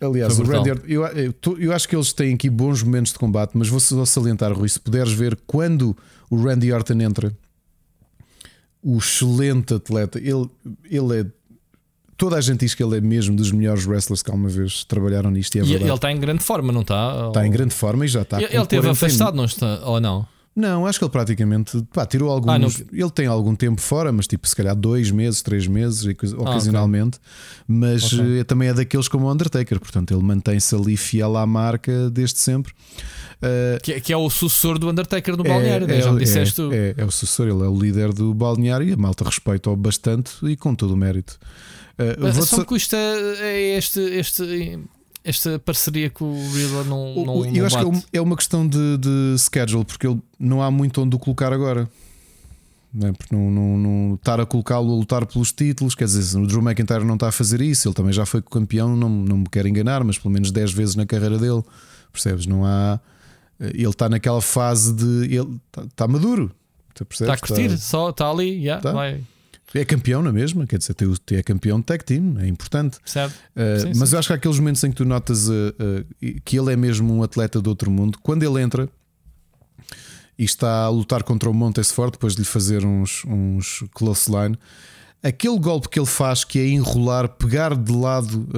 Aliás, 0.00 0.38
o 0.38 0.42
Randy, 0.42 0.70
eu, 0.86 1.06
eu, 1.06 1.34
eu, 1.58 1.72
acho 1.72 1.88
que 1.88 1.96
eles 1.96 2.12
têm 2.12 2.34
aqui 2.34 2.48
bons 2.48 2.82
momentos 2.82 3.12
de 3.12 3.18
combate, 3.18 3.52
mas 3.54 3.68
vou 3.68 3.80
só 3.80 4.04
salientar, 4.04 4.52
Rui, 4.52 4.68
se 4.68 4.80
puderes 4.80 5.12
ver 5.12 5.38
quando 5.46 5.96
o 6.30 6.36
Randy 6.36 6.72
Orton 6.72 7.00
entra, 7.00 7.36
o 8.82 8.98
excelente 8.98 9.74
atleta, 9.74 10.18
ele, 10.18 10.48
ele 10.84 11.20
é. 11.20 11.26
Toda 12.16 12.36
a 12.36 12.40
gente 12.40 12.60
diz 12.60 12.74
que 12.74 12.82
ele 12.82 12.98
é 12.98 13.00
mesmo 13.00 13.34
dos 13.34 13.50
melhores 13.50 13.86
wrestlers 13.86 14.22
que 14.22 14.30
alguma 14.30 14.50
vez 14.50 14.84
trabalharam 14.84 15.30
nisto. 15.30 15.56
E, 15.56 15.60
é 15.60 15.64
e 15.64 15.74
ele 15.74 15.90
está 15.90 16.12
em 16.12 16.20
grande 16.20 16.42
forma, 16.42 16.70
não 16.70 16.82
está? 16.82 17.28
Está 17.28 17.46
em 17.46 17.50
grande 17.50 17.74
forma 17.74 18.04
e 18.04 18.08
já 18.08 18.22
está. 18.22 18.42
Ele, 18.42 18.54
ele 18.54 18.66
teve 18.66 18.88
afastado, 18.88 19.34
não 19.34 19.46
está? 19.46 19.80
Ou 19.86 19.98
não? 20.00 20.26
Não, 20.60 20.86
acho 20.86 20.98
que 20.98 21.04
ele 21.04 21.10
praticamente 21.10 21.82
pá, 21.92 22.04
tirou 22.04 22.30
alguns. 22.30 22.50
Ah, 22.50 22.58
não... 22.58 22.68
Ele 22.92 23.10
tem 23.10 23.26
algum 23.26 23.54
tempo 23.54 23.80
fora, 23.80 24.12
mas 24.12 24.26
tipo, 24.26 24.46
se 24.46 24.54
calhar 24.54 24.76
dois 24.76 25.10
meses, 25.10 25.40
três 25.40 25.66
meses, 25.66 26.04
ocasionalmente. 26.36 27.18
Ah, 27.18 27.26
okay. 27.26 27.64
Mas 27.66 28.12
okay. 28.12 28.40
Eh, 28.40 28.44
também 28.44 28.68
é 28.68 28.74
daqueles 28.74 29.08
como 29.08 29.26
o 29.26 29.32
Undertaker, 29.32 29.80
portanto, 29.80 30.12
ele 30.12 30.22
mantém-se 30.22 30.74
ali 30.74 30.96
fiel 30.96 31.36
à 31.36 31.46
marca 31.46 32.10
desde 32.10 32.38
sempre. 32.38 32.72
Uh, 33.40 33.80
que, 33.82 33.92
é, 33.94 34.00
que, 34.00 34.12
é 34.12 34.16
o 34.16 34.28
sucessor 34.28 34.78
do 34.78 34.90
Undertaker 34.90 35.34
no 35.34 35.46
é, 35.46 35.48
balneário, 35.48 35.86
né? 35.86 35.96
é, 35.96 36.02
já 36.02 36.14
disseste 36.14 36.60
é, 36.60 36.76
é, 36.76 36.94
é, 36.98 37.04
o 37.06 37.10
sucessor, 37.10 37.48
ele 37.48 37.62
é 37.62 37.68
o 37.68 37.78
líder 37.78 38.12
do 38.12 38.34
balneário 38.34 38.86
e 38.86 38.92
a 38.92 38.96
malta 38.98 39.24
respeita-o 39.24 39.74
bastante 39.74 40.32
e 40.42 40.56
com 40.56 40.74
todo 40.74 40.92
o 40.92 40.96
mérito. 40.96 41.38
Uh, 41.98 42.20
Mas 42.20 42.36
só 42.36 42.58
me 42.58 42.64
custa 42.66 42.98
este, 43.76 43.98
este 43.98 44.78
esta 45.24 45.58
parceria 45.58 46.10
com 46.10 46.24
o 46.24 46.52
Riddler 46.52 46.84
não, 46.84 47.14
não 47.14 47.44
Eu 47.44 47.52
não 47.52 47.66
acho 47.66 47.90
bate. 47.90 48.06
que 48.06 48.16
é 48.16 48.20
uma 48.20 48.36
questão 48.36 48.66
de, 48.66 48.98
de 48.98 49.36
schedule, 49.38 49.84
porque 49.84 50.06
ele 50.06 50.20
não 50.38 50.62
há 50.62 50.70
muito 50.70 51.00
onde 51.02 51.14
o 51.14 51.18
colocar 51.18 51.52
agora. 51.52 51.88
Não, 52.92 53.12
porque 53.12 53.34
não, 53.34 53.50
não, 53.50 53.78
não 53.78 54.14
estar 54.16 54.40
a 54.40 54.46
colocá-lo 54.46 54.92
a 54.92 54.96
lutar 54.96 55.24
pelos 55.24 55.52
títulos, 55.52 55.94
quer 55.94 56.06
dizer, 56.06 56.36
o 56.38 56.46
Drew 56.46 56.60
McIntyre 56.60 57.04
não 57.04 57.14
está 57.14 57.28
a 57.28 57.32
fazer 57.32 57.60
isso, 57.60 57.86
ele 57.86 57.94
também 57.94 58.12
já 58.12 58.26
foi 58.26 58.42
campeão, 58.42 58.96
não, 58.96 59.08
não 59.08 59.38
me 59.38 59.48
quero 59.48 59.68
enganar, 59.68 60.02
mas 60.02 60.18
pelo 60.18 60.32
menos 60.34 60.50
10 60.50 60.72
vezes 60.72 60.96
na 60.96 61.06
carreira 61.06 61.38
dele, 61.38 61.62
percebes? 62.12 62.46
Não 62.46 62.64
há. 62.64 62.98
Ele 63.60 63.86
está 63.88 64.08
naquela 64.08 64.40
fase 64.40 64.92
de. 64.92 65.34
Ele 65.34 65.60
está, 65.68 65.82
está 65.84 66.08
maduro, 66.08 66.50
Está 67.08 67.32
a 67.32 67.38
curtir, 67.38 67.66
está, 67.66 67.76
só 67.76 68.10
está 68.10 68.28
ali, 68.28 68.50
yeah, 68.56 68.82
tá. 68.82 68.92
vai. 68.92 69.20
É 69.74 69.84
campeão 69.84 70.22
na 70.22 70.32
mesma, 70.32 70.66
quer 70.66 70.78
dizer, 70.78 70.96
é 71.30 71.42
campeão 71.42 71.78
de 71.78 71.86
tag 71.86 72.04
team, 72.04 72.36
é 72.38 72.48
importante. 72.48 72.98
Certo. 73.04 73.34
Uh, 73.54 73.80
sim, 73.80 73.92
mas 73.96 74.08
sim. 74.08 74.14
eu 74.14 74.18
acho 74.18 74.28
que 74.28 74.32
há 74.32 74.36
aqueles 74.36 74.58
momentos 74.58 74.82
em 74.82 74.90
que 74.90 74.96
tu 74.96 75.04
notas 75.04 75.48
uh, 75.48 75.52
uh, 75.52 76.40
que 76.44 76.58
ele 76.58 76.72
é 76.72 76.76
mesmo 76.76 77.14
um 77.14 77.22
atleta 77.22 77.62
de 77.62 77.68
outro 77.68 77.90
mundo. 77.90 78.18
Quando 78.20 78.42
ele 78.42 78.60
entra 78.60 78.88
e 80.36 80.44
está 80.44 80.84
a 80.84 80.88
lutar 80.88 81.22
contra 81.22 81.48
o 81.48 81.54
Montesfort 81.54 82.12
depois 82.12 82.34
de 82.34 82.40
lhe 82.40 82.46
fazer 82.46 82.84
uns, 82.84 83.24
uns 83.26 83.84
close 83.94 84.28
line, 84.30 84.58
aquele 85.22 85.58
golpe 85.58 85.88
que 85.88 86.00
ele 86.00 86.06
faz 86.06 86.42
que 86.42 86.58
é 86.58 86.66
enrolar, 86.66 87.28
pegar 87.28 87.76
de 87.76 87.92
lado, 87.92 88.48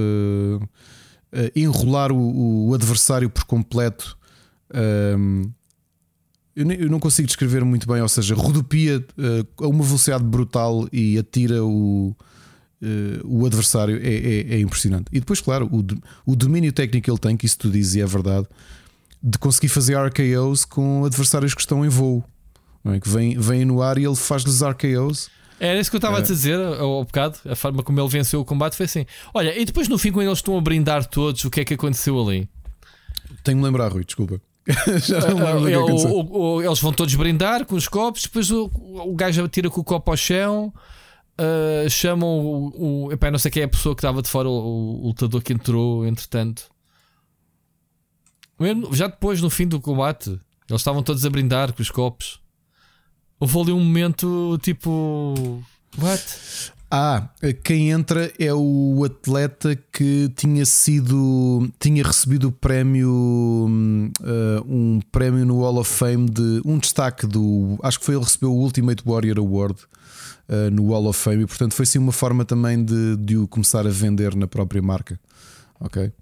enrolar 1.56 2.12
o, 2.12 2.68
o, 2.68 2.74
adversário 2.74 3.28
por 3.28 3.44
completo. 3.44 4.16
Eu 6.54 6.90
não 6.90 7.00
consigo 7.00 7.26
descrever 7.26 7.64
muito 7.64 7.86
bem, 7.86 8.02
ou 8.02 8.08
seja, 8.08 8.34
rodopia 8.34 8.98
uh, 8.98 9.64
a 9.64 9.68
uma 9.68 9.82
velocidade 9.82 10.22
brutal 10.22 10.86
e 10.92 11.18
atira 11.18 11.64
o, 11.64 12.14
uh, 12.82 12.84
o 13.24 13.46
adversário 13.46 13.98
é, 14.02 14.08
é, 14.08 14.54
é, 14.54 14.60
impressionante. 14.60 15.06
E 15.10 15.18
depois, 15.18 15.40
claro, 15.40 15.66
o, 15.72 16.30
o 16.30 16.36
domínio 16.36 16.70
técnico 16.72 17.06
que 17.06 17.10
ele 17.10 17.18
tem, 17.18 17.36
que 17.36 17.46
isso 17.46 17.58
tu 17.58 17.70
dizes 17.70 17.94
e 17.94 18.00
é 18.02 18.06
verdade, 18.06 18.46
de 19.22 19.38
conseguir 19.38 19.68
fazer 19.68 19.96
RKOs 19.96 20.66
com 20.66 21.04
adversários 21.06 21.54
que 21.54 21.60
estão 21.60 21.86
em 21.86 21.88
voo, 21.88 22.22
é? 22.84 23.00
que 23.00 23.08
vêm, 23.08 23.38
vêm 23.38 23.64
no 23.64 23.80
ar 23.80 23.96
e 23.96 24.04
ele 24.04 24.16
faz-lhes 24.16 24.60
RKOs. 24.60 25.30
Era 25.58 25.78
isso 25.78 25.90
que 25.90 25.96
eu 25.96 25.98
estava 25.98 26.16
é. 26.16 26.20
a 26.20 26.22
dizer 26.22 26.58
ao 26.58 27.04
bocado, 27.04 27.38
a 27.48 27.54
forma 27.54 27.82
como 27.82 28.00
ele 28.00 28.08
venceu 28.08 28.40
o 28.40 28.44
combate 28.44 28.76
foi 28.76 28.84
assim. 28.86 29.06
Olha, 29.32 29.56
e 29.56 29.64
depois 29.64 29.88
no 29.88 29.96
fim, 29.96 30.10
quando 30.10 30.26
eles 30.26 30.38
estão 30.38 30.58
a 30.58 30.60
brindar 30.60 31.06
todos, 31.06 31.44
o 31.44 31.50
que 31.50 31.60
é 31.60 31.64
que 31.64 31.74
aconteceu 31.74 32.20
ali? 32.20 32.48
Tenho-me 33.44 33.64
lembrar, 33.64 33.90
Rui, 33.90 34.04
desculpa. 34.04 34.40
Já 35.02 35.20
não 35.20 35.62
lembro 35.62 35.68
é, 35.68 35.78
o, 35.78 36.56
o, 36.56 36.62
eles 36.62 36.80
vão 36.80 36.92
todos 36.92 37.14
brindar 37.14 37.66
com 37.66 37.74
os 37.74 37.88
copos, 37.88 38.22
depois 38.22 38.50
o, 38.50 38.70
o 38.74 39.14
gajo 39.14 39.46
tira 39.48 39.68
com 39.68 39.80
o 39.80 39.84
copo 39.84 40.10
ao 40.10 40.16
chão. 40.16 40.72
Uh, 41.32 41.88
chamam 41.88 42.28
o, 42.28 43.06
o 43.06 43.12
epá, 43.12 43.30
não 43.30 43.38
sei 43.38 43.50
quem 43.50 43.62
é 43.62 43.64
a 43.64 43.68
pessoa 43.68 43.94
que 43.94 44.00
estava 44.00 44.20
de 44.22 44.28
fora, 44.28 44.48
o, 44.48 45.02
o 45.02 45.06
lutador 45.08 45.42
que 45.42 45.52
entrou, 45.52 46.06
entretanto. 46.06 46.70
Já 48.92 49.08
depois, 49.08 49.40
no 49.40 49.50
fim 49.50 49.66
do 49.66 49.80
combate, 49.80 50.28
eles 50.68 50.80
estavam 50.80 51.02
todos 51.02 51.24
a 51.26 51.30
brindar 51.30 51.72
com 51.72 51.82
os 51.82 51.90
copos. 51.90 52.40
Houve 53.40 53.60
ali 53.60 53.72
um 53.72 53.80
momento 53.80 54.58
tipo. 54.62 55.62
What? 55.98 56.72
Ah, 56.94 57.30
quem 57.64 57.90
entra 57.90 58.30
é 58.38 58.52
o 58.52 59.02
atleta 59.02 59.74
que 59.90 60.30
tinha 60.36 60.66
sido. 60.66 61.72
tinha 61.80 62.04
recebido 62.04 62.48
o 62.48 62.52
prémio. 62.52 63.08
Uh, 63.10 64.62
um 64.68 65.00
prémio 65.10 65.46
no 65.46 65.60
Hall 65.60 65.78
of 65.78 65.90
Fame 65.90 66.28
de. 66.28 66.60
um 66.66 66.78
destaque 66.78 67.26
do. 67.26 67.78
Acho 67.82 67.98
que 67.98 68.04
foi 68.04 68.14
ele 68.14 68.22
recebeu 68.22 68.52
o 68.52 68.58
Ultimate 68.58 69.02
Warrior 69.06 69.38
Award 69.38 69.78
uh, 70.50 70.70
no 70.70 70.90
Hall 70.90 71.06
of 71.06 71.18
Fame 71.18 71.44
e, 71.44 71.46
portanto, 71.46 71.72
foi 71.72 71.86
sim 71.86 71.96
uma 71.96 72.12
forma 72.12 72.44
também 72.44 72.84
de, 72.84 73.16
de 73.16 73.38
o 73.38 73.48
começar 73.48 73.86
a 73.86 73.90
vender 73.90 74.36
na 74.36 74.46
própria 74.46 74.82
marca. 74.82 75.18
Ok? 75.80 76.12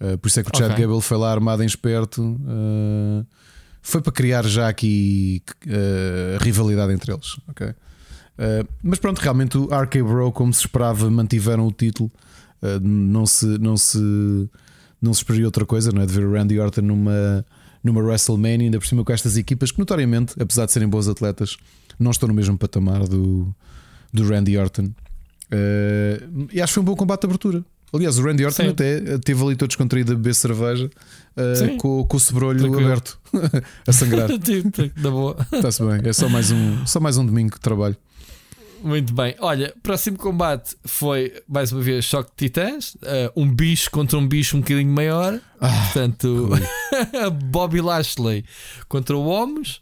Uh, 0.00 0.18
por 0.18 0.28
isso 0.28 0.38
é 0.38 0.44
que 0.44 0.50
o 0.54 0.56
Chad 0.56 0.70
okay. 0.70 0.86
Gable 0.86 1.02
foi 1.02 1.18
lá 1.18 1.32
armado 1.32 1.64
em 1.64 1.66
esperto. 1.66 2.40
foi 3.82 4.00
para 4.00 4.12
criar 4.12 4.46
já 4.46 4.68
aqui 4.68 5.42
rivalidade 6.40 6.92
entre 6.92 7.12
eles. 7.12 7.40
Ok? 7.48 7.74
Uh, 8.38 8.66
mas 8.82 8.98
pronto, 8.98 9.18
realmente 9.18 9.58
o 9.58 9.66
RK 9.66 10.02
Bro, 10.02 10.32
como 10.32 10.52
se 10.52 10.60
esperava, 10.60 11.10
mantiveram 11.10 11.66
o 11.66 11.72
título. 11.72 12.10
Uh, 12.62 12.80
não 12.80 13.26
se, 13.26 13.46
não 13.58 13.76
se, 13.76 13.98
não 15.00 15.12
se 15.12 15.20
esperaria 15.20 15.46
outra 15.46 15.66
coisa, 15.66 15.92
não 15.92 16.02
é? 16.02 16.06
De 16.06 16.12
ver 16.12 16.24
o 16.24 16.32
Randy 16.32 16.58
Orton 16.58 16.82
numa, 16.82 17.44
numa 17.82 18.00
WrestleMania, 18.00 18.66
ainda 18.66 18.78
por 18.78 18.86
cima 18.86 19.04
com 19.04 19.12
estas 19.12 19.36
equipas 19.36 19.70
que, 19.70 19.78
notoriamente, 19.78 20.34
apesar 20.40 20.66
de 20.66 20.72
serem 20.72 20.88
bons 20.88 21.08
atletas, 21.08 21.56
não 21.98 22.10
estão 22.10 22.28
no 22.28 22.34
mesmo 22.34 22.56
patamar 22.56 23.06
do, 23.06 23.54
do 24.12 24.28
Randy 24.28 24.56
Orton. 24.56 24.92
Uh, 25.52 26.48
e 26.52 26.60
acho 26.60 26.70
que 26.70 26.74
foi 26.74 26.82
um 26.82 26.86
bom 26.86 26.96
combate 26.96 27.20
de 27.20 27.26
abertura. 27.26 27.64
Aliás, 27.92 28.18
o 28.18 28.22
Randy 28.22 28.46
Orton 28.46 28.62
Sim. 28.62 28.68
até 28.70 29.18
teve 29.18 29.44
ali 29.44 29.54
todo 29.54 29.68
descontraído 29.68 30.12
a 30.12 30.14
beber 30.14 30.34
cerveja 30.34 30.90
uh, 31.36 31.76
com, 31.76 32.06
com, 32.06 32.16
o 32.16 32.20
sobrolho 32.20 32.58
Tranquilo. 32.58 32.86
aberto 32.86 33.18
a 33.86 33.92
sangrar. 33.92 34.30
Está-se 35.52 35.84
bem, 35.84 36.00
é 36.02 36.12
só 36.14 36.26
mais 36.26 36.50
um, 36.50 36.86
só 36.86 36.98
mais 36.98 37.18
um 37.18 37.26
domingo 37.26 37.54
de 37.54 37.60
trabalho. 37.60 37.96
Muito 38.82 39.12
bem. 39.12 39.34
Olha, 39.38 39.74
próximo 39.82 40.16
combate 40.18 40.76
foi 40.84 41.42
mais 41.48 41.72
uma 41.72 41.80
vez 41.80 42.04
Choque 42.04 42.30
de 42.30 42.46
Titãs. 42.48 42.94
Uh, 42.96 43.32
um 43.36 43.48
bicho 43.52 43.90
contra 43.90 44.18
um 44.18 44.26
bicho 44.26 44.56
um 44.56 44.60
bocadinho 44.60 44.92
maior. 44.92 45.40
Ah, 45.60 45.68
Portanto, 45.84 46.48
Bobby 47.44 47.80
Lashley 47.80 48.44
contra 48.88 49.16
o 49.16 49.24
Homos. 49.26 49.81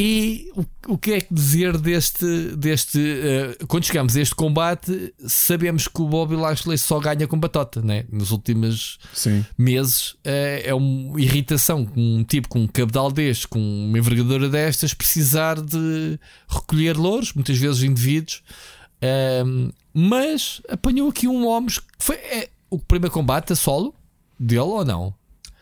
E 0.00 0.52
o, 0.54 0.92
o 0.92 0.96
que 0.96 1.14
é 1.14 1.20
que 1.20 1.34
dizer 1.34 1.76
deste. 1.76 2.24
deste 2.54 2.98
uh, 3.00 3.66
quando 3.66 3.84
chegamos 3.84 4.16
a 4.16 4.20
este 4.20 4.32
combate, 4.32 5.12
sabemos 5.26 5.88
que 5.88 6.00
o 6.00 6.06
Bobby 6.06 6.36
Lashley 6.36 6.78
só 6.78 7.00
ganha 7.00 7.26
com 7.26 7.36
batota, 7.36 7.82
né? 7.82 8.04
Nos 8.08 8.30
últimos 8.30 9.00
Sim. 9.12 9.44
meses 9.58 10.12
uh, 10.12 10.62
é 10.62 10.72
uma 10.72 11.20
irritação 11.20 11.84
com 11.84 12.00
um 12.00 12.22
tipo 12.22 12.48
com 12.48 12.60
um 12.60 12.68
cabedal 12.68 13.10
deste, 13.10 13.48
com 13.48 13.58
uma 13.58 13.98
envergadura 13.98 14.48
destas, 14.48 14.94
precisar 14.94 15.60
de 15.60 16.16
recolher 16.48 16.96
louros, 16.96 17.32
muitas 17.32 17.58
vezes 17.58 17.82
indivíduos. 17.82 18.44
Mas 19.92 20.62
apanhou 20.68 21.08
aqui 21.08 21.26
um 21.26 21.44
homem 21.44 21.70
que 21.70 21.80
foi 21.98 22.16
é, 22.16 22.50
o 22.70 22.78
primeiro 22.78 23.12
combate 23.12 23.52
a 23.52 23.56
solo 23.56 23.92
dele 24.38 24.60
ou 24.60 24.84
não? 24.84 25.17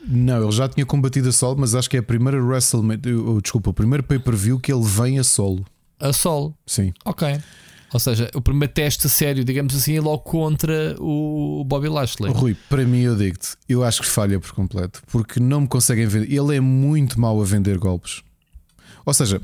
Não, 0.07 0.43
ele 0.43 0.53
já 0.53 0.69
tinha 0.69 0.87
combatido 0.87 1.29
a 1.29 1.33
solo, 1.33 1.57
mas 1.59 1.75
acho 1.75 1.91
que 1.91 1.97
é 1.97 2.01
a 2.01 2.03
primeira 2.03 2.43
WrestleMania. 2.43 3.01
Desculpa, 3.43 3.71
o 3.71 3.75
primeiro 3.75 4.03
pay-per-view 4.05 4.61
que 4.61 4.73
ele 4.73 4.85
vem 4.85 5.19
a 5.19 5.25
solo. 5.25 5.65
A 5.99 6.13
solo? 6.13 6.55
Sim. 6.67 6.93
Ok. 7.05 7.41
Ou 7.93 8.01
seja, 8.01 8.31
o 8.35 8.41
primeiro 8.41 8.73
teste 8.73 9.09
sério, 9.09 9.45
digamos 9.45 9.75
assim, 9.75 9.97
é 9.97 10.01
logo 10.01 10.19
contra 10.19 10.97
o 10.99 11.65
Bobby 11.65 11.89
Lashley. 11.89 12.33
Rui, 12.33 12.57
para 12.69 12.85
mim, 12.85 13.01
eu 13.01 13.17
digo-te, 13.17 13.57
eu 13.69 13.83
acho 13.83 14.03
que 14.03 14.09
falha 14.09 14.39
por 14.39 14.53
completo, 14.53 15.03
porque 15.07 15.41
não 15.41 15.63
me 15.63 15.69
conseguem 15.69 16.07
vender. 16.07 16.33
Ele 16.33 16.57
é 16.57 16.61
muito 16.61 17.21
mau 17.21 17.41
a 17.41 17.45
vender 17.45 17.79
golpes. 17.79 18.23
Ou 19.05 19.15
seja, 19.15 19.41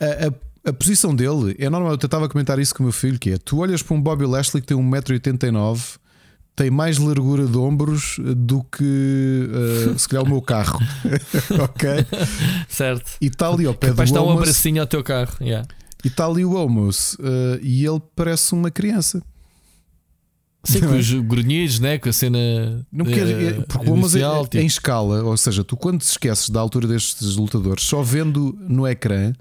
a, 0.00 0.04
a, 0.04 0.70
a 0.70 0.72
posição 0.72 1.14
dele 1.14 1.56
é 1.58 1.68
normal. 1.68 1.92
Eu 1.92 1.98
tentava 1.98 2.28
comentar 2.28 2.58
isso 2.58 2.74
com 2.74 2.82
o 2.82 2.86
meu 2.86 2.92
filho: 2.92 3.18
que 3.18 3.32
é 3.32 3.38
tu 3.38 3.58
olhas 3.58 3.82
para 3.82 3.94
um 3.94 4.00
Bobby 4.00 4.26
Lashley 4.26 4.60
que 4.60 4.68
tem 4.68 4.76
1,89m 4.76 5.98
tem 6.60 6.70
mais 6.70 6.98
largura 6.98 7.46
de 7.46 7.56
ombros 7.56 8.20
do 8.36 8.62
que 8.64 9.48
uh, 9.48 9.98
se 9.98 10.06
calhar 10.06 10.26
o 10.26 10.28
meu 10.28 10.42
carro. 10.42 10.78
ok? 11.58 11.88
Certo. 12.68 13.12
E 13.18 13.28
está 13.28 13.48
ali 13.48 13.64
ao 13.64 13.72
pé 13.72 13.88
Capaz 13.88 14.10
do 14.10 14.14
dar 14.14 14.22
um 14.22 14.30
abracinho 14.30 14.82
ao 14.82 14.86
teu 14.86 15.02
carro. 15.02 15.32
Yeah. 15.40 15.66
E 16.04 16.08
está 16.08 16.26
ali 16.26 16.44
o 16.44 16.52
Homos 16.52 17.14
uh, 17.14 17.58
e 17.62 17.86
ele 17.86 17.98
parece 18.14 18.52
uma 18.52 18.70
criança. 18.70 19.22
Sim, 20.62 20.80
com 20.80 20.98
os 20.98 21.10
grunhidos, 21.10 21.80
né? 21.80 21.96
com 21.96 22.10
a 22.10 22.12
cena. 22.12 22.86
Não 22.92 23.06
quer, 23.06 23.26
é, 23.26 23.52
porque 23.62 23.88
o 23.88 23.94
Homos 23.94 24.14
é, 24.14 24.20
tipo... 24.42 24.58
em 24.58 24.66
escala, 24.66 25.22
ou 25.24 25.38
seja, 25.38 25.64
tu 25.64 25.78
quando 25.78 26.00
te 26.00 26.08
esqueces 26.08 26.50
da 26.50 26.60
altura 26.60 26.86
destes 26.86 27.36
lutadores, 27.36 27.84
só 27.84 28.02
vendo 28.02 28.54
no 28.68 28.86
ecrã. 28.86 29.32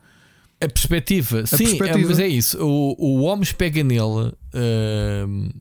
A 0.62 0.70
perspectiva, 0.70 1.42
a 1.42 1.48
sim, 1.48 1.66
perspectiva. 1.66 2.00
É, 2.00 2.06
mas 2.06 2.20
é 2.20 2.28
isso. 2.30 2.58
O, 2.66 2.96
o 2.98 3.22
Homos 3.24 3.52
pega 3.52 3.84
nele. 3.84 4.32
Uh, 4.54 5.52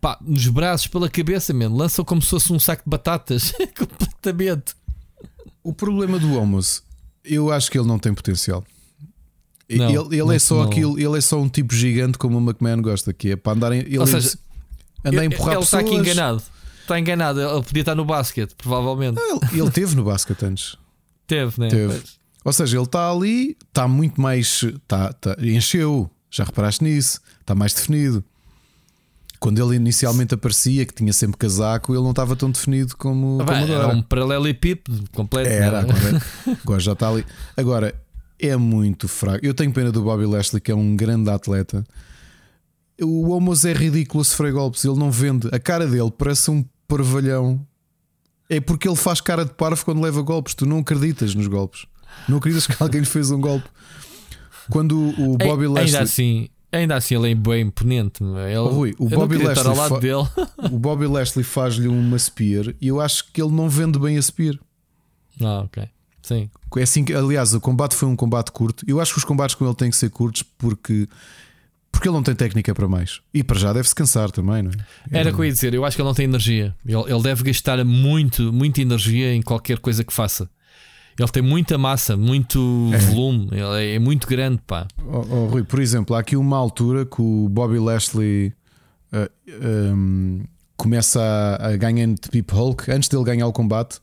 pá, 0.00 0.18
nos 0.20 0.46
braços, 0.48 0.86
pela 0.86 1.08
cabeça, 1.08 1.52
mesmo. 1.52 1.76
Lançam 1.76 2.04
como 2.04 2.22
se 2.22 2.28
fosse 2.28 2.52
um 2.52 2.58
saco 2.58 2.82
de 2.84 2.90
batatas. 2.90 3.52
completamente. 3.76 4.74
O 5.62 5.72
problema 5.72 6.18
do 6.18 6.34
Homos, 6.38 6.82
eu 7.24 7.52
acho 7.52 7.70
que 7.70 7.78
ele 7.78 7.86
não 7.86 7.98
tem 7.98 8.14
potencial. 8.14 8.64
Não, 9.70 9.90
ele, 9.90 10.16
ele 10.16 10.24
não, 10.24 10.32
é 10.32 10.38
só 10.38 10.62
não. 10.62 10.62
aquilo, 10.62 10.98
ele 10.98 11.18
é 11.18 11.20
só 11.20 11.38
um 11.38 11.48
tipo 11.48 11.74
gigante 11.74 12.16
como 12.16 12.38
o 12.38 12.40
McMahon 12.40 12.80
gosta, 12.80 13.12
que 13.12 13.32
é 13.32 13.36
para 13.36 13.52
andar 13.52 13.72
em, 13.72 13.80
ele 13.80 13.98
Ou 13.98 14.06
seja, 14.06 14.38
anda 15.04 15.20
a 15.20 15.24
empurrar 15.26 15.56
ele 15.56 15.60
pessoas. 15.60 15.64
está 15.64 15.78
aqui 15.80 15.94
enganado. 15.94 16.42
Está 16.80 16.98
enganado, 16.98 17.40
ele 17.40 17.62
podia 17.62 17.82
estar 17.82 17.94
no 17.94 18.04
basquete, 18.06 18.54
provavelmente. 18.56 19.20
Ele, 19.20 19.60
ele 19.60 19.70
teve 19.70 19.94
no 19.94 20.04
basquete 20.04 20.42
antes. 20.42 20.76
Teve, 21.26 21.60
né? 21.60 21.68
Teve. 21.68 22.02
Ou 22.42 22.52
seja, 22.52 22.78
ele 22.78 22.84
está 22.84 23.10
ali, 23.10 23.58
está 23.68 23.86
muito 23.86 24.18
mais. 24.18 24.62
Está, 24.62 25.10
está, 25.10 25.36
encheu, 25.38 26.10
já 26.30 26.44
reparaste 26.44 26.82
nisso, 26.82 27.20
está 27.42 27.54
mais 27.54 27.74
definido. 27.74 28.24
Quando 29.40 29.62
ele 29.62 29.76
inicialmente 29.76 30.34
aparecia, 30.34 30.84
que 30.84 30.92
tinha 30.92 31.12
sempre 31.12 31.36
casaco, 31.36 31.94
ele 31.94 32.02
não 32.02 32.10
estava 32.10 32.34
tão 32.34 32.50
definido 32.50 32.96
como, 32.96 33.38
como 33.38 33.42
agora. 33.42 33.72
Era 33.72 33.88
um 33.88 34.02
paralelepípedo 34.02 35.04
completo. 35.12 35.48
Era, 35.48 35.80
agora, 35.80 36.22
agora 36.62 36.80
já 36.80 36.92
está 36.92 37.08
ali. 37.08 37.24
Agora, 37.56 37.94
é 38.38 38.56
muito 38.56 39.06
fraco. 39.06 39.44
Eu 39.44 39.54
tenho 39.54 39.72
pena 39.72 39.92
do 39.92 40.02
Bobby 40.02 40.26
Lashley, 40.26 40.60
que 40.60 40.70
é 40.70 40.74
um 40.74 40.96
grande 40.96 41.30
atleta. 41.30 41.84
O 43.00 43.30
Homos 43.30 43.64
é 43.64 43.72
ridículo 43.72 44.22
a 44.22 44.24
sofrer 44.24 44.52
golpes, 44.52 44.84
ele 44.84 44.98
não 44.98 45.10
vende. 45.10 45.48
A 45.52 45.58
cara 45.58 45.86
dele 45.86 46.12
parece 46.16 46.50
um 46.50 46.64
parvalhão. 46.88 47.64
É 48.50 48.60
porque 48.60 48.88
ele 48.88 48.96
faz 48.96 49.20
cara 49.20 49.44
de 49.44 49.52
parvo 49.52 49.84
quando 49.84 50.00
leva 50.00 50.20
golpes. 50.22 50.54
Tu 50.54 50.66
não 50.66 50.78
acreditas 50.78 51.34
nos 51.34 51.46
golpes. 51.46 51.86
Não 52.28 52.38
acreditas 52.38 52.66
que 52.66 52.82
alguém 52.82 53.00
lhe 53.00 53.06
fez 53.06 53.30
um 53.30 53.40
golpe. 53.40 53.68
quando 54.70 54.98
o 55.18 55.36
Bobby 55.36 55.66
Lashley. 55.66 55.86
Ainda 55.86 56.02
assim, 56.02 56.48
ainda 56.72 56.96
assim 56.96 57.14
ele 57.16 57.30
é 57.32 57.34
bem 57.34 57.62
imponente. 57.62 58.22
meu. 58.22 58.38
Ele, 58.38 58.56
Oh, 58.58 58.68
Rui, 58.68 58.94
o 58.98 59.08
Bobby 59.08 59.36
ao 59.36 59.74
lado 59.74 59.88
fa- 59.94 59.98
dele. 60.00 60.26
O 60.72 60.78
Bobby 60.78 61.06
Lashley 61.06 61.44
faz-lhe 61.44 61.88
uma 61.88 62.18
spear 62.18 62.74
e 62.80 62.88
eu 62.88 63.00
acho 63.00 63.30
que 63.32 63.40
ele 63.42 63.52
não 63.52 63.68
vende 63.68 63.98
bem 63.98 64.16
a 64.18 64.22
spear. 64.22 64.54
Ah, 65.40 65.60
ok. 65.64 65.84
Sim. 66.22 66.50
É 66.76 66.82
assim 66.82 67.04
que, 67.04 67.14
aliás, 67.14 67.54
o 67.54 67.60
combate 67.60 67.94
foi 67.94 68.08
um 68.08 68.16
combate 68.16 68.50
curto. 68.52 68.84
Eu 68.86 69.00
acho 69.00 69.12
que 69.12 69.18
os 69.18 69.24
combates 69.24 69.54
com 69.54 69.64
ele 69.64 69.74
têm 69.74 69.88
que 69.88 69.96
ser 69.96 70.10
curtos 70.10 70.42
porque, 70.42 71.08
porque 71.90 72.06
ele 72.08 72.14
não 72.14 72.22
tem 72.22 72.34
técnica 72.34 72.74
para 72.74 72.86
mais. 72.86 73.20
E 73.32 73.42
para 73.42 73.58
já 73.58 73.72
deve-se 73.72 73.94
cansar 73.94 74.30
também, 74.30 74.62
não 74.62 74.70
é? 74.70 75.18
Era 75.20 75.30
o 75.30 75.34
que 75.34 75.40
eu 75.40 75.44
ia 75.46 75.52
dizer. 75.52 75.72
Eu 75.72 75.84
acho 75.86 75.96
que 75.96 76.02
ele 76.02 76.08
não 76.08 76.14
tem 76.14 76.24
energia. 76.26 76.74
Ele, 76.84 77.00
ele 77.10 77.22
deve 77.22 77.44
gastar 77.44 77.82
muito, 77.84 78.52
muita 78.52 78.82
energia 78.82 79.32
em 79.34 79.40
qualquer 79.40 79.78
coisa 79.78 80.04
que 80.04 80.12
faça. 80.12 80.50
Ele 81.18 81.28
tem 81.28 81.42
muita 81.42 81.76
massa, 81.76 82.16
muito 82.16 82.90
É. 82.92 82.98
volume. 82.98 83.48
Ele 83.50 83.84
é, 83.84 83.94
é 83.96 83.98
muito 83.98 84.26
grande, 84.28 84.60
pá. 84.66 84.86
Oh, 85.04 85.18
oh, 85.30 85.46
Rui, 85.46 85.64
por 85.64 85.80
exemplo, 85.80 86.14
há 86.14 86.20
aqui 86.20 86.36
uma 86.36 86.56
altura 86.56 87.04
que 87.04 87.20
o 87.20 87.48
Bobby 87.48 87.78
Lashley 87.78 88.52
ah, 89.12 89.28
um, 89.94 90.42
começa 90.76 91.20
a, 91.20 91.68
a 91.70 91.76
ganhar 91.76 92.06
de 92.06 92.28
Pip 92.30 92.52
Hulk 92.54 92.90
antes 92.92 93.08
dele 93.08 93.24
ganhar 93.24 93.46
o 93.46 93.52
combate. 93.52 93.98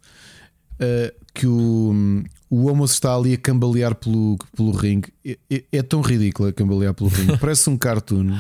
ah, 0.80 1.14
que 1.34 1.46
o, 1.48 2.24
o 2.50 2.66
Homos 2.70 2.92
está 2.92 3.14
ali 3.16 3.34
a 3.34 3.38
cambalear 3.38 3.94
pelo, 3.96 4.38
pelo 4.56 4.72
ringue. 4.72 5.14
É, 5.26 5.38
é- 5.52 5.64
é 5.72 5.82
tão 5.84 6.00
ridículo 6.02 6.48
a 6.50 6.54
cambalear 6.54 6.94
pelo 6.94 7.10
ringue, 7.10 7.38
parece 7.40 7.70
um 7.70 7.78
cartoon. 7.78 8.38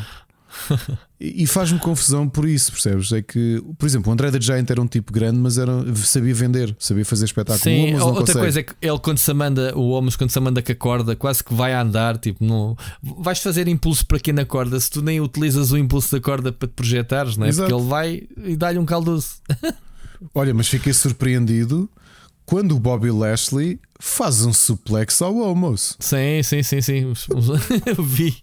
E 1.19 1.47
faz-me 1.47 1.79
confusão 1.79 2.27
por 2.27 2.47
isso, 2.47 2.71
percebes? 2.73 3.11
É 3.13 3.21
que, 3.21 3.63
por 3.77 3.85
exemplo, 3.85 4.09
o 4.09 4.13
André 4.13 4.29
the 4.31 4.39
Giant 4.39 4.69
era 4.69 4.81
um 4.81 4.87
tipo 4.87 5.13
grande, 5.13 5.37
mas 5.37 5.57
era, 5.57 5.71
sabia 5.95 6.33
vender, 6.35 6.75
sabia 6.77 7.05
fazer 7.05 7.25
espetáculo. 7.25 7.63
Sim, 7.63 7.95
outra 7.95 8.19
consegue. 8.19 8.39
coisa 8.39 8.59
é 8.59 8.63
que 8.63 8.73
ele 8.81 8.99
quando 8.99 9.17
se 9.17 9.33
manda, 9.33 9.77
o 9.77 9.91
Homens 9.91 10.17
quando 10.17 10.29
se 10.29 10.39
manda 10.41 10.61
com 10.61 10.71
a 10.71 10.75
corda, 10.75 11.15
quase 11.15 11.41
que 11.41 11.53
vai 11.53 11.73
a 11.73 11.81
andar, 11.81 12.17
tipo, 12.17 12.43
não 12.43 12.75
vais 13.01 13.39
fazer 13.39 13.67
impulso 13.69 14.05
para 14.05 14.19
quem 14.19 14.33
na 14.33 14.43
corda 14.43 14.77
se 14.77 14.89
tu 14.89 15.01
nem 15.01 15.21
utilizas 15.21 15.71
o 15.71 15.77
impulso 15.77 16.11
da 16.11 16.19
corda 16.19 16.51
para 16.51 16.67
te 16.67 16.73
projetares, 16.73 17.37
não 17.37 17.45
é? 17.45 17.49
Exato. 17.49 17.69
Porque 17.69 17.81
ele 17.81 17.89
vai 17.89 18.23
e 18.43 18.55
dá-lhe 18.57 18.77
um 18.77 18.85
caldoço. 18.85 19.41
Olha, 20.35 20.53
mas 20.53 20.67
fiquei 20.67 20.91
surpreendido 20.91 21.89
quando 22.45 22.75
o 22.75 22.79
Bobby 22.79 23.09
Lashley 23.09 23.79
faz 23.99 24.45
um 24.45 24.53
suplex 24.53 25.21
ao 25.21 25.35
Homos. 25.37 25.95
Sim, 25.99 26.43
sim, 26.43 26.61
sim, 26.61 26.81
sim. 26.81 27.13
Eu 27.85 28.03
vi. 28.03 28.35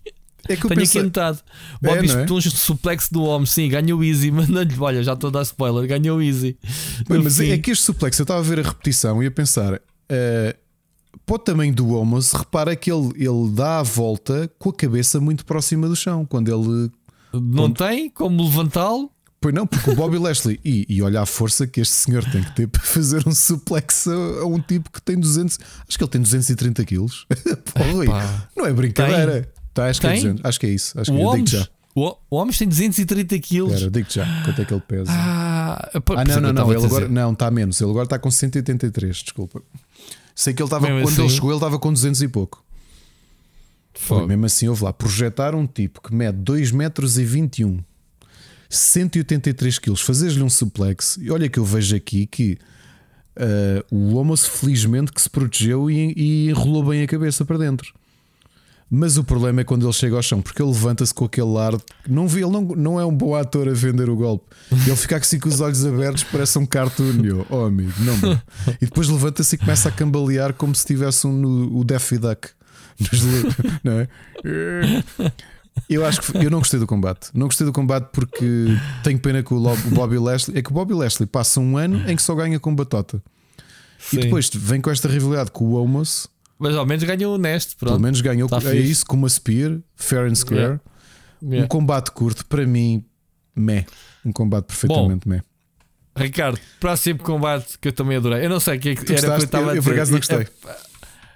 É 0.48 0.56
que 0.56 0.64
eu 0.64 0.68
Tenho 0.68 0.80
pensei, 0.80 1.00
aqui 1.00 1.06
anotado. 1.06 1.38
Bobby 1.80 1.96
não 1.96 2.02
é? 2.02 2.06
espetou 2.06 2.38
um 2.38 2.40
suplex 2.40 3.08
do 3.10 3.22
homem, 3.22 3.46
sim, 3.46 3.68
ganhou 3.68 4.02
easy. 4.02 4.30
Mandando-lhe, 4.32 4.80
olha, 4.80 5.02
já 5.02 5.12
estou 5.12 5.28
a 5.28 5.32
dar 5.32 5.42
spoiler, 5.42 5.86
ganhou 5.86 6.20
easy. 6.20 6.56
Bem, 7.08 7.22
mas 7.22 7.38
fim. 7.38 7.50
é 7.50 7.58
que 7.58 7.70
este 7.70 7.84
suplex, 7.84 8.18
eu 8.18 8.24
estava 8.24 8.40
a 8.40 8.42
ver 8.42 8.58
a 8.58 8.62
repetição 8.62 9.22
e 9.22 9.26
a 9.26 9.30
pensar, 9.30 9.80
eh, 10.08 10.56
para 11.24 11.34
o 11.36 11.38
tamanho 11.38 11.74
do 11.74 11.88
Homos, 11.90 12.32
repara 12.32 12.74
que 12.74 12.90
ele, 12.90 13.12
ele 13.16 13.50
dá 13.52 13.78
a 13.78 13.82
volta 13.82 14.50
com 14.58 14.70
a 14.70 14.74
cabeça 14.74 15.20
muito 15.20 15.44
próxima 15.44 15.88
do 15.88 15.94
chão. 15.96 16.24
Quando 16.24 16.48
ele. 16.48 16.90
não 17.32 17.70
tem 17.70 18.10
como 18.10 18.42
levantá-lo. 18.44 19.10
Pois 19.40 19.52
não, 19.52 19.66
porque 19.66 19.90
o 19.90 19.96
Bobby 19.96 20.18
Lashley, 20.22 20.60
e, 20.64 20.86
e 20.88 21.02
olha 21.02 21.22
a 21.22 21.26
força 21.26 21.66
que 21.66 21.80
este 21.80 21.94
senhor 21.94 22.24
tem 22.30 22.44
que 22.44 22.54
ter 22.54 22.68
para 22.68 22.80
fazer 22.80 23.26
um 23.26 23.34
suplex 23.34 24.06
a, 24.06 24.12
a 24.12 24.46
um 24.46 24.60
tipo 24.60 24.90
que 24.90 25.02
tem 25.02 25.18
200. 25.18 25.58
Acho 25.88 25.98
que 25.98 26.04
ele 26.04 26.10
tem 26.10 26.20
230 26.20 26.84
quilos. 26.84 27.26
Não 28.56 28.66
é 28.66 28.72
brincadeira. 28.72 29.52
Tá, 29.74 29.86
acho, 29.86 30.00
que 30.00 30.06
é 30.06 30.10
Tem? 30.10 30.20
200, 30.22 30.44
acho 30.44 30.60
que 30.60 30.66
é 30.66 30.70
isso. 30.70 31.00
Acho 31.00 31.10
O 31.10 31.14
que 31.14 31.18
digo 31.20 31.30
homem, 31.30 31.46
já. 31.46 31.68
o, 31.94 32.16
homem 32.30 32.54
tem 32.56 32.68
230 32.68 33.38
quilos. 33.38 33.72
Espera, 33.74 33.90
digo 33.90 34.06
já 34.10 34.42
quanto 34.44 34.60
é 34.60 34.64
que 34.64 34.74
ele 34.74 34.82
pesa. 34.86 35.10
Ah, 35.10 35.90
Ah, 36.16 36.24
não, 36.24 36.40
não, 36.40 36.52
não. 36.52 36.72
Ele 36.72 36.84
agora, 36.84 37.08
não, 37.08 37.32
está 37.32 37.50
menos. 37.50 37.80
Ele 37.80 37.90
agora 37.90 38.04
está 38.04 38.18
com 38.18 38.30
183, 38.30 39.16
desculpa. 39.16 39.62
Sei 40.34 40.52
que 40.54 40.62
ele 40.62 40.66
estava, 40.66 40.86
Mesmo 40.86 41.02
quando 41.02 41.18
ele 41.18 41.26
assim? 41.26 41.34
chegou, 41.34 41.50
ele 41.50 41.56
estava 41.56 41.78
com 41.78 41.92
200 41.92 42.22
e 42.22 42.28
pouco. 42.28 42.62
Foi, 43.94 44.26
mesmo 44.26 44.46
assim, 44.46 44.68
houve 44.68 44.84
lá. 44.84 44.92
Projetar 44.92 45.54
um 45.54 45.66
tipo 45.66 46.00
que 46.00 46.14
mede 46.14 46.38
2 46.38 46.72
metros 46.72 47.18
e 47.18 47.24
21, 47.24 47.78
183 48.68 49.78
quilos, 49.78 50.00
fazer-lhe 50.00 50.42
um 50.42 50.48
suplex. 50.50 51.18
E 51.20 51.30
olha 51.30 51.48
que 51.48 51.58
eu 51.58 51.64
vejo 51.64 51.94
aqui 51.94 52.26
que 52.26 52.58
ah, 53.36 53.84
o 53.90 54.14
Homos, 54.16 54.46
felizmente, 54.46 55.12
que 55.12 55.20
se 55.20 55.28
protegeu 55.30 55.90
e, 55.90 56.12
e 56.16 56.48
enrolou 56.50 56.84
bem 56.84 57.02
a 57.02 57.06
cabeça 57.06 57.44
para 57.44 57.58
dentro. 57.58 57.92
Mas 58.94 59.16
o 59.16 59.24
problema 59.24 59.62
é 59.62 59.64
quando 59.64 59.86
ele 59.86 59.92
chega 59.94 60.16
ao 60.16 60.22
chão, 60.22 60.42
porque 60.42 60.60
ele 60.60 60.70
levanta-se 60.70 61.14
com 61.14 61.24
aquele 61.24 61.56
ar. 61.56 61.72
Não 62.06 62.26
ele 62.26 62.44
não, 62.44 62.60
não 62.60 63.00
é 63.00 63.06
um 63.06 63.16
bom 63.16 63.34
ator 63.34 63.66
a 63.66 63.72
vender 63.72 64.10
o 64.10 64.14
golpe. 64.14 64.44
Ele 64.70 64.94
fica 64.96 65.16
assim 65.16 65.38
com 65.38 65.48
os 65.48 65.62
olhos 65.62 65.86
abertos, 65.86 66.24
parece 66.24 66.58
um 66.58 66.66
cartoon. 66.66 67.24
eu, 67.24 67.46
Oh, 67.48 67.64
amigo, 67.64 67.90
não. 68.00 68.14
meu. 68.18 68.38
E 68.82 68.84
depois 68.84 69.08
levanta-se 69.08 69.54
e 69.54 69.58
começa 69.58 69.88
a 69.88 69.92
cambalear 69.92 70.52
como 70.52 70.74
se 70.74 70.84
tivesse 70.84 71.26
um 71.26 71.32
no, 71.32 71.78
o 71.78 71.84
Daffy 71.84 72.18
Duck. 72.18 72.50
Nos 73.00 73.22
não 73.82 73.92
é? 74.00 74.08
Eu 75.88 76.04
acho 76.04 76.20
que 76.20 76.36
eu 76.36 76.50
não 76.50 76.58
gostei 76.58 76.78
do 76.78 76.86
combate. 76.86 77.30
Não 77.32 77.46
gostei 77.46 77.66
do 77.66 77.72
combate 77.72 78.10
porque 78.12 78.76
tenho 79.02 79.18
pena 79.18 79.42
que 79.42 79.54
o 79.54 79.76
Bobby 79.86 80.18
Lashley. 80.18 80.58
É 80.58 80.62
que 80.62 80.70
o 80.70 80.74
Bobby 80.74 80.92
Lashley 80.92 81.26
passa 81.26 81.60
um 81.60 81.78
ano 81.78 82.10
em 82.10 82.14
que 82.14 82.20
só 82.22 82.34
ganha 82.34 82.60
com 82.60 82.74
batota. 82.74 83.22
Sim. 83.98 84.18
E 84.18 84.20
depois 84.24 84.50
vem 84.52 84.82
com 84.82 84.90
esta 84.90 85.08
rivalidade 85.08 85.50
com 85.50 85.64
o 85.64 85.82
Homos. 85.82 86.28
Mas 86.62 86.76
ao 86.76 86.86
menos 86.86 87.02
ganhou 87.04 87.34
honesto. 87.34 87.76
Pronto. 87.76 87.90
Pelo 87.92 88.00
menos 88.02 88.20
ganhou 88.20 88.48
Tá 88.48 88.58
é 88.58 88.60
fixe. 88.60 88.90
isso 88.90 89.06
com 89.06 89.16
uma 89.16 89.28
Spear, 89.28 89.78
fair 89.96 90.30
and 90.30 90.34
square. 90.34 90.60
Yeah. 90.62 90.80
Yeah. 91.42 91.64
Um 91.64 91.68
combate 91.68 92.10
curto, 92.12 92.46
para 92.46 92.64
mim, 92.66 93.04
meh. 93.56 93.84
Um 94.24 94.32
combate 94.32 94.66
perfeitamente 94.66 95.28
meh. 95.28 95.42
Ricardo, 96.16 96.58
próximo 96.78 97.18
combate 97.20 97.78
que 97.80 97.88
eu 97.88 97.92
também 97.92 98.16
adorei. 98.18 98.44
Eu 98.44 98.50
não 98.50 98.60
sei 98.60 98.76
o 98.76 98.80
que 98.80 98.90
é 98.90 98.94
que 98.94 99.04
Tu 99.04 99.12
era 99.12 99.20
que 99.22 99.26
eu 99.26 99.36
estava 99.38 99.64
Eu- 99.64 99.70
a 99.70 99.74
eu 99.76 99.80
dizer. 99.80 99.92
acaso 99.94 100.12
não 100.12 100.18
gostei. 100.18 100.38
É, 100.38 100.76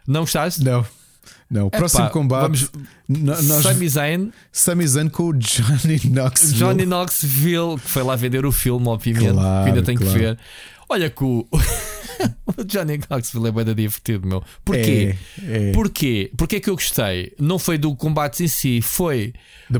Não 0.06 0.20
gostaste? 0.20 0.62
Não, 0.62 0.86
não. 1.50 1.66
Epá, 1.68 1.78
Próximo 1.78 2.10
combate. 2.10 2.42
Vamos, 2.42 2.70
nós, 3.08 3.62
Sami 3.64 3.88
Zayn, 3.88 4.30
Sami 4.52 4.86
Zayn 4.86 5.08
com 5.08 5.24
o 5.24 5.32
Johnny 5.32 5.98
Knoxville. 6.10 6.58
Johnny 6.58 6.86
Knoxville, 6.86 7.80
que 7.82 7.88
foi 7.90 8.02
lá 8.04 8.14
vender 8.14 8.44
o 8.46 8.52
filme, 8.52 8.86
obviamente. 8.86 9.32
Claro, 9.32 9.64
que 9.64 9.70
ainda 9.70 9.82
tem 9.82 9.96
claro. 9.96 10.12
que 10.12 10.18
ver. 10.18 10.38
Olha 10.88 11.10
que 11.10 11.24
o, 11.24 11.44
o 12.56 12.64
Johnny 12.64 12.98
Knoxville 13.10 13.48
é 13.48 13.52
bem 13.52 13.64
divertido, 13.74 14.26
meu. 14.26 14.42
Porquê? 14.64 15.14
É, 15.42 15.68
é. 15.68 15.72
Porquê? 15.72 16.30
Porquê 16.36 16.60
que 16.60 16.70
eu 16.70 16.74
gostei? 16.74 17.32
Não 17.38 17.58
foi 17.58 17.76
do 17.78 17.94
combate 17.96 18.44
em 18.44 18.48
si, 18.48 18.80
foi. 18.80 19.32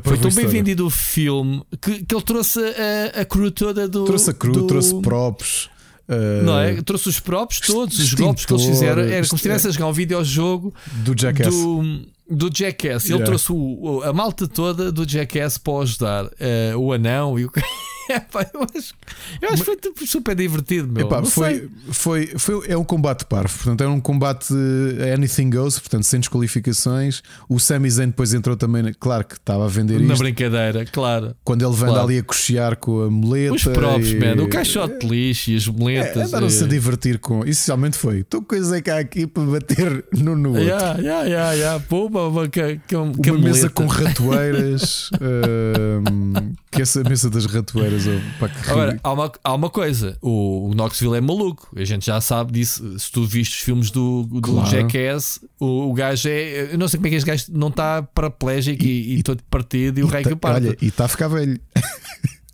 Foi 0.03 0.19
tão 0.19 0.31
bem 0.31 0.47
vendido 0.47 0.87
o 0.87 0.91
filme 0.91 1.63
que, 1.81 2.05
que 2.05 2.15
ele 2.15 2.23
trouxe 2.25 2.61
a, 2.61 3.21
a 3.21 3.25
crew 3.25 3.51
toda 3.51 3.89
do. 3.89 4.05
Trouxe 4.05 4.31
a 4.31 4.35
cru, 4.35 4.53
do- 4.53 4.67
trouxe 4.67 5.01
props. 5.01 5.69
uh, 6.09 6.45
Não 6.45 6.59
é? 6.59 6.83
Trouxe 6.83 7.09
os 7.09 7.21
próprios 7.21 7.61
todos, 7.61 7.99
os 7.99 8.13
golpes 8.15 8.45
que 8.45 8.53
eles 8.53 8.65
fizeram. 8.67 9.03
Era 9.03 9.13
como 9.13 9.25
se 9.27 9.35
estivesse 9.37 9.69
a 9.69 9.71
jogar 9.71 9.87
um 9.87 9.93
videojogo 9.93 10.75
do 11.05 11.15
Jackass. 11.19 11.55
do, 11.55 12.07
do 12.31 12.51
Jackass. 12.55 13.05
Ele 13.07 13.15
Yeah. 13.15 13.25
trouxe 13.27 13.53
o- 13.53 14.03
a 14.05 14.13
malta 14.13 14.47
toda 14.49 14.91
do 14.93 15.09
Jackass 15.09 15.59
para 15.59 15.83
ajudar. 15.83 16.29
Eh, 16.41 16.75
o 16.77 16.93
anão 16.93 17.39
e 17.39 17.45
o. 17.45 17.51
Epá, 18.15 18.49
eu 18.55 18.61
acho, 18.63 18.95
eu 19.43 19.49
acho 19.49 19.59
que 19.59 19.65
foi 19.65 19.77
tipo, 19.77 20.07
super 20.07 20.35
divertido, 20.35 20.93
meu. 20.93 21.07
Epá, 21.07 21.23
foi, 21.25 21.69
foi, 21.91 22.27
foi, 22.39 22.67
é 22.69 22.77
um 22.77 22.85
combate 22.85 23.25
parvo, 23.25 23.53
portanto 23.57 23.83
é 23.83 23.89
um 23.89 24.01
combate 24.01 24.53
eh, 24.99 25.13
anything 25.15 25.51
goes, 25.51 25.79
portanto 25.79 26.05
sem 26.05 26.21
desqualificações. 26.21 27.23
O 27.49 27.59
Sami 27.59 27.91
Zayn 27.91 28.09
depois 28.09 28.33
entrou 28.35 28.57
também, 28.57 28.93
claro 28.99 29.25
que 29.25 29.35
estava 29.35 29.65
a 29.65 29.69
vender 29.69 30.01
Na 30.01 30.13
isto. 30.15 30.23
brincadeira, 30.23 30.85
claro. 30.87 31.35
Quando 31.45 31.63
ele 31.63 31.75
anda 31.75 31.87
Claro. 31.87 32.01
ali 32.03 32.19
a 32.19 32.23
coxear 32.23 32.77
com 32.77 33.03
a 33.03 33.11
muleta. 33.11 33.55
Os 33.55 33.65
próprios, 33.65 34.11
e... 34.13 34.17
man. 34.19 34.43
O 34.43 34.49
caixote 34.49 34.99
de 35.01 35.07
lixo 35.09 35.51
e 35.51 35.57
as 35.57 35.67
É, 35.67 35.71
boletas. 35.71 36.29
Andaram-se 36.29 36.63
a 36.63 36.67
eh. 36.67 36.69
divertir 36.69 37.19
com. 37.19 37.41
Essencialmente 37.45 37.97
foi. 37.97 38.21
Estou 38.21 38.43
coisa 38.43 38.81
cá 38.83 38.99
aqui 38.99 39.27
para 39.27 39.43
bater 39.45 40.05
no, 40.13 40.37
no 40.37 40.51
outro. 40.51 40.65
Yeah, 40.65 40.99
yeah, 41.01 41.25
yeah, 41.25 41.53
yeah. 41.53 41.85
Pô, 41.89 42.07
uma, 42.07 42.27
uma, 42.29 42.49
que, 42.49 42.81
Uma 42.95 43.13
que 43.13 43.33
mesa 43.33 43.69
com 43.71 43.87
ratoeiras. 43.87 45.11
ahm, 45.21 46.53
que 46.77 46.83
essa 46.83 47.03
mesa 47.03 47.29
das 47.31 47.47
ratoeiras. 47.47 48.05
oh, 48.07 48.39
pá, 48.39 48.49
que 48.49 48.71
Agora, 48.71 49.01
há 49.03 49.13
uma, 49.13 49.33
há 49.43 49.55
uma 49.55 49.71
coisa: 49.71 50.17
o, 50.23 50.69
o 50.71 50.75
Knoxville 50.75 51.17
é 51.17 51.21
maluco. 51.21 51.69
A 51.75 51.85
gente 51.85 52.07
já 52.07 52.21
sabe 52.21 52.53
disso. 52.53 52.99
Se 52.99 53.11
tu 53.11 53.25
viste 53.27 53.55
os 53.57 53.61
filmes 53.61 53.91
do, 53.91 54.23
do 54.25 54.41
Claro. 54.41 54.69
Jackass, 54.71 55.41
o, 55.59 55.91
o 55.91 55.93
gajo 55.95 56.29
é. 56.29 56.73
Eu 56.73 56.79
não 56.79 56.87
sei 56.89 56.99
como 56.99 57.07
é 57.07 57.11
que 57.11 57.17
este 57.17 57.27
gajo 57.27 57.45
não 57.51 57.69
está 57.69 58.03
paraplégico 58.03 58.85
e, 58.85 59.19
e, 59.19 59.23
todo 59.23 59.43
partido 59.51 59.99
e, 60.01 60.03
o 60.03 60.07
rei 60.07 60.23
que 60.23 60.31
tá- 60.31 60.37
parte. 60.37 60.67
olha, 60.69 60.77
e 60.81 60.87
está 60.89 61.05
a 61.07 61.09
ficar 61.09 61.29
velho. 61.29 61.59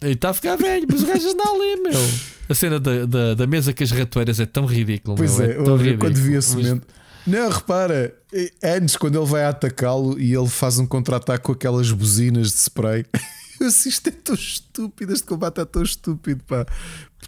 E 0.04 0.10
está 0.14 0.30
a 0.30 0.34
ficar 0.34 0.56
velho, 0.56 0.84
mas 0.90 1.00
o 1.04 1.06
gajo 1.06 1.28
anda 1.28 1.44
ali, 1.44 1.80
meu. 1.80 2.08
A 2.48 2.54
cena 2.56 2.80
da, 2.80 3.06
da, 3.06 3.34
da 3.34 3.46
mesa 3.46 3.72
com 3.72 3.84
as 3.84 3.90
ratoeiras 3.92 4.40
é 4.40 4.46
tão 4.46 4.66
ridículo. 4.66 5.16
Pois 5.16 5.38
meu, 5.38 5.48
é, 5.48 5.54
tão 5.54 5.64
eu- 5.64 5.76
ridículo. 5.76 5.98
quando 6.10 6.16
vi 6.16 6.34
esse 6.34 6.56
Mas- 6.56 6.66
momento. 6.66 6.86
Não, 7.24 7.48
repara, 7.48 8.12
eh, 8.32 8.50
antes 8.64 8.96
quando 8.96 9.16
ele 9.16 9.26
vai 9.30 9.44
atacá-lo 9.44 10.18
e 10.18 10.34
ele 10.34 10.48
faz 10.48 10.76
um 10.80 10.86
contra-ataque 10.86 11.44
com 11.44 11.52
aquelas 11.52 11.88
buzinas 11.92 12.48
de 12.48 12.58
spray. 12.58 13.04
Eu 13.62 13.68
isto 13.68 14.08
é 14.08 14.10
tão 14.12 14.34
estúpido, 14.34 15.12
este 15.12 15.26
combate 15.26 15.60
é 15.60 15.64
tão 15.64 15.82
estúpido, 15.82 16.42
pá. 16.44 16.66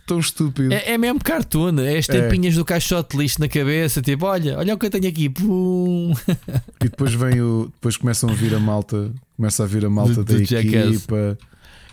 Tão 0.07 0.19
estúpido. 0.19 0.73
É, 0.75 0.93
é 0.93 0.99
mesmo 0.99 1.19
cartoon, 1.23 1.79
é 1.81 1.97
as 1.97 2.09
É. 2.09 2.21
tampinhas 2.21 2.55
do 2.57 2.65
caixote 2.65 3.17
lixo 3.17 3.41
na 3.41 3.49
cabeça, 3.49 4.03
tipo, 4.03 4.27
olha, 4.27 4.59
olha 4.59 4.75
o 4.75 4.79
que 4.79 4.87
eu 4.87 4.91
tenho 4.91 5.09
aqui, 5.09 5.29
pum. 5.31 6.13
E 6.83 6.89
depois 6.89 7.15
vem 7.15 7.41
o. 7.41 7.71
Depois 7.75 7.97
começam 7.97 8.29
a 8.29 8.33
vir 8.35 8.55
a 8.55 8.59
malta. 8.61 9.11
Começa 9.37 9.63
a 9.63 9.67
vir 9.67 9.85
a 9.87 9.91
malta 9.91 10.15
Do- 10.15 10.25
da 10.25 10.35
do 10.35 10.43
equipa. 10.43 11.39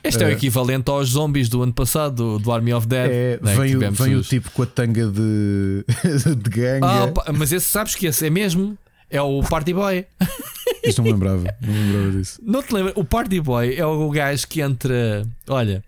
Este 0.03 0.23
é. 0.23 0.25
o 0.25 0.29
É. 0.29 0.33
equivalente 0.33 0.89
aos 0.89 1.09
zombies 1.09 1.47
do 1.47 1.61
ano 1.61 1.71
passado, 1.73 2.39
do, 2.39 2.51
Army 2.51 2.73
of 2.73 2.87
Dead. 2.87 3.09
É, 3.11 3.39
né, 3.41 3.55
vem 3.55 3.75
o, 3.77 3.91
vem 3.91 4.15
o 4.15 4.21
tipo 4.23 4.49
com 4.51 4.63
a 4.63 4.65
tanga 4.65 5.05
de, 5.07 5.85
de 6.35 6.49
gangue. 6.49 6.83
Ah, 6.83 7.31
mas 7.31 7.51
esse 7.51 7.67
sabes 7.67 7.93
que 7.95 8.07
esse 8.07 8.25
é 8.25 8.29
mesmo? 8.29 8.75
É 9.11 9.21
o 9.21 9.41
Party 9.43 9.73
Boy. 9.73 10.05
Isto 10.83 10.99
não 10.99 11.05
me 11.05 11.11
lembrava, 11.11 11.55
não 11.61 11.73
me 11.73 11.79
lembrava 11.79 12.11
disso. 12.11 12.39
Não 12.41 12.63
te 12.63 12.73
lembra? 12.73 12.93
O 12.95 13.03
Party 13.03 13.39
Boy 13.39 13.75
é 13.75 13.85
o 13.85 14.09
gajo 14.09 14.47
que 14.47 14.61
entra. 14.61 15.27
Olha, 15.47 15.83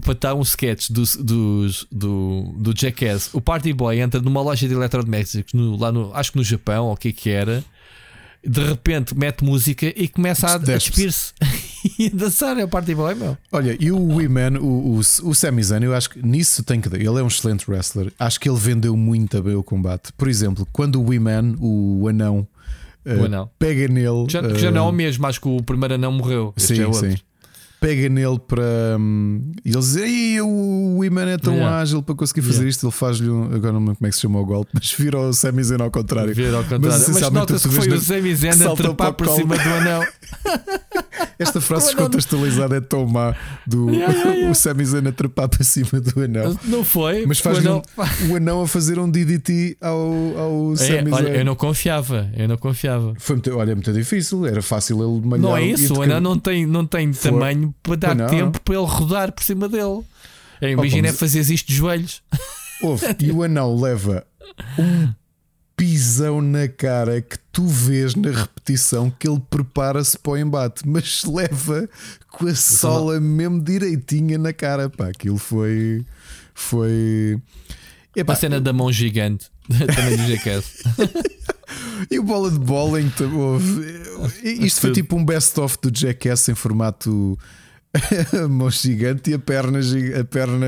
para 0.00 0.12
estar 0.12 0.34
um 0.34 0.40
sketch 0.42 0.90
do, 0.90 1.02
do, 1.22 1.66
do, 1.90 2.54
do 2.56 2.80
Jackass. 2.80 3.30
O 3.34 3.40
Party 3.40 3.72
Boy 3.72 4.00
entra 4.00 4.20
numa 4.20 4.40
loja 4.40 4.66
de 4.66 4.72
eletrodomésticos, 4.72 5.52
no, 5.52 5.76
lá 5.76 5.92
no, 5.92 6.14
acho 6.14 6.32
que 6.32 6.38
no 6.38 6.44
Japão, 6.44 6.86
ou 6.86 6.92
o 6.92 6.96
que 6.96 7.08
é 7.08 7.12
que 7.12 7.28
era. 7.28 7.62
De 8.46 8.62
repente 8.62 9.16
mete 9.16 9.42
música 9.42 9.86
e 9.86 10.06
começa 10.08 10.46
a, 10.46 10.54
a 10.54 10.58
despir-se 10.58 11.32
e 11.98 12.06
a 12.06 12.16
dançar. 12.16 12.58
É 12.58 12.64
o 12.64 12.68
Party 12.68 12.94
Boy, 12.94 13.14
meu. 13.14 13.36
Olha, 13.50 13.76
e 13.80 13.90
o 13.90 14.16
Wiman, 14.16 14.58
o, 14.58 14.96
o, 14.96 14.98
o 14.98 15.34
Sami 15.34 15.62
Zayn, 15.62 15.82
eu 15.82 15.94
acho 15.94 16.10
que 16.10 16.24
nisso 16.24 16.62
tem 16.62 16.80
que 16.80 16.88
dar. 16.88 16.98
Ele 16.98 17.06
é 17.18 17.22
um 17.22 17.28
excelente 17.28 17.70
wrestler. 17.70 18.12
Acho 18.18 18.38
que 18.38 18.48
ele 18.48 18.58
vendeu 18.58 18.96
muito 18.96 19.42
bem 19.42 19.54
o 19.54 19.62
combate. 19.62 20.12
Por 20.12 20.28
exemplo, 20.28 20.66
quando 20.72 21.00
o 21.00 21.08
Wiman, 21.08 21.56
o 21.58 22.06
anão, 22.08 22.46
o 23.06 23.24
anão. 23.24 23.44
Uh, 23.44 23.50
pega 23.58 23.88
nele. 23.88 24.26
Já, 24.28 24.42
uh, 24.42 24.58
já 24.58 24.70
não 24.70 24.86
é 24.86 24.88
o 24.88 24.92
mesmo, 24.92 25.26
acho 25.26 25.40
que 25.40 25.48
o 25.48 25.62
primeiro 25.62 25.94
anão 25.94 26.12
morreu. 26.12 26.54
Sim, 26.56 26.88
é 26.88 26.92
sim. 26.92 27.16
Pega 27.84 28.08
nele 28.08 28.38
para. 28.38 28.96
Um, 28.98 29.52
e 29.64 29.70
eles 29.70 29.86
dizem: 29.92 30.40
o 30.40 30.98
Wiman 31.00 31.28
é 31.28 31.36
tão 31.36 31.52
Yeah. 31.54 31.78
ágil 31.80 32.02
para 32.02 32.14
conseguir 32.14 32.40
fazer 32.40 32.54
Yeah. 32.60 32.70
isto. 32.70 32.86
Ele 32.86 32.92
faz-lhe. 32.92 33.28
Um, 33.28 33.44
agora 33.54 33.72
não 33.72 33.80
lembro 33.80 33.96
como 33.96 34.06
é 34.06 34.08
que 34.08 34.16
se 34.16 34.22
chama 34.22 34.38
o 34.40 34.46
golpe, 34.46 34.70
mas 34.72 34.90
vira 34.92 35.18
o 35.18 35.32
Sami 35.34 35.62
Zayn 35.62 35.82
ao 35.82 35.90
contrário. 35.90 36.34
Ver 36.34 36.54
ao 36.54 36.62
contrário. 36.62 36.86
Mas, 36.86 37.02
essencialmente, 37.02 37.34
nota-se 37.52 37.68
que 37.68 37.74
foi 37.74 37.88
o 37.88 38.00
Sami 38.00 38.34
que 38.34 38.46
a 38.46 38.74
trepar 38.74 39.12
por 39.12 39.28
cima 39.28 39.56
do 39.56 39.68
anão. 39.68 40.02
Esta 41.38 41.60
frase 41.60 41.86
descontextualizada 41.86 42.76
é 42.76 42.80
tão 42.80 43.06
má 43.06 43.34
do 43.66 43.90
Yeah, 43.90 44.12
yeah, 44.14 44.30
yeah. 44.34 44.50
o 44.50 44.54
Sami 44.54 44.84
Zayn 44.84 45.08
a 45.08 45.12
trepar 45.12 45.48
para 45.48 45.64
cima 45.64 46.00
do 46.00 46.20
anão. 46.22 46.56
Não 46.64 46.84
foi? 46.84 47.26
Mas 47.26 47.40
O 47.40 47.42
faz 47.42 47.58
anão- 47.58 47.82
o 48.30 48.36
anão 48.36 48.62
a 48.62 48.68
fazer 48.68 48.98
um 48.98 49.10
DDT 49.10 49.76
ao, 49.80 49.98
ao 50.38 50.72
É, 50.74 50.76
Sami 50.76 51.10
olha, 51.10 51.28
eu 51.30 51.44
não 51.44 51.56
confiava, 51.56 52.30
eu 52.36 52.46
não 52.48 52.56
confiava. 52.56 53.14
Foi 53.18 53.36
muito, 53.36 53.50
olha, 53.56 53.74
muito 53.74 53.92
difícil, 53.92 54.46
era 54.46 54.62
fácil 54.62 55.02
ele 55.02 55.26
malhar. 55.26 55.42
Não 55.42 55.56
é 55.56 55.64
isso, 55.66 55.92
o 55.94 56.02
anão 56.02 56.14
cabe- 56.14 56.20
não 56.24 56.38
tem, 56.38 56.66
não 56.66 56.86
tem 56.86 57.10
tamanho 57.12 57.73
para 57.82 57.96
dar 57.96 58.14
não. 58.14 58.26
tempo 58.28 58.60
para 58.60 58.74
ele 58.74 58.86
rodar 58.86 59.32
por 59.32 59.42
cima 59.42 59.68
dele. 59.68 60.02
Eu 60.60 60.70
imagino 60.70 61.06
é 61.06 61.10
isto 61.10 61.66
de 61.66 61.74
joelhos. 61.74 62.22
Ouve, 62.82 63.06
e 63.20 63.30
o 63.30 63.42
anão 63.42 63.78
leva 63.78 64.26
um 64.78 65.12
pisão 65.76 66.40
na 66.40 66.68
cara 66.68 67.20
que 67.20 67.38
tu 67.52 67.66
vês 67.66 68.14
na 68.14 68.30
repetição 68.30 69.10
que 69.10 69.28
ele 69.28 69.42
prepara-se 69.50 70.18
para 70.18 70.32
o 70.32 70.38
embate, 70.38 70.86
mas 70.86 71.24
leva 71.24 71.88
com 72.30 72.46
a 72.46 72.54
sola 72.54 73.20
mesmo 73.20 73.60
direitinha 73.60 74.38
na 74.38 74.52
cara. 74.52 74.88
Pá, 74.88 75.08
aquilo 75.08 75.38
foi. 75.38 76.04
Foi. 76.54 77.40
Epá, 78.14 78.32
A 78.32 78.36
cena 78.36 78.60
da 78.60 78.72
mão 78.72 78.92
gigante 78.92 79.50
também 79.68 80.16
do 80.16 80.26
Jackass. 80.26 80.82
E 82.10 82.18
o 82.18 82.22
bola 82.22 82.50
de 82.50 82.58
bowling 82.58 83.10
Isto 84.42 84.80
foi 84.80 84.92
tipo 84.92 85.16
um 85.16 85.24
best-of 85.24 85.78
do 85.82 85.90
Jackass 85.92 86.48
em 86.48 86.54
formato 86.54 87.38
mão 88.48 88.70
gigante 88.70 89.30
e 89.30 89.34
a 89.34 89.38
perna 89.38 89.78
a 90.20 90.24
perna 90.24 90.66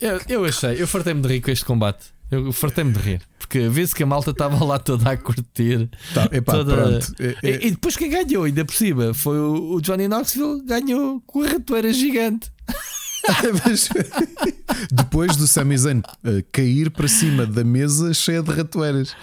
Eu, 0.00 0.20
eu 0.28 0.44
achei, 0.44 0.80
eu 0.80 0.86
fartei-me 0.86 1.20
de 1.22 1.28
rir 1.28 1.40
com 1.40 1.50
este 1.50 1.64
combate. 1.64 2.06
Eu 2.30 2.52
fartei-me 2.52 2.92
de 2.92 2.98
rir. 2.98 3.22
Porque 3.38 3.68
vê-se 3.68 3.94
que 3.94 4.02
a 4.02 4.06
malta 4.06 4.30
estava 4.30 4.64
lá 4.64 4.78
toda 4.78 5.10
a 5.10 5.16
curtir. 5.16 5.90
tá, 6.14 6.28
epá, 6.32 6.52
toda... 6.52 6.74
pronto. 6.74 7.14
É- 7.20 7.36
é- 7.42 7.64
E, 7.64 7.66
e 7.68 7.70
depois 7.72 7.96
quem 7.96 8.08
ganhou, 8.10 8.44
ainda 8.44 8.64
por 8.64 8.74
cima, 8.74 9.12
foi 9.12 9.38
o, 9.38 9.80
Johnny 9.80 10.08
Knoxville, 10.08 10.62
ganhou 10.64 11.20
com 11.26 11.42
a 11.42 11.48
ratoeira 11.48 11.92
gigante. 11.92 12.50
Depois 14.90 15.36
do 15.36 15.46
Sami 15.46 15.78
Zayn 15.78 16.02
eh, 16.24 16.44
cair 16.50 16.90
para 16.90 17.06
cima 17.06 17.46
da 17.46 17.62
mesa 17.62 18.12
cheia 18.12 18.42
de 18.42 18.50
ratoeiras. 18.50 19.14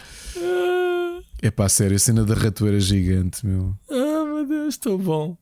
É 1.42 1.50
pá, 1.52 1.68
sério, 1.70 1.96
a 1.96 2.00
cena 2.00 2.24
da 2.24 2.34
ratoeira 2.34 2.80
gigante, 2.80 3.46
meu. 3.46 3.74
Ah, 3.90 4.26
meu 4.26 4.46
Deus, 4.46 4.76
estou 4.76 4.98
bom. 4.98 5.38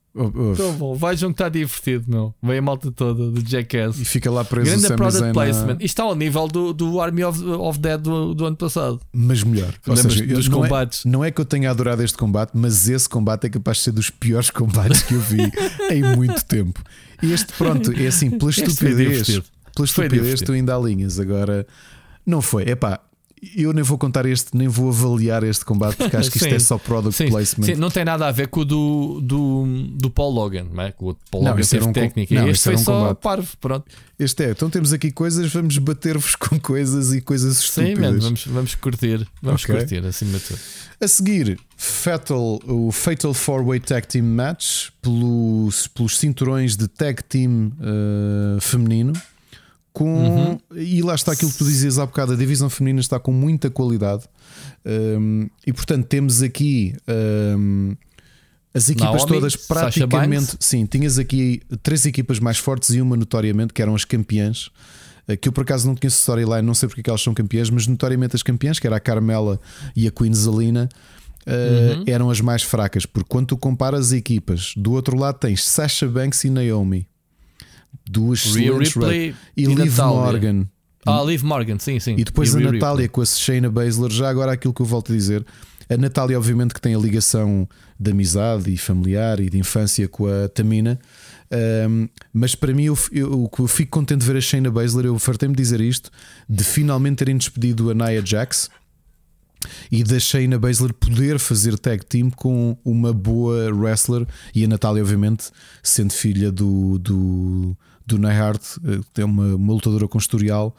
Estou 0.51 0.73
bom. 0.73 0.97
Que 0.97 1.25
está 1.25 1.49
divertido, 1.49 2.05
meu. 2.07 2.33
Vem 2.41 2.57
a 2.57 2.61
malta 2.61 2.91
toda 2.91 3.29
do 3.31 3.47
Jackass. 3.47 3.99
E 3.99 4.05
fica 4.05 4.31
lá 4.31 4.43
preso 4.43 4.71
Grande 4.71 4.87
product 4.95 5.19
Zayn. 5.19 5.33
placement. 5.33 5.73
Isto 5.73 5.85
está 5.85 6.03
ao 6.03 6.15
nível 6.15 6.47
do, 6.47 6.73
do 6.73 6.99
Army 6.99 7.23
of, 7.23 7.43
of 7.43 7.79
Dead 7.79 7.99
do, 7.99 8.33
do 8.33 8.45
ano 8.45 8.55
passado. 8.55 8.99
Mas 9.13 9.43
melhor. 9.43 9.73
Ou 9.87 9.95
seja, 9.95 10.25
dos 10.25 10.47
não, 10.47 10.61
combates? 10.61 11.05
É, 11.05 11.09
não 11.09 11.23
é 11.23 11.31
que 11.31 11.39
eu 11.39 11.45
tenha 11.45 11.69
adorado 11.69 12.03
este 12.03 12.17
combate, 12.17 12.51
mas 12.53 12.89
esse 12.89 13.07
combate 13.07 13.47
é 13.47 13.49
capaz 13.49 13.77
de 13.77 13.83
ser 13.83 13.91
dos 13.91 14.09
piores 14.09 14.49
combates 14.51 15.03
que 15.03 15.13
eu 15.13 15.19
vi 15.19 15.51
em 15.91 16.15
muito 16.15 16.43
tempo. 16.45 16.81
Este, 17.21 17.53
pronto, 17.53 17.91
é 17.91 18.07
assim, 18.07 18.29
pela 18.31 18.49
Este 18.49 18.63
estupidez. 18.63 19.41
Pela 19.75 19.85
estupidez, 19.85 20.41
tu 20.41 20.51
ainda 20.51 20.75
há 20.75 20.79
linhas. 20.79 21.19
Agora, 21.19 21.65
não 22.25 22.41
foi. 22.41 22.63
É 22.63 22.75
pá, 22.75 22.99
eu 23.55 23.71
nem 23.73 23.83
vou 23.83 23.97
contar 23.97 24.25
este, 24.25 24.55
nem 24.57 24.67
vou 24.67 24.89
avaliar 24.89 25.43
este 25.43 25.63
combate, 25.63 25.95
porque 25.97 26.15
acho 26.17 26.31
que 26.31 26.37
isto 26.37 26.47
Sim. 26.49 26.55
é 26.55 26.59
só 26.59 26.77
product 26.77 27.15
Sim, 27.15 27.29
placement. 27.29 27.65
sim, 27.67 27.75
não 27.75 27.89
tem 27.91 28.03
nada 28.03 28.27
a 28.27 28.31
ver 28.31 28.47
com 28.47 28.61
o 28.61 28.65
do, 28.65 29.21
do, 29.21 29.65
do 29.93 30.09
Paul 30.09 30.33
Logan, 30.33 30.65
não 30.73 30.83
é? 30.83 30.93
O 30.99 31.13
Paul 31.29 31.43
Não, 31.43 31.51
Logan 31.51 31.63
teve 31.63 31.83
um 31.83 31.87
com- 31.87 31.93
técnica. 31.93 32.33
não, 32.35 32.41
este 32.49 32.51
esse 32.51 32.63
foi 32.63 32.75
um 32.75 32.77
só 32.77 32.99
combate. 32.99 33.17
parvo. 33.21 33.57
Pronto. 33.61 33.85
Este 34.19 34.43
é, 34.45 34.51
então 34.51 34.69
temos 34.69 34.91
aqui 34.93 35.11
coisas, 35.11 35.51
vamos 35.53 35.77
bater-vos 35.77 36.35
com 36.35 36.59
coisas 36.59 37.13
e 37.13 37.21
coisas 37.21 37.57
Sim, 37.57 37.81
estúpidas. 37.83 38.13
man, 38.15 38.19
vamos, 38.19 38.45
vamos 38.47 38.75
curtir. 38.75 39.27
Vamos 39.41 39.63
Ok. 39.63 39.75
curtir 39.75 40.03
acima 40.05 40.39
de 40.39 40.43
tudo. 40.43 40.59
A 40.99 41.07
seguir, 41.07 41.59
Fatal, 41.75 42.59
o 42.65 42.91
Fatal 42.91 43.31
4-Way 43.31 43.79
Tag 43.81 44.07
Team 44.07 44.25
Match 44.25 44.87
pelos, 44.99 45.85
pelos 45.87 46.17
cinturões 46.17 46.75
de 46.75 46.87
tag 46.87 47.21
team 47.23 47.71
eh, 47.79 48.57
feminino. 48.59 49.13
Com, 49.97 50.59
E 50.75 51.01
lá 51.01 51.15
está 51.15 51.31
aquilo 51.31 51.51
que 51.51 51.57
tu 51.57 51.65
dizias 51.65 51.97
há 51.97 52.05
bocado: 52.05 52.33
a 52.33 52.35
divisão 52.35 52.69
feminina 52.69 52.99
está 52.99 53.19
com 53.19 53.31
muita 53.31 53.69
qualidade. 53.69 54.25
Um, 54.85 55.49
e 55.65 55.73
portanto, 55.73 56.05
temos 56.05 56.41
aqui 56.43 56.95
um, 57.57 57.95
as 58.73 58.89
equipas 58.89 59.15
Naomi, 59.23 59.27
todas 59.33 59.55
praticamente. 59.55 60.55
Sim, 60.59 60.85
tinhas 60.85 61.17
aqui 61.17 61.61
três 61.81 62.05
equipas 62.05 62.39
mais 62.39 62.57
fortes 62.57 62.91
e 62.91 63.01
uma 63.01 63.17
notoriamente, 63.17 63.73
que 63.73 63.81
eram 63.81 63.95
as 63.95 64.05
campeãs. 64.05 64.69
eh, 65.27 65.35
Que 65.35 65.49
eu 65.49 65.51
por 65.51 65.61
acaso 65.61 65.87
não 65.87 65.95
conheço 65.95 66.19
storyline, 66.19 66.61
não 66.61 66.75
sei 66.75 66.87
porque 66.87 67.01
é 67.01 67.03
que 67.03 67.09
elas 67.09 67.21
são 67.21 67.33
campeãs, 67.33 67.69
mas 67.71 67.87
notoriamente 67.87 68.35
as 68.35 68.43
campeãs, 68.43 68.77
que 68.79 68.85
era 68.85 68.97
a 68.97 68.99
Carmela 68.99 69.59
e 69.95 70.07
a 70.07 70.11
Queen 70.11 70.33
Zelina, 70.33 70.87
eh, 71.45 71.95
Uhum. 71.97 72.03
eram 72.05 72.29
as 72.29 72.39
mais 72.39 72.61
fracas. 72.61 73.05
Porque 73.05 73.27
quando 73.27 73.47
tu 73.47 73.57
comparas 73.57 74.07
as 74.07 74.11
equipas, 74.11 74.73
do 74.77 74.91
outro 74.91 75.17
lado 75.17 75.39
tens 75.39 75.63
Sasha 75.67 76.07
Banks 76.07 76.43
e 76.43 76.49
Naomi, 76.51 77.07
duas 78.05 78.45
excelentes 78.45 78.93
Ripley 78.93 79.35
e, 79.55 79.63
e 79.63 79.65
Liv. 79.65 79.97
Morgan. 79.97 80.67
Ah, 81.05 81.23
Liv 81.23 81.43
Morgan, 81.43 81.79
sim, 81.79 81.99
sim. 81.99 82.15
E 82.17 82.23
depois 82.23 82.53
a 82.53 82.59
Rhea 82.59 82.71
Natália 82.71 83.07
com 83.07 83.21
a 83.21 83.25
Shayna 83.25 83.69
Baszler, 83.69 84.11
já 84.11 84.29
agora 84.29 84.51
aquilo 84.51 84.73
que 84.73 84.81
eu 84.81 84.85
volto 84.85 85.11
a 85.11 85.15
dizer. 85.15 85.45
A 85.89 85.95
Natália, 85.95 86.37
obviamente, 86.37 86.73
que 86.73 86.81
tem 86.81 86.93
a 86.93 86.97
ligação 86.97 87.67
de 87.97 88.11
amizade 88.11 88.73
e 88.73 88.77
familiar 88.77 89.39
e 89.39 89.49
de 89.49 89.57
infância 89.57 90.07
com 90.07 90.27
a 90.27 90.49
Tamina. 90.49 90.99
Um, 91.89 92.09
mas 92.33 92.55
para 92.55 92.73
mim, 92.73 92.85
eu, 92.85 92.97
eu, 93.11 93.43
o 93.43 93.49
que 93.49 93.61
eu 93.61 93.67
fico 93.67 93.91
contente 93.91 94.19
de 94.19 94.27
ver 94.27 94.37
a 94.37 94.41
Shayna 94.41 94.69
Baszler, 94.69 95.05
eu 95.05 95.17
fartei-me 95.17 95.55
dizer 95.55 95.79
isto, 95.79 96.11
de 96.49 96.63
finalmente 96.63 97.17
terem 97.19 97.37
despedido 97.37 97.89
a 97.89 97.93
Nia 97.93 98.21
Jax 98.25 98.69
e 99.91 100.03
da 100.03 100.19
Shayna 100.19 100.59
Baszler 100.59 100.93
poder 100.93 101.39
fazer 101.39 101.77
tag 101.77 102.05
team 102.05 102.29
com 102.29 102.77
uma 102.83 103.13
boa 103.13 103.71
wrestler 103.73 104.27
e 104.53 104.65
a 104.65 104.67
Natália, 104.67 105.01
obviamente, 105.01 105.49
sendo 105.81 106.11
filha 106.11 106.51
do, 106.51 106.99
do, 106.99 107.77
do 108.07 108.17
Neihart, 108.17 108.61
eh, 108.85 108.99
que 109.13 109.21
é 109.21 109.25
uma, 109.25 109.53
uma 109.55 109.73
lutadora 109.73 110.07
com 110.07 110.17
historial. 110.17 110.75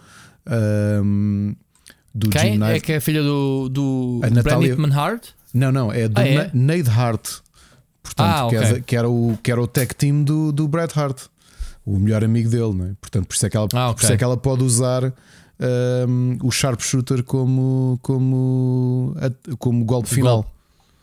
um, 0.51 1.55
do 2.15 2.27
Jim 2.33 2.39
Quem? 2.39 2.51
Neidhart. 2.59 2.77
É 2.77 2.81
que 2.81 2.93
é 2.93 2.97
a 2.97 3.01
filha 3.01 3.23
do, 3.23 3.69
do 3.69 4.21
A 4.25 4.31
Natália- 4.31 4.77
Hart? 4.95 5.27
Não, 5.55 5.71
não, 5.71 5.93
é 5.93 6.09
do 6.09 6.19
Ah, 6.21 6.27
é? 6.27 6.51
Neidhart. 6.55 7.41
Portanto, 8.03 8.27
Ah, 8.27 8.47
que, 8.49 8.57
é 8.57 8.61
ok. 8.61 8.73
da- 8.73 8.81
que 8.81 8.97
era 8.97 9.09
o, 9.09 9.39
que 9.43 9.53
era 9.53 9.61
o 9.61 9.67
tag 9.67 9.95
team 9.95 10.23
do, 10.25 10.51
do 10.51 10.67
Bret 10.67 10.99
Hart, 10.99 11.27
o 11.85 11.99
melhor 11.99 12.25
amigo 12.25 12.49
dele, 12.49 12.73
não 12.75 12.87
é? 12.87 12.93
Portanto, 13.01 13.27
por 13.27 13.35
isso 13.35 13.47
é 13.47 13.51
que 13.51 13.57
ela, 13.57 13.69
Ah, 13.75 13.93
por 13.95 14.03
isso 14.03 14.13
é 14.13 14.17
que 14.17 14.25
ela 14.25 14.37
pode 14.37 14.65
usar 14.65 15.13
um, 16.09 16.39
o 16.43 16.51
sharpshooter 16.51 17.23
como, 17.23 17.99
como, 18.03 19.15
como 19.59 19.85
golpe 19.85 20.09
final. 20.09 20.37
golpe. 20.43 20.51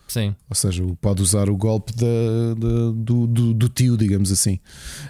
Sim. 0.07 0.35
Ou 0.49 0.55
seja, 0.55 0.83
pode 1.01 1.21
usar 1.21 1.49
o 1.49 1.55
golpe 1.57 1.91
da, 1.95 2.53
da- 2.57 2.91
do, 2.95 3.27
do, 3.27 3.53
do 3.53 3.69
tio, 3.69 3.97
digamos 3.97 4.31
assim. 4.31 4.59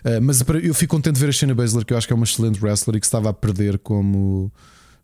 Uh, 0.05 0.21
mas 0.21 0.41
eu 0.63 0.73
fico 0.73 0.95
contente 0.95 1.15
de 1.15 1.19
ver 1.21 1.29
a 1.29 1.31
Shayna 1.31 1.53
Baszler, 1.53 1.85
que 1.85 1.93
eu 1.93 1.97
acho 1.97 2.07
que 2.07 2.13
é 2.13 2.15
uma 2.15 2.23
excelente 2.25 2.63
wrestler 2.63 2.95
e 2.95 2.99
que 2.99 3.05
estava 3.05 3.29
a 3.29 3.33
perder 3.33 3.77
como, 3.79 4.51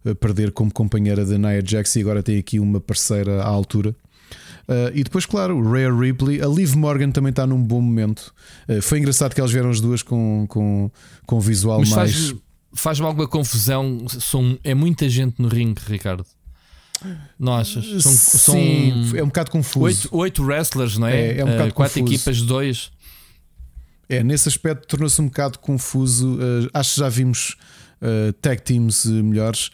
a 0.05 0.15
perder 0.15 0.51
como 0.51 0.71
companheira 0.71 1.25
da 1.25 1.37
Nia 1.37 1.61
Jax 1.65 1.95
e 1.95 2.01
agora 2.01 2.23
tem 2.23 2.37
aqui 2.37 2.59
uma 2.59 2.79
parceira 2.79 3.41
à 3.43 3.47
altura. 3.47 3.95
Uh, 4.67 4.91
e 4.93 5.03
depois, 5.03 5.25
claro, 5.25 5.57
o 5.57 5.71
Rhea 5.71 5.93
Ripley, 5.93 6.41
a 6.41 6.47
Liv 6.47 6.75
Morgan 6.75 7.11
também 7.11 7.31
está 7.31 7.45
num 7.45 7.61
bom 7.61 7.81
momento. 7.81 8.33
Uh, 8.69 8.81
foi 8.81 8.99
engraçado 8.99 9.33
que 9.33 9.41
elas 9.41 9.51
vieram 9.51 9.69
as 9.69 9.81
duas 9.81 10.01
com, 10.01 10.45
com, 10.47 10.89
com 11.25 11.39
visual 11.41 11.79
Mas 11.79 11.89
mais. 11.89 12.11
faz, 12.29 12.35
faz-me 12.73 13.05
alguma 13.05 13.27
confusão. 13.27 14.05
São, 14.07 14.57
é 14.63 14.73
muita 14.73 15.09
gente 15.09 15.41
no 15.41 15.49
ringue, 15.49 15.81
Ricardo. 15.85 16.25
Achas? 17.59 18.03
São, 18.03 18.11
são 18.11 18.55
Sim, 18.55 19.17
é 19.17 19.23
um 19.23 19.27
bocado 19.27 19.51
confuso. 19.51 19.85
oito, 19.85 20.17
oito 20.17 20.43
wrestlers, 20.43 20.97
não 20.97 21.07
é? 21.07 21.15
É, 21.15 21.39
é 21.39 21.43
um 21.43 21.47
bocado 21.47 21.69
Eh, 21.69 21.71
quatro 21.71 21.99
confuso. 21.99 22.15
equipas 22.15 22.37
de 22.37 22.45
dois. 22.45 22.91
É, 24.07 24.23
nesse 24.23 24.49
aspecto 24.49 24.87
tornou-se 24.87 25.21
um 25.21 25.25
bocado 25.25 25.59
confuso. 25.59 26.35
Uh, 26.35 26.69
acho 26.73 26.95
que 26.95 26.99
já 26.99 27.09
vimos 27.09 27.55
uh, 28.01 28.33
tag 28.33 28.61
teams 28.61 29.05
uh, 29.05 29.23
melhores. 29.23 29.71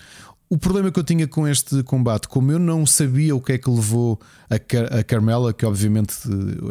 o 0.49 0.57
problema 0.57 0.91
que 0.91 0.99
eu 0.99 1.03
tinha 1.03 1.27
com 1.27 1.47
este 1.47 1.83
combate, 1.83 2.27
como 2.27 2.51
eu 2.51 2.59
não 2.59 2.85
sabia 2.85 3.35
o 3.35 3.41
que 3.41 3.53
é 3.53 3.57
que 3.57 3.69
levou 3.69 4.19
a, 4.49 4.57
Car 4.57 4.93
a 4.93 5.03
Carmela, 5.03 5.53
que 5.53 5.65
obviamente 5.65 6.13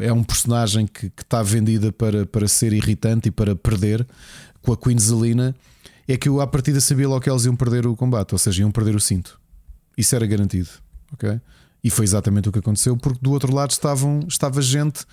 é 0.00 0.12
um 0.12 0.24
personagem 0.24 0.86
que, 0.86 1.10
que, 1.10 1.22
está 1.22 1.42
vendida 1.42 1.92
para, 1.92 2.24
para 2.24 2.48
ser 2.48 2.72
irritante 2.72 3.28
e 3.28 3.30
para 3.30 3.54
perder, 3.54 4.06
com 4.62 4.72
a 4.72 4.76
Queen 4.76 4.98
Zelina, 4.98 5.54
é 6.08 6.16
que 6.16 6.28
eu 6.28 6.40
à 6.40 6.46
partida 6.46 6.80
sabia 6.80 7.08
logo 7.08 7.20
que 7.20 7.28
eles 7.28 7.44
iam 7.44 7.56
perder 7.56 7.86
o 7.86 7.94
combate, 7.94 8.32
ou 8.32 8.38
seja, 8.38 8.62
iam 8.62 8.70
perder 8.70 8.94
o 8.94 9.00
cinto. 9.00 9.38
Isso 9.96 10.14
era 10.14 10.26
garantido. 10.26 10.68
ok? 11.12 11.40
E 11.82 11.90
foi 11.90 12.04
exatamente 12.04 12.48
o 12.48 12.52
que 12.52 12.58
aconteceu, 12.58 12.96
porque 12.96 13.18
do 13.22 13.30
outro 13.30 13.54
lado 13.54 13.70
estavam, 13.70 14.20
estava 14.28 14.60
gente 14.60 15.04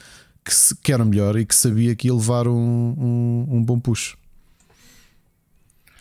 que, 0.44 0.54
se, 0.54 0.76
que 0.76 0.92
era 0.92 1.06
melhor 1.06 1.38
e 1.38 1.46
que 1.46 1.56
sabia 1.56 1.96
que 1.96 2.08
ia 2.08 2.14
levar 2.14 2.48
um, 2.48 2.54
um, 2.58 3.46
um 3.58 3.64
bom 3.64 3.80
push. 3.80 4.16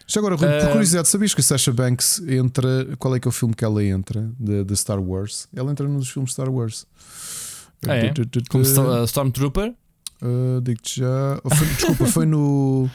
Já 0.06 0.20
agora, 0.20 0.34
Rui, 0.34 0.46
por 0.46 0.68
ah, 0.68 0.72
curiosidade, 0.72 1.08
sabias 1.08 1.32
que 1.32 1.40
a 1.40 1.44
Sasha 1.44 1.72
Banks 1.72 2.20
entra. 2.26 2.86
Qual 2.98 3.14
é 3.14 3.20
que 3.20 3.26
é 3.26 3.30
o 3.30 3.32
filme 3.32 3.54
que 3.54 3.64
ela 3.64 3.82
entra? 3.82 4.30
Da 4.38 4.74
Star 4.76 5.00
Wars? 5.00 5.48
Ela 5.54 5.70
entra 5.70 5.88
nos 5.88 6.10
filmes 6.10 6.32
Star 6.32 6.50
Wars. 6.50 6.86
Ah, 7.88 7.96
é? 7.96 8.12
Como 8.50 8.62
Stormtrooper? 9.06 9.74
Uh, 10.20 10.60
Digo-te 10.60 11.00
já. 11.00 11.40
Foi, 11.42 11.66
desculpa, 11.74 12.06
foi 12.06 12.26
no. 12.26 12.90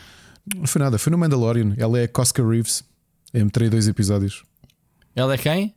Não 0.56 0.68
foi 0.68 0.80
nada, 0.80 0.98
foi 0.98 1.12
no 1.12 1.18
Mandalorian. 1.18 1.74
Ela 1.78 2.00
é 2.00 2.08
Cosca 2.08 2.48
Reeves. 2.48 2.84
Entrei 3.34 3.70
dois 3.70 3.88
episódios. 3.88 4.44
Ela 5.16 5.34
é 5.34 5.38
quem? 5.38 5.76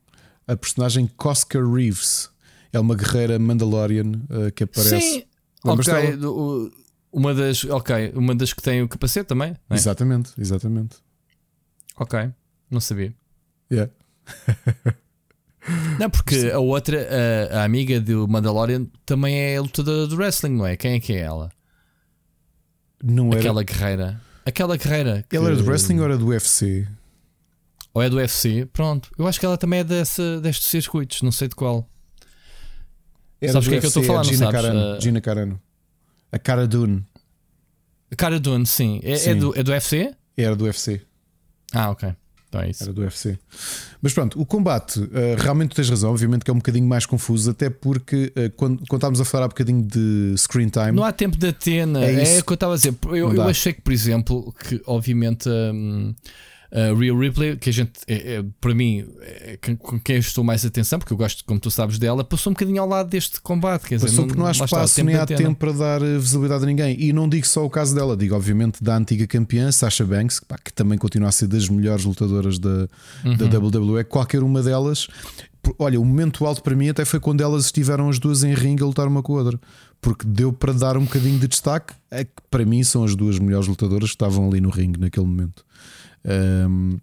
A 0.51 0.57
personagem 0.57 1.07
Cosca 1.17 1.61
Reeves. 1.65 2.29
É 2.73 2.81
uma 2.81 2.95
guerreira 2.95 3.39
Mandalorian 3.39 4.13
uh, 4.31 4.51
que 4.55 4.65
aparece. 4.65 5.01
Sim, 5.01 5.25
ok. 5.65 6.17
Do, 6.17 6.73
uma 7.13 7.35
das, 7.35 7.65
ok, 7.65 8.13
uma 8.15 8.35
das 8.35 8.53
que 8.53 8.63
tem 8.63 8.83
o 8.83 8.89
capacete 8.89 9.27
também. 9.27 9.57
É? 9.69 9.75
Exatamente, 9.75 10.33
exatamente. 10.39 10.97
Ok, 11.97 12.31
não 12.71 12.81
sabia. 12.81 13.15
Yeah. 13.71 13.93
não, 15.99 16.09
porque 16.09 16.51
a 16.53 16.59
outra, 16.59 17.09
a, 17.53 17.61
a, 17.61 17.65
amiga 17.65 18.01
do 18.01 18.27
Mandalorian, 18.29 18.87
também 19.05 19.39
é 19.39 19.61
lutadora 19.61 20.07
do 20.07 20.17
wrestling, 20.17 20.57
não 20.57 20.67
é? 20.67 20.77
Quem 20.77 20.95
é 20.95 21.01
que 21.01 21.13
é 21.13 21.21
ela? 21.21 21.51
Não 23.03 23.29
era. 23.29 23.39
Aquela 23.39 23.63
guerreira. 23.63 24.21
Aquela 24.45 24.77
guerreira. 24.77 25.25
Que... 25.29 25.37
Ela 25.37 25.49
era 25.49 25.57
do 25.57 25.65
wrestling 25.65 25.99
ou 25.99 26.05
era 26.05 26.17
do 26.17 26.27
UFC? 26.27 26.89
Ou 27.93 28.03
é 28.03 28.09
do 28.09 28.17
UFC? 28.17 28.67
Pronto. 28.73 29.11
Eu 29.19 29.27
acho 29.27 29.39
que 29.41 29.47
ela 29.47 29.59
também 29.59 29.81
é 29.81 29.85
dessa, 29.85 30.41
destes 30.41 30.67
circuitos, 30.69 31.23
não 31.23 31.33
sei 31.33 31.49
de 31.49 31.55
qual. 31.55 31.89
Era 33.41 33.53
sabes 33.53 33.67
o 33.67 33.71
que 33.71 33.77
é 33.77 33.81
que 33.81 33.87
eu 33.87 33.89
estou 33.89 34.03
a 34.03 34.07
falar, 34.07 34.25
Gina 34.25 34.45
não 34.45 34.53
sabes? 34.53 34.67
Carano, 34.67 34.97
uh... 34.97 35.01
Gina 35.01 35.21
Carano. 35.21 35.61
A 36.31 36.39
Cara 36.39 36.67
Dune. 36.67 37.05
A 38.13 38.17
Cara 38.17 38.39
Dune, 38.39 38.67
sim. 38.67 39.01
É, 39.03 39.13
é 39.13 39.17
sim. 39.17 39.31
é, 39.31 39.35
do, 39.35 39.59
é 39.59 39.63
do 39.63 39.73
UFC? 39.73 40.15
Era 40.37 40.55
do 40.55 40.65
UFC. 40.65 41.01
Ah, 41.73 41.91
ok. 41.91 42.15
Então 42.49 42.61
é 42.61 42.71
isso. 42.71 42.83
Era 42.83 42.93
do 42.93 43.01
UFC. 43.03 43.39
Mas 44.03 44.13
pronto, 44.13 44.41
o 44.41 44.45
combate, 44.45 45.01
uh, 45.01 45.09
realmente 45.39 45.75
tens 45.75 45.89
razão, 45.89 46.11
obviamente 46.11 46.45
que 46.45 46.51
é 46.51 46.55
um 46.55 46.59
bocadinho 46.59 46.87
mais 46.87 47.07
confuso, 47.07 47.51
até 47.51 47.71
porque 47.71 48.33
uh, 48.37 48.51
quando, 48.57 48.79
quando 48.89 48.99
estávamos 48.99 49.21
a 49.21 49.25
falar 49.25 49.47
um 49.47 49.51
bocadinho 49.51 49.83
de 49.83 50.35
screen 50.37 50.69
time. 50.69 50.93
Não 50.93 51.05
há 51.05 51.13
tempo 51.13 51.37
de 51.37 51.49
Atena, 51.49 52.05
é, 52.05 52.37
é 52.37 52.41
o 52.41 52.45
que 52.45 52.53
eu 52.53 52.55
estava 52.55 52.75
a 52.75 52.77
dizer. 52.77 52.95
Eu, 53.05 53.33
eu 53.33 53.43
achei 53.43 53.73
que, 53.73 53.81
por 53.81 53.93
exemplo, 53.93 54.53
que 54.53 54.81
obviamente. 54.87 55.49
Um, 55.49 56.15
Uh, 56.15 56.50
Real 56.73 57.19
Ripley, 57.19 57.57
que 57.57 57.69
a 57.69 57.73
gente, 57.73 57.93
é, 58.07 58.35
é, 58.35 58.45
para 58.61 58.75
mim, 58.75 59.05
é, 59.21 59.59
com 59.77 59.99
quem 59.99 60.17
eu 60.17 60.21
estou 60.21 60.45
mais 60.45 60.65
atenção, 60.65 60.99
porque 60.99 61.13
eu 61.13 61.17
gosto, 61.17 61.45
como 61.45 61.59
tu 61.59 61.71
sabes, 61.71 61.99
dela, 61.99 62.23
passou 62.23 62.51
um 62.51 62.55
bocadinho 62.55 62.81
ao 62.81 62.89
lado 62.89 63.09
deste 63.09 63.41
combate. 63.41 63.87
Quer 63.87 63.97
passou 63.97 64.09
dizer, 64.09 64.23
porque 64.23 64.39
não, 64.39 64.47
há 64.47 64.53
espaço 64.53 65.05
nem 65.05 65.17
há 65.17 65.27
tempo 65.27 65.57
para 65.57 65.73
dar 65.73 66.03
eh, 66.03 66.19
visibilidade 66.19 66.63
a 66.63 66.67
ninguém. 66.67 66.97
E 67.01 67.13
não 67.13 67.29
digo 67.29 67.47
só 67.47 67.65
o 67.65 67.71
caso 67.71 67.95
dela, 67.95 68.17
digo, 68.17 68.35
obviamente, 68.35 68.83
da 68.83 68.97
antiga 68.97 69.27
campeã, 69.27 69.73
Sasha 69.73 70.05
Banks, 70.05 70.41
pá, 70.41 70.57
que 70.63 70.73
também 70.73 70.97
continua 70.97 71.29
a 71.29 71.33
ser 71.33 71.49
das 71.49 71.69
melhores 71.69 72.05
lutadoras 72.05 72.59
da, 72.59 72.89
uhum. 73.25 73.37
da 73.37 73.59
WWE, 73.59 74.05
qualquer 74.05 74.43
uma 74.43 74.63
delas. 74.63 75.09
Olha, 75.79 76.01
o 76.01 76.05
momento 76.05 76.47
alto 76.47 76.63
para 76.63 76.75
mim 76.75 76.89
até 76.89 77.05
foi 77.05 77.21
quando 77.21 77.43
elas 77.43 77.67
estiveram 77.67 78.09
as 78.09 78.19
duas 78.19 78.43
em 78.45 78.55
ringue 78.55 78.83
a 78.83 78.87
lutar 78.87 79.07
uma 79.07 79.23
com 79.23 79.37
a 79.37 79.43
outra, 79.43 79.61
porque 80.01 80.27
deu 80.27 80.53
para 80.53 80.73
dar 80.73 80.97
um 80.97 81.05
bocadinho 81.05 81.39
de 81.39 81.49
destaque. 81.49 81.95
É 82.11 82.25
que 82.25 82.33
para 82.51 82.65
mim 82.65 82.83
são 82.83 83.05
as 83.05 83.15
duas 83.15 83.39
melhores 83.39 83.67
lutadoras 83.67 84.11
que 84.11 84.15
estavam 84.15 84.49
ali 84.49 84.61
no 84.61 84.71
ringue 84.71 84.99
naquele 84.99 85.27
momento. 85.27 85.65
Um, 86.25 86.99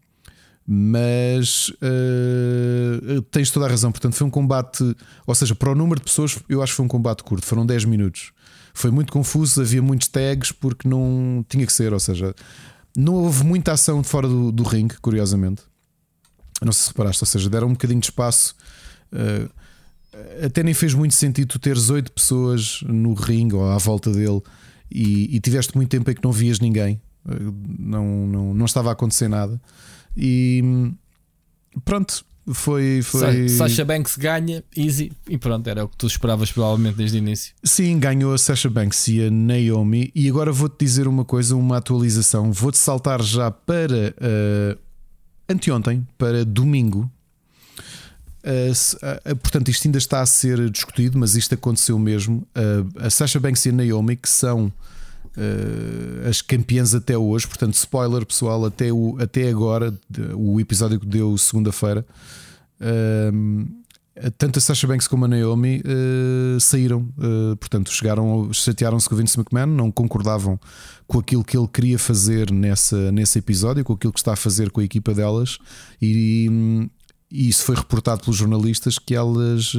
mas 0.69 1.69
uh, 1.69 3.21
tens 3.31 3.49
toda 3.49 3.65
a 3.65 3.69
razão. 3.69 3.89
Portanto, 3.89 4.15
foi 4.15 4.27
um 4.27 4.29
combate, 4.29 4.83
ou 5.25 5.33
seja, 5.33 5.55
para 5.55 5.71
o 5.71 5.75
número 5.75 6.01
de 6.01 6.05
pessoas, 6.05 6.37
eu 6.49 6.61
acho 6.61 6.73
que 6.73 6.77
foi 6.77 6.85
um 6.85 6.89
combate 6.89 7.23
curto, 7.23 7.45
foram 7.45 7.65
10 7.65 7.85
minutos. 7.85 8.33
Foi 8.73 8.91
muito 8.91 9.11
confuso, 9.11 9.61
havia 9.61 9.81
muitos 9.81 10.09
tags 10.09 10.51
porque 10.51 10.87
não 10.87 11.43
tinha 11.47 11.65
que 11.65 11.71
ser, 11.71 11.93
ou 11.93 11.99
seja, 11.99 12.35
não 12.95 13.13
houve 13.13 13.45
muita 13.45 13.71
ação 13.71 14.01
de 14.01 14.09
fora 14.09 14.27
do, 14.27 14.51
do 14.51 14.63
ringue, 14.63 14.97
curiosamente. 14.97 15.63
Não 16.61 16.73
sei 16.73 16.83
se 16.83 16.87
reparaste, 16.89 17.23
ou 17.23 17.27
seja, 17.27 17.49
deram 17.49 17.67
um 17.67 17.71
bocadinho 17.71 18.01
de 18.01 18.07
espaço. 18.07 18.53
Uh, 19.13 19.49
até 20.43 20.63
nem 20.63 20.73
fez 20.73 20.93
muito 20.93 21.13
sentido 21.13 21.47
tu 21.47 21.59
teres 21.59 21.89
oito 21.89 22.11
pessoas 22.11 22.81
no 22.83 23.13
ringue 23.13 23.55
ou 23.55 23.69
à 23.69 23.77
volta 23.77 24.11
dele 24.11 24.41
e, 24.91 25.35
e 25.35 25.39
tiveste 25.39 25.75
muito 25.75 25.89
tempo 25.89 26.09
em 26.09 26.15
que 26.15 26.23
não 26.23 26.31
vias 26.31 26.59
ninguém 26.59 26.99
não, 27.79 28.27
não, 28.27 28.53
não 28.53 28.65
estava 28.65 28.89
a 28.89 28.93
acontecer 28.93 29.27
nada. 29.27 29.59
E 30.15 30.63
pronto, 31.83 32.25
foi. 32.53 33.01
foi... 33.03 33.49
Sasha 33.49 33.83
Banks 33.83 34.15
ganha, 34.17 34.63
easy, 34.75 35.11
e 35.27 35.37
pronto, 35.37 35.67
era 35.67 35.83
o 35.83 35.89
que 35.89 35.97
tu 35.97 36.07
esperavas 36.07 36.51
provavelmente 36.51 36.95
desde 36.95 37.17
o 37.17 37.19
início. 37.19 37.53
Sim, 37.63 37.99
ganhou 37.99 38.33
a 38.33 38.37
Sasha 38.37 38.69
Banks 38.69 39.07
e 39.07 39.25
a 39.25 39.31
Naomi. 39.31 40.11
E 40.15 40.29
agora 40.29 40.51
vou-te 40.51 40.83
dizer 40.83 41.07
uma 41.07 41.25
coisa, 41.25 41.55
uma 41.55 41.77
atualização. 41.77 42.51
Vou-te 42.51 42.77
saltar 42.77 43.21
já 43.21 43.51
para 43.51 44.15
uh, 44.17 44.79
anteontem, 45.49 46.07
para 46.17 46.45
domingo. 46.45 47.11
Uh, 48.43 48.71
uh, 49.29 49.35
portanto, 49.35 49.69
isto 49.69 49.85
ainda 49.85 49.97
está 49.97 50.21
a 50.21 50.25
ser 50.25 50.69
discutido, 50.69 51.19
mas 51.19 51.35
isto 51.35 51.53
aconteceu 51.53 51.99
mesmo. 51.99 52.47
a 52.97 53.09
Sasha 53.09 53.39
Banks 53.39 53.65
e 53.65 53.69
a 53.69 53.73
Naomi, 53.73 54.15
que 54.15 54.29
são 54.29 54.71
uh, 55.37 56.27
as 56.27 56.41
campeãs 56.41 56.95
até 56.95 57.17
hoje. 57.17 57.47
Portanto, 57.47 57.75
spoiler 57.75 58.25
pessoal, 58.25 58.65
até, 58.65 58.91
o, 58.91 59.15
até 59.19 59.49
agora, 59.49 59.93
o 60.35 60.59
episódio 60.59 60.99
que 60.99 61.05
deu 61.05 61.37
segunda-feira. 61.37 62.05
Uh, 62.81 63.87
tanto 64.35 64.57
a 64.57 64.61
Sasha 64.61 64.87
Banks 64.87 65.07
como 65.07 65.25
a 65.25 65.27
Naomi 65.27 65.79
uh, 65.85 66.59
saíram, 66.59 67.07
portanto, 67.59 67.91
chegaram, 67.91 68.51
chatearam-se 68.51 69.07
com 69.07 69.13
o 69.13 69.17
Vince 69.19 69.39
McMahon, 69.39 69.67
não 69.67 69.91
concordavam 69.91 70.59
com 71.05 71.19
aquilo 71.19 71.43
que 71.43 71.55
ele 71.55 71.67
queria 71.67 71.99
fazer 71.99 72.51
nessa, 72.51 73.11
nesse 73.11 73.37
episódio, 73.37 73.83
com 73.83 73.93
aquilo 73.93 74.11
que 74.11 74.19
está 74.19 74.33
a 74.33 74.35
fazer 74.35 74.71
com 74.71 74.81
a 74.81 74.83
equipa 74.83 75.13
delas, 75.13 75.59
e, 76.01 76.89
e 77.31 77.47
isso 77.47 77.63
foi 77.63 77.75
reportado 77.75 78.21
pelos 78.21 78.37
jornalistas 78.37 78.97
que 78.97 79.13
elas 79.13 79.73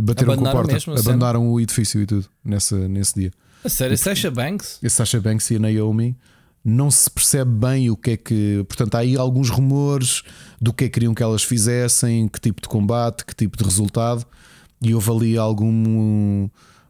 bateram 0.00 0.36
com 0.36 0.46
a 0.46 0.52
porta, 0.52 0.74
mesmo, 0.74 0.96
abandonaram 0.96 1.50
o 1.50 1.60
edifício 1.60 2.00
e 2.00 2.06
tudo 2.06 2.28
nessa, 2.44 2.88
nesse 2.88 3.14
dia. 3.14 3.32
A 3.64 3.68
sério, 3.68 3.96
Sasha 3.96 4.30
Banks? 4.30 4.80
A 4.84 4.88
Sasha 4.88 5.20
Banks 5.20 5.50
e 5.50 5.56
a 5.56 5.58
Naomi 5.58 6.16
não 6.64 6.90
se 6.90 7.10
percebe 7.10 7.50
bem 7.50 7.90
o 7.90 7.96
que 7.96 8.12
é 8.12 8.16
que. 8.16 8.64
Portanto, 8.68 8.94
há 8.94 8.98
aí 8.98 9.16
alguns 9.16 9.50
rumores 9.50 10.22
do 10.60 10.72
que 10.72 10.84
é 10.84 10.88
que 10.88 10.94
queriam 10.94 11.14
que 11.14 11.22
elas 11.22 11.42
fizessem, 11.42 12.28
que 12.28 12.40
tipo 12.40 12.60
de 12.60 12.68
combate, 12.68 13.24
que 13.24 13.34
tipo 13.34 13.56
de 13.56 13.64
resultado, 13.64 14.24
e 14.80 14.94
houve 14.94 15.10
ali 15.10 15.38
algum, 15.38 16.48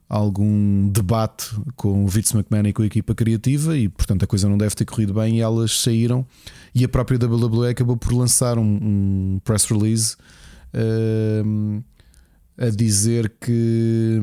algum 0.09 0.89
debate 0.89 1.51
com 1.77 2.05
o 2.05 2.09
Vince 2.09 2.37
McMahon 2.37 2.69
e 2.69 2.73
com 2.73 2.83
a 2.83 2.87
equipa 2.87 3.15
criativa, 3.15 3.77
e 3.77 3.89
portanto 3.89 4.25
a 4.25 4.27
coisa 4.27 4.49
não 4.49 4.59
deve 4.59 4.75
ter 4.75 4.85
corrido 4.85 5.15
bem, 5.15 5.39
e 5.39 5.41
elas 5.41 5.81
saíram. 5.81 6.27
E 6.75 6.85
a 6.85 6.89
própria 6.89 7.19
WWE 7.19 7.69
acabou 7.69 7.97
por 7.97 8.13
lançar 8.13 8.59
um, 8.59 8.79
um 8.83 9.41
press 9.45 9.65
release 9.67 10.17
uh, 10.75 11.83
a 12.59 12.69
dizer 12.71 13.33
que 13.41 14.19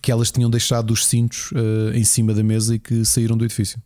que 0.00 0.10
elas 0.10 0.30
tinham 0.30 0.50
deixado 0.50 0.92
os 0.92 1.06
cintos 1.06 1.50
uh, 1.52 1.92
em 1.94 2.04
cima 2.04 2.34
da 2.34 2.42
mesa 2.42 2.74
e 2.74 2.78
que 2.78 3.04
saíram 3.04 3.36
do 3.36 3.44
edifício. 3.44 3.80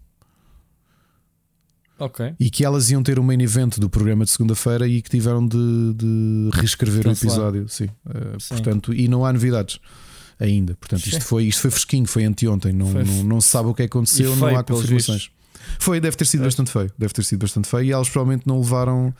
Ok. 1.98 2.35
E 2.39 2.48
que 2.48 2.64
elas 2.64 2.90
iam 2.90 3.02
ter 3.02 3.18
um 3.18 3.22
main 3.24 3.40
event 3.43 3.78
do 3.78 3.90
programa 3.90 4.24
de 4.24 4.30
segunda-feira 4.30 4.86
e 4.86 5.02
que 5.02 5.10
tiveram 5.10 5.47
de, 5.47 5.94
de 5.94 6.51
reescrever 6.52 7.06
o 7.09 7.10
episódio. 7.10 7.68
Sim. 7.68 7.86
Uh, 8.06 8.39
Sim. 8.39 8.48
Portanto, 8.55 8.94
e 8.94 9.09
não 9.09 9.24
há 9.24 9.32
novidades 9.32 9.80
ainda. 10.39 10.76
Portanto, 10.76 11.06
isto 11.06 11.24
foi, 11.24 11.44
isto 11.44 11.60
foi 11.60 11.70
fresquinho, 11.70 12.06
foi 12.06 12.24
anteontem. 12.24 12.72
Não, 12.72 12.86
foi 12.86 13.05
não, 13.05 13.24
não 13.24 13.40
se 13.40 13.48
sabe 13.48 13.68
o 13.68 13.74
que 13.74 13.82
aconteceu, 13.82 14.36
não 14.36 14.56
há 14.56 14.62
confirmações. 14.62 15.30
Foi, 15.78 16.01
deve 16.01 16.16
ter 16.16 16.24
sido 16.24 16.43
é. 16.43 16.44
bastante 16.44 16.70
feio. 16.70 16.90
Deve 16.97 17.12
ter 17.12 17.24
sido 17.24 17.40
bastante 17.40 17.68
feio. 17.68 17.85
E 17.85 17.93
elas 17.93 18.09
provavelmente 18.09 18.47
não 18.47 18.60
levaram, 18.60 19.12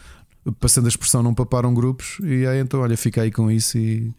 passando 0.60 0.86
a 0.86 0.89
expressão, 0.89 1.23
não 1.23 1.35
paparam 1.35 1.74
grupos. 1.74 2.19
E 2.23 2.47
aí 2.47 2.60
então, 2.60 2.81
olha, 2.81 2.97
fica 2.97 3.23
aí 3.23 3.32
com 3.32 3.51
isso 3.51 3.77
e 3.77 4.15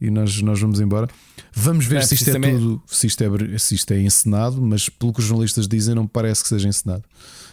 e 0.00 0.10
nós, 0.10 0.40
nós 0.42 0.60
vamos 0.60 0.80
embora. 0.80 1.08
Vamos 1.52 1.86
ver 1.86 1.96
é, 1.96 2.00
se 2.02 2.14
isto 2.14 2.30
é 2.30 2.38
tudo, 2.38 2.82
se 2.86 3.06
isto 3.06 3.24
é, 3.24 3.58
se 3.58 3.74
isto 3.74 3.92
é 3.92 4.00
encenado, 4.00 4.60
mas 4.60 4.88
pelo 4.88 5.12
que 5.12 5.20
os 5.20 5.26
jornalistas 5.26 5.66
dizem, 5.66 5.94
não 5.94 6.06
parece 6.06 6.42
que 6.42 6.48
seja 6.48 6.68
encenado. 6.68 7.04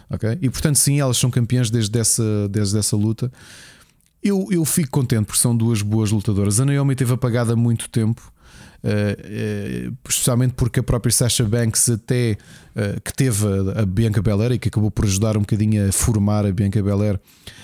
Ok? 0.10 0.38
E 0.42 0.50
portanto, 0.50 0.76
sim, 0.76 1.00
elas 1.00 1.18
são 1.18 1.32
campeãs 1.32 1.70
desde 1.70 1.98
essa, 1.98 2.48
desde 2.50 2.78
essa 2.78 2.96
luta. 2.96 3.32
Eu, 4.22 4.48
eu 4.52 4.64
fico 4.66 4.90
contente 4.92 5.26
porque 5.26 5.40
são 5.40 5.56
duas 5.56 5.82
boas 5.82 6.12
lutadoras. 6.12 6.60
A 6.60 6.66
Naomi 6.66 6.96
teve 6.96 7.14
apagada 7.14 7.54
há 7.54 7.56
muito 7.56 7.90
tempo. 7.90 8.22
uh, 8.84 9.98
especialmente 10.08 10.54
porque 10.54 10.82
a 10.82 10.84
própria 10.84 11.12
Sasha 11.12 11.46
Banks, 11.46 11.90
até 11.90 12.38
que 13.04 13.14
teve 13.14 13.46
a, 13.46 13.82
a 13.82 13.86
Bianca 13.86 14.22
Belair 14.22 14.52
e 14.52 14.60
que 14.60 14.68
acabou 14.68 14.92
por 14.92 15.06
ajudar 15.06 15.38
um 15.38 15.42
bocadinho 15.42 15.88
a 15.88 15.92
formar 15.92 16.46
a 16.46 16.52
Bianca 16.52 16.82
Belair, 16.82 17.20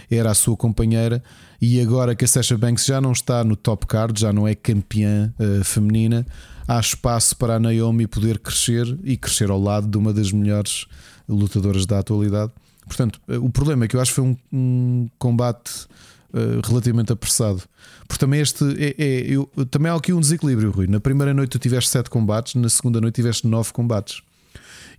era 0.09 0.31
a 0.31 0.33
sua 0.33 0.55
companheira. 0.55 1.21
E 1.61 1.81
agora 1.81 2.15
que 2.15 2.23
a 2.23 2.27
Sasha 2.27 2.57
Banks 2.57 2.85
já 2.85 3.01
não 3.01 3.11
está 3.11 3.43
no 3.43 3.55
top 3.55 3.85
card, 3.85 4.19
já 4.19 4.31
não 4.31 4.47
é 4.47 4.55
campeã 4.55 5.33
feminina, 5.63 6.25
há 6.67 6.79
espaço 6.79 7.35
para 7.35 7.55
a 7.55 7.59
Naomi 7.59 8.07
poder 8.07 8.39
crescer 8.39 8.97
e 9.03 9.17
crescer 9.17 9.49
ao 9.49 9.59
lado 9.59 9.87
de 9.87 9.97
uma 9.97 10.13
das 10.13 10.31
melhores 10.31 10.85
lutadoras 11.27 11.85
da 11.85 11.99
atualidade. 11.99 12.51
Portanto, 12.85 13.19
o 13.27 13.49
problema 13.49 13.85
é 13.85 13.87
que 13.87 13.95
eu 13.95 14.01
acho 14.01 14.11
que 14.11 14.15
foi 14.15 14.23
um, 14.23 14.37
um 14.51 15.09
combate 15.19 15.69
uh, 16.33 16.67
relativamente 16.67 17.11
apressado. 17.11 17.61
Porque 18.07 18.19
também 18.19 18.41
este 18.41 18.63
é, 18.77 18.95
é 18.97 19.21
eu, 19.27 19.49
também 19.69 19.91
há 19.91 19.95
aqui 19.95 20.11
um 20.11 20.19
desequilíbrio, 20.19 20.71
Rui. 20.71 20.87
Na 20.87 20.99
primeira 20.99 21.33
noite 21.33 21.51
tu 21.51 21.59
tiveste 21.59 21.89
7 21.91 22.09
combates, 22.09 22.55
na 22.55 22.69
segunda 22.69 22.99
noite 22.99 23.15
tiveste 23.15 23.47
9 23.47 23.71
combates. 23.71 24.21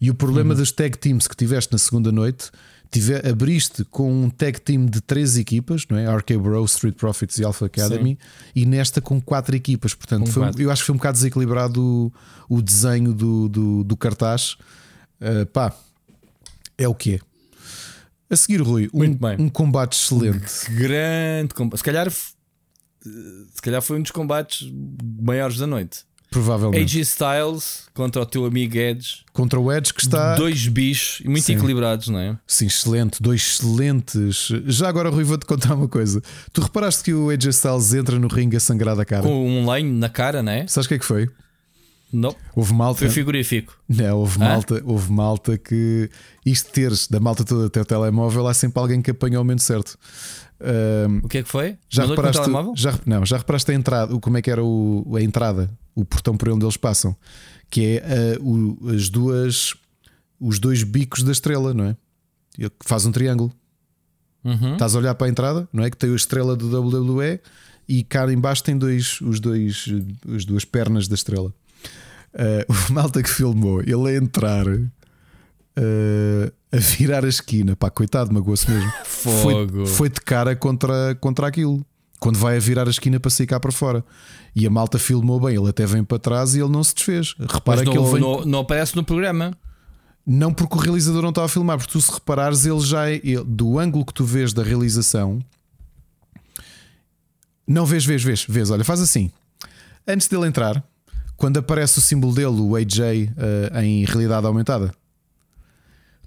E 0.01 0.11
o 0.11 0.15
problema 0.15 0.55
uhum. 0.55 0.61
das 0.61 0.71
tag 0.71 0.97
teams 0.97 1.27
que 1.27 1.37
tiveste 1.37 1.73
na 1.73 1.79
segunda 1.79 2.11
noite, 2.11 2.51
tive, 2.91 3.17
abriste 3.29 3.85
com 3.85 4.25
um 4.25 4.29
tag 4.29 4.61
team 4.61 4.87
de 4.87 5.01
3 5.01 5.39
equipas, 5.39 5.87
não 5.89 5.97
é? 5.97 6.17
RK 6.17 6.37
Bro, 6.39 6.65
Street 6.65 6.97
Profits 6.97 7.39
e 7.39 7.45
Alpha 7.45 7.67
Academy, 7.67 8.19
Sim. 8.21 8.51
e 8.55 8.67
nesta 8.67 9.01
com 9.01 9.21
4 9.21 9.55
equipas. 9.55 9.95
Portanto, 9.95 10.31
foi, 10.31 10.51
eu 10.59 10.71
acho 10.71 10.83
que 10.83 10.87
foi 10.87 10.95
um 10.95 10.99
bocado 10.99 11.17
desequilibrado 11.17 11.81
o, 11.81 12.13
o 12.49 12.63
desenho 12.63 13.13
do, 13.13 13.49
do, 13.49 13.85
do 13.85 13.97
cartaz. 13.97 14.57
Uh, 15.21 15.47
pá, 15.53 15.75
é 16.77 16.89
o 16.89 16.95
que 16.95 17.15
é. 17.15 17.21
A 18.29 18.37
seguir, 18.37 18.61
Rui, 18.61 18.89
um, 18.95 19.45
um 19.45 19.49
combate 19.49 19.95
excelente. 19.95 20.71
Grande 20.71 21.53
combate. 21.53 21.79
Se 21.79 21.85
calhar, 21.85 22.11
se 22.11 23.63
calhar 23.63 23.83
foi 23.83 23.99
um 23.99 24.03
dos 24.03 24.13
combates 24.13 24.71
maiores 25.21 25.59
da 25.59 25.67
noite. 25.67 26.05
Provavelmente. 26.31 26.81
AJ 26.83 27.03
Styles 27.03 27.89
contra 27.93 28.23
o 28.23 28.27
teu 28.27 28.45
amigo 28.45 28.79
Edge. 28.79 29.25
Contra 29.33 29.59
o 29.59 29.73
Edge 29.73 29.93
que 29.93 30.01
está. 30.01 30.37
Dois 30.37 30.69
bichos 30.69 31.27
muito 31.27 31.43
Sim. 31.43 31.55
equilibrados, 31.55 32.07
não 32.07 32.21
é? 32.21 32.39
Sim, 32.47 32.67
excelente. 32.67 33.21
Dois 33.21 33.41
excelentes. 33.41 34.49
Já 34.67 34.89
agora, 34.89 35.11
Rui, 35.11 35.25
vou-te 35.25 35.45
contar 35.45 35.75
uma 35.75 35.89
coisa. 35.89 36.23
Tu 36.53 36.61
reparaste 36.61 37.03
que 37.03 37.13
o 37.13 37.31
AJ 37.31 37.47
Styles 37.47 37.93
entra 37.95 38.17
no 38.17 38.29
ringue 38.29 38.57
a 38.57 38.61
sangrar 38.61 38.95
da 38.95 39.05
cara? 39.05 39.23
Com 39.23 39.45
um 39.45 39.69
lenho 39.69 39.93
na 39.93 40.09
cara, 40.09 40.41
não 40.41 40.53
é? 40.53 40.69
Sabes 40.69 40.87
o 40.87 40.89
que 40.89 40.95
é 40.95 40.99
que 41.01 41.05
foi? 41.05 41.29
Não. 42.13 42.35
Houve 42.55 42.75
malta. 42.75 42.99
Foi 42.99 43.09
frigorífico. 43.09 43.77
Não, 43.89 44.19
houve 44.19 44.37
ah? 44.41 44.49
malta, 44.49 44.83
houve 44.85 45.13
malta 45.13 45.59
que 45.59 46.11
isto 46.45 46.71
teres 46.73 47.07
da 47.09 47.21
malta 47.21 47.45
toda 47.45 47.67
até 47.67 47.81
o 47.81 47.85
telemóvel, 47.85 48.47
há 48.47 48.55
sempre 48.55 48.81
alguém 48.81 49.01
que 49.01 49.11
apanha 49.11 49.41
o 49.41 49.45
momento 49.45 49.63
certo. 49.63 49.97
o 51.23 51.29
que 51.29 51.39
é 51.39 51.43
que 51.43 51.49
foi? 51.49 51.77
Já 51.89 52.07
reparaste, 52.07 52.43
já, 52.75 52.99
não, 53.07 53.25
já 53.25 53.39
reparaste 53.39 53.71
a 53.71 53.75
entrada, 53.75 54.19
como 54.19 54.37
é 54.37 54.43
que 54.43 54.51
era 54.51 54.63
o, 54.63 55.17
a 55.17 55.23
entrada, 55.23 55.71
o 55.95 56.05
portão 56.05 56.37
por 56.37 56.49
onde 56.49 56.65
eles 56.65 56.77
passam, 56.77 57.17
que 57.71 58.01
é 58.03 58.39
uh, 58.39 58.45
o, 58.45 58.91
as 58.91 59.09
duas, 59.09 59.75
os 60.39 60.59
dois 60.59 60.83
bicos 60.83 61.23
da 61.23 61.33
estrela, 61.33 61.73
não 61.75 61.85
é? 61.85 61.97
Que 62.57 62.71
faz 62.85 63.07
um 63.07 63.13
triângulo. 63.13 63.53
Uhum. 64.43 64.73
Estás 64.73 64.95
a 64.95 64.99
olhar 64.99 65.15
para 65.15 65.27
a 65.27 65.31
entrada, 65.31 65.69
não 65.73 65.85
é? 65.85 65.91
Que 65.91 65.97
tem 65.97 66.11
a 66.11 66.17
estrela 66.17 66.57
do 66.57 66.69
WWE 66.69 67.41
e 67.89 68.03
cá 68.05 68.31
embaixo 68.33 68.63
tem 68.63 68.77
dois, 68.77 69.21
os 69.21 69.41
dois, 69.41 69.87
as 70.35 70.45
duas 70.45 70.65
pernas 70.65 71.09
da 71.09 71.15
estrela. 71.15 71.53
Uh, 72.33 72.65
o 72.89 72.93
malta 72.93 73.23
que 73.23 73.29
filmou, 73.29 73.83
ele 73.83 74.09
a 74.09 74.17
entrar 74.17 74.67
uh, 74.69 76.53
a 76.73 76.77
virar 76.77 77.25
a 77.25 77.29
esquina, 77.29 77.75
pá, 77.75 77.91
coitado, 77.91 78.33
magoou-se 78.33 78.71
mesmo. 78.71 78.91
Fogo. 79.05 79.87
Foi, 79.87 79.95
foi 79.95 80.09
de 80.09 80.21
cara 80.21 80.55
contra, 80.55 81.15
contra 81.17 81.47
aquilo. 81.47 81.85
Quando 82.21 82.39
vai 82.39 82.57
a 82.57 82.61
virar 82.61 82.87
a 82.87 82.91
esquina 82.91 83.19
para 83.19 83.31
sair 83.31 83.47
cá 83.47 83.59
para 83.59 83.73
fora. 83.73 84.05
E 84.55 84.67
a 84.67 84.71
malta 84.71 84.99
filmou 84.99 85.41
bem, 85.41 85.57
ele 85.57 85.69
até 85.69 85.87
vem 85.87 86.05
para 86.05 86.19
trás 86.19 86.55
e 86.55 86.61
ele 86.61 86.69
não 86.69 86.85
se 86.85 86.95
desfez. 86.95 87.35
Repara 87.39 87.83
não, 87.83 87.93
que 87.93 87.99
ele 87.99 88.13
vem. 88.13 88.21
Não, 88.21 88.45
não 88.45 88.59
aparece 88.61 88.95
no 88.95 89.03
programa. 89.03 89.57
Não 90.27 90.53
porque 90.53 90.77
o 90.77 90.79
realizador 90.79 91.23
não 91.23 91.31
estava 91.31 91.47
a 91.47 91.49
filmar, 91.49 91.79
porque 91.79 91.93
tu 91.93 92.01
se 92.01 92.13
reparares, 92.13 92.67
ele 92.67 92.81
já 92.81 93.09
é, 93.09 93.15
ele, 93.15 93.43
do 93.45 93.79
ângulo 93.79 94.05
que 94.05 94.13
tu 94.13 94.25
vês 94.25 94.53
da 94.53 94.63
realização. 94.63 95.41
Não 97.67 97.87
vês, 97.87 98.05
vês, 98.05 98.23
vês, 98.23 98.45
vês. 98.47 98.71
Olha, 98.71 98.85
faz 98.85 99.01
assim. 99.01 99.31
Antes 100.07 100.29
dele 100.29 100.47
entrar, 100.47 100.85
quando 101.37 101.59
aparece 101.59 101.99
o 101.99 102.03
símbolo 102.03 102.35
dele, 102.35 102.61
o 102.61 102.77
AJ, 102.77 102.99
uh, 102.99 103.03
eh, 103.73 103.85
em 103.85 104.05
realidade 104.05 104.47
aumentada. 104.47 104.93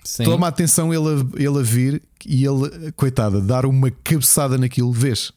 Sim. 0.04 0.24
Toma 0.24 0.48
atenção 0.48 0.94
ele 0.94 1.08
a, 1.08 1.42
ele 1.42 1.60
a 1.60 1.62
vir 1.62 2.02
e 2.26 2.46
ele, 2.46 2.92
coitada, 2.94 3.40
dar 3.40 3.66
uma 3.66 3.92
cabeçada 3.92 4.58
naquilo, 4.58 4.92
vês? 4.92 5.32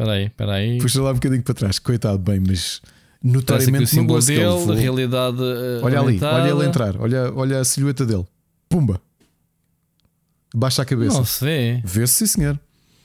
Espera 0.00 0.12
aí, 0.12 0.24
espera 0.24 0.52
aí. 0.54 0.78
Puxa 0.78 1.02
lá 1.02 1.10
um 1.10 1.14
bocadinho 1.14 1.42
para 1.42 1.54
trás, 1.54 1.78
coitado, 1.78 2.18
bem, 2.18 2.40
mas 2.40 2.80
notoriamente 3.22 3.84
o 3.84 3.86
símbolo 3.86 4.22
dele, 4.22 4.44
a 4.44 4.74
realidade. 4.74 5.36
Uh, 5.36 5.84
olha 5.84 5.98
aumentada. 5.98 6.36
ali, 6.36 6.52
olha 6.52 6.60
ele 6.60 6.68
entrar, 6.68 6.96
olha, 6.96 7.32
olha 7.34 7.60
a 7.60 7.64
silhueta 7.64 8.06
dele, 8.06 8.24
pumba, 8.66 8.98
baixa 10.54 10.80
a 10.80 10.86
cabeça. 10.86 11.18
Não 11.18 11.24
se 11.26 11.44
vê. 11.44 11.82
Vê-se, 11.84 12.14
sim, 12.14 12.26
senhor. 12.26 12.58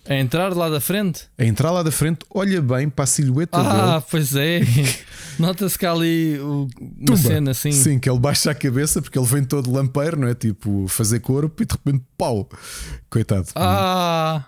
A 0.08 0.16
entrar 0.16 0.56
lá 0.56 0.70
da 0.70 0.80
frente? 0.80 1.24
A 1.38 1.44
entrar 1.44 1.72
lá 1.72 1.84
da 1.84 1.92
frente, 1.92 2.20
olha 2.34 2.62
bem 2.62 2.88
para 2.88 3.04
a 3.04 3.08
silhueta 3.08 3.58
ah, 3.58 3.64
dele. 3.64 3.82
Ah, 3.82 4.02
pois 4.10 4.34
é. 4.36 4.62
Nota-se 5.38 5.78
que 5.78 5.86
há 5.86 5.92
ali 5.92 6.40
uma 6.40 6.68
Tumba. 7.08 7.18
cena 7.18 7.52
assim. 7.52 7.72
Sim, 7.74 8.00
que 8.00 8.10
ele 8.10 8.20
baixa 8.20 8.52
a 8.52 8.56
cabeça 8.56 9.02
porque 9.02 9.20
ele 9.20 9.26
vem 9.26 9.44
todo 9.44 9.70
lampeiro, 9.70 10.18
não 10.18 10.30
é? 10.30 10.36
Tipo, 10.36 10.88
fazer 10.88 11.20
corpo 11.20 11.62
e 11.62 11.66
de 11.66 11.74
repente, 11.74 12.06
pau! 12.18 12.48
Coitado. 13.10 13.48
Ah! 13.54 14.46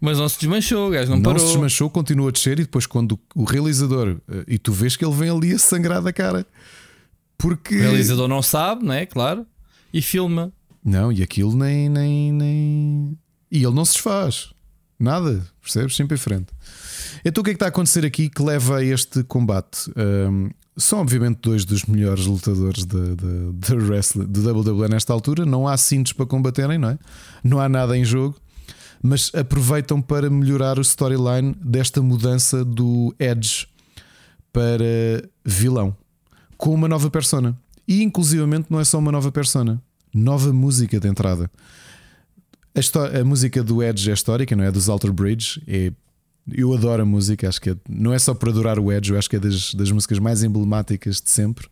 Mas 0.00 0.18
não 0.18 0.28
se 0.28 0.38
desmanchou, 0.38 0.88
o 0.88 0.90
gajo 0.90 1.10
não, 1.10 1.16
não 1.16 1.22
parou. 1.22 1.38
Não 1.38 1.46
se 1.46 1.52
desmanchou, 1.52 1.88
continua 1.88 2.28
a 2.28 2.32
descer 2.32 2.58
e 2.58 2.62
depois, 2.62 2.86
quando 2.86 3.18
o 3.34 3.44
realizador. 3.44 4.16
Eh, 4.28 4.44
e 4.48 4.58
tu 4.58 4.72
vês 4.72 4.96
que 4.96 5.04
ele 5.04 5.14
vem 5.14 5.30
ali 5.30 5.52
a 5.52 5.58
sangrar 5.58 6.02
da 6.02 6.12
cara. 6.12 6.46
Porque. 7.38 7.74
O 7.74 7.80
realizador 7.80 8.28
não 8.28 8.42
sabe, 8.42 8.84
não 8.84 8.92
é? 8.92 9.06
Claro. 9.06 9.46
E 9.92 10.02
filma. 10.02 10.52
Não, 10.84 11.10
e 11.10 11.22
aquilo 11.22 11.56
nem. 11.56 11.88
nem, 11.88 12.32
nem... 12.32 13.18
E 13.50 13.64
ele 13.64 13.74
não 13.74 13.84
se 13.84 13.94
desfaz. 13.94 14.50
Nada, 14.98 15.46
percebes? 15.62 15.96
Sempre 15.96 16.14
em 16.14 16.18
frente. 16.18 16.46
Então 17.24 17.40
o 17.40 17.44
que 17.44 17.50
é 17.50 17.54
que 17.54 17.56
está 17.56 17.66
a 17.66 17.68
acontecer 17.68 18.04
aqui 18.04 18.28
que 18.28 18.42
leva 18.42 18.78
a 18.78 18.84
este 18.84 19.22
combate? 19.24 19.90
Um, 19.96 20.50
são 20.76 21.00
obviamente 21.00 21.38
dois 21.42 21.64
dos 21.64 21.84
melhores 21.84 22.26
lutadores 22.26 22.84
de, 22.84 23.16
de, 23.16 23.52
de 23.52 23.74
wrestling, 23.74 24.26
de 24.26 24.40
WWE 24.40 24.88
nesta 24.88 25.12
altura. 25.12 25.44
Não 25.44 25.66
há 25.66 25.76
cintos 25.76 26.12
para 26.12 26.26
combaterem, 26.26 26.78
não 26.78 26.90
é? 26.90 26.98
Não 27.42 27.58
há 27.58 27.68
nada 27.68 27.96
em 27.96 28.04
jogo, 28.04 28.36
mas 29.02 29.30
aproveitam 29.34 30.00
para 30.00 30.30
melhorar 30.30 30.78
o 30.78 30.82
storyline 30.82 31.54
desta 31.60 32.02
mudança 32.02 32.64
do 32.64 33.14
Edge 33.18 33.66
para 34.52 35.28
vilão 35.44 35.96
com 36.56 36.72
uma 36.72 36.88
nova 36.88 37.10
persona. 37.10 37.56
E 37.86 38.02
inclusivamente 38.02 38.66
não 38.70 38.80
é 38.80 38.84
só 38.84 38.98
uma 38.98 39.12
nova 39.12 39.30
persona, 39.30 39.80
nova 40.12 40.52
música 40.52 40.98
de 40.98 41.08
entrada. 41.08 41.50
A, 42.74 43.20
a, 43.20 43.24
música 43.24 43.62
do 43.62 43.82
Edge 43.82 44.10
é 44.10 44.14
histórica, 44.14 44.56
não 44.56 44.64
é? 44.64 44.70
Dos 44.70 44.88
Alter 44.88 45.12
Bridge. 45.12 45.62
É, 45.66 45.92
eu 46.52 46.72
adoro 46.74 47.02
a 47.02 47.06
música, 47.06 47.48
acho 47.48 47.60
que 47.60 47.70
é, 47.70 47.76
não 47.88 48.12
é 48.12 48.18
só 48.18 48.34
por 48.34 48.48
adorar 48.48 48.78
o 48.78 48.92
Edge, 48.92 49.12
eu 49.12 49.18
acho 49.18 49.28
que 49.30 49.36
é 49.36 49.38
das, 49.38 49.74
das 49.74 49.90
músicas 49.90 50.18
mais 50.18 50.42
emblemáticas 50.42 51.20
de 51.20 51.30
sempre. 51.30 51.68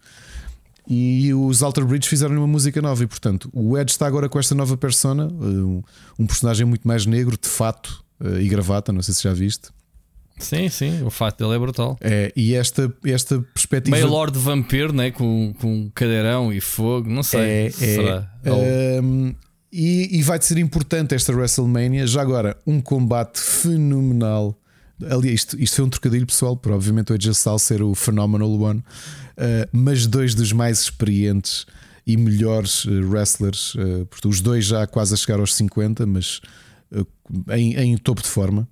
E 0.86 1.32
os 1.32 1.62
Alter 1.62 1.84
Bridge 1.84 2.08
fizeram 2.08 2.36
uma 2.36 2.46
música 2.46 2.80
nova, 2.82 3.02
e 3.02 3.06
portanto, 3.06 3.48
o 3.52 3.78
Edge 3.78 3.92
está 3.92 4.06
agora 4.06 4.28
com 4.28 4.38
esta 4.38 4.54
nova 4.54 4.76
persona, 4.76 5.26
um, 5.26 5.82
um 6.18 6.26
personagem 6.26 6.66
muito 6.66 6.86
mais 6.86 7.06
negro, 7.06 7.38
de 7.40 7.48
fato 7.48 8.04
uh, 8.20 8.38
e 8.38 8.48
gravata. 8.48 8.92
Não 8.92 9.02
sei 9.02 9.14
se 9.14 9.22
já 9.22 9.32
viste. 9.32 9.70
Sim, 10.38 10.68
sim, 10.68 11.02
o 11.04 11.10
fato 11.10 11.38
dele 11.38 11.56
é 11.56 11.58
brutal. 11.58 11.96
É, 12.00 12.32
e 12.34 12.54
esta, 12.54 12.92
esta 13.04 13.40
perspectiva. 13.54 13.96
Meio 13.96 14.08
Lord 14.08 14.36
Vampiro, 14.38 14.92
né? 14.92 15.10
com, 15.10 15.54
com 15.60 15.90
cadeirão 15.94 16.52
e 16.52 16.60
fogo, 16.60 17.08
não 17.08 17.22
sei. 17.22 17.66
É, 17.66 17.70
será? 17.70 18.30
É, 18.42 19.00
um, 19.00 19.32
e, 19.72 20.18
e 20.18 20.22
vai-te 20.22 20.44
ser 20.44 20.58
importante 20.58 21.14
esta 21.14 21.32
WrestleMania. 21.32 22.06
Já 22.06 22.20
agora, 22.20 22.56
um 22.66 22.80
combate 22.80 23.40
fenomenal. 23.40 24.58
Aliás, 25.02 25.40
isto, 25.40 25.60
isto 25.60 25.76
foi 25.76 25.84
um 25.84 25.90
trocadilho 25.90 26.26
pessoal, 26.26 26.56
por 26.56 26.72
obviamente 26.72 27.12
o 27.12 27.16
Styles 27.16 27.62
ser 27.62 27.82
o 27.82 27.94
Phenomenal 27.94 28.50
One, 28.50 28.80
uh, 28.80 29.68
mas 29.72 30.06
dois 30.06 30.34
dos 30.34 30.52
mais 30.52 30.80
experientes 30.82 31.66
e 32.06 32.16
melhores 32.16 32.84
uh, 32.84 33.08
wrestlers, 33.08 33.74
uh, 33.74 34.06
os 34.28 34.40
dois 34.40 34.64
já 34.64 34.86
quase 34.86 35.14
a 35.14 35.16
chegar 35.16 35.40
aos 35.40 35.54
50, 35.54 36.06
mas 36.06 36.40
em, 37.50 37.74
em 37.74 37.96
topo 37.96 38.22
de 38.22 38.28
forma 38.28 38.68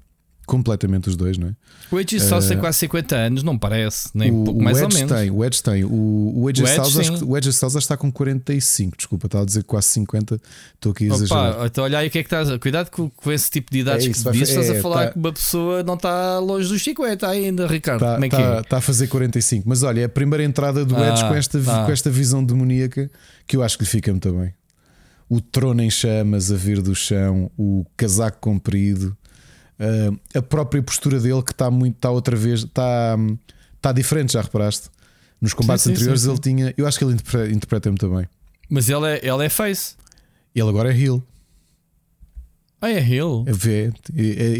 completamente 0.53 1.09
os 1.09 1.17
dois, 1.17 1.39
não 1.39 1.49
é? 1.49 1.55
O 1.91 1.99
Edge 1.99 2.17
Styles 2.17 2.45
uh, 2.45 2.49
tem 2.49 2.59
quase 2.59 2.77
50 2.81 3.17
anos, 3.17 3.43
não 3.43 3.57
parece, 3.57 4.11
nem 4.13 4.31
o, 4.31 4.45
pouco 4.45 4.63
mais 4.63 4.77
o 4.77 4.85
Edge 4.85 4.97
ou 4.97 5.01
menos. 5.01 5.19
Tem, 5.19 5.31
o 5.31 5.45
Edge 5.45 5.63
tem. 5.63 5.85
O, 5.85 6.33
o 6.43 6.51
Edge, 6.51 6.63
o 7.25 7.39
Edge 7.39 7.49
Styles 7.49 7.75
está 7.75 7.97
com 7.97 8.13
45, 8.13 8.99
desculpa, 8.99 9.29
estava 9.29 9.45
a 9.45 9.47
dizer 9.47 9.65
quase 9.65 9.89
50, 9.89 10.39
estou 10.75 10.93
aqui 10.93 11.05
a 11.05 11.15
exagerar. 11.15 11.53
Opa, 11.53 11.67
então 11.67 11.85
olha 11.85 11.99
aí 12.01 12.09
o 12.09 12.11
que 12.11 12.19
é 12.19 12.23
que 12.23 12.27
estás. 12.27 12.55
Cuidado 12.59 12.91
com, 12.91 13.09
com 13.09 13.33
esse 13.33 13.51
tipo 13.51 13.73
de 13.73 13.79
idades 13.79 14.07
é 14.07 14.11
isso, 14.11 14.25
que 14.25 14.31
dizes, 14.33 14.55
é, 14.55 14.61
estás 14.61 14.79
a 14.79 14.83
falar 14.83 15.07
tá, 15.07 15.13
que 15.13 15.19
uma 15.19 15.33
pessoa 15.33 15.83
não 15.83 15.95
está 15.95 16.39
longe 16.39 16.69
dos 16.69 16.85
50 16.85 17.27
ainda, 17.27 17.67
Ricardo. 17.67 18.01
Tá, 18.01 18.13
Como 18.13 18.25
é 18.27 18.29
que 18.29 18.37
tá, 18.37 18.57
é? 18.57 18.61
Está 18.61 18.77
a 18.77 18.83
fazer 18.83 19.07
45, 19.07 19.67
mas 19.67 19.83
olha, 19.83 20.03
é 20.03 20.05
a 20.05 20.09
primeira 20.11 20.45
entrada 20.45 20.85
do 20.85 20.95
ah, 20.99 21.09
Edge 21.09 21.25
com 21.25 21.35
esta, 21.35 21.59
ah. 21.59 21.87
com 21.87 21.93
esta 21.93 22.11
visão 22.11 22.45
demoníaca 22.45 23.11
que 23.47 23.57
eu 23.57 23.63
acho 23.63 23.79
que 23.79 23.85
lhe 23.85 23.91
fica 23.91 24.11
muito 24.11 24.31
bem. 24.35 24.53
O 25.31 25.41
trono 25.41 25.81
em 25.81 25.89
chamas 25.89 26.53
a 26.53 26.57
vir 26.57 26.83
do 26.83 26.95
chão, 26.95 27.51
o 27.57 27.87
casaco 27.97 28.37
comprido. 28.39 29.17
Uh, 29.83 30.39
a 30.39 30.43
própria 30.43 30.83
postura 30.83 31.19
dele 31.19 31.43
que 31.43 31.51
está 31.53 31.71
muito, 31.71 31.97
está 31.97 32.11
outra 32.11 32.37
vez, 32.37 32.61
está, 32.61 33.17
Está 33.83 33.91
diferente, 33.91 34.35
já 34.35 34.41
reparaste? 34.41 34.89
Nos 35.41 35.53
combates 35.53 35.83
sim, 35.83 35.91
sim, 35.91 35.95
anteriores 35.97 36.23
sim, 36.23 36.31
ele 36.31 36.39
tinha. 36.39 36.75
Eu 36.77 36.87
acho 36.87 36.97
que 36.97 37.05
ele 37.05 37.15
interpreta, 37.15 37.53
interpreta 37.53 37.91
muito 37.91 38.09
bem. 38.09 38.29
Mas 38.71 38.89
ele 38.89 39.05
é, 39.07 39.27
ele 39.27 39.45
é 39.45 39.49
face. 39.49 39.97
Ele 40.55 40.69
agora 40.69 40.95
é 40.95 40.97
heel. 40.97 41.21
Ah, 42.81 42.91
é 42.91 43.01
heel? 43.01 43.45
É, 43.45 43.53
vê, 43.53 43.93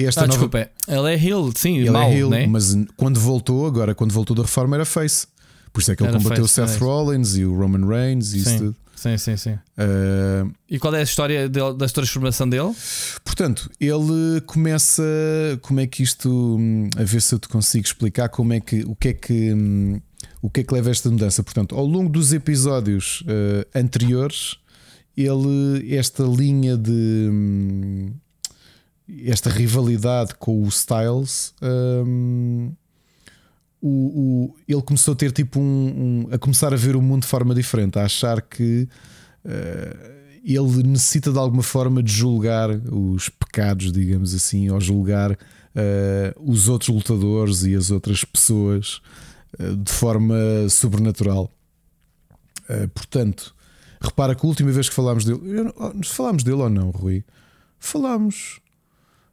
esta 0.05 0.23
ah, 0.23 0.27
nova... 0.27 0.39
desculpa. 0.39 0.69
Ele 0.89 1.13
é 1.13 1.17
heel, 1.17 1.53
sim, 1.55 1.79
ele 1.79 1.91
mal, 1.91 2.11
é 2.11 2.17
heel, 2.17 2.31
né? 2.31 2.47
mas 2.49 2.77
quando 2.97 3.21
voltou, 3.21 3.65
agora 3.65 3.95
quando 3.95 4.11
voltou 4.11 4.35
da 4.35 4.43
reforma 4.43 4.75
era 4.75 4.85
face. 4.85 5.29
Por 5.73 5.81
isso 5.81 5.93
é 5.93 5.97
que 5.97 6.03
ele 6.03 6.11
era 6.11 6.19
combateu 6.19 6.45
o 6.45 6.49
Seth 6.49 6.71
é 6.71 6.79
Rollins 6.79 7.37
e 7.37 7.45
o 7.45 7.57
Roman 7.57 7.87
Reigns 7.87 8.33
e 8.33 8.39
isso 8.39 8.59
tudo. 8.59 8.77
Sim, 9.03 9.19
sim, 9.19 9.37
sim. 9.37 9.55
Uh, 9.55 10.53
e 10.71 10.79
qual 10.79 10.95
é 10.95 11.01
a 11.01 11.03
história 11.03 11.49
dele, 11.49 11.75
da 11.75 11.89
transformação 11.89 12.49
dele? 12.49 12.73
Portanto, 13.25 13.69
ele 13.81 14.41
começa. 14.47 15.03
Como 15.61 15.81
é 15.81 15.89
que 15.89 16.05
isto. 16.05 16.31
Hum, 16.31 16.89
a 16.97 17.03
ver 17.03 17.21
se 17.21 17.35
eu 17.35 17.41
te 17.41 17.49
consigo 17.49 17.85
explicar 17.85 18.29
como 18.29 18.53
é 18.53 18.61
que. 18.61 18.85
O 18.85 18.95
que 18.95 19.09
é 19.09 19.13
que. 19.13 19.53
Hum, 19.53 20.01
o 20.41 20.49
que 20.49 20.61
é 20.61 20.63
que 20.63 20.73
leva 20.73 20.89
a 20.89 20.93
esta 20.93 21.11
mudança? 21.11 21.43
Portanto, 21.43 21.75
ao 21.75 21.85
longo 21.85 22.09
dos 22.09 22.33
episódios 22.33 23.23
uh, 23.23 23.67
anteriores, 23.75 24.57
ele. 25.17 25.97
Esta 25.97 26.23
linha 26.23 26.77
de. 26.77 26.93
Um, 26.93 28.15
esta 29.25 29.51
rivalidade 29.51 30.37
com 30.37 30.63
o 30.63 30.69
Styles. 30.69 31.55
Um, 31.61 32.73
o, 33.83 33.89
o, 33.89 34.57
ele 34.69 34.81
começou 34.81 35.13
a 35.13 35.17
ter 35.17 35.33
tipo 35.33 35.59
um, 35.59 35.65
um, 36.31 36.35
a 36.35 36.39
começar 36.39 36.73
a 36.73 36.77
ver 36.77 36.95
o 36.95 37.03
mundo 37.03 37.23
de 37.23 37.29
forma 37.29 37.53
diferente, 37.53 37.99
a 37.99 38.05
achar 38.05 38.41
que 38.41 38.89
uh, 39.45 40.13
ele 40.45 40.85
necessita 40.85 41.33
de 41.33 41.39
alguma 41.39 41.65
forma 41.65 42.01
de 42.01 42.13
julgar 42.13 42.71
os 42.71 43.29
pecados, 43.29 43.91
digamos 43.91 44.35
assim, 44.35 44.71
ou 44.71 44.81
julgar 44.81 45.33
uh, 45.33 45.37
os 46.39 46.69
outros 46.69 46.95
lutadores 46.95 47.65
e 47.65 47.75
as 47.75 47.91
outras 47.91 48.25
pessoas 48.25 49.01
uh, 49.59 49.77
de 49.77 49.91
forma 49.91 50.37
sobrenatural. 50.71 51.51
portanto, 52.95 53.53
repara 54.01 54.37
que 54.37 54.47
a 54.47 54.49
última 54.49 54.71
vez 54.71 54.89
que 54.89 54.95
falámos 54.95 55.25
dele, 55.25 55.41
falámos 56.05 56.45
dele 56.45 56.63
ou 56.63 56.71
não, 56.71 56.91
Rui? 56.91 57.25
Falámos 57.81 58.61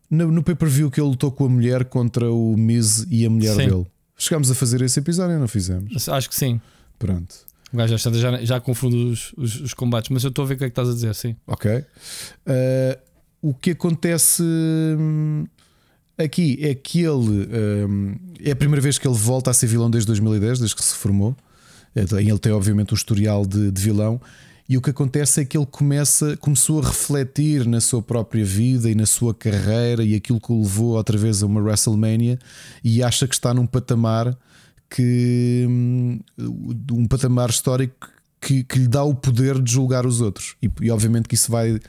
no, 0.09 0.31
no 0.31 0.41
pay-per-view 0.41 0.89
que 0.89 0.99
ele 0.99 1.09
lutou 1.09 1.31
com 1.31 1.45
a 1.45 1.49
mulher 1.49 1.85
contra 1.85 2.31
o 2.31 2.57
Miz 2.57 3.05
e 3.11 3.27
a 3.27 3.29
mulher 3.29 3.55
Sim. 3.55 3.69
dele. 3.69 3.87
Chegámos 4.19 4.51
a 4.51 4.55
fazer 4.55 4.81
esse 4.81 4.99
episódio 4.99 5.39
não 5.39 5.47
fizemos? 5.47 6.09
Acho 6.09 6.29
que 6.29 6.35
sim. 6.35 6.59
Pronto. 6.99 7.33
O 7.71 7.77
gajo 7.77 7.97
já, 7.97 8.11
já, 8.11 8.43
já 8.43 8.59
confunde 8.59 8.97
os, 8.97 9.33
os, 9.37 9.61
os, 9.61 9.73
combates, 9.73 10.09
mas 10.09 10.23
eu 10.23 10.29
estou 10.29 10.43
a 10.43 10.47
ver 10.47 10.55
o 10.55 10.57
que 10.57 10.63
é 10.65 10.67
que 10.67 10.71
estás 10.71 10.89
a 10.89 10.93
dizer, 10.93 11.15
sim. 11.15 11.35
Ok. 11.47 11.71
Uh, 11.71 11.85
o 13.41 13.53
que 13.53 13.71
acontece 13.71 14.43
hum, 14.43 15.45
aqui 16.17 16.59
é 16.61 16.75
que 16.75 16.99
ele 16.99 17.47
um, 17.87 18.15
é 18.43 18.51
a 18.51 18.55
primeira 18.55 18.81
vez 18.81 18.97
que 18.97 19.07
ele 19.07 19.15
volta 19.15 19.51
a 19.51 19.53
ser 19.53 19.67
vilão 19.67 19.89
desde 19.89 20.07
2010, 20.07 20.59
desde 20.59 20.75
que 20.75 20.83
se 20.83 20.95
formou. 20.95 21.35
Ele 21.95 22.39
tem, 22.39 22.51
obviamente, 22.51 22.93
um 22.93 22.95
historial 22.95 23.45
de, 23.45 23.71
de 23.71 23.81
vilão 23.81 24.21
e 24.69 24.77
o 24.77 24.81
que 24.81 24.91
acontece 24.91 25.41
é 25.41 25.45
que 25.45 25.57
ele 25.57 25.65
começa, 25.65 26.37
começou 26.37 26.79
a 26.79 26.85
refletir 26.85 27.65
na 27.65 27.81
sua 27.81 28.03
própria 28.03 28.45
vida 28.45 28.87
e 28.87 28.93
na 28.93 29.07
sua 29.07 29.33
carreira 29.33 30.03
e 30.03 30.13
aquilo 30.13 30.39
que 30.39 30.51
o 30.51 30.61
levou 30.61 30.89
outra 30.89 31.17
vez 31.17 31.41
a 31.41 31.47
uma 31.47 31.59
WrestleMania 31.59 32.37
e 32.83 33.01
acha 33.01 33.27
que 33.27 33.33
está 33.33 33.51
num 33.51 33.65
patamar 33.65 34.37
que 34.87 35.65
hum, 35.67 36.19
um 36.91 37.07
patamar 37.07 37.49
histórico 37.49 38.11
que, 38.39 38.63
que 38.63 38.77
lhe 38.77 38.87
dá 38.87 39.03
o 39.03 39.15
poder 39.15 39.59
de 39.59 39.71
julgar 39.71 40.05
os 40.05 40.21
outros. 40.21 40.55
E, 40.61 40.69
e 40.81 40.91
obviamente 40.91 41.27
que 41.27 41.33
isso 41.33 41.51
vai 41.51 41.79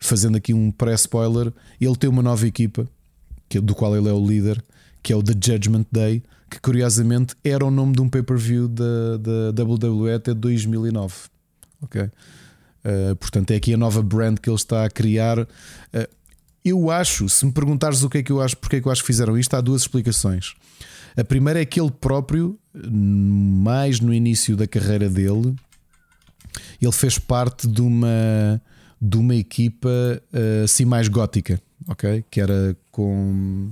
fazendo 0.00 0.36
aqui 0.36 0.52
um 0.52 0.72
pré-spoiler. 0.72 1.52
Ele 1.80 1.96
tem 1.96 2.10
uma 2.10 2.22
nova 2.22 2.44
equipa, 2.48 2.84
que, 3.48 3.60
do 3.60 3.76
qual 3.76 3.96
ele 3.96 4.08
é 4.08 4.12
o 4.12 4.26
líder, 4.26 4.60
que 5.04 5.12
é 5.12 5.16
o 5.16 5.22
The 5.22 5.34
Judgment 5.34 5.86
Day, 5.90 6.20
que 6.50 6.60
curiosamente 6.60 7.36
era 7.44 7.64
o 7.64 7.70
nome 7.70 7.92
de 7.94 8.02
um 8.02 8.08
pay-per-view 8.08 8.66
da, 8.66 9.18
da 9.52 9.62
WWE 9.62 10.14
até 10.14 10.34
2009 10.34 11.33
ok? 11.84 12.02
Uh, 12.02 13.16
portanto, 13.16 13.50
é 13.52 13.56
aqui 13.56 13.72
a 13.72 13.76
nova 13.76 14.02
brand 14.02 14.38
que 14.38 14.48
ele 14.48 14.56
está 14.56 14.84
a 14.84 14.90
criar. 14.90 15.38
Uh, 15.38 15.46
eu 16.64 16.90
acho, 16.90 17.28
se 17.28 17.44
me 17.44 17.52
perguntares 17.52 18.02
o 18.02 18.10
que 18.10 18.18
é 18.18 18.22
que 18.22 18.32
eu 18.32 18.40
acho, 18.40 18.56
porque 18.56 18.76
é 18.76 18.80
que 18.80 18.88
eu 18.88 18.92
acho 18.92 19.02
que 19.02 19.06
fizeram 19.06 19.38
isto, 19.38 19.54
há 19.54 19.60
duas 19.60 19.82
explicações. 19.82 20.54
A 21.16 21.22
primeira 21.22 21.60
é 21.60 21.64
que 21.64 21.80
ele 21.80 21.90
próprio, 21.90 22.58
mais 22.74 24.00
no 24.00 24.12
início 24.12 24.56
da 24.56 24.66
carreira 24.66 25.08
dele, 25.08 25.54
ele 26.80 26.92
fez 26.92 27.18
parte 27.18 27.68
de 27.68 27.80
uma, 27.80 28.60
de 29.00 29.16
uma 29.16 29.34
equipa 29.34 29.88
uh, 29.88 30.64
assim 30.64 30.84
mais 30.84 31.08
gótica, 31.08 31.60
ok? 31.86 32.24
Que 32.30 32.40
era 32.40 32.76
com 32.90 33.70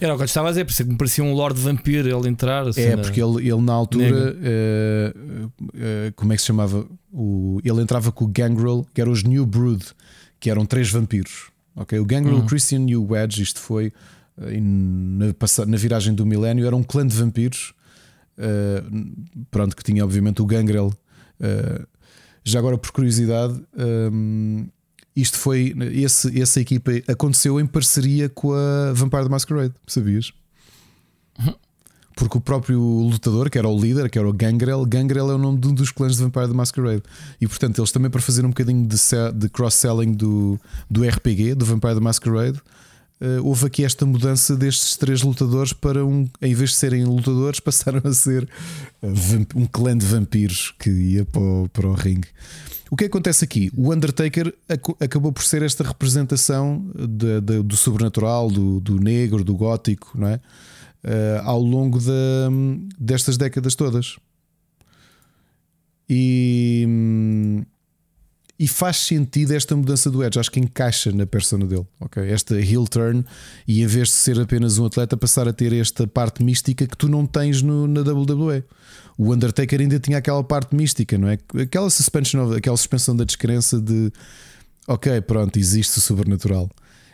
era 0.00 0.12
o 0.12 0.16
que 0.16 0.22
eu 0.22 0.26
estava 0.26 0.48
a 0.48 0.50
dizer, 0.50 0.64
por 0.64 0.72
isso 0.72 0.82
é 0.82 0.84
que 0.84 0.90
me 0.90 0.98
parecia 0.98 1.24
um 1.24 1.32
Lord 1.32 1.58
Vampiro 1.58 2.08
ele 2.08 2.28
entrar. 2.28 2.66
Assim, 2.66 2.82
é, 2.82 2.96
porque 2.96 3.22
ele, 3.22 3.48
ele 3.48 3.60
na 3.62 3.72
altura, 3.72 4.36
uh, 4.36 5.46
uh, 5.46 6.12
como 6.14 6.32
é 6.32 6.36
que 6.36 6.42
se 6.42 6.48
chamava? 6.48 6.86
O, 7.12 7.60
ele 7.64 7.80
entrava 7.80 8.12
com 8.12 8.24
o 8.24 8.28
Gangrel, 8.28 8.86
que 8.92 9.00
eram 9.00 9.12
os 9.12 9.22
New 9.22 9.46
Brood, 9.46 9.84
que 10.38 10.50
eram 10.50 10.66
três 10.66 10.90
vampiros. 10.90 11.50
Okay? 11.74 11.98
O 11.98 12.04
Gangrel, 12.04 12.36
uhum. 12.36 12.46
Christian 12.46 12.84
e 12.86 12.96
o 12.96 13.10
Wedge, 13.10 13.42
isto 13.42 13.60
foi 13.60 13.92
uh, 14.36 14.60
na, 14.60 15.26
na, 15.66 15.76
viragem 15.76 16.14
do 16.14 16.26
milénio, 16.26 16.66
era 16.66 16.76
um 16.76 16.82
clã 16.82 17.06
de 17.06 17.16
vampiros. 17.16 17.72
pronto, 19.50 19.74
que 19.74 19.82
tinha 19.82 20.04
obviamente 20.04 20.42
o 20.42 20.46
Gangrel. 20.46 20.92
já 22.44 22.58
agora, 22.58 22.76
por 22.76 22.90
curiosidade, 22.90 23.58
um, 24.12 24.68
isto 25.16 25.38
foi. 25.38 25.74
Esse, 25.92 26.40
essa 26.40 26.60
equipa 26.60 26.92
aconteceu 27.08 27.58
em 27.58 27.66
parceria 27.66 28.28
com 28.28 28.52
a 28.52 28.92
Vampire 28.92 29.24
the 29.24 29.28
Masquerade, 29.30 29.74
sabias? 29.86 30.32
Porque 32.16 32.38
o 32.38 32.40
próprio 32.40 32.80
lutador, 32.80 33.50
que 33.50 33.58
era 33.58 33.68
o 33.68 33.78
líder, 33.78 34.08
que 34.08 34.18
era 34.18 34.26
o 34.26 34.32
Gangrel, 34.32 34.86
Gangrel 34.86 35.30
é 35.30 35.34
o 35.34 35.38
nome 35.38 35.58
de 35.58 35.68
um 35.68 35.74
dos 35.74 35.90
clãs 35.90 36.16
de 36.16 36.22
Vampire 36.22 36.48
the 36.48 36.54
Masquerade. 36.54 37.02
E 37.38 37.46
portanto, 37.46 37.78
eles 37.78 37.92
também 37.92 38.10
para 38.10 38.22
fazer 38.22 38.42
um 38.44 38.48
bocadinho 38.48 38.86
de, 38.86 38.96
de 39.34 39.48
cross-selling 39.50 40.12
do, 40.12 40.58
do 40.90 41.06
RPG, 41.06 41.54
do 41.54 41.66
Vampire 41.66 41.94
the 41.94 42.00
Masquerade, 42.00 42.58
uh, 43.20 43.44
houve 43.46 43.66
aqui 43.66 43.84
esta 43.84 44.06
mudança 44.06 44.56
destes 44.56 44.96
três 44.96 45.20
lutadores 45.20 45.74
para 45.74 46.06
um, 46.06 46.26
em 46.40 46.54
vez 46.54 46.70
de 46.70 46.76
serem 46.76 47.04
lutadores, 47.04 47.60
passaram 47.60 48.00
a 48.02 48.14
ser 48.14 48.48
uh, 49.02 49.08
um 49.54 49.66
clã 49.66 49.96
de 49.96 50.06
vampiros 50.06 50.74
que 50.78 50.88
ia 50.88 51.26
para 51.26 51.42
o, 51.42 51.68
para 51.68 51.86
o 51.86 51.92
ringue. 51.92 52.28
O 52.90 52.96
que 52.96 53.04
acontece 53.06 53.44
aqui? 53.44 53.70
O 53.76 53.92
Undertaker 53.92 54.54
acabou 55.00 55.32
por 55.32 55.42
ser 55.42 55.62
esta 55.62 55.82
representação 55.82 56.88
de, 56.94 57.40
de, 57.40 57.62
do 57.62 57.76
sobrenatural, 57.76 58.48
do, 58.48 58.80
do, 58.80 59.00
negro, 59.00 59.42
do 59.42 59.56
gótico, 59.56 60.12
não 60.14 60.28
é? 60.28 60.40
Uh, 61.04 61.42
ao 61.44 61.60
longo 61.60 61.98
de, 61.98 62.10
destas 62.98 63.36
décadas 63.36 63.74
todas. 63.74 64.16
E, 66.08 66.86
e 68.58 68.68
faz 68.68 68.98
sentido 68.98 69.52
esta 69.52 69.74
mudança 69.74 70.10
do 70.10 70.22
Edge. 70.24 70.38
Acho 70.38 70.50
que 70.50 70.60
encaixa 70.60 71.10
na 71.12 71.26
persona 71.26 71.66
dele. 71.66 71.86
Okay? 72.00 72.30
Esta 72.30 72.60
heel 72.60 72.86
turn, 72.86 73.24
e 73.66 73.82
em 73.82 73.86
vez 73.86 74.08
de 74.08 74.14
ser 74.14 74.40
apenas 74.40 74.78
um 74.78 74.86
atleta, 74.86 75.16
passar 75.16 75.48
a 75.48 75.52
ter 75.52 75.72
esta 75.72 76.06
parte 76.06 76.42
mística 76.42 76.86
que 76.86 76.96
tu 76.96 77.08
não 77.08 77.26
tens 77.26 77.62
no, 77.62 77.88
na 77.88 78.00
WWE 78.00 78.64
o 79.16 79.32
Undertaker 79.32 79.80
ainda 79.80 79.98
tinha 79.98 80.18
aquela 80.18 80.44
parte 80.44 80.74
mística, 80.74 81.16
não 81.16 81.28
é? 81.28 81.38
Aquela 81.62 81.88
suspension, 81.88 82.52
aquela 82.52 82.76
suspensão 82.76 83.16
da 83.16 83.24
descrença 83.24 83.80
de 83.80 84.12
ok, 84.86 85.20
pronto, 85.22 85.58
existe 85.58 85.98
o 85.98 86.00
sobrenatural. 86.00 86.70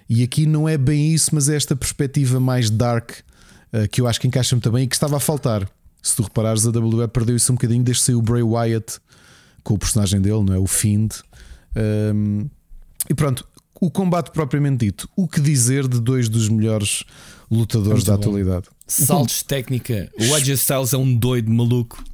E 0.08 0.22
aqui 0.22 0.44
não 0.44 0.68
é 0.68 0.76
bem 0.76 1.12
isso, 1.12 1.30
mas 1.32 1.48
é 1.48 1.56
esta 1.56 1.74
perspectiva 1.76 2.38
mais 2.40 2.68
dark 2.70 3.12
uh, 3.72 3.88
que 3.88 4.00
eu 4.00 4.06
acho 4.06 4.20
que 4.20 4.26
encaixa-me 4.26 4.60
também 4.60 4.84
e 4.84 4.86
que 4.86 4.94
estava 4.94 5.16
a 5.16 5.20
faltar. 5.20 5.68
Se 6.02 6.16
tu 6.16 6.22
reparares, 6.22 6.66
a 6.66 6.70
WWE 6.70 7.06
perdeu 7.08 7.36
isso 7.36 7.52
um 7.52 7.54
bocadinho 7.54 7.84
desde 7.84 8.02
saiu 8.02 8.18
o 8.18 8.22
Bray 8.22 8.42
Wyatt 8.42 8.98
com 9.62 9.74
o 9.74 9.78
personagem 9.78 10.20
dele, 10.20 10.42
não 10.42 10.54
é? 10.54 10.58
O 10.58 10.66
Fiend. 10.66 11.14
Um, 12.14 12.48
e 13.08 13.14
pronto, 13.14 13.46
o 13.80 13.90
combate 13.90 14.32
propriamente 14.32 14.84
dito. 14.84 15.08
O 15.16 15.28
que 15.28 15.40
dizer 15.40 15.86
de 15.86 16.00
dois 16.00 16.28
dos 16.28 16.48
melhores 16.48 17.04
lutadores 17.52 18.04
da 18.04 18.16
bom. 18.16 18.20
atualidade? 18.20 18.66
Saltos 18.86 19.42
técnica. 19.42 20.10
O 20.18 20.34
AJ 20.34 20.48
Styles 20.50 20.92
é 20.92 20.96
um 20.96 21.14
doido 21.14 21.50
maluco. 21.50 22.02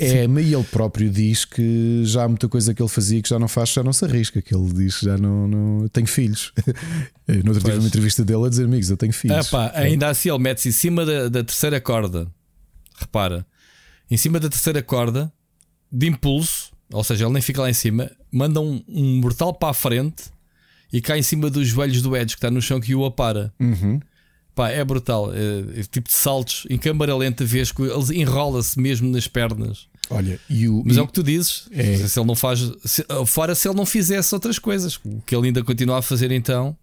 É, 0.00 0.26
mas 0.26 0.46
ele 0.46 0.64
próprio 0.64 1.10
diz 1.10 1.44
que 1.44 2.02
já 2.02 2.24
há 2.24 2.28
muita 2.28 2.48
coisa 2.48 2.72
que 2.72 2.80
ele 2.80 2.88
fazia 2.88 3.20
que 3.20 3.28
já 3.28 3.38
não 3.38 3.46
faz, 3.46 3.68
já 3.68 3.82
não 3.82 3.92
se 3.92 4.02
arrisca. 4.02 4.40
Que 4.40 4.54
ele 4.54 4.72
diz 4.72 4.96
que 4.96 5.04
já 5.04 5.18
não, 5.18 5.46
não 5.46 5.88
tenho 5.88 6.06
filhos. 6.06 6.52
No 7.28 7.52
outro 7.52 7.62
tive 7.62 7.76
uma 7.76 7.86
entrevista 7.86 8.24
dele 8.24 8.46
a 8.46 8.48
dizer: 8.48 8.64
Amigos, 8.64 8.88
eu 8.88 8.96
tenho 8.96 9.12
filhos. 9.12 9.46
Epá, 9.46 9.70
ainda 9.74 10.08
assim, 10.08 10.30
ele 10.30 10.38
mete-se 10.38 10.70
em 10.70 10.72
cima 10.72 11.04
da, 11.04 11.28
da 11.28 11.44
terceira 11.44 11.78
corda. 11.78 12.26
Repara, 12.98 13.46
em 14.10 14.16
cima 14.16 14.40
da 14.40 14.48
terceira 14.48 14.82
corda, 14.82 15.30
de 15.92 16.06
impulso, 16.06 16.72
ou 16.90 17.04
seja, 17.04 17.26
ele 17.26 17.34
nem 17.34 17.42
fica 17.42 17.60
lá 17.60 17.68
em 17.68 17.74
cima, 17.74 18.10
manda 18.32 18.60
um, 18.60 18.82
um 18.88 19.20
mortal 19.20 19.52
para 19.52 19.68
a 19.68 19.74
frente 19.74 20.24
e 20.92 21.00
cai 21.00 21.18
em 21.18 21.22
cima 21.22 21.50
dos 21.50 21.68
joelhos 21.68 22.00
do 22.00 22.16
Edge 22.16 22.34
que 22.34 22.38
está 22.38 22.50
no 22.50 22.62
chão 22.62 22.80
que 22.80 22.94
o 22.94 23.04
apara. 23.04 23.52
Uhum. 23.60 24.00
Pá, 24.58 24.70
é 24.70 24.84
brutal. 24.84 25.32
É, 25.32 25.78
é, 25.78 25.82
tipo 25.84 26.08
de 26.08 26.14
saltos 26.16 26.66
em 26.68 26.76
câmara 26.76 27.14
lenta, 27.14 27.44
vês 27.44 27.70
que 27.70 27.80
ele 27.80 28.20
enrola-se 28.20 28.76
mesmo 28.76 29.08
nas 29.08 29.28
pernas. 29.28 29.86
Olha, 30.10 30.40
o, 30.50 30.82
mas 30.84 30.96
é 30.96 31.00
o 31.00 31.06
que 31.06 31.12
tu 31.12 31.22
dizes. 31.22 31.68
É... 31.70 31.96
Se 32.08 32.18
ele 32.18 32.26
não 32.26 32.34
faz, 32.34 32.68
se, 32.84 33.06
fora 33.24 33.54
se 33.54 33.68
ele 33.68 33.76
não 33.76 33.86
fizesse 33.86 34.34
outras 34.34 34.58
coisas, 34.58 34.96
o 35.04 35.22
que 35.24 35.32
ele 35.32 35.46
ainda 35.46 35.62
continua 35.62 35.98
a 35.98 36.02
fazer 36.02 36.32
então. 36.32 36.76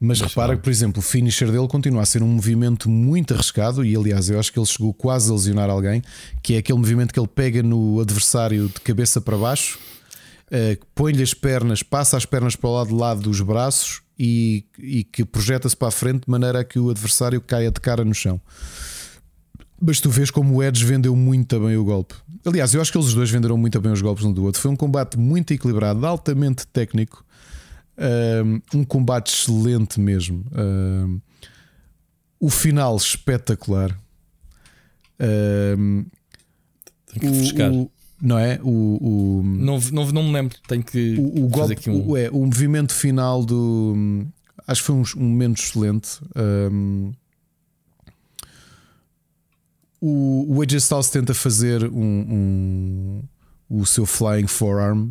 Mas, 0.00 0.20
Mas 0.20 0.30
repara 0.30 0.56
que, 0.56 0.62
por 0.64 0.70
exemplo, 0.70 0.98
o 0.98 1.02
finisher 1.02 1.52
dele 1.52 1.68
continua 1.68 2.02
a 2.02 2.04
ser 2.04 2.20
um 2.20 2.26
movimento 2.26 2.90
muito 2.90 3.32
arriscado 3.32 3.84
e, 3.84 3.94
aliás, 3.94 4.28
eu 4.28 4.40
acho 4.40 4.52
que 4.52 4.58
ele 4.58 4.66
chegou 4.66 4.92
quase 4.92 5.30
a 5.30 5.34
lesionar 5.34 5.70
alguém, 5.70 6.02
que 6.42 6.54
é 6.54 6.58
aquele 6.58 6.78
movimento 6.78 7.14
que 7.14 7.20
ele 7.20 7.28
pega 7.28 7.62
no 7.62 8.00
adversário 8.00 8.66
de 8.66 8.80
cabeça 8.80 9.20
para 9.20 9.36
baixo, 9.36 9.78
uh, 10.46 10.84
põe-lhe 10.96 11.22
as 11.22 11.32
pernas, 11.32 11.80
passa 11.80 12.16
as 12.16 12.26
pernas 12.26 12.56
para 12.56 12.70
o 12.70 12.74
lado 12.74 12.88
de 12.88 12.94
lado 12.94 13.20
dos 13.20 13.40
braços 13.40 14.02
e, 14.18 14.64
e 14.78 15.04
que 15.04 15.24
projeta-se 15.24 15.76
para 15.76 15.88
a 15.88 15.92
frente 15.92 16.24
de 16.24 16.30
maneira 16.30 16.60
a 16.60 16.64
que 16.64 16.78
o 16.78 16.90
adversário 16.90 17.40
caia 17.40 17.70
de 17.70 17.80
cara 17.80 18.04
no 18.04 18.14
chão. 18.14 18.40
Mas 19.80 20.00
tu 20.00 20.10
vês 20.10 20.30
como 20.30 20.56
o 20.56 20.62
Edge 20.62 20.84
vendeu 20.84 21.14
muito 21.14 21.60
bem 21.60 21.76
o 21.76 21.84
golpe. 21.84 22.14
Aliás, 22.44 22.74
eu 22.74 22.80
acho 22.80 22.90
que 22.90 22.98
eles 22.98 23.14
dois 23.14 23.30
venderam 23.30 23.56
muito 23.56 23.80
bem 23.80 23.92
os 23.92 24.02
golpes 24.02 24.24
um 24.24 24.32
do 24.32 24.42
outro. 24.42 24.60
Foi 24.60 24.70
um 24.70 24.76
combate 24.76 25.16
muito 25.16 25.52
equilibrado, 25.52 26.04
altamente 26.04 26.66
técnico. 26.66 27.24
Um 28.74 28.84
combate 28.84 29.32
excelente 29.32 30.00
mesmo. 30.00 30.44
Um, 30.52 31.20
o 32.40 32.50
final 32.50 32.96
espetacular. 32.96 33.96
Um, 35.20 36.04
Tem 37.12 37.20
que 37.20 37.38
buscar. 37.38 37.70
O, 37.70 37.90
não 38.20 38.38
é? 38.38 38.58
O, 38.62 38.68
o, 38.68 39.42
não, 39.44 39.78
não, 39.92 40.12
não 40.12 40.22
me 40.24 40.32
lembro. 40.32 40.56
Tenho 40.66 40.82
que. 40.82 41.16
O, 41.18 41.44
o 41.44 41.48
golpe, 41.48 41.72
aqui 41.72 41.90
um... 41.90 42.10
o, 42.10 42.16
é, 42.16 42.28
o 42.30 42.44
movimento 42.44 42.92
final 42.92 43.44
do. 43.44 44.26
Acho 44.66 44.82
que 44.82 44.86
foi 44.86 44.96
um, 44.96 45.04
um 45.16 45.28
momento 45.28 45.60
excelente. 45.60 46.20
Um, 46.36 47.12
o, 50.00 50.56
o 50.56 50.62
AJ 50.62 50.74
Styles 50.74 51.10
tenta 51.10 51.34
fazer 51.34 51.84
um, 51.84 51.92
um, 52.00 53.22
o 53.68 53.86
seu 53.86 54.04
Flying 54.04 54.46
Forearm. 54.46 55.10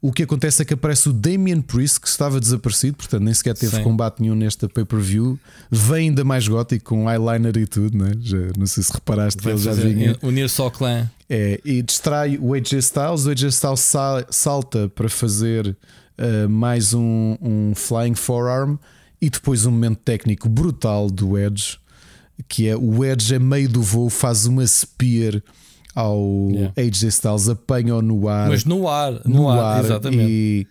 O 0.00 0.12
que 0.12 0.22
acontece 0.22 0.62
é 0.62 0.64
que 0.64 0.74
aparece 0.74 1.08
o 1.08 1.12
Damian 1.12 1.60
Priest, 1.60 2.00
que 2.00 2.06
estava 2.06 2.38
desaparecido, 2.38 2.98
portanto 2.98 3.22
nem 3.22 3.32
sequer 3.32 3.54
teve 3.54 3.76
Sim. 3.76 3.82
combate 3.82 4.20
nenhum 4.20 4.34
nesta 4.34 4.68
pay-per-view. 4.68 5.38
Vem 5.70 6.08
ainda 6.08 6.22
mais 6.22 6.46
gótico, 6.46 6.84
com 6.84 7.10
eyeliner 7.10 7.56
e 7.56 7.66
tudo, 7.66 7.96
né? 7.96 8.12
já, 8.20 8.38
não 8.56 8.66
sei 8.66 8.82
se 8.82 8.92
reparaste 8.92 9.42
que 9.42 9.48
ele 9.48 9.58
já 9.58 9.72
vinha. 9.72 10.16
Unir-se 10.22 10.60
ao 10.60 10.70
clã. 10.70 11.10
É, 11.28 11.60
e 11.64 11.82
distrai 11.82 12.38
o 12.38 12.54
AJ 12.54 12.74
Styles. 12.74 13.26
O 13.26 13.30
AJ 13.30 13.44
Styles 13.44 13.92
salta 14.30 14.88
para 14.88 15.08
fazer 15.08 15.66
uh, 16.18 16.48
mais 16.48 16.92
um, 16.92 17.36
um 17.40 17.72
Flying 17.74 18.14
Forearm 18.14 18.76
e 19.20 19.30
depois 19.30 19.64
um 19.64 19.70
momento 19.70 19.98
técnico 20.04 20.48
brutal 20.48 21.10
do 21.10 21.38
Edge 21.38 21.78
que 22.48 22.68
é 22.68 22.76
o 22.76 23.04
Edge 23.04 23.34
a 23.34 23.38
meio 23.38 23.68
do 23.68 23.82
voo 23.82 24.10
faz 24.10 24.46
uma 24.46 24.66
spear 24.66 25.42
ao 25.96 26.50
yeah. 26.50 26.74
AJ 26.76 27.04
Styles, 27.04 27.48
apanha-o 27.48 28.02
no 28.02 28.28
ar. 28.28 28.50
Mas 28.50 28.66
no 28.66 28.86
ar, 28.86 29.12
no, 29.24 29.34
no 29.34 29.48
ar, 29.48 29.78
ar, 29.78 29.84
exatamente. 29.84 30.30
E 30.30 30.66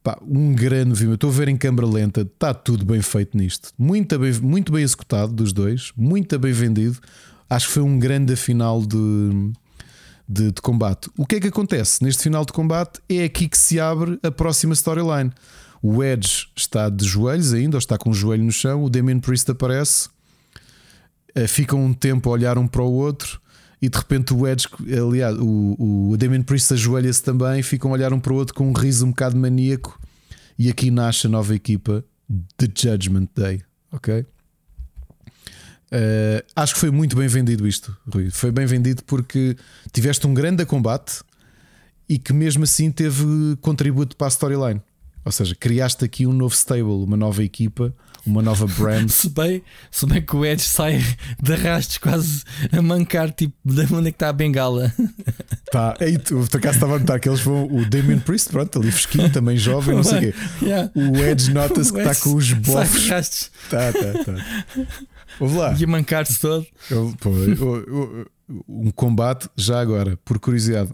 pá, 0.00 0.16
um 0.22 0.54
grande 0.54 0.94
filme. 0.94 1.14
Estou 1.14 1.28
a 1.28 1.32
ver 1.32 1.48
em 1.48 1.56
câmera 1.56 1.88
lenta, 1.88 2.20
está 2.20 2.54
tudo 2.54 2.84
bem 2.84 3.02
feito 3.02 3.36
nisto. 3.36 3.72
Muito 3.76 4.16
bem, 4.16 4.32
muito 4.34 4.70
bem 4.70 4.84
executado 4.84 5.32
dos 5.32 5.52
dois, 5.52 5.90
muito 5.96 6.38
bem 6.38 6.52
vendido. 6.52 6.98
Acho 7.50 7.66
que 7.66 7.72
foi 7.74 7.82
um 7.82 7.98
grande 7.98 8.36
final 8.36 8.80
de, 8.80 9.52
de, 10.28 10.52
de 10.52 10.62
combate. 10.62 11.10
O 11.18 11.26
que 11.26 11.34
é 11.34 11.40
que 11.40 11.48
acontece 11.48 12.04
neste 12.04 12.22
final 12.22 12.44
de 12.44 12.52
combate? 12.52 13.00
É 13.08 13.24
aqui 13.24 13.48
que 13.48 13.58
se 13.58 13.80
abre 13.80 14.20
a 14.22 14.30
próxima 14.30 14.72
storyline. 14.72 15.32
O 15.82 16.04
Edge 16.04 16.46
está 16.56 16.88
de 16.88 17.04
joelhos 17.04 17.52
ainda, 17.52 17.76
ou 17.76 17.80
está 17.80 17.98
com 17.98 18.10
o 18.10 18.14
joelho 18.14 18.44
no 18.44 18.52
chão. 18.52 18.84
O 18.84 18.88
Damien 18.88 19.18
Priest 19.18 19.50
aparece 19.50 20.08
eh, 21.34 21.48
ficam 21.48 21.84
um 21.84 21.92
tempo 21.92 22.28
a 22.28 22.32
olhar 22.32 22.56
um 22.56 22.68
para 22.68 22.82
o 22.82 22.92
outro 22.92 23.40
e 23.82 23.88
de 23.88 23.96
repente 23.96 24.34
o 24.34 24.46
Edge, 24.46 24.68
aliás, 24.96 25.36
o, 25.38 26.10
o 26.10 26.16
Damien 26.16 26.42
Priest 26.42 26.72
ajoelha-se 26.74 27.22
também, 27.22 27.62
ficam 27.62 27.90
a 27.90 27.94
olhar 27.94 28.12
um 28.12 28.20
para 28.20 28.32
o 28.32 28.36
outro 28.36 28.54
com 28.54 28.68
um 28.68 28.72
riso 28.72 29.06
um 29.06 29.10
bocado 29.10 29.36
maníaco. 29.36 29.98
E 30.58 30.68
aqui 30.68 30.90
nasce 30.90 31.26
a 31.26 31.30
nova 31.30 31.54
equipa 31.54 32.04
The 32.58 32.66
Judgment 32.74 33.28
Day, 33.34 33.62
ok? 33.90 34.26
Uh, 35.92 36.44
acho 36.54 36.74
que 36.74 36.80
foi 36.80 36.90
muito 36.90 37.16
bem 37.16 37.26
vendido 37.26 37.66
isto, 37.66 37.96
Rui. 38.12 38.30
Foi 38.30 38.52
bem 38.52 38.66
vendido 38.66 39.02
porque 39.04 39.56
tiveste 39.92 40.26
um 40.26 40.34
grande 40.34 40.64
combate 40.66 41.22
e 42.08 42.18
que 42.18 42.32
mesmo 42.32 42.64
assim 42.64 42.90
teve 42.92 43.24
contributo 43.60 44.16
para 44.16 44.26
a 44.26 44.30
storyline. 44.30 44.82
Ou 45.24 45.32
seja, 45.32 45.54
criaste 45.54 46.04
aqui 46.04 46.26
um 46.26 46.32
novo 46.32 46.54
stable, 46.54 47.04
uma 47.04 47.16
nova 47.16 47.42
equipa 47.44 47.94
uma 48.26 48.42
nova 48.42 48.66
brand. 48.66 49.08
se, 49.10 49.28
bem, 49.28 49.62
se 49.90 50.06
bem 50.06 50.22
que 50.22 50.36
o 50.36 50.44
Edge 50.44 50.62
sai 50.62 51.04
de 51.42 51.52
arrastos 51.52 51.98
quase 51.98 52.42
a 52.70 52.82
mancar, 52.82 53.30
tipo, 53.30 53.54
da 53.64 53.82
maneira 53.84 54.10
que 54.10 54.16
está 54.16 54.28
a 54.28 54.32
bengala. 54.32 54.92
Tá, 55.70 55.94
aí 56.00 56.18
tu, 56.18 56.44
por 56.50 56.56
acaso 56.56 56.74
estava 56.74 56.96
a 56.96 56.98
notar 56.98 57.20
que 57.20 57.28
eles 57.28 57.38
vão. 57.38 57.64
O 57.66 57.88
Damien 57.88 58.18
Priest, 58.18 58.48
pronto, 58.50 58.80
ali 58.80 58.90
fresquinho, 58.90 59.30
também 59.30 59.56
jovem, 59.56 59.94
não 59.94 60.02
sei 60.02 60.18
o 60.18 60.20
quê. 60.20 60.34
Yeah. 60.60 60.90
O 60.96 61.16
Edge 61.16 61.54
nota-se 61.54 61.92
que 61.92 62.00
está 62.00 62.12
com 62.16 62.34
os 62.34 62.52
bofos. 62.54 63.52
Tá, 63.70 63.92
tá, 63.92 64.24
tá. 64.24 64.86
Vamos 65.38 65.54
lá. 65.54 65.76
E 65.78 65.84
a 65.84 65.86
mancar-se 65.86 66.40
todo. 66.40 66.66
Eu, 66.90 67.14
pô, 67.20 67.30
eu, 67.30 67.86
eu, 67.86 68.26
um 68.68 68.90
combate, 68.90 69.48
já 69.56 69.80
agora, 69.80 70.18
por 70.24 70.40
curiosidade. 70.40 70.90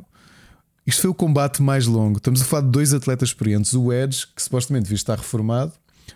Isto 0.86 1.02
foi 1.02 1.10
o 1.10 1.14
combate 1.14 1.62
mais 1.62 1.86
longo. 1.86 2.18
Estamos 2.18 2.40
a 2.40 2.44
falar 2.44 2.62
de 2.62 2.70
dois 2.70 2.94
atletas 2.94 3.30
experientes. 3.30 3.74
O 3.74 3.92
Edge, 3.92 4.26
que 4.34 4.42
supostamente 4.42 4.84
devia 4.84 4.96
estar 4.96 5.18
reformado, 5.18 5.72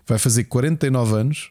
vai 0.06 0.18
fazer 0.18 0.44
49 0.44 1.14
anos. 1.14 1.50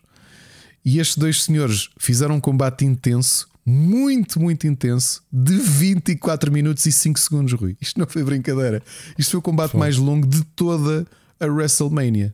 E 0.86 1.00
estes 1.00 1.18
dois 1.18 1.44
senhores 1.44 1.90
fizeram 1.98 2.36
um 2.36 2.40
combate 2.40 2.86
intenso, 2.86 3.50
muito, 3.66 4.40
muito 4.40 4.66
intenso, 4.66 5.22
de 5.32 5.58
24 5.58 6.52
minutos 6.52 6.86
e 6.86 6.92
5 6.92 7.20
segundos, 7.20 7.54
Rui. 7.54 7.76
Isto 7.82 8.00
não 8.00 8.08
foi 8.08 8.24
brincadeira. 8.24 8.82
Isto 9.18 9.32
foi 9.32 9.40
o 9.40 9.44
combate 9.44 9.72
foi. 9.72 9.80
mais 9.80 9.98
longo 9.98 10.26
de 10.26 10.44
toda 10.44 11.06
a 11.40 11.46
WrestleMania. 11.46 12.34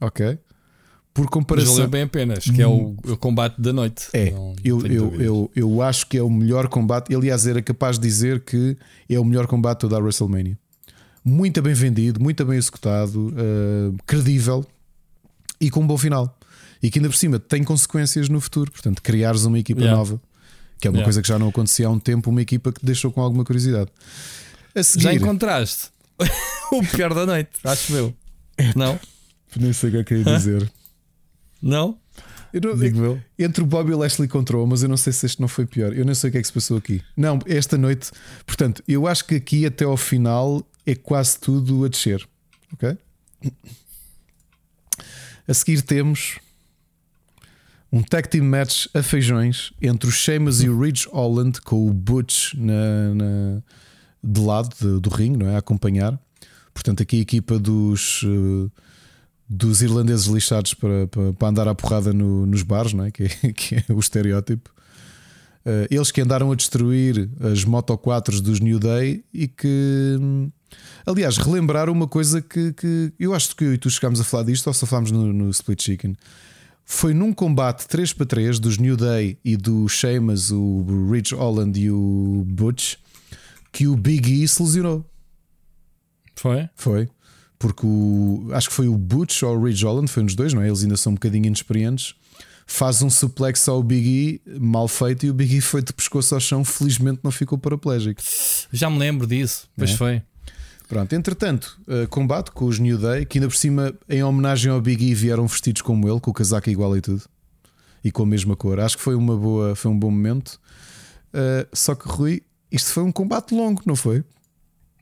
Ok? 0.00 0.38
Por 1.18 1.30
comparação. 1.30 1.78
Mas 1.78 1.90
bem 1.90 2.02
apenas, 2.02 2.44
que 2.44 2.62
é 2.62 2.66
o, 2.66 2.94
o 3.06 3.16
combate 3.16 3.60
da 3.60 3.72
noite. 3.72 4.08
É, 4.12 4.30
não, 4.30 4.54
eu, 4.62 4.86
eu, 4.86 5.20
eu, 5.20 5.50
eu 5.54 5.82
acho 5.82 6.06
que 6.06 6.16
é 6.16 6.22
o 6.22 6.30
melhor 6.30 6.68
combate. 6.68 7.14
Aliás, 7.14 7.46
era 7.46 7.60
capaz 7.60 7.98
de 7.98 8.06
dizer 8.06 8.40
que 8.40 8.76
é 9.08 9.18
o 9.18 9.24
melhor 9.24 9.46
combate 9.46 9.88
da 9.88 9.98
WrestleMania 9.98 10.56
muito 11.28 11.60
bem 11.60 11.74
vendido, 11.74 12.20
muito 12.20 12.44
bem 12.44 12.56
executado, 12.56 13.28
uh, 13.28 13.96
credível 14.06 14.64
e 15.60 15.70
com 15.70 15.80
um 15.80 15.86
bom 15.86 15.98
final. 15.98 16.36
E 16.82 16.90
que 16.90 16.98
ainda 16.98 17.08
por 17.08 17.16
cima 17.16 17.38
tem 17.38 17.64
consequências 17.64 18.28
no 18.28 18.40
futuro. 18.40 18.70
Portanto, 18.70 19.02
criares 19.02 19.44
uma 19.44 19.58
equipa 19.58 19.80
yeah. 19.80 19.96
nova, 19.96 20.20
que 20.80 20.86
é 20.86 20.90
uma 20.90 20.98
yeah. 20.98 21.04
coisa 21.04 21.20
que 21.20 21.28
já 21.28 21.38
não 21.38 21.48
acontecia 21.48 21.86
há 21.86 21.90
um 21.90 21.98
tempo, 21.98 22.30
uma 22.30 22.40
equipa 22.40 22.72
que 22.72 22.80
te 22.80 22.86
deixou 22.86 23.10
com 23.12 23.20
alguma 23.20 23.44
curiosidade. 23.44 23.90
Seguir... 24.80 25.02
Já 25.02 25.14
encontraste 25.14 25.88
o 26.72 26.82
pior 26.86 27.12
da 27.14 27.26
noite, 27.26 27.50
acho 27.64 27.92
eu. 27.94 28.14
Não? 28.76 28.98
Nem 29.56 29.72
sei 29.72 29.90
o 29.90 29.92
que 29.92 29.98
é 29.98 30.04
que 30.04 30.14
ia 30.14 30.24
dizer. 30.24 30.70
Não? 31.60 31.98
Eu 32.52 32.60
não, 32.62 32.76
Digo 32.76 33.04
eu. 33.04 33.20
Entre 33.38 33.62
o 33.62 33.66
Bob 33.66 33.90
e 33.90 33.94
o 33.94 33.98
Leslie 33.98 34.28
control, 34.28 34.66
mas 34.66 34.82
eu 34.82 34.88
não 34.88 34.96
sei 34.96 35.12
se 35.12 35.26
este 35.26 35.40
não 35.40 35.48
foi 35.48 35.66
pior. 35.66 35.92
Eu 35.92 36.04
não 36.04 36.14
sei 36.14 36.28
o 36.28 36.32
que 36.32 36.38
é 36.38 36.40
que 36.40 36.46
se 36.46 36.52
passou 36.52 36.76
aqui. 36.76 37.02
Não, 37.16 37.38
esta 37.46 37.76
noite, 37.76 38.10
portanto, 38.46 38.82
eu 38.88 39.06
acho 39.06 39.24
que 39.26 39.34
aqui 39.34 39.66
até 39.66 39.84
ao 39.84 39.96
final 39.96 40.66
é 40.86 40.94
quase 40.94 41.38
tudo 41.38 41.84
a 41.84 41.88
descer. 41.88 42.26
Ok? 42.72 42.96
A 45.46 45.54
seguir 45.54 45.82
temos 45.82 46.38
um 47.90 48.02
tag 48.02 48.28
team 48.28 48.44
match 48.44 48.86
a 48.94 49.02
feijões 49.02 49.72
entre 49.80 50.08
o 50.08 50.12
Sheamus 50.12 50.62
e 50.62 50.68
o 50.68 50.78
Ridge 50.78 51.08
Holland 51.10 51.60
com 51.62 51.88
o 51.88 51.92
Butch 51.92 52.54
na, 52.54 53.14
na 53.14 53.62
de 54.22 54.40
lado 54.40 54.74
de, 54.80 55.00
do 55.00 55.08
ringue, 55.08 55.38
não 55.38 55.48
é? 55.48 55.54
A 55.54 55.58
acompanhar. 55.58 56.18
Portanto, 56.74 57.02
aqui 57.02 57.18
a 57.18 57.20
equipa 57.20 57.58
dos, 57.58 58.22
uh, 58.24 58.70
dos 59.48 59.80
irlandeses 59.82 60.26
lixados 60.26 60.74
para, 60.74 61.06
para, 61.06 61.32
para, 61.32 61.48
andar 61.48 61.68
à 61.68 61.74
porrada 61.74 62.12
no, 62.12 62.44
nos 62.46 62.62
bares, 62.62 62.92
não 62.92 63.04
é? 63.04 63.10
Que, 63.10 63.24
é? 63.24 63.52
que 63.54 63.74
é 63.76 63.84
o 63.92 63.98
estereótipo. 63.98 64.70
Uh, 65.66 65.86
eles 65.90 66.10
que 66.10 66.20
andaram 66.20 66.50
a 66.52 66.54
destruir 66.54 67.28
as 67.40 67.64
Moto 67.64 67.96
4 67.96 68.40
dos 68.40 68.60
New 68.60 68.78
Day 68.78 69.24
e 69.32 69.48
que 69.48 70.16
hum, 70.20 70.50
Aliás, 71.06 71.38
relembrar 71.38 71.88
uma 71.88 72.06
coisa 72.06 72.42
que, 72.42 72.72
que 72.74 73.12
eu 73.18 73.34
acho 73.34 73.56
que 73.56 73.64
eu 73.64 73.74
e 73.74 73.78
tu 73.78 73.88
chegámos 73.88 74.20
a 74.20 74.24
falar 74.24 74.44
disto, 74.44 74.66
ou 74.66 74.74
só 74.74 74.84
falámos 74.84 75.10
no, 75.10 75.32
no 75.32 75.50
Split 75.50 75.82
Chicken. 75.82 76.16
Foi 76.84 77.14
num 77.14 77.32
combate 77.32 77.86
3 77.86 78.12
para 78.12 78.26
3 78.26 78.58
dos 78.58 78.78
New 78.78 78.96
Day 78.96 79.38
e 79.44 79.56
do 79.56 79.88
Sheamus, 79.88 80.50
o 80.50 81.10
Rich 81.10 81.34
Holland 81.34 81.78
e 81.80 81.90
o 81.90 82.44
Butch 82.46 82.96
que 83.72 83.86
o 83.86 83.96
Big 83.96 84.42
E 84.42 84.48
se 84.48 84.62
lesionou. 84.62 85.04
Foi? 86.34 86.68
Foi. 86.74 87.08
Porque 87.58 87.84
o, 87.84 88.48
acho 88.52 88.68
que 88.68 88.74
foi 88.74 88.88
o 88.88 88.96
Butch 88.96 89.42
ou 89.42 89.56
o 89.56 89.64
Ridge 89.64 89.84
Holland, 89.84 90.10
foi 90.10 90.22
um 90.22 90.26
dos 90.26 90.34
dois, 90.34 90.54
não 90.54 90.62
é? 90.62 90.68
Eles 90.68 90.82
ainda 90.82 90.96
são 90.96 91.12
um 91.12 91.14
bocadinho 91.14 91.46
inexperientes. 91.46 92.14
Faz 92.66 93.00
um 93.02 93.08
suplex 93.08 93.66
ao 93.68 93.82
Big 93.82 94.40
E 94.46 94.58
mal 94.60 94.86
feito 94.86 95.24
e 95.26 95.30
o 95.30 95.34
Big 95.34 95.56
E 95.56 95.60
foi 95.60 95.82
de 95.82 95.92
pescoço 95.92 96.34
ao 96.34 96.40
chão. 96.40 96.64
Felizmente 96.64 97.20
não 97.22 97.30
ficou 97.30 97.58
paraplégico. 97.58 98.20
Já 98.70 98.88
me 98.90 98.98
lembro 98.98 99.26
disso, 99.26 99.66
pois 99.76 99.90
é? 99.90 99.96
foi. 99.96 100.22
Pronto, 100.88 101.12
entretanto, 101.12 101.78
uh, 101.86 102.08
combate 102.08 102.50
com 102.50 102.64
os 102.64 102.78
New 102.78 102.96
Day, 102.96 103.26
que 103.26 103.38
ainda 103.38 103.48
por 103.48 103.56
cima, 103.56 103.92
em 104.08 104.22
homenagem 104.22 104.72
ao 104.72 104.80
Big 104.80 105.04
E, 105.04 105.14
vieram 105.14 105.46
vestidos 105.46 105.82
como 105.82 106.08
ele, 106.08 106.18
com 106.18 106.30
o 106.30 106.34
casaco 106.34 106.70
igual 106.70 106.96
e 106.96 107.02
tudo, 107.02 107.22
e 108.02 108.10
com 108.10 108.22
a 108.22 108.26
mesma 108.26 108.56
cor. 108.56 108.80
Acho 108.80 108.96
que 108.96 109.02
foi 109.02 109.14
uma 109.14 109.36
boa, 109.36 109.76
foi 109.76 109.90
um 109.90 109.98
bom 109.98 110.10
momento. 110.10 110.58
Uh, 111.28 111.68
só 111.74 111.94
que, 111.94 112.08
Rui, 112.08 112.42
isto 112.72 112.90
foi 112.90 113.02
um 113.02 113.12
combate 113.12 113.54
longo, 113.54 113.82
não 113.84 113.94
foi? 113.94 114.24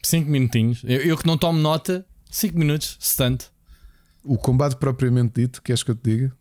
5 0.02 0.28
minutinhos. 0.28 0.82
Eu, 0.84 1.00
eu, 1.02 1.16
que 1.16 1.26
não 1.26 1.38
tomo 1.38 1.58
nota, 1.58 2.04
5 2.30 2.58
minutos, 2.58 2.96
stand. 3.00 3.38
o 4.24 4.36
combate 4.36 4.76
propriamente 4.76 5.40
dito, 5.40 5.62
queres 5.62 5.82
que 5.82 5.90
eu 5.90 5.94
te 5.94 6.10
diga? 6.10 6.32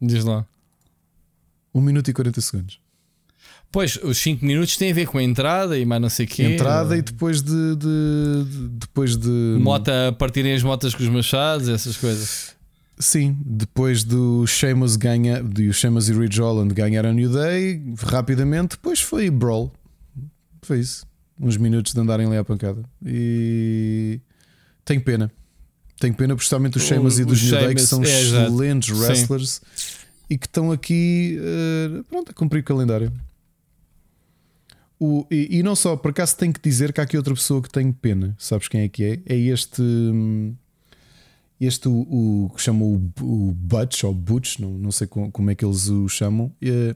Diz 0.00 0.24
lá. 0.24 0.46
1 1.74 1.80
minuto 1.80 2.08
e 2.08 2.12
40 2.12 2.40
segundos. 2.40 2.80
Pois, 3.72 3.96
os 4.02 4.18
5 4.18 4.44
minutos 4.44 4.76
têm 4.76 4.90
a 4.90 4.94
ver 4.94 5.06
com 5.06 5.18
a 5.18 5.22
entrada 5.22 5.78
e 5.78 5.84
mais 5.84 6.02
não 6.02 6.08
sei 6.08 6.26
o 6.26 6.28
quê. 6.28 6.42
Entrada 6.42 6.96
e 6.96 7.02
depois 7.02 7.40
de, 7.40 7.76
de, 7.76 8.44
de, 8.44 8.68
Depois 8.80 9.16
de. 9.16 9.28
Mota, 9.60 10.14
partirem 10.18 10.52
as 10.52 10.62
motas 10.62 10.94
com 10.94 11.02
os 11.02 11.08
machados, 11.08 11.68
essas 11.68 11.96
coisas. 11.96 12.56
Sim, 12.98 13.38
depois 13.46 14.02
do 14.04 14.46
Sheamus 14.46 14.96
ganha, 14.96 15.42
do 15.42 15.72
Sheamus 15.72 16.08
e 16.08 16.12
Ridge 16.12 16.40
Holland 16.40 16.74
ganharam 16.74 17.12
New 17.12 17.30
Day 17.30 17.82
rapidamente, 17.98 18.70
depois 18.70 19.00
foi 19.00 19.30
Brawl. 19.30 19.72
Foi 20.62 20.80
isso. 20.80 21.06
Uns 21.38 21.56
minutos 21.56 21.94
de 21.94 22.00
andarem 22.00 22.26
ali 22.26 22.36
à 22.36 22.44
pancada. 22.44 22.84
E 23.06 24.20
tenho 24.90 25.00
pena. 25.02 25.30
Tenho 26.00 26.14
pena, 26.14 26.34
justamente 26.34 26.78
os 26.78 26.82
Sheamus 26.82 27.18
e 27.18 27.24
dos 27.24 27.42
New 27.42 27.60
Day, 27.60 27.74
que 27.74 27.82
são 27.82 28.02
é, 28.02 28.06
excelentes 28.06 28.90
wrestlers 28.90 29.60
Sim. 29.74 29.96
e 30.30 30.38
que 30.38 30.46
estão 30.46 30.72
aqui 30.72 31.38
uh, 31.38 32.04
pronto, 32.04 32.30
a 32.30 32.34
cumprir 32.34 32.60
o 32.60 32.64
calendário. 32.64 33.12
O, 34.98 35.26
e, 35.30 35.58
e, 35.58 35.62
não 35.62 35.76
só, 35.76 35.96
por 35.96 36.10
acaso 36.10 36.36
tenho 36.36 36.52
que 36.52 36.60
dizer 36.60 36.92
que 36.92 37.00
há 37.00 37.04
aqui 37.04 37.16
outra 37.16 37.34
pessoa 37.34 37.62
que 37.62 37.70
tenho 37.70 37.92
pena. 37.92 38.34
Sabes 38.38 38.66
quem 38.66 38.80
é 38.82 38.88
que 38.88 39.04
é? 39.04 39.20
É 39.26 39.36
este. 39.36 39.82
Este, 41.60 41.88
o, 41.88 42.46
o 42.46 42.50
que 42.54 42.62
chamam 42.62 42.88
o, 42.88 43.22
o 43.22 43.52
Butch 43.52 44.04
ou 44.04 44.14
Butch, 44.14 44.58
não, 44.58 44.70
não 44.70 44.90
sei 44.90 45.06
como, 45.06 45.30
como 45.30 45.50
é 45.50 45.54
que 45.54 45.64
eles 45.64 45.88
o 45.88 46.08
chamam. 46.08 46.50
Eh, 46.62 46.94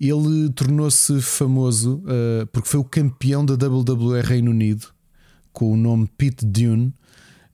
ele 0.00 0.50
tornou-se 0.50 1.20
famoso 1.22 2.02
uh, 2.04 2.46
porque 2.48 2.68
foi 2.68 2.80
o 2.80 2.84
campeão 2.84 3.46
da 3.46 3.54
WWE 3.54 4.20
Reino 4.20 4.50
Unido 4.50 4.88
com 5.52 5.72
o 5.72 5.76
nome 5.76 6.08
Pete 6.18 6.44
Dune 6.44 6.92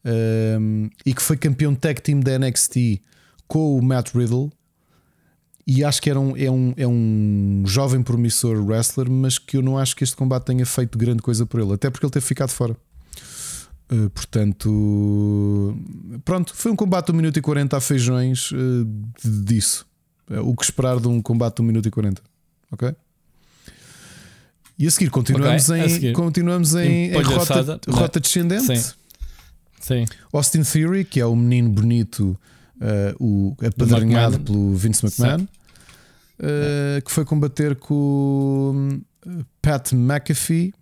uh, 0.04 0.90
e 1.04 1.14
que 1.14 1.22
foi 1.22 1.36
campeão 1.36 1.74
tag 1.74 2.00
team 2.00 2.20
da 2.20 2.38
NXT 2.38 3.00
com 3.46 3.76
o 3.76 3.82
Matt 3.82 4.14
Riddle 4.14 4.50
e 5.66 5.84
acho 5.84 6.02
que 6.02 6.10
era 6.10 6.18
um, 6.18 6.36
é, 6.36 6.50
um, 6.50 6.74
é 6.76 6.86
um 6.86 7.62
jovem 7.64 8.02
promissor 8.02 8.60
wrestler, 8.64 9.08
mas 9.08 9.38
que 9.38 9.56
eu 9.56 9.62
não 9.62 9.78
acho 9.78 9.94
que 9.94 10.02
este 10.02 10.16
combate 10.16 10.46
tenha 10.46 10.66
feito 10.66 10.98
grande 10.98 11.22
coisa 11.22 11.46
por 11.46 11.60
ele, 11.60 11.72
até 11.72 11.88
porque 11.88 12.04
ele 12.04 12.10
teve 12.10 12.26
ficado 12.26 12.50
fora. 12.50 12.76
Uh, 13.92 14.10
portanto, 14.10 15.76
pronto, 16.24 16.54
foi 16.54 16.72
um 16.72 16.76
combate 16.76 17.06
de 17.06 17.12
1 17.12 17.16
minuto 17.16 17.36
e 17.36 17.42
40 17.42 17.76
a 17.76 17.80
feijões 17.80 18.50
uh, 18.50 18.84
disso. 19.44 19.86
Uh, 20.28 20.40
o 20.40 20.56
que 20.56 20.64
esperar 20.64 20.98
de 20.98 21.06
um 21.06 21.22
combate 21.22 21.56
de 21.56 21.62
1 21.62 21.64
minuto 21.64 21.86
e 21.86 21.90
40, 21.90 22.22
ok? 22.72 22.94
E 24.76 24.86
a 24.86 24.90
seguir 24.90 25.10
continuamos 25.10 25.68
okay, 25.68 25.84
em, 25.84 25.88
seguir. 25.88 26.12
Continuamos 26.14 26.74
em, 26.74 27.12
em 27.12 27.22
rota, 27.22 27.80
rota 27.88 28.18
descendente. 28.18 28.76
Sim. 28.76 28.94
Sim. 29.80 30.04
Austin 30.32 30.62
Theory, 30.62 31.04
que 31.04 31.18
é 31.18 31.26
o 31.26 31.34
menino 31.34 31.70
bonito, 31.70 32.38
o 33.18 33.56
apadrinhado 33.60 34.38
pelo 34.40 34.76
Vince 34.76 35.04
McMahon. 35.04 35.46
Eh, 36.42 37.02
que 37.04 37.10
foi 37.10 37.24
combater 37.24 37.76
com 37.76 39.00
Pat 39.60 39.92
McAfee. 39.92 40.72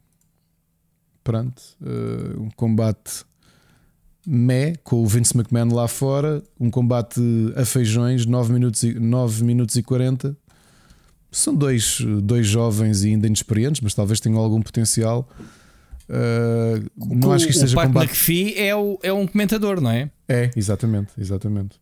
Pronto, 1.24 1.60
uh, 1.82 2.42
um 2.42 2.48
combate 2.56 3.24
mé 4.26 4.74
com 4.82 5.02
o 5.02 5.06
Vince 5.06 5.36
McMahon 5.36 5.74
lá 5.74 5.86
fora, 5.86 6.42
um 6.58 6.70
combate 6.70 7.20
a 7.54 7.66
feijões, 7.66 8.24
9 8.24 8.52
minutos 8.52 8.82
e, 8.82 8.94
9 8.94 9.44
minutos 9.44 9.76
e 9.76 9.82
40. 9.82 10.34
São 11.30 11.54
dois, 11.54 11.98
dois 12.22 12.46
jovens 12.46 13.04
e 13.04 13.08
ainda 13.08 13.26
inexperientes, 13.26 13.82
mas 13.82 13.92
talvez 13.92 14.20
tenham 14.20 14.38
algum 14.38 14.62
potencial. 14.62 15.28
Uh, 16.08 17.14
não 17.16 17.28
o, 17.28 17.32
acho 17.32 17.44
que 17.44 17.50
isto 17.50 17.60
seja 17.60 17.74
o 17.74 17.76
Pat 17.76 17.86
combate. 17.86 18.06
McAfee 18.06 18.54
é, 18.58 18.74
o, 18.74 18.98
é 19.02 19.12
um 19.12 19.26
comentador, 19.26 19.80
não 19.80 19.90
é? 19.90 20.10
É, 20.26 20.50
exatamente, 20.56 21.12
exatamente. 21.18 21.78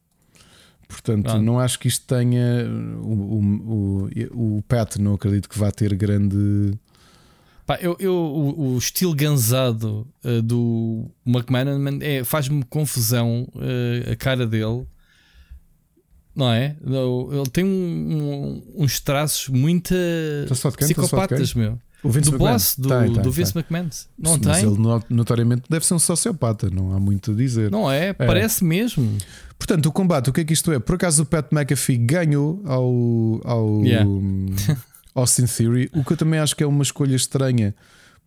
Portanto, 0.89 1.39
não 1.43 1.59
acho 1.59 1.79
que 1.79 1.89
isto 1.89 2.07
tenha. 2.07 2.65
O, 3.01 4.09
o, 4.33 4.57
o, 4.59 4.63
Pat, 4.63 4.97
não 4.97 5.15
acredito 5.15 5.49
que 5.49 5.59
vá 5.59 5.71
ter 5.71 5.95
grande. 5.95 6.73
Pá, 7.67 7.77
eu, 7.81 7.97
eu, 7.99 8.15
o, 8.15 8.75
o 8.75 8.79
estilo 8.79 9.13
ganzado 9.13 10.07
uh, 10.25 10.41
do 10.41 11.11
McMahon 11.27 11.99
é, 12.01 12.23
faz-me 12.23 12.63
confusão 12.65 13.49
uh, 13.57 14.13
a 14.13 14.15
cara 14.15 14.47
dele, 14.47 14.87
não 16.35 16.53
é? 16.53 16.77
Ele 16.85 17.51
tem 17.51 17.65
um, 17.65 17.69
um, 17.69 18.83
uns 18.85 19.01
traços 19.01 19.49
muito 19.49 19.93
psicopatas, 20.79 21.55
meu. 21.55 21.81
O 22.03 22.11
Vince 22.11 22.31
do 22.31 22.37
McMahon. 22.37 22.53
boss 22.53 22.75
do, 22.79 22.89
tem, 22.89 23.13
tem, 23.13 23.23
do 23.23 23.33
Vince 23.33 23.53
tem. 23.53 23.61
McMahon. 23.61 23.89
Não 24.19 24.39
Mas 24.43 24.59
tem. 24.61 24.69
ele 24.69 25.05
notoriamente 25.11 25.63
deve 25.69 25.87
ser 25.87 25.95
um 25.95 25.99
sociopata, 25.99 26.71
não 26.71 26.93
há 26.95 27.01
muito 27.01 27.33
a 27.33 27.35
dizer. 27.35 27.71
Não 27.71 27.91
é? 27.91 28.09
é. 28.09 28.13
Parece 28.13 28.65
mesmo. 28.65 29.19
Portanto, 29.59 29.87
o 29.87 29.93
combate, 29.93 30.31
o 30.31 30.33
que 30.33 30.43
é 30.43 30.45
que 30.45 30.53
isto 30.53 30.71
é? 30.73 30.79
Por 30.79 30.97
acaso 30.97 31.23
o 31.23 31.27
Pat 31.27 31.51
McAfee 31.51 31.97
ganhou 31.97 32.63
ao, 32.65 33.41
ao 33.45 33.85
yeah. 33.85 34.09
Austin 35.15 35.47
Theory, 35.47 35.91
o 35.95 36.05
que 36.05 36.13
eu 36.13 36.17
também 36.17 36.39
acho 36.39 36.55
que 36.55 36.63
é 36.63 36.67
uma 36.67 36.83
escolha 36.83 37.17
estranha, 37.17 37.75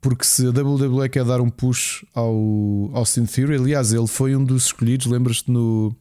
porque 0.01 0.25
se 0.25 0.47
a 0.47 0.49
WWE 0.49 1.07
quer 1.07 1.23
dar 1.23 1.39
um 1.39 1.49
push 1.49 2.03
ao 2.15 2.89
Austin 2.93 3.25
Theory, 3.25 3.55
aliás, 3.55 3.93
ele 3.93 4.07
foi 4.07 4.35
um 4.35 4.43
dos 4.43 4.65
escolhidos, 4.65 5.05
lembras-te 5.05 5.51
no. 5.51 5.95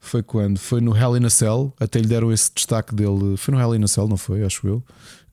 Foi 0.00 0.22
quando? 0.22 0.58
Foi 0.58 0.82
no 0.82 0.94
Hell 0.94 1.16
in 1.16 1.24
a 1.24 1.30
Cell, 1.30 1.72
até 1.80 1.98
lhe 1.98 2.06
deram 2.06 2.30
esse 2.30 2.50
destaque 2.54 2.94
dele. 2.94 3.36
Foi 3.38 3.54
no 3.54 3.60
Hell 3.60 3.74
in 3.76 3.84
a 3.84 3.88
Cell, 3.88 4.06
não 4.06 4.18
foi? 4.18 4.44
Acho 4.44 4.66
eu. 4.66 4.82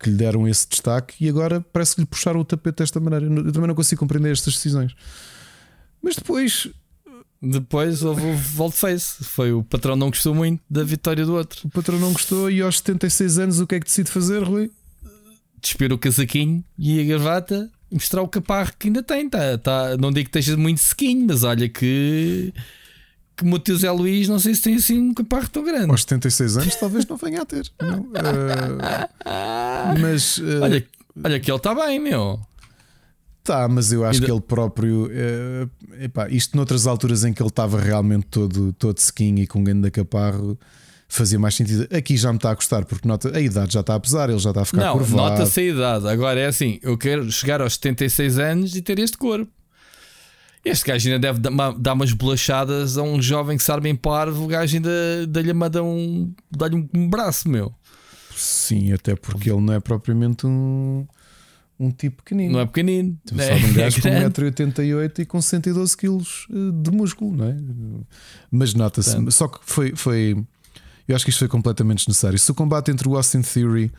Que 0.01 0.09
lhe 0.09 0.15
deram 0.15 0.47
esse 0.47 0.67
destaque 0.67 1.23
e 1.23 1.29
agora 1.29 1.61
parece 1.73 1.95
que 1.95 2.01
lhe 2.01 2.07
puxaram 2.07 2.39
o 2.39 2.45
tapete 2.45 2.77
desta 2.77 2.99
maneira. 2.99 3.25
Eu 3.25 3.51
também 3.51 3.67
não 3.67 3.75
consigo 3.75 3.99
compreender 3.99 4.31
estas 4.31 4.55
decisões. 4.55 4.95
Mas 6.01 6.15
depois 6.15 6.69
depois 7.41 8.03
houve 8.03 8.25
o 8.25 8.35
volte-face. 8.35 9.23
Foi 9.23 9.51
o 9.51 9.63
patrão 9.63 9.95
não 9.95 10.09
gostou 10.09 10.35
muito 10.35 10.61
da 10.69 10.83
vitória 10.83 11.25
do 11.25 11.33
outro. 11.33 11.67
O 11.67 11.69
patrão 11.69 11.97
não 11.99 12.13
gostou 12.13 12.51
e 12.51 12.61
aos 12.61 12.77
76 12.77 13.39
anos 13.39 13.59
o 13.59 13.67
que 13.67 13.75
é 13.75 13.79
que 13.79 13.85
decide 13.85 14.11
fazer, 14.11 14.43
Rui? 14.43 14.69
Despir 15.59 15.91
o 15.91 15.97
casaquinho 15.97 16.63
e 16.77 16.99
a 16.99 17.03
gravata 17.03 17.69
e 17.91 17.95
mostrar 17.95 18.21
o 18.21 18.27
caparro 18.27 18.71
que 18.77 18.87
ainda 18.87 19.01
tem. 19.01 19.27
Tá, 19.29 19.57
tá, 19.57 19.97
não 19.97 20.11
digo 20.11 20.29
que 20.29 20.37
esteja 20.37 20.55
muito 20.55 20.81
sequinho, 20.81 21.25
mas 21.27 21.43
olha 21.43 21.67
que. 21.67 22.53
Que 23.35 23.43
o 23.43 23.47
meu 23.47 23.59
tio 23.59 23.77
Zé 23.77 23.89
Luís, 23.91 24.27
não 24.27 24.39
sei 24.39 24.53
se 24.53 24.61
tem 24.61 24.75
assim 24.75 24.99
um 24.99 25.13
caparro 25.13 25.49
tão 25.49 25.63
grande. 25.63 25.89
Aos 25.89 26.01
76 26.01 26.57
anos, 26.57 26.75
talvez 26.75 27.05
não 27.07 27.17
venha 27.17 27.41
a 27.41 27.45
ter. 27.45 27.69
Não. 27.81 28.01
Uh, 28.01 28.81
mas. 29.99 30.37
Uh, 30.37 30.61
olha, 30.61 30.87
olha 31.23 31.39
que 31.39 31.49
ele 31.49 31.57
está 31.57 31.73
bem, 31.73 31.99
meu. 31.99 32.39
Tá, 33.43 33.67
mas 33.67 33.91
eu 33.91 34.05
acho 34.05 34.21
que 34.21 34.31
ele 34.31 34.41
próprio. 34.41 35.09
É, 35.11 35.67
epá, 36.05 36.29
isto 36.29 36.55
noutras 36.55 36.85
alturas 36.85 37.23
em 37.23 37.33
que 37.33 37.41
ele 37.41 37.49
estava 37.49 37.79
realmente 37.79 38.27
todo, 38.27 38.71
todo 38.73 38.97
skin 38.99 39.35
e 39.41 39.47
com 39.47 39.63
grande 39.63 39.89
caparro 39.89 40.59
fazia 41.11 41.37
mais 41.37 41.55
sentido. 41.55 41.87
Aqui 41.95 42.15
já 42.15 42.31
me 42.31 42.37
está 42.37 42.51
a 42.51 42.55
custar, 42.55 42.85
porque 42.85 43.07
nota, 43.07 43.35
a 43.35 43.41
idade 43.41 43.73
já 43.73 43.81
está 43.81 43.95
a 43.95 43.99
pesar, 43.99 44.29
ele 44.29 44.39
já 44.39 44.51
está 44.51 44.61
a 44.61 44.65
ficar 44.65 44.85
Não, 44.85 44.93
curvado. 44.93 45.31
Nota-se 45.31 45.59
a 45.59 45.63
idade. 45.63 46.07
Agora 46.07 46.39
é 46.39 46.45
assim: 46.45 46.79
eu 46.81 46.97
quero 46.97 47.29
chegar 47.31 47.61
aos 47.61 47.73
76 47.73 48.39
anos 48.39 48.75
e 48.75 48.81
ter 48.81 48.97
este 48.99 49.17
corpo. 49.17 49.51
Este 50.63 50.85
gajo 50.85 51.09
ainda 51.09 51.19
deve 51.19 51.39
dar 51.79 51.93
umas 51.93 52.13
bolachadas 52.13 52.97
a 52.97 53.01
um 53.01 53.21
jovem 53.21 53.57
que 53.57 53.63
sabe 53.63 53.83
bem 53.83 53.95
parvo. 53.95 54.43
O 54.43 54.47
gajo 54.47 54.75
ainda 54.75 54.89
dá-lhe 55.27 55.51
um, 55.81 56.33
dá 56.51 56.67
um, 56.67 57.09
braço, 57.09 57.49
meu. 57.49 57.73
Sim, 58.35 58.93
até 58.93 59.15
porque 59.15 59.49
ele 59.49 59.61
não 59.61 59.73
é 59.73 59.79
propriamente 59.79 60.45
um 60.45 61.05
um 61.81 61.89
tipo 61.89 62.17
pequenino. 62.17 62.53
Não 62.53 62.59
é 62.59 62.65
pequenino. 62.67 63.17
Tu 63.25 63.41
é, 63.41 63.55
um 63.55 63.73
gajo 63.73 63.97
é 64.07 64.29
com 64.29 64.29
1,88m 64.29 65.19
e 65.19 65.25
com 65.25 65.39
112kg 65.39 66.21
eh, 66.21 66.83
de 66.83 66.91
músculo, 66.91 67.35
não 67.35 67.47
é? 67.47 67.57
Mas 68.51 68.75
nota-se, 68.75 69.17
só 69.31 69.47
que 69.47 69.59
foi, 69.63 69.95
foi. 69.95 70.37
Eu 71.07 71.15
acho 71.15 71.25
que 71.25 71.31
isto 71.31 71.39
foi 71.39 71.47
completamente 71.47 71.99
desnecessário. 71.99 72.37
Se 72.37 72.51
o 72.51 72.53
combate 72.53 72.91
entre 72.91 73.09
o 73.09 73.15
Austin 73.15 73.41
Theory 73.41 73.91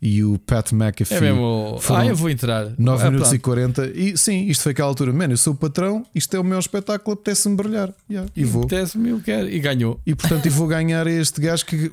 e 0.00 0.22
o 0.22 0.38
Pat 0.38 0.72
McAfee. 0.72 1.16
É 1.16 1.20
mesmo. 1.20 1.78
Ah, 1.90 2.06
eu 2.06 2.14
vou 2.14 2.30
entrar. 2.30 2.72
9 2.78 3.02
ah, 3.02 3.10
minutos 3.10 3.28
pronto. 3.28 3.34
e 3.34 3.38
40. 3.38 3.86
E 3.94 4.16
sim, 4.16 4.46
isto 4.46 4.62
foi 4.62 4.72
aquela 4.72 4.88
altura. 4.88 5.12
Mano, 5.12 5.32
eu 5.32 5.36
sou 5.36 5.52
o 5.52 5.56
patrão, 5.56 6.06
isto 6.14 6.36
é 6.36 6.40
o 6.40 6.44
meu 6.44 6.58
espetáculo, 6.58 7.14
apetece-me 7.14 7.56
brilhar. 7.56 7.92
Yeah, 8.08 8.30
e 8.34 8.44
vou. 8.44 8.64
Apetece-me, 8.64 9.10
eu 9.10 9.20
quero. 9.20 9.48
E 9.48 9.58
ganhou. 9.58 10.00
E 10.06 10.14
portanto, 10.14 10.46
eu 10.46 10.52
vou 10.52 10.66
ganhar 10.66 11.06
este 11.06 11.40
gajo 11.40 11.66
que. 11.66 11.90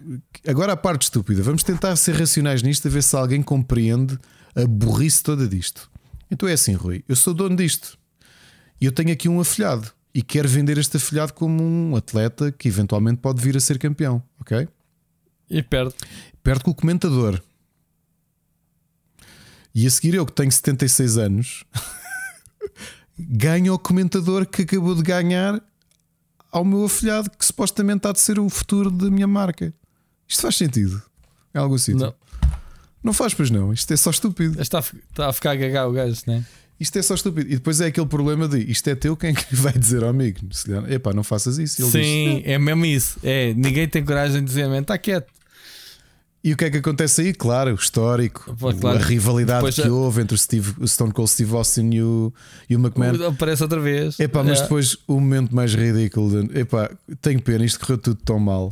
Agora 0.48 0.74
a 0.74 0.77
parte 0.77 1.03
estúpida. 1.03 1.42
Vamos 1.42 1.64
tentar 1.64 1.95
ser 1.95 2.16
racionais 2.16 2.61
nisto, 2.61 2.88
a 2.88 2.92
ver 2.92 3.03
se 3.03 3.16
alguém 3.16 3.42
compreende 3.42 4.17
a 4.56 4.66
burrice 4.66 5.22
toda 5.22 5.48
disto. 5.48 5.90
Então 6.30 6.48
é 6.48 6.53
assim, 6.53 6.74
Rui, 6.74 7.03
eu 7.08 7.16
sou 7.16 7.34
dono 7.34 7.56
disto 7.56 7.98
e 8.80 8.85
eu 8.85 8.92
tenho 8.92 9.11
aqui 9.11 9.30
um 9.30 9.40
afilhado 9.40 9.92
e 10.14 10.22
quero 10.22 10.48
vender 10.48 10.77
este 10.77 10.98
afilhado 10.98 11.34
como 11.34 11.61
um 11.61 11.95
atleta 11.95 12.51
que 12.51 12.67
eventualmente 12.67 13.19
pode 13.19 13.42
vir 13.42 13.56
a 13.58 13.59
ser 13.59 13.77
campeão, 13.77 14.24
ok? 14.40 14.67
E 15.50 15.61
perde. 15.61 15.93
Perde 16.42 16.64
com 16.64 16.72
o 16.72 16.75
comentador. 16.75 17.42
E 19.76 19.86
a 19.86 19.92
seguir 19.92 20.14
eu 20.14 20.26
que 20.26 20.32
tenho 20.32 20.50
76 20.50 21.18
anos 21.18 21.66
ganho 23.20 23.74
o 23.74 23.78
comentador 23.78 24.45
que 24.45 24.62
acabou 24.62 24.95
de 24.95 25.04
ganhar 25.04 25.62
ao 26.50 26.64
meu 26.64 26.86
afilhado 26.86 27.30
que 27.30 27.45
supostamente 27.45 28.08
há 28.08 28.14
de 28.14 28.22
ser 28.22 28.40
o 28.40 28.50
futuro 28.50 28.90
da 28.90 29.12
minha 29.12 29.28
marca. 29.28 29.74
Isto 30.26 30.44
faz 30.44 30.56
sentido? 30.56 31.04
É 31.54 31.60
algo 31.60 31.76
assim? 31.76 31.94
Não. 31.94 32.14
Não 33.04 33.14
faz, 33.14 33.34
pois 33.34 33.52
não. 33.52 33.74
Isto 33.74 33.94
é 33.94 33.98
só 33.98 34.10
estúpido. 34.10 34.62
Está 34.62 34.80
a, 34.80 34.82
está 34.82 35.28
a 35.28 35.34
ficar 35.34 35.52
a 35.52 35.56
gagar 35.56 35.90
o 35.90 35.92
gajo, 35.92 36.22
não 36.26 36.36
é? 36.36 36.45
Isto 36.80 36.98
é 36.98 37.02
só 37.02 37.14
estúpido. 37.14 37.50
E 37.52 37.56
depois 37.56 37.80
é 37.82 37.88
aquele 37.88 38.08
problema 38.08 38.48
de 38.48 38.60
isto 38.60 38.90
é 38.90 38.95
teu, 38.95 39.16
quem 39.16 39.32
é 39.32 39.56
vai 39.56 39.74
dizer 39.74 40.04
ao 40.04 40.10
amigo? 40.10 40.40
Epá, 40.90 41.14
não 41.14 41.24
faças 41.24 41.58
isso. 41.58 41.82
Ele 41.82 41.92
Sim, 41.92 42.38
diz, 42.38 42.44
é 42.45 42.58
mesmo 42.58 42.86
isso. 42.86 43.20
É, 43.22 43.54
ninguém 43.54 43.88
tem 43.88 44.04
coragem 44.04 44.40
de 44.40 44.48
dizer, 44.48 44.70
está 44.72 44.98
quieto. 44.98 45.32
E 46.46 46.54
o 46.54 46.58
que 46.58 46.66
é 46.66 46.70
que 46.70 46.78
acontece 46.78 47.22
aí? 47.22 47.34
Claro, 47.34 47.72
o 47.72 47.74
histórico, 47.74 48.56
Pô, 48.60 48.72
claro. 48.72 49.00
a 49.00 49.02
rivalidade 49.02 49.58
depois 49.58 49.74
que 49.74 49.82
já... 49.82 49.92
houve 49.92 50.22
entre 50.22 50.36
o, 50.36 50.38
Steve, 50.38 50.76
o 50.80 50.88
Stone 50.88 51.12
Cold 51.12 51.32
Steve 51.32 51.56
Austin 51.56 51.90
e 51.92 52.04
o, 52.04 52.32
e 52.70 52.76
o 52.76 52.80
McMahon. 52.80 53.30
Aparece 53.30 53.64
outra 53.64 53.80
vez. 53.80 54.20
Epá, 54.20 54.44
mas 54.44 54.60
é. 54.60 54.62
depois 54.62 54.96
o 55.08 55.14
momento 55.14 55.56
mais 55.56 55.74
ridículo. 55.74 56.44
De, 56.44 56.60
epá, 56.60 56.92
tenho 57.20 57.42
pena, 57.42 57.66
isto 57.66 57.80
correu 57.80 57.98
tudo 57.98 58.20
tão 58.24 58.38
mal. 58.38 58.72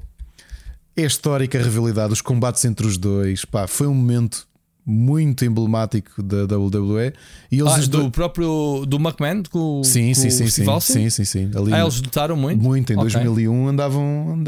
É 0.95 1.01
histórica 1.01 1.57
a 1.57 1.63
rivalidade, 1.63 2.13
os 2.13 2.21
combates 2.21 2.63
entre 2.63 2.85
os 2.85 2.95
dois. 2.95 3.43
Pá, 3.43 3.65
foi 3.65 3.87
um 3.87 3.95
momento 3.95 4.47
muito 4.85 5.43
emblemático 5.43 6.21
da 6.21 6.43
WWE. 6.43 7.11
E 7.51 7.59
eles 7.59 7.73
ah, 7.73 7.77
do 7.77 7.87
dois... 7.87 8.11
próprio 8.11 8.85
do 8.85 8.97
McMahon 8.97 9.41
com, 9.49 9.83
sim, 9.83 10.09
com 10.09 10.13
sim, 10.13 10.29
sim, 10.29 10.47
sim, 10.47 10.79
sim, 10.79 11.09
sim, 11.09 11.25
sim. 11.25 11.51
Ali, 11.55 11.73
ah, 11.73 11.81
eles 11.81 11.99
lutaram 11.99 12.37
muito? 12.37 12.61
Muito, 12.61 12.93
em 12.93 12.97
okay. 12.97 13.09
2001 13.09 13.67
andavam. 13.69 14.43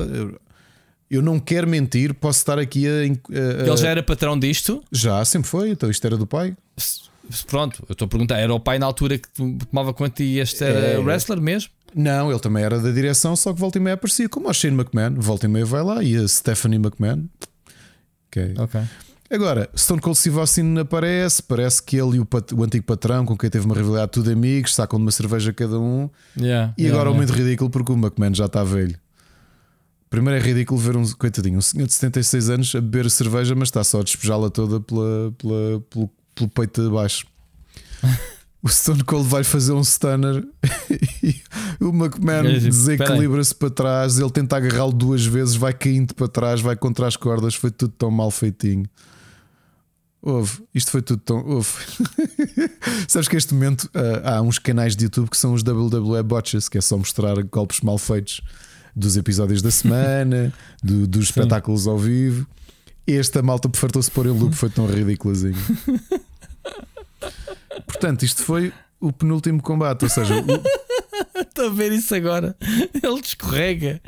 Eu 1.10 1.22
não 1.22 1.40
quero 1.40 1.68
mentir, 1.68 2.14
posso 2.14 2.40
estar 2.40 2.58
aqui 2.58 2.88
a, 2.88 2.92
a, 2.92 3.68
Ele 3.68 3.78
já 3.78 3.90
era 3.90 4.02
patrão 4.02 4.38
disto? 4.38 4.84
Já, 4.92 5.24
sempre 5.24 5.48
foi, 5.48 5.70
então 5.70 5.90
isto 5.90 6.06
era 6.06 6.18
do 6.18 6.26
pai. 6.26 6.56
Pronto, 7.48 7.84
eu 7.88 7.94
estou 7.94 8.06
a 8.06 8.10
perguntar, 8.10 8.38
era 8.38 8.54
o 8.54 8.60
pai 8.60 8.80
na 8.80 8.86
altura 8.86 9.18
que 9.18 9.30
tomava 9.70 9.94
conta 9.94 10.24
e 10.24 10.40
este 10.40 10.64
era 10.64 10.80
é... 10.80 10.98
wrestler 10.98 11.40
mesmo? 11.40 11.72
Não, 11.94 12.30
ele 12.30 12.40
também 12.40 12.64
era 12.64 12.80
da 12.80 12.92
direção, 12.92 13.36
só 13.36 13.54
que 13.54 13.60
volta 13.60 13.78
e 13.78 13.82
meia 13.82 13.94
aparecia, 13.94 14.28
como 14.28 14.50
o 14.50 14.54
Shane 14.54 14.76
McMahon, 14.76 15.16
volta 15.16 15.46
e 15.46 15.50
meia 15.50 15.66
vai 15.66 15.82
lá, 15.82 16.04
e 16.04 16.18
a 16.18 16.28
Stephanie 16.28 16.78
McMahon. 16.78 17.26
Ok. 18.28 18.54
okay. 18.60 18.82
Agora, 19.32 19.70
Stone 19.76 20.02
Cold 20.02 20.18
Steve 20.20 20.38
Austin 20.38 20.78
aparece, 20.78 21.42
parece 21.42 21.82
que 21.82 21.98
ele 21.98 22.18
e 22.18 22.20
o, 22.20 22.28
o, 22.54 22.64
antigo 22.64 22.86
patrão, 22.86 23.26
com 23.26 23.36
quem 23.38 23.50
teve 23.50 23.66
uma 23.66 23.74
rivalidade, 23.74 24.12
tudo 24.12 24.30
amigos, 24.30 24.76
sacam 24.76 25.00
de 25.00 25.06
uma 25.06 25.12
cerveja 25.12 25.52
cada 25.52 25.80
um. 25.80 26.10
Yeah, 26.38 26.74
e 26.78 26.84
yeah, 26.84 27.00
agora 27.00 27.16
é 27.16 27.18
muito 27.18 27.34
ridículo 27.34 27.70
porque 27.70 27.92
o 27.92 27.96
McMahon 27.96 28.34
já 28.34 28.46
está 28.46 28.64
velho. 28.64 29.00
Primeiro 30.10 30.40
é 30.40 30.42
ridículo 30.42 30.80
ver 30.80 30.96
um 30.96 31.06
coitadinho, 31.14 31.58
um 31.58 31.62
senhor 31.62 31.88
de 31.88 31.94
76 31.94 32.50
anos 32.50 32.76
a 32.76 32.82
beber 32.82 33.10
cerveja, 33.10 33.56
mas 33.56 33.68
está 33.68 33.84
só 33.84 34.00
a 34.00 34.04
despejá-la 34.04 34.50
toda 34.50 34.80
pela, 34.80 35.34
pela, 35.38 35.82
pelo, 35.90 36.10
pelo 36.34 36.50
peito 36.50 36.84
de 36.84 36.90
baixo. 36.90 37.26
o 38.62 38.70
Stone 38.70 39.04
Cold 39.04 39.28
vai 39.28 39.44
fazer 39.44 39.74
um 39.74 39.84
stunner 39.84 40.44
e 41.24 41.36
o 41.80 41.90
McMahon 41.90 42.44
desequilibra-se 42.60 43.54
para 43.54 43.70
trás. 43.70 44.20
Ele 44.20 44.30
tenta 44.30 44.58
agarrá-lo 44.58 44.94
duas 44.94 45.26
vezes, 45.26 45.56
vai 45.56 45.74
caindo 45.74 46.14
para 46.14 46.28
trás, 46.28 46.62
vai 46.62 46.76
contra 46.76 47.08
as 47.08 47.16
cordas. 47.16 47.56
Foi 47.56 47.72
tudo 47.72 47.94
tão 47.98 48.10
mal 48.10 48.32
feitinho. 48.32 48.88
Houve, 50.22 50.64
isto 50.74 50.90
foi 50.92 51.02
tudo 51.02 51.22
tão. 51.22 51.46
Houve. 51.46 51.70
Sabes 53.08 53.28
que 53.28 53.36
este 53.36 53.54
momento 53.54 53.84
uh, 53.86 54.28
há 54.28 54.42
uns 54.42 54.58
canais 54.58 54.96
de 54.96 55.06
YouTube 55.06 55.30
que 55.30 55.38
são 55.38 55.54
os 55.54 55.62
WWE 55.62 56.24
Botches, 56.24 56.68
que 56.68 56.78
é 56.78 56.82
só 56.82 56.98
mostrar 56.98 57.36
golpes 57.44 57.82
mal 57.82 57.98
feitos 57.98 58.42
dos 58.96 59.18
episódios 59.18 59.62
da 59.62 59.72
semana, 59.72 60.54
do, 60.84 61.08
dos 61.08 61.26
espetáculos 61.26 61.88
ao 61.88 61.98
vivo. 61.98 62.48
Esta 63.06 63.42
malta 63.42 63.70
fartou-se 63.74 64.10
pôr 64.10 64.26
em 64.26 64.30
loop, 64.30 64.56
foi 64.56 64.70
tão 64.70 64.88
ridículazinho. 64.88 65.56
Portanto, 67.86 68.24
isto 68.24 68.44
foi 68.44 68.74
o 69.00 69.12
penúltimo 69.12 69.62
combate, 69.62 70.04
ou 70.04 70.10
seja, 70.10 70.36
o... 70.36 70.86
Estou 71.56 71.68
a 71.68 71.70
ver 71.70 71.92
isso 71.92 72.14
agora. 72.14 72.56
Ele 72.62 73.22
escorrega. 73.24 74.02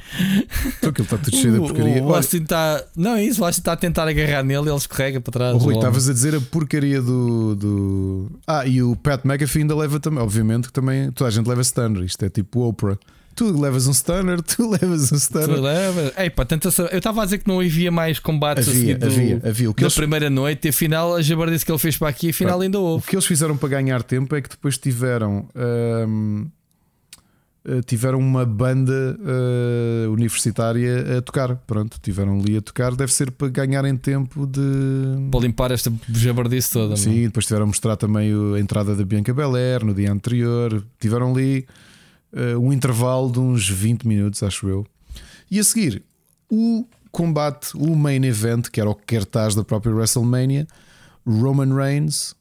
Então 0.77 0.89
aquilo 0.89 1.05
está 1.05 1.17
tudo 1.17 1.35
cheio 1.35 1.53
de 1.53 1.59
porcaria. 1.59 2.03
O, 2.03 2.07
o 2.07 2.15
Austin 2.15 2.43
está. 2.43 2.83
Não 2.95 3.15
é 3.15 3.23
isso, 3.23 3.41
o 3.41 3.45
Austin 3.45 3.61
está 3.61 3.73
a 3.73 3.77
tentar 3.77 4.07
agarrar 4.07 4.43
nele, 4.43 4.69
ele 4.69 4.77
escorrega 4.77 5.21
para 5.21 5.31
trás. 5.31 5.55
O 5.55 5.57
Rui, 5.57 5.75
estavas 5.75 6.09
a 6.09 6.13
dizer 6.13 6.35
a 6.35 6.41
porcaria 6.41 7.01
do, 7.01 7.55
do. 7.55 8.31
Ah, 8.45 8.65
e 8.65 8.81
o 8.81 8.95
Pat 8.95 9.25
McAfee 9.25 9.61
ainda 9.61 9.75
leva 9.75 9.99
também. 9.99 10.21
Obviamente 10.21 10.67
que 10.67 10.73
também 10.73 11.11
toda 11.11 11.29
a 11.29 11.31
gente 11.31 11.47
leva 11.47 11.61
standard. 11.61 12.05
Isto 12.05 12.25
é 12.25 12.29
tipo 12.29 12.67
Oprah. 12.67 12.97
Tu 13.37 13.61
levas 13.61 13.85
um 13.85 13.93
stunner, 13.93 14.41
tu 14.41 14.65
levas 14.67 15.11
um 15.11 15.19
stunner. 15.19 15.55
Tu 15.55 15.61
levas. 15.61 16.11
Ei, 16.17 16.27
pá, 16.27 16.43
tenta 16.43 16.69
Eu 16.91 16.97
estava 16.97 17.21
a 17.21 17.25
dizer 17.25 17.37
que 17.37 17.47
não 17.47 17.59
havia 17.59 17.91
mais 17.91 18.17
combates 18.17 18.67
havia, 18.67 18.97
do, 18.97 19.05
havia, 19.05 19.41
havia. 19.45 19.69
O 19.69 19.75
que 19.75 19.83
eles... 19.83 19.93
primeira 19.93 20.27
noite 20.27 20.65
e 20.65 20.69
afinal 20.69 21.15
a 21.15 21.21
jabardice 21.21 21.63
que 21.63 21.71
ele 21.71 21.77
fez 21.77 21.95
para 21.95 22.09
aqui, 22.09 22.31
afinal 22.31 22.59
ainda 22.59 22.79
houve. 22.79 23.05
O 23.05 23.07
que 23.07 23.15
eles 23.15 23.27
fizeram 23.27 23.55
para 23.55 23.69
ganhar 23.69 24.01
tempo 24.01 24.35
é 24.35 24.41
que 24.41 24.49
depois 24.49 24.79
tiveram. 24.79 25.47
Hum, 25.55 26.47
eh, 27.63 27.81
tiveram 27.85 28.17
uma 28.17 28.43
banda 28.43 29.19
uh, 29.19 30.11
universitária 30.11 31.17
a 31.19 31.21
tocar. 31.21 31.57
Pronto, 31.57 31.99
tiveram 32.01 32.39
ali 32.39 32.57
a 32.57 32.61
tocar. 32.61 32.95
Deve 32.95 33.13
ser 33.13 33.29
para 33.29 33.49
ganharem 33.49 33.95
tempo 33.95 34.47
de. 34.47 34.61
Para 35.29 35.41
limpar 35.41 35.71
esta 35.71 35.93
jabardice 36.09 36.71
toda. 36.71 36.97
Sim, 36.97 37.13
não? 37.13 37.23
depois 37.25 37.45
tiveram 37.45 37.65
a 37.65 37.67
mostrar 37.67 37.97
também 37.97 38.31
a 38.55 38.59
entrada 38.59 38.95
da 38.95 39.05
Bianca 39.05 39.31
Belair 39.31 39.85
no 39.85 39.93
dia 39.93 40.11
anterior. 40.11 40.83
Tiveram 40.99 41.33
ali 41.33 41.67
uh, 42.37 42.59
um 42.59 42.71
intervalo 42.71 43.31
de 43.31 43.39
uns 43.39 43.67
20 43.67 44.07
minutos, 44.07 44.43
acho 44.43 44.69
eu. 44.69 44.85
E 45.49 45.59
a 45.59 45.63
seguir, 45.63 46.03
o 46.49 46.85
combate, 47.11 47.75
o 47.75 47.95
main 47.95 48.23
event, 48.25 48.67
que 48.69 48.79
era 48.79 48.89
o 48.89 48.95
cartaz 48.95 49.55
da 49.55 49.63
própria 49.63 49.93
WrestleMania, 49.93 50.67
Roman 51.25 51.75
Reigns 51.75 52.35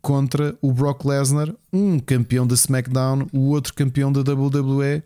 contra 0.00 0.56
o 0.60 0.72
Brock 0.72 1.04
Lesnar, 1.04 1.54
um 1.72 1.98
campeão 1.98 2.46
da 2.46 2.54
SmackDown, 2.54 3.28
o 3.32 3.50
outro 3.50 3.72
campeão 3.72 4.12
da 4.12 4.20
WWE, 4.20 5.02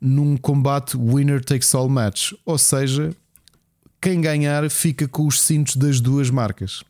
num 0.00 0.36
combate 0.36 0.96
winner 0.96 1.44
takes 1.44 1.74
all 1.74 1.88
match. 1.88 2.32
Ou 2.44 2.58
seja, 2.58 3.14
quem 4.00 4.20
ganhar 4.20 4.68
fica 4.68 5.06
com 5.06 5.26
os 5.26 5.40
cintos 5.40 5.76
das 5.76 6.00
duas 6.00 6.28
marcas. 6.28 6.82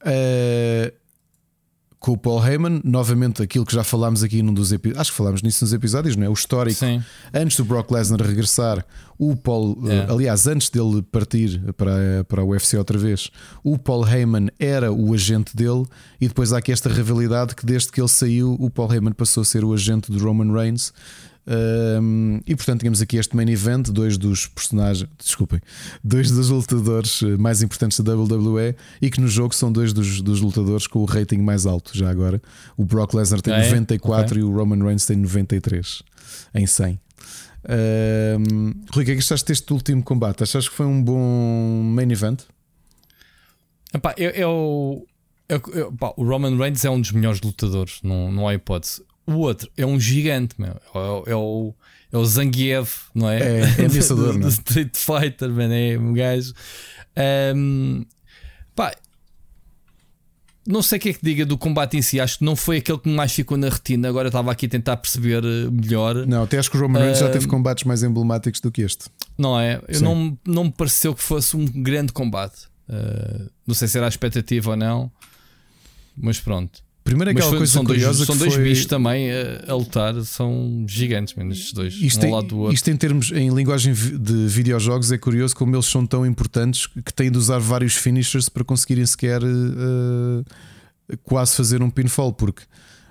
Uh, 0.00 0.92
com 2.00 2.12
o 2.12 2.16
Paul 2.16 2.44
Heyman, 2.46 2.80
novamente 2.84 3.42
aquilo 3.42 3.66
que 3.66 3.74
já 3.74 3.82
falámos 3.82 4.22
aqui 4.22 4.40
num 4.40 4.54
dos 4.54 4.70
episódios, 4.72 5.00
acho 5.00 5.10
que 5.10 5.16
falámos 5.16 5.42
nisso 5.42 5.64
nos 5.64 5.72
episódios, 5.72 6.16
não 6.16 6.26
é? 6.26 6.28
O 6.28 6.32
histórico 6.32 6.78
Sim. 6.78 7.02
antes 7.34 7.56
do 7.56 7.64
Brock 7.64 7.90
Lesnar 7.90 8.20
regressar, 8.22 8.84
o 9.18 9.34
Paul, 9.34 9.76
é. 9.88 10.10
aliás, 10.10 10.46
antes 10.46 10.70
dele 10.70 11.02
partir 11.02 11.60
para, 11.76 12.24
para 12.28 12.44
o 12.44 12.50
UFC 12.50 12.78
outra 12.78 12.96
vez, 12.96 13.30
o 13.64 13.76
Paul 13.76 14.06
Heyman 14.06 14.48
era 14.60 14.92
o 14.92 15.12
agente 15.12 15.56
dele, 15.56 15.84
e 16.20 16.28
depois 16.28 16.52
há 16.52 16.58
aqui 16.58 16.70
esta 16.70 16.88
rivalidade 16.88 17.56
que 17.56 17.66
desde 17.66 17.90
que 17.90 18.00
ele 18.00 18.08
saiu, 18.08 18.56
o 18.60 18.70
Paul 18.70 18.92
Heyman 18.92 19.12
passou 19.12 19.40
a 19.40 19.44
ser 19.44 19.64
o 19.64 19.72
agente 19.72 20.12
do 20.12 20.24
Roman 20.24 20.52
Reigns. 20.52 20.92
Um, 21.48 22.40
e 22.46 22.54
portanto 22.54 22.80
tínhamos 22.80 23.00
aqui 23.00 23.16
este 23.16 23.34
main 23.34 23.48
event, 23.48 23.88
dois 23.88 24.18
dos 24.18 24.46
personagens, 24.46 25.08
desculpem, 25.18 25.60
dois 26.04 26.30
dos 26.30 26.50
lutadores 26.50 27.22
eh, 27.22 27.38
mais 27.38 27.62
importantes 27.62 27.98
da 28.00 28.14
WWE 28.14 28.76
e 29.00 29.10
que 29.10 29.18
no 29.18 29.28
jogo 29.28 29.54
são 29.54 29.72
dois 29.72 29.94
dos, 29.94 30.20
dos 30.20 30.42
lutadores 30.42 30.86
com 30.86 30.98
o 30.98 31.06
rating 31.06 31.38
mais 31.38 31.64
alto 31.64 31.96
já 31.96 32.10
agora. 32.10 32.42
O 32.76 32.84
Brock 32.84 33.14
Lesnar 33.14 33.40
tem 33.40 33.54
ah, 33.54 33.64
é? 33.64 33.70
94 33.70 34.26
okay. 34.26 34.38
e 34.38 34.44
o 34.44 34.54
Roman 34.54 34.84
Reigns 34.84 35.06
tem 35.06 35.16
93 35.16 36.02
em 36.54 36.66
100. 36.66 37.00
Um, 37.64 38.72
Rui, 38.92 39.02
o 39.02 39.06
que 39.06 39.12
é 39.12 39.14
que 39.14 39.20
achaste 39.20 39.46
deste 39.46 39.72
último 39.72 40.02
combate? 40.02 40.42
Achaste 40.42 40.68
que 40.68 40.76
foi 40.76 40.84
um 40.84 41.02
bom 41.02 41.82
main 41.82 42.10
event? 42.10 42.42
Epá, 43.94 44.14
eu, 44.18 44.30
eu, 44.30 45.06
eu, 45.48 45.62
eu 45.72 45.92
pá, 45.92 46.12
o 46.14 46.24
Roman 46.24 46.58
Reigns 46.58 46.84
é 46.84 46.90
um 46.90 47.00
dos 47.00 47.12
melhores 47.12 47.40
lutadores, 47.40 48.00
não, 48.02 48.30
não 48.30 48.46
há 48.46 48.54
hipótese. 48.54 49.02
O 49.28 49.40
outro 49.40 49.70
é 49.76 49.84
um 49.84 50.00
gigante, 50.00 50.54
meu. 50.58 50.80
É, 50.94 51.32
é 51.32 51.36
o, 51.36 51.74
é 52.10 52.16
o 52.16 52.24
Zangief, 52.24 53.10
não 53.14 53.28
é? 53.28 53.38
É, 53.38 53.60
é 53.82 53.84
ameaçador, 53.84 54.32
do, 54.32 54.40
do 54.40 54.48
Street 54.48 54.96
Fighter, 54.96 55.50
man, 55.50 55.70
é 55.70 55.98
um 55.98 56.14
gajo. 56.14 56.54
Um, 57.54 58.06
pá, 58.74 58.94
não 60.66 60.80
sei 60.80 60.96
o 60.96 61.00
que 61.02 61.08
é 61.10 61.12
que 61.12 61.20
diga 61.22 61.44
do 61.44 61.58
combate 61.58 61.98
em 61.98 62.02
si, 62.02 62.18
acho 62.18 62.38
que 62.38 62.44
não 62.44 62.56
foi 62.56 62.78
aquele 62.78 62.98
que 62.98 63.08
mais 63.10 63.30
ficou 63.30 63.58
na 63.58 63.68
retina. 63.68 64.08
Agora 64.08 64.28
estava 64.28 64.50
aqui 64.50 64.64
a 64.64 64.68
tentar 64.70 64.96
perceber 64.96 65.44
eh, 65.44 65.70
melhor. 65.70 66.26
Não, 66.26 66.44
até 66.44 66.58
acho 66.58 66.70
que 66.70 66.78
o 66.78 66.80
Roman 66.80 67.00
Reigns 67.00 67.18
uh, 67.18 67.24
já 67.24 67.30
teve 67.30 67.46
combates 67.46 67.84
mais 67.84 68.02
emblemáticos 68.02 68.62
do 68.62 68.72
que 68.72 68.80
este. 68.80 69.10
Não 69.36 69.60
é? 69.60 69.78
Eu 69.88 70.00
não, 70.00 70.38
não 70.46 70.64
me 70.64 70.72
pareceu 70.72 71.14
que 71.14 71.22
fosse 71.22 71.54
um 71.54 71.66
grande 71.66 72.14
combate. 72.14 72.66
Uh, 72.88 73.50
não 73.66 73.74
sei 73.74 73.88
se 73.88 73.98
era 73.98 74.06
a 74.06 74.08
expectativa 74.08 74.70
ou 74.70 74.76
não, 74.76 75.12
mas 76.16 76.40
pronto. 76.40 76.82
Primeiro 77.08 77.30
aquela 77.30 77.56
coisa 77.56 77.72
são 77.72 77.84
curiosa 77.84 78.18
dois, 78.18 78.26
São 78.26 78.36
dois 78.36 78.54
foi... 78.54 78.64
bichos 78.64 78.84
também 78.84 79.30
a, 79.30 79.72
a, 79.72 79.74
lutar, 79.74 80.14
são 80.24 80.84
gigantes, 80.86 81.34
mesmo 81.34 81.52
estes 81.52 81.72
dois. 81.72 81.94
Isto, 81.94 82.26
um 82.26 82.28
em, 82.28 82.32
lado 82.32 82.46
do 82.48 82.58
outro. 82.58 82.74
isto 82.74 82.90
em 82.90 82.96
termos, 82.96 83.32
em 83.32 83.48
linguagem 83.48 83.94
de 83.94 84.46
videojogos, 84.46 85.10
é 85.10 85.16
curioso 85.16 85.56
como 85.56 85.74
eles 85.74 85.86
são 85.86 86.06
tão 86.06 86.26
importantes 86.26 86.86
que 86.86 87.12
têm 87.14 87.30
de 87.30 87.38
usar 87.38 87.60
vários 87.60 87.96
finishers 87.96 88.50
para 88.50 88.62
conseguirem 88.62 89.06
sequer 89.06 89.42
uh, 89.42 90.44
quase 91.22 91.56
fazer 91.56 91.82
um 91.82 91.88
pinfall, 91.88 92.30
porque 92.30 92.62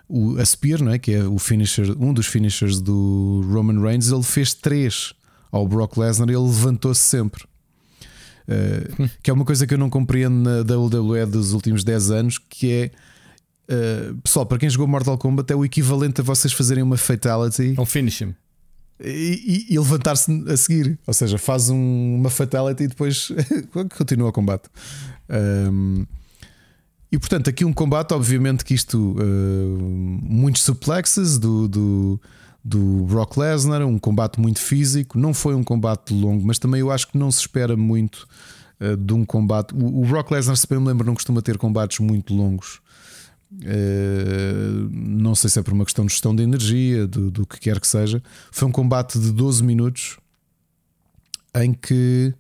o, 0.08 0.38
a 0.38 0.46
Spear, 0.46 0.84
não 0.84 0.92
é? 0.92 1.00
que 1.00 1.14
é 1.14 1.24
o 1.24 1.40
finisher, 1.40 1.92
um 2.00 2.14
dos 2.14 2.28
finishers 2.28 2.80
do 2.80 3.44
Roman 3.52 3.82
Reigns, 3.82 4.12
ele 4.12 4.24
fez 4.24 4.54
três 4.54 5.14
ao 5.52 5.68
Brock 5.68 5.98
Lesnar 5.98 6.30
e 6.30 6.34
ele 6.34 6.44
levantou-se 6.44 7.02
sempre. 7.02 7.46
Uh, 8.48 9.10
que 9.24 9.32
é 9.32 9.34
uma 9.34 9.44
coisa 9.44 9.66
que 9.66 9.74
eu 9.74 9.78
não 9.80 9.90
compreendo 9.90 10.36
na 10.36 10.62
WWE 10.62 11.26
dos 11.26 11.52
últimos 11.52 11.84
10 11.84 12.12
anos, 12.12 12.38
que 12.38 12.72
é 12.72 12.92
Uh, 13.70 14.16
pessoal, 14.22 14.46
para 14.46 14.58
quem 14.58 14.70
jogou 14.70 14.88
Mortal 14.88 15.18
Kombat, 15.18 15.52
é 15.52 15.56
o 15.56 15.66
equivalente 15.66 16.22
a 16.22 16.24
vocês 16.24 16.54
fazerem 16.54 16.84
uma 16.84 16.98
fatality. 16.98 17.76
Um 17.78 17.86
finish 17.86 18.22
him. 18.22 18.34
E, 19.00 19.66
e, 19.70 19.74
e 19.74 19.80
levantar-se 19.80 20.32
a 20.50 20.58
seguir. 20.58 20.98
Ou 21.06 21.14
seja, 21.14 21.38
faz 21.38 21.70
um, 21.70 22.16
uma 22.16 22.30
fatality 22.30 22.84
e 22.84 22.88
depois 22.88 23.32
continua 23.98 24.30
o 24.30 24.32
combate. 24.32 24.70
Um, 25.30 26.06
E 27.12 27.18
portanto, 27.18 27.50
aqui 27.50 27.64
um 27.64 27.72
combate, 27.72 28.14
obviamente 28.14 28.66
que 28.66 28.74
isto, 28.74 29.16
uh, 29.18 29.80
muitos 30.24 30.64
suplexes 30.64 31.38
do, 31.38 31.68
do, 31.68 32.22
do 32.64 33.06
Brock 33.06 33.38
Lesnar, 33.38 33.82
um 33.86 33.98
combate 33.98 34.40
muito 34.40 34.60
físico. 34.60 35.18
Não 35.18 35.34
foi 35.34 35.56
um 35.56 35.64
combate 35.64 36.14
longo, 36.14 36.46
mas 36.46 36.60
também 36.60 36.82
eu 36.82 36.92
acho 36.92 37.08
que 37.08 37.18
não 37.18 37.32
se 37.32 37.40
espera 37.40 37.78
muito 37.78 38.28
uh, 38.82 38.98
de 38.98 39.14
um 39.14 39.24
combate. 39.24 39.74
O, 39.74 40.02
o 40.02 40.06
Brock 40.06 40.32
Lesnar, 40.32 40.58
se 40.58 40.68
bem 40.68 40.80
me 40.80 40.88
lembro, 40.88 41.06
não 41.06 41.14
costuma 41.14 41.42
ter 41.42 41.58
combates 41.58 42.00
muito 42.00 42.34
longos. 42.34 42.82
Uh, 43.52 44.90
não 44.92 45.34
sei 45.34 45.50
se 45.50 45.60
é 45.60 45.64
por 45.64 45.74
uma 45.74 45.86
questão 45.86 46.06
de 46.06 46.12
gestão 46.12 46.36
de 46.36 46.44
energia, 46.44 47.08
do, 47.08 47.32
do 47.32 47.46
que 47.46 47.60
quer 47.60 47.80
que 47.80 47.88
seja. 47.88 48.22
Foi 48.52 48.68
um 48.68 48.72
combate 48.72 49.18
de 49.20 49.32
12 49.32 49.64
minutos 49.64 50.18
em 51.56 51.74
que 51.74 52.34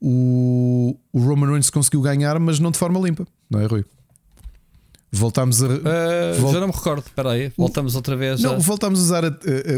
o, 0.00 0.96
o 1.12 1.20
Roman 1.20 1.48
Reigns 1.48 1.70
conseguiu 1.70 2.02
ganhar, 2.02 2.38
mas 2.38 2.58
não 2.58 2.70
de 2.70 2.78
forma 2.78 3.00
limpa, 3.00 3.26
não 3.50 3.60
é, 3.60 3.66
Rui? 3.66 3.84
Voltámos 5.10 5.62
a. 5.62 5.66
Uh, 5.66 6.40
Vol... 6.40 6.52
Já 6.52 6.60
não 6.60 6.66
me 6.68 6.74
recordo, 6.74 7.04
espera 7.06 7.30
aí, 7.30 7.52
voltamos 7.56 7.94
outra 7.94 8.16
vez. 8.16 8.42
Não, 8.42 8.54
a... 8.54 8.58
voltámos 8.58 9.00
a 9.00 9.02
usar 9.02 9.24
a, 9.24 9.28
a, 9.28 9.32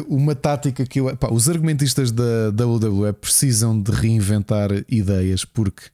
uma 0.09 0.35
tática 0.35 0.85
que 0.85 1.01
eu. 1.01 1.17
Pá, 1.17 1.29
os 1.31 1.49
argumentistas 1.49 2.11
da 2.11 2.49
WWE 2.49 3.13
precisam 3.13 3.81
de 3.81 3.93
reinventar 3.93 4.71
ideias 4.89 5.45
porque 5.45 5.85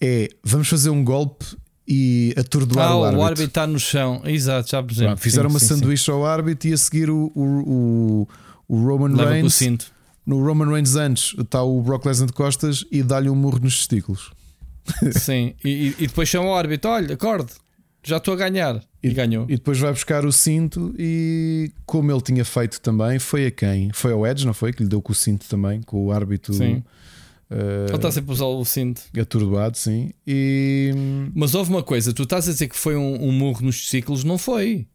é 0.00 0.28
vamos 0.42 0.68
fazer 0.68 0.90
um 0.90 1.04
golpe 1.04 1.44
e 1.86 2.34
atordoar 2.36 2.88
ah, 2.88 2.96
o 2.96 3.04
árbitro. 3.04 3.20
O 3.20 3.24
árbitro 3.24 3.44
está 3.44 3.66
no 3.66 3.78
chão, 3.78 4.22
exato, 4.24 4.70
já 4.70 4.82
por 4.82 4.92
exemplo. 4.92 5.16
Fizeram 5.18 5.50
sim, 5.50 5.54
uma 5.54 5.60
sim, 5.60 5.66
sanduíche 5.66 6.04
sim. 6.04 6.10
ao 6.10 6.24
árbitro 6.24 6.68
e 6.68 6.72
a 6.72 6.76
seguir 6.76 7.10
o, 7.10 7.30
o, 7.34 7.42
o, 7.42 8.28
o 8.68 8.84
Roman 8.84 9.14
Leva 9.14 9.30
Reigns. 9.30 9.92
No 10.26 10.42
Roman 10.42 10.70
Reigns 10.70 10.96
antes 10.96 11.34
está 11.38 11.62
o 11.62 11.82
Brock 11.82 12.06
Lesnar 12.06 12.28
de 12.28 12.32
costas 12.32 12.84
e 12.90 13.02
dá-lhe 13.02 13.28
um 13.28 13.34
murro 13.34 13.58
nos 13.58 13.76
testículos. 13.76 14.32
Sim, 15.12 15.54
e, 15.64 15.94
e 15.98 16.06
depois 16.06 16.28
chama 16.28 16.48
o 16.48 16.54
árbitro: 16.54 16.90
olha, 16.90 17.14
acorde, 17.14 17.52
já 18.02 18.16
estou 18.16 18.34
a 18.34 18.36
ganhar. 18.36 18.82
E, 19.02 19.08
e, 19.08 19.14
ganhou. 19.14 19.44
E 19.44 19.56
depois 19.56 19.78
vai 19.78 19.92
buscar 19.92 20.24
o 20.24 20.32
cinto. 20.32 20.94
E 20.98 21.72
como 21.84 22.10
ele 22.10 22.20
tinha 22.20 22.44
feito 22.44 22.80
também, 22.80 23.18
foi 23.18 23.46
a 23.46 23.50
quem? 23.50 23.90
Foi 23.92 24.12
ao 24.12 24.26
Edge, 24.26 24.46
não 24.46 24.54
foi? 24.54 24.72
Que 24.72 24.82
lhe 24.82 24.88
deu 24.88 25.02
com 25.02 25.12
o 25.12 25.14
cinto 25.14 25.46
também, 25.48 25.82
com 25.82 26.06
o 26.06 26.12
árbitro. 26.12 26.54
Sim. 26.54 26.82
Uh, 27.50 27.86
ele 27.88 27.96
está 27.96 28.10
sempre 28.10 28.30
a 28.30 28.34
usar 28.34 28.46
o 28.46 28.64
cinto. 28.64 29.02
Atordoado, 29.18 29.76
sim. 29.76 30.12
E... 30.26 30.92
Mas 31.34 31.54
houve 31.54 31.70
uma 31.70 31.82
coisa: 31.82 32.12
tu 32.12 32.22
estás 32.22 32.48
a 32.48 32.52
dizer 32.52 32.68
que 32.68 32.76
foi 32.76 32.96
um, 32.96 33.28
um 33.28 33.32
murro 33.32 33.62
nos 33.62 33.80
testículos, 33.80 34.24
não 34.24 34.38
foi. 34.38 34.86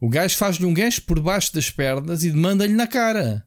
O 0.00 0.08
gajo 0.08 0.36
faz-lhe 0.36 0.66
um 0.66 0.74
gancho 0.74 1.02
por 1.02 1.18
baixo 1.20 1.54
das 1.54 1.70
pernas 1.70 2.24
e 2.24 2.32
manda-lhe 2.32 2.74
na 2.74 2.86
cara. 2.86 3.44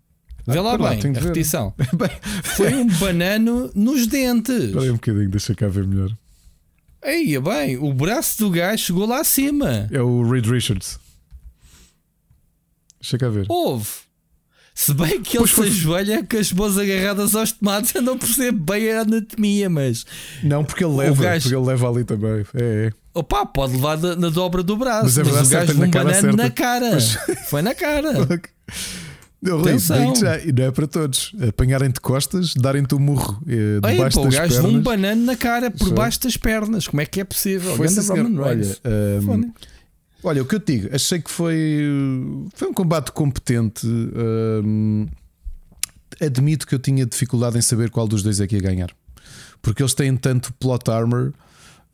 Vê 0.47 0.59
lá 0.59 0.77
lá, 0.77 0.89
bem, 0.95 0.99
a 1.13 1.19
repetição. 1.19 1.73
Foi 2.55 2.73
um 2.73 2.87
banano 2.87 3.69
nos 3.75 4.07
dentes. 4.07 4.63
Espera 4.63 4.81
aí 4.85 4.89
um 4.89 4.93
bocadinho, 4.93 5.29
deixa 5.29 5.53
cá 5.53 5.67
ver 5.67 5.85
melhor. 5.85 6.09
Aí, 7.03 7.37
bem, 7.37 7.77
o 7.77 7.93
braço 7.93 8.39
do 8.39 8.49
gajo 8.49 8.81
chegou 8.81 9.05
lá 9.05 9.19
acima. 9.19 9.89
É 9.91 10.01
o 10.01 10.23
Reed 10.23 10.45
Richards. 10.45 10.97
Deixa 12.99 13.17
cá 13.17 13.27
ver. 13.27 13.45
Houve. 13.49 14.06
Se 14.79 14.93
bem 14.93 15.19
que 15.23 15.37
ele 15.37 15.39
Pois 15.39 15.49
se 15.49 15.55
foi- 15.55 15.67
ajoelha 15.69 16.23
com 16.23 16.37
as 16.37 16.53
mãos 16.53 16.77
agarradas 16.77 17.33
aos 17.35 17.51
tomates, 17.51 17.95
eu 17.95 18.01
não 18.03 18.15
percebo 18.15 18.63
bem 18.73 18.91
a 18.91 19.01
anatomia, 19.01 19.67
mas 19.71 20.05
Não, 20.43 20.63
porque 20.63 20.83
ele 20.85 20.93
leva, 20.95 21.23
gajo- 21.23 21.41
porque 21.49 21.55
ele 21.57 21.65
leva 21.65 21.89
ali 21.89 22.03
também. 22.03 22.45
É, 22.53 22.85
é. 22.85 22.91
opá, 23.11 23.43
pode 23.43 23.73
levar 23.73 23.95
da- 23.97 24.15
na 24.15 24.29
dobra 24.29 24.61
do 24.61 24.77
braço. 24.77 25.05
Mas 25.05 25.17
Mas, 25.17 25.27
é 25.27 25.31
verdade, 25.31 25.47
o 25.47 25.51
gajo 25.51 25.67
levou 25.67 25.83
um 25.83 25.87
na 25.87 25.91
cara, 25.91 26.05
banano 26.21 26.37
na 26.37 26.49
cara. 26.51 26.99
Foi 27.49 27.61
na 27.63 27.73
cara. 27.73 28.13
Não, 29.41 29.61
Atenção. 29.61 30.15
já, 30.15 30.39
e 30.39 30.51
não 30.51 30.65
é 30.65 30.71
para 30.71 30.85
todos. 30.87 31.31
Apanharem-te 31.49 31.95
de 31.95 32.01
costas, 32.01 32.53
darem-te 32.55 32.93
um 32.95 32.99
murro 32.99 33.39
eh, 33.47 33.79
debaixo 33.81 34.21
das 34.23 34.33
gajo 34.35 34.53
levou 34.55 34.69
um 34.69 34.73
pernas. 34.73 34.83
banano 34.83 35.25
na 35.25 35.35
cara 35.35 35.71
por 35.71 35.87
Foi. 35.87 35.93
baixo 35.97 36.21
das 36.21 36.37
pernas. 36.37 36.87
Como 36.87 37.01
é 37.01 37.05
que 37.05 37.19
é 37.19 37.23
possível? 37.23 37.75
Foi, 37.75 37.87
Ganda. 37.87 38.01
Roman. 38.13 38.41
Olha, 38.43 38.65
hum, 38.67 39.21
Foda. 39.25 39.47
Olha, 40.23 40.41
o 40.41 40.45
que 40.45 40.55
eu 40.55 40.59
te 40.59 40.77
digo, 40.79 40.95
achei 40.95 41.21
que 41.21 41.29
foi, 41.31 41.79
foi 42.55 42.67
um 42.67 42.73
combate 42.73 43.11
competente. 43.11 43.85
hum, 43.87 45.07
admito 46.19 46.65
que 46.65 46.73
eu 46.75 46.79
tinha 46.79 47.05
dificuldade 47.05 47.57
em 47.57 47.61
saber 47.61 47.89
qual 47.89 48.07
dos 48.07 48.23
dois 48.23 48.39
é 48.39 48.47
que 48.47 48.55
ia 48.55 48.61
ganhar, 48.61 48.89
porque 49.61 49.81
eles 49.81 49.93
têm 49.93 50.15
tanto 50.15 50.53
plot 50.53 50.89
armor, 50.89 51.33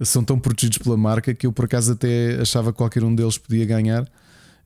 são 0.02 0.24
tão 0.24 0.40
protegidos 0.40 0.78
pela 0.80 0.98
marca 0.98 1.34
que 1.34 1.46
eu 1.48 1.52
por 1.54 1.66
acaso 1.66 1.94
até 1.94 2.40
achava 2.42 2.72
que 2.72 2.78
qualquer 2.78 3.04
um 3.04 3.14
deles 3.14 3.38
podia 3.38 3.66
ganhar. 3.66 4.04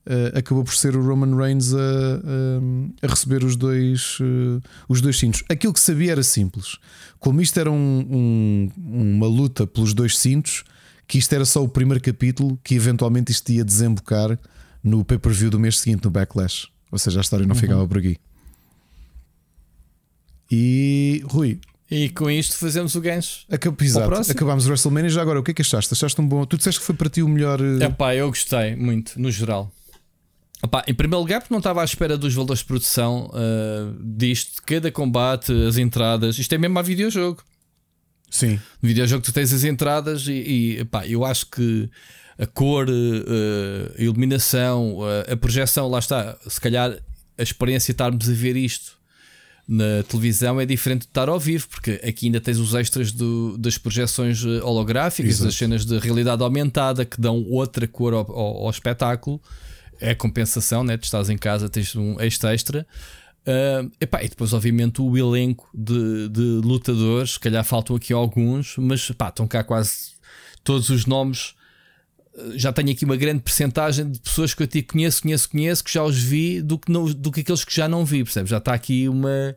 Uh, 0.09 0.37
acabou 0.37 0.63
por 0.63 0.73
ser 0.73 0.95
o 0.95 1.05
Roman 1.05 1.35
Reigns 1.35 1.73
a, 1.73 1.77
a- 1.77 3.05
a 3.05 3.07
receber 3.09 3.43
os 3.43 3.57
dois, 3.57 4.17
uh, 4.21 4.61
os 4.87 5.01
dois 5.01 5.19
cintos. 5.19 5.43
Aquilo 5.49 5.73
que 5.73 5.81
sabia 5.81 6.13
era 6.13 6.23
simples. 6.23 6.77
Como 7.19 7.41
isto 7.41 7.59
era 7.59 7.69
um- 7.69 8.07
um- 8.09 8.71
uma 9.17 9.27
luta 9.27 9.67
pelos 9.67 9.93
dois 9.93 10.17
cintos, 10.17 10.63
que 11.07 11.17
isto 11.17 11.33
era 11.33 11.45
só 11.45 11.63
o 11.63 11.69
primeiro 11.69 12.03
capítulo, 12.03 12.59
que 12.63 12.75
eventualmente 12.75 13.31
isto 13.31 13.49
ia 13.51 13.63
desembocar 13.63 14.37
no 14.83 15.03
pay-per-view 15.05 15.49
do 15.49 15.59
mês 15.59 15.79
seguinte, 15.79 16.03
no 16.03 16.11
Backlash. 16.11 16.67
Ou 16.91 16.97
seja, 16.97 17.19
a 17.19 17.21
história 17.21 17.45
não 17.45 17.55
ficava 17.55 17.87
por 17.87 17.97
aqui. 17.97 18.17
E 20.51 21.21
Rui, 21.25 21.59
E 21.89 22.09
com 22.09 22.29
isto 22.29 22.57
fazemos 22.57 22.95
o 22.95 23.01
gancho. 23.01 23.45
acab 23.51 23.75
exato, 23.83 24.31
acabámos 24.31 24.65
o 24.65 24.69
WrestleMania. 24.69 25.09
Já 25.09 25.21
agora, 25.21 25.39
o 25.39 25.43
que 25.43 25.51
é 25.51 25.53
que 25.53 25.61
achaste? 25.61 25.93
Achaste 25.93 26.19
um 26.21 26.27
bom. 26.27 26.45
Tu 26.45 26.57
disseste 26.57 26.79
que 26.79 26.85
foi 26.85 26.95
para 26.95 27.09
ti 27.09 27.21
o 27.21 27.27
melhor. 27.27 27.59
uh, 27.61 27.81
Epá, 27.83 28.15
eu 28.15 28.27
gostei 28.29 28.75
muito, 28.75 29.19
no 29.19 29.31
geral. 29.31 29.71
Epá, 30.63 30.83
em 30.87 30.93
primeiro 30.93 31.21
lugar, 31.21 31.39
porque 31.41 31.53
não 31.53 31.59
estava 31.59 31.81
à 31.81 31.85
espera 31.85 32.17
dos 32.17 32.33
valores 32.33 32.59
de 32.59 32.65
produção 32.65 33.29
ah, 33.33 33.93
disto, 34.01 34.61
cada 34.65 34.91
combate, 34.91 35.51
as 35.67 35.77
entradas. 35.77 36.39
Isto 36.39 36.55
é 36.55 36.57
mesmo 36.57 36.79
a 36.79 36.81
videojogo. 36.81 37.43
Sim, 38.29 38.59
No 38.81 38.89
videojogo 38.89 39.23
tu 39.23 39.31
tens 39.31 39.53
as 39.53 39.63
entradas 39.63 40.27
e, 40.27 40.31
e 40.33 40.79
epá, 40.81 41.07
eu 41.07 41.23
acho 41.25 41.45
que 41.47 41.89
a 42.37 42.45
cor, 42.45 42.87
eh, 42.89 43.95
a 43.97 44.01
iluminação, 44.01 44.99
a, 45.29 45.33
a 45.33 45.37
projeção, 45.37 45.87
lá 45.89 45.99
está. 45.99 46.37
Se 46.47 46.59
calhar 46.61 46.91
a 47.37 47.43
experiência 47.43 47.87
de 47.87 47.95
estarmos 47.95 48.29
a 48.29 48.33
ver 48.33 48.55
isto 48.55 48.97
na 49.67 50.01
televisão 50.07 50.61
é 50.61 50.65
diferente 50.65 51.01
de 51.01 51.07
estar 51.07 51.27
ao 51.29 51.39
vivo, 51.39 51.67
porque 51.67 51.99
aqui 52.07 52.27
ainda 52.27 52.39
tens 52.39 52.57
os 52.57 52.73
extras 52.73 53.11
do- 53.11 53.57
das 53.57 53.77
projeções 53.77 54.43
eh, 54.45 54.61
holográficas, 54.63 55.31
Exato. 55.33 55.45
das 55.45 55.55
cenas 55.55 55.85
de 55.85 55.97
realidade 55.99 56.41
aumentada 56.43 57.03
que 57.05 57.19
dão 57.19 57.43
outra 57.49 57.87
cor 57.87 58.13
ao, 58.13 58.19
ao- 58.31 58.57
ao 58.65 58.69
espetáculo. 58.69 59.41
É 59.99 60.13
compensação, 60.13 60.83
né? 60.83 60.95
Tu 60.95 61.05
estás 61.05 61.29
em 61.29 61.37
casa, 61.37 61.67
tens 61.69 61.95
um 61.95 62.19
extra 62.21 62.53
extra. 62.53 62.85
Ah, 63.47 63.87
epá, 64.01 64.21
e 64.23 64.27
depois, 64.29 64.51
obviamente, 64.51 65.01
o 65.01 65.17
elenco 65.17 65.69
de, 65.73 66.27
de 66.29 66.41
lutadores, 66.63 67.31
se 67.31 67.39
calhar 67.39 67.63
faltam 67.63 67.95
aqui 67.95 68.11
alguns, 68.11 68.75
mas 68.77 69.09
pá, 69.11 69.29
estão 69.29 69.47
cá 69.47 69.63
quase 69.63 70.11
todos 70.63 70.89
os 70.89 71.05
nomes. 71.05 71.55
Ah, 72.37 72.51
Já 72.55 72.73
tenho 72.73 72.91
aqui 72.91 73.05
uma 73.05 73.15
grande 73.15 73.41
percentagem 73.41 74.11
de 74.11 74.19
pessoas 74.19 74.53
que 74.53 74.63
eu 74.63 74.67
te 74.67 74.81
conheço, 74.83 75.21
conheço, 75.21 75.49
conheço, 75.49 75.83
que 75.83 75.93
já 75.93 76.03
os 76.03 76.21
vi 76.21 76.61
do 76.61 76.77
que, 76.77 76.91
não- 76.91 77.05
do 77.05 77.31
que 77.31 77.39
aqueles 77.39 77.63
que 77.63 77.73
já 77.73 77.87
não 77.87 78.03
vi, 78.03 78.23
percebes? 78.23 78.49
Já 78.49 78.57
está 78.57 78.73
aqui 78.73 79.07
uma. 79.07 79.55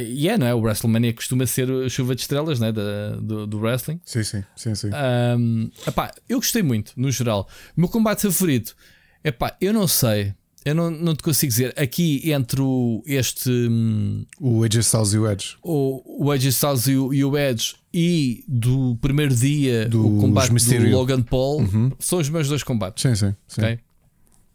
E 0.00 0.28
é, 0.28 0.38
não 0.38 0.46
é? 0.46 0.54
O 0.54 0.60
WrestleMania 0.60 1.12
costuma 1.12 1.44
ser 1.44 1.68
a 1.68 1.88
chuva 1.88 2.14
de 2.14 2.20
estrelas 2.20 2.60
né? 2.60 2.70
da, 2.70 3.16
do, 3.16 3.48
do 3.48 3.58
wrestling. 3.58 4.00
sim, 4.04 4.22
sim, 4.22 4.44
sim, 4.54 4.72
sim. 4.76 4.90
Um, 5.36 5.70
epá, 5.84 6.14
eu 6.28 6.38
gostei 6.38 6.62
muito, 6.62 6.92
no 6.96 7.10
geral. 7.10 7.48
O 7.76 7.80
meu 7.80 7.88
combate 7.88 8.22
favorito, 8.22 8.76
epá, 9.24 9.56
eu 9.60 9.72
não 9.72 9.88
sei, 9.88 10.34
eu 10.64 10.74
não, 10.74 10.90
não 10.90 11.14
te 11.14 11.22
consigo 11.22 11.50
dizer. 11.50 11.74
Aqui 11.78 12.30
entre 12.30 12.60
o, 12.60 13.02
este 13.06 13.48
hum, 13.50 14.24
O 14.40 14.62
AJ 14.64 14.76
Styles 14.76 15.12
e 15.12 15.18
o 15.18 15.30
Edge. 15.30 15.56
o, 15.62 16.26
o 16.26 16.30
AJ 16.30 16.44
Styles 16.46 16.86
e 16.86 16.96
o, 16.96 17.14
e 17.14 17.24
o 17.24 17.38
Edge 17.38 17.74
e 17.92 18.44
do 18.46 18.96
primeiro 19.00 19.34
dia 19.34 19.88
Dos 19.88 20.04
o 20.04 20.18
combate 20.18 20.50
do 20.52 20.88
Logan 20.90 21.22
Paul 21.22 21.66
são 21.98 22.18
os 22.18 22.28
meus 22.28 22.48
dois 22.48 22.62
combates. 22.62 23.02
Sim, 23.02 23.14
sim, 23.14 23.34
sim. 23.46 23.60
ok? 23.62 23.78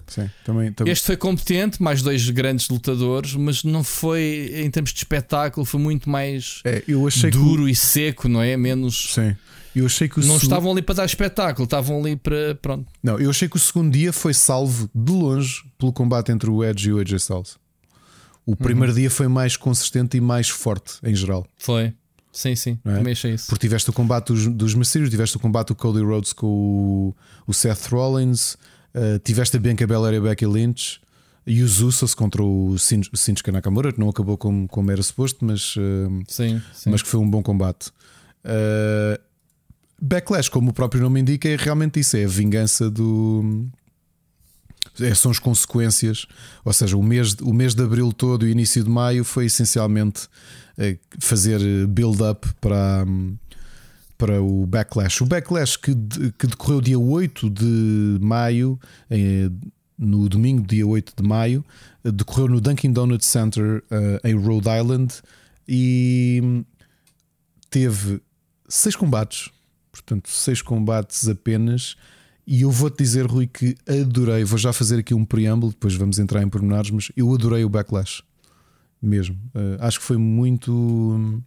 sim. 0.08 0.30
Também, 0.46 0.72
também. 0.72 0.92
Este 0.92 1.08
foi 1.08 1.18
competente, 1.18 1.82
mais 1.82 2.02
dois 2.02 2.30
grandes 2.30 2.70
lutadores, 2.70 3.34
mas 3.36 3.64
não 3.64 3.84
foi 3.84 4.52
em 4.56 4.70
termos 4.70 4.92
de 4.92 5.00
espetáculo, 5.00 5.66
foi 5.66 5.80
muito 5.80 6.10
mais 6.10 6.62
É, 6.64 6.84
eu 6.88 7.08
achei 7.08 7.32
que. 7.32 7.38
duro 7.38 7.68
e 7.68 7.74
seco, 7.74 8.28
não 8.28 8.42
é? 8.42 8.56
Menos. 8.56 9.14
Sim. 9.14 9.36
Eu 9.76 9.86
achei 9.88 10.08
que 10.08 10.20
Não 10.26 10.38
estavam 10.38 10.72
ali 10.72 10.82
para 10.82 10.96
dar 10.96 11.06
espetáculo, 11.06 11.66
estavam 11.66 12.00
ali 12.00 12.16
para. 12.16 12.56
Pronto. 12.62 12.86
Não, 13.02 13.20
eu 13.20 13.30
achei 13.30 13.48
que 13.50 13.56
o 13.56 13.60
segundo 13.60 13.92
dia 13.92 14.14
foi 14.14 14.34
salvo 14.34 14.90
de 14.94 15.12
longe 15.12 15.64
pelo 15.78 15.92
combate 15.92 16.32
entre 16.32 16.50
o 16.50 16.64
Edge 16.64 16.90
e 16.90 16.94
o 16.94 17.00
AJ 17.00 17.14
Styles. 17.14 17.58
O 18.46 18.56
primeiro 18.56 18.94
dia 18.94 19.10
foi 19.10 19.28
mais 19.28 19.56
consistente 19.58 20.18
e 20.18 20.22
mais 20.22 20.50
forte 20.50 20.96
em 21.04 21.16
geral. 21.16 21.48
Foi. 21.58 21.94
Sim, 22.32 22.56
sim. 22.56 22.80
Não 22.84 22.94
é? 22.94 22.98
Também 22.98 23.14
achei 23.14 23.34
isso. 23.34 23.48
Porque 23.48 23.66
tiveste 23.68 23.90
o 23.90 23.94
combate 23.94 24.28
dos, 24.34 24.48
dos 24.48 24.74
Mysterios, 24.76 25.10
tiveste 25.10 25.38
o 25.38 25.40
combate 25.40 25.68
do 25.70 25.76
Cody 25.76 26.02
Rhodes 26.02 26.34
com 26.34 26.48
o, 26.48 27.16
o 27.48 27.54
Seth 27.54 27.86
Rollins, 27.92 28.56
uh, 28.96 29.20
tiveste 29.24 29.56
a 29.56 29.60
Bianca 29.60 29.86
Belair 29.88 30.16
e 30.16 30.18
a 30.18 30.22
Becky 30.22 30.46
Lynch 30.48 31.00
e 31.46 31.62
os 31.62 31.80
Usos 31.80 32.14
contra 32.16 32.42
o 32.44 32.76
Shin- 32.78 33.02
o 33.14 33.18
Shinsuke 33.18 33.52
Nakamura, 33.52 33.94
que 33.94 34.00
não 34.00 34.10
acabou 34.10 34.36
como, 34.38 34.68
como 34.68 34.92
era 34.92 35.02
suposto, 35.04 35.46
mas, 35.46 35.76
uh, 35.78 36.24
Sim, 36.28 36.62
sim. 36.74 36.90
mas 36.90 37.02
que 37.02 37.08
foi 37.08 37.20
um 37.20 37.30
bom 37.30 37.42
combate. 37.44 37.92
Uh, 38.44 39.22
Backlash, 40.06 40.50
como 40.50 40.72
o 40.72 40.74
próprio 40.74 41.02
nome 41.02 41.22
indica, 41.22 41.48
é 41.48 41.56
realmente 41.56 41.98
isso: 41.98 42.18
é 42.18 42.26
a 42.26 42.28
vingança 42.28 42.90
do. 42.90 43.70
é, 45.00 45.16
são 45.16 45.32
as 45.32 45.40
consequências, 45.40 46.26
ou 46.66 46.74
seja, 46.74 46.98
o 46.98 47.02
mês, 47.02 47.36
o 47.36 47.54
mês 47.54 47.74
de 47.74 47.82
abril 47.82 48.12
todo 48.12 48.46
e 48.46 48.50
o 48.50 48.52
início 48.52 48.84
de 48.84 48.90
maio 48.90 49.24
foi 49.24 49.46
essencialmente 49.46 50.28
eh, 50.78 50.98
fazer 51.20 51.88
build-up 51.88 52.46
para, 52.60 53.06
para 54.18 54.42
o 54.42 54.66
Backlash. 54.66 55.24
O 55.24 55.26
Backlash 55.26 55.78
que, 55.78 55.96
que 56.38 56.48
decorreu 56.48 56.82
dia 56.82 57.00
8 57.00 57.50
de 57.50 58.18
maio, 58.20 58.78
eh, 59.10 59.50
no 59.98 60.28
domingo, 60.28 60.68
dia 60.68 60.86
8 60.86 61.14
de 61.16 61.24
maio, 61.26 61.64
decorreu 62.04 62.50
no 62.50 62.60
Dunkin' 62.60 62.92
Donuts 62.92 63.28
Center 63.28 63.82
em 64.22 64.36
Rhode 64.36 64.68
Island 64.68 65.14
e 65.66 66.66
teve 67.70 68.22
seis 68.68 68.98
combates, 68.98 69.50
portanto, 69.94 70.30
seis 70.30 70.62
combates 70.62 71.30
apenas. 71.30 71.96
E 72.46 72.64
eu 72.64 72.72
vou-te 72.72 72.98
dizer, 72.98 73.26
Rui, 73.26 73.48
que 73.48 73.78
adorei. 73.88 74.44
Vou 74.44 74.58
já 74.58 74.74
fazer 74.74 75.00
aqui 75.00 75.14
um 75.14 75.24
preâmbulo, 75.24 75.72
depois 75.72 75.94
vamos 75.94 76.20
entrar 76.20 76.42
em 76.42 76.50
pormenores, 76.50 76.90
mas 76.90 77.12
eu 77.16 77.34
adorei 77.34 77.64
o 77.64 77.70
backlash 77.70 78.24
mesmo. 79.02 79.36
Uh, 79.56 79.78
acho 79.80 80.00
que 80.00 80.06
foi 80.06 80.18
muito. 80.18 81.42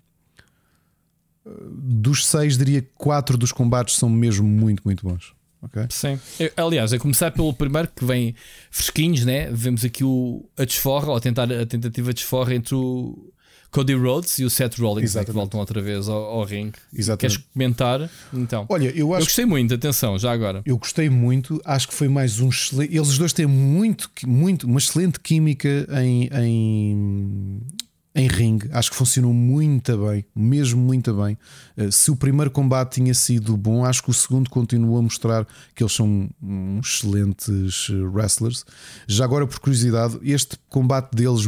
Dos 1.44 2.26
seis, 2.26 2.56
diria 2.56 2.82
que 2.82 2.90
quatro 2.94 3.36
dos 3.36 3.52
combates 3.52 3.96
são 3.96 4.08
mesmo 4.08 4.46
muito, 4.46 4.82
muito 4.84 5.06
bons. 5.06 5.34
Okay? 5.62 5.86
Sim. 5.90 6.18
Eu, 6.38 6.50
aliás, 6.56 6.92
a 6.92 6.98
começar 6.98 7.30
pelo 7.32 7.52
primeiro 7.52 7.88
que 7.88 8.04
vem 8.04 8.34
fresquinhos, 8.70 9.24
né? 9.24 9.50
Vemos 9.50 9.84
aqui 9.84 10.02
o, 10.02 10.48
a 10.56 10.64
desforra, 10.64 11.08
ou 11.08 11.16
a, 11.16 11.20
tentar, 11.20 11.50
a 11.52 11.66
tentativa 11.66 12.08
de 12.12 12.20
desforra 12.20 12.54
entre 12.54 12.74
o 12.74 13.32
Cody 13.76 13.92
Rhodes 13.92 14.38
e 14.38 14.44
o 14.46 14.48
Seth 14.48 14.78
Rollins, 14.78 15.14
né, 15.14 15.22
que 15.22 15.30
voltam 15.30 15.60
outra 15.60 15.82
vez 15.82 16.08
ao, 16.08 16.16
ao 16.16 16.44
ringue. 16.44 16.78
Queres 17.18 17.36
comentar? 17.36 18.08
Então, 18.32 18.64
olha, 18.70 18.90
eu, 18.96 19.12
acho 19.12 19.24
eu 19.24 19.26
gostei 19.26 19.44
muito, 19.44 19.74
atenção, 19.74 20.18
já 20.18 20.32
agora. 20.32 20.62
Eu 20.64 20.78
gostei 20.78 21.10
muito, 21.10 21.60
acho 21.62 21.86
que 21.88 21.92
foi 21.92 22.08
mais 22.08 22.40
um 22.40 22.48
excelente. 22.48 22.96
Eles 22.96 23.18
dois 23.18 23.34
têm 23.34 23.46
muito, 23.46 24.10
muito, 24.26 24.66
uma 24.66 24.78
excelente 24.78 25.20
química 25.20 25.86
em, 26.02 26.30
em 26.32 27.60
em 28.18 28.28
ringue, 28.28 28.70
acho 28.72 28.90
que 28.90 28.96
funcionou 28.96 29.34
muito 29.34 29.94
bem, 29.98 30.24
mesmo 30.34 30.80
muito 30.80 31.12
bem. 31.12 31.36
Eh, 31.76 31.90
se 31.90 32.10
o 32.10 32.16
primeiro 32.16 32.50
combate 32.50 32.94
tinha 32.94 33.12
sido 33.12 33.54
bom, 33.58 33.84
acho 33.84 34.02
que 34.02 34.08
o 34.08 34.14
segundo 34.14 34.48
continua 34.48 35.00
a 35.00 35.02
mostrar 35.02 35.46
que 35.74 35.82
eles 35.82 35.92
são 35.92 36.30
excelentes 36.82 37.88
eh, 37.90 37.94
wrestlers. 37.94 38.64
Já 39.06 39.22
agora, 39.26 39.46
por 39.46 39.60
curiosidade, 39.60 40.18
este 40.22 40.56
combate 40.70 41.10
deles 41.14 41.46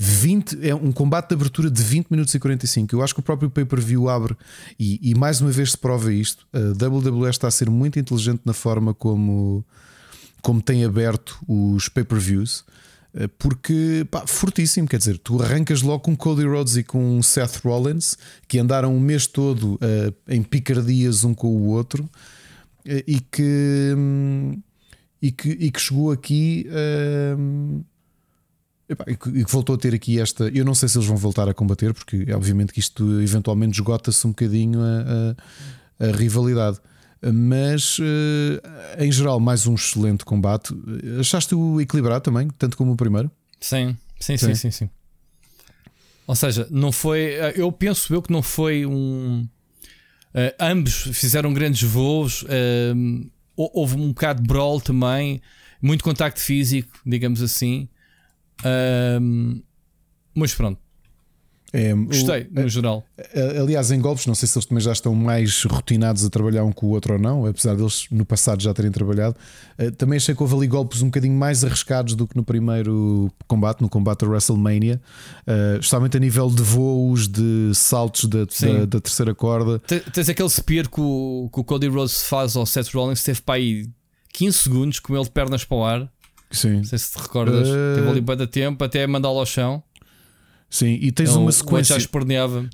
20, 0.00 0.56
hum, 0.56 0.58
é 0.62 0.74
um 0.74 0.92
combate 0.92 1.30
de 1.30 1.34
abertura 1.34 1.68
de 1.68 1.82
20 1.82 2.08
minutos 2.08 2.32
e 2.32 2.38
45. 2.38 2.94
Eu 2.94 3.02
acho 3.02 3.12
que 3.12 3.20
o 3.20 3.22
próprio 3.22 3.50
pay-per-view 3.50 4.08
abre 4.08 4.36
e, 4.78 5.10
e, 5.10 5.14
mais 5.14 5.40
uma 5.40 5.50
vez 5.50 5.72
se 5.72 5.78
prova 5.78 6.12
isto. 6.12 6.46
A 6.52 6.86
WWE 6.86 7.28
está 7.28 7.48
a 7.48 7.50
ser 7.50 7.68
muito 7.68 7.98
inteligente 7.98 8.42
na 8.44 8.52
forma 8.52 8.94
como, 8.94 9.64
como 10.40 10.62
tem 10.62 10.84
aberto 10.84 11.38
os 11.48 11.88
pay-per-views. 11.88 12.64
Eh, 13.14 13.28
porque 13.38 14.06
pá, 14.10 14.24
fortíssimo, 14.26 14.86
quer 14.86 14.98
dizer, 14.98 15.18
tu 15.18 15.42
arrancas 15.42 15.82
logo 15.82 16.00
com 16.00 16.16
Cody 16.16 16.44
Rhodes 16.46 16.76
e 16.76 16.84
com 16.84 17.20
Seth 17.22 17.56
Rollins, 17.64 18.16
que 18.46 18.58
andaram 18.58 18.96
o 18.96 19.00
mês 19.00 19.26
todo 19.26 19.74
uh, 19.74 20.14
em 20.28 20.42
picardias 20.42 21.24
um 21.24 21.34
com 21.34 21.48
o 21.48 21.66
outro, 21.68 22.04
uh, 22.04 22.10
e, 23.06 23.20
que, 23.20 23.94
um, 23.96 24.60
e, 25.20 25.32
que, 25.32 25.50
e 25.50 25.70
que 25.70 25.80
chegou 25.80 26.12
aqui. 26.12 26.68
Uh, 26.68 27.84
e 29.06 29.44
que 29.44 29.52
voltou 29.52 29.74
a 29.74 29.78
ter 29.78 29.94
aqui 29.94 30.20
esta. 30.20 30.48
Eu 30.48 30.64
não 30.64 30.74
sei 30.74 30.88
se 30.88 30.96
eles 30.96 31.06
vão 31.06 31.16
voltar 31.16 31.48
a 31.48 31.54
combater, 31.54 31.92
porque 31.92 32.26
obviamente 32.32 32.72
que 32.72 32.80
isto 32.80 33.20
eventualmente 33.20 33.74
esgota-se 33.74 34.26
um 34.26 34.30
bocadinho 34.30 34.80
a, 34.80 36.04
a, 36.04 36.08
a 36.08 36.12
rivalidade 36.12 36.80
mas 37.20 37.98
eh, 38.00 39.04
em 39.04 39.10
geral, 39.10 39.40
mais 39.40 39.66
um 39.66 39.74
excelente 39.74 40.24
combate. 40.24 40.74
Achaste-o 41.18 41.80
equilibrado 41.80 42.22
também, 42.22 42.48
tanto 42.56 42.76
como 42.76 42.92
o 42.92 42.96
primeiro? 42.96 43.30
Sim, 43.60 43.96
sim, 44.20 44.36
sim, 44.36 44.46
sim, 44.46 44.54
sim. 44.54 44.70
sim. 44.70 44.90
Ou 46.26 46.36
seja, 46.36 46.68
não 46.70 46.92
foi. 46.92 47.34
Eh, 47.34 47.54
eu 47.56 47.72
penso 47.72 48.14
eu 48.14 48.22
que 48.22 48.32
não 48.32 48.42
foi 48.42 48.86
um. 48.86 49.48
Uh, 50.34 50.54
ambos 50.60 51.08
fizeram 51.14 51.52
grandes 51.52 51.82
voos. 51.82 52.42
Uh, 52.42 53.30
houve 53.56 53.96
um 53.96 54.08
bocado 54.08 54.42
de 54.42 54.46
brawl 54.46 54.80
também, 54.80 55.40
muito 55.82 56.04
contacto 56.04 56.40
físico, 56.40 57.00
digamos 57.04 57.42
assim. 57.42 57.88
Uh, 58.60 59.62
mas 60.34 60.54
pronto, 60.54 60.80
é, 61.70 61.92
Gostei, 61.92 62.48
o, 62.50 62.62
no 62.62 62.68
geral. 62.68 63.04
Aliás, 63.60 63.90
em 63.90 64.00
golpes, 64.00 64.24
não 64.24 64.34
sei 64.34 64.48
se 64.48 64.56
eles 64.56 64.64
também 64.64 64.82
já 64.82 64.92
estão 64.92 65.14
mais 65.14 65.64
rotinados 65.64 66.24
a 66.24 66.30
trabalhar 66.30 66.64
um 66.64 66.72
com 66.72 66.86
o 66.86 66.90
outro 66.90 67.14
ou 67.14 67.18
não, 67.18 67.44
apesar 67.44 67.74
deles 67.74 68.06
no 68.10 68.24
passado 68.24 68.62
já 68.62 68.72
terem 68.72 68.90
trabalhado. 68.90 69.36
Eh, 69.76 69.90
também 69.90 70.16
achei 70.16 70.34
que 70.34 70.42
houve 70.42 70.54
ali 70.54 70.66
golpes 70.66 71.02
um 71.02 71.06
bocadinho 71.06 71.34
mais 71.34 71.64
arriscados 71.64 72.14
do 72.14 72.26
que 72.26 72.34
no 72.34 72.42
primeiro 72.42 73.30
combate, 73.46 73.82
no 73.82 73.88
combate 73.88 74.24
a 74.24 74.28
WrestleMania, 74.28 75.00
uh, 75.46 75.74
especialmente 75.74 76.16
a 76.16 76.20
nível 76.20 76.48
de 76.48 76.62
voos, 76.62 77.28
de 77.28 77.70
saltos 77.74 78.24
da, 78.24 78.44
da, 78.44 78.84
da, 78.86 79.00
terceira 79.00 79.34
corda. 79.34 79.78
Tens 80.12 80.28
aquele 80.28 80.48
spear 80.48 80.88
que 80.88 81.00
o, 81.00 81.50
que 81.52 81.60
o 81.60 81.64
Cody 81.64 81.88
Rhodes 81.88 82.22
faz 82.22 82.56
ao 82.56 82.64
Seth 82.64 82.94
Rollins, 82.94 83.22
teve 83.22 83.42
para 83.42 83.56
aí 83.56 83.86
15 84.32 84.58
segundos 84.58 85.00
com 85.00 85.14
ele 85.14 85.24
de 85.24 85.30
pernas 85.30 85.66
para 85.66 85.76
o 85.76 85.84
ar. 85.84 86.12
Sim. 86.50 86.78
Não 86.78 86.84
sei 86.84 86.98
se 86.98 87.12
te 87.12 87.20
recordas, 87.20 87.68
uh... 87.68 87.94
teve 87.96 88.08
ali 88.08 88.22
para 88.22 88.46
tempo 88.46 88.82
até 88.82 89.06
mandá-lo 89.06 89.38
ao 89.38 89.46
chão. 89.46 89.82
Sim, 90.70 90.98
e 91.00 91.10
tens 91.10 91.30
é 91.30 91.32
uma 91.32 91.50
sequência. 91.50 91.94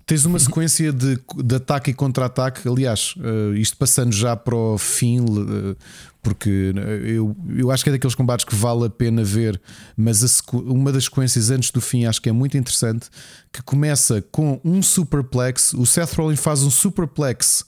Tens 0.05 0.25
uma 0.25 0.39
sequência 0.41 0.93
de, 0.93 1.17
de 1.45 1.55
ataque 1.55 1.93
e 1.93 1.95
contra-ataque. 1.95 2.69
Aliás, 2.69 3.15
uh, 3.19 3.55
isto 3.55 3.77
passando 3.77 4.13
já 4.13 4.35
para 4.35 4.57
o 4.57 4.77
fim, 4.77 5.21
uh, 5.21 5.77
porque 6.21 6.73
eu, 7.05 7.37
eu 7.57 7.71
acho 7.71 7.85
que 7.85 7.91
é 7.91 7.93
daqueles 7.93 8.17
combates 8.17 8.45
que 8.45 8.55
vale 8.55 8.87
a 8.87 8.91
pena 8.91 9.23
ver, 9.23 9.61
mas 9.97 10.25
a, 10.25 10.57
uma 10.57 10.91
das 10.91 11.05
sequências 11.05 11.51
antes 11.51 11.71
do 11.71 11.81
fim 11.81 12.05
acho 12.05 12.21
que 12.21 12.29
é 12.29 12.33
muito 12.33 12.57
interessante. 12.57 13.09
Que 13.53 13.63
começa 13.63 14.21
com 14.33 14.61
um 14.65 14.83
superplex. 14.83 15.73
O 15.75 15.87
Seth 15.87 16.15
Rollins 16.15 16.41
faz 16.41 16.65
um 16.65 16.71
superplex, 16.71 17.65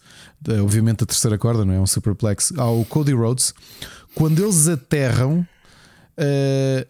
obviamente 0.61 1.05
a 1.05 1.07
terceira 1.07 1.39
corda, 1.39 1.65
não 1.65 1.75
é? 1.75 1.79
Um 1.79 1.87
superplex 1.87 2.53
ao 2.57 2.85
Cody 2.87 3.13
Rhodes. 3.13 3.55
Quando 4.13 4.43
eles 4.43 4.67
aterram 4.67 5.47
Uh, 6.19 6.87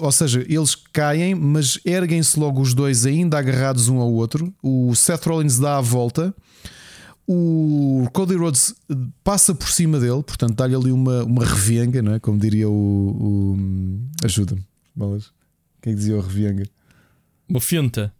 ou 0.00 0.12
seja, 0.12 0.44
eles 0.48 0.74
caem, 0.74 1.34
mas 1.34 1.80
erguem-se 1.84 2.38
logo 2.38 2.60
os 2.60 2.74
dois, 2.74 3.04
ainda 3.04 3.38
agarrados 3.38 3.88
um 3.88 3.98
ao 3.98 4.12
outro. 4.12 4.52
O 4.62 4.94
Seth 4.94 5.24
Rollins 5.26 5.58
dá 5.58 5.78
a 5.78 5.80
volta, 5.80 6.34
o 7.30 8.08
Cody 8.14 8.36
Rhodes 8.36 8.74
passa 9.22 9.54
por 9.54 9.68
cima 9.68 10.00
dele, 10.00 10.22
portanto, 10.22 10.54
dá-lhe 10.54 10.74
ali 10.74 10.90
uma, 10.90 11.24
uma 11.24 11.44
revienga, 11.44 12.00
não 12.00 12.14
é? 12.14 12.18
como 12.18 12.38
diria 12.38 12.66
o. 12.70 12.72
o 12.72 14.24
Ajuda-me, 14.24 14.64
balas. 14.96 15.30
Quem 15.82 15.92
é 15.92 15.94
que 15.94 16.00
dizia 16.00 16.16
o 16.16 16.20
revienga? 16.22 16.64
Uma 17.46 17.60
finta. 17.60 18.14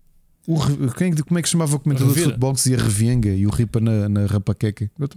O, 0.46 0.58
quem, 0.92 1.14
como 1.14 1.38
é 1.38 1.42
que 1.42 1.48
chamava 1.48 1.76
o 1.76 1.80
comentador 1.80 2.12
de 2.12 2.20
futebol 2.22 2.52
que 2.52 2.56
dizia 2.56 2.76
revienga 2.76 3.30
e 3.30 3.46
o 3.46 3.50
ripa 3.50 3.80
na, 3.80 4.08
na 4.10 4.26
rapaqueca? 4.26 4.90
Eu 4.98 5.08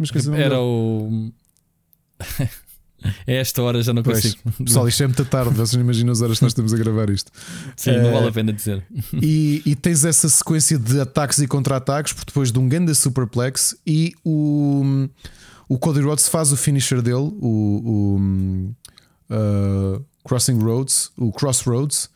Era 0.42 0.61
o. 0.61 1.32
É 3.26 3.38
esta 3.38 3.62
hora 3.62 3.82
já 3.82 3.94
não 3.94 4.04
pois, 4.04 4.22
consigo. 4.22 4.64
Pessoal, 4.64 4.88
isto 4.88 5.04
é 5.04 5.08
muito 5.08 5.26
tarde, 5.26 5.52
vocês 5.52 5.74
não 5.74 5.82
imaginam 5.82 6.12
as 6.12 6.22
horas 6.22 6.38
que 6.38 6.44
nós 6.44 6.52
estamos 6.52 6.74
a 6.74 6.78
gravar 6.78 7.10
isto. 7.10 7.32
Sim, 7.76 7.98
não 7.98 8.12
vale 8.12 8.28
a 8.28 8.32
pena 8.32 8.54
dizer. 8.54 8.84
E, 9.14 9.62
e 9.66 9.76
tens 9.76 10.06
essa 10.06 10.30
sequência 10.30 10.78
de 10.78 11.00
ataques 11.00 11.40
e 11.40 11.48
contra-ataques, 11.48 12.14
porque 12.14 12.30
depois 12.32 12.52
de 12.52 12.60
um 12.60 12.68
grande 12.68 12.94
superplex 12.94 13.76
e 13.86 14.14
o, 14.24 15.08
o 15.68 15.78
Cody 15.78 16.02
Rhodes 16.02 16.28
faz 16.28 16.52
o 16.52 16.58
finisher 16.58 17.02
dele, 17.02 17.32
o, 17.40 18.18
o 18.20 18.20
uh, 19.30 20.06
Crossing 20.24 20.60
Roads, 20.60 21.12
o 21.18 21.32
Crossroads, 21.32 22.10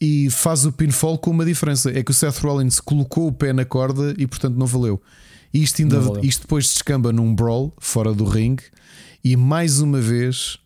e 0.00 0.28
faz 0.30 0.66
o 0.66 0.72
pinfall 0.72 1.18
com 1.18 1.30
uma 1.30 1.44
diferença: 1.44 1.90
é 1.90 2.02
que 2.02 2.10
o 2.10 2.14
Seth 2.14 2.38
Rollins 2.38 2.80
colocou 2.80 3.28
o 3.28 3.32
pé 3.32 3.52
na 3.52 3.64
corda 3.64 4.14
e 4.18 4.26
portanto 4.26 4.56
não 4.56 4.66
valeu. 4.66 5.00
Isto, 5.54 5.82
ainda, 5.82 5.98
isto 6.22 6.42
depois 6.42 6.64
descamba 6.64 7.12
num 7.12 7.32
brawl 7.32 7.72
fora 7.78 8.12
do 8.12 8.24
ringue 8.24 8.64
e 9.22 9.36
mais 9.36 9.80
uma 9.80 10.00
vez, 10.00 10.58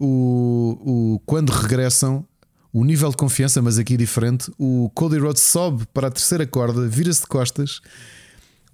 o, 0.00 0.78
o, 0.80 1.22
quando 1.26 1.50
regressam, 1.50 2.26
o 2.72 2.82
nível 2.84 3.10
de 3.10 3.16
confiança, 3.16 3.60
mas 3.60 3.78
aqui 3.78 3.96
diferente, 3.96 4.50
o 4.58 4.90
Cody 4.94 5.18
Rhodes 5.18 5.42
sobe 5.42 5.86
para 5.92 6.08
a 6.08 6.10
terceira 6.10 6.46
corda, 6.46 6.88
vira-se 6.88 7.20
de 7.20 7.26
costas, 7.26 7.80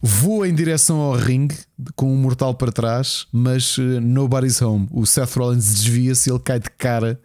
voa 0.00 0.48
em 0.48 0.54
direção 0.54 0.98
ao 0.98 1.14
ringue 1.14 1.56
com 1.96 2.10
um 2.10 2.16
mortal 2.16 2.54
para 2.54 2.70
trás, 2.70 3.26
mas 3.32 3.76
uh, 3.76 4.00
nobody's 4.00 4.62
home. 4.62 4.88
O 4.92 5.04
Seth 5.04 5.34
Rollins 5.34 5.66
desvia-se, 5.66 6.30
ele 6.30 6.38
cai 6.38 6.60
de 6.60 6.70
cara, 6.70 7.20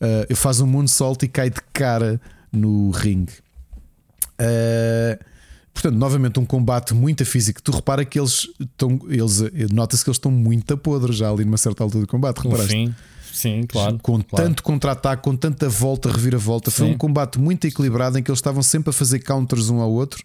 uh, 0.00 0.34
faz 0.34 0.60
um 0.60 0.66
moonsault 0.66 1.24
e 1.24 1.28
cai 1.28 1.50
de 1.50 1.60
cara 1.72 2.20
no 2.50 2.90
ringue. 2.90 3.34
Uh, 4.40 5.35
Portanto, 5.76 5.98
novamente, 5.98 6.40
um 6.40 6.46
combate 6.46 6.94
muito 6.94 7.22
físico. 7.26 7.62
Tu 7.62 7.70
repara 7.70 8.02
que 8.02 8.18
eles 8.18 8.48
estão. 8.58 8.98
Eles, 9.10 9.42
Nota-se 9.70 10.02
que 10.02 10.08
eles 10.08 10.16
estão 10.16 10.32
muito 10.32 10.72
a 10.72 10.76
podre 10.76 11.12
já 11.12 11.30
ali 11.30 11.44
numa 11.44 11.58
certa 11.58 11.84
altura 11.84 12.06
do 12.06 12.08
combate. 12.08 12.38
Reparaste? 12.38 12.72
Sim, 12.72 12.94
sim, 13.30 13.66
claro. 13.68 13.98
Com 14.00 14.22
claro. 14.22 14.46
tanto 14.46 14.62
contra-ataque, 14.62 15.22
com 15.22 15.36
tanta 15.36 15.68
volta, 15.68 16.10
reviravolta. 16.10 16.70
Foi 16.70 16.86
um 16.86 16.96
combate 16.96 17.38
muito 17.38 17.66
equilibrado 17.66 18.18
em 18.18 18.22
que 18.22 18.30
eles 18.30 18.38
estavam 18.38 18.62
sempre 18.62 18.88
a 18.88 18.92
fazer 18.92 19.18
counters 19.18 19.68
um 19.68 19.78
ao 19.78 19.92
outro 19.92 20.24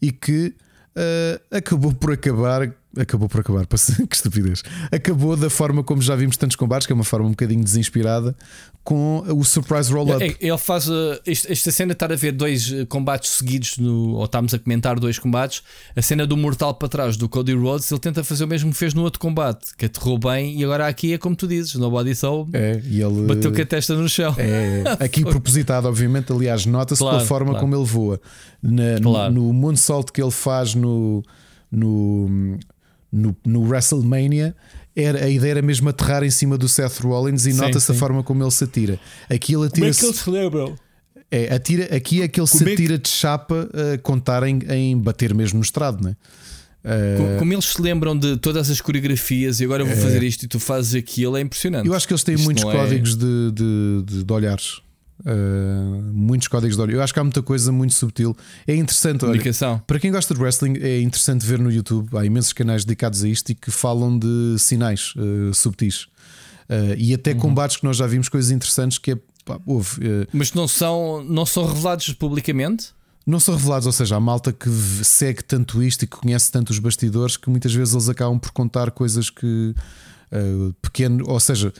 e 0.00 0.12
que 0.12 0.54
uh, 0.94 1.56
acabou 1.56 1.94
por 1.94 2.12
acabar 2.12 2.70
acabou 2.98 3.28
por 3.28 3.40
acabar. 3.40 3.66
que 4.08 4.16
estupidez. 4.16 4.62
Acabou 4.90 5.36
da 5.36 5.50
forma 5.50 5.82
como 5.82 6.00
já 6.02 6.14
vimos 6.16 6.36
tantos 6.36 6.56
combates, 6.56 6.86
que 6.86 6.92
é 6.92 6.94
uma 6.94 7.04
forma 7.04 7.26
um 7.26 7.30
bocadinho 7.30 7.62
desinspirada, 7.62 8.34
com 8.84 9.24
o 9.28 9.44
surprise 9.44 9.92
roll-up. 9.92 10.36
Ele 10.40 10.58
faz 10.58 10.88
uh, 10.88 11.20
esta 11.26 11.72
cena 11.72 11.92
estar 11.92 12.12
a 12.12 12.16
ver 12.16 12.32
dois 12.32 12.70
uh, 12.70 12.86
combates 12.86 13.30
seguidos, 13.30 13.78
no, 13.78 14.14
ou 14.14 14.24
estamos 14.24 14.54
a 14.54 14.58
comentar 14.58 14.98
dois 14.98 15.18
combates. 15.18 15.62
A 15.94 16.02
cena 16.02 16.26
do 16.26 16.36
mortal 16.36 16.74
para 16.74 16.88
trás 16.88 17.16
do 17.16 17.28
Cody 17.28 17.54
Rhodes, 17.54 17.90
ele 17.90 18.00
tenta 18.00 18.22
fazer 18.22 18.44
o 18.44 18.48
mesmo 18.48 18.70
que 18.70 18.76
fez 18.76 18.94
no 18.94 19.02
outro 19.02 19.18
combate, 19.20 19.74
que 19.76 19.86
aterrou 19.86 20.18
bem, 20.18 20.58
e 20.58 20.64
agora 20.64 20.86
aqui 20.86 21.12
é 21.12 21.18
como 21.18 21.34
tu 21.34 21.46
dizes, 21.46 21.74
no 21.74 21.90
body 21.90 22.14
soul, 22.14 22.48
é, 22.52 22.80
e 22.84 23.00
ele 23.00 23.26
bateu 23.26 23.52
com 23.52 23.60
a 23.60 23.66
testa 23.66 23.94
no 23.94 24.08
chão. 24.08 24.34
É, 24.38 24.84
aqui 25.04 25.24
propositado, 25.24 25.88
obviamente. 25.88 26.32
Aliás, 26.32 26.66
nota-se 26.66 27.00
claro, 27.00 27.16
pela 27.16 27.26
forma 27.26 27.50
claro. 27.50 27.60
como 27.60 27.76
ele 27.76 27.84
voa. 27.84 28.20
Na, 28.62 29.00
claro. 29.00 29.32
no, 29.32 29.46
no 29.48 29.52
moonsault 29.52 30.12
que 30.12 30.22
ele 30.22 30.30
faz 30.30 30.74
no, 30.74 31.22
no, 31.70 32.58
no, 33.12 33.36
no 33.44 33.62
WrestleMania 33.62 34.54
era, 34.94 35.24
a 35.24 35.28
ideia 35.28 35.52
era 35.52 35.62
mesmo 35.62 35.88
aterrar 35.88 36.24
em 36.24 36.30
cima 36.30 36.56
do 36.56 36.68
Seth 36.68 37.00
Rollins 37.00 37.44
e 37.46 37.52
nota-se 37.52 37.92
a 37.92 37.94
forma 37.94 38.22
como 38.22 38.42
ele 38.42 38.50
se 38.50 38.64
atira. 38.64 38.98
Aqui 39.28 39.54
ele 39.54 39.66
atira. 39.66 39.86
Como 39.86 39.90
é 39.90 39.94
que 39.94 40.04
ele 40.04 40.14
se 40.14 40.30
lembra? 40.30 40.74
É, 41.30 41.54
atira, 41.54 41.94
aqui 41.94 42.22
é 42.22 42.28
que 42.28 42.40
ele 42.40 42.48
como 42.48 42.64
se 42.64 42.72
atira 42.72 42.94
é 42.94 42.96
que... 42.96 43.02
de 43.02 43.08
chapa 43.08 43.68
a 43.94 43.98
contar 43.98 44.42
em, 44.44 44.58
em, 44.70 44.98
bater 44.98 45.34
mesmo 45.34 45.58
no 45.58 45.62
estrado, 45.62 46.02
não 46.02 46.10
é? 46.10 46.16
Uh, 46.86 47.38
como 47.40 47.52
eles 47.52 47.64
se 47.64 47.82
lembram 47.82 48.16
de 48.16 48.36
todas 48.36 48.70
as 48.70 48.80
coreografias 48.80 49.58
e 49.58 49.64
agora 49.64 49.82
eu 49.82 49.86
vou 49.86 49.96
é, 49.96 50.00
fazer 50.00 50.22
isto 50.22 50.44
e 50.44 50.48
tu 50.48 50.60
fazes 50.60 50.94
aquilo, 50.94 51.36
é 51.36 51.40
impressionante. 51.40 51.84
Eu 51.84 51.94
acho 51.94 52.06
que 52.06 52.12
eles 52.12 52.22
têm 52.22 52.36
Isto 52.36 52.44
muitos 52.44 52.62
é- 52.62 52.70
códigos 52.70 53.14
é... 53.14 53.16
de, 53.16 53.52
de, 53.52 54.02
de, 54.06 54.24
de 54.24 54.32
olhares. 54.32 54.80
Uh, 55.26 56.12
muitos 56.12 56.46
códigos 56.46 56.76
de 56.76 56.82
olho. 56.82 56.92
Eu 56.92 57.02
acho 57.02 57.12
que 57.12 57.18
há 57.18 57.24
muita 57.24 57.42
coisa 57.42 57.72
muito 57.72 57.94
subtil. 57.94 58.36
É 58.64 58.76
interessante. 58.76 59.24
Olha, 59.24 59.82
para 59.84 59.98
quem 59.98 60.12
gosta 60.12 60.32
de 60.32 60.40
wrestling, 60.40 60.78
é 60.80 61.00
interessante 61.00 61.44
ver 61.44 61.58
no 61.58 61.70
YouTube. 61.70 62.16
Há 62.16 62.24
imensos 62.24 62.52
canais 62.52 62.84
dedicados 62.84 63.24
a 63.24 63.28
isto 63.28 63.50
e 63.50 63.54
que 63.56 63.72
falam 63.72 64.16
de 64.16 64.54
sinais 64.56 65.14
uh, 65.16 65.52
subtis. 65.52 66.04
Uh, 66.70 66.94
e 66.96 67.12
até 67.12 67.32
uhum. 67.32 67.40
combates 67.40 67.76
que 67.76 67.84
nós 67.84 67.96
já 67.96 68.06
vimos 68.06 68.28
coisas 68.28 68.52
interessantes 68.52 68.98
que 68.98 69.12
é. 69.12 69.18
Pá, 69.44 69.60
houve, 69.66 70.00
Mas 70.32 70.52
não 70.52 70.66
são, 70.66 71.24
não 71.24 71.46
são 71.46 71.66
revelados 71.66 72.12
publicamente? 72.12 72.88
Não 73.24 73.38
são 73.38 73.54
revelados, 73.54 73.86
ou 73.86 73.92
seja, 73.92 74.16
há 74.16 74.20
malta 74.20 74.52
que 74.52 74.68
segue 75.04 75.42
tanto 75.42 75.82
isto 75.82 76.02
e 76.02 76.06
que 76.06 76.16
conhece 76.16 76.50
tanto 76.50 76.70
os 76.70 76.80
bastidores 76.80 77.36
que 77.36 77.48
muitas 77.48 77.72
vezes 77.72 77.94
eles 77.94 78.08
acabam 78.08 78.38
por 78.38 78.52
contar 78.52 78.90
coisas 78.92 79.30
que. 79.30 79.74
pequeno, 80.82 81.24
ou 81.28 81.38
seja, 81.38 81.72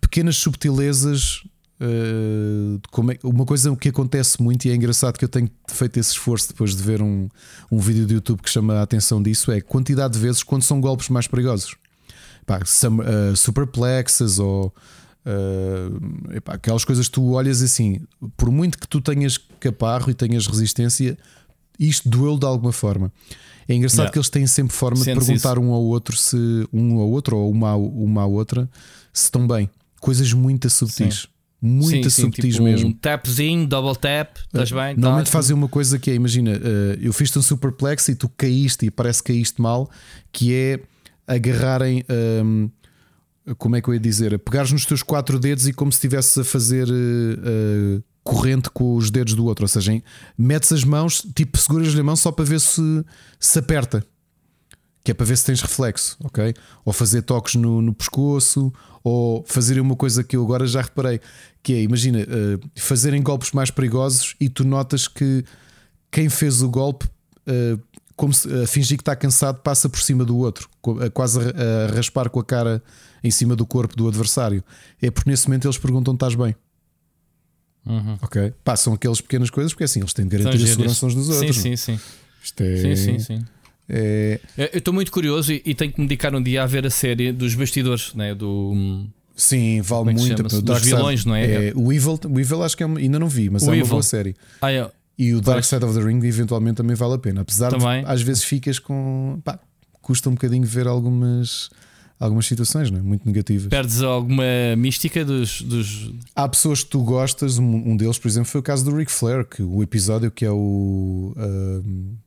pequenas 0.00 0.36
subtilezas 0.36 1.42
Uh, 1.80 2.80
como 2.90 3.12
é, 3.12 3.18
uma 3.22 3.44
coisa 3.44 3.74
que 3.76 3.88
acontece 3.88 4.42
muito 4.42 4.64
e 4.64 4.70
é 4.70 4.74
engraçado 4.74 5.16
que 5.16 5.24
eu 5.24 5.28
tenho 5.28 5.48
feito 5.68 5.96
esse 6.00 6.10
esforço 6.10 6.48
depois 6.48 6.74
de 6.74 6.82
ver 6.82 7.00
um, 7.00 7.28
um 7.70 7.78
vídeo 7.78 8.04
do 8.04 8.14
YouTube 8.14 8.42
que 8.42 8.50
chama 8.50 8.74
a 8.74 8.82
atenção 8.82 9.22
disso 9.22 9.52
é 9.52 9.58
a 9.58 9.62
quantidade 9.62 10.14
de 10.14 10.18
vezes 10.18 10.42
quando 10.42 10.64
são 10.64 10.80
golpes 10.80 11.08
mais 11.08 11.28
perigosos. 11.28 11.76
Pá, 12.44 12.64
some, 12.64 13.00
uh, 13.02 13.36
superplexes 13.36 14.40
ou 14.40 14.74
uh, 15.24 16.34
epá, 16.34 16.54
aquelas 16.54 16.84
coisas 16.84 17.06
que 17.06 17.12
tu 17.12 17.30
olhas 17.30 17.62
assim, 17.62 18.00
por 18.36 18.50
muito 18.50 18.76
que 18.76 18.88
tu 18.88 19.00
tenhas 19.00 19.38
caparro 19.60 20.10
e 20.10 20.14
tenhas 20.14 20.48
resistência, 20.48 21.16
isto 21.78 22.08
doeu 22.08 22.36
de 22.36 22.46
alguma 22.46 22.72
forma. 22.72 23.12
É 23.68 23.74
engraçado 23.74 23.98
yeah. 23.98 24.12
que 24.12 24.18
eles 24.18 24.30
têm 24.30 24.48
sempre 24.48 24.74
forma 24.74 24.96
Sentes 24.96 25.20
de 25.20 25.26
perguntar 25.26 25.52
isso. 25.52 25.60
um 25.60 25.72
ao 25.72 25.84
outro 25.84 26.16
se 26.16 26.36
um 26.72 26.98
ao 26.98 27.08
outro 27.08 27.36
ou 27.36 27.52
uma, 27.52 27.76
uma 27.76 28.22
à 28.22 28.26
outra 28.26 28.68
se 29.12 29.24
estão 29.24 29.46
bem. 29.46 29.70
Coisas 30.00 30.32
muito 30.32 30.68
subtis. 30.68 31.14
Sim 31.14 31.37
muito 31.60 32.10
sim, 32.10 32.22
subtis 32.22 32.54
tipo 32.54 32.64
mesmo. 32.64 32.88
Um 32.88 32.92
tapzinho, 32.92 33.66
double 33.66 33.96
tap, 33.96 34.36
estás 34.36 34.70
bem? 34.70 34.94
Normalmente 34.96 35.26
tá, 35.26 35.32
fazem 35.32 35.54
uma 35.54 35.68
coisa 35.68 35.98
que 35.98 36.10
é: 36.10 36.14
imagina, 36.14 36.52
uh, 36.52 36.98
eu 37.00 37.12
fiz-te 37.12 37.38
um 37.38 37.42
superplex 37.42 38.08
e 38.08 38.14
tu 38.14 38.28
caíste 38.28 38.86
e 38.86 38.90
parece 38.90 39.22
que 39.22 39.32
caíste 39.32 39.60
mal, 39.60 39.90
que 40.32 40.54
é 40.54 40.80
agarrarem. 41.26 42.04
Um, 42.08 42.70
ehm, 43.46 43.54
como 43.56 43.76
é 43.76 43.80
que 43.80 43.88
eu 43.88 43.94
ia 43.94 44.00
dizer? 44.00 44.38
Pegares 44.38 44.70
nos 44.70 44.84
teus 44.84 45.02
quatro 45.02 45.38
dedos 45.40 45.66
e 45.66 45.72
como 45.72 45.90
se 45.90 45.96
estivesse 45.96 46.40
a 46.40 46.44
fazer 46.44 46.86
uh, 46.86 48.02
corrente 48.22 48.68
com 48.68 48.94
os 48.94 49.10
dedos 49.10 49.34
do 49.34 49.46
outro. 49.46 49.64
Ou 49.64 49.68
seja, 49.68 50.02
metes 50.36 50.70
as 50.70 50.84
mãos, 50.84 51.26
tipo, 51.34 51.56
seguras 51.56 51.98
a 51.98 52.02
mão 52.02 52.14
só 52.14 52.30
para 52.30 52.44
ver 52.44 52.60
se 52.60 53.04
se 53.40 53.58
aperta 53.58 54.04
que 55.08 55.12
é 55.12 55.14
para 55.14 55.24
ver 55.24 55.38
se 55.38 55.46
tens 55.46 55.62
reflexo, 55.62 56.18
ok? 56.22 56.54
Ou 56.84 56.92
fazer 56.92 57.22
toques 57.22 57.54
no, 57.54 57.80
no 57.80 57.94
pescoço, 57.94 58.70
ou 59.02 59.42
fazer 59.48 59.80
uma 59.80 59.96
coisa 59.96 60.22
que 60.22 60.36
eu 60.36 60.42
agora 60.44 60.66
já 60.66 60.82
reparei, 60.82 61.18
que 61.62 61.72
é, 61.72 61.80
imagina, 61.80 62.18
uh, 62.18 62.68
fazerem 62.76 63.22
golpes 63.22 63.52
mais 63.52 63.70
perigosos 63.70 64.36
e 64.38 64.50
tu 64.50 64.66
notas 64.66 65.08
que 65.08 65.42
quem 66.10 66.28
fez 66.28 66.60
o 66.60 66.68
golpe, 66.68 67.06
uh, 67.06 67.80
como 68.16 68.34
se, 68.34 68.52
a 68.52 68.66
fingir 68.66 68.98
que 68.98 69.00
está 69.00 69.16
cansado, 69.16 69.62
passa 69.62 69.88
por 69.88 69.98
cima 69.98 70.26
do 70.26 70.36
outro, 70.36 70.68
quase 71.14 71.40
a, 71.40 71.90
a, 71.90 71.94
raspar 71.94 72.28
com 72.28 72.40
a 72.40 72.44
cara 72.44 72.82
em 73.24 73.30
cima 73.30 73.56
do 73.56 73.64
corpo 73.64 73.96
do 73.96 74.08
adversário. 74.08 74.62
É 75.00 75.10
porque 75.10 75.30
nesse 75.30 75.48
momento 75.48 75.66
eles 75.66 75.78
perguntam: 75.78 76.12
estás 76.12 76.34
bem? 76.34 76.54
Uhum. 77.86 78.18
Ok? 78.20 78.52
Passam 78.62 78.92
aquelas 78.92 79.22
pequenas 79.22 79.48
coisas 79.48 79.72
porque 79.72 79.84
assim 79.84 80.00
eles 80.00 80.12
têm 80.12 80.26
de 80.28 80.36
garantir 80.36 80.62
a 80.62 80.66
segurança 80.66 81.06
uns 81.06 81.14
dos 81.14 81.30
outros. 81.30 81.56
Sim, 81.56 81.76
sim, 81.76 81.96
sim. 81.96 82.00
Isto 82.44 82.62
é... 82.62 82.76
Sim, 82.76 82.96
sim, 82.96 83.18
sim. 83.20 83.44
É... 83.88 84.40
Eu 84.56 84.78
estou 84.78 84.92
muito 84.92 85.10
curioso 85.10 85.52
e, 85.52 85.62
e, 85.64 85.74
tenho 85.74 85.92
que 85.92 86.00
me 86.00 86.06
dedicar 86.06 86.34
um 86.34 86.42
dia 86.42 86.62
a 86.62 86.66
ver 86.66 86.86
a 86.86 86.90
série 86.90 87.32
dos 87.32 87.54
bastidores, 87.54 88.14
né? 88.14 88.34
do. 88.34 89.06
Sim, 89.34 89.80
vale 89.82 90.10
é 90.10 90.12
muito. 90.12 90.42
Dos 90.42 90.62
Dark 90.62 90.84
vilões, 90.84 91.20
Side, 91.20 91.28
não 91.28 91.36
é? 91.36 91.68
é? 91.68 91.72
o, 91.74 91.92
Evil, 91.92 92.18
o 92.28 92.40
Evil 92.40 92.62
acho 92.62 92.76
que 92.76 92.82
é 92.82 92.86
uma, 92.86 92.98
ainda 92.98 93.18
não 93.18 93.28
vi, 93.28 93.48
mas 93.48 93.62
o 93.62 93.66
é 93.66 93.74
Evil. 93.74 93.84
uma 93.84 93.90
boa 93.90 94.02
série. 94.02 94.34
Ah, 94.60 94.72
é. 94.72 94.90
E 95.16 95.32
o 95.34 95.40
Dark 95.40 95.64
Side 95.64 95.84
of 95.84 95.98
the 95.98 96.04
Ring 96.04 96.24
eventualmente 96.24 96.76
também 96.76 96.94
vale 96.94 97.14
a 97.14 97.18
pena. 97.18 97.40
Apesar 97.40 97.70
também. 97.70 98.04
de 98.04 98.10
às 98.10 98.20
vezes 98.20 98.44
ficas 98.44 98.78
com. 98.78 99.40
Pá, 99.44 99.58
custa 100.02 100.28
um 100.28 100.34
bocadinho 100.34 100.66
ver 100.66 100.86
algumas 100.86 101.70
algumas 102.18 102.46
situações 102.46 102.90
não 102.90 102.98
é? 102.98 103.02
muito 103.02 103.24
negativas. 103.26 103.68
Perdes 103.68 104.02
alguma 104.02 104.44
mística 104.76 105.24
dos, 105.24 105.62
dos. 105.62 106.12
Há 106.34 106.48
pessoas 106.48 106.82
que 106.82 106.90
tu 106.90 107.02
gostas, 107.02 107.58
um 107.58 107.96
deles, 107.96 108.18
por 108.18 108.28
exemplo, 108.28 108.48
foi 108.48 108.60
o 108.60 108.62
caso 108.62 108.84
do 108.84 108.96
Ric 108.96 109.10
Flair, 109.10 109.44
que 109.44 109.62
o 109.62 109.82
episódio 109.82 110.30
que 110.30 110.44
é 110.44 110.50
o. 110.50 111.34
Uh, 111.36 112.18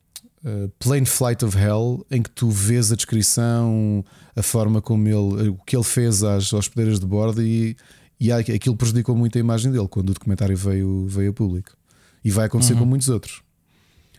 uh, 0.44 0.68
Plane 0.78 1.06
Flight 1.06 1.44
of 1.44 1.56
Hell, 1.56 2.04
em 2.10 2.22
que 2.22 2.30
tu 2.30 2.50
vês 2.50 2.92
a 2.92 2.96
descrição, 2.96 4.04
a 4.34 4.42
forma 4.42 4.80
como 4.80 5.08
ele, 5.08 5.48
o 5.50 5.58
que 5.66 5.76
ele 5.76 5.84
fez 5.84 6.22
às 6.22 6.52
hospedeiras 6.52 7.00
de 7.00 7.06
bordo 7.06 7.42
e, 7.42 7.76
e 8.20 8.32
aquilo 8.32 8.76
prejudicou 8.76 9.16
muito 9.16 9.36
a 9.36 9.40
imagem 9.40 9.70
dele 9.70 9.88
quando 9.88 10.10
o 10.10 10.14
documentário 10.14 10.56
veio, 10.56 11.06
veio 11.08 11.30
a 11.30 11.34
público. 11.34 11.76
E 12.24 12.30
vai 12.30 12.46
acontecer 12.46 12.74
uhum. 12.74 12.80
com 12.80 12.86
muitos 12.86 13.08
outros. 13.08 13.42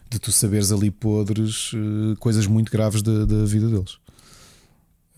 De 0.10 0.19
tu 0.19 0.32
saberes 0.32 0.72
ali 0.72 0.92
podres 0.92 1.72
uh, 1.74 2.16
coisas 2.19 2.45
muito 2.45 2.72
graves 2.72 3.02
da, 3.02 3.26
da 3.26 3.45
vida 3.45 3.68
deles. 3.69 3.98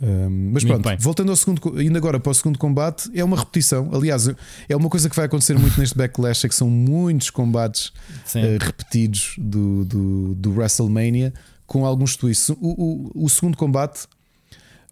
Um, 0.01 0.51
mas 0.51 0.63
muito 0.63 0.67
pronto, 0.67 0.89
bem. 0.89 0.97
voltando 0.97 1.29
ao 1.29 1.37
segundo, 1.37 1.81
indo 1.81 1.97
agora 1.97 2.19
para 2.19 2.29
o 2.29 2.33
segundo 2.33 2.59
combate, 2.59 3.09
é 3.13 3.23
uma 3.23 3.37
repetição. 3.37 3.89
Aliás, 3.93 4.27
é 4.67 4.75
uma 4.75 4.89
coisa 4.89 5.09
que 5.09 5.15
vai 5.15 5.25
acontecer 5.25 5.57
muito 5.57 5.79
neste 5.79 5.97
backlash: 5.97 6.45
é 6.45 6.49
que 6.49 6.55
são 6.55 6.69
muitos 6.69 7.29
combates 7.29 7.87
uh, 7.87 8.57
repetidos 8.59 9.35
do, 9.37 9.85
do, 9.85 10.35
do, 10.35 10.51
WrestleMania 10.51 11.33
com 11.65 11.85
alguns 11.85 12.15
twists. 12.17 12.49
O, 12.49 12.55
o, 12.61 13.25
o 13.25 13.29
segundo 13.29 13.57
combate, 13.57 14.05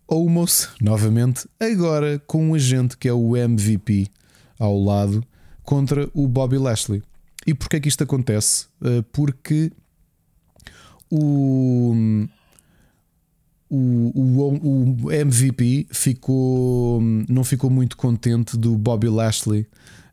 Almost, 0.07 0.69
novamente, 0.79 1.47
agora 1.59 2.21
com 2.25 2.49
um 2.49 2.55
agente 2.55 2.97
que 2.97 3.07
é 3.07 3.13
o 3.13 3.35
MVP 3.35 4.07
ao 4.57 4.81
lado 4.81 5.21
contra 5.63 6.09
o 6.13 6.27
Bobby 6.27 6.57
Lashley. 6.57 7.03
E 7.45 7.53
porquê 7.53 7.75
é 7.75 7.79
que 7.81 7.89
isto 7.89 8.03
acontece? 8.03 8.67
Uh, 8.81 9.03
porque 9.11 9.69
o 11.11 11.93
o, 13.75 14.11
o, 14.13 15.05
o, 15.05 15.11
MVP 15.11 15.87
ficou, 15.91 17.01
não 17.27 17.43
ficou 17.43 17.71
muito 17.71 17.97
contente 17.97 18.55
do 18.55 18.77
Bobby 18.77 19.09
Lashley 19.09 19.61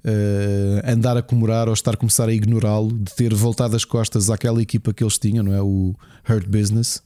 uh, 0.02 0.90
andar 0.90 1.18
a 1.18 1.22
comemorar 1.22 1.68
ou 1.68 1.74
estar 1.74 1.92
a 1.92 1.96
começar 1.96 2.26
a 2.26 2.32
ignorá-lo, 2.32 2.90
de 2.90 3.14
ter 3.14 3.34
voltado 3.34 3.76
as 3.76 3.84
costas 3.84 4.30
àquela 4.30 4.62
equipa 4.62 4.94
que 4.94 5.04
eles 5.04 5.18
tinham, 5.18 5.44
não 5.44 5.52
é? 5.52 5.60
O 5.60 5.94
Hurt 6.26 6.46
Business, 6.46 7.02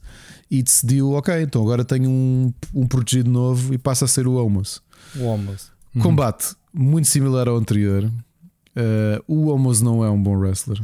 e 0.49 0.63
decidiu: 0.63 1.11
ok, 1.11 1.41
então 1.41 1.61
agora 1.61 1.83
tenho 1.83 2.09
um, 2.09 2.53
um 2.73 2.87
protegido 2.87 3.29
novo 3.29 3.73
e 3.73 3.77
passa 3.77 4.05
a 4.05 4.07
ser 4.07 4.25
o 4.25 4.35
Homos. 4.35 4.81
O 5.17 5.23
Homos. 5.23 5.71
Uhum. 5.93 6.01
Combate 6.03 6.55
muito 6.73 7.09
similar 7.09 7.49
ao 7.49 7.57
anterior. 7.57 8.05
Uh, 8.05 9.21
o 9.27 9.47
Homos 9.47 9.81
não 9.81 10.05
é 10.05 10.09
um 10.09 10.21
bom 10.21 10.37
wrestler. 10.37 10.81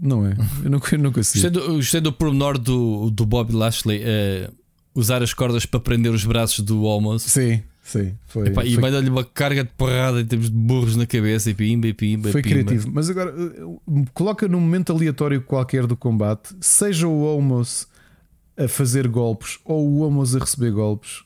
Não 0.00 0.24
é, 0.24 0.34
eu 0.64 0.70
não, 0.70 0.80
eu 0.92 0.98
não 0.98 1.12
consigo. 1.12 1.44
Gostei 1.44 1.50
do, 1.50 1.74
gostei 1.74 2.00
do 2.00 2.12
pormenor 2.12 2.56
do, 2.56 3.10
do 3.10 3.26
Bobby 3.26 3.52
Lashley. 3.52 4.00
Uh, 4.02 4.59
usar 4.94 5.22
as 5.22 5.32
cordas 5.32 5.66
para 5.66 5.80
prender 5.80 6.12
os 6.12 6.24
braços 6.24 6.60
do 6.60 6.86
almoço. 6.86 7.28
Sim, 7.28 7.62
sim. 7.82 8.14
Foi, 8.26 8.48
Epá, 8.48 8.62
foi... 8.62 8.70
E 8.70 8.76
vai 8.76 8.90
dar-lhe 8.90 9.10
uma 9.10 9.24
carga 9.24 9.64
de 9.64 9.70
porrada 9.76 10.20
em 10.20 10.26
termos 10.26 10.50
de 10.50 10.56
burros 10.56 10.96
na 10.96 11.06
cabeça 11.06 11.50
e 11.50 11.54
pimba 11.54 11.86
e 11.86 11.94
pimba. 11.94 12.30
Foi 12.30 12.42
pimba. 12.42 12.64
criativo. 12.64 12.90
Mas 12.92 13.08
agora 13.08 13.34
eh, 13.38 14.04
coloca 14.12 14.48
num 14.48 14.60
momento 14.60 14.92
aleatório 14.92 15.40
qualquer 15.42 15.86
do 15.86 15.96
combate, 15.96 16.54
seja 16.60 17.06
o 17.06 17.26
almoço 17.26 17.88
a 18.56 18.68
fazer 18.68 19.08
golpes 19.08 19.58
ou 19.64 19.98
o 19.98 20.04
almoço 20.04 20.36
a 20.36 20.40
receber 20.40 20.72
golpes. 20.72 21.22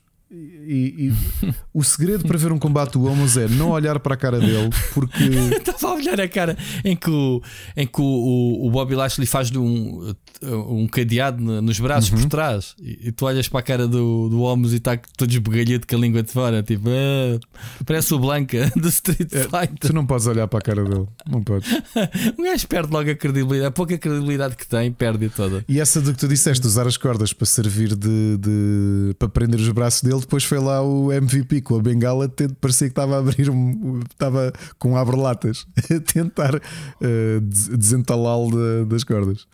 E, 0.67 1.13
e 1.43 1.55
o 1.73 1.85
segredo 1.85 2.25
para 2.27 2.37
ver 2.37 2.51
um 2.51 2.59
combate 2.59 2.95
do 2.95 3.05
Homos 3.05 3.37
é 3.37 3.47
não 3.47 3.71
olhar 3.71 4.01
para 4.01 4.15
a 4.15 4.17
cara 4.17 4.41
dele, 4.41 4.71
porque. 4.93 5.25
Estava 5.55 5.89
a 5.89 5.95
olhar 5.95 6.21
a 6.21 6.29
cara 6.29 6.57
em 6.85 6.97
que 6.97 7.11
o, 7.11 7.41
em 7.77 7.87
que 7.87 8.01
o, 8.01 8.67
o 8.67 8.71
Bobby 8.71 8.95
Lashley 8.95 9.27
faz 9.27 9.51
um, 9.55 10.15
um 10.43 10.87
cadeado 10.89 11.43
nos 11.43 11.79
braços 11.79 12.11
uhum. 12.11 12.23
por 12.23 12.29
trás 12.29 12.75
e, 12.81 13.09
e, 13.09 13.13
tu 13.13 13.27
olhas 13.27 13.49
para 13.49 13.61
a 13.61 13.63
cara 13.63 13.87
do, 13.87 14.29
do 14.29 14.41
Homos 14.41 14.73
e 14.73 14.77
está 14.77 14.97
todo 14.97 15.31
esbugalhado 15.31 15.87
com 15.87 15.97
a 15.97 15.99
língua 15.99 16.23
de 16.23 16.33
fora, 16.33 16.63
tipo, 16.63 16.89
ah, 16.89 17.39
parece 17.85 18.13
o 18.15 18.19
Blanca 18.19 18.73
do 18.77 18.89
Street 18.89 19.33
é, 19.33 19.43
Fighter. 19.45 19.79
tu 19.79 19.93
não 19.93 20.07
podes 20.07 20.27
olhar 20.27 20.49
para 20.49 20.59
a 20.59 20.63
cara 20.63 20.85
dele, 20.85 21.07
não 21.29 21.43
podes. 21.43 21.69
um 22.39 22.43
gajo 22.43 22.67
perde 22.67 22.93
logo 22.93 23.11
a 23.11 23.15
credibilidade, 23.15 23.67
a 23.67 23.71
pouca 23.71 23.97
credibilidade 23.97 24.57
que 24.57 24.67
tem, 24.67 24.91
perde 24.91 25.29
toda. 25.29 25.65
E 25.69 25.81
essa 25.81 26.01
do 26.01 26.13
que 26.13 26.19
tu 26.19 26.29
disseste, 26.29 26.67
usar 26.67 26.87
as 26.87 26.97
cordas 26.97 27.33
para 27.33 27.47
servir 27.47 27.95
de, 27.95 28.37
de 28.39 29.15
para 29.19 29.29
prender 29.29 29.61
os 29.61 29.69
braços 29.69 30.03
dele, 30.03 30.24
depois 30.25 30.45
foi 30.45 30.59
lá 30.59 30.83
o 30.83 31.13
MVP 31.13 31.61
com 31.63 31.77
a 31.77 31.83
bengala, 31.83 32.29
parecia 32.61 32.89
que 32.89 32.93
estava 32.93 33.17
a 33.17 33.19
abrir 33.19 33.51
um, 33.51 34.01
estava 34.11 34.53
com 34.79 34.97
abre-latas 34.97 35.67
a 35.91 36.01
tentar 36.01 36.57
uh, 36.57 37.41
desentalá-lo 37.41 38.51
de, 38.51 38.85
das 38.91 39.05
cordas. 39.05 39.47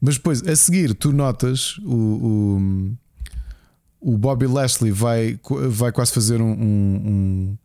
Mas 0.00 0.16
depois, 0.16 0.46
a 0.46 0.54
seguir, 0.54 0.94
tu 0.94 1.12
notas 1.12 1.78
o, 1.78 2.96
o, 4.00 4.12
o 4.12 4.18
Bobby 4.18 4.46
Lashley 4.46 4.92
vai, 4.92 5.38
vai 5.68 5.92
quase 5.92 6.12
fazer 6.12 6.40
um. 6.40 6.52
um, 6.52 7.58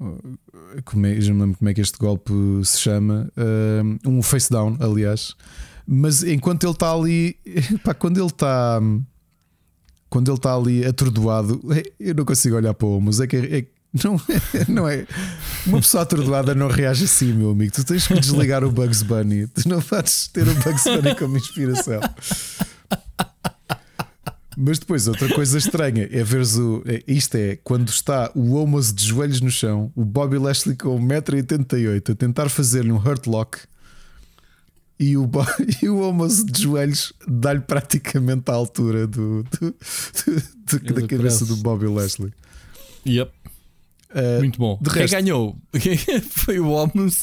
um 0.00 0.38
como 0.84 1.06
é, 1.06 1.20
já 1.20 1.32
me 1.32 1.40
lembro 1.42 1.58
como 1.58 1.68
é 1.68 1.74
que 1.74 1.80
este 1.80 1.98
golpe 1.98 2.32
se 2.64 2.78
chama. 2.78 3.30
Uh, 3.36 4.08
um 4.08 4.22
face 4.22 4.50
down, 4.50 4.76
aliás. 4.80 5.36
Mas 5.86 6.22
enquanto 6.22 6.64
ele 6.64 6.72
está 6.72 6.92
ali, 6.92 7.36
pá, 7.84 7.92
quando 7.94 8.18
ele 8.18 8.26
está 8.26 8.80
quando 10.10 10.28
ele 10.28 10.36
está 10.36 10.54
ali 10.54 10.84
atordoado, 10.84 11.60
é, 11.70 11.84
eu 12.00 12.14
não 12.14 12.24
consigo 12.24 12.56
olhar 12.56 12.74
para 12.74 12.86
o 12.86 12.96
Homos. 12.96 13.20
É 13.20 13.26
que 13.28 13.36
é, 13.36 13.64
não, 14.04 14.16
é, 14.16 14.64
não 14.68 14.88
é. 14.88 15.06
Uma 15.66 15.78
pessoa 15.80 16.02
atordoada 16.02 16.54
não 16.54 16.66
reage 16.66 17.04
assim, 17.04 17.32
meu 17.32 17.50
amigo. 17.50 17.72
Tu 17.72 17.84
tens 17.84 18.06
que 18.06 18.18
desligar 18.18 18.64
o 18.64 18.72
Bugs 18.72 19.02
Bunny. 19.02 19.46
Tu 19.46 19.68
não 19.68 19.80
podes 19.80 20.26
ter 20.28 20.46
o 20.46 20.54
Bugs 20.54 20.84
Bunny 20.84 21.14
como 21.14 21.36
inspiração. 21.36 22.00
Mas 24.56 24.78
depois, 24.80 25.06
outra 25.06 25.32
coisa 25.32 25.56
estranha 25.56 26.08
é 26.10 26.24
ver 26.24 26.42
o. 26.58 26.82
É, 26.84 27.02
isto 27.06 27.36
é 27.36 27.56
quando 27.62 27.88
está 27.88 28.30
o 28.34 28.54
Homos 28.54 28.92
de 28.92 29.06
joelhos 29.06 29.40
no 29.40 29.50
chão, 29.50 29.92
o 29.94 30.04
Bobby 30.04 30.38
Lashley 30.38 30.76
com 30.76 31.00
1,88m 31.00 32.10
a 32.10 32.14
tentar 32.14 32.48
fazer-lhe 32.48 32.90
um 32.90 32.98
hurt 32.98 33.26
lock 33.26 33.58
e 35.00 35.16
o, 35.16 35.28
e 35.82 35.88
o 35.88 36.04
almoço 36.04 36.44
de 36.44 36.62
joelhos 36.62 37.14
dá-lhe 37.26 37.60
praticamente 37.60 38.50
à 38.50 38.54
altura 38.54 39.06
do, 39.06 39.42
do, 39.44 39.70
do, 39.70 40.80
do 40.80 40.94
da 41.00 41.08
cabeça 41.08 41.46
do 41.46 41.56
Bobby 41.56 41.86
Lashley. 41.86 42.30
Yep. 43.06 43.32
Uh, 44.10 44.40
Muito 44.40 44.58
bom. 44.58 44.78
De 44.80 44.90
Quem 44.90 45.02
resto, 45.02 45.14
ganhou? 45.14 45.56
foi 46.30 46.60
o 46.60 46.68
Homos. 46.68 47.22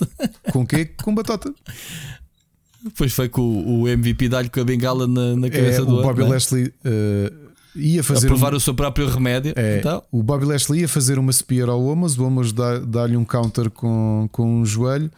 Com 0.51 0.65
quê? 0.65 0.85
Com 0.85 1.13
batota. 1.13 1.53
Pois 2.95 3.13
foi 3.13 3.29
com 3.29 3.41
o, 3.81 3.87
MVP 3.87 4.29
dar-lhe 4.29 4.49
com 4.49 4.61
a 4.61 4.63
bengala 4.63 5.05
na, 5.05 5.35
na 5.35 5.49
cabeça 5.49 5.81
é, 5.81 5.85
do 5.85 5.99
O 5.99 6.01
Bobby 6.01 6.23
é? 6.23 6.27
Lashley 6.27 6.67
uh, 6.67 7.47
ia 7.75 8.03
fazer. 8.03 8.25
A 8.25 8.29
provar 8.29 8.53
um, 8.53 8.57
o 8.57 8.59
seu 8.59 8.73
próprio 8.73 9.07
remédio. 9.07 9.53
É, 9.55 9.79
então. 9.79 10.01
O 10.11 10.23
Bobby 10.23 10.45
Lashley 10.45 10.81
ia 10.81 10.87
fazer 10.87 11.19
uma 11.19 11.31
spear 11.31 11.69
ao 11.69 11.83
Homos. 11.83 12.17
O 12.17 12.25
Homos 12.25 12.51
dá-lhe 12.53 12.85
dá 12.85 13.03
um 13.05 13.25
counter 13.25 13.69
com, 13.69 14.27
com 14.31 14.61
um 14.61 14.65
joelho 14.65 15.11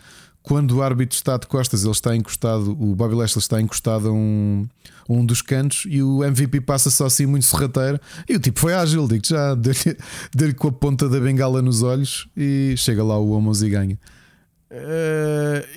quando 0.49 0.71
o 0.71 0.81
árbitro 0.81 1.15
está 1.15 1.37
de 1.37 1.45
costas, 1.45 1.83
ele 1.83 1.91
está 1.91 2.15
encostado, 2.15 2.71
o 2.71 2.95
Bobby 2.95 3.13
Lashley 3.13 3.37
está 3.37 3.61
encostado 3.61 4.07
a 4.07 4.11
um, 4.11 4.67
a 5.07 5.13
um 5.13 5.23
dos 5.23 5.43
cantos 5.43 5.83
e 5.87 6.01
o 6.01 6.23
MVP 6.23 6.61
passa 6.61 6.89
só 6.89 7.05
assim 7.05 7.27
muito 7.27 7.45
sorrateiro. 7.45 8.01
E 8.27 8.35
o 8.35 8.39
tipo 8.39 8.59
foi 8.59 8.73
ágil, 8.73 9.07
digo 9.07 9.23
já, 9.27 9.53
deu-lhe 9.53 9.95
deu 10.33 10.55
com 10.55 10.69
a 10.69 10.71
ponta 10.71 11.07
da 11.07 11.19
bengala 11.19 11.61
nos 11.61 11.83
olhos 11.83 12.27
e 12.35 12.73
chega 12.77 13.03
lá 13.03 13.15
o 13.15 13.29
Homos 13.29 13.61
e 13.61 13.69
ganha. 13.69 13.99
Eh, 14.71 15.67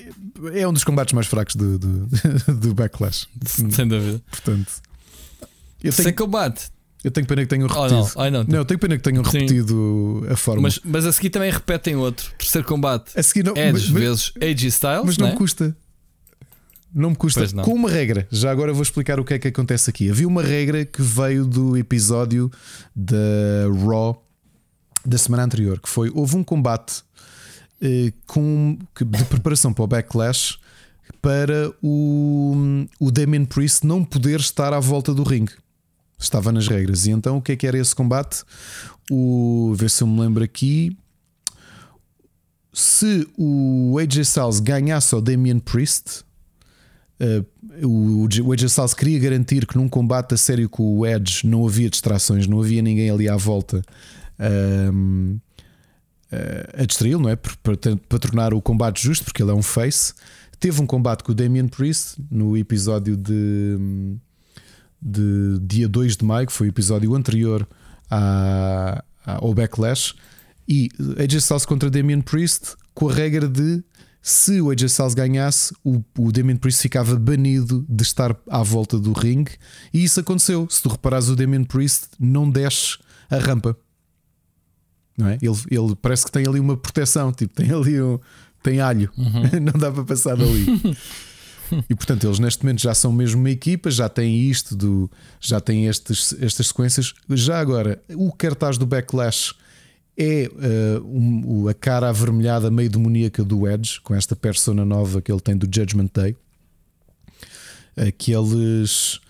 é 0.54 0.66
um 0.66 0.72
dos 0.72 0.84
combates 0.84 1.12
mais 1.12 1.26
fracos 1.26 1.54
do, 1.54 1.78
do, 1.78 2.08
do 2.56 2.74
Backlash. 2.74 3.28
Sem 3.44 3.86
dúvida. 3.86 4.22
Portanto, 4.30 4.72
eu 5.84 5.92
tenho... 5.92 6.06
Sem 6.06 6.14
combate. 6.14 6.70
Eu 7.04 7.10
tenho 7.10 7.26
pena 7.26 7.42
que 7.42 7.48
tenham 7.48 7.66
repetido. 7.66 8.08
Oh, 8.14 8.24
não. 8.24 8.30
Não. 8.30 8.44
não, 8.44 8.58
eu 8.58 8.64
tenho 8.64 8.78
pena 8.78 8.96
que 8.96 9.02
tenham 9.02 9.24
Sim. 9.24 9.40
repetido 9.40 10.26
a 10.30 10.36
forma. 10.36 10.62
Mas, 10.62 10.80
mas 10.84 11.04
a 11.04 11.12
seguir 11.12 11.30
também 11.30 11.50
repetem 11.50 11.96
outro. 11.96 12.32
Terceiro 12.38 12.66
combate. 12.66 13.18
A 13.18 13.22
seguir 13.22 13.44
não. 13.44 13.56
Edge 13.56 13.72
mas, 13.72 13.88
vezes 13.88 14.32
AG 14.36 14.66
Styles. 14.68 15.04
Mas 15.04 15.18
não, 15.18 15.26
não 15.26 15.34
é? 15.34 15.36
custa. 15.36 15.76
Não 16.94 17.10
me 17.10 17.16
custa. 17.16 17.44
Não. 17.54 17.64
Com 17.64 17.74
uma 17.74 17.90
regra. 17.90 18.28
Já 18.30 18.50
agora 18.50 18.72
vou 18.72 18.82
explicar 18.82 19.18
o 19.18 19.24
que 19.24 19.34
é 19.34 19.38
que 19.38 19.48
acontece 19.48 19.90
aqui. 19.90 20.10
Havia 20.10 20.28
uma 20.28 20.42
regra 20.42 20.84
que 20.84 21.02
veio 21.02 21.44
do 21.44 21.76
episódio 21.76 22.50
da 22.94 23.16
Raw 23.84 24.24
da 25.04 25.18
semana 25.18 25.42
anterior. 25.42 25.80
Que 25.80 25.88
foi: 25.88 26.10
houve 26.14 26.36
um 26.36 26.44
combate 26.44 27.02
eh, 27.80 28.12
com, 28.26 28.78
de 29.00 29.24
preparação 29.24 29.72
para 29.72 29.84
o 29.84 29.86
Backlash 29.86 30.58
para 31.20 31.72
o, 31.82 32.86
o 32.98 33.10
Damien 33.10 33.44
Priest 33.44 33.86
não 33.86 34.04
poder 34.04 34.40
estar 34.40 34.72
à 34.72 34.80
volta 34.80 35.14
do 35.14 35.22
ringue. 35.22 35.52
Estava 36.22 36.52
nas 36.52 36.68
regras. 36.68 37.06
E 37.06 37.10
então 37.10 37.38
o 37.38 37.42
que 37.42 37.52
é 37.52 37.56
que 37.56 37.66
era 37.66 37.76
esse 37.76 37.94
combate? 37.94 38.44
O, 39.10 39.74
ver 39.76 39.90
se 39.90 40.02
eu 40.02 40.06
me 40.06 40.20
lembro 40.20 40.44
aqui. 40.44 40.96
Se 42.72 43.28
o 43.36 43.98
AJ 43.98 44.18
Styles 44.18 44.60
ganhasse 44.60 45.14
ao 45.14 45.20
Damian 45.20 45.58
Priest, 45.58 46.24
uh, 47.20 47.86
o, 47.86 48.26
o 48.44 48.52
AJ 48.52 48.62
Styles 48.62 48.94
queria 48.94 49.18
garantir 49.18 49.66
que 49.66 49.76
num 49.76 49.88
combate 49.88 50.34
a 50.34 50.36
sério 50.36 50.68
com 50.70 50.98
o 50.98 51.06
Edge 51.06 51.46
não 51.46 51.66
havia 51.66 51.90
distrações, 51.90 52.46
não 52.46 52.60
havia 52.60 52.80
ninguém 52.80 53.10
ali 53.10 53.28
à 53.28 53.36
volta 53.36 53.82
uh, 54.38 55.40
a 56.78 56.86
distraí-lo, 56.86 57.20
não 57.20 57.28
é? 57.28 57.36
Para, 57.36 57.76
para, 57.76 58.18
tornar 58.18 58.54
o 58.54 58.62
combate 58.62 59.02
justo, 59.02 59.24
porque 59.24 59.42
ele 59.42 59.50
é 59.50 59.54
um 59.54 59.62
face. 59.62 60.14
Teve 60.58 60.80
um 60.80 60.86
combate 60.86 61.22
com 61.22 61.32
o 61.32 61.34
Damian 61.34 61.68
Priest 61.68 62.16
no 62.30 62.56
episódio 62.56 63.18
de 63.18 63.76
de 65.02 65.58
dia 65.60 65.88
2 65.88 66.16
de 66.16 66.24
maio, 66.24 66.46
que 66.46 66.52
foi 66.52 66.68
o 66.68 66.70
episódio 66.70 67.14
anterior 67.14 67.68
à, 68.10 69.02
ao 69.24 69.52
Backlash, 69.52 70.14
e 70.68 70.88
AJ 71.18 71.34
Styles 71.34 71.66
contra 71.66 71.90
Damian 71.90 72.20
Priest, 72.20 72.76
com 72.94 73.08
a 73.08 73.12
regra 73.12 73.48
de 73.48 73.82
se 74.22 74.60
o 74.60 74.70
AJ 74.70 74.82
Styles 74.84 75.14
ganhasse, 75.14 75.74
o, 75.84 76.00
o 76.16 76.30
Damien 76.30 76.56
Priest 76.56 76.80
ficava 76.80 77.16
banido 77.16 77.84
de 77.88 78.04
estar 78.04 78.36
à 78.48 78.62
volta 78.62 78.96
do 78.96 79.12
ringue, 79.12 79.50
e 79.92 80.04
isso 80.04 80.20
aconteceu. 80.20 80.68
Se 80.70 80.80
tu 80.80 80.88
reparares, 80.88 81.28
o 81.28 81.34
Damien 81.34 81.64
Priest 81.64 82.10
não 82.20 82.48
desce 82.48 82.98
a 83.28 83.38
rampa, 83.38 83.76
não 85.18 85.26
é? 85.28 85.38
Ele, 85.42 85.56
ele 85.70 85.96
parece 86.00 86.24
que 86.24 86.30
tem 86.30 86.46
ali 86.46 86.60
uma 86.60 86.76
proteção, 86.76 87.32
tipo, 87.32 87.52
tem 87.54 87.72
ali 87.72 88.00
um, 88.00 88.18
tem 88.62 88.80
alho, 88.80 89.10
uhum. 89.18 89.42
não 89.60 89.78
dá 89.78 89.90
para 89.90 90.04
passar 90.04 90.36
dali. 90.36 90.66
e 91.88 91.94
portanto, 91.94 92.26
eles 92.26 92.38
neste 92.38 92.62
momento 92.64 92.80
já 92.80 92.94
são 92.94 93.12
mesmo 93.12 93.40
uma 93.40 93.50
equipa, 93.50 93.90
já 93.90 94.08
têm 94.08 94.50
isto, 94.50 94.76
do, 94.76 95.10
já 95.40 95.60
têm 95.60 95.86
estes, 95.86 96.34
estas 96.40 96.68
sequências. 96.68 97.14
Já 97.30 97.58
agora, 97.58 98.00
o 98.10 98.32
cartaz 98.32 98.78
do 98.78 98.86
Backlash 98.86 99.54
é 100.16 100.48
uh, 100.48 101.06
um, 101.06 101.68
a 101.68 101.74
cara 101.74 102.08
avermelhada, 102.08 102.70
meio 102.70 102.90
demoníaca 102.90 103.42
do 103.42 103.68
Edge, 103.68 104.00
com 104.00 104.14
esta 104.14 104.36
persona 104.36 104.84
nova 104.84 105.22
que 105.22 105.32
ele 105.32 105.40
tem 105.40 105.56
do 105.56 105.66
Judgment 105.66 106.10
Day. 106.12 106.36
Uh, 107.96 108.12
que 108.16 108.32
eles. 108.32 109.20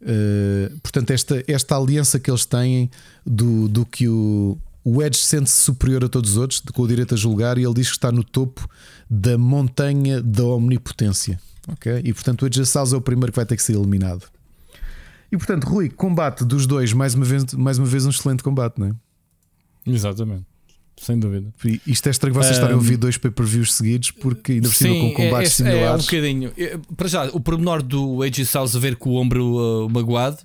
Uh, 0.00 0.78
portanto, 0.82 1.10
esta, 1.10 1.44
esta 1.46 1.76
aliança 1.76 2.18
que 2.18 2.30
eles 2.30 2.46
têm 2.46 2.90
do, 3.26 3.68
do 3.68 3.84
que 3.84 4.08
o, 4.08 4.56
o 4.82 5.02
Edge 5.02 5.18
sente-se 5.18 5.56
superior 5.56 6.04
a 6.04 6.08
todos 6.08 6.32
os 6.32 6.36
outros, 6.36 6.60
com 6.72 6.82
o 6.82 6.88
direito 6.88 7.14
a 7.14 7.16
julgar, 7.16 7.58
e 7.58 7.64
ele 7.64 7.74
diz 7.74 7.88
que 7.88 7.96
está 7.96 8.10
no 8.10 8.24
topo 8.24 8.68
da 9.08 9.36
montanha 9.36 10.22
da 10.22 10.44
omnipotência. 10.44 11.38
Ok? 11.68 12.00
E 12.04 12.12
portanto 12.12 12.42
o 12.42 12.46
Styles 12.46 12.92
é 12.92 12.96
o 12.96 13.00
primeiro 13.00 13.32
que 13.32 13.36
vai 13.36 13.46
ter 13.46 13.56
que 13.56 13.62
ser 13.62 13.74
eliminado. 13.74 14.24
E 15.32 15.36
portanto, 15.36 15.64
Rui, 15.64 15.88
combate 15.88 16.44
dos 16.44 16.66
dois, 16.66 16.92
mais 16.92 17.14
uma 17.14 17.24
vez, 17.24 17.44
mais 17.54 17.78
uma 17.78 17.86
vez 17.86 18.04
um 18.04 18.10
excelente 18.10 18.42
combate, 18.42 18.78
não 18.78 18.88
é? 18.88 18.92
Exatamente. 19.86 20.44
Sem 21.00 21.18
dúvida. 21.18 21.50
E 21.64 21.80
isto 21.86 22.06
é 22.08 22.10
estranho 22.10 22.34
vocês 22.34 22.50
um, 22.50 22.54
estarem 22.54 22.74
a 22.74 22.76
ouvir 22.76 22.98
dois 22.98 23.16
pay-per-views 23.16 23.72
seguidos 23.72 24.10
porque 24.10 24.52
ainda 24.52 24.68
por 24.68 24.88
com 24.88 25.14
combates 25.14 25.60
é, 25.60 25.62
é, 25.64 25.70
similares. 25.70 25.88
É 25.88 25.94
um 25.94 26.04
bocadinho. 26.04 26.52
Para 26.94 27.08
já, 27.08 27.24
o 27.30 27.40
pormenor 27.40 27.82
do 27.82 28.22
AJ 28.22 28.40
Styles 28.40 28.76
a 28.76 28.78
ver 28.78 28.96
com 28.96 29.10
o 29.10 29.16
ombro 29.16 29.86
uh, 29.86 29.88
magoado 29.88 30.38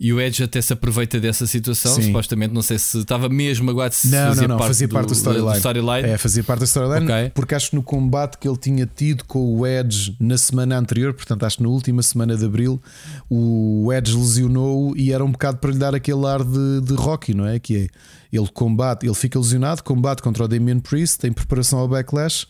e 0.00 0.12
o 0.12 0.20
Edge 0.20 0.44
até 0.44 0.60
se 0.60 0.72
aproveita 0.72 1.18
dessa 1.18 1.46
situação, 1.46 1.94
Sim. 1.94 2.02
supostamente. 2.02 2.54
Não 2.54 2.62
sei 2.62 2.78
se 2.78 2.98
estava 2.98 3.28
mesmo 3.28 3.66
magoado 3.66 3.94
se 3.94 4.08
não, 4.08 4.28
fazia 4.28 4.42
não, 4.42 4.48
não, 4.48 4.56
parte 4.56 4.68
fazia 4.68 4.88
do, 4.88 4.92
parte 4.92 5.08
do 5.08 5.14
storyline. 5.14 5.56
storyline. 5.56 6.08
É, 6.08 6.18
fazia 6.18 6.44
parte 6.44 6.60
da 6.60 6.66
storyline. 6.66 7.04
Okay. 7.04 7.30
Porque 7.30 7.54
acho 7.54 7.70
que 7.70 7.76
no 7.76 7.82
combate 7.82 8.38
que 8.38 8.48
ele 8.48 8.56
tinha 8.56 8.86
tido 8.86 9.24
com 9.24 9.56
o 9.56 9.66
Edge 9.66 10.16
na 10.20 10.38
semana 10.38 10.78
anterior, 10.78 11.12
portanto, 11.14 11.44
acho 11.44 11.56
que 11.56 11.62
na 11.64 11.68
última 11.68 12.00
semana 12.02 12.36
de 12.36 12.44
abril, 12.44 12.80
o 13.28 13.92
Edge 13.92 14.16
lesionou 14.16 14.96
e 14.96 15.12
era 15.12 15.24
um 15.24 15.32
bocado 15.32 15.58
para 15.58 15.72
lhe 15.72 15.78
dar 15.78 15.94
aquele 15.94 16.24
ar 16.26 16.44
de, 16.44 16.80
de 16.82 16.94
Rocky, 16.94 17.34
não 17.34 17.46
é? 17.46 17.58
Que 17.58 17.76
é 17.76 17.88
ele 18.32 18.48
combate, 18.52 19.06
ele 19.06 19.14
fica 19.14 19.38
lesionado, 19.38 19.82
combate 19.82 20.22
contra 20.22 20.44
o 20.44 20.48
Damian 20.48 20.78
Priest 20.78 21.26
em 21.26 21.32
preparação 21.32 21.78
ao 21.78 21.88
backlash 21.88 22.46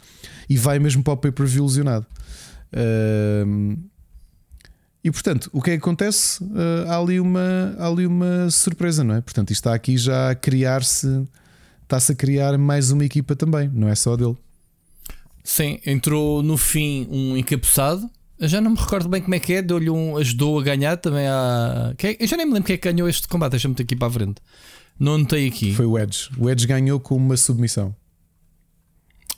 e 0.51 0.57
vai 0.57 0.78
mesmo 0.78 1.02
para 1.02 1.15
o 1.15 1.17
pay-per-view 1.17 1.65
lesionado. 1.65 2.05
Uh, 2.73 3.78
e 5.09 5.11
portanto, 5.11 5.49
o 5.55 5.62
que 5.62 5.70
é 5.70 5.73
que 5.73 5.78
acontece? 5.78 6.45
Uh, 6.45 6.87
há, 6.87 6.99
ali 6.99 7.19
uma, 7.19 7.75
há 7.78 7.87
ali 7.87 8.07
uma 8.07 8.51
surpresa, 8.51 9.03
não 9.03 9.15
é? 9.15 9.23
Portanto, 9.23 9.51
isto 9.51 9.61
está 9.61 9.75
aqui 9.75 9.97
já 9.97 10.33
a 10.33 10.35
criar-se, 10.35 11.27
está-se 11.83 12.12
a 12.12 12.15
criar 12.15 12.59
mais 12.59 12.91
uma 12.91 13.07
equipa 13.07 13.35
também, 13.35 13.70
não 13.73 13.89
é 13.89 13.95
só 13.95 14.15
dele. 14.19 14.37
Sim, 15.43 15.81
entrou 15.87 16.43
no 16.43 16.59
fim 16.59 17.09
um 17.11 17.39
encapuçado. 17.39 18.07
Eu 18.39 18.49
já 18.49 18.61
não 18.61 18.73
me 18.73 18.77
recordo 18.77 19.09
bem 19.09 19.23
como 19.23 19.35
é 19.35 19.41
que 19.41 19.55
é, 19.55 19.62
deu-lhe 19.62 19.89
um, 19.89 20.19
ajudou 20.19 20.61
a 20.61 20.62
ganhar 20.62 20.99
também 20.99 21.27
a. 21.27 21.95
É, 22.03 22.23
eu 22.23 22.27
já 22.27 22.37
nem 22.37 22.45
me 22.45 22.53
lembro 22.53 22.67
quem 22.67 22.75
é 22.75 22.77
que 22.77 22.93
ganhou 22.93 23.09
este 23.09 23.27
combate, 23.27 23.53
deixa-me 23.53 23.75
aqui 23.78 23.97
para 23.97 24.09
a 24.09 24.11
frente. 24.11 24.43
Não 25.01 25.17
notei 25.17 25.49
aqui. 25.49 25.73
Foi 25.73 25.87
o 25.87 25.99
Edge. 25.99 26.28
O 26.37 26.51
Edge 26.51 26.67
ganhou 26.67 27.01
com 27.01 27.17
uma 27.17 27.39
submissão. 27.39 27.97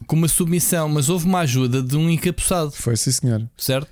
Com 0.05 0.16
uma 0.16 0.26
submissão, 0.26 0.89
mas 0.89 1.08
houve 1.08 1.26
uma 1.26 1.40
ajuda 1.40 1.81
de 1.81 1.97
um 1.97 2.10
encapuçado. 2.10 2.73
Foi, 2.73 2.97
sim, 2.97 3.12
senhor. 3.12 3.49
Certo? 3.57 3.89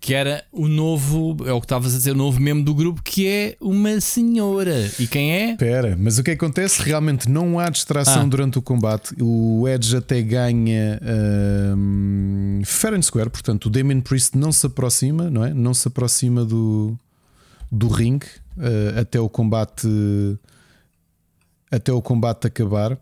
Que 0.00 0.14
era 0.14 0.42
o 0.50 0.66
novo, 0.66 1.36
é 1.46 1.52
o 1.52 1.60
que 1.60 1.66
estavas 1.66 1.94
a 1.94 1.98
dizer, 1.98 2.12
o 2.12 2.16
novo 2.16 2.40
membro 2.40 2.64
do 2.64 2.74
grupo, 2.74 3.02
que 3.02 3.28
é 3.28 3.56
uma 3.60 4.00
senhora. 4.00 4.90
E 4.98 5.06
quem 5.06 5.30
é? 5.32 5.50
Espera, 5.52 5.94
mas 6.00 6.18
o 6.18 6.22
que 6.22 6.30
acontece? 6.30 6.82
Realmente 6.82 7.28
não 7.28 7.58
há 7.58 7.68
distração 7.68 8.22
ah. 8.22 8.26
durante 8.26 8.58
o 8.58 8.62
combate. 8.62 9.14
O 9.20 9.68
Edge 9.68 9.94
até 9.94 10.22
ganha 10.22 10.98
um, 11.76 12.62
fair 12.64 12.94
and 12.94 13.02
square, 13.02 13.28
portanto, 13.28 13.66
o 13.66 13.70
Damien 13.70 14.00
Priest 14.00 14.38
não 14.38 14.50
se 14.50 14.66
aproxima, 14.66 15.30
não 15.30 15.44
é? 15.44 15.52
Não 15.52 15.74
se 15.74 15.86
aproxima 15.86 16.46
do, 16.46 16.96
do 17.70 17.88
ring 17.88 18.20
uh, 18.56 18.98
até 18.98 19.20
o 19.20 19.28
combate 19.28 19.86
até 21.70 21.92
o 21.92 22.00
combate 22.00 22.46
acabar. 22.46 22.98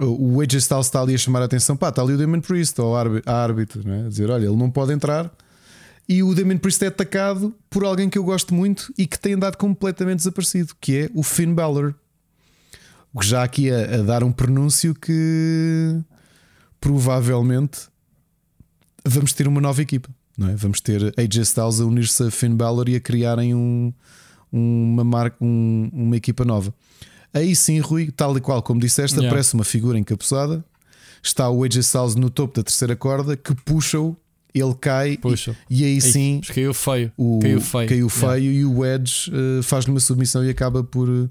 O 0.00 0.40
AJ 0.40 0.54
Styles 0.54 0.86
está 0.86 1.00
ali 1.00 1.14
a 1.14 1.18
chamar 1.18 1.42
a 1.42 1.44
atenção, 1.44 1.76
pá, 1.76 1.90
está 1.90 2.02
ali 2.02 2.14
o 2.14 2.18
Damien 2.18 2.40
Priest, 2.40 2.78
ou 2.80 2.96
a 2.96 3.32
árbitro, 3.32 3.82
não 3.86 3.94
é? 3.94 4.06
a 4.06 4.08
dizer: 4.08 4.28
olha, 4.28 4.44
ele 4.46 4.56
não 4.56 4.68
pode 4.68 4.92
entrar 4.92 5.32
e 6.08 6.22
o 6.22 6.34
Damien 6.34 6.58
Priest 6.58 6.84
é 6.84 6.88
atacado 6.88 7.54
por 7.70 7.84
alguém 7.84 8.10
que 8.10 8.18
eu 8.18 8.24
gosto 8.24 8.54
muito 8.54 8.92
e 8.96 9.06
que 9.06 9.18
tem 9.18 9.34
andado 9.34 9.56
completamente 9.56 10.18
desaparecido, 10.18 10.74
que 10.80 10.98
é 10.98 11.10
o 11.14 11.22
Finn 11.22 11.54
Balor. 11.54 11.94
O 13.12 13.20
que 13.20 13.26
já 13.26 13.42
aqui 13.42 13.70
a, 13.70 14.00
a 14.00 14.02
dar 14.02 14.22
um 14.22 14.32
pronúncio 14.32 14.94
que 14.94 15.98
provavelmente 16.80 17.88
vamos 19.04 19.32
ter 19.32 19.48
uma 19.48 19.60
nova 19.60 19.80
equipa. 19.80 20.10
Não 20.36 20.48
é? 20.48 20.56
Vamos 20.56 20.80
ter 20.80 21.14
AJ 21.16 21.36
Styles 21.38 21.80
a 21.80 21.86
unir-se 21.86 22.24
a 22.24 22.30
Finn 22.30 22.54
Balor 22.56 22.88
e 22.88 22.96
a 22.96 23.00
criarem 23.00 23.54
um, 23.54 23.92
uma, 24.52 25.04
marca, 25.04 25.36
um, 25.40 25.88
uma 25.92 26.16
equipa 26.16 26.44
nova. 26.44 26.74
Aí 27.32 27.54
sim, 27.56 27.78
Rui, 27.80 28.10
tal 28.10 28.36
e 28.36 28.40
qual 28.40 28.62
como 28.62 28.80
disseste, 28.80 29.16
yeah. 29.16 29.28
aparece 29.28 29.54
uma 29.54 29.64
figura 29.64 29.98
encapuçada. 29.98 30.64
Está 31.22 31.48
o 31.48 31.64
AJ 31.64 31.76
Styles 31.76 32.14
no 32.14 32.28
topo 32.28 32.56
da 32.56 32.62
terceira 32.62 32.94
corda 32.94 33.36
que 33.36 33.54
puxa-o 33.54 34.16
ele 34.54 34.74
cai 34.74 35.16
Puxa. 35.16 35.56
E, 35.68 35.82
e 35.82 35.84
aí 35.84 36.00
sim 36.00 36.40
Ei, 36.48 36.54
caiu 36.54 36.74
feio. 36.74 37.12
O, 37.16 37.40
caiu 37.40 37.60
feio, 37.60 37.88
caiu 37.88 38.08
feio 38.08 38.52
yeah. 38.52 38.58
e 38.60 38.64
o 38.64 38.84
Edge 38.84 39.30
uh, 39.30 39.62
faz-lhe 39.62 39.90
uma 39.90 40.00
submissão 40.00 40.44
e 40.44 40.50
acaba 40.50 40.84
por. 40.84 41.08
Uh, 41.08 41.28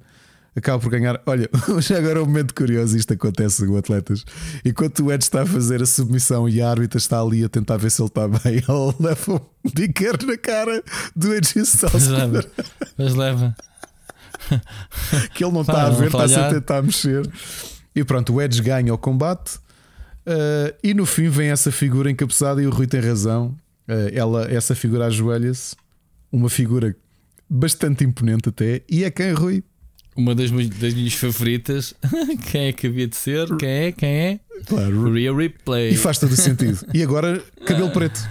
acaba 0.56 0.80
por 0.80 0.90
ganhar. 0.90 1.22
Olha, 1.26 1.50
já 1.80 1.98
agora 1.98 2.20
é 2.20 2.22
um 2.22 2.26
momento 2.26 2.54
curioso. 2.54 2.98
Isto 2.98 3.14
acontece 3.14 3.66
com 3.66 3.78
atletas. 3.78 4.26
Enquanto 4.64 5.06
o 5.06 5.12
Edge 5.12 5.24
está 5.24 5.44
a 5.44 5.46
fazer 5.46 5.82
a 5.82 5.86
submissão 5.86 6.48
e 6.48 6.62
a 6.62 6.70
árbitra 6.70 6.98
está 6.98 7.22
ali 7.22 7.44
a 7.44 7.50
tentar 7.50 7.78
ver 7.78 7.92
se 7.92 8.02
ele 8.02 8.10
está 8.10 8.28
bem, 8.28 8.56
ele 8.68 8.96
leva 9.00 9.34
um 9.34 9.70
biqueiro 9.74 10.26
na 10.26 10.38
cara 10.38 10.84
do 11.16 11.34
Edge. 11.34 11.54
Mas 11.94 12.08
leva. 12.08 12.46
Mas 12.98 13.16
leva. 13.16 13.56
que 15.34 15.44
ele 15.44 15.54
não 15.54 15.62
está 15.62 15.88
a 15.88 15.90
ver, 15.90 16.08
está-se 16.08 16.36
a 16.36 16.50
tentar 16.50 16.82
mexer. 16.82 17.30
E 17.96 18.04
pronto, 18.04 18.34
o 18.34 18.42
Edge 18.42 18.62
ganha 18.62 18.94
o 18.94 18.98
combate. 18.98 19.60
Uh, 20.26 20.74
e 20.82 20.94
no 20.94 21.06
fim 21.06 21.28
vem 21.28 21.50
essa 21.50 21.72
figura 21.72 22.10
encabeçada 22.10 22.62
e 22.62 22.68
o 22.68 22.70
Rui 22.70 22.88
tem 22.88 23.02
razão. 23.02 23.56
Uh, 23.88 24.10
ela, 24.14 24.52
essa 24.52 24.74
figura 24.74 25.08
ajoelha-se, 25.08 25.76
uma 26.32 26.50
figura 26.50 26.96
bastante 27.50 28.04
imponente 28.04 28.50
até. 28.50 28.82
E 28.90 29.04
é 29.04 29.12
quem, 29.12 29.34
Rui? 29.34 29.64
Uma 30.16 30.34
das, 30.34 30.52
das 30.52 30.94
minhas 30.94 31.14
favoritas. 31.14 31.94
quem 32.52 32.68
é 32.68 32.74
que 32.74 32.88
havia 32.88 33.08
de 33.08 33.16
ser? 33.16 33.48
Quem 33.58 33.70
é? 33.70 33.92
Quem 33.92 34.10
é? 34.10 34.40
Claro. 34.68 35.12
Real 35.12 35.36
Replay. 35.36 35.90
E 35.90 35.98
faz 35.98 36.20
todo 36.20 36.32
o 36.32 36.38
sentido. 36.38 36.80
E 36.94 37.04
agora, 37.04 37.44
cabelo 37.66 37.90
preto. 37.92 38.22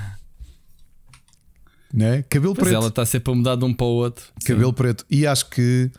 Né? 1.93 2.25
Cabelo 2.31 2.55
pois 2.55 2.69
preto. 2.69 2.77
Ela 2.77 2.89
está 2.89 3.05
sempre 3.05 3.33
a 3.33 3.37
mudar 3.37 3.57
de 3.57 3.65
um 3.65 3.75
para 3.75 3.87
o 3.87 3.91
outro. 3.91 4.25
Cabelo 4.47 4.71
Sim. 4.71 4.75
preto. 4.75 5.05
E 5.11 5.27
acho 5.27 5.51
que 5.51 5.91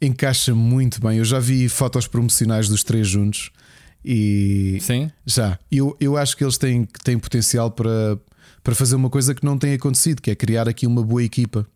encaixa 0.00 0.54
muito 0.54 1.00
bem. 1.00 1.18
Eu 1.18 1.24
já 1.24 1.40
vi 1.40 1.68
fotos 1.68 2.06
promocionais 2.06 2.68
dos 2.68 2.84
três 2.84 3.08
juntos 3.08 3.50
e 4.06 4.78
Sim. 4.80 5.10
já. 5.26 5.58
Eu, 5.70 5.96
eu 5.98 6.16
acho 6.16 6.36
que 6.36 6.44
eles 6.44 6.56
têm, 6.56 6.86
têm 7.02 7.18
potencial 7.18 7.72
para, 7.72 8.16
para 8.62 8.74
fazer 8.74 8.94
uma 8.94 9.10
coisa 9.10 9.34
que 9.34 9.44
não 9.44 9.58
tem 9.58 9.74
acontecido, 9.74 10.22
que 10.22 10.30
é 10.30 10.34
criar 10.36 10.68
aqui 10.68 10.86
uma 10.86 11.02
boa 11.02 11.24
equipa. 11.24 11.66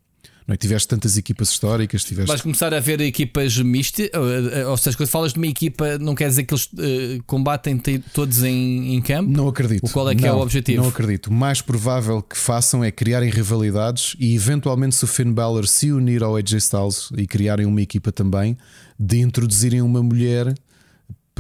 Não 0.47 0.55
é? 0.55 0.57
Tiveste 0.57 0.89
tantas 0.89 1.17
equipas 1.17 1.51
históricas, 1.51 2.05
tiveste... 2.05 2.29
Vais 2.29 2.41
começar 2.41 2.73
a 2.73 2.81
ver 2.81 3.01
equipas 3.01 3.57
mistas, 3.59 4.11
ou, 4.15 4.71
ou 4.71 4.77
seja, 4.77 4.97
quando 4.97 5.09
falas 5.09 5.33
de 5.33 5.39
uma 5.39 5.47
equipa, 5.47 5.99
não 5.99 6.15
quer 6.15 6.29
dizer 6.29 6.45
que 6.45 6.55
eles 6.55 6.67
uh, 6.67 7.23
combatem 7.27 7.79
todos 8.13 8.43
em, 8.43 8.95
em 8.95 9.01
campo? 9.01 9.31
Não 9.31 9.49
acredito. 9.49 9.87
O 9.87 9.91
qual 9.91 10.09
é 10.09 10.15
que 10.15 10.23
não, 10.23 10.29
é 10.29 10.33
o 10.33 10.41
objetivo? 10.41 10.83
Não 10.83 10.89
acredito. 10.89 11.29
O 11.29 11.33
mais 11.33 11.61
provável 11.61 12.23
que 12.23 12.37
façam 12.37 12.83
é 12.83 12.91
criarem 12.91 13.31
rivalidades 13.31 14.17
e 14.19 14.35
eventualmente 14.35 14.95
se 14.95 15.05
o 15.05 15.07
Finn 15.07 15.33
Balor 15.33 15.67
se 15.67 15.93
unir 15.93 16.23
ao 16.23 16.37
AJ 16.37 16.55
Styles 16.55 17.11
e 17.17 17.27
criarem 17.27 17.67
uma 17.67 17.81
equipa 17.81 18.11
também, 18.11 18.57
de 18.99 19.19
introduzirem 19.19 19.83
uma 19.83 20.03
mulher 20.03 20.53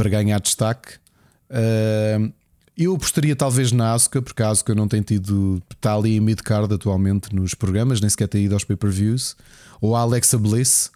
para 0.01 0.09
ganhar 0.09 0.41
destaque. 0.41 0.95
Uh, 1.51 2.33
eu 2.75 2.95
apostaria 2.95 3.37
talvez 3.37 3.71
na 3.71 3.93
Asuka, 3.93 4.23
porque 4.23 4.43
a 4.43 4.49
Asuka 4.49 4.75
não 4.75 4.89
tem 4.89 5.03
tido. 5.03 5.63
está 5.71 5.95
ali 5.95 6.17
em 6.17 6.21
mid-card 6.21 6.73
atualmente 6.73 7.35
nos 7.35 7.53
programas, 7.53 8.01
nem 8.01 8.09
sequer 8.09 8.27
tem 8.27 8.47
ido 8.47 8.55
aos 8.55 8.65
pay-per-views. 8.65 9.37
Ou 9.79 9.95
a 9.95 10.01
Alexa 10.01 10.39
Bliss. 10.39 10.91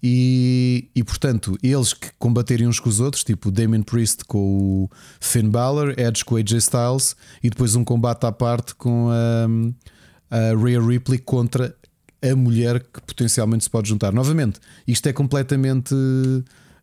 E, 0.00 0.88
e 0.94 1.02
portanto, 1.02 1.58
eles 1.60 1.92
que 1.92 2.08
combaterem 2.20 2.68
uns 2.68 2.78
com 2.78 2.88
os 2.88 3.00
outros, 3.00 3.24
tipo 3.24 3.50
Damien 3.50 3.82
Priest 3.82 4.24
com 4.26 4.38
o 4.84 4.90
Finn 5.18 5.50
Balor, 5.50 5.98
Edge 5.98 6.24
com 6.24 6.36
o 6.36 6.38
AJ 6.38 6.52
Styles, 6.52 7.16
e 7.42 7.50
depois 7.50 7.74
um 7.74 7.82
combate 7.82 8.24
à 8.26 8.30
parte 8.30 8.76
com 8.76 9.08
a, 9.10 10.36
a 10.36 10.56
Rhea 10.56 10.80
Ripley 10.80 11.18
contra 11.18 11.74
a 12.22 12.36
mulher 12.36 12.78
que 12.78 13.00
potencialmente 13.00 13.64
se 13.64 13.70
pode 13.70 13.88
juntar. 13.88 14.12
Novamente, 14.12 14.60
isto 14.86 15.08
é 15.08 15.12
completamente 15.12 15.92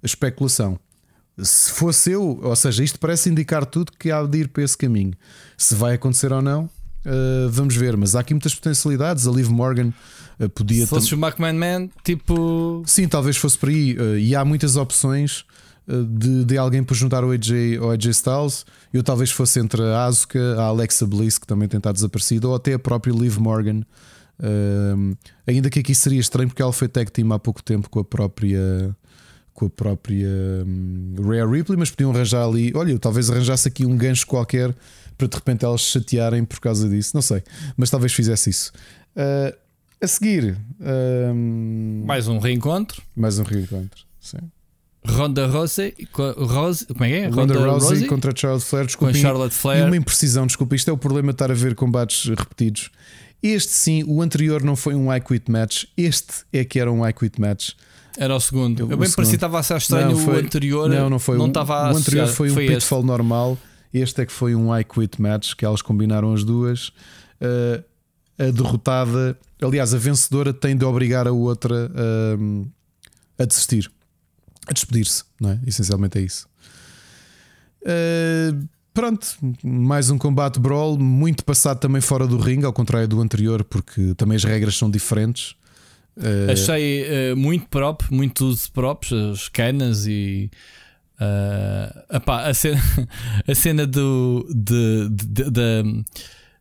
especulação. 0.03 0.77
Se 1.37 1.71
fosse 1.71 2.11
eu, 2.11 2.39
ou 2.43 2.55
seja, 2.55 2.83
isto 2.83 2.99
parece 2.99 3.29
indicar 3.29 3.65
tudo 3.65 3.91
que 3.91 4.11
há 4.11 4.23
de 4.23 4.39
ir 4.39 4.47
para 4.49 4.63
esse 4.63 4.77
caminho. 4.77 5.13
Se 5.57 5.73
vai 5.73 5.95
acontecer 5.95 6.31
ou 6.31 6.41
não, 6.41 6.65
uh, 7.05 7.49
vamos 7.49 7.75
ver. 7.75 7.97
Mas 7.97 8.15
há 8.15 8.19
aqui 8.19 8.33
muitas 8.33 8.53
potencialidades. 8.53 9.27
A 9.27 9.31
Liv 9.31 9.49
Morgan 9.49 9.91
uh, 10.39 10.49
podia. 10.49 10.85
Se 10.85 10.89
fosse 10.89 11.15
o 11.15 11.17
McMahon 11.17 11.53
Man, 11.53 11.89
tipo. 12.03 12.83
Sim, 12.85 13.07
talvez 13.07 13.35
fosse 13.37 13.57
por 13.57 13.69
aí. 13.69 13.97
Uh, 13.97 14.17
e 14.19 14.35
há 14.35 14.45
muitas 14.45 14.75
opções 14.75 15.43
de, 15.85 16.45
de 16.45 16.57
alguém 16.57 16.81
para 16.81 16.95
juntar 16.95 17.25
o 17.25 17.31
AJ, 17.31 17.79
o 17.81 17.89
AJ 17.89 18.05
Styles. 18.05 18.65
Eu 18.93 19.03
talvez 19.03 19.31
fosse 19.31 19.59
entre 19.59 19.81
a 19.81 20.05
Asuka, 20.05 20.39
a 20.57 20.65
Alexa 20.65 21.05
Bliss, 21.05 21.37
que 21.37 21.47
também 21.47 21.67
tem 21.67 21.77
estado 21.77 21.95
desaparecida, 21.95 22.47
ou 22.47 22.55
até 22.55 22.73
a 22.73 22.79
própria 22.79 23.11
Liv 23.11 23.37
Morgan. 23.37 23.81
ainda 25.45 25.69
que 25.69 25.79
aqui 25.79 25.93
seria 25.93 26.21
estranho 26.21 26.47
porque 26.47 26.61
ela 26.61 26.71
foi 26.71 26.87
tag 26.87 27.11
team 27.11 27.33
há 27.33 27.39
pouco 27.39 27.61
tempo 27.61 27.89
com 27.89 27.99
a 27.99 28.05
própria 28.05 28.95
com 29.53 29.65
a 29.67 29.69
própria 29.69 30.27
um, 30.65 31.15
Rare 31.21 31.49
Ripley, 31.49 31.77
mas 31.77 31.91
podiam 31.91 32.11
arranjar 32.11 32.43
ali. 32.45 32.71
Olha, 32.75 32.97
talvez 32.97 33.29
arranjasse 33.29 33.67
aqui 33.67 33.85
um 33.85 33.95
gancho 33.95 34.25
qualquer 34.25 34.73
para 35.17 35.27
de 35.27 35.35
repente 35.35 35.63
elas 35.63 35.81
se 35.81 35.91
chatearem 35.91 36.43
por 36.43 36.59
causa 36.59 36.89
disso. 36.89 37.11
Não 37.13 37.21
sei, 37.21 37.43
mas 37.77 37.89
talvez 37.89 38.13
fizesse 38.13 38.49
isso. 38.49 38.71
Uh, 39.15 39.55
a 40.01 40.07
seguir, 40.07 40.57
um, 41.33 42.03
mais 42.05 42.27
um 42.27 42.37
reencontro. 42.37 43.01
Mais 43.15 43.39
um 43.39 43.43
reencontro, 43.43 44.03
sim. 44.19 44.37
Ronda 45.05 45.47
Rousey, 45.47 45.93
Rose, 46.13 46.85
como 46.85 47.03
é 47.03 47.09
que 47.09 47.15
é? 47.15 47.27
Ronda, 47.27 47.53
Ronda 47.53 47.71
Rousey, 47.71 47.89
Rousey 47.89 48.07
contra 48.07 48.33
Charlotte 48.35 48.65
Flair, 48.65 48.85
desculpa, 48.85 49.13
com 49.13 49.19
Charlotte 49.19 49.53
Flair. 49.53 49.83
E 49.83 49.87
uma 49.87 49.97
imprecisão, 49.97 50.47
desculpa, 50.47 50.75
isto 50.75 50.89
é 50.89 50.93
o 50.93 50.97
problema 50.97 51.31
de 51.31 51.35
estar 51.35 51.51
a 51.51 51.53
ver 51.53 51.75
combates 51.75 52.29
repetidos. 52.29 52.89
Este 53.41 53.71
sim, 53.71 54.03
o 54.07 54.21
anterior 54.21 54.63
não 54.63 54.75
foi 54.75 54.95
um 54.95 55.13
I 55.13 55.19
Quit 55.19 55.51
Match, 55.51 55.85
este 55.97 56.45
é 56.53 56.63
que 56.63 56.79
era 56.79 56.91
um 56.91 57.07
I 57.07 57.11
Quit 57.11 57.39
Match. 57.39 57.71
Era 58.17 58.35
o 58.35 58.39
segundo. 58.39 58.79
Eu, 58.81 58.87
bem 58.87 58.97
parecia 58.97 59.25
que 59.25 59.35
estava 59.35 59.57
a 59.57 59.59
achar 59.59 59.77
estranho 59.77 60.11
não, 60.11 60.17
foi, 60.17 60.35
o 60.35 60.45
anterior. 60.45 60.89
Não, 60.89 61.09
não 61.09 61.19
foi. 61.19 61.37
Não 61.37 61.47
estava 61.47 61.91
o 61.91 61.97
anterior 61.97 62.27
foi, 62.27 62.49
foi 62.49 62.63
um 62.63 62.65
este. 62.65 62.75
pitfall 62.75 63.03
normal. 63.03 63.57
Este 63.93 64.21
é 64.21 64.25
que 64.25 64.31
foi 64.31 64.55
um 64.55 64.75
I 64.75 64.83
quit 64.83 65.21
match 65.21 65.53
que 65.55 65.65
elas 65.65 65.81
combinaram 65.81 66.33
as 66.33 66.43
duas. 66.43 66.89
Uh, 67.41 67.83
a 68.37 68.51
derrotada, 68.51 69.37
aliás, 69.61 69.93
a 69.93 69.97
vencedora 69.97 70.51
tem 70.51 70.75
de 70.75 70.83
obrigar 70.83 71.27
a 71.27 71.31
outra 71.31 71.91
uh, 71.91 72.67
a 73.37 73.45
desistir, 73.45 73.91
a 74.67 74.73
despedir-se, 74.73 75.23
não 75.39 75.51
é? 75.51 75.59
Essencialmente 75.67 76.17
é 76.17 76.21
isso. 76.21 76.47
Uh, 77.81 78.67
pronto, 78.93 79.27
mais 79.63 80.09
um 80.09 80.17
combate 80.17 80.59
brawl, 80.59 80.97
muito 80.97 81.43
passado 81.43 81.79
também 81.79 82.01
fora 82.01 82.25
do 82.25 82.37
ringue, 82.37 82.65
ao 82.65 82.73
contrário 82.73 83.07
do 83.07 83.21
anterior, 83.21 83.63
porque 83.63 84.15
também 84.15 84.35
as 84.35 84.43
regras 84.43 84.75
são 84.75 84.89
diferentes. 84.89 85.55
Uh... 86.17 86.51
Achei 86.51 87.03
uh, 87.31 87.37
muito 87.37 87.67
próprio, 87.67 88.13
muito 88.13 88.45
uso 88.45 88.71
próprio, 88.71 89.31
as 89.31 89.49
canas 89.49 90.05
e. 90.07 90.49
Uh, 91.15 92.15
epá, 92.15 92.47
a, 92.47 92.53
cena, 92.53 92.81
a 93.47 93.55
cena 93.55 93.87
do. 93.87 94.47
De, 94.49 95.09
de, 95.09 95.25
de, 95.25 95.51
de 95.51 96.05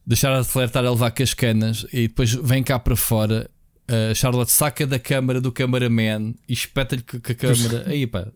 deixar 0.07 0.33
a 0.33 0.45
Flair 0.45 0.69
estar 0.69 0.85
a 0.85 0.91
levar 0.91 1.11
com 1.11 1.23
as 1.23 1.35
canas 1.35 1.87
e 1.93 2.09
depois 2.09 2.33
vem 2.33 2.63
cá 2.63 2.79
para 2.79 2.97
fora. 2.97 3.49
A 3.89 4.15
Charlotte 4.15 4.51
saca 4.51 4.87
da 4.87 4.99
câmara 4.99 5.41
do 5.41 5.53
cameraman 5.53 6.35
e 6.49 6.53
espeta-lhe 6.53 7.03
com 7.03 7.17
a 7.17 7.35
câmara. 7.35 7.85
Aí 7.91 8.07
pá. 8.07 8.27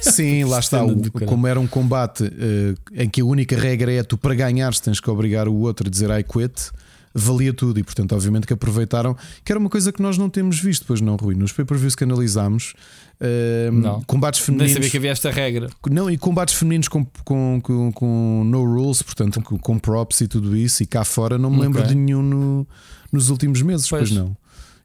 Sim, 0.00 0.44
lá 0.48 0.58
está. 0.58 0.84
O, 0.84 1.10
como 1.26 1.46
era 1.46 1.60
um 1.60 1.66
combate 1.66 2.24
uh, 2.24 2.74
em 2.92 3.08
que 3.08 3.20
a 3.20 3.24
única 3.24 3.58
regra 3.58 3.92
é 3.92 4.02
tu 4.02 4.16
para 4.16 4.34
ganhares 4.34 4.80
tens 4.80 5.00
que 5.00 5.10
obrigar 5.10 5.48
o 5.48 5.54
outro 5.54 5.86
a 5.86 5.90
dizer 5.90 6.10
I 6.10 6.22
quit 6.22 6.70
valia 7.14 7.52
tudo 7.52 7.78
e, 7.80 7.82
portanto, 7.82 8.12
obviamente 8.14 8.46
que 8.46 8.52
aproveitaram, 8.52 9.16
que 9.44 9.52
era 9.52 9.58
uma 9.58 9.68
coisa 9.68 9.92
que 9.92 10.00
nós 10.00 10.16
não 10.16 10.30
temos 10.30 10.60
visto, 10.60 10.86
pois 10.86 11.00
não, 11.00 11.16
Rui. 11.16 11.34
Nos 11.34 11.52
pay-per-views 11.52 11.94
que 11.94 12.04
analisámos, 12.04 12.74
uh, 13.20 13.72
não. 13.72 14.02
combates 14.02 14.40
femininos. 14.40 14.72
Nem 14.72 14.74
sabia 14.74 14.90
que 14.90 14.96
havia 14.96 15.10
esta 15.10 15.30
regra. 15.30 15.68
Não, 15.90 16.10
e 16.10 16.16
combates 16.16 16.54
femininos 16.54 16.88
com, 16.88 17.04
com, 17.24 17.60
com, 17.62 17.92
com 17.92 18.42
no 18.44 18.64
rules, 18.64 19.02
portanto, 19.02 19.42
com, 19.42 19.58
com, 19.58 19.78
props 19.78 20.20
e 20.20 20.28
tudo 20.28 20.56
isso, 20.56 20.82
e 20.82 20.86
cá 20.86 21.04
fora 21.04 21.36
não 21.36 21.50
me 21.50 21.56
okay. 21.56 21.68
lembro 21.68 21.86
de 21.86 21.94
nenhum 21.94 22.22
no, 22.22 22.68
nos 23.12 23.28
últimos 23.28 23.60
meses, 23.62 23.88
pois, 23.88 24.08
pois 24.08 24.12
não. 24.12 24.36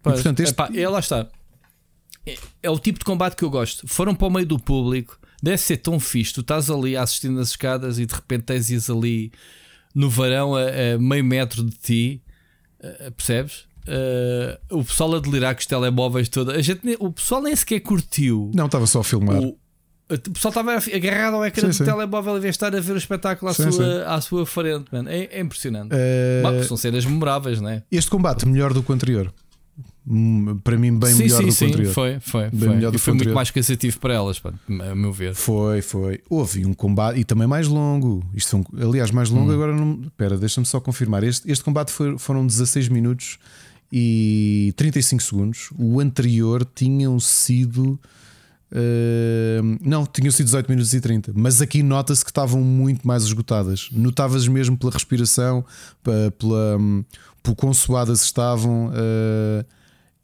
Pois. 0.01 0.15
E, 0.15 0.23
portanto, 0.23 0.39
este... 0.39 0.53
Epá, 0.53 0.69
é, 0.73 0.89
lá 0.89 0.99
está. 0.99 1.27
É, 2.25 2.37
é 2.63 2.69
o 2.69 2.79
tipo 2.79 2.97
de 2.97 3.05
combate 3.05 3.35
que 3.35 3.43
eu 3.43 3.49
gosto. 3.51 3.87
Foram 3.87 4.15
para 4.15 4.27
o 4.27 4.31
meio 4.31 4.47
do 4.47 4.57
público, 4.57 5.19
deve 5.43 5.59
ser 5.59 5.77
tão 5.77 5.99
fixe. 5.99 6.33
Tu 6.33 6.41
estás 6.41 6.71
ali 6.71 6.97
assistindo 6.97 7.39
as 7.39 7.49
escadas 7.49 7.99
e 7.99 8.05
de 8.07 8.15
repente 8.15 8.43
tens 8.43 8.89
ali 8.89 9.31
no 9.95 10.09
varão 10.09 10.53
a, 10.53 10.63
a 10.95 10.99
meio 10.99 11.23
metro 11.23 11.63
de 11.63 11.75
ti, 11.77 12.21
uh, 12.83 13.11
percebes? 13.13 13.65
Uh, 13.87 14.77
o 14.79 14.83
pessoal 14.83 15.15
a 15.15 15.19
delirar 15.19 15.53
com 15.53 15.59
os 15.61 15.65
telemóveis 15.65 16.27
toda. 16.27 16.53
A 16.53 16.61
gente, 16.61 16.97
o 16.99 17.11
pessoal 17.11 17.41
nem 17.41 17.55
sequer 17.55 17.79
curtiu. 17.79 18.51
Não, 18.53 18.65
estava 18.65 18.85
só 18.85 18.99
a 18.99 19.03
filmar. 19.03 19.37
O, 19.37 19.57
o 20.09 20.31
pessoal 20.31 20.49
estava 20.49 20.73
agarrado 20.73 21.35
ao 21.35 21.45
ecrã 21.45 21.61
sim, 21.61 21.67
do 21.67 21.73
sim. 21.73 21.85
telemóvel 21.85 22.35
a 22.35 22.39
ver 22.39 22.49
estar 22.49 22.75
a 22.75 22.79
ver 22.79 22.93
o 22.93 22.97
espetáculo 22.97 23.49
à, 23.49 23.53
sim, 23.53 23.71
sua, 23.71 24.05
à 24.05 24.21
sua 24.21 24.45
frente, 24.45 24.85
man. 24.91 25.05
É, 25.07 25.37
é 25.37 25.39
impressionante. 25.39 25.93
Uh... 25.93 26.63
são 26.63 26.77
cenas 26.77 27.05
memoráveis, 27.05 27.61
não 27.61 27.69
é? 27.69 27.83
Este 27.91 28.09
combate 28.09 28.47
melhor 28.47 28.73
do 28.73 28.83
que 28.83 28.91
o 28.91 28.93
anterior. 28.93 29.31
Hum, 30.07 30.59
para 30.63 30.77
mim, 30.77 30.97
bem 30.99 31.11
sim, 31.11 31.23
melhor 31.23 31.37
sim, 31.37 31.47
do 31.47 31.55
que 31.55 31.63
o 31.63 31.67
anterior. 31.67 31.93
Foi, 31.93 32.19
foi. 32.19 32.49
Bem 32.49 32.59
foi. 32.59 32.69
Melhor 32.69 32.91
do 32.91 32.95
e 32.95 32.99
foi 32.99 33.13
muito 33.15 33.33
mais 33.33 33.49
cansativo 33.49 33.99
para 33.99 34.13
elas, 34.13 34.39
pá, 34.39 34.53
a 34.69 34.95
meu 34.95 35.11
ver. 35.11 35.33
Foi, 35.33 35.81
foi. 35.81 36.21
Houve 36.29 36.65
um 36.65 36.73
combate 36.73 37.19
e 37.19 37.23
também 37.23 37.47
mais 37.47 37.67
longo. 37.67 38.23
Isto 38.33 38.63
foi, 38.71 38.83
aliás, 38.83 39.09
mais 39.09 39.29
longo. 39.31 39.49
Hum. 39.51 39.53
Agora, 39.53 39.75
não. 39.75 39.99
Espera, 40.03 40.37
deixa-me 40.37 40.65
só 40.65 40.79
confirmar. 40.79 41.23
Este, 41.23 41.51
este 41.51 41.63
combate 41.63 41.91
foi, 41.91 42.17
foram 42.19 42.45
16 42.45 42.89
minutos 42.89 43.39
e 43.91 44.73
35 44.77 45.23
segundos. 45.23 45.69
O 45.77 45.99
anterior 45.99 46.63
tinham 46.75 47.19
sido. 47.19 47.99
Uh, 48.71 49.79
não, 49.81 50.05
tinham 50.05 50.31
sido 50.31 50.45
18 50.45 50.67
minutos 50.69 50.93
e 50.93 50.99
30, 50.99 51.31
mas 51.35 51.61
aqui 51.61 51.81
nota-se 51.81 52.23
que 52.23 52.29
estavam 52.29 52.61
muito 52.61 53.07
mais 53.07 53.23
esgotadas. 53.23 53.89
Notavas 53.91 54.47
mesmo 54.47 54.77
pela 54.77 54.91
respiração, 54.91 55.65
pela, 56.03 56.77
hum, 56.77 57.03
pelo 57.41 57.55
quão 57.55 57.73
suadas 57.73 58.21
estavam. 58.21 58.89
Uh, 58.89 59.65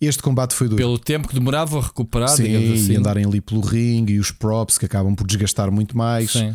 este 0.02 0.24
combate 0.24 0.56
foi 0.56 0.68
duro. 0.68 0.78
Pelo 0.78 0.98
tempo 0.98 1.28
que 1.28 1.36
demorava 1.36 1.78
a 1.78 1.82
recuperar, 1.82 2.30
Sim, 2.30 2.56
assim. 2.74 2.94
e 2.94 2.98
andarem 2.98 3.24
ali 3.24 3.40
pelo 3.40 3.62
ringue 3.62 4.14
e 4.14 4.20
os 4.20 4.32
props 4.32 4.80
que 4.80 4.86
acabam 4.86 5.16
por 5.16 5.28
desgastar 5.28 5.72
muito 5.72 5.96
mais. 5.96 6.34
Uh, 6.34 6.52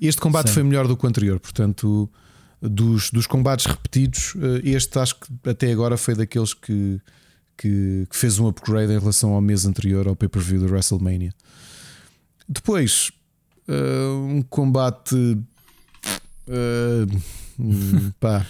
este 0.00 0.20
combate 0.20 0.48
Sim. 0.48 0.54
foi 0.54 0.62
melhor 0.62 0.86
do 0.86 0.94
que 0.94 1.04
o 1.04 1.08
anterior, 1.08 1.40
portanto, 1.40 2.10
dos, 2.60 3.10
dos 3.10 3.26
combates 3.26 3.64
repetidos, 3.64 4.34
uh, 4.34 4.60
este 4.62 4.98
acho 4.98 5.16
que 5.18 5.48
até 5.48 5.72
agora 5.72 5.96
foi 5.96 6.14
daqueles 6.14 6.52
que, 6.52 7.00
que, 7.56 8.06
que 8.08 8.16
fez 8.16 8.38
um 8.38 8.46
upgrade 8.46 8.92
em 8.92 8.98
relação 8.98 9.32
ao 9.32 9.40
mês 9.40 9.64
anterior, 9.64 10.06
ao 10.06 10.14
pay-per-view 10.14 10.60
do 10.60 10.66
WrestleMania. 10.70 11.32
Depois, 12.46 13.10
uh, 13.66 14.26
um 14.26 14.42
combate. 14.42 15.16
pá. 18.20 18.46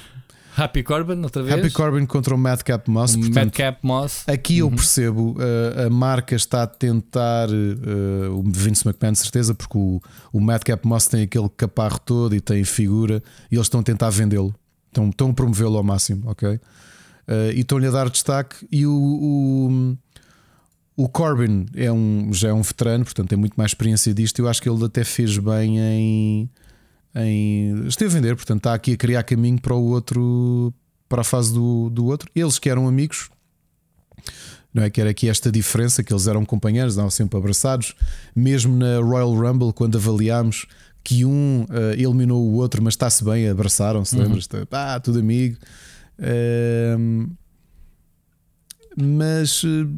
Happy 0.56 0.82
Corbin, 0.82 1.22
outra 1.22 1.42
vez. 1.42 1.58
Happy 1.58 1.70
Corbin 1.70 2.04
contra 2.04 2.34
o 2.34 2.38
Madcap 2.38 2.90
Moss. 2.90 3.16
Portanto, 3.16 3.34
Madcap 3.34 3.78
Moss. 3.82 4.24
Aqui 4.28 4.62
uhum. 4.62 4.70
eu 4.70 4.76
percebo, 4.76 5.32
uh, 5.32 5.86
a 5.86 5.90
marca 5.90 6.34
está 6.34 6.62
a 6.62 6.66
tentar, 6.66 7.48
uh, 7.48 8.38
o 8.38 8.42
Vince 8.44 8.86
McMahon, 8.86 9.14
certeza, 9.14 9.54
porque 9.54 9.78
o, 9.78 10.00
o 10.32 10.40
Madcap 10.40 10.86
Moss 10.86 11.06
tem 11.06 11.22
aquele 11.22 11.48
caparro 11.56 11.98
todo 12.00 12.34
e 12.34 12.40
tem 12.40 12.62
figura, 12.64 13.22
e 13.50 13.54
eles 13.54 13.66
estão 13.66 13.80
a 13.80 13.82
tentar 13.82 14.10
vendê-lo, 14.10 14.54
estão, 14.88 15.08
estão 15.08 15.30
a 15.30 15.32
promovê-lo 15.32 15.76
ao 15.76 15.82
máximo, 15.82 16.30
ok? 16.30 16.48
Uh, 16.48 16.60
e 17.54 17.60
estão-lhe 17.60 17.86
a 17.86 17.90
dar 17.90 18.10
destaque. 18.10 18.66
E 18.70 18.86
o, 18.86 18.92
o, 18.92 19.96
o, 20.96 21.08
Corbin 21.08 21.66
é 21.74 21.90
um, 21.90 22.30
já 22.32 22.48
é 22.50 22.52
um 22.52 22.62
veterano, 22.62 23.04
portanto 23.04 23.28
tem 23.28 23.38
muito 23.38 23.54
mais 23.54 23.70
experiência 23.70 24.12
disto. 24.12 24.38
Eu 24.40 24.48
acho 24.48 24.60
que 24.60 24.68
ele 24.68 24.84
até 24.84 25.02
fez 25.02 25.38
bem 25.38 25.78
em 25.78 26.50
em. 27.14 27.86
Esteve 27.86 28.12
a 28.12 28.14
vender, 28.20 28.36
portanto 28.36 28.58
está 28.58 28.74
aqui 28.74 28.92
a 28.92 28.96
criar 28.96 29.22
caminho 29.22 29.60
para 29.60 29.74
o 29.74 29.84
outro, 29.84 30.72
para 31.08 31.20
a 31.20 31.24
fase 31.24 31.52
do, 31.52 31.90
do 31.90 32.06
outro. 32.06 32.30
Eles 32.34 32.58
que 32.58 32.68
eram 32.68 32.88
amigos, 32.88 33.30
não 34.72 34.82
é? 34.82 34.90
Que 34.90 35.00
era 35.00 35.10
aqui 35.10 35.28
esta 35.28 35.50
diferença, 35.50 36.02
que 36.02 36.12
eles 36.12 36.26
eram 36.26 36.44
companheiros, 36.44 36.94
estavam 36.94 37.10
sempre 37.10 37.38
abraçados, 37.38 37.94
mesmo 38.34 38.76
na 38.76 38.98
Royal 38.98 39.34
Rumble, 39.34 39.72
quando 39.72 39.98
avaliámos 39.98 40.66
que 41.04 41.24
um 41.24 41.64
uh, 41.64 41.92
eliminou 41.98 42.42
o 42.42 42.54
outro, 42.54 42.82
mas 42.82 42.94
está-se 42.94 43.24
bem, 43.24 43.48
abraçaram-se, 43.48 44.14
uhum. 44.16 44.22
lembras? 44.22 44.48
Ah, 44.70 45.00
tudo 45.00 45.18
amigo. 45.18 45.56
Uh, 46.18 47.28
mas 48.96 49.64
uh, 49.64 49.88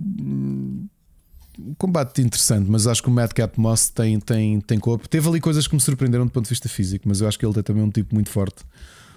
um 1.58 1.74
combate 1.74 2.20
interessante, 2.20 2.70
mas 2.70 2.86
acho 2.86 3.02
que 3.02 3.08
o 3.08 3.12
Madcap 3.12 3.58
Moss 3.58 3.89
tem, 3.89 4.18
tem, 4.18 4.60
tem 4.60 4.78
corpo. 4.78 5.08
Teve 5.08 5.28
ali 5.28 5.41
coisas 5.41 5.66
que 5.66 5.74
me 5.74 5.81
surpreenderam 5.81 6.26
do 6.26 6.33
ponto 6.33 6.44
de 6.44 6.50
vista 6.50 6.68
físico, 6.68 7.07
mas 7.08 7.20
eu 7.20 7.28
acho 7.28 7.39
que 7.39 7.44
ele 7.44 7.55
tem 7.55 7.62
também 7.62 7.83
um 7.83 7.91
tipo 7.91 8.15
muito 8.15 8.31
forte. 8.31 8.65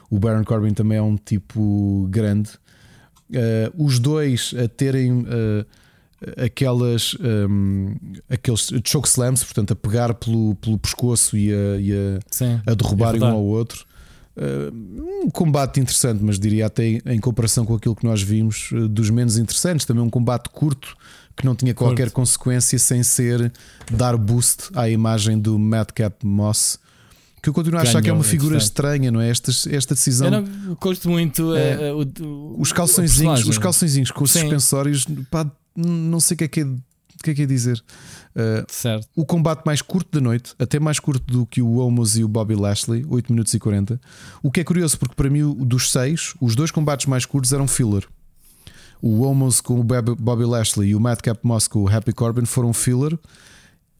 O 0.09 0.19
Baron 0.19 0.43
Corbin 0.43 0.73
também 0.73 0.97
é 0.97 1.01
um 1.01 1.17
tipo 1.17 2.07
grande. 2.09 2.51
Uh, 3.29 3.85
os 3.85 3.99
dois 3.99 4.53
a 4.57 4.67
terem 4.67 5.21
uh, 5.21 5.65
aquelas 6.43 7.15
um, 7.49 7.95
aqueles 8.29 8.71
choke 8.85 9.07
slams, 9.07 9.43
portanto, 9.43 9.73
a 9.73 9.75
pegar 9.75 10.13
pelo, 10.13 10.55
pelo 10.55 10.77
pescoço 10.77 11.37
e 11.37 11.51
a, 11.51 11.77
e 11.79 11.91
a, 11.93 12.71
a 12.71 12.73
derrubarem 12.73 13.21
é 13.21 13.25
um 13.25 13.29
ao 13.29 13.43
outro. 13.43 13.85
Uh, 14.37 15.25
um 15.25 15.29
combate 15.31 15.79
interessante, 15.79 16.23
mas 16.23 16.37
diria 16.37 16.67
até 16.67 17.01
em 17.05 17.19
comparação 17.19 17.65
com 17.65 17.73
aquilo 17.73 17.95
que 17.95 18.05
nós 18.05 18.21
vimos, 18.21 18.69
dos 18.89 19.09
menos 19.09 19.37
interessantes. 19.37 19.85
Também 19.85 20.03
um 20.03 20.09
combate 20.09 20.49
curto 20.49 20.95
que 21.37 21.45
não 21.45 21.55
tinha 21.55 21.73
qualquer 21.73 22.05
Corto. 22.05 22.15
consequência 22.15 22.79
sem 22.79 23.03
ser 23.03 23.51
dar 23.91 24.17
boost 24.17 24.69
à 24.73 24.89
imagem 24.89 25.39
do 25.39 25.57
Madcap 25.57 26.25
Moss. 26.25 26.79
Que 27.41 27.49
eu 27.49 27.53
continuo 27.53 27.79
a 27.79 27.83
achar 27.83 28.01
que 28.01 28.09
é 28.09 28.13
uma 28.13 28.23
figura 28.23 28.57
estranha, 28.57 29.11
não 29.11 29.21
é? 29.21 29.29
Esta, 29.29 29.51
esta 29.69 29.93
decisão. 29.93 30.27
Eu 30.27 30.41
não 30.41 30.75
gosto 30.81 31.07
muito 31.07 31.55
é, 31.55 31.93
uh, 31.93 32.23
o, 32.23 32.59
os 32.59 32.73
calçõezinhos, 32.73 33.47
os 33.47 33.59
calçõezinhos 33.59 34.09
com 34.09 34.23
os 34.23 34.31
Sim. 34.31 34.41
suspensórios, 34.41 35.05
pá, 35.29 35.49
não 35.75 36.19
sei 36.19 36.33
o 36.33 36.37
que 36.39 36.43
é 36.43 36.47
que 36.47 36.61
é, 36.61 36.65
que 37.23 37.31
é, 37.31 37.33
que 37.35 37.41
é 37.43 37.45
dizer. 37.45 37.81
Uh, 38.37 38.63
certo. 38.67 39.07
O 39.15 39.25
combate 39.25 39.63
mais 39.65 39.81
curto 39.81 40.11
da 40.11 40.21
noite, 40.21 40.53
até 40.59 40.79
mais 40.79 40.99
curto 40.99 41.25
do 41.25 41.43
que 41.43 41.59
o 41.59 41.77
Omos 41.77 42.17
e 42.17 42.23
o 42.23 42.27
Bobby 42.27 42.53
Lashley, 42.53 43.03
8 43.09 43.33
minutos 43.33 43.51
e 43.55 43.59
40. 43.59 43.99
O 44.43 44.51
que 44.51 44.59
é 44.59 44.63
curioso, 44.63 44.99
porque 44.99 45.15
para 45.15 45.27
mim, 45.27 45.55
dos 45.55 45.91
seis, 45.91 46.35
os 46.39 46.55
dois 46.55 46.69
combates 46.69 47.07
mais 47.07 47.25
curtos 47.25 47.51
eram 47.51 47.67
filler. 47.67 48.07
O 49.01 49.23
Omos 49.23 49.59
com 49.59 49.79
o 49.79 49.83
Bobby 49.83 50.45
Lashley 50.45 50.89
e 50.89 50.95
o 50.95 50.99
Madcap 50.99 51.39
Moss 51.43 51.67
com 51.67 51.83
o 51.83 51.89
Happy 51.89 52.13
Corbin 52.13 52.45
foram 52.45 52.71
filler 52.73 53.17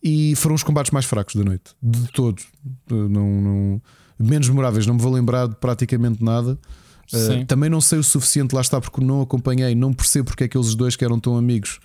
e 0.04 0.36
foram 0.36 0.54
os 0.54 0.62
combates 0.62 0.92
mais 0.92 1.06
fracos 1.06 1.36
da 1.36 1.44
noite, 1.44 1.72
de 1.82 2.08
todos. 2.12 2.46
Não, 2.90 3.08
não, 3.10 3.82
menos 4.20 4.48
memoráveis, 4.48 4.86
não 4.86 4.94
me 4.94 5.02
vou 5.02 5.12
lembrar 5.12 5.48
de 5.48 5.56
praticamente 5.56 6.24
nada. 6.24 6.60
Uh, 7.12 7.46
também 7.48 7.70
não 7.70 7.82
sei 7.82 7.98
o 7.98 8.04
suficiente, 8.04 8.54
lá 8.54 8.62
está, 8.62 8.80
porque 8.80 9.04
não 9.04 9.22
acompanhei, 9.22 9.74
não 9.74 9.94
percebo 9.94 10.28
porque 10.28 10.44
é 10.44 10.48
que 10.48 10.58
eles 10.58 10.76
dois 10.76 10.96
que 10.96 11.04
eram 11.04 11.20
tão 11.20 11.38
amigos 11.38 11.80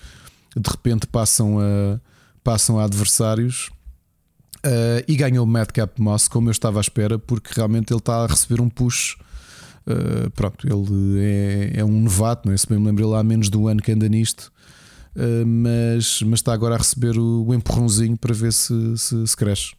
de 0.54 0.70
repente 0.70 1.06
passam 1.06 1.58
a, 1.58 1.98
passam 2.42 2.78
a 2.78 2.84
adversários. 2.84 3.70
Uh, 4.64 5.02
e 5.08 5.16
ganhou 5.16 5.44
o 5.44 5.48
Madcap 5.48 6.00
Moss 6.00 6.28
como 6.28 6.48
eu 6.48 6.52
estava 6.52 6.78
à 6.78 6.82
espera, 6.82 7.18
porque 7.18 7.50
realmente 7.52 7.92
ele 7.92 7.98
está 7.98 8.22
a 8.22 8.26
receber 8.28 8.60
um 8.60 8.68
push 8.68 9.16
Uh, 9.86 10.30
pronto, 10.30 10.64
ele 10.64 11.20
é, 11.20 11.80
é, 11.80 11.84
um 11.84 12.02
novato, 12.02 12.46
não 12.46 12.54
é? 12.54 12.56
Se 12.56 12.68
bem 12.68 12.78
me 12.78 12.86
lembro, 12.86 13.04
ele 13.04 13.16
há 13.16 13.22
menos 13.22 13.50
de 13.50 13.56
um 13.56 13.66
ano 13.66 13.82
que 13.82 13.90
anda 13.90 14.08
nisto, 14.08 14.52
uh, 15.16 15.44
mas, 15.44 16.22
mas 16.22 16.38
está 16.38 16.52
agora 16.52 16.76
a 16.76 16.78
receber 16.78 17.18
o, 17.18 17.46
o 17.46 17.54
empurrãozinho 17.54 18.16
para 18.16 18.32
ver 18.32 18.52
se, 18.52 18.96
se, 18.96 19.26
se, 19.26 19.36
cresce. 19.36 19.72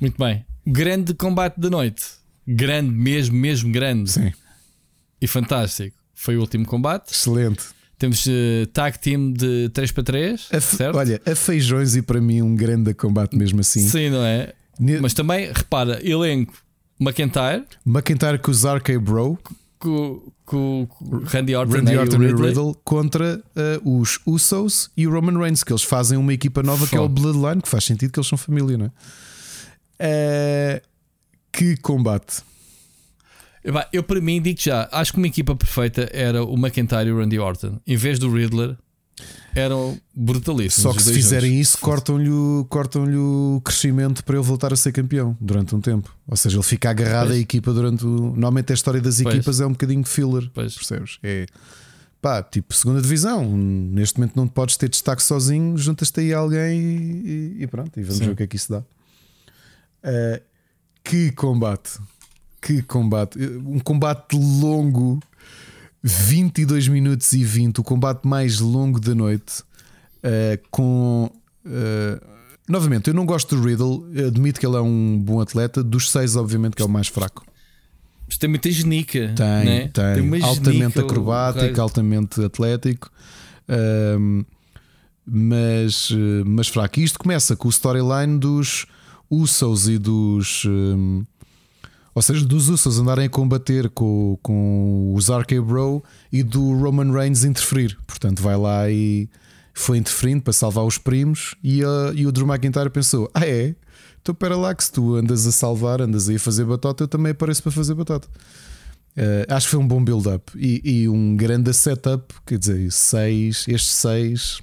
Muito 0.00 0.16
bem. 0.16 0.46
Grande 0.66 1.12
combate 1.12 1.60
da 1.60 1.68
noite, 1.68 2.04
grande 2.46 2.90
mesmo, 2.90 3.36
mesmo 3.36 3.70
grande. 3.70 4.10
Sim. 4.10 4.32
E 5.20 5.26
fantástico. 5.26 5.96
Foi 6.14 6.36
o 6.36 6.40
último 6.40 6.64
combate. 6.64 7.12
Excelente. 7.12 7.64
Temos 8.04 8.26
uh, 8.26 8.66
tag 8.74 8.98
team 8.98 9.32
de 9.32 9.70
3 9.70 9.92
para 9.92 10.02
3. 10.02 10.48
A 10.52 10.60
certo? 10.60 10.98
Olha, 10.98 11.22
a 11.24 11.34
feijões 11.34 11.96
e 11.96 12.02
para 12.02 12.20
mim 12.20 12.42
um 12.42 12.54
grande 12.54 12.92
combate 12.92 13.34
mesmo 13.34 13.60
assim. 13.60 13.88
Sim, 13.88 14.10
não 14.10 14.22
é? 14.22 14.52
Mas 15.00 15.14
também, 15.14 15.50
repara, 15.50 16.06
elenco 16.06 16.52
McIntyre. 17.00 17.64
McIntyre 17.86 18.38
com 18.38 18.50
o 18.50 18.54
Zarkey 18.54 18.98
Bro. 18.98 19.38
Com, 19.78 20.20
com, 20.44 20.86
com 20.86 21.18
Randy 21.24 21.54
Orton, 21.54 21.76
Randy 21.76 21.96
Orton 21.96 22.22
e, 22.22 22.26
Riddle. 22.26 22.46
Riddle 22.46 22.76
contra 22.84 23.42
uh, 23.82 23.98
os 23.98 24.20
Usos 24.26 24.90
e 24.94 25.06
o 25.06 25.10
Roman 25.10 25.38
Reigns, 25.38 25.64
que 25.64 25.72
eles 25.72 25.82
fazem 25.82 26.18
uma 26.18 26.34
equipa 26.34 26.62
nova 26.62 26.86
que 26.86 26.96
é 26.96 27.00
o 27.00 27.08
Bloodline, 27.08 27.62
que 27.62 27.68
faz 27.70 27.84
sentido 27.84 28.12
que 28.12 28.18
eles 28.18 28.28
são 28.28 28.36
família, 28.36 28.76
não 28.76 28.92
é? 29.98 30.78
Uh, 30.78 30.86
que 31.50 31.78
combate! 31.78 32.42
Eu 33.92 34.02
para 34.02 34.20
mim 34.20 34.42
digo 34.42 34.60
já, 34.60 34.88
acho 34.92 35.12
que 35.12 35.18
uma 35.18 35.26
equipa 35.26 35.56
perfeita 35.56 36.08
era 36.12 36.44
o 36.44 36.54
McIntyre 36.54 37.08
e 37.08 37.12
o 37.12 37.18
Randy 37.18 37.38
Orton. 37.38 37.80
Em 37.86 37.96
vez 37.96 38.18
do 38.18 38.30
Riddler, 38.30 38.76
eram 39.54 39.98
brutalíssimos. 40.14 40.82
Só 40.82 40.92
que 40.92 41.02
se 41.02 41.14
fizerem 41.14 41.52
juntos. 41.52 41.68
isso, 41.68 41.78
cortam-lhe 41.78 42.28
cortam 42.68 43.04
o 43.04 43.60
crescimento 43.64 44.22
para 44.22 44.36
ele 44.36 44.44
voltar 44.44 44.72
a 44.72 44.76
ser 44.76 44.92
campeão 44.92 45.36
durante 45.40 45.74
um 45.74 45.80
tempo. 45.80 46.14
Ou 46.26 46.36
seja, 46.36 46.56
ele 46.56 46.64
fica 46.64 46.90
agarrado 46.90 47.28
pois. 47.28 47.38
à 47.38 47.40
equipa 47.40 47.72
durante 47.72 48.04
o. 48.04 48.08
Normalmente 48.08 48.72
a 48.72 48.74
história 48.74 49.00
das 49.00 49.20
equipas 49.20 49.44
pois. 49.44 49.60
é 49.60 49.66
um 49.66 49.72
bocadinho 49.72 50.04
filler. 50.04 50.50
Pois. 50.52 50.74
Percebes? 50.74 51.18
É 51.22 51.46
pá, 52.24 52.42
tipo 52.42 52.72
segunda 52.72 53.02
divisão. 53.02 53.46
Neste 53.54 54.18
momento 54.18 54.34
não 54.34 54.48
podes 54.48 54.78
ter 54.78 54.88
destaque 54.88 55.22
sozinho, 55.22 55.76
juntas-te 55.76 56.20
aí 56.20 56.32
alguém 56.32 56.80
e, 56.80 57.56
e, 57.60 57.66
pronto, 57.66 58.00
e 58.00 58.02
vamos 58.02 58.16
Sim. 58.16 58.24
ver 58.24 58.32
o 58.32 58.36
que 58.36 58.42
é 58.44 58.46
que 58.46 58.56
isso 58.56 58.72
dá. 58.72 58.78
Uh, 58.78 60.42
que 61.04 61.32
combate! 61.32 61.98
Que 62.64 62.80
combate! 62.80 63.38
Um 63.38 63.78
combate 63.78 64.34
longo, 64.34 65.20
22 66.02 66.88
minutos 66.88 67.30
e 67.34 67.44
20, 67.44 67.80
o 67.80 67.84
combate 67.84 68.26
mais 68.26 68.58
longo 68.58 68.98
da 68.98 69.14
noite. 69.14 69.62
Uh, 70.24 70.58
com 70.70 71.30
uh, 71.66 72.26
novamente, 72.66 73.08
eu 73.08 73.14
não 73.14 73.26
gosto 73.26 73.54
do 73.54 73.62
Riddle, 73.62 74.06
admito 74.26 74.58
que 74.58 74.64
ele 74.64 74.76
é 74.76 74.80
um 74.80 75.20
bom 75.22 75.42
atleta. 75.42 75.84
Dos 75.84 76.10
seis, 76.10 76.36
obviamente, 76.36 76.74
que 76.74 76.80
é 76.80 76.86
o 76.86 76.88
mais 76.88 77.08
fraco. 77.08 77.44
Mas 78.26 78.38
tem 78.38 78.48
muita 78.48 78.70
genica. 78.70 79.34
Tem, 79.36 79.64
né? 79.66 79.88
tem. 79.88 80.30
tem 80.30 80.42
altamente 80.42 80.98
acrobático, 80.98 81.78
altamente 81.78 82.42
atlético. 82.42 83.10
Um, 83.68 84.42
mas, 85.26 86.08
mas 86.46 86.68
fraco. 86.68 86.98
E 86.98 87.04
isto 87.04 87.18
começa 87.18 87.54
com 87.54 87.68
o 87.68 87.70
storyline 87.70 88.38
dos 88.38 88.86
Usos 89.30 89.88
e 89.88 89.98
dos. 89.98 90.64
Um, 90.64 91.24
ou 92.14 92.22
seja, 92.22 92.44
dos 92.44 92.68
Usos 92.68 92.98
andarem 92.98 93.26
a 93.26 93.28
combater 93.28 93.90
com, 93.90 94.38
com 94.42 95.12
os 95.14 95.28
RK 95.28 95.60
Bro 95.60 96.04
e 96.32 96.42
do 96.42 96.72
Roman 96.78 97.12
Reigns 97.12 97.44
interferir. 97.44 97.98
Portanto, 98.06 98.40
vai 98.40 98.56
lá 98.56 98.88
e 98.88 99.28
foi 99.74 99.98
interferindo 99.98 100.42
para 100.42 100.52
salvar 100.52 100.84
os 100.84 100.96
primos. 100.96 101.56
E, 101.62 101.82
a, 101.82 102.12
e 102.14 102.26
o 102.26 102.30
Drew 102.30 102.46
McIntyre 102.46 102.88
pensou: 102.88 103.28
Ah, 103.34 103.46
é? 103.46 103.74
Então, 104.22 104.34
para 104.34 104.56
lá 104.56 104.74
que 104.74 104.84
se 104.84 104.92
tu 104.92 105.16
andas 105.16 105.46
a 105.46 105.52
salvar, 105.52 106.00
andas 106.00 106.28
aí 106.28 106.36
a 106.36 106.40
fazer 106.40 106.64
batota, 106.64 107.04
eu 107.04 107.08
também 107.08 107.32
apareço 107.32 107.62
para 107.62 107.72
fazer 107.72 107.94
batota. 107.94 108.28
Uh, 109.16 109.46
acho 109.48 109.66
que 109.66 109.70
foi 109.72 109.80
um 109.80 109.86
bom 109.86 110.02
build-up 110.02 110.50
e, 110.56 110.80
e, 110.82 111.08
um 111.08 111.36
grande 111.36 111.72
setup. 111.74 112.32
Quer 112.46 112.58
dizer, 112.58 112.90
seis, 112.90 113.64
estes 113.68 113.92
seis 113.92 114.62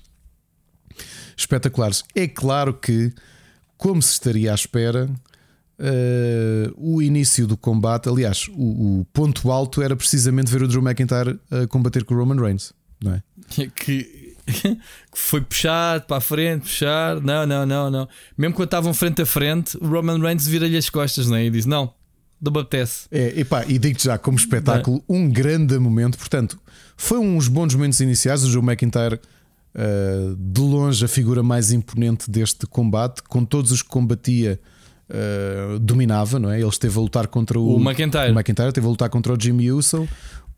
espetaculares. 1.37 2.03
É 2.15 2.27
claro 2.27 2.73
que, 2.73 3.13
como 3.77 4.01
se 4.01 4.13
estaria 4.13 4.51
à 4.51 4.55
espera, 4.55 5.09
uh, 5.81 6.73
o 6.77 7.01
início 7.01 7.47
do 7.47 7.57
combate, 7.57 8.07
aliás, 8.07 8.47
o, 8.53 8.99
o, 9.01 9.05
ponto 9.11 9.51
alto 9.51 9.81
era 9.81 9.95
precisamente 9.95 10.51
ver 10.51 10.61
o 10.63 10.67
Drew 10.67 10.81
McIntyre 10.81 11.39
a 11.49 11.67
combater 11.67 12.03
com 12.03 12.13
o 12.13 12.17
Roman 12.17 12.39
Reigns, 12.39 12.71
não 13.03 13.13
é? 13.13 13.23
Que 13.75 14.31
que 14.45 14.77
foi 15.13 15.41
puxar 15.41 16.01
para 16.01 16.17
a 16.17 16.21
frente, 16.21 16.61
puxar. 16.63 17.21
Não, 17.21 17.45
não, 17.45 17.65
não, 17.65 17.89
não. 17.89 18.07
Mesmo 18.37 18.55
quando 18.55 18.67
estavam 18.67 18.93
frente 18.93 19.21
a 19.21 19.25
frente, 19.25 19.77
o 19.77 19.87
Roman 19.87 20.19
Reigns 20.19 20.47
vira-lhe 20.47 20.77
as 20.77 20.89
costas 20.89 21.27
né? 21.27 21.45
e 21.45 21.49
diz: 21.49 21.65
Não, 21.65 21.93
não 22.41 22.51
me 22.51 22.59
apetece. 22.59 23.07
É, 23.11 23.39
epá, 23.39 23.65
e 23.67 23.77
digo-te 23.77 24.05
já, 24.05 24.17
como 24.17 24.37
espetáculo, 24.37 25.03
um 25.07 25.29
grande 25.29 25.77
momento. 25.77 26.17
Portanto, 26.17 26.59
foi 26.97 27.19
uns 27.19 27.47
bons 27.47 27.73
momentos 27.75 27.99
iniciais. 27.99 28.43
O 28.43 28.49
Joe 28.49 28.63
McIntyre, 28.63 29.19
uh, 29.75 30.35
de 30.35 30.61
longe, 30.61 31.05
a 31.05 31.07
figura 31.07 31.43
mais 31.43 31.71
imponente 31.71 32.29
deste 32.29 32.65
combate, 32.65 33.21
com 33.23 33.45
todos 33.45 33.71
os 33.71 33.81
que 33.81 33.89
combatia. 33.89 34.59
Uh, 35.11 35.77
dominava, 35.79 36.39
não 36.39 36.49
é? 36.49 36.57
Ele 36.57 36.69
esteve 36.69 36.97
a 36.97 37.01
lutar 37.01 37.27
contra 37.27 37.59
o, 37.59 37.75
o 37.75 37.81
McIntyre. 37.81 38.31
O 38.31 38.33
McIntyre 38.33 38.69
esteve 38.69 38.87
a 38.87 38.89
lutar 38.89 39.09
contra 39.09 39.33
o 39.33 39.37
Jimmy 39.39 39.69
Uso. 39.69 40.07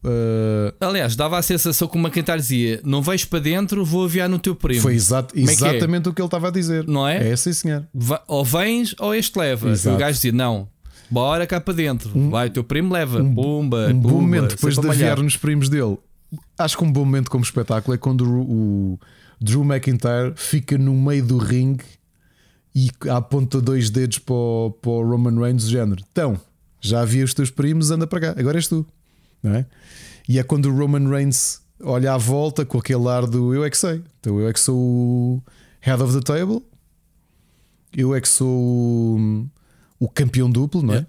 Uh... 0.04 0.72
Aliás, 0.80 1.16
dava 1.16 1.40
a 1.40 1.42
sensação 1.42 1.88
que 1.88 1.98
o 1.98 2.00
McIntyre 2.00 2.38
dizia: 2.38 2.80
Não 2.84 3.02
vais 3.02 3.26
para 3.26 3.40
dentro, 3.40 3.84
vou 3.84 4.04
aviar 4.04 4.30
no 4.30 4.38
teu 4.38 4.54
primo. 4.54 4.82
Foi 4.82 4.94
exato, 4.94 5.36
é 5.36 5.42
exatamente 5.42 6.08
é? 6.08 6.12
o 6.12 6.14
que 6.14 6.22
ele 6.22 6.28
estava 6.28 6.50
a 6.50 6.52
dizer. 6.52 6.88
Não 6.88 7.08
é? 7.08 7.32
É 7.32 7.36
sim, 7.36 7.52
senhor. 7.52 7.88
ou 8.28 8.46
vens 8.46 8.96
ou 9.00 9.16
este 9.16 9.40
leva. 9.40 9.72
Exato. 9.72 9.96
E 9.96 9.96
o 9.96 10.00
gajo 10.00 10.14
dizia: 10.14 10.32
Não, 10.32 10.68
bora 11.10 11.48
cá 11.48 11.60
para 11.60 11.74
dentro. 11.74 12.12
Um, 12.14 12.30
Vai, 12.30 12.48
o 12.48 12.52
teu 12.52 12.64
primo 12.64 12.94
leva. 12.94 13.24
Um, 13.24 13.34
Pumba, 13.34 13.88
um 13.88 14.00
bom 14.00 14.22
momento 14.22 14.56
depois 14.56 14.78
de 14.78 14.88
aviar 14.88 15.18
nos 15.20 15.36
primos 15.36 15.68
dele. 15.68 15.98
Acho 16.60 16.78
que 16.78 16.84
um 16.84 16.92
bom 16.92 17.06
momento 17.06 17.32
como 17.32 17.44
espetáculo 17.44 17.96
é 17.96 17.98
quando 17.98 18.22
o, 18.22 18.42
o 18.94 19.00
Drew 19.42 19.64
McIntyre 19.64 20.34
fica 20.36 20.78
no 20.78 20.94
meio 20.94 21.26
do 21.26 21.38
ringue 21.38 21.86
e 22.76 22.90
aponta 23.10 23.62
dois 23.62 23.90
dedos 23.90 24.20
para 24.20 24.34
o, 24.34 24.72
para 24.72 24.92
o 24.92 25.10
Roman 25.10 25.40
Reigns, 25.40 25.66
do 25.66 25.70
género. 25.72 26.04
Então, 26.12 26.40
já 26.82 27.02
havia 27.02 27.24
os 27.24 27.34
teus 27.34 27.50
primos, 27.50 27.92
anda 27.92 28.08
para 28.08 28.20
cá, 28.20 28.40
agora 28.40 28.58
és 28.58 28.68
tu. 28.68 28.86
Não 29.42 29.56
é? 29.56 29.66
E 30.28 30.40
é 30.40 30.44
quando 30.44 30.66
o 30.68 30.76
Roman 30.76 31.10
Reigns 31.10 31.62
olha 31.82 32.14
à 32.14 32.18
volta 32.18 32.66
com 32.66 32.78
aquele 32.78 33.08
ar 33.08 33.28
do 33.28 33.54
eu 33.54 33.64
é 33.64 33.70
que 33.70 33.78
sei. 33.78 34.02
Então 34.20 34.40
eu 34.40 34.48
é 34.48 34.54
que 34.54 34.60
sou 34.60 34.78
o 34.78 35.44
head 35.82 36.02
of 36.02 36.14
the 36.14 36.22
table, 36.22 36.64
eu 37.96 38.16
é 38.16 38.22
que 38.22 38.30
sou 38.30 38.50
o, 39.20 39.46
o 40.00 40.10
campeão 40.10 40.50
duplo, 40.50 40.82
não 40.82 40.96
é? 40.96 41.06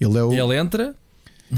Ele 0.00 0.18
é 0.18 0.22
o. 0.24 0.32
Ele 0.32 0.56
entra. 0.56 0.94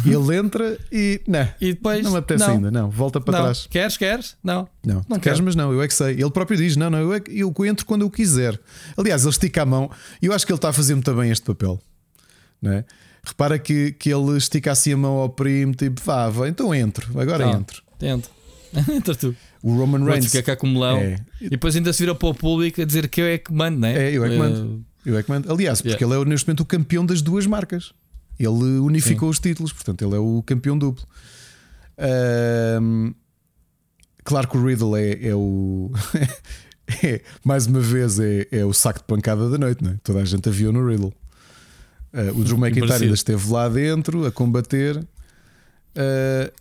Ele 0.04 0.36
entra 0.36 0.78
e. 0.92 1.20
Não, 1.26 1.48
e 1.60 1.72
depois. 1.72 2.02
Não 2.04 2.12
me 2.12 2.18
apetece 2.18 2.46
não. 2.46 2.54
ainda, 2.54 2.70
não. 2.70 2.90
Volta 2.90 3.20
para 3.20 3.38
não. 3.38 3.44
trás. 3.44 3.66
Queres, 3.70 3.96
queres? 3.96 4.36
Não. 4.42 4.68
Não, 4.84 5.04
não 5.08 5.18
queres, 5.18 5.40
mas 5.40 5.56
não. 5.56 5.72
Eu 5.72 5.82
é 5.82 5.88
que 5.88 5.94
sei. 5.94 6.14
Ele 6.14 6.30
próprio 6.30 6.58
diz: 6.58 6.76
não, 6.76 6.90
não, 6.90 6.98
eu, 6.98 7.14
é 7.14 7.22
eu 7.28 7.54
entro 7.64 7.86
quando 7.86 8.02
eu 8.02 8.10
quiser. 8.10 8.58
Aliás, 8.96 9.22
ele 9.22 9.30
estica 9.30 9.62
a 9.62 9.66
mão 9.66 9.90
e 10.20 10.26
eu 10.26 10.32
acho 10.32 10.46
que 10.46 10.52
ele 10.52 10.58
está 10.58 10.68
a 10.68 10.72
fazer 10.72 10.94
muito 10.94 11.12
bem 11.14 11.30
este 11.30 11.44
papel. 11.44 11.80
Não 12.60 12.72
é? 12.72 12.84
Repara 13.24 13.58
que, 13.58 13.92
que 13.92 14.12
ele 14.12 14.36
estica 14.36 14.72
assim 14.72 14.92
a 14.92 14.96
mão 14.96 15.16
ao 15.18 15.28
primo, 15.28 15.74
tipo, 15.74 16.00
vá, 16.02 16.28
vá 16.28 16.48
então 16.48 16.74
entro, 16.74 17.08
agora 17.20 17.46
Não, 17.46 17.60
entro. 17.60 17.82
Entro. 18.00 18.30
Entra 18.92 19.14
tu. 19.14 19.34
O 19.62 19.74
Roman 19.74 20.04
Reigns. 20.04 20.26
Fica 20.26 20.42
cá 20.42 20.56
como 20.56 20.74
melão. 20.74 20.98
É. 20.98 21.18
E 21.40 21.48
depois 21.48 21.74
ainda 21.74 21.92
se 21.92 22.00
vira 22.00 22.14
para 22.14 22.28
o 22.28 22.34
público 22.34 22.80
a 22.80 22.84
dizer 22.84 23.08
que 23.08 23.20
eu 23.20 23.26
é 23.26 23.38
que 23.38 23.52
mando, 23.52 23.78
não 23.80 23.88
é? 23.88 24.08
É, 24.08 24.16
eu 24.16 24.24
é 24.24 24.28
que 24.28 24.36
mando. 24.36 24.66
Uh... 24.66 24.84
Eu 25.04 25.18
é 25.18 25.22
que 25.22 25.30
mando. 25.30 25.50
Aliás, 25.50 25.80
porque 25.80 26.04
yeah. 26.04 26.16
ele 26.16 26.22
é 26.22 26.30
neste 26.30 26.46
momento 26.46 26.60
o 26.60 26.66
campeão 26.66 27.04
das 27.04 27.22
duas 27.22 27.46
marcas. 27.46 27.92
Ele 28.38 28.78
unificou 28.78 29.28
Sim. 29.28 29.30
os 29.30 29.40
títulos, 29.40 29.72
portanto, 29.72 30.04
ele 30.04 30.14
é 30.14 30.18
o 30.18 30.42
campeão 30.46 30.78
duplo. 30.78 31.04
Um, 32.80 33.12
claro 34.24 34.48
que 34.48 34.56
o 34.56 34.64
Riddle 34.64 34.96
é, 34.96 35.28
é 35.28 35.34
o. 35.34 35.90
é, 37.02 37.20
mais 37.44 37.66
uma 37.66 37.80
vez, 37.80 38.20
é, 38.20 38.46
é 38.52 38.64
o 38.64 38.72
saco 38.72 39.00
de 39.00 39.06
pancada 39.06 39.50
da 39.50 39.58
noite, 39.58 39.82
não 39.82 39.90
é? 39.90 39.96
Toda 40.02 40.20
a 40.20 40.24
gente 40.24 40.48
a 40.48 40.52
viu 40.52 40.72
no 40.72 40.86
Riddle. 40.86 41.12
Uh, 42.12 42.38
o 42.38 42.44
Drew 42.44 42.56
McIntyre 42.56 42.92
ainda 42.92 43.14
esteve 43.14 43.50
lá 43.50 43.68
dentro 43.68 44.24
a 44.24 44.32
combater. 44.32 44.96
Uh, 44.96 46.52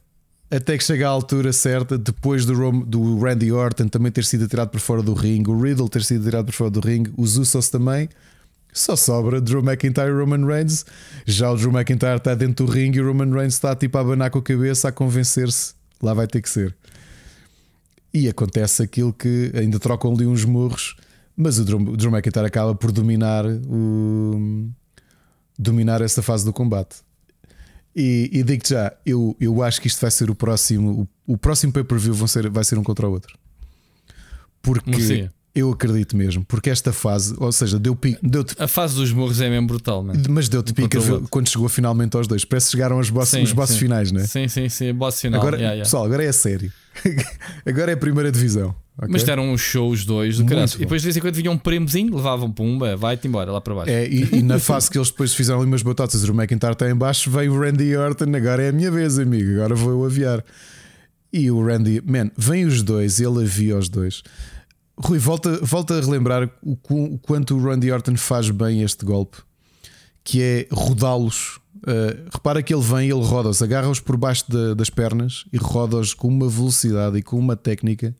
até 0.49 0.77
que 0.77 0.83
chega 0.83 1.07
à 1.07 1.09
altura 1.09 1.51
certa, 1.51 1.97
depois 1.97 2.45
do, 2.45 2.71
do 2.85 3.19
Randy 3.19 3.51
Orton 3.51 3.87
também 3.89 4.11
ter 4.11 4.23
sido 4.23 4.45
atirado 4.45 4.69
por 4.69 4.79
fora 4.79 5.03
do 5.03 5.13
ringue, 5.13 5.49
o 5.49 5.61
Riddle 5.61 5.89
ter 5.89 6.03
sido 6.03 6.21
atirado 6.21 6.45
por 6.45 6.53
fora 6.53 6.69
do 6.69 6.79
ringue, 6.79 7.13
os 7.17 7.37
Usos 7.37 7.69
também. 7.69 8.09
Só 8.77 8.95
sobra 8.95 9.41
Drew 9.41 9.61
McIntyre 9.61 10.09
e 10.09 10.11
Roman 10.11 10.45
Reigns. 10.45 10.85
Já 11.25 11.51
o 11.51 11.57
Drew 11.57 11.71
McIntyre 11.71 12.17
está 12.17 12.35
dentro 12.35 12.65
do 12.65 12.71
ringue 12.71 12.99
e 12.99 13.01
o 13.01 13.07
Roman 13.07 13.33
Reigns 13.33 13.55
está 13.55 13.75
tipo 13.75 13.97
a 13.97 14.01
abanar 14.01 14.29
com 14.29 14.37
a 14.37 14.43
cabeça 14.43 14.89
a 14.89 14.91
convencer-se. 14.91 15.73
Lá 16.01 16.13
vai 16.13 16.27
ter 16.27 16.41
que 16.41 16.49
ser. 16.49 16.75
E 18.13 18.29
acontece 18.29 18.83
aquilo 18.83 19.11
que 19.11 19.51
ainda 19.55 19.79
trocam 19.79 20.13
ali 20.13 20.27
uns 20.27 20.45
murros, 20.45 20.95
mas 21.35 21.57
o 21.57 21.65
Drew, 21.65 21.97
Drew 21.97 22.11
McIntyre 22.11 22.45
acaba 22.45 22.75
por 22.75 22.91
dominar 22.91 23.45
o 23.45 24.69
dominar 25.57 26.01
essa 26.01 26.21
fase 26.21 26.45
do 26.45 26.53
combate. 26.53 26.97
E, 27.95 28.29
e 28.31 28.43
digo-te 28.43 28.69
já, 28.69 28.95
eu, 29.03 29.35
eu 29.39 29.63
acho 29.63 29.81
que 29.81 29.87
isto 29.87 29.99
vai 29.99 30.11
ser 30.11 30.29
o 30.29 30.35
próximo. 30.35 31.09
O, 31.25 31.33
o 31.33 31.37
próximo 31.37 31.73
pay-per-view 31.73 32.13
vai 32.51 32.63
ser 32.63 32.77
um 32.77 32.83
contra 32.83 33.07
o 33.07 33.11
outro. 33.11 33.35
Porque 34.61 35.01
Sim. 35.01 35.29
Eu 35.57 35.71
acredito 35.71 36.15
mesmo. 36.15 36.45
Porque 36.45 36.69
esta 36.69 36.93
fase, 36.93 37.33
ou 37.37 37.51
seja, 37.51 37.79
deu. 37.79 37.97
Deu 38.21 38.45
a 38.59 38.67
fase 38.67 38.95
dos 38.95 39.11
morros 39.11 39.41
é 39.41 39.49
mesmo 39.49 39.67
brutal, 39.67 40.03
man. 40.03 40.13
mas 40.29 40.47
deu-te 40.47 40.73
pico 40.73 40.89
quando 41.29 41.49
chegou 41.49 41.67
finalmente 41.67 42.15
aos 42.15 42.27
dois. 42.27 42.45
Parece 42.45 42.67
que 42.67 42.71
chegaram 42.73 42.97
aos 42.97 43.09
boss, 43.09 43.29
sim, 43.29 43.41
os 43.41 43.51
bosses 43.51 43.77
finais, 43.77 44.11
não 44.11 44.21
é? 44.21 44.27
Sim, 44.27 44.47
sim, 44.47 44.69
sim. 44.69 44.93
Boss 44.93 45.19
final. 45.19 45.39
Agora, 45.39 45.57
yeah, 45.57 45.73
yeah. 45.73 45.85
Pessoal, 45.85 46.05
agora 46.05 46.23
é 46.23 46.27
a 46.27 46.33
série. 46.33 46.71
agora 47.65 47.91
é 47.91 47.93
a 47.93 47.97
primeira 47.97 48.31
divisão. 48.31 48.75
Okay? 48.97 49.09
Mas 49.11 49.23
deram 49.23 49.51
uns 49.51 49.61
shows 49.61 50.05
dois 50.05 50.37
do 50.37 50.45
caralho. 50.45 50.69
E 50.75 50.79
depois 50.79 51.01
de 51.01 51.05
vez 51.05 51.17
em 51.17 51.19
quando 51.19 51.35
vinha 51.35 51.51
um 51.51 51.57
prêmiozinho, 51.57 52.15
levavam 52.15 52.51
pumba, 52.51 52.95
vai-te 52.95 53.27
embora 53.27 53.51
lá 53.51 53.61
para 53.61 53.75
baixo. 53.75 53.91
É, 53.91 54.07
e, 54.07 54.37
e, 54.37 54.41
na 54.41 54.57
fase 54.59 54.89
que 54.89 54.97
eles 54.97 55.11
depois 55.11 55.35
fizeram 55.35 55.59
ali 55.59 55.69
umas 55.69 55.83
batatas, 55.83 56.23
o 56.23 56.33
McIntyre 56.33 56.73
está 56.73 56.89
em 56.89 56.95
baixo, 56.95 57.29
veio 57.29 57.53
o 57.53 57.59
Randy 57.59 57.95
Orton, 57.95 58.35
agora 58.35 58.63
é 58.63 58.69
a 58.69 58.71
minha 58.71 58.89
vez, 58.89 59.19
amigo, 59.19 59.51
agora 59.53 59.75
vou 59.75 59.91
eu 59.91 60.05
aviar. 60.05 60.43
E 61.31 61.51
o 61.51 61.63
Randy, 61.63 62.01
man, 62.03 62.31
vem 62.35 62.65
os 62.65 62.81
dois, 62.81 63.19
ele 63.19 63.43
avia 63.43 63.77
os 63.77 63.87
dois. 63.87 64.23
Rui, 64.97 65.19
volta, 65.19 65.59
volta 65.63 65.97
a 65.97 66.01
relembrar 66.01 66.49
o, 66.61 66.77
o 66.89 67.19
quanto 67.19 67.55
o 67.55 67.63
Randy 67.63 67.91
Orton 67.91 68.17
faz 68.17 68.49
bem 68.49 68.81
este 68.81 69.05
golpe, 69.05 69.37
que 70.23 70.41
é 70.41 70.67
rodá-los. 70.71 71.59
Uh, 71.77 72.27
repara 72.33 72.63
que 72.63 72.73
ele 72.73 72.81
vem, 72.81 73.09
ele 73.09 73.23
roda-os, 73.23 73.61
agarra-os 73.61 73.99
por 73.99 74.17
baixo 74.17 74.45
de, 74.49 74.73
das 74.73 74.89
pernas 74.89 75.45
e 75.53 75.57
roda-os 75.57 76.13
com 76.13 76.27
uma 76.27 76.49
velocidade 76.49 77.17
e 77.17 77.21
com 77.21 77.37
uma 77.37 77.55
técnica 77.55 78.15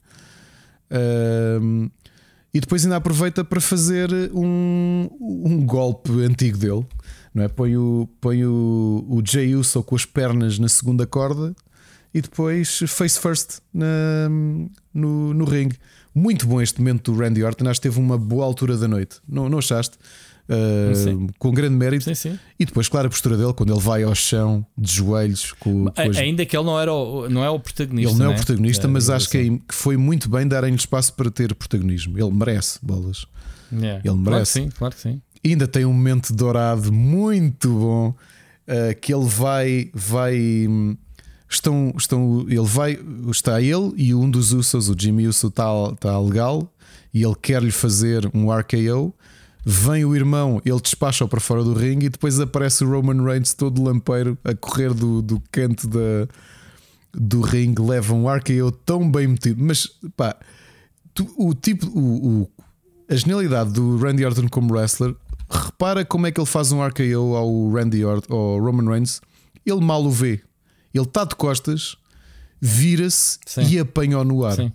e 2.54 2.62
depois 2.62 2.86
ainda 2.86 2.96
aproveita 2.96 3.44
para 3.44 3.60
fazer 3.60 4.10
um, 4.34 5.10
um 5.20 5.66
golpe 5.66 6.12
antigo 6.24 6.58
dele 6.58 6.86
não 7.38 7.44
é? 7.44 7.48
Põe 7.48 7.78
o, 7.78 8.10
põe 8.20 8.44
o, 8.46 9.06
o 9.08 9.22
Jay 9.24 9.56
Uso 9.56 9.84
com 9.84 9.96
as 9.96 10.06
pernas 10.06 10.58
na 10.58 10.68
segunda 10.68 11.06
corda 11.06 11.56
e 12.12 12.20
depois 12.20 12.80
face 12.88 13.20
first 13.20 13.60
na, 13.72 14.28
no, 14.92 15.36
no 15.36 15.46
ringue. 15.46 15.78
Muito 16.18 16.48
bom 16.48 16.60
este 16.60 16.80
momento 16.80 17.12
do 17.12 17.20
Randy 17.20 17.44
Orton. 17.44 17.70
Acho 17.70 17.80
que 17.80 17.88
teve 17.88 18.00
uma 18.00 18.18
boa 18.18 18.44
altura 18.44 18.76
da 18.76 18.88
noite. 18.88 19.18
Não, 19.30 19.48
não 19.48 19.60
achaste? 19.60 19.98
Uh, 20.50 21.32
com 21.38 21.52
grande 21.52 21.76
mérito. 21.76 22.06
Sim, 22.06 22.16
sim. 22.16 22.40
E 22.58 22.66
depois, 22.66 22.90
claro, 22.90 23.06
a 23.06 23.10
postura 23.12 23.38
dele 23.38 23.54
quando 23.54 23.72
ele 23.72 23.80
vai 23.80 24.02
ao 24.02 24.16
chão 24.16 24.66
de 24.76 24.94
joelhos. 24.94 25.52
Com, 25.52 25.86
com 25.86 26.02
as... 26.02 26.18
Ainda 26.18 26.44
que 26.44 26.58
ele 26.58 26.66
não, 26.66 26.80
era 26.80 26.92
o, 26.92 27.30
não 27.30 27.44
é 27.44 27.50
o 27.52 27.60
protagonista. 27.60 28.12
Ele 28.12 28.18
não 28.18 28.26
é, 28.26 28.30
o 28.30 28.32
né? 28.32 28.38
protagonista, 28.38 28.88
é, 28.88 28.90
mas 28.90 29.12
acho 29.12 29.28
assim. 29.28 29.60
que 29.60 29.76
foi 29.76 29.96
muito 29.96 30.28
bem 30.28 30.48
darem-lhe 30.48 30.76
espaço 30.76 31.14
para 31.14 31.30
ter 31.30 31.54
protagonismo. 31.54 32.18
Ele 32.18 32.32
merece 32.32 32.80
bolas. 32.82 33.28
Yeah. 33.72 34.02
Ele 34.04 34.16
merece. 34.18 34.24
Claro 34.24 34.44
que 34.44 34.48
sim, 34.48 34.70
claro 34.70 34.96
que 34.96 35.02
sim. 35.02 35.22
Ainda 35.46 35.68
tem 35.68 35.86
um 35.86 35.94
momento 35.94 36.34
dourado 36.34 36.92
muito 36.92 37.70
bom 37.70 38.10
uh, 38.10 39.00
que 39.00 39.14
ele 39.14 39.28
vai. 39.28 39.92
vai 39.94 40.98
estão, 41.50 41.94
estão, 41.98 42.46
ele 42.48 42.66
vai, 42.66 43.00
está 43.30 43.62
ele 43.62 43.94
e 43.96 44.14
um 44.14 44.30
dos 44.30 44.54
Usos, 44.54 44.90
o 44.90 44.96
Jimmy 44.98 45.28
Uso, 45.28 45.48
está, 45.48 45.66
está 45.94 46.20
legal 46.20 46.72
e 47.14 47.24
ele 47.24 47.36
quer-lhe 47.42 47.72
fazer 47.72 48.30
um 48.34 48.52
RKO. 48.52 49.14
Vem 49.66 50.06
o 50.06 50.16
irmão, 50.16 50.62
ele 50.64 50.80
despacha-o 50.80 51.28
para 51.28 51.42
fora 51.42 51.64
do 51.64 51.74
ringue 51.74 52.06
e 52.06 52.10
depois 52.10 52.40
aparece 52.40 52.86
o 52.86 52.90
Roman 52.90 53.22
Reigns 53.22 53.54
todo 53.54 53.84
lampeiro 53.84 54.38
a 54.44 54.56
correr 54.56 54.94
do, 54.94 55.22
do 55.22 55.42
canto 55.52 55.88
da, 55.90 56.28
do 57.14 57.42
ringue, 57.42 57.82
leva 57.82 58.14
um 58.14 58.34
RKO 58.34 58.72
tão 58.86 59.10
bem 59.10 59.28
metido. 59.28 59.62
Mas 59.62 59.90
pá, 60.16 60.38
tu, 61.14 61.28
o 61.38 61.54
tipo, 61.54 61.86
o, 61.88 62.44
o, 62.44 62.50
a 63.10 63.16
genialidade 63.16 63.74
do 63.74 63.98
Randy 63.98 64.24
Orton 64.24 64.48
como 64.48 64.74
wrestler, 64.74 65.14
repara 65.50 66.06
como 66.06 66.28
é 66.28 66.32
que 66.32 66.40
ele 66.40 66.48
faz 66.48 66.72
um 66.72 66.86
RKO 66.86 67.36
ao 67.36 67.70
Randy 67.72 68.06
Orton, 68.06 68.34
ao 68.34 68.60
Roman 68.60 68.90
Reigns, 68.90 69.20
ele 69.66 69.82
mal 69.82 70.02
o 70.06 70.12
vê. 70.12 70.42
Ele 70.98 71.06
está 71.06 71.24
de 71.24 71.36
costas, 71.36 71.96
vira-se 72.60 73.40
e 73.70 73.80
apanha-o 73.80 74.24
no 74.24 74.44
ar. 74.44 74.56
Sim, 74.56 74.72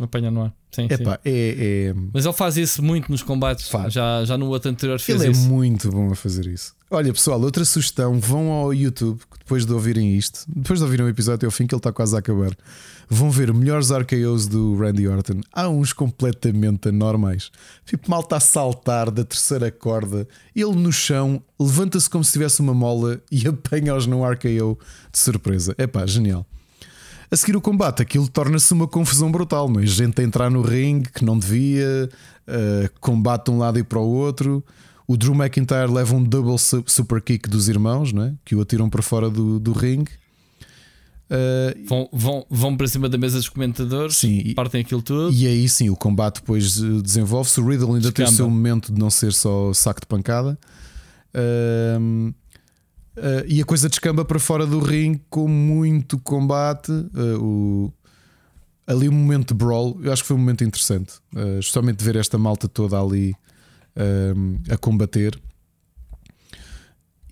apanha 0.00 0.30
no 0.30 0.42
ar. 0.42 0.54
Sim, 0.70 0.86
Epá, 0.88 1.14
sim. 1.14 1.18
É, 1.24 1.88
é... 1.88 1.94
Mas 2.12 2.24
ele 2.24 2.34
faz 2.34 2.56
isso 2.56 2.82
muito 2.82 3.10
nos 3.10 3.22
combates. 3.22 3.68
Faz. 3.68 3.92
Já, 3.92 4.24
já 4.24 4.38
no 4.38 4.46
outro 4.46 4.70
anterior 4.70 5.00
fez 5.00 5.20
ele 5.20 5.32
isso. 5.32 5.40
Ele 5.40 5.48
é 5.48 5.52
muito 5.52 5.90
bom 5.90 6.12
a 6.12 6.14
fazer 6.14 6.46
isso. 6.46 6.74
Olha, 6.90 7.12
pessoal, 7.12 7.40
outra 7.40 7.64
sugestão: 7.64 8.18
vão 8.20 8.50
ao 8.50 8.72
YouTube 8.72 9.20
depois 9.38 9.66
de 9.66 9.72
ouvirem 9.72 10.16
isto, 10.16 10.44
depois 10.48 10.78
de 10.78 10.84
ouvirem 10.84 11.06
o 11.06 11.08
episódio 11.08 11.36
até 11.36 11.46
ao 11.46 11.52
fim, 11.52 11.66
que 11.66 11.74
ele 11.74 11.80
está 11.80 11.92
quase 11.92 12.14
a 12.14 12.20
acabar. 12.20 12.56
Vão 13.12 13.28
ver 13.28 13.52
melhores 13.52 13.90
RKOs 13.90 14.46
do 14.46 14.76
Randy 14.76 15.08
Orton. 15.08 15.40
Há 15.52 15.68
uns 15.68 15.92
completamente 15.92 16.90
anormais. 16.90 17.50
Tipo, 17.84 18.08
mal 18.08 18.20
está 18.20 18.36
a 18.36 18.40
saltar 18.40 19.10
da 19.10 19.24
terceira 19.24 19.68
corda, 19.68 20.28
ele 20.54 20.76
no 20.76 20.92
chão, 20.92 21.42
levanta-se 21.58 22.08
como 22.08 22.22
se 22.22 22.32
tivesse 22.32 22.60
uma 22.60 22.72
mola 22.72 23.20
e 23.28 23.46
apanha-os 23.48 24.06
num 24.06 24.24
RKO 24.24 24.78
de 25.10 25.18
surpresa. 25.18 25.74
É 25.76 25.88
pá, 25.88 26.06
genial. 26.06 26.46
A 27.28 27.36
seguir 27.36 27.56
o 27.56 27.60
combate, 27.60 28.00
aquilo 28.00 28.28
torna-se 28.28 28.72
uma 28.72 28.86
confusão 28.86 29.30
brutal, 29.30 29.68
não 29.68 29.80
é? 29.80 29.86
Gente 29.86 30.20
a 30.20 30.24
entrar 30.24 30.48
no 30.48 30.62
ringue 30.62 31.10
que 31.10 31.24
não 31.24 31.36
devia, 31.36 32.08
uh, 32.46 33.00
combate 33.00 33.46
de 33.46 33.50
um 33.50 33.58
lado 33.58 33.78
e 33.78 33.82
para 33.82 33.98
o 33.98 34.08
outro. 34.08 34.64
O 35.06 35.16
Drew 35.16 35.34
McIntyre 35.34 35.90
leva 35.92 36.14
um 36.14 36.22
double 36.22 36.56
super 36.58 37.20
kick 37.20 37.48
dos 37.48 37.68
irmãos, 37.68 38.12
não 38.12 38.22
é? 38.22 38.34
que 38.44 38.54
o 38.54 38.60
atiram 38.60 38.88
para 38.88 39.02
fora 39.02 39.28
do, 39.28 39.58
do 39.58 39.72
ringue. 39.72 40.12
Uh, 41.30 41.86
vão, 41.86 42.08
vão, 42.12 42.46
vão 42.50 42.76
para 42.76 42.88
cima 42.88 43.08
da 43.08 43.16
mesa 43.16 43.36
dos 43.38 43.48
comentadores, 43.48 44.16
sim, 44.16 44.52
partem 44.54 44.80
aquilo 44.80 45.00
tudo. 45.00 45.32
E 45.32 45.46
aí 45.46 45.68
sim, 45.68 45.88
o 45.88 45.94
combate 45.94 46.40
depois 46.40 46.82
eh, 46.82 47.00
desenvolve-se. 47.00 47.60
O 47.60 47.68
Riddle 47.68 47.94
ainda 47.94 48.10
Descamba. 48.10 48.26
tem 48.26 48.34
o 48.34 48.36
seu 48.36 48.50
momento 48.50 48.92
de 48.92 48.98
não 48.98 49.08
ser 49.08 49.32
só 49.32 49.72
saco 49.72 50.00
de 50.00 50.06
pancada. 50.06 50.58
Uh, 51.32 52.34
Uh, 53.16 53.44
e 53.46 53.60
a 53.60 53.64
coisa 53.64 53.88
descamba 53.88 54.24
para 54.24 54.38
fora 54.38 54.64
do 54.64 54.78
ringue 54.78 55.20
com 55.28 55.46
muito 55.46 56.18
combate. 56.18 56.90
O, 57.38 57.92
ali 58.86 59.08
um 59.08 59.12
momento 59.12 59.48
de 59.48 59.54
brawl, 59.54 59.98
eu 60.02 60.10
acho 60.10 60.22
que 60.22 60.28
foi 60.28 60.36
um 60.36 60.40
momento 60.40 60.64
interessante. 60.64 61.14
Justamente 61.60 62.02
ver 62.02 62.16
esta 62.16 62.38
malta 62.38 62.66
toda 62.66 62.98
ali 62.98 63.34
a 64.70 64.76
combater. 64.78 65.38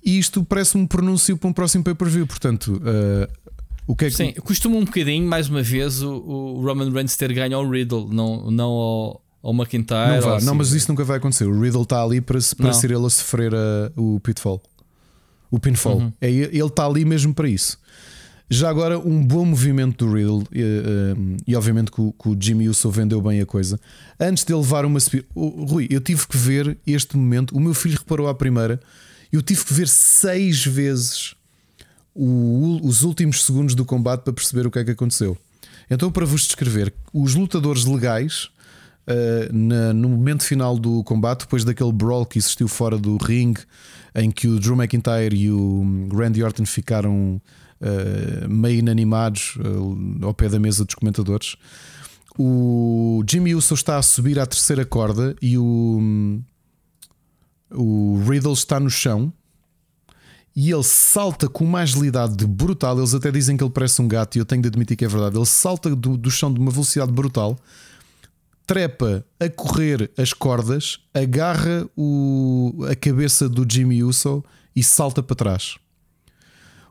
E 0.04 0.18
isto 0.18 0.44
parece 0.44 0.76
um 0.76 0.86
pronúncio 0.86 1.38
para 1.38 1.48
um 1.48 1.52
próximo 1.52 1.84
pay-per-view. 1.84 2.26
Portanto, 2.26 2.82
o 3.88 3.96
que 3.96 4.04
é 4.04 4.08
que. 4.08 4.14
Sim, 4.14 4.32
costuma 4.44 4.76
um 4.76 4.84
bocadinho, 4.84 5.26
mais 5.26 5.48
uma 5.48 5.62
vez, 5.62 6.02
o, 6.02 6.12
o 6.12 6.62
Roman 6.62 6.92
Reigns 6.92 7.16
ter 7.16 7.32
ganho 7.32 7.56
ao 7.56 7.68
Riddle, 7.68 8.08
não, 8.12 8.48
não 8.50 8.70
ao, 8.70 9.24
ao 9.42 9.52
McIntyre. 9.52 10.14
Não, 10.14 10.20
vai, 10.20 10.36
assim. 10.36 10.46
não, 10.46 10.54
mas 10.54 10.72
isso 10.72 10.90
nunca 10.92 11.02
vai 11.02 11.16
acontecer. 11.16 11.46
O 11.46 11.60
Riddle 11.60 11.82
está 11.82 12.00
ali 12.00 12.20
para, 12.20 12.38
para 12.56 12.72
ser 12.72 12.92
ele 12.92 13.04
a 13.04 13.10
sofrer 13.10 13.52
a, 13.52 13.90
o 13.96 14.20
pitfall 14.20 14.62
o 15.50 15.58
pinfall. 15.58 15.98
Uhum. 15.98 16.12
É, 16.20 16.30
ele 16.30 16.62
está 16.62 16.86
ali 16.86 17.04
mesmo 17.04 17.34
para 17.34 17.48
isso. 17.48 17.78
Já 18.50 18.70
agora, 18.70 18.98
um 18.98 19.22
bom 19.22 19.44
movimento 19.44 20.06
do 20.06 20.14
Riddle, 20.14 20.46
e, 20.52 20.62
e 21.46 21.54
obviamente 21.54 21.90
que 21.90 22.00
o, 22.00 22.12
que 22.12 22.28
o, 22.30 22.36
Jimmy 22.38 22.68
Uso 22.68 22.90
vendeu 22.90 23.20
bem 23.20 23.40
a 23.40 23.46
coisa. 23.46 23.78
Antes 24.18 24.44
de 24.44 24.54
levar 24.54 24.86
uma. 24.86 24.98
Oh, 25.34 25.64
Rui, 25.64 25.86
eu 25.90 26.00
tive 26.00 26.26
que 26.26 26.36
ver 26.36 26.78
este 26.86 27.16
momento. 27.16 27.54
O 27.54 27.60
meu 27.60 27.74
filho 27.74 27.98
reparou 27.98 28.26
à 28.26 28.34
primeira. 28.34 28.80
Eu 29.30 29.42
tive 29.42 29.62
que 29.64 29.74
ver 29.74 29.86
seis 29.86 30.64
vezes 30.64 31.34
o, 32.18 32.80
os 32.82 33.04
últimos 33.04 33.44
segundos 33.44 33.76
do 33.76 33.84
combate 33.84 34.22
para 34.22 34.32
perceber 34.32 34.66
o 34.66 34.70
que 34.72 34.80
é 34.80 34.84
que 34.84 34.90
aconteceu. 34.90 35.38
Então, 35.88 36.10
para 36.10 36.26
vos 36.26 36.42
descrever, 36.42 36.92
os 37.14 37.34
lutadores 37.34 37.84
legais. 37.84 38.50
Uh, 39.10 39.50
na, 39.50 39.94
no 39.94 40.06
momento 40.10 40.42
final 40.42 40.78
do 40.78 41.02
combate, 41.02 41.40
depois 41.40 41.64
daquele 41.64 41.92
brawl 41.92 42.26
que 42.26 42.38
existiu 42.38 42.68
fora 42.68 42.98
do 42.98 43.16
ringue, 43.16 43.62
em 44.14 44.30
que 44.30 44.46
o 44.46 44.60
Drew 44.60 44.76
McIntyre 44.76 45.34
e 45.34 45.50
o 45.50 46.10
Randy 46.12 46.42
Orton 46.42 46.66
ficaram 46.66 47.40
uh, 47.80 48.48
meio 48.50 48.80
inanimados 48.80 49.56
uh, 49.56 50.26
ao 50.26 50.34
pé 50.34 50.50
da 50.50 50.58
mesa 50.58 50.84
dos 50.84 50.94
comentadores. 50.94 51.56
O 52.38 53.24
Jimmy 53.26 53.54
Uso 53.54 53.72
está 53.72 53.96
a 53.96 54.02
subir 54.02 54.38
à 54.38 54.44
terceira 54.44 54.84
corda 54.84 55.34
e 55.40 55.56
o, 55.56 56.42
o 57.72 58.22
Riddle 58.28 58.52
está 58.52 58.78
no 58.78 58.90
chão 58.90 59.32
e 60.60 60.72
ele 60.72 60.82
salta 60.82 61.48
com 61.48 61.64
uma 61.64 61.82
agilidade 61.82 62.44
brutal. 62.44 62.98
Eles 62.98 63.14
até 63.14 63.30
dizem 63.30 63.56
que 63.56 63.62
ele 63.62 63.70
parece 63.70 64.02
um 64.02 64.08
gato, 64.08 64.34
e 64.34 64.40
eu 64.40 64.44
tenho 64.44 64.60
de 64.60 64.66
admitir 64.66 64.96
que 64.96 65.04
é 65.04 65.08
verdade. 65.08 65.36
Ele 65.36 65.46
salta 65.46 65.94
do, 65.94 66.16
do 66.16 66.30
chão 66.32 66.52
de 66.52 66.58
uma 66.58 66.72
velocidade 66.72 67.12
brutal 67.12 67.56
trepa 68.66 69.24
a 69.38 69.48
correr 69.48 70.10
as 70.18 70.32
cordas, 70.32 70.98
agarra 71.14 71.88
o, 71.96 72.84
a 72.90 72.96
cabeça 72.96 73.48
do 73.48 73.64
Jimmy 73.70 74.02
Uso 74.02 74.44
e 74.74 74.82
salta 74.82 75.22
para 75.22 75.36
trás. 75.36 75.76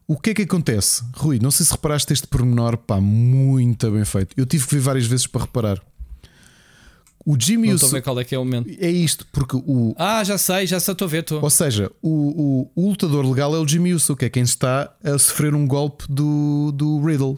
O 0.08 0.18
que 0.18 0.30
é 0.30 0.34
que 0.34 0.44
acontece? 0.44 1.04
Rui, 1.14 1.38
não 1.38 1.52
sei 1.52 1.66
se 1.66 1.72
reparaste 1.74 2.14
este 2.14 2.26
pormenor, 2.26 2.78
pá, 2.78 3.02
muito 3.02 3.92
bem 3.92 4.06
feito. 4.06 4.34
Eu 4.38 4.46
tive 4.46 4.66
que 4.66 4.76
ver 4.76 4.82
várias 4.82 5.06
vezes 5.06 5.28
para 5.28 5.42
reparar. 5.42 5.84
O 7.28 7.38
Jimmy 7.38 7.68
não. 7.68 7.76
Estou 7.76 7.90
a 7.90 7.92
ver 7.92 8.02
qual 8.02 8.18
é 8.22 8.24
que 8.24 8.34
é 8.34 8.40
o 8.40 8.46
momento. 8.46 8.74
É 8.80 8.90
isto, 8.90 9.28
porque 9.34 9.58
o. 9.58 9.94
Ah, 9.98 10.24
já 10.24 10.38
sei, 10.38 10.66
já 10.66 10.80
sei, 10.80 10.94
estou 10.94 11.06
a 11.06 11.10
ver. 11.10 11.24
Tô. 11.24 11.42
Ou 11.42 11.50
seja, 11.50 11.92
o, 12.02 12.70
o, 12.74 12.84
o 12.84 12.90
lutador 12.90 13.28
legal 13.28 13.54
é 13.54 13.60
o 13.60 13.68
Jimmy 13.68 13.94
Uso, 13.94 14.16
que 14.16 14.24
é 14.24 14.30
quem 14.30 14.44
está 14.44 14.96
a 15.04 15.18
sofrer 15.18 15.54
um 15.54 15.68
golpe 15.68 16.06
do, 16.08 16.72
do 16.72 17.06
Riddle. 17.06 17.38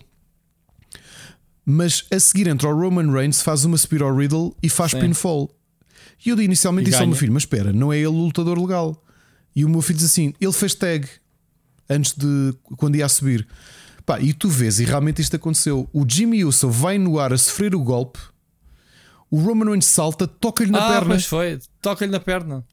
Mas 1.66 2.06
a 2.12 2.20
seguir 2.20 2.46
entra 2.46 2.70
o 2.70 2.80
Roman 2.80 3.12
Reigns, 3.12 3.42
faz 3.42 3.66
uma 3.66 3.76
spear 3.80 4.04
ao 4.04 4.16
Riddle 4.16 4.56
e 4.62 4.70
faz 4.70 4.92
Sim. 4.92 5.00
pinfall. 5.00 5.50
E 6.24 6.30
eu 6.30 6.40
inicialmente 6.40 6.84
e 6.84 6.92
disse 6.92 7.00
ganha. 7.00 7.06
ao 7.06 7.10
meu 7.10 7.18
filho: 7.18 7.34
Mas 7.34 7.42
espera, 7.42 7.74
não 7.74 7.92
é 7.92 7.98
ele 7.98 8.08
o 8.10 8.12
lutador 8.12 8.60
legal. 8.60 9.04
E 9.56 9.66
o 9.66 9.70
meu 9.70 9.82
filho 9.82 9.98
diz 9.98 10.06
assim: 10.06 10.36
Ele 10.40 10.54
fez 10.54 10.76
tag 10.76 11.08
antes 11.90 12.14
de 12.16 12.54
quando 12.78 12.96
ia 12.96 13.08
a 13.08 13.10
subir. 13.10 13.48
Pá, 14.06 14.20
e 14.20 14.34
tu 14.34 14.50
vês, 14.50 14.80
e 14.80 14.86
realmente 14.86 15.20
isto 15.20 15.36
aconteceu. 15.36 15.90
O 15.92 16.06
Jimmy 16.08 16.46
Uso 16.46 16.70
vai 16.70 17.00
no 17.00 17.18
ar 17.18 17.34
a 17.34 17.38
sofrer 17.40 17.74
o 17.74 17.84
golpe. 17.84 18.20
O 19.32 19.40
Roman 19.40 19.66
Reigns 19.66 19.86
salta, 19.86 20.28
toca-lhe 20.28 20.72
na 20.72 20.86
ah, 20.86 20.92
perna. 20.92 21.10
Pois 21.10 21.26
foi, 21.26 21.60
toca-lhe 21.82 22.12
na 22.12 22.20
perna. 22.20 22.66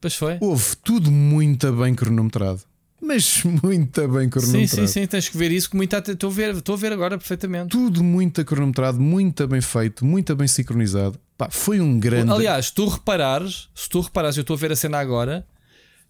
Pois 0.00 0.14
foi. 0.14 0.38
Houve 0.40 0.76
tudo 0.76 1.10
muito 1.10 1.72
bem 1.72 1.94
cronometrado 1.94 2.62
mas 3.00 3.42
muito 3.44 4.06
bem 4.08 4.28
cronometrado. 4.28 4.46
Sim, 4.46 4.66
sim, 4.66 4.86
sim, 4.86 5.06
tens 5.06 5.28
que 5.28 5.36
ver 5.36 5.50
isso 5.50 5.70
com 5.70 5.76
muita 5.76 5.98
estou 5.98 6.30
a 6.30 6.32
ver, 6.32 6.54
estou 6.54 6.74
a 6.74 6.78
ver 6.78 6.92
agora 6.92 7.16
perfeitamente. 7.18 7.70
Tudo 7.70 8.04
muito 8.04 8.44
cronometrado, 8.44 9.00
muito 9.00 9.46
bem 9.48 9.60
feito, 9.60 10.04
muito 10.04 10.36
bem 10.36 10.46
sincronizado. 10.46 11.18
Pá, 11.36 11.48
foi 11.50 11.80
um 11.80 11.98
grande. 11.98 12.30
Aliás, 12.30 12.66
se 12.66 12.74
tu 12.74 12.86
reparares, 12.86 13.68
se 13.74 13.88
tu 13.88 14.00
reparares, 14.00 14.36
eu 14.36 14.42
estou 14.42 14.54
a 14.54 14.58
ver 14.58 14.72
a 14.72 14.76
cena 14.76 14.98
agora, 14.98 15.46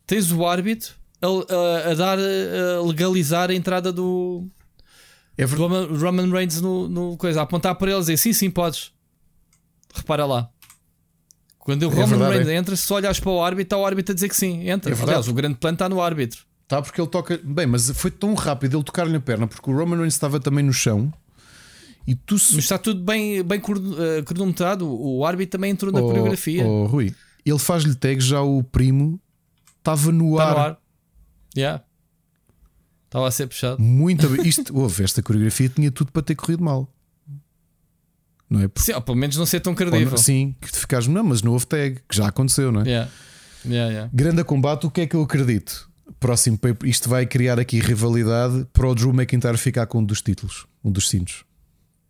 tens 0.06 0.32
o 0.32 0.44
árbitro 0.44 0.94
a, 1.22 1.26
a, 1.26 1.92
a 1.92 1.94
dar 1.94 2.18
a 2.18 2.82
legalizar 2.82 3.50
a 3.50 3.54
entrada 3.54 3.92
do, 3.92 4.44
é 5.36 5.46
do 5.46 5.56
Roman, 5.56 5.86
Roman 5.86 6.30
Reigns 6.30 6.60
no, 6.60 6.88
no 6.88 7.16
coisa, 7.16 7.40
a 7.40 7.42
apontar 7.44 7.74
para 7.74 7.90
eles 7.90 8.08
e 8.08 8.12
dizer 8.12 8.16
sim, 8.16 8.32
sim, 8.32 8.50
podes. 8.50 8.92
Repara 9.94 10.26
lá. 10.26 10.50
Quando 11.58 11.82
o 11.82 11.86
é 11.86 11.94
Roman 11.94 12.06
verdade, 12.06 12.32
Reigns 12.32 12.48
é. 12.48 12.54
entra, 12.56 12.76
se 12.76 12.92
olhas 12.92 13.20
para 13.20 13.30
o 13.30 13.42
árbitro, 13.42 13.62
está 13.62 13.76
o 13.76 13.86
árbitro 13.86 14.12
a 14.12 14.14
dizer 14.14 14.28
que 14.28 14.36
sim, 14.36 14.68
entra. 14.68 14.94
É 14.94 15.02
Aliás, 15.02 15.28
o 15.28 15.34
grande 15.34 15.56
plano 15.56 15.74
está 15.74 15.88
no 15.88 16.00
árbitro. 16.00 16.44
Tá, 16.66 16.80
porque 16.80 17.00
ele 17.00 17.08
toca. 17.08 17.40
Bem, 17.42 17.66
mas 17.66 17.90
foi 17.90 18.10
tão 18.10 18.34
rápido 18.34 18.76
ele 18.76 18.84
tocar-lhe 18.84 19.12
na 19.12 19.20
perna, 19.20 19.46
porque 19.46 19.70
o 19.70 19.76
Roman 19.76 19.96
Reigns 19.96 20.14
estava 20.14 20.38
também 20.38 20.64
no 20.64 20.72
chão. 20.72 21.12
E 22.06 22.14
tu... 22.14 22.34
Mas 22.34 22.54
está 22.58 22.78
tudo 22.78 23.02
bem, 23.02 23.42
bem 23.42 23.60
eh, 23.60 24.22
cronometrado. 24.22 24.88
O 24.88 25.24
árbitro 25.24 25.52
também 25.52 25.70
entrou 25.70 25.92
na 25.92 26.00
oh, 26.00 26.06
coreografia. 26.06 26.66
Oh, 26.66 26.86
Rui, 26.86 27.14
ele 27.44 27.58
faz-lhe 27.58 27.94
tag 27.94 28.20
já 28.20 28.40
o 28.40 28.62
primo 28.62 29.20
estava 29.78 30.12
no, 30.12 30.32
Está 30.32 30.44
ar. 30.44 30.54
no 30.54 30.60
ar. 30.60 30.78
Yeah. 31.56 31.84
Estava 33.10 33.26
a 33.26 33.30
ser 33.32 33.48
puxado. 33.48 33.82
Muito 33.82 34.28
bem. 34.28 34.46
Isto, 34.46 34.70
houve, 34.78 35.02
esta 35.02 35.20
coreografia 35.20 35.68
tinha 35.68 35.90
tudo 35.90 36.12
para 36.12 36.22
ter 36.22 36.36
corrido 36.36 36.62
mal. 36.62 36.88
Não 38.48 38.60
é? 38.60 38.68
Porque, 38.68 38.86
Sim, 38.86 38.92
ou 38.94 39.00
pelo 39.02 39.16
menos 39.16 39.36
não 39.36 39.44
ser 39.44 39.58
tão 39.58 39.74
credível. 39.74 40.10
não- 40.10 40.16
sim, 40.16 40.54
que 40.60 40.68
ficares, 40.68 41.08
não, 41.08 41.24
mas 41.24 41.42
não 41.42 41.52
houve 41.52 41.66
tag, 41.66 42.00
que 42.08 42.16
já 42.16 42.28
aconteceu, 42.28 42.70
não 42.70 42.82
é? 42.82 42.84
Yeah. 42.86 43.10
Yeah, 43.66 43.92
yeah. 43.92 44.10
Grande 44.14 44.44
combate, 44.44 44.86
o 44.86 44.90
que 44.90 45.00
é 45.02 45.06
que 45.08 45.16
eu 45.16 45.22
acredito? 45.22 45.90
Próximo 46.20 46.56
paper, 46.56 46.88
isto 46.88 47.08
vai 47.08 47.26
criar 47.26 47.58
aqui 47.58 47.80
rivalidade 47.80 48.64
para 48.72 48.86
o 48.88 48.94
Drew 48.94 49.10
McIntyre 49.12 49.56
ficar 49.58 49.86
com 49.86 49.98
um 49.98 50.04
dos 50.04 50.22
títulos, 50.22 50.66
um 50.84 50.90
dos 50.90 51.08
cintos. 51.08 51.44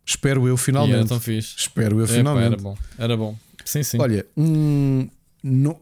Espero 0.07 0.47
eu 0.47 0.57
finalmente. 0.57 1.09
tão 1.09 1.19
fixe. 1.21 1.55
Espero 1.57 1.99
eu 1.99 2.05
Epá, 2.05 2.15
finalmente. 2.15 2.47
era 2.55 2.57
bom. 2.57 2.79
Era 2.99 3.17
bom. 3.17 3.37
Sim, 3.65 3.83
sim. 3.83 3.99
Olha, 4.01 4.27
um, 4.37 5.09
não- 5.43 5.79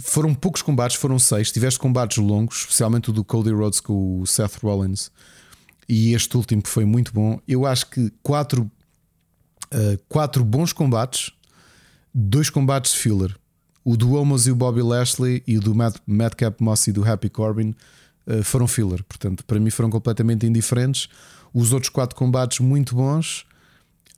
foram 0.00 0.34
poucos 0.34 0.62
combates, 0.62 0.96
foram 0.96 1.18
seis. 1.18 1.50
Tiveste 1.52 1.78
combates 1.78 2.18
longos, 2.18 2.58
especialmente 2.60 3.10
o 3.10 3.12
do 3.12 3.24
Cody 3.24 3.50
Rhodes 3.50 3.80
com 3.80 4.20
o 4.20 4.26
Seth 4.26 4.56
Rollins. 4.62 5.10
E 5.88 6.14
este 6.14 6.36
último 6.36 6.62
foi 6.64 6.84
muito 6.84 7.12
bom. 7.12 7.40
Eu 7.46 7.66
acho 7.66 7.86
que 7.88 8.10
quatro, 8.22 8.70
uh, 9.72 9.98
quatro 10.08 10.44
bons 10.44 10.72
combates, 10.72 11.30
dois 12.12 12.50
combates 12.50 12.94
filler. 12.94 13.36
O 13.84 13.96
do 13.96 14.14
Omos 14.14 14.46
e 14.48 14.50
o 14.50 14.56
Bobby 14.56 14.82
Lashley 14.82 15.44
e 15.46 15.56
o 15.58 15.60
do 15.60 15.74
Matt, 15.74 15.98
Madcap 16.06 16.60
Moss 16.62 16.88
e 16.88 16.92
do 16.92 17.08
Happy 17.08 17.28
Corbin 17.28 17.74
uh, 18.26 18.42
foram 18.42 18.66
filler. 18.66 19.04
Portanto, 19.04 19.44
para 19.44 19.60
mim 19.60 19.70
foram 19.70 19.90
completamente 19.90 20.44
indiferentes. 20.44 21.08
Os 21.54 21.72
outros 21.72 21.90
quatro 21.90 22.16
combates 22.16 22.58
muito 22.58 22.96
bons. 22.96 23.46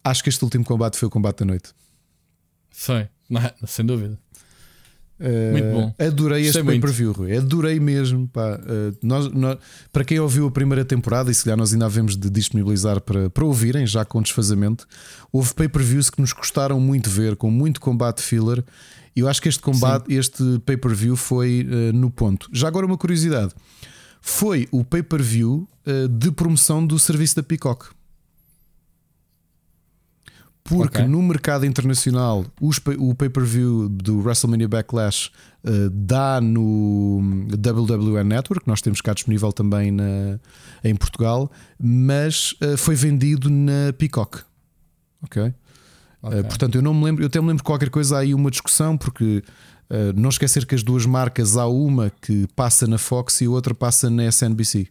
Acho 0.02 0.23
que 0.23 0.31
este 0.31 0.42
último 0.42 0.65
combate 0.65 0.97
foi 0.97 1.08
o 1.08 1.10
combate 1.10 1.40
da 1.40 1.44
noite. 1.44 1.74
Não, 3.28 3.42
sem 3.66 3.84
dúvida. 3.84 4.18
Uh, 5.21 5.53
Muito 5.53 5.73
bom. 5.73 5.95
Adorei 5.99 6.43
este 6.47 6.63
pay-per-view, 6.63 7.13
Rui. 7.13 7.37
Adorei 7.37 7.81
mesmo. 7.81 8.25
Uh, 8.25 8.97
nós, 9.03 9.29
nós- 9.33 9.59
para 9.93 10.05
quem 10.05 10.21
ouviu 10.21 10.47
a 10.47 10.51
primeira 10.51 10.85
temporada, 10.85 11.31
e 11.31 11.35
se 11.35 11.43
calhar 11.45 11.57
nós 11.59 11.73
ainda 11.73 11.87
havemos 11.87 12.17
de 12.17 12.31
disponibilizar 12.31 13.01
para, 13.01 13.29
para 13.29 13.45
ouvirem, 13.45 13.87
já 13.87 14.05
com 14.05 14.23
desfazamento, 14.23 14.87
houve 15.33 15.53
pay-per-views 15.55 16.09
que 16.11 16.21
nos 16.21 16.33
custaram 16.33 16.79
muito 16.79 17.11
ver, 17.11 17.35
com 17.37 17.51
muito 17.51 17.81
combate 17.81 18.23
filler. 18.23 18.65
E 19.17 19.21
eu 19.21 19.29
acho 19.29 19.43
que 19.43 19.49
este 19.49 19.61
combate, 19.61 20.13
este 20.15 20.43
pay-per-view 20.65 21.17
foi 21.17 21.67
uh, 21.69 21.93
no 21.93 22.11
ponto. 22.11 22.49
Já 22.53 22.69
agora, 22.69 22.87
uma 22.87 22.97
curiosidade: 22.97 23.53
foi 24.21 24.69
o 24.71 24.85
pay-per-view 24.85 25.69
de 26.11 26.31
promoção 26.31 26.87
do 26.87 26.99
serviço 26.99 27.35
da 27.35 27.43
Peacock. 27.43 27.87
Porque 30.69 30.99
Ok. 30.99 31.09
no 31.09 31.23
mercado 31.23 31.65
internacional 31.65 32.45
os 32.61 32.79
o 32.99 33.15
pay-per-view 33.15 33.89
do 33.89 34.19
WrestleMania 34.19 34.69
Backlash 34.69 35.31
eh, 35.65 35.89
dá 35.91 36.41
no 36.41 37.21
WWE 37.51 38.23
Network, 38.23 38.69
nós 38.69 38.83
temos 38.83 39.01
cá 39.01 39.15
disponível 39.15 39.53
também 39.53 39.91
na, 39.91 40.39
em 40.85 40.95
Portugal, 40.95 41.51
mas 41.83 42.55
eh, 42.61 42.77
foi 42.77 42.95
vendido 42.95 43.49
na 43.51 43.93
Peacock. 43.97 44.41
Ok? 45.23 45.55
Ok. 46.23 46.41
Uh, 46.41 46.45
portanto, 46.45 46.75
eu 46.75 46.83
não 46.83 46.93
me 46.93 47.05
lembro, 47.05 47.23
eu 47.23 47.27
até 47.29 47.41
me 47.41 47.47
lembro 47.47 47.63
de 47.63 47.65
qualquer 47.65 47.91
coisa 47.91 48.17
há 48.17 48.21
aí 48.21 48.35
uma 48.35 48.51
discussão, 48.51 48.97
porque 48.97 49.43
uh, 49.91 50.13
não 50.15 50.29
esquecer 50.29 50.67
que 50.67 50.75
as 50.75 50.83
duas 50.83 51.07
marcas 51.07 51.57
há 51.57 51.67
uma 51.67 52.13
que 52.21 52.47
passa 52.55 52.87
na 52.87 52.99
Fox 52.99 53.41
e 53.41 53.47
a 53.47 53.51
outra 53.51 53.75
passa 53.75 54.11
na 54.11 54.25
SNBC. 54.25 54.89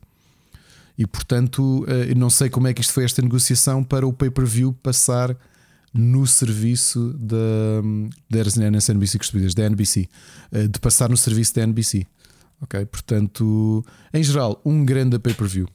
E 0.98 1.06
portanto, 1.06 1.84
uh, 1.84 2.18
não 2.18 2.30
sei 2.30 2.50
como 2.50 2.68
é 2.68 2.74
que 2.74 2.82
isto 2.82 2.94
foi 2.94 3.04
esta 3.04 3.22
negociação 3.22 3.84
para 3.84 4.08
o 4.08 4.12
pay-per-view 4.12 4.74
passar 4.82 5.36
no 5.98 6.26
serviço 6.28 7.14
da, 7.20 7.38
da 8.30 8.40
que 9.18 9.26
estupidez, 9.26 9.54
da 9.54 9.64
NBC, 9.66 10.08
de 10.72 10.80
passar 10.80 11.10
no 11.10 11.18
serviço 11.18 11.56
da 11.56 11.64
NBC. 11.64 12.06
Ok, 12.62 12.86
portanto, 12.88 13.86
em 14.14 14.24
geral, 14.24 14.62
um 14.66 14.84
grande 14.86 15.20
pay-per-view. 15.20 15.68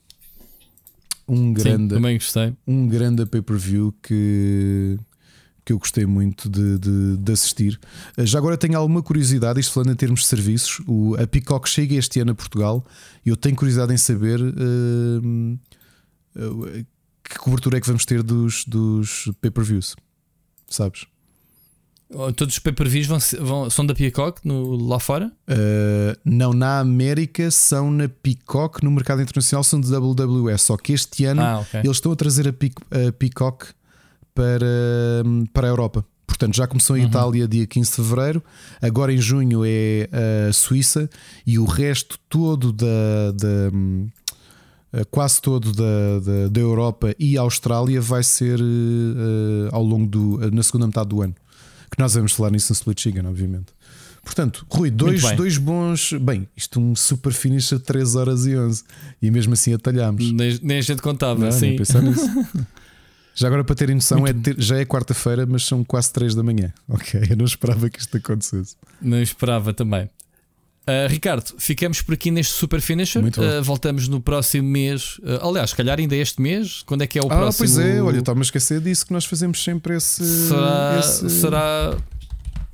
Um 1.28 1.36
Sim, 1.48 1.52
grande 1.54 1.94
também 1.94 2.16
gostei. 2.18 2.52
um 2.66 2.88
grande 2.88 3.24
pay-per-view 3.24 3.94
que, 4.02 4.98
que 5.64 5.72
eu 5.72 5.78
gostei 5.78 6.04
muito 6.04 6.48
de, 6.50 6.78
de- 6.78 7.16
de 7.18 7.32
assistir. 7.32 7.78
Uh, 8.18 8.26
Já 8.26 8.38
agora 8.38 8.56
tenho 8.58 8.76
alguma 8.76 9.00
curiosidade, 9.02 9.60
isto 9.60 9.72
falando 9.72 9.92
em 9.92 9.96
termos 9.96 10.20
de 10.22 10.26
serviços, 10.26 10.80
o, 10.86 11.14
a 11.14 11.26
Peacock 11.26 11.68
chega 11.68 11.94
este 11.94 12.18
ano 12.18 12.32
a 12.32 12.34
Portugal 12.34 12.84
e 13.24 13.28
eu 13.28 13.36
tenho 13.36 13.54
curiosidade 13.54 13.94
em 13.94 13.96
saber 13.96 14.40
uh, 14.40 15.58
uh, 16.36 16.84
que 17.22 17.38
cobertura 17.38 17.78
é 17.78 17.80
que 17.80 17.86
vamos 17.86 18.04
ter 18.04 18.22
dos, 18.24 18.64
dos 18.64 19.30
pay-per-views. 19.40 19.94
Sabes? 20.72 21.06
Oh, 22.14 22.30
Todos 22.32 22.54
os 22.54 22.58
pay-per-views 22.58 23.06
vão, 23.06 23.18
vão- 23.46 23.70
são 23.70 23.86
da 23.86 23.94
Peacock 23.94 24.40
no, 24.46 24.76
lá 24.76 24.98
fora? 25.00 25.32
Uh, 25.48 26.18
não, 26.24 26.52
na 26.52 26.78
América 26.80 27.50
são 27.50 27.90
na 27.90 28.06
Peacock, 28.08 28.84
no 28.84 28.90
mercado 28.90 29.22
internacional 29.22 29.64
são 29.64 29.80
de 29.80 29.90
WWE. 29.94 30.58
Só 30.58 30.76
que 30.76 30.92
este 30.92 31.24
ano 31.24 31.40
Ah, 31.42 31.60
ok. 31.60 31.80
eles 31.80 31.96
estão 31.96 32.12
a 32.12 32.16
trazer 32.16 32.46
a, 32.48 32.52
Peac- 32.52 32.82
a 33.08 33.12
Peacock 33.12 33.66
para, 34.34 34.66
para 35.52 35.66
a 35.66 35.70
Europa. 35.70 36.04
Portanto, 36.26 36.56
já 36.56 36.66
começou 36.66 36.96
em 36.96 37.04
Itália 37.04 37.46
dia 37.46 37.66
15 37.66 37.90
de 37.90 37.96
fevereiro, 37.96 38.42
agora 38.80 39.12
em 39.12 39.18
junho 39.18 39.62
é 39.64 40.08
a 40.48 40.52
Suíça 40.52 41.08
e 41.46 41.58
o 41.58 41.64
resto 41.64 42.18
todo 42.28 42.72
da. 42.72 42.86
da 43.34 43.70
hum, 43.72 44.08
eh, 44.08 44.21
quase 45.10 45.40
todo 45.40 45.72
da, 45.72 46.18
da, 46.20 46.48
da 46.48 46.60
Europa 46.60 47.14
e 47.18 47.36
Austrália 47.38 48.00
vai 48.00 48.22
ser 48.22 48.58
eh, 48.60 49.68
ao 49.72 49.82
longo 49.82 50.06
do. 50.06 50.42
eh, 50.44 50.50
na 50.50 50.62
segunda 50.62 50.86
metade 50.86 51.08
do 51.08 51.22
ano. 51.22 51.34
Que 51.90 51.98
nós 51.98 52.14
vamos 52.14 52.32
falar 52.32 52.50
nisso 52.50 52.72
no 52.72 52.74
Split 52.74 53.00
Chicken, 53.00 53.26
obviamente. 53.26 53.66
Portanto, 54.24 54.64
Rui, 54.70 54.90
dois, 54.90 55.20
dois 55.36 55.58
bons. 55.58 56.12
Bem, 56.20 56.48
isto 56.56 56.80
um 56.80 56.94
super 56.94 57.32
finish 57.32 57.72
a 57.72 57.78
3 57.78 58.14
horas 58.14 58.46
e 58.46 58.56
11 58.56 58.84
e 59.20 59.30
mesmo 59.30 59.52
assim 59.52 59.74
atalhámos. 59.74 60.30
Nem, 60.32 60.58
nem 60.62 60.78
a 60.78 60.80
gente 60.82 61.02
contava. 61.02 61.44
Não, 61.44 61.50
sim. 61.52 61.68
nem 61.68 61.76
pensar 61.76 62.00
nisso. 62.02 62.24
Já 63.34 63.46
agora 63.46 63.64
para 63.64 63.74
terem 63.74 63.94
noção, 63.94 64.26
é 64.26 64.32
ter- 64.34 64.60
já 64.60 64.76
é 64.76 64.84
quarta-feira, 64.84 65.46
mas 65.46 65.64
são 65.64 65.82
quase 65.82 66.12
3 66.12 66.34
da 66.34 66.42
manhã. 66.42 66.70
Ok, 66.86 67.18
eu 67.30 67.36
não 67.36 67.46
esperava 67.46 67.88
que 67.88 67.98
isto 67.98 68.14
acontecesse. 68.14 68.76
Não 69.00 69.22
esperava 69.22 69.72
também. 69.72 70.10
Uh, 70.82 71.08
Ricardo, 71.08 71.44
ficamos 71.58 72.02
por 72.02 72.14
aqui 72.14 72.30
neste 72.30 72.54
Super 72.54 72.80
Finisher. 72.80 73.22
Uh, 73.24 73.62
voltamos 73.62 74.08
no 74.08 74.20
próximo 74.20 74.68
mês. 74.68 75.18
Uh, 75.18 75.46
aliás, 75.48 75.70
se 75.70 75.76
calhar 75.76 75.98
ainda 75.98 76.16
este 76.16 76.42
mês. 76.42 76.82
Quando 76.84 77.02
é 77.02 77.06
que 77.06 77.18
é 77.18 77.22
o 77.22 77.26
ah, 77.26 77.36
próximo? 77.36 77.68
pois 77.68 77.78
é, 77.78 78.02
olha, 78.02 78.18
estava-me 78.18 78.42
a 78.42 78.46
esquecer 78.46 78.80
disso 78.80 79.06
que 79.06 79.12
nós 79.12 79.24
fazemos 79.24 79.62
sempre 79.62 79.96
esse. 79.96 80.48
será, 80.48 80.98
esse- 80.98 81.30
será, 81.30 81.96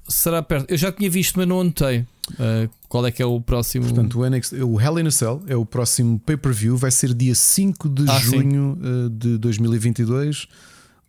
será 0.08 0.42
perto. 0.42 0.70
Eu 0.70 0.78
já 0.78 0.90
tinha 0.90 1.10
visto, 1.10 1.34
mas 1.36 1.46
não 1.46 1.60
anotei. 1.60 2.06
Uh, 2.32 2.68
qual 2.88 3.06
é 3.06 3.10
que 3.10 3.22
é 3.22 3.26
o 3.26 3.40
próximo? 3.40 3.84
Portanto, 3.86 4.20
o, 4.20 4.28
NXT, 4.28 4.54
o 4.62 4.80
Hell 4.80 4.98
in 4.98 5.06
a 5.06 5.10
Cell 5.10 5.42
é 5.46 5.56
o 5.56 5.64
próximo 5.64 6.18
pay-per-view, 6.18 6.76
vai 6.76 6.90
ser 6.90 7.12
dia 7.14 7.34
5 7.34 7.88
de 7.88 8.10
Ah, 8.10 8.20
sim. 8.20 8.26
junho 8.26 8.78
eh, 8.82 9.08
de 9.10 9.38
2022. 9.38 10.46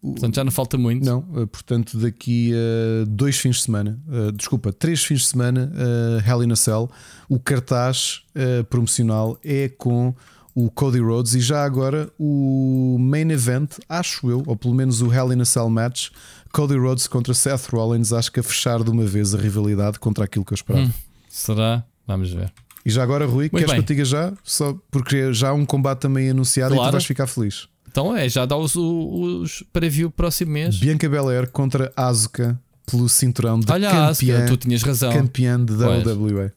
Portanto, 0.01 0.35
já 0.35 0.43
não 0.43 0.51
falta 0.51 0.77
muito. 0.77 1.05
Não, 1.05 1.25
eh, 1.35 1.45
portanto, 1.45 1.97
daqui 1.97 2.53
a 2.53 3.05
dois 3.05 3.37
fins 3.37 3.57
de 3.57 3.63
semana, 3.63 3.99
eh, 4.09 4.31
desculpa, 4.31 4.71
três 4.71 5.03
fins 5.03 5.21
de 5.21 5.27
semana, 5.27 5.71
eh, 5.75 6.29
Hell 6.29 6.43
in 6.43 6.51
a 6.51 6.55
Cell. 6.55 6.89
O 7.27 7.37
cartaz 7.39 8.21
promocional 8.69 9.37
é 9.43 9.67
com 9.69 10.15
o 10.55 10.69
Cody 10.71 10.99
Rhodes 10.99 11.35
e 11.35 11.41
já 11.41 11.63
agora 11.63 12.09
o 12.17 12.97
main 12.99 13.29
event, 13.31 13.71
acho 13.87 14.29
eu, 14.29 14.43
ou 14.47 14.55
pelo 14.55 14.73
menos 14.73 15.01
o 15.01 15.13
Hell 15.13 15.33
in 15.33 15.41
a 15.41 15.45
Cell 15.45 15.69
match, 15.69 16.09
Cody 16.51 16.75
Rhodes 16.77 17.05
contra 17.07 17.33
Seth 17.33 17.67
Rollins, 17.71 18.11
acho 18.13 18.31
que 18.31 18.39
a 18.39 18.43
fechar 18.43 18.83
de 18.83 18.89
uma 18.89 19.05
vez 19.05 19.35
a 19.35 19.37
rivalidade 19.37 19.99
contra 19.99 20.23
aquilo 20.25 20.43
que 20.45 20.53
eu 20.53 20.55
esperava. 20.55 20.85
Hum. 20.87 20.91
Será? 21.29 21.83
Vamos 22.07 22.31
ver. 22.31 22.51
E 22.85 22.89
já 22.89 23.03
agora, 23.03 23.25
Rui, 23.25 23.49
queres 23.49 23.65
bem. 23.67 23.75
que 23.75 23.81
eu 23.81 23.95
diga 23.95 24.05
já? 24.05 24.33
Só 24.43 24.75
porque 24.89 25.31
já 25.33 25.49
há 25.49 25.53
um 25.53 25.65
combate 25.65 25.99
também 25.99 26.29
anunciado 26.29 26.73
e 26.73 26.77
Claro. 26.77 26.89
tu 26.89 26.93
vais 26.93 27.05
ficar 27.05 27.27
feliz. 27.27 27.67
Então 27.91 28.15
é, 28.15 28.29
já 28.29 28.45
dá 28.45 28.55
os, 28.57 28.75
os 28.75 29.63
preview 29.73 30.11
próximo 30.11 30.51
mês. 30.51 30.77
Bianca 30.77 31.07
Belair 31.09 31.49
contra 31.49 31.91
Asuka 31.95 32.59
pelo 32.85 33.07
cinturão 33.09 33.59
de 33.59 33.71
Olha, 33.71 33.89
a 33.89 34.07
Asuka, 34.07 34.31
campeã, 34.33 34.47
tu 34.47 34.57
tinhas 34.57 34.81
razão. 34.83 35.11
campeã 35.11 35.63
de 35.63 35.73
Pois. 35.75 36.05
WWE. 36.05 36.51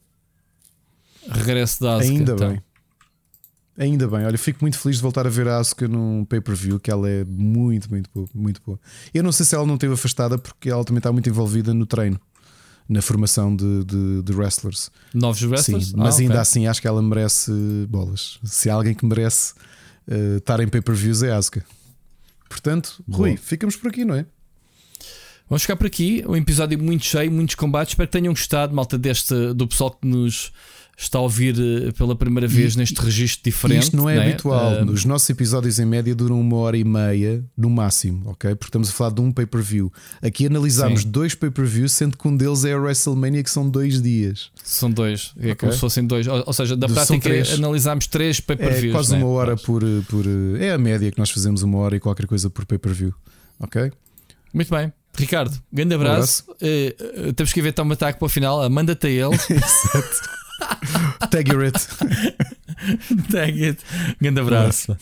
Regresso 1.29 1.81
da 1.81 1.95
Asuka. 1.95 2.09
Ainda 2.11 2.31
então. 2.33 2.49
bem. 2.49 2.61
Ainda 3.75 4.07
bem, 4.07 4.23
olha, 4.23 4.37
fico 4.37 4.59
muito 4.61 4.77
feliz 4.77 4.97
de 4.97 5.01
voltar 5.01 5.25
a 5.25 5.29
ver 5.31 5.47
a 5.47 5.57
Asuka 5.57 5.87
num 5.87 6.23
pay-per-view, 6.25 6.79
que 6.79 6.91
ela 6.91 7.09
é 7.09 7.23
muito, 7.23 7.89
muito 7.89 8.07
boa, 8.13 8.27
muito 8.33 8.61
boa. 8.63 8.79
Eu 9.11 9.23
não 9.23 9.31
sei 9.31 9.45
se 9.47 9.55
ela 9.55 9.65
não 9.65 9.73
esteve 9.75 9.93
afastada 9.95 10.37
porque 10.37 10.69
ela 10.69 10.83
também 10.85 10.99
está 10.99 11.11
muito 11.11 11.27
envolvida 11.27 11.73
no 11.73 11.87
treino, 11.87 12.19
na 12.87 13.01
formação 13.01 13.55
de, 13.55 13.83
de, 13.83 14.21
de 14.21 14.31
wrestlers. 14.33 14.91
Novos 15.11 15.41
wrestlers? 15.41 15.87
Sim, 15.87 15.93
mas 15.97 16.17
Ah, 16.17 16.19
ainda 16.21 16.33
ok. 16.33 16.41
assim 16.41 16.67
acho 16.67 16.79
que 16.79 16.87
ela 16.87 17.01
merece 17.01 17.51
bolas. 17.89 18.37
Se 18.43 18.69
há 18.69 18.75
alguém 18.75 18.93
que 18.93 19.03
merece 19.07 19.55
eh, 20.07 20.37
estar 20.37 20.59
em 20.59 20.67
pay-per-views 20.67 21.23
é 21.23 21.31
a 21.31 21.37
Asuka. 21.37 21.65
Portanto, 22.49 23.03
Boa. 23.07 23.29
Rui, 23.29 23.37
ficamos 23.37 23.75
por 23.75 23.89
aqui, 23.89 24.05
não 24.05 24.15
é? 24.15 24.25
Vamos 25.49 25.63
ficar 25.63 25.75
por 25.75 25.87
aqui. 25.87 26.23
Um 26.27 26.35
episódio 26.35 26.79
muito 26.79 27.05
cheio, 27.05 27.31
muitos 27.31 27.55
combates. 27.55 27.93
Espero 27.93 28.07
que 28.07 28.13
tenham 28.13 28.33
gostado, 28.33 28.73
malta, 28.73 28.97
deste 28.97 29.53
do 29.53 29.67
pessoal 29.67 29.91
que 29.91 30.07
nos 30.07 30.51
está 30.95 31.17
a 31.17 31.21
ouvir 31.21 31.55
eh, 31.59 31.91
pela 31.91 32.15
primeira 32.15 32.47
vez 32.47 32.75
e, 32.75 32.77
neste 32.77 32.99
registro 33.01 33.43
diferente. 33.43 33.83
Isto 33.83 33.97
não 33.97 34.09
é, 34.09 34.17
habitual. 34.17 34.83
Uh, 34.83 34.91
Os 34.91 35.05
nossos 35.05 35.29
episódios 35.29 35.79
em 35.79 35.85
média 35.85 36.13
duram 36.13 36.39
uma 36.39 36.57
hora 36.57 36.77
e 36.77 36.83
meia 36.83 37.43
no 37.57 37.69
máximo, 37.69 38.29
ok? 38.29 38.55
Porque 38.55 38.69
estamos 38.69 38.89
a 38.89 38.91
falar 38.91 39.11
de 39.11 39.21
um 39.21 39.31
pay-per-view. 39.31 39.91
Aqui 40.21 40.45
analisámos 40.45 41.01
sim. 41.01 41.09
dois 41.09 41.33
pay-per-views, 41.33 41.91
sendo 41.91 42.17
que 42.17 42.27
um 42.27 42.35
deles 42.35 42.63
é 42.63 42.73
a 42.73 42.79
WrestleMania, 42.79 43.43
que 43.43 43.49
são 43.49 43.69
dois 43.69 44.01
dias. 44.01 44.51
São 44.63 44.89
dois, 44.91 45.33
é 45.37 45.39
okay. 45.39 45.55
como 45.55 45.73
se 45.73 45.79
fossem 45.79 46.05
dois. 46.05 46.27
Ou, 46.27 46.53
seja, 46.53 46.77
da 46.77 46.87
prática 46.87 47.29
analisámos 47.55 48.07
três 48.07 48.39
pay-per-views. 48.39 48.93
É 48.93 48.97
quase 48.97 49.11
né? 49.13 49.17
uma 49.17 49.27
hora 49.27 49.57
por, 49.57 49.83
por. 50.07 50.25
É 50.59 50.71
a 50.71 50.77
média 50.77 51.11
que 51.11 51.17
nós 51.17 51.31
fazemos 51.31 51.63
uma 51.63 51.79
hora 51.79 51.95
e 51.95 51.99
qualquer 51.99 52.27
coisa 52.27 52.49
por 52.49 52.65
pay-per-view, 52.65 53.13
ok? 53.59 53.91
Muito 54.53 54.69
bem. 54.69 54.93
Ricardo, 55.15 55.55
grande 55.71 55.93
abraço. 55.93 56.43
Um 56.47 56.53
abraço. 56.53 57.29
Uh, 57.29 57.33
temos 57.33 57.53
que 57.53 57.61
ver 57.61 57.73
um 57.79 57.91
ataque 57.91 58.17
para 58.17 58.25
o 58.25 58.29
final. 58.29 58.67
Manda-te 58.69 59.07
a 59.07 59.09
ele. 59.09 59.35
Exato. 59.49 60.42
Tag 61.29 61.49
it. 61.49 61.87
Tag 63.31 63.57
it. 63.61 63.83
Grande 64.21 64.39
abraço. 64.39 64.97